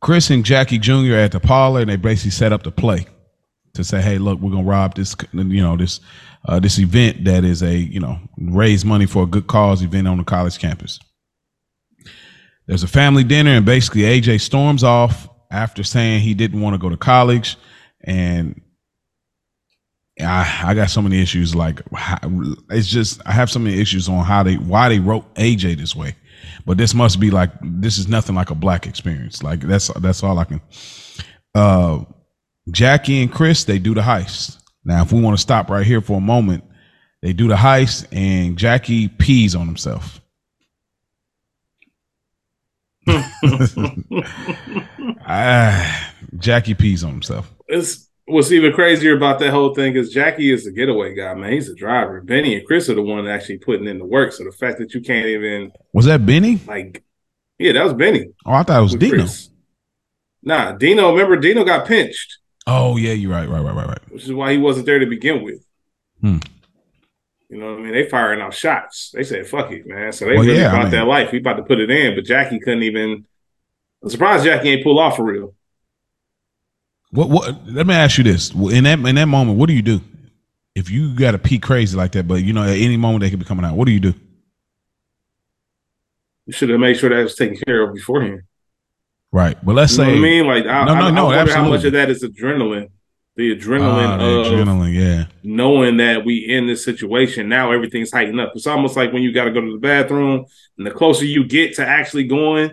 Chris 0.00 0.28
and 0.28 0.44
Jackie 0.44 0.78
Jr. 0.78 1.14
at 1.14 1.32
the 1.32 1.40
parlor, 1.40 1.80
and 1.80 1.88
they 1.88 1.96
basically 1.96 2.32
set 2.32 2.52
up 2.52 2.64
the 2.64 2.70
play 2.70 3.06
to 3.72 3.82
say, 3.82 4.02
"Hey, 4.02 4.18
look, 4.18 4.40
we're 4.40 4.50
gonna 4.50 4.64
rob 4.64 4.96
this, 4.96 5.16
you 5.32 5.62
know, 5.62 5.76
this 5.76 6.00
uh, 6.46 6.58
this 6.58 6.78
event 6.78 7.24
that 7.24 7.44
is 7.44 7.62
a, 7.62 7.74
you 7.74 8.00
know, 8.00 8.18
raise 8.36 8.84
money 8.84 9.06
for 9.06 9.22
a 9.22 9.26
good 9.26 9.46
cause 9.46 9.82
event 9.82 10.06
on 10.06 10.18
the 10.18 10.24
college 10.24 10.58
campus." 10.58 10.98
There's 12.66 12.82
a 12.82 12.88
family 12.88 13.24
dinner, 13.24 13.52
and 13.52 13.64
basically 13.64 14.02
AJ 14.02 14.40
storms 14.40 14.84
off 14.84 15.28
after 15.54 15.84
saying 15.84 16.20
he 16.20 16.34
didn't 16.34 16.60
want 16.60 16.74
to 16.74 16.78
go 16.78 16.88
to 16.88 16.96
college, 16.96 17.56
and 18.02 18.60
I, 20.20 20.62
I 20.64 20.74
got 20.74 20.90
so 20.90 21.02
many 21.02 21.20
issues. 21.20 21.54
Like 21.54 21.80
it's 22.70 22.88
just 22.88 23.20
I 23.26 23.32
have 23.32 23.50
so 23.50 23.58
many 23.58 23.80
issues 23.80 24.08
on 24.08 24.24
how 24.24 24.42
they 24.42 24.56
why 24.56 24.88
they 24.88 24.98
wrote 24.98 25.32
AJ 25.34 25.78
this 25.78 25.96
way. 25.96 26.16
But 26.66 26.78
this 26.78 26.94
must 26.94 27.20
be 27.20 27.30
like 27.30 27.50
this 27.62 27.98
is 27.98 28.08
nothing 28.08 28.34
like 28.34 28.50
a 28.50 28.54
black 28.54 28.86
experience. 28.86 29.42
Like 29.42 29.60
that's 29.60 29.88
that's 30.00 30.22
all 30.22 30.38
I 30.38 30.44
can. 30.44 30.60
Uh, 31.54 32.04
Jackie 32.70 33.22
and 33.22 33.32
Chris 33.32 33.64
they 33.64 33.78
do 33.78 33.94
the 33.94 34.00
heist. 34.00 34.58
Now, 34.84 35.02
if 35.02 35.12
we 35.12 35.20
want 35.20 35.36
to 35.36 35.40
stop 35.40 35.70
right 35.70 35.86
here 35.86 36.00
for 36.00 36.18
a 36.18 36.20
moment, 36.20 36.64
they 37.22 37.32
do 37.32 37.48
the 37.48 37.54
heist 37.54 38.06
and 38.12 38.58
Jackie 38.58 39.08
pees 39.08 39.54
on 39.54 39.66
himself. 39.66 40.20
Ah, 45.26 46.12
Jackie 46.38 46.74
pees 46.74 47.04
on 47.04 47.10
himself. 47.12 47.52
It's 47.68 48.08
what's 48.26 48.52
even 48.52 48.72
crazier 48.72 49.16
about 49.16 49.38
that 49.40 49.50
whole 49.50 49.74
thing 49.74 49.94
is 49.96 50.10
Jackie 50.10 50.50
is 50.52 50.64
the 50.64 50.72
getaway 50.72 51.14
guy, 51.14 51.34
man. 51.34 51.52
He's 51.52 51.68
a 51.68 51.74
driver. 51.74 52.20
Benny 52.20 52.56
and 52.56 52.66
Chris 52.66 52.88
are 52.88 52.94
the 52.94 53.02
one 53.02 53.26
actually 53.28 53.58
putting 53.58 53.86
in 53.86 53.98
the 53.98 54.04
work. 54.04 54.32
So 54.32 54.44
the 54.44 54.52
fact 54.52 54.78
that 54.78 54.94
you 54.94 55.00
can't 55.00 55.26
even 55.26 55.72
was 55.92 56.06
that 56.06 56.24
Benny? 56.24 56.60
Like, 56.66 57.02
yeah, 57.58 57.72
that 57.72 57.84
was 57.84 57.94
Benny. 57.94 58.28
Oh, 58.46 58.52
I 58.52 58.62
thought 58.62 58.80
it 58.80 58.82
was 58.82 58.94
Dino. 58.94 59.14
Chris. 59.14 59.50
Nah, 60.42 60.72
Dino. 60.72 61.12
Remember, 61.12 61.36
Dino 61.36 61.64
got 61.64 61.86
pinched. 61.86 62.38
Oh 62.66 62.96
yeah, 62.96 63.12
you're 63.12 63.30
right, 63.30 63.48
right, 63.48 63.62
right, 63.62 63.74
right, 63.74 63.88
right. 63.88 64.12
Which 64.12 64.24
is 64.24 64.32
why 64.32 64.52
he 64.52 64.58
wasn't 64.58 64.86
there 64.86 64.98
to 64.98 65.06
begin 65.06 65.42
with. 65.44 65.64
Hmm. 66.20 66.38
You 67.54 67.60
know 67.60 67.70
what 67.70 67.78
I 67.78 67.82
mean? 67.84 67.92
They 67.92 68.08
firing 68.08 68.40
off 68.40 68.52
shots. 68.52 69.12
They 69.14 69.22
said, 69.22 69.46
"Fuck 69.46 69.70
it, 69.70 69.86
man." 69.86 70.10
So 70.10 70.24
they 70.24 70.32
well, 70.32 70.44
really 70.44 70.58
yeah, 70.58 70.70
about 70.70 70.80
I 70.80 70.82
mean, 70.82 70.90
that 70.90 71.06
life. 71.06 71.30
We 71.30 71.38
about 71.38 71.54
to 71.58 71.62
put 71.62 71.78
it 71.78 71.88
in, 71.88 72.16
but 72.16 72.24
Jackie 72.24 72.58
couldn't 72.58 72.82
even. 72.82 73.26
I'm 74.02 74.10
surprised 74.10 74.44
Jackie 74.44 74.70
ain't 74.70 74.82
pull 74.82 74.98
off 74.98 75.14
for 75.14 75.22
real. 75.22 75.54
What? 77.12 77.30
What? 77.30 77.64
Let 77.68 77.86
me 77.86 77.94
ask 77.94 78.18
you 78.18 78.24
this: 78.24 78.50
in 78.52 78.82
that 78.82 78.98
in 78.98 79.14
that 79.14 79.26
moment, 79.26 79.56
what 79.56 79.68
do 79.68 79.72
you 79.72 79.82
do 79.82 80.00
if 80.74 80.90
you 80.90 81.14
got 81.14 81.30
to 81.30 81.38
pee 81.38 81.60
crazy 81.60 81.96
like 81.96 82.10
that? 82.12 82.26
But 82.26 82.42
you 82.42 82.52
know, 82.52 82.64
at 82.64 82.70
any 82.70 82.96
moment 82.96 83.20
they 83.20 83.30
could 83.30 83.38
be 83.38 83.44
coming 83.44 83.64
out. 83.64 83.76
What 83.76 83.84
do 83.84 83.92
you 83.92 84.00
do? 84.00 84.14
You 86.46 86.52
should 86.54 86.70
have 86.70 86.80
made 86.80 86.96
sure 86.96 87.10
that 87.10 87.22
was 87.22 87.36
taken 87.36 87.56
care 87.64 87.88
of 87.88 87.94
beforehand. 87.94 88.42
Right, 89.30 89.64
but 89.64 89.76
let's 89.76 89.92
you 89.92 90.04
say 90.04 90.12
I 90.12 90.18
mean, 90.18 90.48
like, 90.48 90.66
I, 90.66 90.86
no, 90.86 90.94
no, 90.94 91.00
I, 91.02 91.10
no, 91.12 91.30
I 91.30 91.36
wonder 91.36 91.54
how 91.54 91.68
much 91.68 91.84
of 91.84 91.92
that 91.92 92.10
is 92.10 92.24
adrenaline. 92.24 92.90
The 93.36 93.56
adrenaline 93.56 94.20
uh, 94.20 94.48
the 94.48 94.48
adrenaline, 94.48 94.94
yeah. 94.94 95.24
Knowing 95.42 95.96
that 95.96 96.24
we 96.24 96.36
in 96.36 96.68
this 96.68 96.84
situation 96.84 97.48
now, 97.48 97.72
everything's 97.72 98.12
heightened 98.12 98.40
up. 98.40 98.52
It's 98.54 98.66
almost 98.66 98.96
like 98.96 99.12
when 99.12 99.24
you 99.24 99.32
got 99.32 99.44
to 99.44 99.50
go 99.50 99.60
to 99.60 99.72
the 99.72 99.78
bathroom, 99.78 100.46
and 100.78 100.86
the 100.86 100.92
closer 100.92 101.24
you 101.24 101.44
get 101.44 101.74
to 101.76 101.86
actually 101.86 102.24
going, 102.24 102.70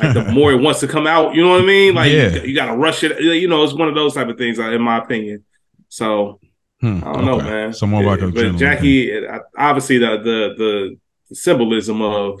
like 0.00 0.14
the 0.14 0.24
more 0.32 0.52
it 0.52 0.60
wants 0.60 0.80
to 0.80 0.88
come 0.88 1.06
out. 1.06 1.36
You 1.36 1.44
know 1.44 1.50
what 1.50 1.62
I 1.62 1.66
mean? 1.66 1.94
Like 1.94 2.10
yeah. 2.10 2.30
you, 2.30 2.42
you 2.42 2.54
got 2.54 2.66
to 2.66 2.76
rush 2.76 3.04
it. 3.04 3.20
You 3.20 3.46
know, 3.46 3.62
it's 3.62 3.74
one 3.74 3.88
of 3.88 3.94
those 3.94 4.14
type 4.14 4.28
of 4.28 4.36
things, 4.36 4.58
uh, 4.58 4.70
in 4.72 4.82
my 4.82 4.98
opinion. 4.98 5.44
So 5.88 6.40
hmm, 6.80 6.98
I 7.04 7.12
don't 7.12 7.16
okay. 7.16 7.24
know, 7.24 7.38
man. 7.38 7.72
So 7.72 7.86
more 7.86 8.02
like 8.02 8.20
but 8.34 8.56
Jackie, 8.56 9.24
obviously 9.56 9.98
the 9.98 10.18
the 10.18 10.98
the 11.28 11.34
symbolism 11.34 12.02
of 12.02 12.40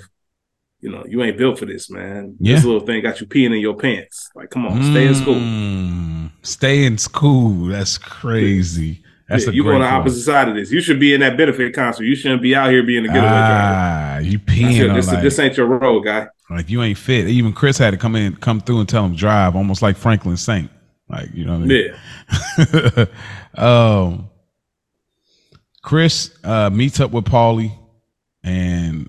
you 0.80 0.90
know 0.90 1.04
you 1.06 1.22
ain't 1.22 1.38
built 1.38 1.60
for 1.60 1.66
this, 1.66 1.90
man. 1.90 2.36
Yeah. 2.40 2.56
This 2.56 2.64
little 2.64 2.84
thing 2.84 3.02
got 3.02 3.20
you 3.20 3.28
peeing 3.28 3.54
in 3.54 3.60
your 3.60 3.76
pants. 3.76 4.30
Like, 4.34 4.50
come 4.50 4.66
on, 4.66 4.82
stay 4.82 5.06
in 5.06 5.14
school. 5.14 6.21
Stay 6.42 6.84
in 6.84 6.98
school. 6.98 7.66
That's 7.66 7.98
crazy. 7.98 9.02
That's 9.28 9.46
yeah, 9.46 9.52
you 9.52 9.68
on 9.70 9.80
the 9.80 9.86
opposite 9.86 10.22
side 10.22 10.48
of 10.48 10.54
this. 10.54 10.70
You 10.70 10.80
should 10.80 11.00
be 11.00 11.14
in 11.14 11.20
that 11.20 11.36
benefit 11.36 11.74
concert. 11.74 12.04
You 12.04 12.14
shouldn't 12.14 12.42
be 12.42 12.54
out 12.54 12.70
here 12.70 12.82
being 12.82 13.04
a 13.04 13.08
getaway 13.08 13.26
ah, 13.26 14.14
driver. 14.16 14.28
You 14.28 14.38
peeing 14.38 14.94
this, 14.94 15.06
like, 15.06 15.22
this 15.22 15.38
ain't 15.38 15.56
your 15.56 15.66
role, 15.66 16.00
guy. 16.00 16.26
Like 16.50 16.68
you 16.68 16.82
ain't 16.82 16.98
fit. 16.98 17.28
Even 17.28 17.52
Chris 17.52 17.78
had 17.78 17.92
to 17.92 17.96
come 17.96 18.14
in, 18.14 18.36
come 18.36 18.60
through, 18.60 18.80
and 18.80 18.88
tell 18.88 19.06
him 19.06 19.14
drive, 19.14 19.56
almost 19.56 19.80
like 19.80 19.96
Franklin 19.96 20.36
Saint. 20.36 20.70
Like 21.08 21.32
you 21.32 21.46
know 21.46 21.58
what 21.58 21.62
I 21.62 21.66
mean? 21.66 21.94
Yeah. 22.58 23.04
um, 23.54 24.30
Chris 25.82 26.36
uh, 26.44 26.70
meets 26.70 27.00
up 27.00 27.10
with 27.10 27.24
Paulie, 27.24 27.72
and 28.42 29.08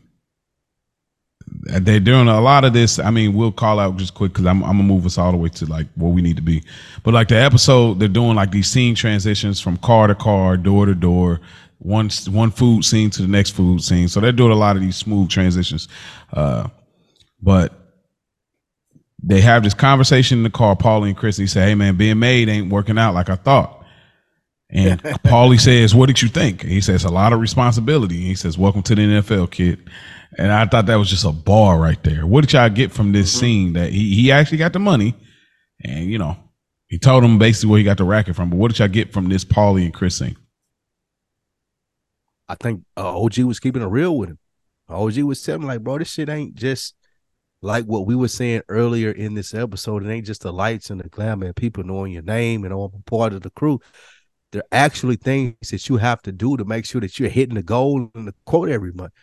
they're 1.62 2.00
doing 2.00 2.28
a 2.28 2.42
lot 2.42 2.66
of 2.66 2.74
this. 2.74 3.00
I 3.00 3.12
mean, 3.12 3.34
we'll 3.34 3.52
call 3.52 3.80
out 3.80 3.98
just 3.98 4.14
quick 4.14 4.34
because 4.34 4.46
I'm, 4.46 4.64
I'm, 4.64 4.78
gonna 4.78 4.84
move 4.84 5.06
us 5.06 5.18
all 5.18 5.32
the 5.32 5.38
way 5.38 5.50
to 5.50 5.66
like 5.66 5.88
where 5.96 6.12
we 6.12 6.22
need 6.22 6.36
to 6.36 6.42
be. 6.42 6.64
But 7.04 7.14
like 7.14 7.28
the 7.28 7.38
episode, 7.38 8.00
they're 8.00 8.08
doing 8.08 8.36
like 8.36 8.52
these 8.52 8.70
scene 8.70 8.96
transitions 8.96 9.60
from 9.60 9.78
car 9.78 10.08
to 10.08 10.16
car, 10.16 10.58
door 10.58 10.86
to 10.86 10.96
door, 10.96 11.40
one 11.80 12.10
one 12.30 12.52
food 12.52 12.84
scene 12.84 13.10
to 13.12 13.22
the 13.22 13.28
next 13.28 13.52
food 13.52 13.82
scene. 13.82 14.08
So 14.08 14.20
they're 14.20 14.32
doing 14.32 14.52
a 14.52 14.56
lot 14.56 14.76
of 14.76 14.82
these 14.82 14.96
smooth 14.96 15.30
transitions. 15.30 15.88
Uh, 16.32 16.70
but 17.42 17.74
they 19.22 19.42
have 19.42 19.64
this 19.64 19.74
conversation 19.74 20.40
in 20.40 20.44
the 20.44 20.50
car. 20.50 20.76
Paulie 20.76 21.10
and 21.10 21.18
Chrissy 21.18 21.48
say, 21.48 21.62
"Hey 21.62 21.76
man, 21.76 21.96
being 21.96 22.20
made 22.20 22.50
ain't 22.50 22.70
working 22.70 22.98
out 22.98 23.14
like 23.14 23.30
I 23.30 23.36
thought." 23.36 23.86
And 24.70 25.02
Paulie 25.24 25.60
says, 25.60 25.94
"What 25.94 26.08
did 26.08 26.22
you 26.22 26.30
think?" 26.30 26.64
And 26.64 26.72
he 26.72 26.82
says, 26.82 27.04
"A 27.04 27.10
lot 27.10 27.34
of 27.34 27.40
responsibility." 27.40 28.18
And 28.18 28.26
he 28.26 28.36
says, 28.36 28.58
"Welcome 28.58 28.82
to 28.84 28.96
the 28.96 29.02
NFL, 29.02 29.52
kid." 29.52 29.80
And 30.38 30.52
I 30.52 30.66
thought 30.66 30.88
that 30.88 30.96
was 30.96 31.10
just 31.10 31.26
a 31.26 31.32
bar 31.32 31.78
right 31.78 32.02
there. 32.04 32.26
What 32.26 32.42
did 32.42 32.54
y'all 32.54 32.70
get 32.70 32.92
from 32.92 33.12
this 33.12 33.32
mm-hmm. 33.32 33.40
scene 33.40 33.74
that 33.74 33.92
he, 33.92 34.16
he 34.16 34.32
actually 34.32 34.58
got 34.58 34.74
the 34.74 34.80
money 34.80 35.16
and 35.84 36.10
you 36.10 36.18
know, 36.18 36.38
he 36.88 36.98
told 36.98 37.24
him 37.24 37.38
basically 37.38 37.70
where 37.70 37.78
he 37.80 37.84
got 37.84 37.98
the 37.98 38.04
racket 38.04 38.36
from. 38.36 38.50
But 38.50 38.58
what 38.58 38.72
did 38.72 38.80
y'all 38.80 38.88
get 38.88 39.12
from 39.12 39.30
this 39.30 39.44
Paulie 39.44 39.86
and 39.86 39.94
Chris 39.94 40.18
scene? 40.18 40.38
I 42.48 42.56
think 42.56 42.84
uh, 42.98 43.20
OG 43.20 43.40
was 43.40 43.60
keeping 43.60 43.82
it 43.82 43.88
real 43.88 44.18
with 44.18 44.30
him. 44.30 44.40
OG 44.90 45.18
was 45.20 45.42
telling 45.42 45.62
him 45.62 45.68
like, 45.68 45.82
bro, 45.82 45.98
this 45.98 46.12
shit 46.12 46.30
ain't 46.30 46.56
just 46.56 46.94
like 47.62 47.86
what 47.86 48.06
we 48.06 48.16
were 48.16 48.28
saying 48.28 48.62
earlier 48.68 49.10
in 49.10 49.34
this 49.34 49.54
episode, 49.54 50.06
it 50.06 50.12
ain't 50.12 50.26
just 50.26 50.42
the 50.42 50.52
lights 50.52 50.90
and 50.90 51.00
the 51.00 51.10
glamour 51.10 51.48
and 51.48 51.56
people 51.56 51.84
knowing 51.84 52.12
your 52.12 52.22
name 52.22 52.64
and 52.64 52.74
all 52.74 52.94
part 53.06 53.34
of 53.34 53.42
the 53.42 53.50
crew. 53.50 53.80
There 54.52 54.62
are 54.62 54.78
actually 54.78 55.16
things 55.16 55.70
that 55.72 55.90
you 55.90 55.98
have 55.98 56.22
to 56.24 56.32
do 56.32 56.58
to 56.58 56.66
make 56.66 56.86
sure 56.86 57.02
that 57.02 57.20
you're 57.20 57.30
hitting 57.30 57.56
the 57.56 57.64
goal 57.64 58.12
and 58.14 58.28
the 58.28 58.36
quote 58.46 58.70
every 58.70 58.92
month 58.92 59.14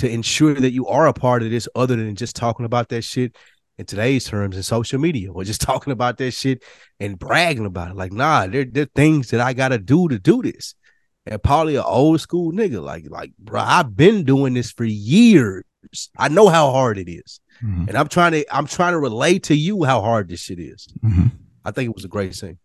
to 0.00 0.10
ensure 0.10 0.54
that 0.54 0.72
you 0.72 0.86
are 0.86 1.06
a 1.06 1.12
part 1.12 1.42
of 1.42 1.50
this 1.50 1.68
other 1.74 1.94
than 1.96 2.14
just 2.16 2.34
talking 2.34 2.64
about 2.64 2.88
that 2.88 3.02
shit 3.02 3.36
in 3.78 3.84
today's 3.84 4.24
terms 4.24 4.56
in 4.56 4.62
social 4.62 4.98
media 4.98 5.30
or 5.30 5.44
just 5.44 5.60
talking 5.62 5.92
about 5.92 6.16
that 6.18 6.32
shit 6.32 6.62
and 6.98 7.18
bragging 7.18 7.66
about 7.66 7.90
it. 7.90 7.96
Like, 7.96 8.12
nah, 8.12 8.46
there, 8.46 8.64
there 8.64 8.84
are 8.84 8.94
things 8.94 9.30
that 9.30 9.40
I 9.40 9.52
gotta 9.52 9.78
do 9.78 10.08
to 10.08 10.18
do 10.18 10.42
this. 10.42 10.74
And 11.26 11.42
probably 11.42 11.76
an 11.76 11.84
old 11.84 12.20
school 12.20 12.50
nigga, 12.50 12.82
like, 12.82 13.04
like, 13.10 13.32
bro, 13.38 13.60
I've 13.60 13.94
been 13.94 14.24
doing 14.24 14.54
this 14.54 14.72
for 14.72 14.84
years. 14.84 15.64
I 16.16 16.28
know 16.28 16.48
how 16.48 16.70
hard 16.70 16.96
it 16.96 17.10
is. 17.10 17.40
Mm-hmm. 17.62 17.88
And 17.88 17.96
I'm 17.96 18.08
trying 18.08 18.32
to 18.32 18.56
I'm 18.56 18.66
trying 18.66 18.92
to 18.92 18.98
relate 18.98 19.44
to 19.44 19.54
you 19.54 19.84
how 19.84 20.00
hard 20.00 20.28
this 20.28 20.40
shit 20.40 20.58
is. 20.58 20.88
Mm-hmm. 21.04 21.26
I 21.62 21.72
think 21.72 21.90
it 21.90 21.94
was 21.94 22.06
a 22.06 22.08
great 22.08 22.34
scene. 22.34 22.58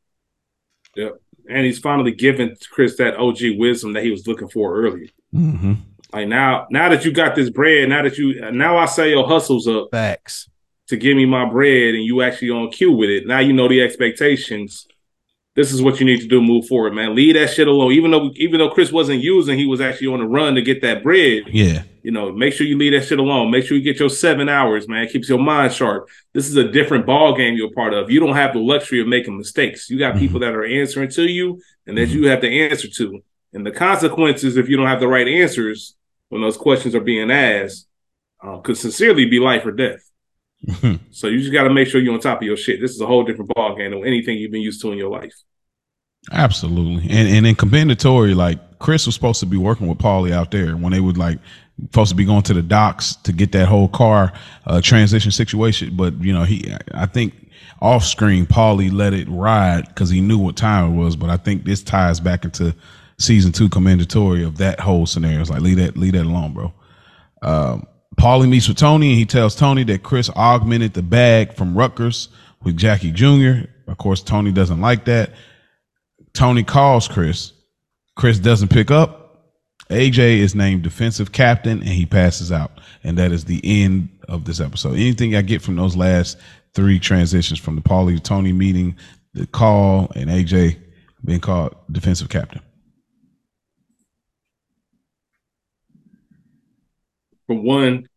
Yep. 0.96 1.22
And 1.50 1.66
he's 1.66 1.80
finally 1.80 2.14
given 2.14 2.56
Chris 2.72 2.96
that 2.98 3.18
OG 3.18 3.58
wisdom 3.58 3.92
that 3.94 4.04
he 4.04 4.12
was 4.12 4.26
looking 4.26 4.48
for 4.48 4.74
earlier. 4.74 5.08
Mm-hmm. 5.34 5.74
Like 6.14 6.28
now, 6.28 6.68
now 6.70 6.90
that 6.90 7.04
you 7.04 7.12
got 7.12 7.36
this 7.36 7.50
bread, 7.50 7.90
now 7.90 8.04
that 8.04 8.18
you 8.18 8.52
now 8.52 8.78
I 8.78 8.86
say 8.86 9.10
your 9.10 9.28
hustles 9.28 9.68
up. 9.68 9.90
Facts. 9.92 10.50
To 10.90 10.98
give 10.98 11.18
me 11.18 11.26
my 11.26 11.50
bread 11.50 11.96
and 11.96 12.04
you 12.04 12.22
actually 12.22 12.52
on 12.52 12.70
cue 12.70 12.92
with 12.92 13.10
it. 13.10 13.26
Now 13.26 13.40
you 13.40 13.54
know 13.54 13.68
the 13.68 13.82
expectations 13.82 14.88
this 15.56 15.72
is 15.72 15.82
what 15.82 16.02
you 16.02 16.06
need 16.06 16.20
to 16.20 16.28
do 16.28 16.42
move 16.42 16.68
forward, 16.68 16.94
man. 16.94 17.16
Leave 17.16 17.36
that 17.36 17.50
shit 17.50 17.68
alone. 17.68 17.94
Even 17.94 18.12
though 18.12 18.32
even 18.36 18.60
though 18.60 18.70
Chris 18.70 18.92
wasn't 18.92 19.24
using, 19.24 19.58
he 19.58 19.66
was 19.66 19.80
actually 19.80 20.08
on 20.08 20.20
the 20.20 20.26
run 20.26 20.56
to 20.56 20.62
get 20.62 20.82
that 20.82 21.02
bread. 21.02 21.44
Yeah. 21.48 21.84
You 22.04 22.12
know, 22.12 22.32
make 22.32 22.54
sure 22.54 22.68
you 22.68 22.78
leave 22.78 22.92
that 22.92 23.08
shit 23.08 23.20
alone. 23.20 23.50
Make 23.52 23.66
sure 23.66 23.78
you 23.78 23.84
get 23.84 24.00
your 24.00 24.10
seven 24.10 24.50
hours, 24.50 24.88
man. 24.88 25.04
It 25.04 25.12
keeps 25.12 25.30
your 25.30 25.40
mind 25.40 25.74
sharp. 25.74 26.10
This 26.34 26.48
is 26.50 26.58
a 26.58 26.70
different 26.70 27.06
ball 27.06 27.36
game 27.36 27.56
you're 27.56 27.72
part 27.72 27.94
of. 27.94 28.12
You 28.12 28.20
don't 28.20 28.36
have 28.36 28.54
the 28.54 28.60
luxury 28.60 29.00
of 29.00 29.08
making 29.08 29.38
mistakes. 29.38 29.90
You 29.90 29.98
got 29.98 30.12
mm-hmm. 30.12 30.20
people 30.20 30.40
that 30.42 30.54
are 30.54 30.66
answering 30.66 31.10
to 31.12 31.24
you 31.24 31.62
and 31.88 31.98
that 31.98 32.10
mm-hmm. 32.10 32.24
you 32.24 32.28
have 32.28 32.42
to 32.42 32.50
answer 32.50 32.90
to. 32.90 33.24
And 33.56 33.66
the 33.66 33.72
consequences, 33.72 34.58
if 34.58 34.68
you 34.68 34.76
don't 34.76 34.88
have 34.88 35.00
the 35.00 35.08
right 35.08 35.28
answers 35.28 35.96
when 36.30 36.42
those 36.42 36.58
questions 36.58 36.94
are 36.94 37.00
being 37.00 37.32
asked, 37.32 37.88
um, 38.44 38.62
could 38.62 38.78
sincerely 38.78 39.26
be 39.26 39.40
life 39.40 39.66
or 39.66 39.72
death. 39.72 40.12
so 41.12 41.28
you 41.28 41.40
just 41.40 41.54
got 41.54 41.64
to 41.64 41.74
make 41.74 41.88
sure 41.88 42.02
you're 42.02 42.14
on 42.14 42.20
top 42.20 42.42
of 42.42 42.44
your 42.44 42.58
shit. 42.58 42.82
This 42.82 42.92
is 42.92 43.02
a 43.02 43.08
whole 43.08 43.24
different 43.24 43.54
ball 43.56 43.76
game 43.76 43.92
than 43.92 44.06
anything 44.06 44.38
you've 44.38 44.52
been 44.52 44.62
used 44.62 44.82
to 44.82 44.92
in 44.92 44.98
your 44.98 45.10
life. 45.10 45.34
Absolutely, 46.32 47.04
and 47.10 47.30
and 47.30 47.46
in 47.46 47.54
commendatory, 47.54 48.34
like 48.34 48.80
Chris 48.80 49.06
was 49.06 49.14
supposed 49.14 49.40
to 49.42 49.46
be 49.46 49.58
working 49.58 49.86
with 49.88 50.00
Paulie 50.00 50.32
out 50.32 50.50
there 50.50 50.76
when 50.76 50.92
they 50.92 51.00
would 51.00 51.18
like 51.18 51.38
supposed 51.80 52.10
to 52.10 52.16
be 52.16 52.26
going 52.26 52.42
to 52.44 52.54
the 52.54 52.64
docks 52.64 53.16
to 53.18 53.32
get 53.32 53.52
that 53.52 53.68
whole 53.68 53.88
car 53.88 54.34
uh, 54.66 54.82
transition 54.82 55.32
situation. 55.32 55.96
But 55.96 56.20
you 56.22 56.34
know, 56.34 56.44
he 56.44 56.74
I 56.96 57.06
think 57.06 57.34
off 57.80 58.04
screen, 58.04 58.48
Paulie 58.48 58.92
let 58.92 59.14
it 59.14 59.28
ride 59.30 59.88
because 59.88 60.10
he 60.10 60.20
knew 60.20 60.40
what 60.40 60.56
time 60.56 60.92
it 60.92 60.96
was. 60.96 61.16
But 61.16 61.30
I 61.30 61.38
think 61.38 61.64
this 61.64 61.84
ties 61.84 62.20
back 62.20 62.44
into 62.44 62.74
season 63.18 63.52
two 63.52 63.70
commendatory 63.70 64.44
of 64.44 64.58
that 64.58 64.80
whole 64.80 65.06
scenario. 65.06 65.42
It's 65.42 65.50
like 65.50 65.62
leave 65.62 65.78
that 65.78 65.98
leave 65.98 66.14
that 66.14 66.26
alone, 66.26 66.54
bro. 66.54 66.74
Um, 67.42 67.88
Paulie 68.18 68.50
meets 68.50 68.68
with 68.68 68.78
Tony 68.78 69.10
and 69.12 69.20
he 69.20 69.26
tells 69.26 69.56
Tony 69.56 69.84
that 69.86 70.04
Chris 70.04 70.30
augmented 70.30 70.94
the 70.94 71.04
bag 71.04 71.54
from 71.54 71.78
Rutgers 71.78 72.30
with 72.64 72.78
Jackie 72.78 73.12
Jr. 73.12 73.70
Of 73.88 73.98
course, 73.98 74.22
Tony 74.24 74.52
doesn't 74.52 74.82
like 74.82 75.06
that. 75.06 75.32
Tony 76.34 76.64
calls 76.64 77.08
Chris. 77.08 77.52
Chris 78.16 78.40
doesn't 78.40 78.70
pick 78.70 78.92
up. 78.92 79.22
AJ 79.90 80.40
is 80.40 80.56
named 80.56 80.82
defensive 80.82 81.32
captain 81.32 81.80
and 81.80 81.90
he 81.90 82.06
passes 82.06 82.52
out. 82.52 82.80
And 83.04 83.18
that 83.18 83.32
is 83.32 83.46
the 83.46 83.62
end 83.64 84.10
of 84.28 84.46
this 84.46 84.60
episode. 84.60 84.94
Anything 84.94 85.36
I 85.36 85.42
get 85.42 85.62
from 85.62 85.76
those 85.76 85.96
last 85.96 86.38
three 86.74 87.00
transitions 87.00 87.60
from 87.60 87.76
the 87.76 87.82
Paulie 87.82 88.16
to 88.16 88.22
Tony 88.22 88.52
meeting, 88.52 88.96
the 89.34 89.46
call, 89.46 90.12
and 90.16 90.30
AJ 90.30 90.78
being 91.24 91.40
called 91.40 91.76
defensive 91.92 92.30
captain. 92.30 92.62
For 97.48 97.56
one, 97.56 98.08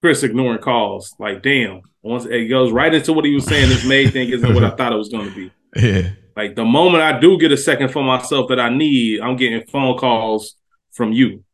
Chris 0.00 0.22
ignoring 0.22 0.60
calls. 0.60 1.14
Like, 1.18 1.42
damn. 1.42 1.82
Once 2.02 2.24
it 2.24 2.48
goes 2.48 2.72
right 2.72 2.94
into 2.94 3.12
what 3.12 3.26
he 3.26 3.34
was 3.34 3.44
saying, 3.44 3.68
this 3.68 3.84
May 3.84 4.08
thing 4.08 4.30
isn't 4.30 4.54
what 4.54 4.64
I 4.64 4.70
thought 4.70 4.92
it 4.92 4.96
was 4.96 5.10
going 5.10 5.28
to 5.28 5.34
be. 5.34 5.52
Yeah. 5.76 6.10
Like 6.34 6.56
the 6.56 6.64
moment 6.64 7.04
I 7.04 7.20
do 7.20 7.38
get 7.38 7.52
a 7.52 7.56
second 7.56 7.90
for 7.90 8.02
myself 8.02 8.48
that 8.48 8.58
I 8.58 8.70
need, 8.70 9.20
I'm 9.20 9.36
getting 9.36 9.64
phone 9.68 9.96
calls 9.96 10.56
from 10.90 11.12
you. 11.12 11.44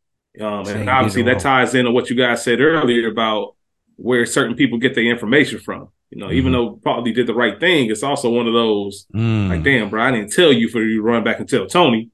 Um, 0.41 0.67
and 0.67 0.89
obviously 0.89 1.23
that 1.25 1.41
ties 1.41 1.75
into 1.75 1.91
what 1.91 2.09
you 2.09 2.17
guys 2.17 2.43
said 2.43 2.61
earlier 2.61 3.09
about 3.09 3.57
where 3.97 4.25
certain 4.25 4.55
people 4.55 4.79
get 4.79 4.95
their 4.95 5.05
information 5.05 5.59
from. 5.59 5.89
You 6.11 6.19
know, 6.19 6.27
mm-hmm. 6.27 6.37
even 6.37 6.53
though 6.53 6.77
probably 6.83 7.13
did 7.13 7.27
the 7.27 7.35
right 7.35 7.59
thing, 7.59 7.91
it's 7.91 8.03
also 8.03 8.31
one 8.31 8.47
of 8.47 8.53
those 8.53 9.07
mm. 9.15 9.49
like, 9.49 9.65
damn, 9.65 9.91
bro, 9.91 10.03
I 10.03 10.13
didn't 10.13 10.33
tell 10.33 10.53
you 10.53 10.69
for 10.69 10.81
you 10.81 10.97
to 10.97 11.03
run 11.03 11.25
back 11.25 11.41
and 11.41 11.49
tell 11.49 11.67
Tony. 11.67 12.11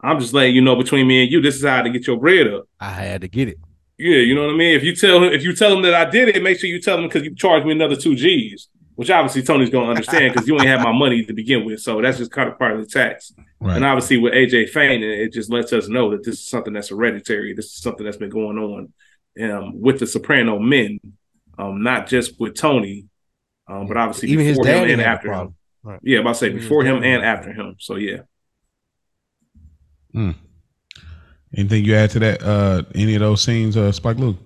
I'm 0.00 0.20
just 0.20 0.32
letting 0.32 0.54
you 0.54 0.60
know 0.60 0.76
between 0.76 1.06
me 1.06 1.22
and 1.22 1.32
you, 1.32 1.40
this 1.40 1.56
is 1.56 1.64
how 1.64 1.82
to 1.82 1.90
get 1.90 2.06
your 2.06 2.18
bread 2.18 2.46
up. 2.46 2.68
I 2.78 2.90
had 2.90 3.22
to 3.22 3.28
get 3.28 3.48
it. 3.48 3.58
Yeah, 3.98 4.18
you 4.18 4.34
know 4.34 4.46
what 4.46 4.54
I 4.54 4.56
mean. 4.56 4.76
If 4.76 4.84
you 4.84 4.94
tell 4.94 5.22
him, 5.22 5.32
if 5.32 5.42
you 5.42 5.54
tell 5.54 5.76
him 5.76 5.82
that 5.82 5.94
I 5.94 6.08
did 6.08 6.28
it, 6.28 6.42
make 6.42 6.60
sure 6.60 6.70
you 6.70 6.80
tell 6.80 6.98
him 6.98 7.04
because 7.08 7.24
you 7.24 7.34
charged 7.34 7.66
me 7.66 7.72
another 7.72 7.96
two 7.96 8.14
G's, 8.14 8.68
which 8.94 9.10
obviously 9.10 9.42
Tony's 9.42 9.70
gonna 9.70 9.88
understand 9.88 10.34
because 10.34 10.46
you 10.46 10.54
ain't 10.54 10.66
have 10.66 10.82
my 10.82 10.92
money 10.92 11.24
to 11.24 11.32
begin 11.32 11.64
with. 11.64 11.80
So 11.80 12.00
that's 12.00 12.18
just 12.18 12.30
kind 12.30 12.48
of 12.48 12.56
part 12.58 12.74
of 12.74 12.80
the 12.80 12.86
tax. 12.86 13.32
Right. 13.58 13.74
And 13.74 13.84
obviously 13.84 14.18
with 14.18 14.34
AJ 14.34 14.68
Fain, 14.68 15.02
it 15.02 15.32
just 15.32 15.50
lets 15.50 15.72
us 15.72 15.88
know 15.88 16.12
that 16.12 16.22
this 16.22 16.34
is 16.34 16.48
something 16.48 16.72
that's 16.72 16.90
hereditary. 16.90 17.54
This 17.54 17.66
is 17.66 17.82
something 17.82 18.04
that's 18.04 18.16
been 18.16 18.30
going 18.30 18.56
on 18.56 18.92
um, 19.50 19.80
with 19.80 19.98
the 19.98 20.06
Soprano 20.06 20.60
men, 20.60 21.00
um, 21.58 21.82
not 21.82 22.06
just 22.06 22.38
with 22.38 22.54
Tony, 22.54 23.06
um, 23.66 23.88
but 23.88 23.96
obviously 23.96 24.28
even 24.28 24.46
before 24.46 24.64
his 24.64 24.76
him 24.76 24.90
and 24.90 25.00
after 25.00 25.32
him. 25.32 25.56
Right. 25.82 26.00
Yeah, 26.04 26.20
about 26.20 26.34
to 26.34 26.38
say 26.38 26.46
even 26.48 26.60
before 26.60 26.84
him 26.84 27.02
and 27.02 27.24
after 27.24 27.52
him. 27.52 27.74
So 27.80 27.96
yeah. 27.96 28.18
Hmm. 30.12 30.30
Anything 31.56 31.84
you 31.84 31.94
add 31.94 32.10
to 32.10 32.18
that? 32.20 32.42
Uh, 32.42 32.82
any 32.94 33.14
of 33.14 33.20
those 33.20 33.42
scenes, 33.42 33.76
uh, 33.76 33.92
Spike 33.92 34.18
Lee? 34.18 34.36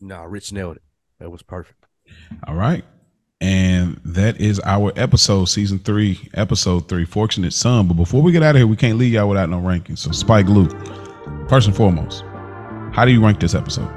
No, 0.00 0.16
nah, 0.16 0.24
Rich 0.24 0.52
nailed 0.52 0.76
it. 0.76 0.82
That 1.20 1.30
was 1.30 1.42
perfect. 1.42 1.86
All 2.46 2.54
right. 2.54 2.84
And 3.40 4.00
that 4.04 4.40
is 4.40 4.60
our 4.64 4.92
episode, 4.96 5.46
season 5.46 5.80
three, 5.80 6.28
episode 6.34 6.88
three, 6.88 7.04
Fortunate 7.04 7.52
Son. 7.52 7.88
But 7.88 7.94
before 7.94 8.22
we 8.22 8.30
get 8.32 8.42
out 8.42 8.54
of 8.54 8.60
here, 8.60 8.66
we 8.66 8.76
can't 8.76 8.98
leave 8.98 9.12
y'all 9.12 9.28
without 9.28 9.48
no 9.48 9.60
rankings. 9.60 9.98
So, 9.98 10.12
Spike 10.12 10.46
Lee, 10.46 10.68
first 11.48 11.66
and 11.66 11.76
foremost, 11.76 12.22
how 12.92 13.04
do 13.04 13.10
you 13.10 13.24
rank 13.24 13.40
this 13.40 13.54
episode? 13.54 13.88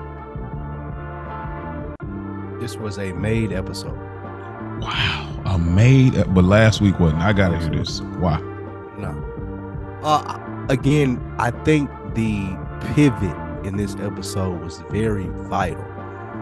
This 2.60 2.76
was 2.78 2.98
a 2.98 3.14
made 3.14 3.52
episode. 3.52 3.96
Wow. 4.82 5.42
A 5.46 5.60
made, 5.60 6.14
but 6.34 6.44
last 6.44 6.82
week 6.82 7.00
wasn't. 7.00 7.22
I 7.22 7.32
got 7.34 7.50
to 7.50 7.60
hear 7.60 7.70
this. 7.70 8.02
Why? 8.02 8.40
No. 8.98 9.12
Uh, 10.04 10.40
again, 10.70 11.36
I 11.38 11.52
think 11.52 11.90
the 12.16 12.58
pivot 12.94 13.66
in 13.66 13.78
this 13.78 13.96
episode 13.96 14.62
was 14.62 14.82
very 14.90 15.28
vital. 15.50 15.84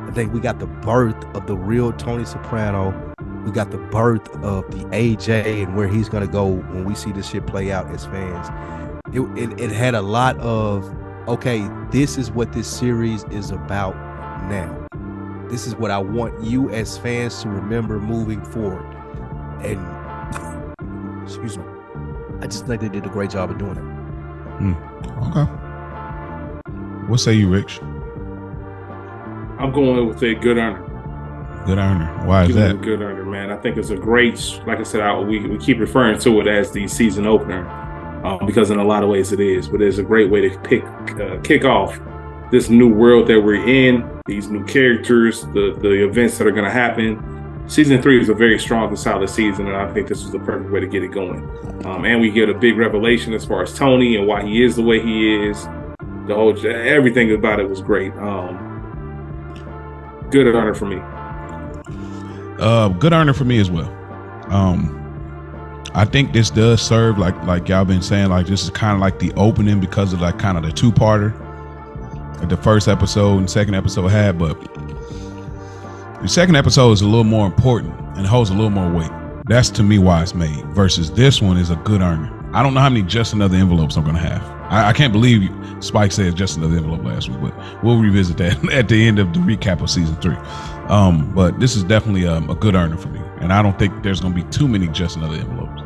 I 0.08 0.12
think 0.12 0.34
we 0.34 0.40
got 0.40 0.60
the 0.60 0.68
birth 0.68 1.24
of 1.36 1.48
the 1.48 1.56
real 1.56 1.92
Tony 1.94 2.26
Soprano. 2.26 3.14
We 3.46 3.52
got 3.52 3.72
the 3.72 3.78
birth 3.78 4.30
of 4.44 4.70
the 4.72 4.86
AJ 4.86 5.64
and 5.64 5.76
where 5.76 5.88
he's 5.88 6.10
gonna 6.10 6.28
go 6.28 6.46
when 6.46 6.86
we 6.86 6.96
see 6.96 7.12
this 7.12 7.30
shit 7.30 7.46
play 7.48 7.72
out 7.72 7.88
as 7.92 8.06
fans. 8.06 8.50
It, 9.14 9.22
it, 9.38 9.60
it 9.60 9.72
had 9.72 9.96
a 9.96 10.02
lot 10.02 10.38
of 10.38 10.94
okay, 11.28 11.68
this 11.92 12.18
is 12.18 12.32
what 12.32 12.52
this 12.52 12.68
series 12.68 13.24
is 13.26 13.52
about 13.52 13.96
now. 14.50 14.88
This 15.50 15.68
is 15.68 15.76
what 15.76 15.92
I 15.92 16.00
want 16.00 16.42
you 16.44 16.70
as 16.70 16.98
fans 16.98 17.42
to 17.44 17.50
remember 17.50 18.00
moving 18.00 18.44
forward. 18.44 18.86
And 19.64 19.80
excuse 21.24 21.58
me, 21.58 21.64
I 22.42 22.48
just 22.48 22.66
think 22.66 22.82
they 22.82 22.90
did 22.90 23.06
a 23.06 23.10
great 23.10 23.30
job 23.30 23.52
of 23.52 23.58
doing 23.58 23.78
it. 23.78 23.93
Mm. 24.64 24.78
Okay. 25.30 27.10
What 27.10 27.20
say 27.20 27.34
you, 27.34 27.50
Rich? 27.50 27.82
I'm 29.60 29.72
going 29.72 30.08
with 30.08 30.24
a 30.24 30.36
good 30.36 30.58
earner. 30.58 30.82
Good 31.66 31.78
earner. 31.78 32.26
Why 32.26 32.46
is 32.46 32.56
that? 32.56 32.82
Good 32.82 33.02
earner, 33.02 33.26
man. 33.26 33.52
I 33.52 33.58
think 33.58 33.78
it's 33.78 33.90
a 33.90 33.96
great, 33.96 34.62
like 34.66 34.80
I 34.80 34.84
said, 34.84 35.02
I, 35.02 35.18
we, 35.20 35.46
we 35.48 35.58
keep 35.58 35.80
referring 35.80 36.20
to 36.20 36.42
it 36.42 36.48
as 36.48 36.72
the 36.72 36.88
season 36.88 37.26
opener 37.26 37.68
um, 38.24 38.46
because 38.46 38.70
in 38.70 38.80
a 38.80 38.84
lot 38.84 39.04
of 39.04 39.10
ways 39.10 39.32
it 39.32 39.40
is, 39.40 39.68
but 39.68 39.82
it's 39.82 39.98
a 39.98 40.04
great 40.04 40.30
way 40.30 40.50
to 40.50 40.58
pick 40.60 40.84
uh, 41.20 41.40
kick 41.42 41.66
off 41.66 42.00
this 42.52 42.70
new 42.70 42.88
world 42.88 43.28
that 43.28 43.42
we're 43.42 43.66
in, 43.68 44.22
these 44.26 44.48
new 44.48 44.64
characters, 44.66 45.42
the 45.48 45.78
the 45.82 46.06
events 46.06 46.38
that 46.38 46.48
are 46.48 46.52
going 46.52 46.64
to 46.66 46.72
happen, 46.72 47.18
season 47.68 48.02
three 48.02 48.20
was 48.20 48.30
a 48.30 48.34
very 48.34 48.60
strong 48.60 48.90
and 48.90 49.00
solid 49.00 49.30
season, 49.30 49.68
and 49.68 49.76
I 49.76 49.92
think 49.94 50.08
this 50.08 50.24
was 50.24 50.32
the 50.32 50.40
perfect 50.40 50.72
way 50.72 50.80
to 50.80 50.88
get 50.88 51.04
it 51.04 51.12
going. 51.12 51.44
Um, 51.86 52.06
and 52.06 52.22
we 52.22 52.32
get 52.32 52.50
a 52.50 52.54
big 52.54 52.78
revelation 52.78 53.34
as 53.34 53.46
far 53.46 53.64
as 53.64 53.74
Tony 53.74 54.16
and 54.16 54.28
why 54.28 54.44
he 54.44 54.64
is 54.64 54.76
the 54.76 54.84
way 54.84 55.02
he 55.02 55.48
is. 55.48 55.64
The 56.28 56.36
whole 56.36 56.56
everything 56.66 57.32
about 57.34 57.60
it 57.60 57.70
was 57.70 57.82
great. 57.82 58.14
Um, 58.14 58.58
good 60.32 60.48
earner 60.48 60.74
for 60.74 60.86
me. 60.86 61.02
Uh, 62.60 62.90
good 62.90 63.12
earner 63.12 63.34
for 63.34 63.46
me 63.46 63.60
as 63.60 63.70
well. 63.70 63.90
Um, 64.50 65.00
I 65.94 66.06
think 66.06 66.32
this 66.32 66.50
does 66.50 66.82
serve 66.82 67.18
like 67.18 67.36
like 67.44 67.68
y'all 67.68 67.86
been 67.86 68.02
saying 68.02 68.30
like 68.30 68.48
this 68.48 68.64
is 68.64 68.70
kind 68.70 68.96
of 68.96 69.02
like 69.02 69.20
the 69.20 69.34
opening 69.34 69.80
because 69.80 70.14
of 70.14 70.22
like 70.22 70.40
kind 70.40 70.58
of 70.58 70.64
the 70.64 70.72
two 70.72 70.92
parter 70.92 71.38
the 72.50 72.58
first 72.58 72.88
episode 72.88 73.38
and 73.38 73.50
second 73.50 73.76
episode 73.76 74.08
had, 74.08 74.38
but 74.38 74.58
the 76.24 76.30
second 76.30 76.56
episode 76.56 76.94
is 76.94 77.02
a 77.02 77.06
little 77.06 77.26
more 77.26 77.46
important 77.46 77.94
and 78.16 78.26
holds 78.26 78.50
a 78.50 78.54
little 78.54 78.70
more 78.70 78.90
weight. 78.90 79.12
That's 79.46 79.70
to 79.72 79.84
me 79.84 80.00
why 80.00 80.22
it's 80.22 80.34
made. 80.34 80.66
Versus 80.68 81.12
this 81.12 81.42
one 81.42 81.58
is 81.58 81.70
a 81.70 81.76
good 81.76 82.00
earner. 82.00 82.32
I 82.54 82.64
don't 82.64 82.74
know 82.74 82.80
how 82.80 82.88
many 82.88 83.04
just 83.04 83.34
another 83.34 83.58
envelopes 83.58 83.98
I'm 83.98 84.06
gonna 84.06 84.20
have. 84.20 84.42
I, 84.72 84.90
I 84.90 84.94
can't 84.94 85.12
believe 85.12 85.52
Spike 85.82 86.14
said 86.14 86.38
just 86.38 86.56
another 86.56 86.78
envelope 86.78 87.04
last 87.04 87.28
week, 87.28 87.42
but 87.42 87.84
we'll 87.84 88.00
revisit 88.00 88.38
that 88.38 88.72
at 88.72 88.88
the 88.88 89.06
end 89.06 89.20
of 89.20 89.34
the 89.34 89.40
recap 89.40 89.82
of 89.82 89.90
season 89.90 90.16
three. 90.22 90.38
Um, 90.88 91.30
but 91.36 91.60
this 91.60 91.76
is 91.76 91.84
definitely 91.84 92.26
um, 92.26 92.50
a 92.50 92.56
good 92.56 92.74
earner 92.74 92.96
for 92.96 93.10
me, 93.10 93.20
and 93.42 93.52
I 93.52 93.62
don't 93.62 93.78
think 93.78 94.02
there's 94.02 94.22
gonna 94.22 94.34
be 94.34 94.44
too 94.44 94.70
many 94.70 94.88
just 94.88 95.18
another 95.18 95.36
envelopes. 95.36 95.82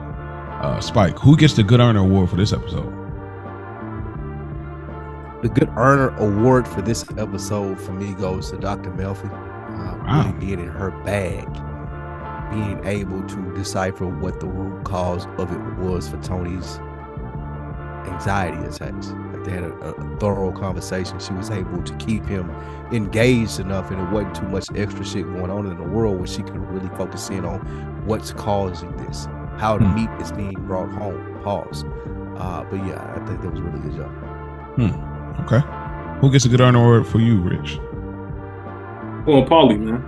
Uh, 0.62 0.80
Spike, 0.82 1.18
who 1.18 1.36
gets 1.36 1.54
the 1.54 1.64
good 1.64 1.80
earner 1.80 2.02
award 2.02 2.30
for 2.30 2.36
this 2.36 2.54
episode? 2.54 2.94
The 5.42 5.50
good 5.50 5.70
earner 5.78 6.16
award 6.18 6.68
for 6.68 6.84
this 6.84 7.04
episode 7.18 7.82
for 7.82 7.94
me 7.94 8.14
goes 8.14 8.52
to 8.52 8.58
Dr. 8.58 8.92
Melfi. 8.92 9.57
Uh, 9.78 9.98
wow. 10.06 10.24
Really 10.26 10.40
being 10.40 10.60
in 10.60 10.68
her 10.68 10.92
bag, 11.04 11.48
being 12.52 12.84
able 12.86 13.22
to 13.28 13.54
decipher 13.54 14.08
what 14.08 14.40
the 14.40 14.48
root 14.48 14.84
cause 14.84 15.26
of 15.38 15.52
it 15.52 15.78
was 15.78 16.10
for 16.10 16.18
Tony's 16.18 16.80
anxiety 18.08 18.58
attacks. 18.66 19.10
Like 19.34 19.44
they 19.44 19.52
had 19.52 19.64
a, 19.64 19.74
a, 19.74 20.18
thorough 20.18 20.52
conversation. 20.52 21.20
She 21.20 21.34
was 21.34 21.50
able 21.50 21.84
to 21.84 21.94
keep 21.98 22.26
him 22.26 22.50
engaged 22.92 23.60
enough, 23.60 23.92
and 23.92 24.02
it 24.02 24.12
wasn't 24.12 24.36
too 24.36 24.48
much 24.48 24.68
extra 24.76 25.06
shit 25.06 25.26
going 25.26 25.52
on 25.52 25.68
in 25.68 25.78
the 25.78 25.84
world 25.84 26.18
where 26.18 26.28
she 26.28 26.42
could 26.42 26.58
really 26.58 26.90
focus 26.96 27.30
in 27.30 27.46
on 27.46 27.60
what's 28.06 28.32
causing 28.34 28.96
this, 28.98 29.26
how 29.58 29.78
the 29.78 29.86
hmm. 29.86 29.96
meat 29.96 30.22
is 30.22 30.32
being 30.32 30.54
brought 30.66 30.90
home. 30.90 31.40
Pause. 31.44 31.86
Uh, 32.38 32.64
but 32.66 32.78
yeah, 32.86 33.14
I 33.16 33.26
think 33.26 33.42
that 33.42 33.52
was 33.52 33.60
a 33.60 33.64
really 33.64 33.80
good 33.90 33.98
job. 33.98 34.12
Hmm. 34.76 35.44
Okay. 35.44 35.62
Who 36.22 36.32
gets 36.32 36.46
a 36.46 36.50
good 36.50 36.62
earner 36.62 36.80
award 36.80 37.08
for 37.08 37.20
you, 37.20 37.40
Rich? 37.42 37.80
Well, 39.28 39.44
Paulie, 39.44 39.78
man. 39.78 40.02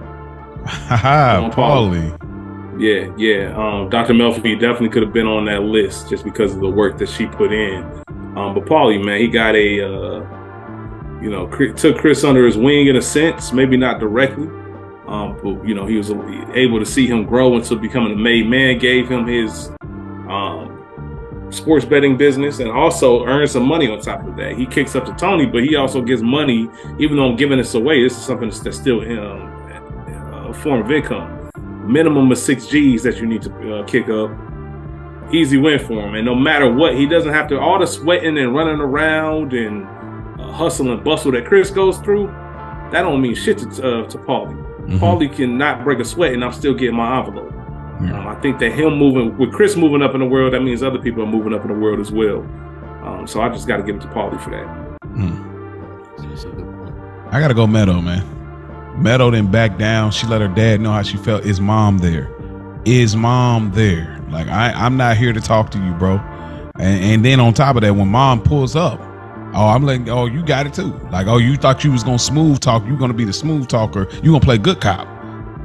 Haha, 0.65 1.49
Paulie. 1.49 2.17
Yeah, 2.79 3.13
yeah. 3.17 3.53
Um, 3.53 3.89
Dr. 3.89 4.13
Melfi 4.13 4.57
definitely 4.57 4.87
could 4.87 5.03
have 5.03 5.11
been 5.11 5.27
on 5.27 5.43
that 5.43 5.63
list 5.63 6.09
just 6.09 6.23
because 6.23 6.53
of 6.53 6.61
the 6.61 6.69
work 6.69 6.97
that 6.99 7.09
she 7.09 7.25
put 7.25 7.51
in. 7.51 7.83
Um, 8.37 8.53
but 8.53 8.63
Paulie, 8.63 9.03
man, 9.03 9.19
he 9.19 9.27
got 9.27 9.55
a, 9.55 9.81
uh, 9.81 10.19
you 11.21 11.29
know, 11.29 11.47
took 11.73 11.97
Chris 11.97 12.23
under 12.23 12.45
his 12.45 12.55
wing 12.55 12.87
in 12.87 12.95
a 12.95 13.01
sense, 13.01 13.51
maybe 13.51 13.75
not 13.75 13.99
directly. 13.99 14.47
Um, 15.05 15.37
but 15.43 15.67
you 15.67 15.73
know, 15.73 15.85
he 15.85 15.97
was 15.97 16.11
able 16.53 16.79
to 16.79 16.85
see 16.85 17.05
him 17.05 17.25
grow 17.25 17.57
into 17.57 17.75
becoming 17.75 18.13
a 18.13 18.15
made 18.15 18.47
man. 18.47 18.77
Gave 18.77 19.09
him 19.09 19.27
his 19.27 19.69
sports 21.51 21.85
betting 21.85 22.17
business, 22.17 22.59
and 22.59 22.69
also 22.69 23.25
earned 23.25 23.49
some 23.49 23.67
money 23.67 23.89
on 23.89 23.99
top 23.99 24.25
of 24.25 24.35
that. 24.37 24.57
He 24.57 24.65
kicks 24.65 24.95
up 24.95 25.05
to 25.05 25.13
Tony, 25.13 25.45
but 25.45 25.63
he 25.63 25.75
also 25.75 26.01
gets 26.01 26.21
money, 26.21 26.69
even 26.99 27.17
though 27.17 27.29
I'm 27.29 27.35
giving 27.35 27.57
this 27.57 27.73
away. 27.73 28.03
This 28.03 28.17
is 28.17 28.25
something 28.25 28.49
that's 28.49 28.77
still 28.77 29.01
um, 29.01 30.49
a 30.49 30.53
form 30.53 30.81
of 30.81 30.91
income 30.91 31.39
minimum 31.89 32.31
of 32.31 32.37
six 32.37 32.67
G's 32.67 33.03
that 33.03 33.17
you 33.17 33.25
need 33.25 33.41
to 33.41 33.75
uh, 33.75 33.85
kick 33.85 34.09
up. 34.09 34.31
Easy 35.33 35.57
win 35.57 35.79
for 35.79 36.07
him, 36.07 36.15
and 36.15 36.25
no 36.25 36.33
matter 36.33 36.71
what, 36.71 36.95
he 36.95 37.05
doesn't 37.05 37.31
have 37.31 37.47
to 37.49 37.59
all 37.59 37.77
the 37.79 37.85
sweating 37.85 38.37
and 38.37 38.55
running 38.55 38.79
around 38.79 39.53
and 39.53 39.85
uh, 40.39 40.51
hustle 40.51 40.91
and 40.91 41.03
bustle 41.03 41.31
that 41.33 41.45
Chris 41.45 41.69
goes 41.69 41.99
through. 41.99 42.27
That 42.91 43.03
don't 43.03 43.21
mean 43.21 43.35
shit 43.35 43.59
to 43.59 43.67
uh, 43.67 44.07
to 44.07 44.17
Paulie. 44.17 44.55
Mm-hmm. 44.55 44.97
Paulie 44.97 45.35
cannot 45.35 45.83
break 45.83 45.99
a 45.99 46.05
sweat, 46.05 46.33
and 46.33 46.43
I'm 46.43 46.51
still 46.51 46.73
getting 46.73 46.95
my 46.95 47.19
envelope. 47.19 47.53
Um, 47.99 48.27
I 48.27 48.35
think 48.35 48.59
that 48.59 48.71
him 48.71 48.97
moving 48.97 49.37
with 49.37 49.51
Chris 49.51 49.75
moving 49.75 50.01
up 50.01 50.13
in 50.13 50.21
the 50.21 50.25
world, 50.25 50.53
that 50.53 50.61
means 50.61 50.81
other 50.81 50.99
people 50.99 51.21
are 51.23 51.27
moving 51.27 51.53
up 51.53 51.63
in 51.63 51.67
the 51.67 51.77
world 51.77 51.99
as 51.99 52.11
well. 52.11 52.41
Um, 53.03 53.27
so 53.27 53.41
I 53.41 53.49
just 53.49 53.67
got 53.67 53.77
to 53.77 53.83
give 53.83 53.95
it 53.97 54.01
to 54.01 54.07
Paulie 54.07 54.41
for 54.41 54.51
that. 54.51 54.99
Mm. 55.15 55.49
I 57.31 57.39
got 57.39 57.49
to 57.49 57.53
go 57.53 57.67
Meadow, 57.67 58.01
man. 58.01 58.23
Meadow 59.01 59.31
didn't 59.31 59.51
back 59.51 59.77
down. 59.77 60.11
She 60.11 60.27
let 60.27 60.41
her 60.41 60.47
dad 60.47 60.81
know 60.81 60.91
how 60.91 61.03
she 61.03 61.17
felt. 61.17 61.45
Is 61.45 61.59
mom 61.59 61.97
there? 61.99 62.29
Is 62.85 63.15
mom 63.15 63.71
there? 63.71 64.17
Like 64.29 64.47
I, 64.47 64.71
I'm 64.71 64.95
not 64.95 65.17
here 65.17 65.33
to 65.33 65.41
talk 65.41 65.71
to 65.71 65.77
you, 65.79 65.91
bro. 65.93 66.17
And, 66.75 67.03
and 67.03 67.25
then 67.25 67.39
on 67.39 67.53
top 67.53 67.75
of 67.75 67.81
that, 67.81 67.93
when 67.93 68.07
mom 68.07 68.41
pulls 68.41 68.75
up, 68.75 68.99
oh, 69.53 69.67
I'm 69.67 69.83
like, 69.83 70.07
oh, 70.07 70.25
you 70.25 70.43
got 70.43 70.67
it 70.67 70.73
too. 70.73 70.93
Like, 71.11 71.27
oh, 71.27 71.37
you 71.37 71.57
thought 71.57 71.83
you 71.83 71.91
was 71.91 72.03
gonna 72.03 72.19
smooth 72.19 72.59
talk. 72.59 72.85
You 72.85 72.97
gonna 72.97 73.13
be 73.13 73.25
the 73.25 73.33
smooth 73.33 73.67
talker. 73.67 74.07
You 74.23 74.31
gonna 74.31 74.39
play 74.39 74.57
good 74.57 74.79
cop. 74.79 75.07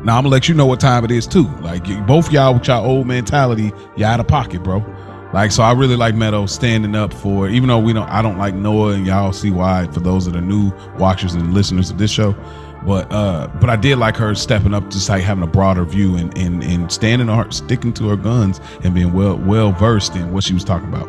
Now 0.04 0.18
I'm 0.18 0.24
gonna 0.24 0.28
let 0.28 0.48
you 0.48 0.54
know 0.54 0.66
what 0.66 0.80
time 0.80 1.04
it 1.04 1.10
is 1.10 1.26
too. 1.26 1.48
Like 1.60 1.84
both 2.06 2.30
y'all 2.30 2.52
with 2.54 2.66
y'all 2.66 2.84
old 2.84 3.06
mentality, 3.06 3.72
y'all 3.96 4.08
out 4.08 4.20
of 4.20 4.28
pocket, 4.28 4.62
bro. 4.62 4.84
Like 5.32 5.50
so, 5.50 5.62
I 5.62 5.72
really 5.72 5.96
like 5.96 6.14
Meadow 6.14 6.46
standing 6.46 6.94
up 6.94 7.12
for. 7.12 7.48
Even 7.48 7.68
though 7.68 7.80
we 7.80 7.92
don't, 7.92 8.08
I 8.08 8.22
don't 8.22 8.38
like 8.38 8.54
Noah, 8.54 8.92
and 8.92 9.06
y'all 9.06 9.32
see 9.32 9.50
why. 9.50 9.88
For 9.88 10.00
those 10.00 10.26
that 10.26 10.36
are 10.36 10.40
new 10.40 10.72
watchers 10.98 11.34
and 11.34 11.52
listeners 11.52 11.90
of 11.90 11.98
this 11.98 12.10
show, 12.10 12.36
but 12.86 13.10
uh, 13.10 13.48
but 13.60 13.70
I 13.70 13.76
did 13.76 13.98
like 13.98 14.16
her 14.16 14.34
stepping 14.34 14.74
up, 14.74 14.90
just 14.90 15.08
like 15.08 15.22
having 15.22 15.42
a 15.42 15.48
broader 15.48 15.84
view 15.84 16.16
and 16.16 16.36
and 16.36 16.62
and 16.62 16.92
standing 16.92 17.28
on 17.28 17.50
sticking 17.50 17.92
to 17.94 18.08
her 18.10 18.16
guns 18.16 18.60
and 18.84 18.94
being 18.94 19.12
well 19.12 19.38
well 19.38 19.72
versed 19.72 20.14
in 20.14 20.32
what 20.32 20.44
she 20.44 20.54
was 20.54 20.62
talking 20.64 20.88
about. 20.88 21.08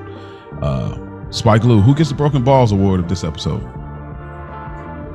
Uh, 0.63 0.97
Spike 1.31 1.63
Lou, 1.65 1.81
who 1.81 1.93
gets 1.93 2.09
the 2.09 2.15
Broken 2.15 2.43
Balls 2.43 2.71
Award 2.71 3.01
of 3.01 3.09
this 3.09 3.23
episode? 3.23 3.61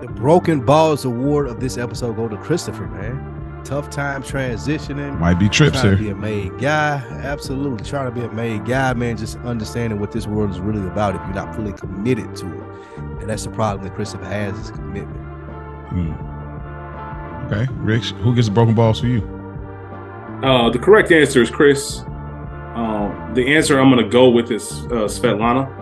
The 0.02 0.08
Broken 0.14 0.60
Balls 0.60 1.04
Award 1.04 1.48
of 1.48 1.60
this 1.60 1.78
episode 1.78 2.14
go 2.14 2.28
to 2.28 2.36
Christopher, 2.36 2.86
man. 2.86 3.39
Tough 3.64 3.90
time 3.90 4.22
transitioning. 4.22 5.18
Might 5.18 5.38
be 5.38 5.48
trips 5.48 5.80
here. 5.82 5.92
To 5.92 5.96
be 5.96 6.10
a 6.10 6.14
made 6.14 6.58
guy, 6.58 6.96
absolutely. 7.22 7.84
Trying 7.84 8.12
to 8.12 8.20
be 8.20 8.26
a 8.26 8.32
made 8.32 8.64
guy, 8.64 8.92
man. 8.94 9.16
Just 9.16 9.38
understanding 9.38 10.00
what 10.00 10.12
this 10.12 10.26
world 10.26 10.50
is 10.50 10.60
really 10.60 10.86
about. 10.86 11.14
If 11.14 11.20
you're 11.22 11.34
not 11.34 11.54
fully 11.54 11.72
committed 11.72 12.34
to 12.36 12.46
it, 12.46 12.64
and 13.20 13.28
that's 13.28 13.44
the 13.44 13.50
problem 13.50 13.86
that 13.86 13.94
Christopher 13.94 14.24
has 14.24 14.58
is 14.58 14.70
commitment. 14.70 15.20
Hmm. 15.90 16.30
Okay, 17.52 17.72
Rich, 17.74 18.10
who 18.12 18.34
gets 18.34 18.48
the 18.48 18.54
broken 18.54 18.74
balls 18.74 19.00
for 19.00 19.06
you? 19.06 19.20
Uh, 20.42 20.70
the 20.70 20.78
correct 20.78 21.12
answer 21.12 21.42
is 21.42 21.50
Chris. 21.50 22.00
Um, 22.74 23.32
the 23.34 23.54
answer 23.54 23.78
I'm 23.78 23.90
going 23.90 24.02
to 24.02 24.08
go 24.08 24.30
with 24.30 24.50
is 24.50 24.70
uh, 24.86 25.06
Svetlana. 25.06 25.76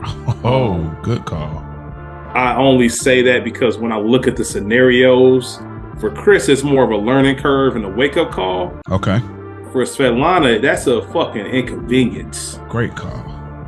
Oh, 0.44 0.96
good 1.02 1.24
call. 1.24 1.58
I 2.34 2.54
only 2.56 2.88
say 2.88 3.22
that 3.22 3.42
because 3.42 3.76
when 3.78 3.90
I 3.90 3.98
look 3.98 4.28
at 4.28 4.36
the 4.36 4.44
scenarios, 4.44 5.58
for 6.00 6.10
Chris, 6.10 6.48
it's 6.48 6.62
more 6.62 6.84
of 6.84 6.90
a 6.90 6.96
learning 6.96 7.36
curve 7.36 7.76
and 7.76 7.84
a 7.84 7.88
wake 7.88 8.16
up 8.16 8.30
call. 8.30 8.78
Okay. 8.90 9.18
For 9.72 9.84
Svetlana, 9.84 10.60
that's 10.62 10.86
a 10.86 11.02
fucking 11.12 11.46
inconvenience. 11.46 12.60
Great 12.68 12.94
call. 12.94 13.24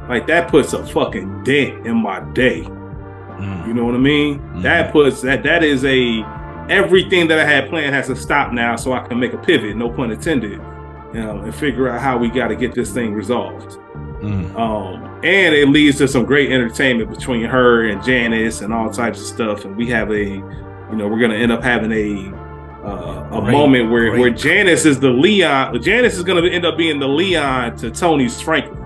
Like 0.08 0.26
that 0.26 0.50
puts 0.50 0.72
a 0.72 0.84
fucking 0.86 1.44
dent 1.44 1.86
in 1.86 1.96
my 1.96 2.20
day. 2.32 2.62
Mm. 2.62 3.66
You 3.66 3.74
know 3.74 3.84
what 3.84 3.94
I 3.94 3.98
mean? 3.98 4.38
Mm. 4.38 4.62
That 4.62 4.92
puts 4.92 5.22
that 5.22 5.42
that 5.42 5.62
is 5.62 5.84
a 5.84 6.22
everything 6.68 7.28
that 7.28 7.38
I 7.38 7.44
had 7.44 7.68
planned 7.68 7.94
has 7.94 8.06
to 8.06 8.16
stop 8.16 8.52
now 8.52 8.76
so 8.76 8.92
I 8.92 9.06
can 9.06 9.18
make 9.18 9.32
a 9.32 9.38
pivot, 9.38 9.76
no 9.76 9.90
pun 9.90 10.10
intended, 10.10 10.52
you 10.52 11.20
know, 11.20 11.40
and 11.40 11.54
figure 11.54 11.88
out 11.88 12.00
how 12.00 12.16
we 12.16 12.28
got 12.28 12.48
to 12.48 12.56
get 12.56 12.74
this 12.74 12.92
thing 12.92 13.12
resolved. 13.12 13.78
Mm. 14.22 14.54
Um, 14.56 15.02
and 15.24 15.54
it 15.54 15.68
leads 15.68 15.98
to 15.98 16.08
some 16.08 16.24
great 16.24 16.52
entertainment 16.52 17.10
between 17.10 17.44
her 17.44 17.88
and 17.88 18.02
Janice 18.02 18.60
and 18.60 18.72
all 18.72 18.90
types 18.90 19.20
of 19.20 19.26
stuff. 19.26 19.64
And 19.64 19.76
we 19.76 19.86
have 19.88 20.10
a, 20.10 20.42
you 20.90 20.96
know, 20.96 21.08
we're 21.08 21.18
going 21.18 21.30
to 21.30 21.36
end 21.36 21.52
up 21.52 21.62
having 21.62 21.92
a 21.92 22.50
uh, 22.84 23.28
a 23.30 23.40
great, 23.42 23.52
moment 23.52 23.90
where 23.90 24.18
where 24.18 24.30
Janice 24.30 24.84
is 24.86 24.98
the 24.98 25.10
Leon. 25.10 25.80
Janice 25.82 26.16
is 26.16 26.24
going 26.24 26.42
to 26.42 26.50
end 26.50 26.64
up 26.64 26.76
being 26.76 26.98
the 26.98 27.08
Leon 27.08 27.76
to 27.76 27.90
Tony's 27.90 28.40
Franklin. 28.40 28.78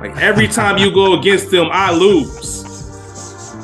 Like 0.00 0.16
every 0.18 0.48
time 0.60 0.78
you 0.78 0.92
go 0.92 1.18
against 1.18 1.50
them, 1.50 1.68
I 1.70 1.92
lose. 1.92 2.64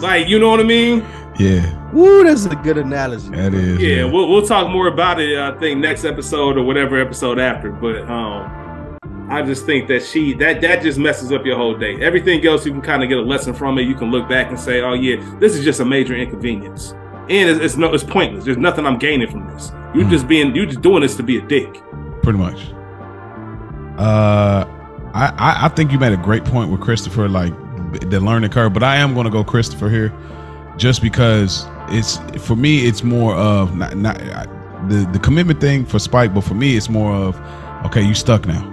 Like 0.00 0.28
you 0.28 0.39
know 0.39 0.50
what 0.50 0.60
I 0.60 0.65
mean? 0.65 1.07
Yeah. 1.39 1.78
Woo, 1.92 2.23
that's 2.25 2.44
a 2.44 2.55
good 2.57 2.78
analogy. 2.78 3.31
That 3.31 3.55
is. 3.55 3.81
Yeah, 3.81 4.05
we'll 4.05 4.28
we'll 4.28 4.47
talk 4.47 4.70
more 4.70 4.89
about 4.89 5.20
it. 5.20 5.39
I 5.39 5.59
think 5.59 5.81
next 5.81 6.05
episode 6.05 6.57
or 6.57 6.62
whatever 6.62 7.00
episode 7.00 7.39
after. 7.39 7.70
But 7.70 8.02
um, 8.10 8.99
I 9.31 9.42
just 9.42 9.65
think 9.65 9.89
that 9.89 10.02
she 10.02 10.34
that 10.34 10.60
that 10.60 10.83
just 10.83 10.99
messes 10.99 11.33
up 11.33 11.47
your 11.47 11.57
whole 11.57 11.76
day. 11.76 12.00
Everything 12.02 12.44
else 12.47 12.67
you 12.67 12.73
can 12.73 12.83
kind 12.83 13.02
of 13.02 13.09
get 13.09 13.18
a 13.18 13.23
lesson 13.23 13.55
from 13.55 13.78
it. 13.78 13.83
You 13.83 13.94
can 13.94 14.10
look 14.10 14.28
back 14.28 14.49
and 14.49 14.59
say, 14.59 14.81
oh 14.81 14.94
yeah, 14.94 15.17
this 15.39 15.55
is 15.55 15.65
just 15.65 15.81
a 15.81 15.84
major 15.84 16.15
inconvenience, 16.17 16.94
and 17.31 17.49
it's, 17.49 17.60
it's 17.60 17.76
no 17.76 17.94
it's 17.94 18.05
pointless. 18.05 18.44
There's 18.44 18.57
nothing 18.57 18.86
I'm 18.86 18.99
gaining 18.99 19.31
from 19.31 19.49
this. 19.49 19.70
You 19.94 20.02
mm. 20.02 20.10
just 20.10 20.26
being, 20.26 20.55
you're 20.55 20.67
just 20.67 20.83
doing 20.83 21.02
this 21.02 21.17
to 21.17 21.23
be 21.23 21.39
a 21.39 21.42
dick. 21.42 21.81
Pretty 22.23 22.39
much. 22.39 22.60
Uh, 23.99 24.65
I, 25.15 25.33
I 25.39 25.65
I 25.67 25.68
think 25.68 25.92
you 25.92 25.99
made 25.99 26.12
a 26.12 26.17
great 26.17 26.44
point 26.44 26.70
with 26.70 26.81
Christopher, 26.81 27.28
like 27.28 27.52
the 28.10 28.20
learning 28.20 28.50
curve. 28.50 28.73
But 28.73 28.83
I 28.83 28.97
am 28.97 29.15
going 29.15 29.25
to 29.25 29.31
go 29.31 29.44
Christopher 29.44 29.89
here, 29.89 30.12
just 30.76 31.02
because 31.02 31.67
it's 31.89 32.18
for 32.44 32.57
me 32.57 32.86
it's 32.86 33.02
more 33.02 33.34
of 33.34 33.76
not, 33.76 33.97
not 33.97 34.18
the 34.89 35.09
the 35.12 35.18
commitment 35.18 35.60
thing 35.60 35.84
for 35.84 35.99
Spike, 35.99 36.34
but 36.34 36.42
for 36.42 36.55
me 36.55 36.76
it's 36.76 36.89
more 36.89 37.12
of 37.12 37.41
okay, 37.86 38.02
you 38.02 38.15
stuck 38.15 38.47
now. 38.47 38.67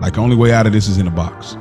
Like 0.00 0.14
the 0.14 0.20
only 0.20 0.36
way 0.36 0.52
out 0.52 0.66
of 0.66 0.72
this 0.72 0.88
is 0.88 0.98
in 0.98 1.06
a 1.06 1.10
box. 1.10 1.56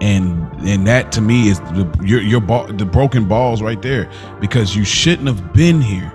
And 0.00 0.46
and 0.60 0.86
that 0.86 1.10
to 1.12 1.20
me 1.20 1.48
is 1.48 1.58
the 1.60 1.90
your 2.04 2.20
your 2.20 2.40
ball 2.40 2.66
the 2.66 2.84
broken 2.84 3.26
balls 3.26 3.62
right 3.62 3.80
there 3.80 4.10
because 4.40 4.76
you 4.76 4.84
shouldn't 4.84 5.26
have 5.26 5.52
been 5.52 5.80
here. 5.80 6.12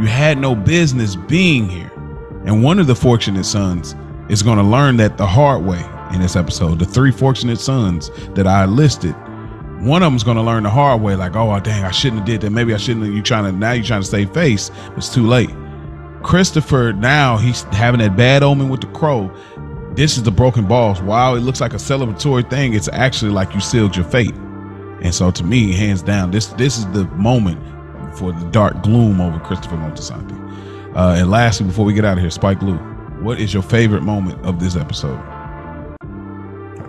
You 0.00 0.06
had 0.06 0.38
no 0.38 0.54
business 0.54 1.14
being 1.14 1.68
here. 1.68 1.90
And 2.46 2.62
one 2.64 2.78
of 2.78 2.86
the 2.86 2.96
fortunate 2.96 3.44
sons 3.44 3.94
is 4.28 4.42
going 4.42 4.58
to 4.58 4.64
learn 4.64 4.96
that 4.96 5.18
the 5.18 5.26
hard 5.26 5.64
way 5.64 5.84
in 6.12 6.20
this 6.20 6.36
episode. 6.36 6.78
The 6.78 6.84
three 6.84 7.12
fortunate 7.12 7.60
sons 7.60 8.10
that 8.34 8.46
I 8.46 8.64
listed 8.64 9.14
one 9.80 10.02
of 10.02 10.12
them's 10.12 10.24
going 10.24 10.36
to 10.36 10.42
learn 10.42 10.64
the 10.64 10.70
hard 10.70 11.00
way, 11.00 11.16
like, 11.16 11.34
oh, 11.36 11.58
dang, 11.58 11.84
I 11.84 11.90
shouldn't 11.90 12.20
have 12.20 12.26
did 12.26 12.42
that. 12.42 12.50
Maybe 12.50 12.74
I 12.74 12.76
shouldn't. 12.76 13.06
Have. 13.06 13.14
You 13.14 13.22
trying 13.22 13.44
to 13.44 13.52
now? 13.52 13.72
You 13.72 13.82
trying 13.82 14.02
to 14.02 14.06
save 14.06 14.32
face? 14.32 14.70
It's 14.96 15.12
too 15.12 15.26
late. 15.26 15.50
Christopher 16.22 16.92
now 16.92 17.38
he's 17.38 17.62
having 17.62 18.00
that 18.00 18.14
bad 18.14 18.42
omen 18.42 18.68
with 18.68 18.82
the 18.82 18.88
crow. 18.88 19.34
This 19.94 20.16
is 20.16 20.22
the 20.22 20.30
broken 20.30 20.66
balls. 20.66 21.02
While 21.02 21.34
it 21.34 21.40
looks 21.40 21.60
like 21.60 21.72
a 21.72 21.76
celebratory 21.76 22.48
thing, 22.48 22.74
it's 22.74 22.88
actually 22.92 23.32
like 23.32 23.54
you 23.54 23.60
sealed 23.60 23.96
your 23.96 24.04
fate. 24.04 24.34
And 25.02 25.12
so, 25.12 25.30
to 25.32 25.42
me, 25.42 25.72
hands 25.72 26.02
down, 26.02 26.30
this 26.30 26.46
this 26.48 26.78
is 26.78 26.86
the 26.92 27.04
moment 27.16 27.60
for 28.16 28.32
the 28.32 28.44
dark 28.46 28.82
gloom 28.82 29.20
over 29.20 29.40
Christopher 29.40 29.76
Moltisanti. 29.76 30.36
Uh, 30.94 31.16
and 31.18 31.30
lastly, 31.30 31.66
before 31.66 31.84
we 31.84 31.92
get 31.92 32.04
out 32.04 32.18
of 32.18 32.20
here, 32.20 32.30
Spike 32.30 32.62
Lou, 32.62 32.76
what 33.20 33.40
is 33.40 33.52
your 33.52 33.62
favorite 33.62 34.02
moment 34.02 34.40
of 34.44 34.60
this 34.60 34.76
episode? 34.76 35.18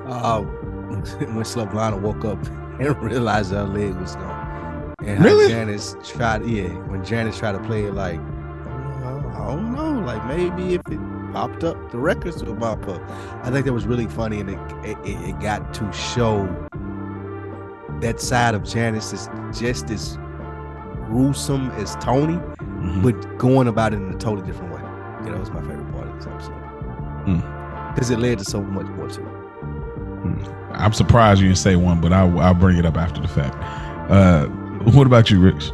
Uh, 0.07 0.41
when 0.89 1.01
Svetlana 1.43 1.99
woke 1.99 2.25
up 2.25 2.43
and 2.79 2.95
realized 3.01 3.51
her 3.51 3.63
leg 3.63 3.95
was 3.95 4.15
gone. 4.15 4.93
And 5.03 5.23
really? 5.23 5.47
Janice 5.47 5.95
tried, 6.03 6.45
yeah, 6.45 6.67
when 6.87 7.03
Janice 7.03 7.37
tried 7.37 7.53
to 7.53 7.59
play 7.59 7.85
it 7.85 7.93
like, 7.93 8.19
I 8.19 9.47
don't 9.47 9.73
know, 9.73 9.99
like 10.05 10.23
maybe 10.27 10.75
if 10.75 10.81
it 10.87 10.99
popped 11.31 11.63
up, 11.63 11.91
the 11.91 11.97
records 11.97 12.43
would 12.43 12.59
pop 12.59 12.87
up. 12.87 13.01
I 13.43 13.51
think 13.51 13.65
that 13.65 13.73
was 13.73 13.85
really 13.85 14.07
funny, 14.07 14.39
and 14.39 14.49
it 14.49 14.59
it, 14.83 14.97
it 15.05 15.39
got 15.39 15.73
to 15.75 15.91
show 15.91 16.47
that 18.01 18.19
side 18.19 18.55
of 18.55 18.63
Janice 18.63 19.13
is 19.13 19.29
just 19.57 19.89
as 19.89 20.17
gruesome 21.05 21.69
as 21.71 21.95
Tony, 21.97 22.35
mm-hmm. 22.35 23.01
but 23.01 23.37
going 23.37 23.67
about 23.67 23.93
it 23.93 23.97
in 23.97 24.09
a 24.13 24.17
totally 24.17 24.45
different 24.45 24.73
way. 24.73 24.81
You 25.25 25.31
know, 25.31 25.39
was 25.39 25.51
my 25.51 25.61
favorite 25.61 25.91
part 25.91 26.07
of 26.07 26.15
this 26.15 26.27
episode 26.27 26.61
because 27.93 28.09
mm. 28.09 28.13
it 28.13 28.19
led 28.19 28.39
to 28.39 28.45
so 28.45 28.61
much 28.61 28.87
more 28.87 29.07
to 29.07 29.21
it. 29.21 29.25
Hmm. 29.25 30.73
I'm 30.73 30.93
surprised 30.93 31.41
you 31.41 31.47
didn't 31.47 31.59
say 31.59 31.75
one, 31.75 32.01
but 32.01 32.13
I'll, 32.13 32.39
I'll 32.39 32.53
bring 32.53 32.77
it 32.77 32.85
up 32.85 32.97
after 32.97 33.21
the 33.21 33.27
fact. 33.27 33.55
Uh, 34.09 34.47
what 34.91 35.05
about 35.05 35.29
you, 35.29 35.39
Rich? 35.39 35.71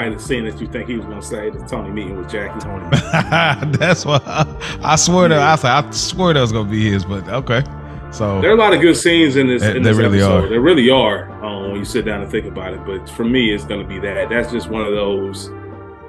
Probably 0.00 0.16
the 0.16 0.22
scene 0.22 0.44
that 0.46 0.58
you 0.58 0.66
think 0.66 0.88
he 0.88 0.96
was 0.96 1.04
going 1.04 1.20
to 1.20 1.26
say 1.26 1.50
the 1.50 1.58
Tony 1.66 1.90
meeting 1.90 2.16
with 2.16 2.30
Jackie. 2.30 2.58
Tony. 2.60 2.88
That's 3.76 4.06
what 4.06 4.26
I, 4.26 4.46
I 4.82 4.96
swear 4.96 5.28
that 5.28 5.62
I, 5.62 5.78
I 5.78 5.90
swear 5.90 6.32
that 6.32 6.40
was 6.40 6.52
going 6.52 6.68
to 6.68 6.70
be 6.70 6.90
his, 6.90 7.04
but 7.04 7.28
okay. 7.28 7.62
So 8.10 8.40
there 8.40 8.50
are 8.50 8.54
a 8.54 8.56
lot 8.56 8.72
of 8.72 8.80
good 8.80 8.96
scenes 8.96 9.36
in 9.36 9.46
this. 9.46 9.60
They, 9.60 9.76
in 9.76 9.82
this 9.82 9.94
they 9.98 10.02
really 10.02 10.18
episode. 10.20 10.44
are. 10.44 10.48
There 10.48 10.62
really 10.62 10.88
are 10.88 11.30
um, 11.44 11.72
when 11.72 11.76
you 11.76 11.84
sit 11.84 12.06
down 12.06 12.22
and 12.22 12.30
think 12.30 12.46
about 12.46 12.72
it. 12.72 12.82
But 12.86 13.10
for 13.10 13.24
me, 13.24 13.52
it's 13.52 13.64
going 13.64 13.82
to 13.82 13.86
be 13.86 13.98
that. 13.98 14.30
That's 14.30 14.50
just 14.50 14.70
one 14.70 14.80
of 14.80 14.92
those 14.92 15.50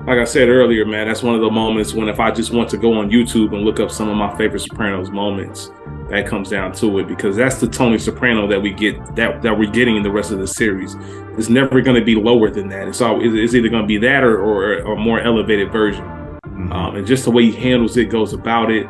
like 0.07 0.17
I 0.17 0.23
said 0.23 0.49
earlier, 0.49 0.85
man, 0.85 1.07
that's 1.07 1.21
one 1.21 1.35
of 1.35 1.41
the 1.41 1.51
moments 1.51 1.93
when 1.93 2.09
if 2.09 2.19
I 2.19 2.31
just 2.31 2.51
want 2.51 2.69
to 2.71 2.77
go 2.77 2.93
on 2.93 3.09
YouTube 3.09 3.53
and 3.53 3.63
look 3.63 3.80
up 3.80 3.91
some 3.91 4.09
of 4.09 4.17
my 4.17 4.35
favorite 4.35 4.61
Sopranos 4.61 5.11
moments, 5.11 5.71
that 6.09 6.27
comes 6.27 6.49
down 6.49 6.73
to 6.73 6.99
it 6.99 7.07
because 7.07 7.38
that's 7.38 7.61
the 7.61 7.67
Tony 7.67 7.97
Soprano 7.97 8.45
that 8.47 8.61
we 8.61 8.71
get 8.73 9.15
that 9.15 9.41
that 9.41 9.57
we're 9.57 9.71
getting 9.71 9.95
in 9.95 10.03
the 10.03 10.11
rest 10.11 10.31
of 10.31 10.39
the 10.39 10.47
series. 10.47 10.95
It's 11.38 11.47
never 11.47 11.80
going 11.81 11.97
to 11.97 12.03
be 12.03 12.15
lower 12.15 12.49
than 12.49 12.67
that. 12.69 12.88
It's 12.89 12.99
all 12.99 13.21
it's 13.21 13.53
either 13.53 13.69
going 13.69 13.83
to 13.83 13.88
be 13.88 13.97
that 13.99 14.23
or 14.23 14.41
or 14.41 14.73
a 14.93 14.95
more 14.97 15.21
elevated 15.21 15.71
version. 15.71 16.03
Mm-hmm. 16.03 16.71
Um, 16.73 16.95
and 16.97 17.07
just 17.07 17.23
the 17.23 17.31
way 17.31 17.45
he 17.45 17.51
handles 17.53 17.95
it, 17.95 18.05
goes 18.09 18.33
about 18.33 18.71
it. 18.71 18.88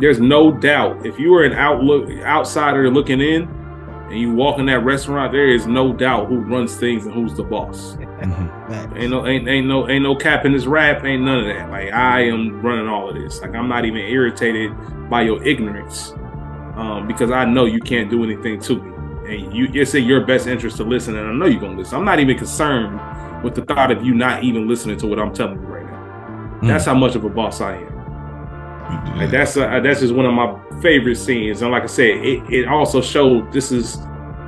There's 0.00 0.18
no 0.18 0.50
doubt 0.50 1.06
if 1.06 1.18
you 1.18 1.32
are 1.34 1.44
an 1.44 1.52
outlook 1.52 2.10
outsider 2.24 2.90
looking 2.90 3.20
in, 3.20 3.46
and 4.10 4.18
you 4.18 4.34
walk 4.34 4.58
in 4.58 4.66
that 4.66 4.80
restaurant, 4.80 5.32
there 5.32 5.48
is 5.48 5.66
no 5.66 5.92
doubt 5.92 6.28
who 6.28 6.40
runs 6.40 6.76
things 6.76 7.06
and 7.06 7.14
who's 7.14 7.34
the 7.34 7.42
boss. 7.42 7.96
Mm-hmm. 7.96 8.96
Ain't 8.96 9.10
no 9.10 9.26
ain't, 9.26 9.48
ain't 9.48 9.66
no 9.66 9.88
ain't 9.88 10.02
no 10.02 10.14
cap 10.14 10.44
in 10.44 10.52
this 10.52 10.66
rap, 10.66 11.04
ain't 11.04 11.22
none 11.22 11.40
of 11.40 11.46
that. 11.46 11.70
Like 11.70 11.92
I 11.92 12.26
am 12.26 12.60
running 12.60 12.88
all 12.88 13.08
of 13.08 13.14
this. 13.14 13.40
Like 13.40 13.54
I'm 13.54 13.68
not 13.68 13.84
even 13.84 14.00
irritated 14.02 14.72
by 15.08 15.22
your 15.22 15.42
ignorance. 15.42 16.12
Um, 16.76 17.06
because 17.06 17.30
I 17.30 17.44
know 17.44 17.66
you 17.66 17.80
can't 17.80 18.10
do 18.10 18.24
anything 18.24 18.60
to 18.62 18.82
me. 18.82 18.90
And 19.26 19.54
you 19.54 19.68
it's 19.72 19.94
in 19.94 20.04
your 20.04 20.26
best 20.26 20.46
interest 20.46 20.76
to 20.78 20.84
listen, 20.84 21.16
and 21.16 21.28
I 21.28 21.32
know 21.32 21.46
you're 21.46 21.60
gonna 21.60 21.78
listen. 21.78 21.96
I'm 21.96 22.04
not 22.04 22.20
even 22.20 22.36
concerned 22.36 23.00
with 23.42 23.54
the 23.54 23.62
thought 23.62 23.90
of 23.90 24.04
you 24.04 24.14
not 24.14 24.42
even 24.42 24.68
listening 24.68 24.98
to 24.98 25.06
what 25.06 25.18
I'm 25.18 25.32
telling 25.32 25.60
you 25.62 25.66
right 25.66 25.84
now. 25.84 26.58
Mm. 26.62 26.68
That's 26.68 26.84
how 26.84 26.94
much 26.94 27.14
of 27.14 27.24
a 27.24 27.28
boss 27.30 27.60
I 27.60 27.76
am. 27.76 27.93
Like 29.16 29.30
that's 29.30 29.56
uh, 29.56 29.80
that's 29.80 30.00
just 30.00 30.14
one 30.14 30.26
of 30.26 30.34
my 30.34 30.58
favorite 30.80 31.16
scenes. 31.16 31.62
And 31.62 31.70
like 31.70 31.84
I 31.84 31.86
said, 31.86 32.10
it, 32.24 32.42
it 32.52 32.68
also 32.68 33.00
showed 33.00 33.52
this 33.52 33.72
is 33.72 33.98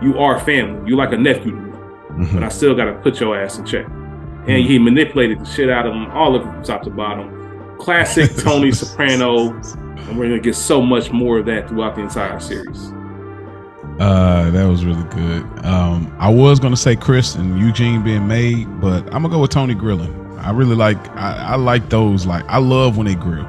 you 0.02 0.18
are 0.18 0.38
family. 0.40 0.88
You 0.88 0.96
like 0.96 1.12
a 1.12 1.16
nephew 1.16 1.52
to 1.52 1.56
me 1.56 1.66
mm-hmm. 2.16 2.34
but 2.34 2.42
I 2.42 2.48
still 2.48 2.74
got 2.74 2.86
to 2.86 2.94
put 2.94 3.20
your 3.20 3.40
ass 3.40 3.58
in 3.58 3.66
check. 3.66 3.86
And 3.86 3.94
mm-hmm. 3.94 4.68
he 4.68 4.78
manipulated 4.78 5.40
the 5.40 5.44
shit 5.44 5.70
out 5.70 5.86
of 5.86 5.92
them, 5.92 6.10
all 6.12 6.34
of 6.34 6.44
them, 6.44 6.62
top 6.62 6.82
to 6.84 6.90
bottom. 6.90 7.76
Classic 7.78 8.34
Tony 8.38 8.72
Soprano, 8.72 9.50
and 9.50 10.18
we're 10.18 10.28
gonna 10.28 10.40
get 10.40 10.54
so 10.54 10.80
much 10.80 11.12
more 11.12 11.38
of 11.38 11.46
that 11.46 11.68
throughout 11.68 11.94
the 11.94 12.02
entire 12.02 12.40
series. 12.40 12.92
Uh, 13.98 14.50
that 14.50 14.64
was 14.64 14.84
really 14.84 15.04
good. 15.10 15.42
Um, 15.64 16.14
I 16.18 16.30
was 16.30 16.58
gonna 16.58 16.76
say 16.76 16.96
Chris 16.96 17.34
and 17.34 17.58
Eugene 17.58 18.02
being 18.02 18.26
made, 18.26 18.80
but 18.80 19.04
I'm 19.06 19.22
gonna 19.22 19.28
go 19.28 19.40
with 19.40 19.50
Tony 19.50 19.74
grilling. 19.74 20.14
I 20.38 20.52
really 20.52 20.76
like 20.76 20.96
I, 21.16 21.34
I 21.36 21.56
like 21.56 21.90
those. 21.90 22.24
Like 22.24 22.44
I 22.46 22.58
love 22.58 22.96
when 22.96 23.06
they 23.06 23.14
grill 23.14 23.46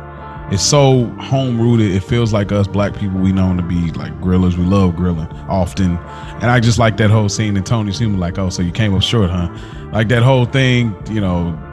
it's 0.51 0.63
so 0.63 1.05
home 1.19 1.59
rooted. 1.59 1.91
It 1.91 2.01
feels 2.01 2.31
like 2.31 2.51
us 2.51 2.67
black 2.67 2.95
people 2.95 3.19
we 3.19 3.33
known 3.33 3.57
to 3.57 3.63
be 3.63 3.91
like 3.91 4.13
grillers. 4.21 4.57
We 4.57 4.63
love 4.63 4.95
grilling 4.95 5.27
often, 5.49 5.97
and 5.97 6.45
I 6.45 6.59
just 6.59 6.79
like 6.79 6.97
that 6.97 7.09
whole 7.09 7.29
scene. 7.29 7.57
And 7.57 7.65
Tony 7.65 7.91
seemed 7.91 8.19
like, 8.19 8.37
oh, 8.37 8.49
so 8.49 8.61
you 8.61 8.71
came 8.71 8.95
up 8.95 9.01
short, 9.01 9.29
huh? 9.29 9.49
Like 9.91 10.07
that 10.09 10.23
whole 10.23 10.45
thing, 10.45 10.95
you 11.09 11.21
know. 11.21 11.63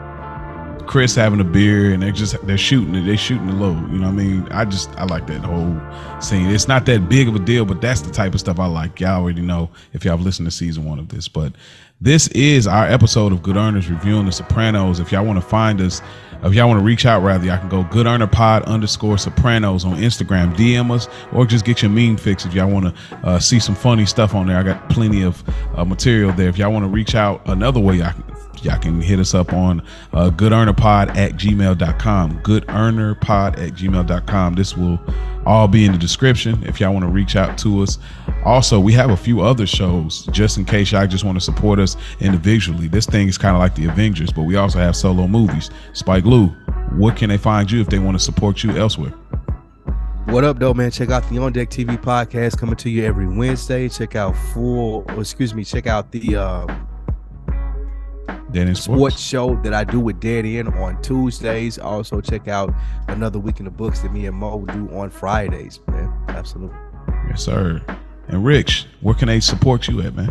Chris 0.86 1.14
having 1.14 1.40
a 1.40 1.44
beer 1.44 1.94
and 1.94 2.02
they're 2.02 2.12
just 2.12 2.46
they're 2.46 2.58
shooting 2.58 2.94
it. 2.94 3.06
They're 3.06 3.16
shooting 3.16 3.46
the 3.46 3.54
low. 3.54 3.72
You 3.72 3.98
know 3.98 4.08
what 4.08 4.20
I 4.20 4.24
mean? 4.24 4.48
I 4.50 4.66
just 4.66 4.90
I 4.96 5.04
like 5.04 5.26
that 5.28 5.40
whole 5.40 5.80
scene. 6.20 6.50
It's 6.50 6.68
not 6.68 6.84
that 6.86 7.08
big 7.08 7.26
of 7.26 7.34
a 7.34 7.38
deal, 7.38 7.64
but 7.64 7.80
that's 7.80 8.02
the 8.02 8.12
type 8.12 8.34
of 8.34 8.40
stuff 8.40 8.58
I 8.58 8.66
like. 8.66 9.00
Y'all 9.00 9.22
already 9.22 9.40
know 9.40 9.70
if 9.94 10.04
y'all 10.04 10.16
have 10.16 10.24
listened 10.24 10.46
to 10.46 10.50
season 10.50 10.84
one 10.84 10.98
of 10.98 11.08
this. 11.08 11.26
But 11.26 11.54
this 12.00 12.28
is 12.28 12.66
our 12.66 12.86
episode 12.86 13.32
of 13.32 13.42
Good 13.42 13.56
Earners 13.56 13.88
reviewing 13.88 14.26
The 14.26 14.32
Sopranos. 14.32 15.00
If 15.00 15.12
y'all 15.12 15.24
want 15.24 15.40
to 15.40 15.46
find 15.46 15.80
us 15.80 16.02
if 16.44 16.52
y'all 16.52 16.68
want 16.68 16.78
to 16.78 16.84
reach 16.84 17.06
out, 17.06 17.22
rather, 17.22 17.46
y'all 17.46 17.58
can 17.58 17.70
go 17.70 17.84
good 17.84 18.06
earner 18.06 18.26
pod 18.26 18.64
underscore 18.64 19.16
sopranos 19.16 19.86
on 19.86 19.96
Instagram, 19.96 20.54
DM 20.54 20.90
us, 20.90 21.08
or 21.32 21.46
just 21.46 21.64
get 21.64 21.80
your 21.80 21.90
meme 21.90 22.18
fix 22.18 22.44
if 22.44 22.52
y'all 22.52 22.70
want 22.70 22.94
to 22.94 23.16
uh, 23.26 23.38
see 23.38 23.58
some 23.58 23.74
funny 23.74 24.04
stuff 24.04 24.34
on 24.34 24.46
there. 24.46 24.58
I 24.58 24.62
got 24.62 24.90
plenty 24.90 25.22
of 25.22 25.42
uh, 25.74 25.86
material 25.86 26.32
there. 26.32 26.48
If 26.48 26.58
y'all 26.58 26.70
want 26.70 26.84
to 26.84 26.90
reach 26.90 27.14
out 27.14 27.40
another 27.46 27.80
way, 27.80 27.96
y'all 27.96 28.12
can, 28.12 28.33
y'all 28.64 28.78
can 28.78 29.00
hit 29.00 29.18
us 29.18 29.34
up 29.34 29.52
on 29.52 29.80
uh, 30.12 30.30
goodearnerpod 30.30 31.16
at 31.16 31.32
gmail.com. 31.32 32.42
Goodearnerpod 32.42 33.58
at 33.58 33.72
gmail.com. 33.74 34.54
This 34.54 34.76
will 34.76 34.98
all 35.46 35.68
be 35.68 35.84
in 35.84 35.92
the 35.92 35.98
description 35.98 36.62
if 36.64 36.80
y'all 36.80 36.92
want 36.92 37.04
to 37.04 37.10
reach 37.10 37.36
out 37.36 37.58
to 37.58 37.82
us. 37.82 37.98
Also, 38.44 38.80
we 38.80 38.92
have 38.92 39.10
a 39.10 39.16
few 39.16 39.40
other 39.40 39.66
shows 39.66 40.26
just 40.26 40.56
in 40.56 40.64
case 40.64 40.92
y'all 40.92 41.06
just 41.06 41.24
want 41.24 41.36
to 41.36 41.44
support 41.44 41.78
us 41.78 41.96
individually. 42.20 42.88
This 42.88 43.06
thing 43.06 43.28
is 43.28 43.38
kind 43.38 43.54
of 43.54 43.60
like 43.60 43.74
the 43.74 43.86
Avengers, 43.86 44.30
but 44.32 44.42
we 44.42 44.56
also 44.56 44.78
have 44.78 44.96
solo 44.96 45.26
movies. 45.26 45.70
Spike 45.92 46.24
Lou, 46.24 46.46
what 46.96 47.16
can 47.16 47.28
they 47.28 47.38
find 47.38 47.70
you 47.70 47.80
if 47.80 47.88
they 47.88 47.98
want 47.98 48.16
to 48.18 48.22
support 48.22 48.62
you 48.62 48.76
elsewhere? 48.76 49.12
What 50.26 50.42
up, 50.42 50.58
though, 50.58 50.72
man? 50.72 50.90
Check 50.90 51.10
out 51.10 51.28
the 51.28 51.38
On 51.38 51.52
Deck 51.52 51.68
TV 51.68 52.00
podcast 52.00 52.58
coming 52.58 52.76
to 52.76 52.88
you 52.88 53.04
every 53.04 53.26
Wednesday. 53.26 53.88
Check 53.88 54.16
out 54.16 54.34
full, 54.34 55.04
excuse 55.20 55.54
me, 55.54 55.64
check 55.64 55.86
out 55.86 56.10
the 56.12 56.36
uh, 56.36 56.66
Dead 58.54 58.68
End 58.68 58.78
Sports. 58.78 59.16
sports 59.16 59.20
show 59.20 59.60
that 59.62 59.74
I 59.74 59.82
do 59.82 59.98
with 59.98 60.20
Dead 60.20 60.46
End 60.46 60.68
on 60.68 61.02
Tuesdays. 61.02 61.76
Also, 61.76 62.20
check 62.20 62.46
out 62.46 62.72
another 63.08 63.40
week 63.40 63.58
in 63.58 63.64
the 63.64 63.70
books 63.70 64.00
that 64.00 64.12
me 64.12 64.26
and 64.26 64.36
Mo 64.36 64.64
do 64.66 64.88
on 64.92 65.10
Fridays, 65.10 65.80
man. 65.88 66.12
Absolutely. 66.28 66.76
Yes, 67.28 67.42
sir. 67.42 67.82
And 68.28 68.44
Rich, 68.44 68.86
where 69.00 69.14
can 69.14 69.26
they 69.26 69.40
support 69.40 69.88
you 69.88 70.00
at, 70.02 70.14
man? 70.14 70.30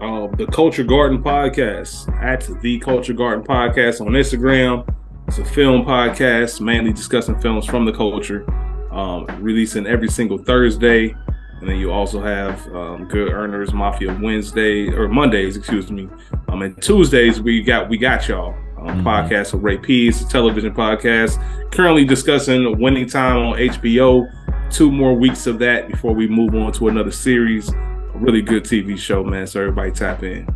Uh, 0.00 0.26
the 0.36 0.46
Culture 0.52 0.82
Garden 0.82 1.22
Podcast 1.22 2.12
at 2.20 2.48
the 2.60 2.80
Culture 2.80 3.12
Garden 3.12 3.44
Podcast 3.44 4.00
on 4.00 4.08
Instagram. 4.08 4.86
It's 5.28 5.38
a 5.38 5.44
film 5.44 5.84
podcast, 5.84 6.60
mainly 6.60 6.92
discussing 6.92 7.40
films 7.40 7.64
from 7.64 7.84
the 7.84 7.92
culture, 7.92 8.44
um, 8.92 9.26
releasing 9.40 9.86
every 9.86 10.08
single 10.08 10.36
Thursday. 10.36 11.14
And 11.60 11.68
then 11.68 11.78
you 11.78 11.90
also 11.90 12.20
have 12.20 12.66
um, 12.74 13.06
Good 13.06 13.32
Earners 13.32 13.72
Mafia 13.72 14.16
Wednesday 14.20 14.88
or 14.88 15.08
Mondays, 15.08 15.56
excuse 15.56 15.90
me. 15.90 16.08
Um, 16.48 16.62
and 16.62 16.80
Tuesdays 16.82 17.40
we 17.40 17.62
got 17.62 17.88
we 17.88 17.96
got 17.96 18.28
y'all 18.28 18.54
um, 18.78 18.86
mm-hmm. 18.86 19.06
podcast 19.06 19.54
with 19.54 19.62
Ray 19.62 19.78
P. 19.78 20.08
It's 20.08 20.20
a 20.20 20.28
television 20.28 20.74
podcast. 20.74 21.42
Currently 21.72 22.04
discussing 22.04 22.78
Winning 22.78 23.08
Time 23.08 23.38
on 23.38 23.58
HBO. 23.58 24.30
Two 24.70 24.90
more 24.90 25.14
weeks 25.14 25.46
of 25.46 25.58
that 25.60 25.88
before 25.88 26.12
we 26.12 26.26
move 26.26 26.54
on 26.54 26.72
to 26.72 26.88
another 26.88 27.10
series. 27.10 27.72
A 27.72 28.12
really 28.14 28.42
good 28.42 28.64
TV 28.64 28.98
show, 28.98 29.24
man. 29.24 29.46
So 29.46 29.60
everybody 29.60 29.90
tap 29.90 30.22
in. 30.22 30.46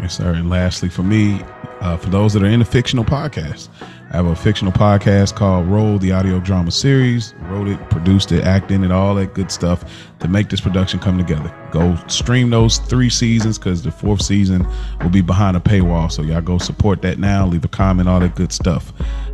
Yes, 0.00 0.16
sir. 0.16 0.32
And 0.32 0.50
lastly, 0.50 0.88
for 0.88 1.02
me, 1.02 1.42
uh, 1.80 1.96
for 1.96 2.10
those 2.10 2.32
that 2.32 2.42
are 2.42 2.46
in 2.46 2.60
the 2.60 2.64
fictional 2.64 3.04
podcast, 3.04 3.68
I 4.10 4.16
have 4.16 4.26
a 4.26 4.36
fictional 4.36 4.72
podcast 4.72 5.34
called 5.34 5.66
Roll, 5.66 5.98
the 5.98 6.12
audio 6.12 6.38
drama 6.38 6.70
series. 6.70 7.34
Wrote 7.50 7.68
it, 7.68 7.90
produced 7.90 8.30
it, 8.32 8.44
acted 8.44 8.82
it, 8.82 8.92
all 8.92 9.14
that 9.16 9.34
good 9.34 9.50
stuff 9.50 9.84
to 10.20 10.28
make 10.28 10.48
this 10.48 10.60
production 10.60 11.00
come 11.00 11.18
together. 11.18 11.52
Go 11.72 11.98
stream 12.06 12.50
those 12.50 12.78
three 12.78 13.10
seasons 13.10 13.58
because 13.58 13.82
the 13.82 13.90
fourth 13.90 14.22
season 14.22 14.66
will 15.02 15.10
be 15.10 15.22
behind 15.22 15.56
a 15.56 15.60
paywall. 15.60 16.10
So 16.10 16.22
y'all 16.22 16.40
go 16.40 16.58
support 16.58 17.02
that 17.02 17.18
now. 17.18 17.46
Leave 17.46 17.64
a 17.64 17.68
comment, 17.68 18.08
all 18.08 18.20
that 18.20 18.36
good 18.36 18.52
stuff. 18.52 18.92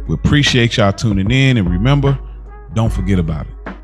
We 0.09 0.15
appreciate 0.15 0.79
y'all 0.79 0.93
tuning 0.93 1.31
in. 1.31 1.59
And 1.59 1.71
remember, 1.71 2.19
don't 2.73 2.93
forget 2.93 3.19
about 3.19 3.47
it. 3.47 3.75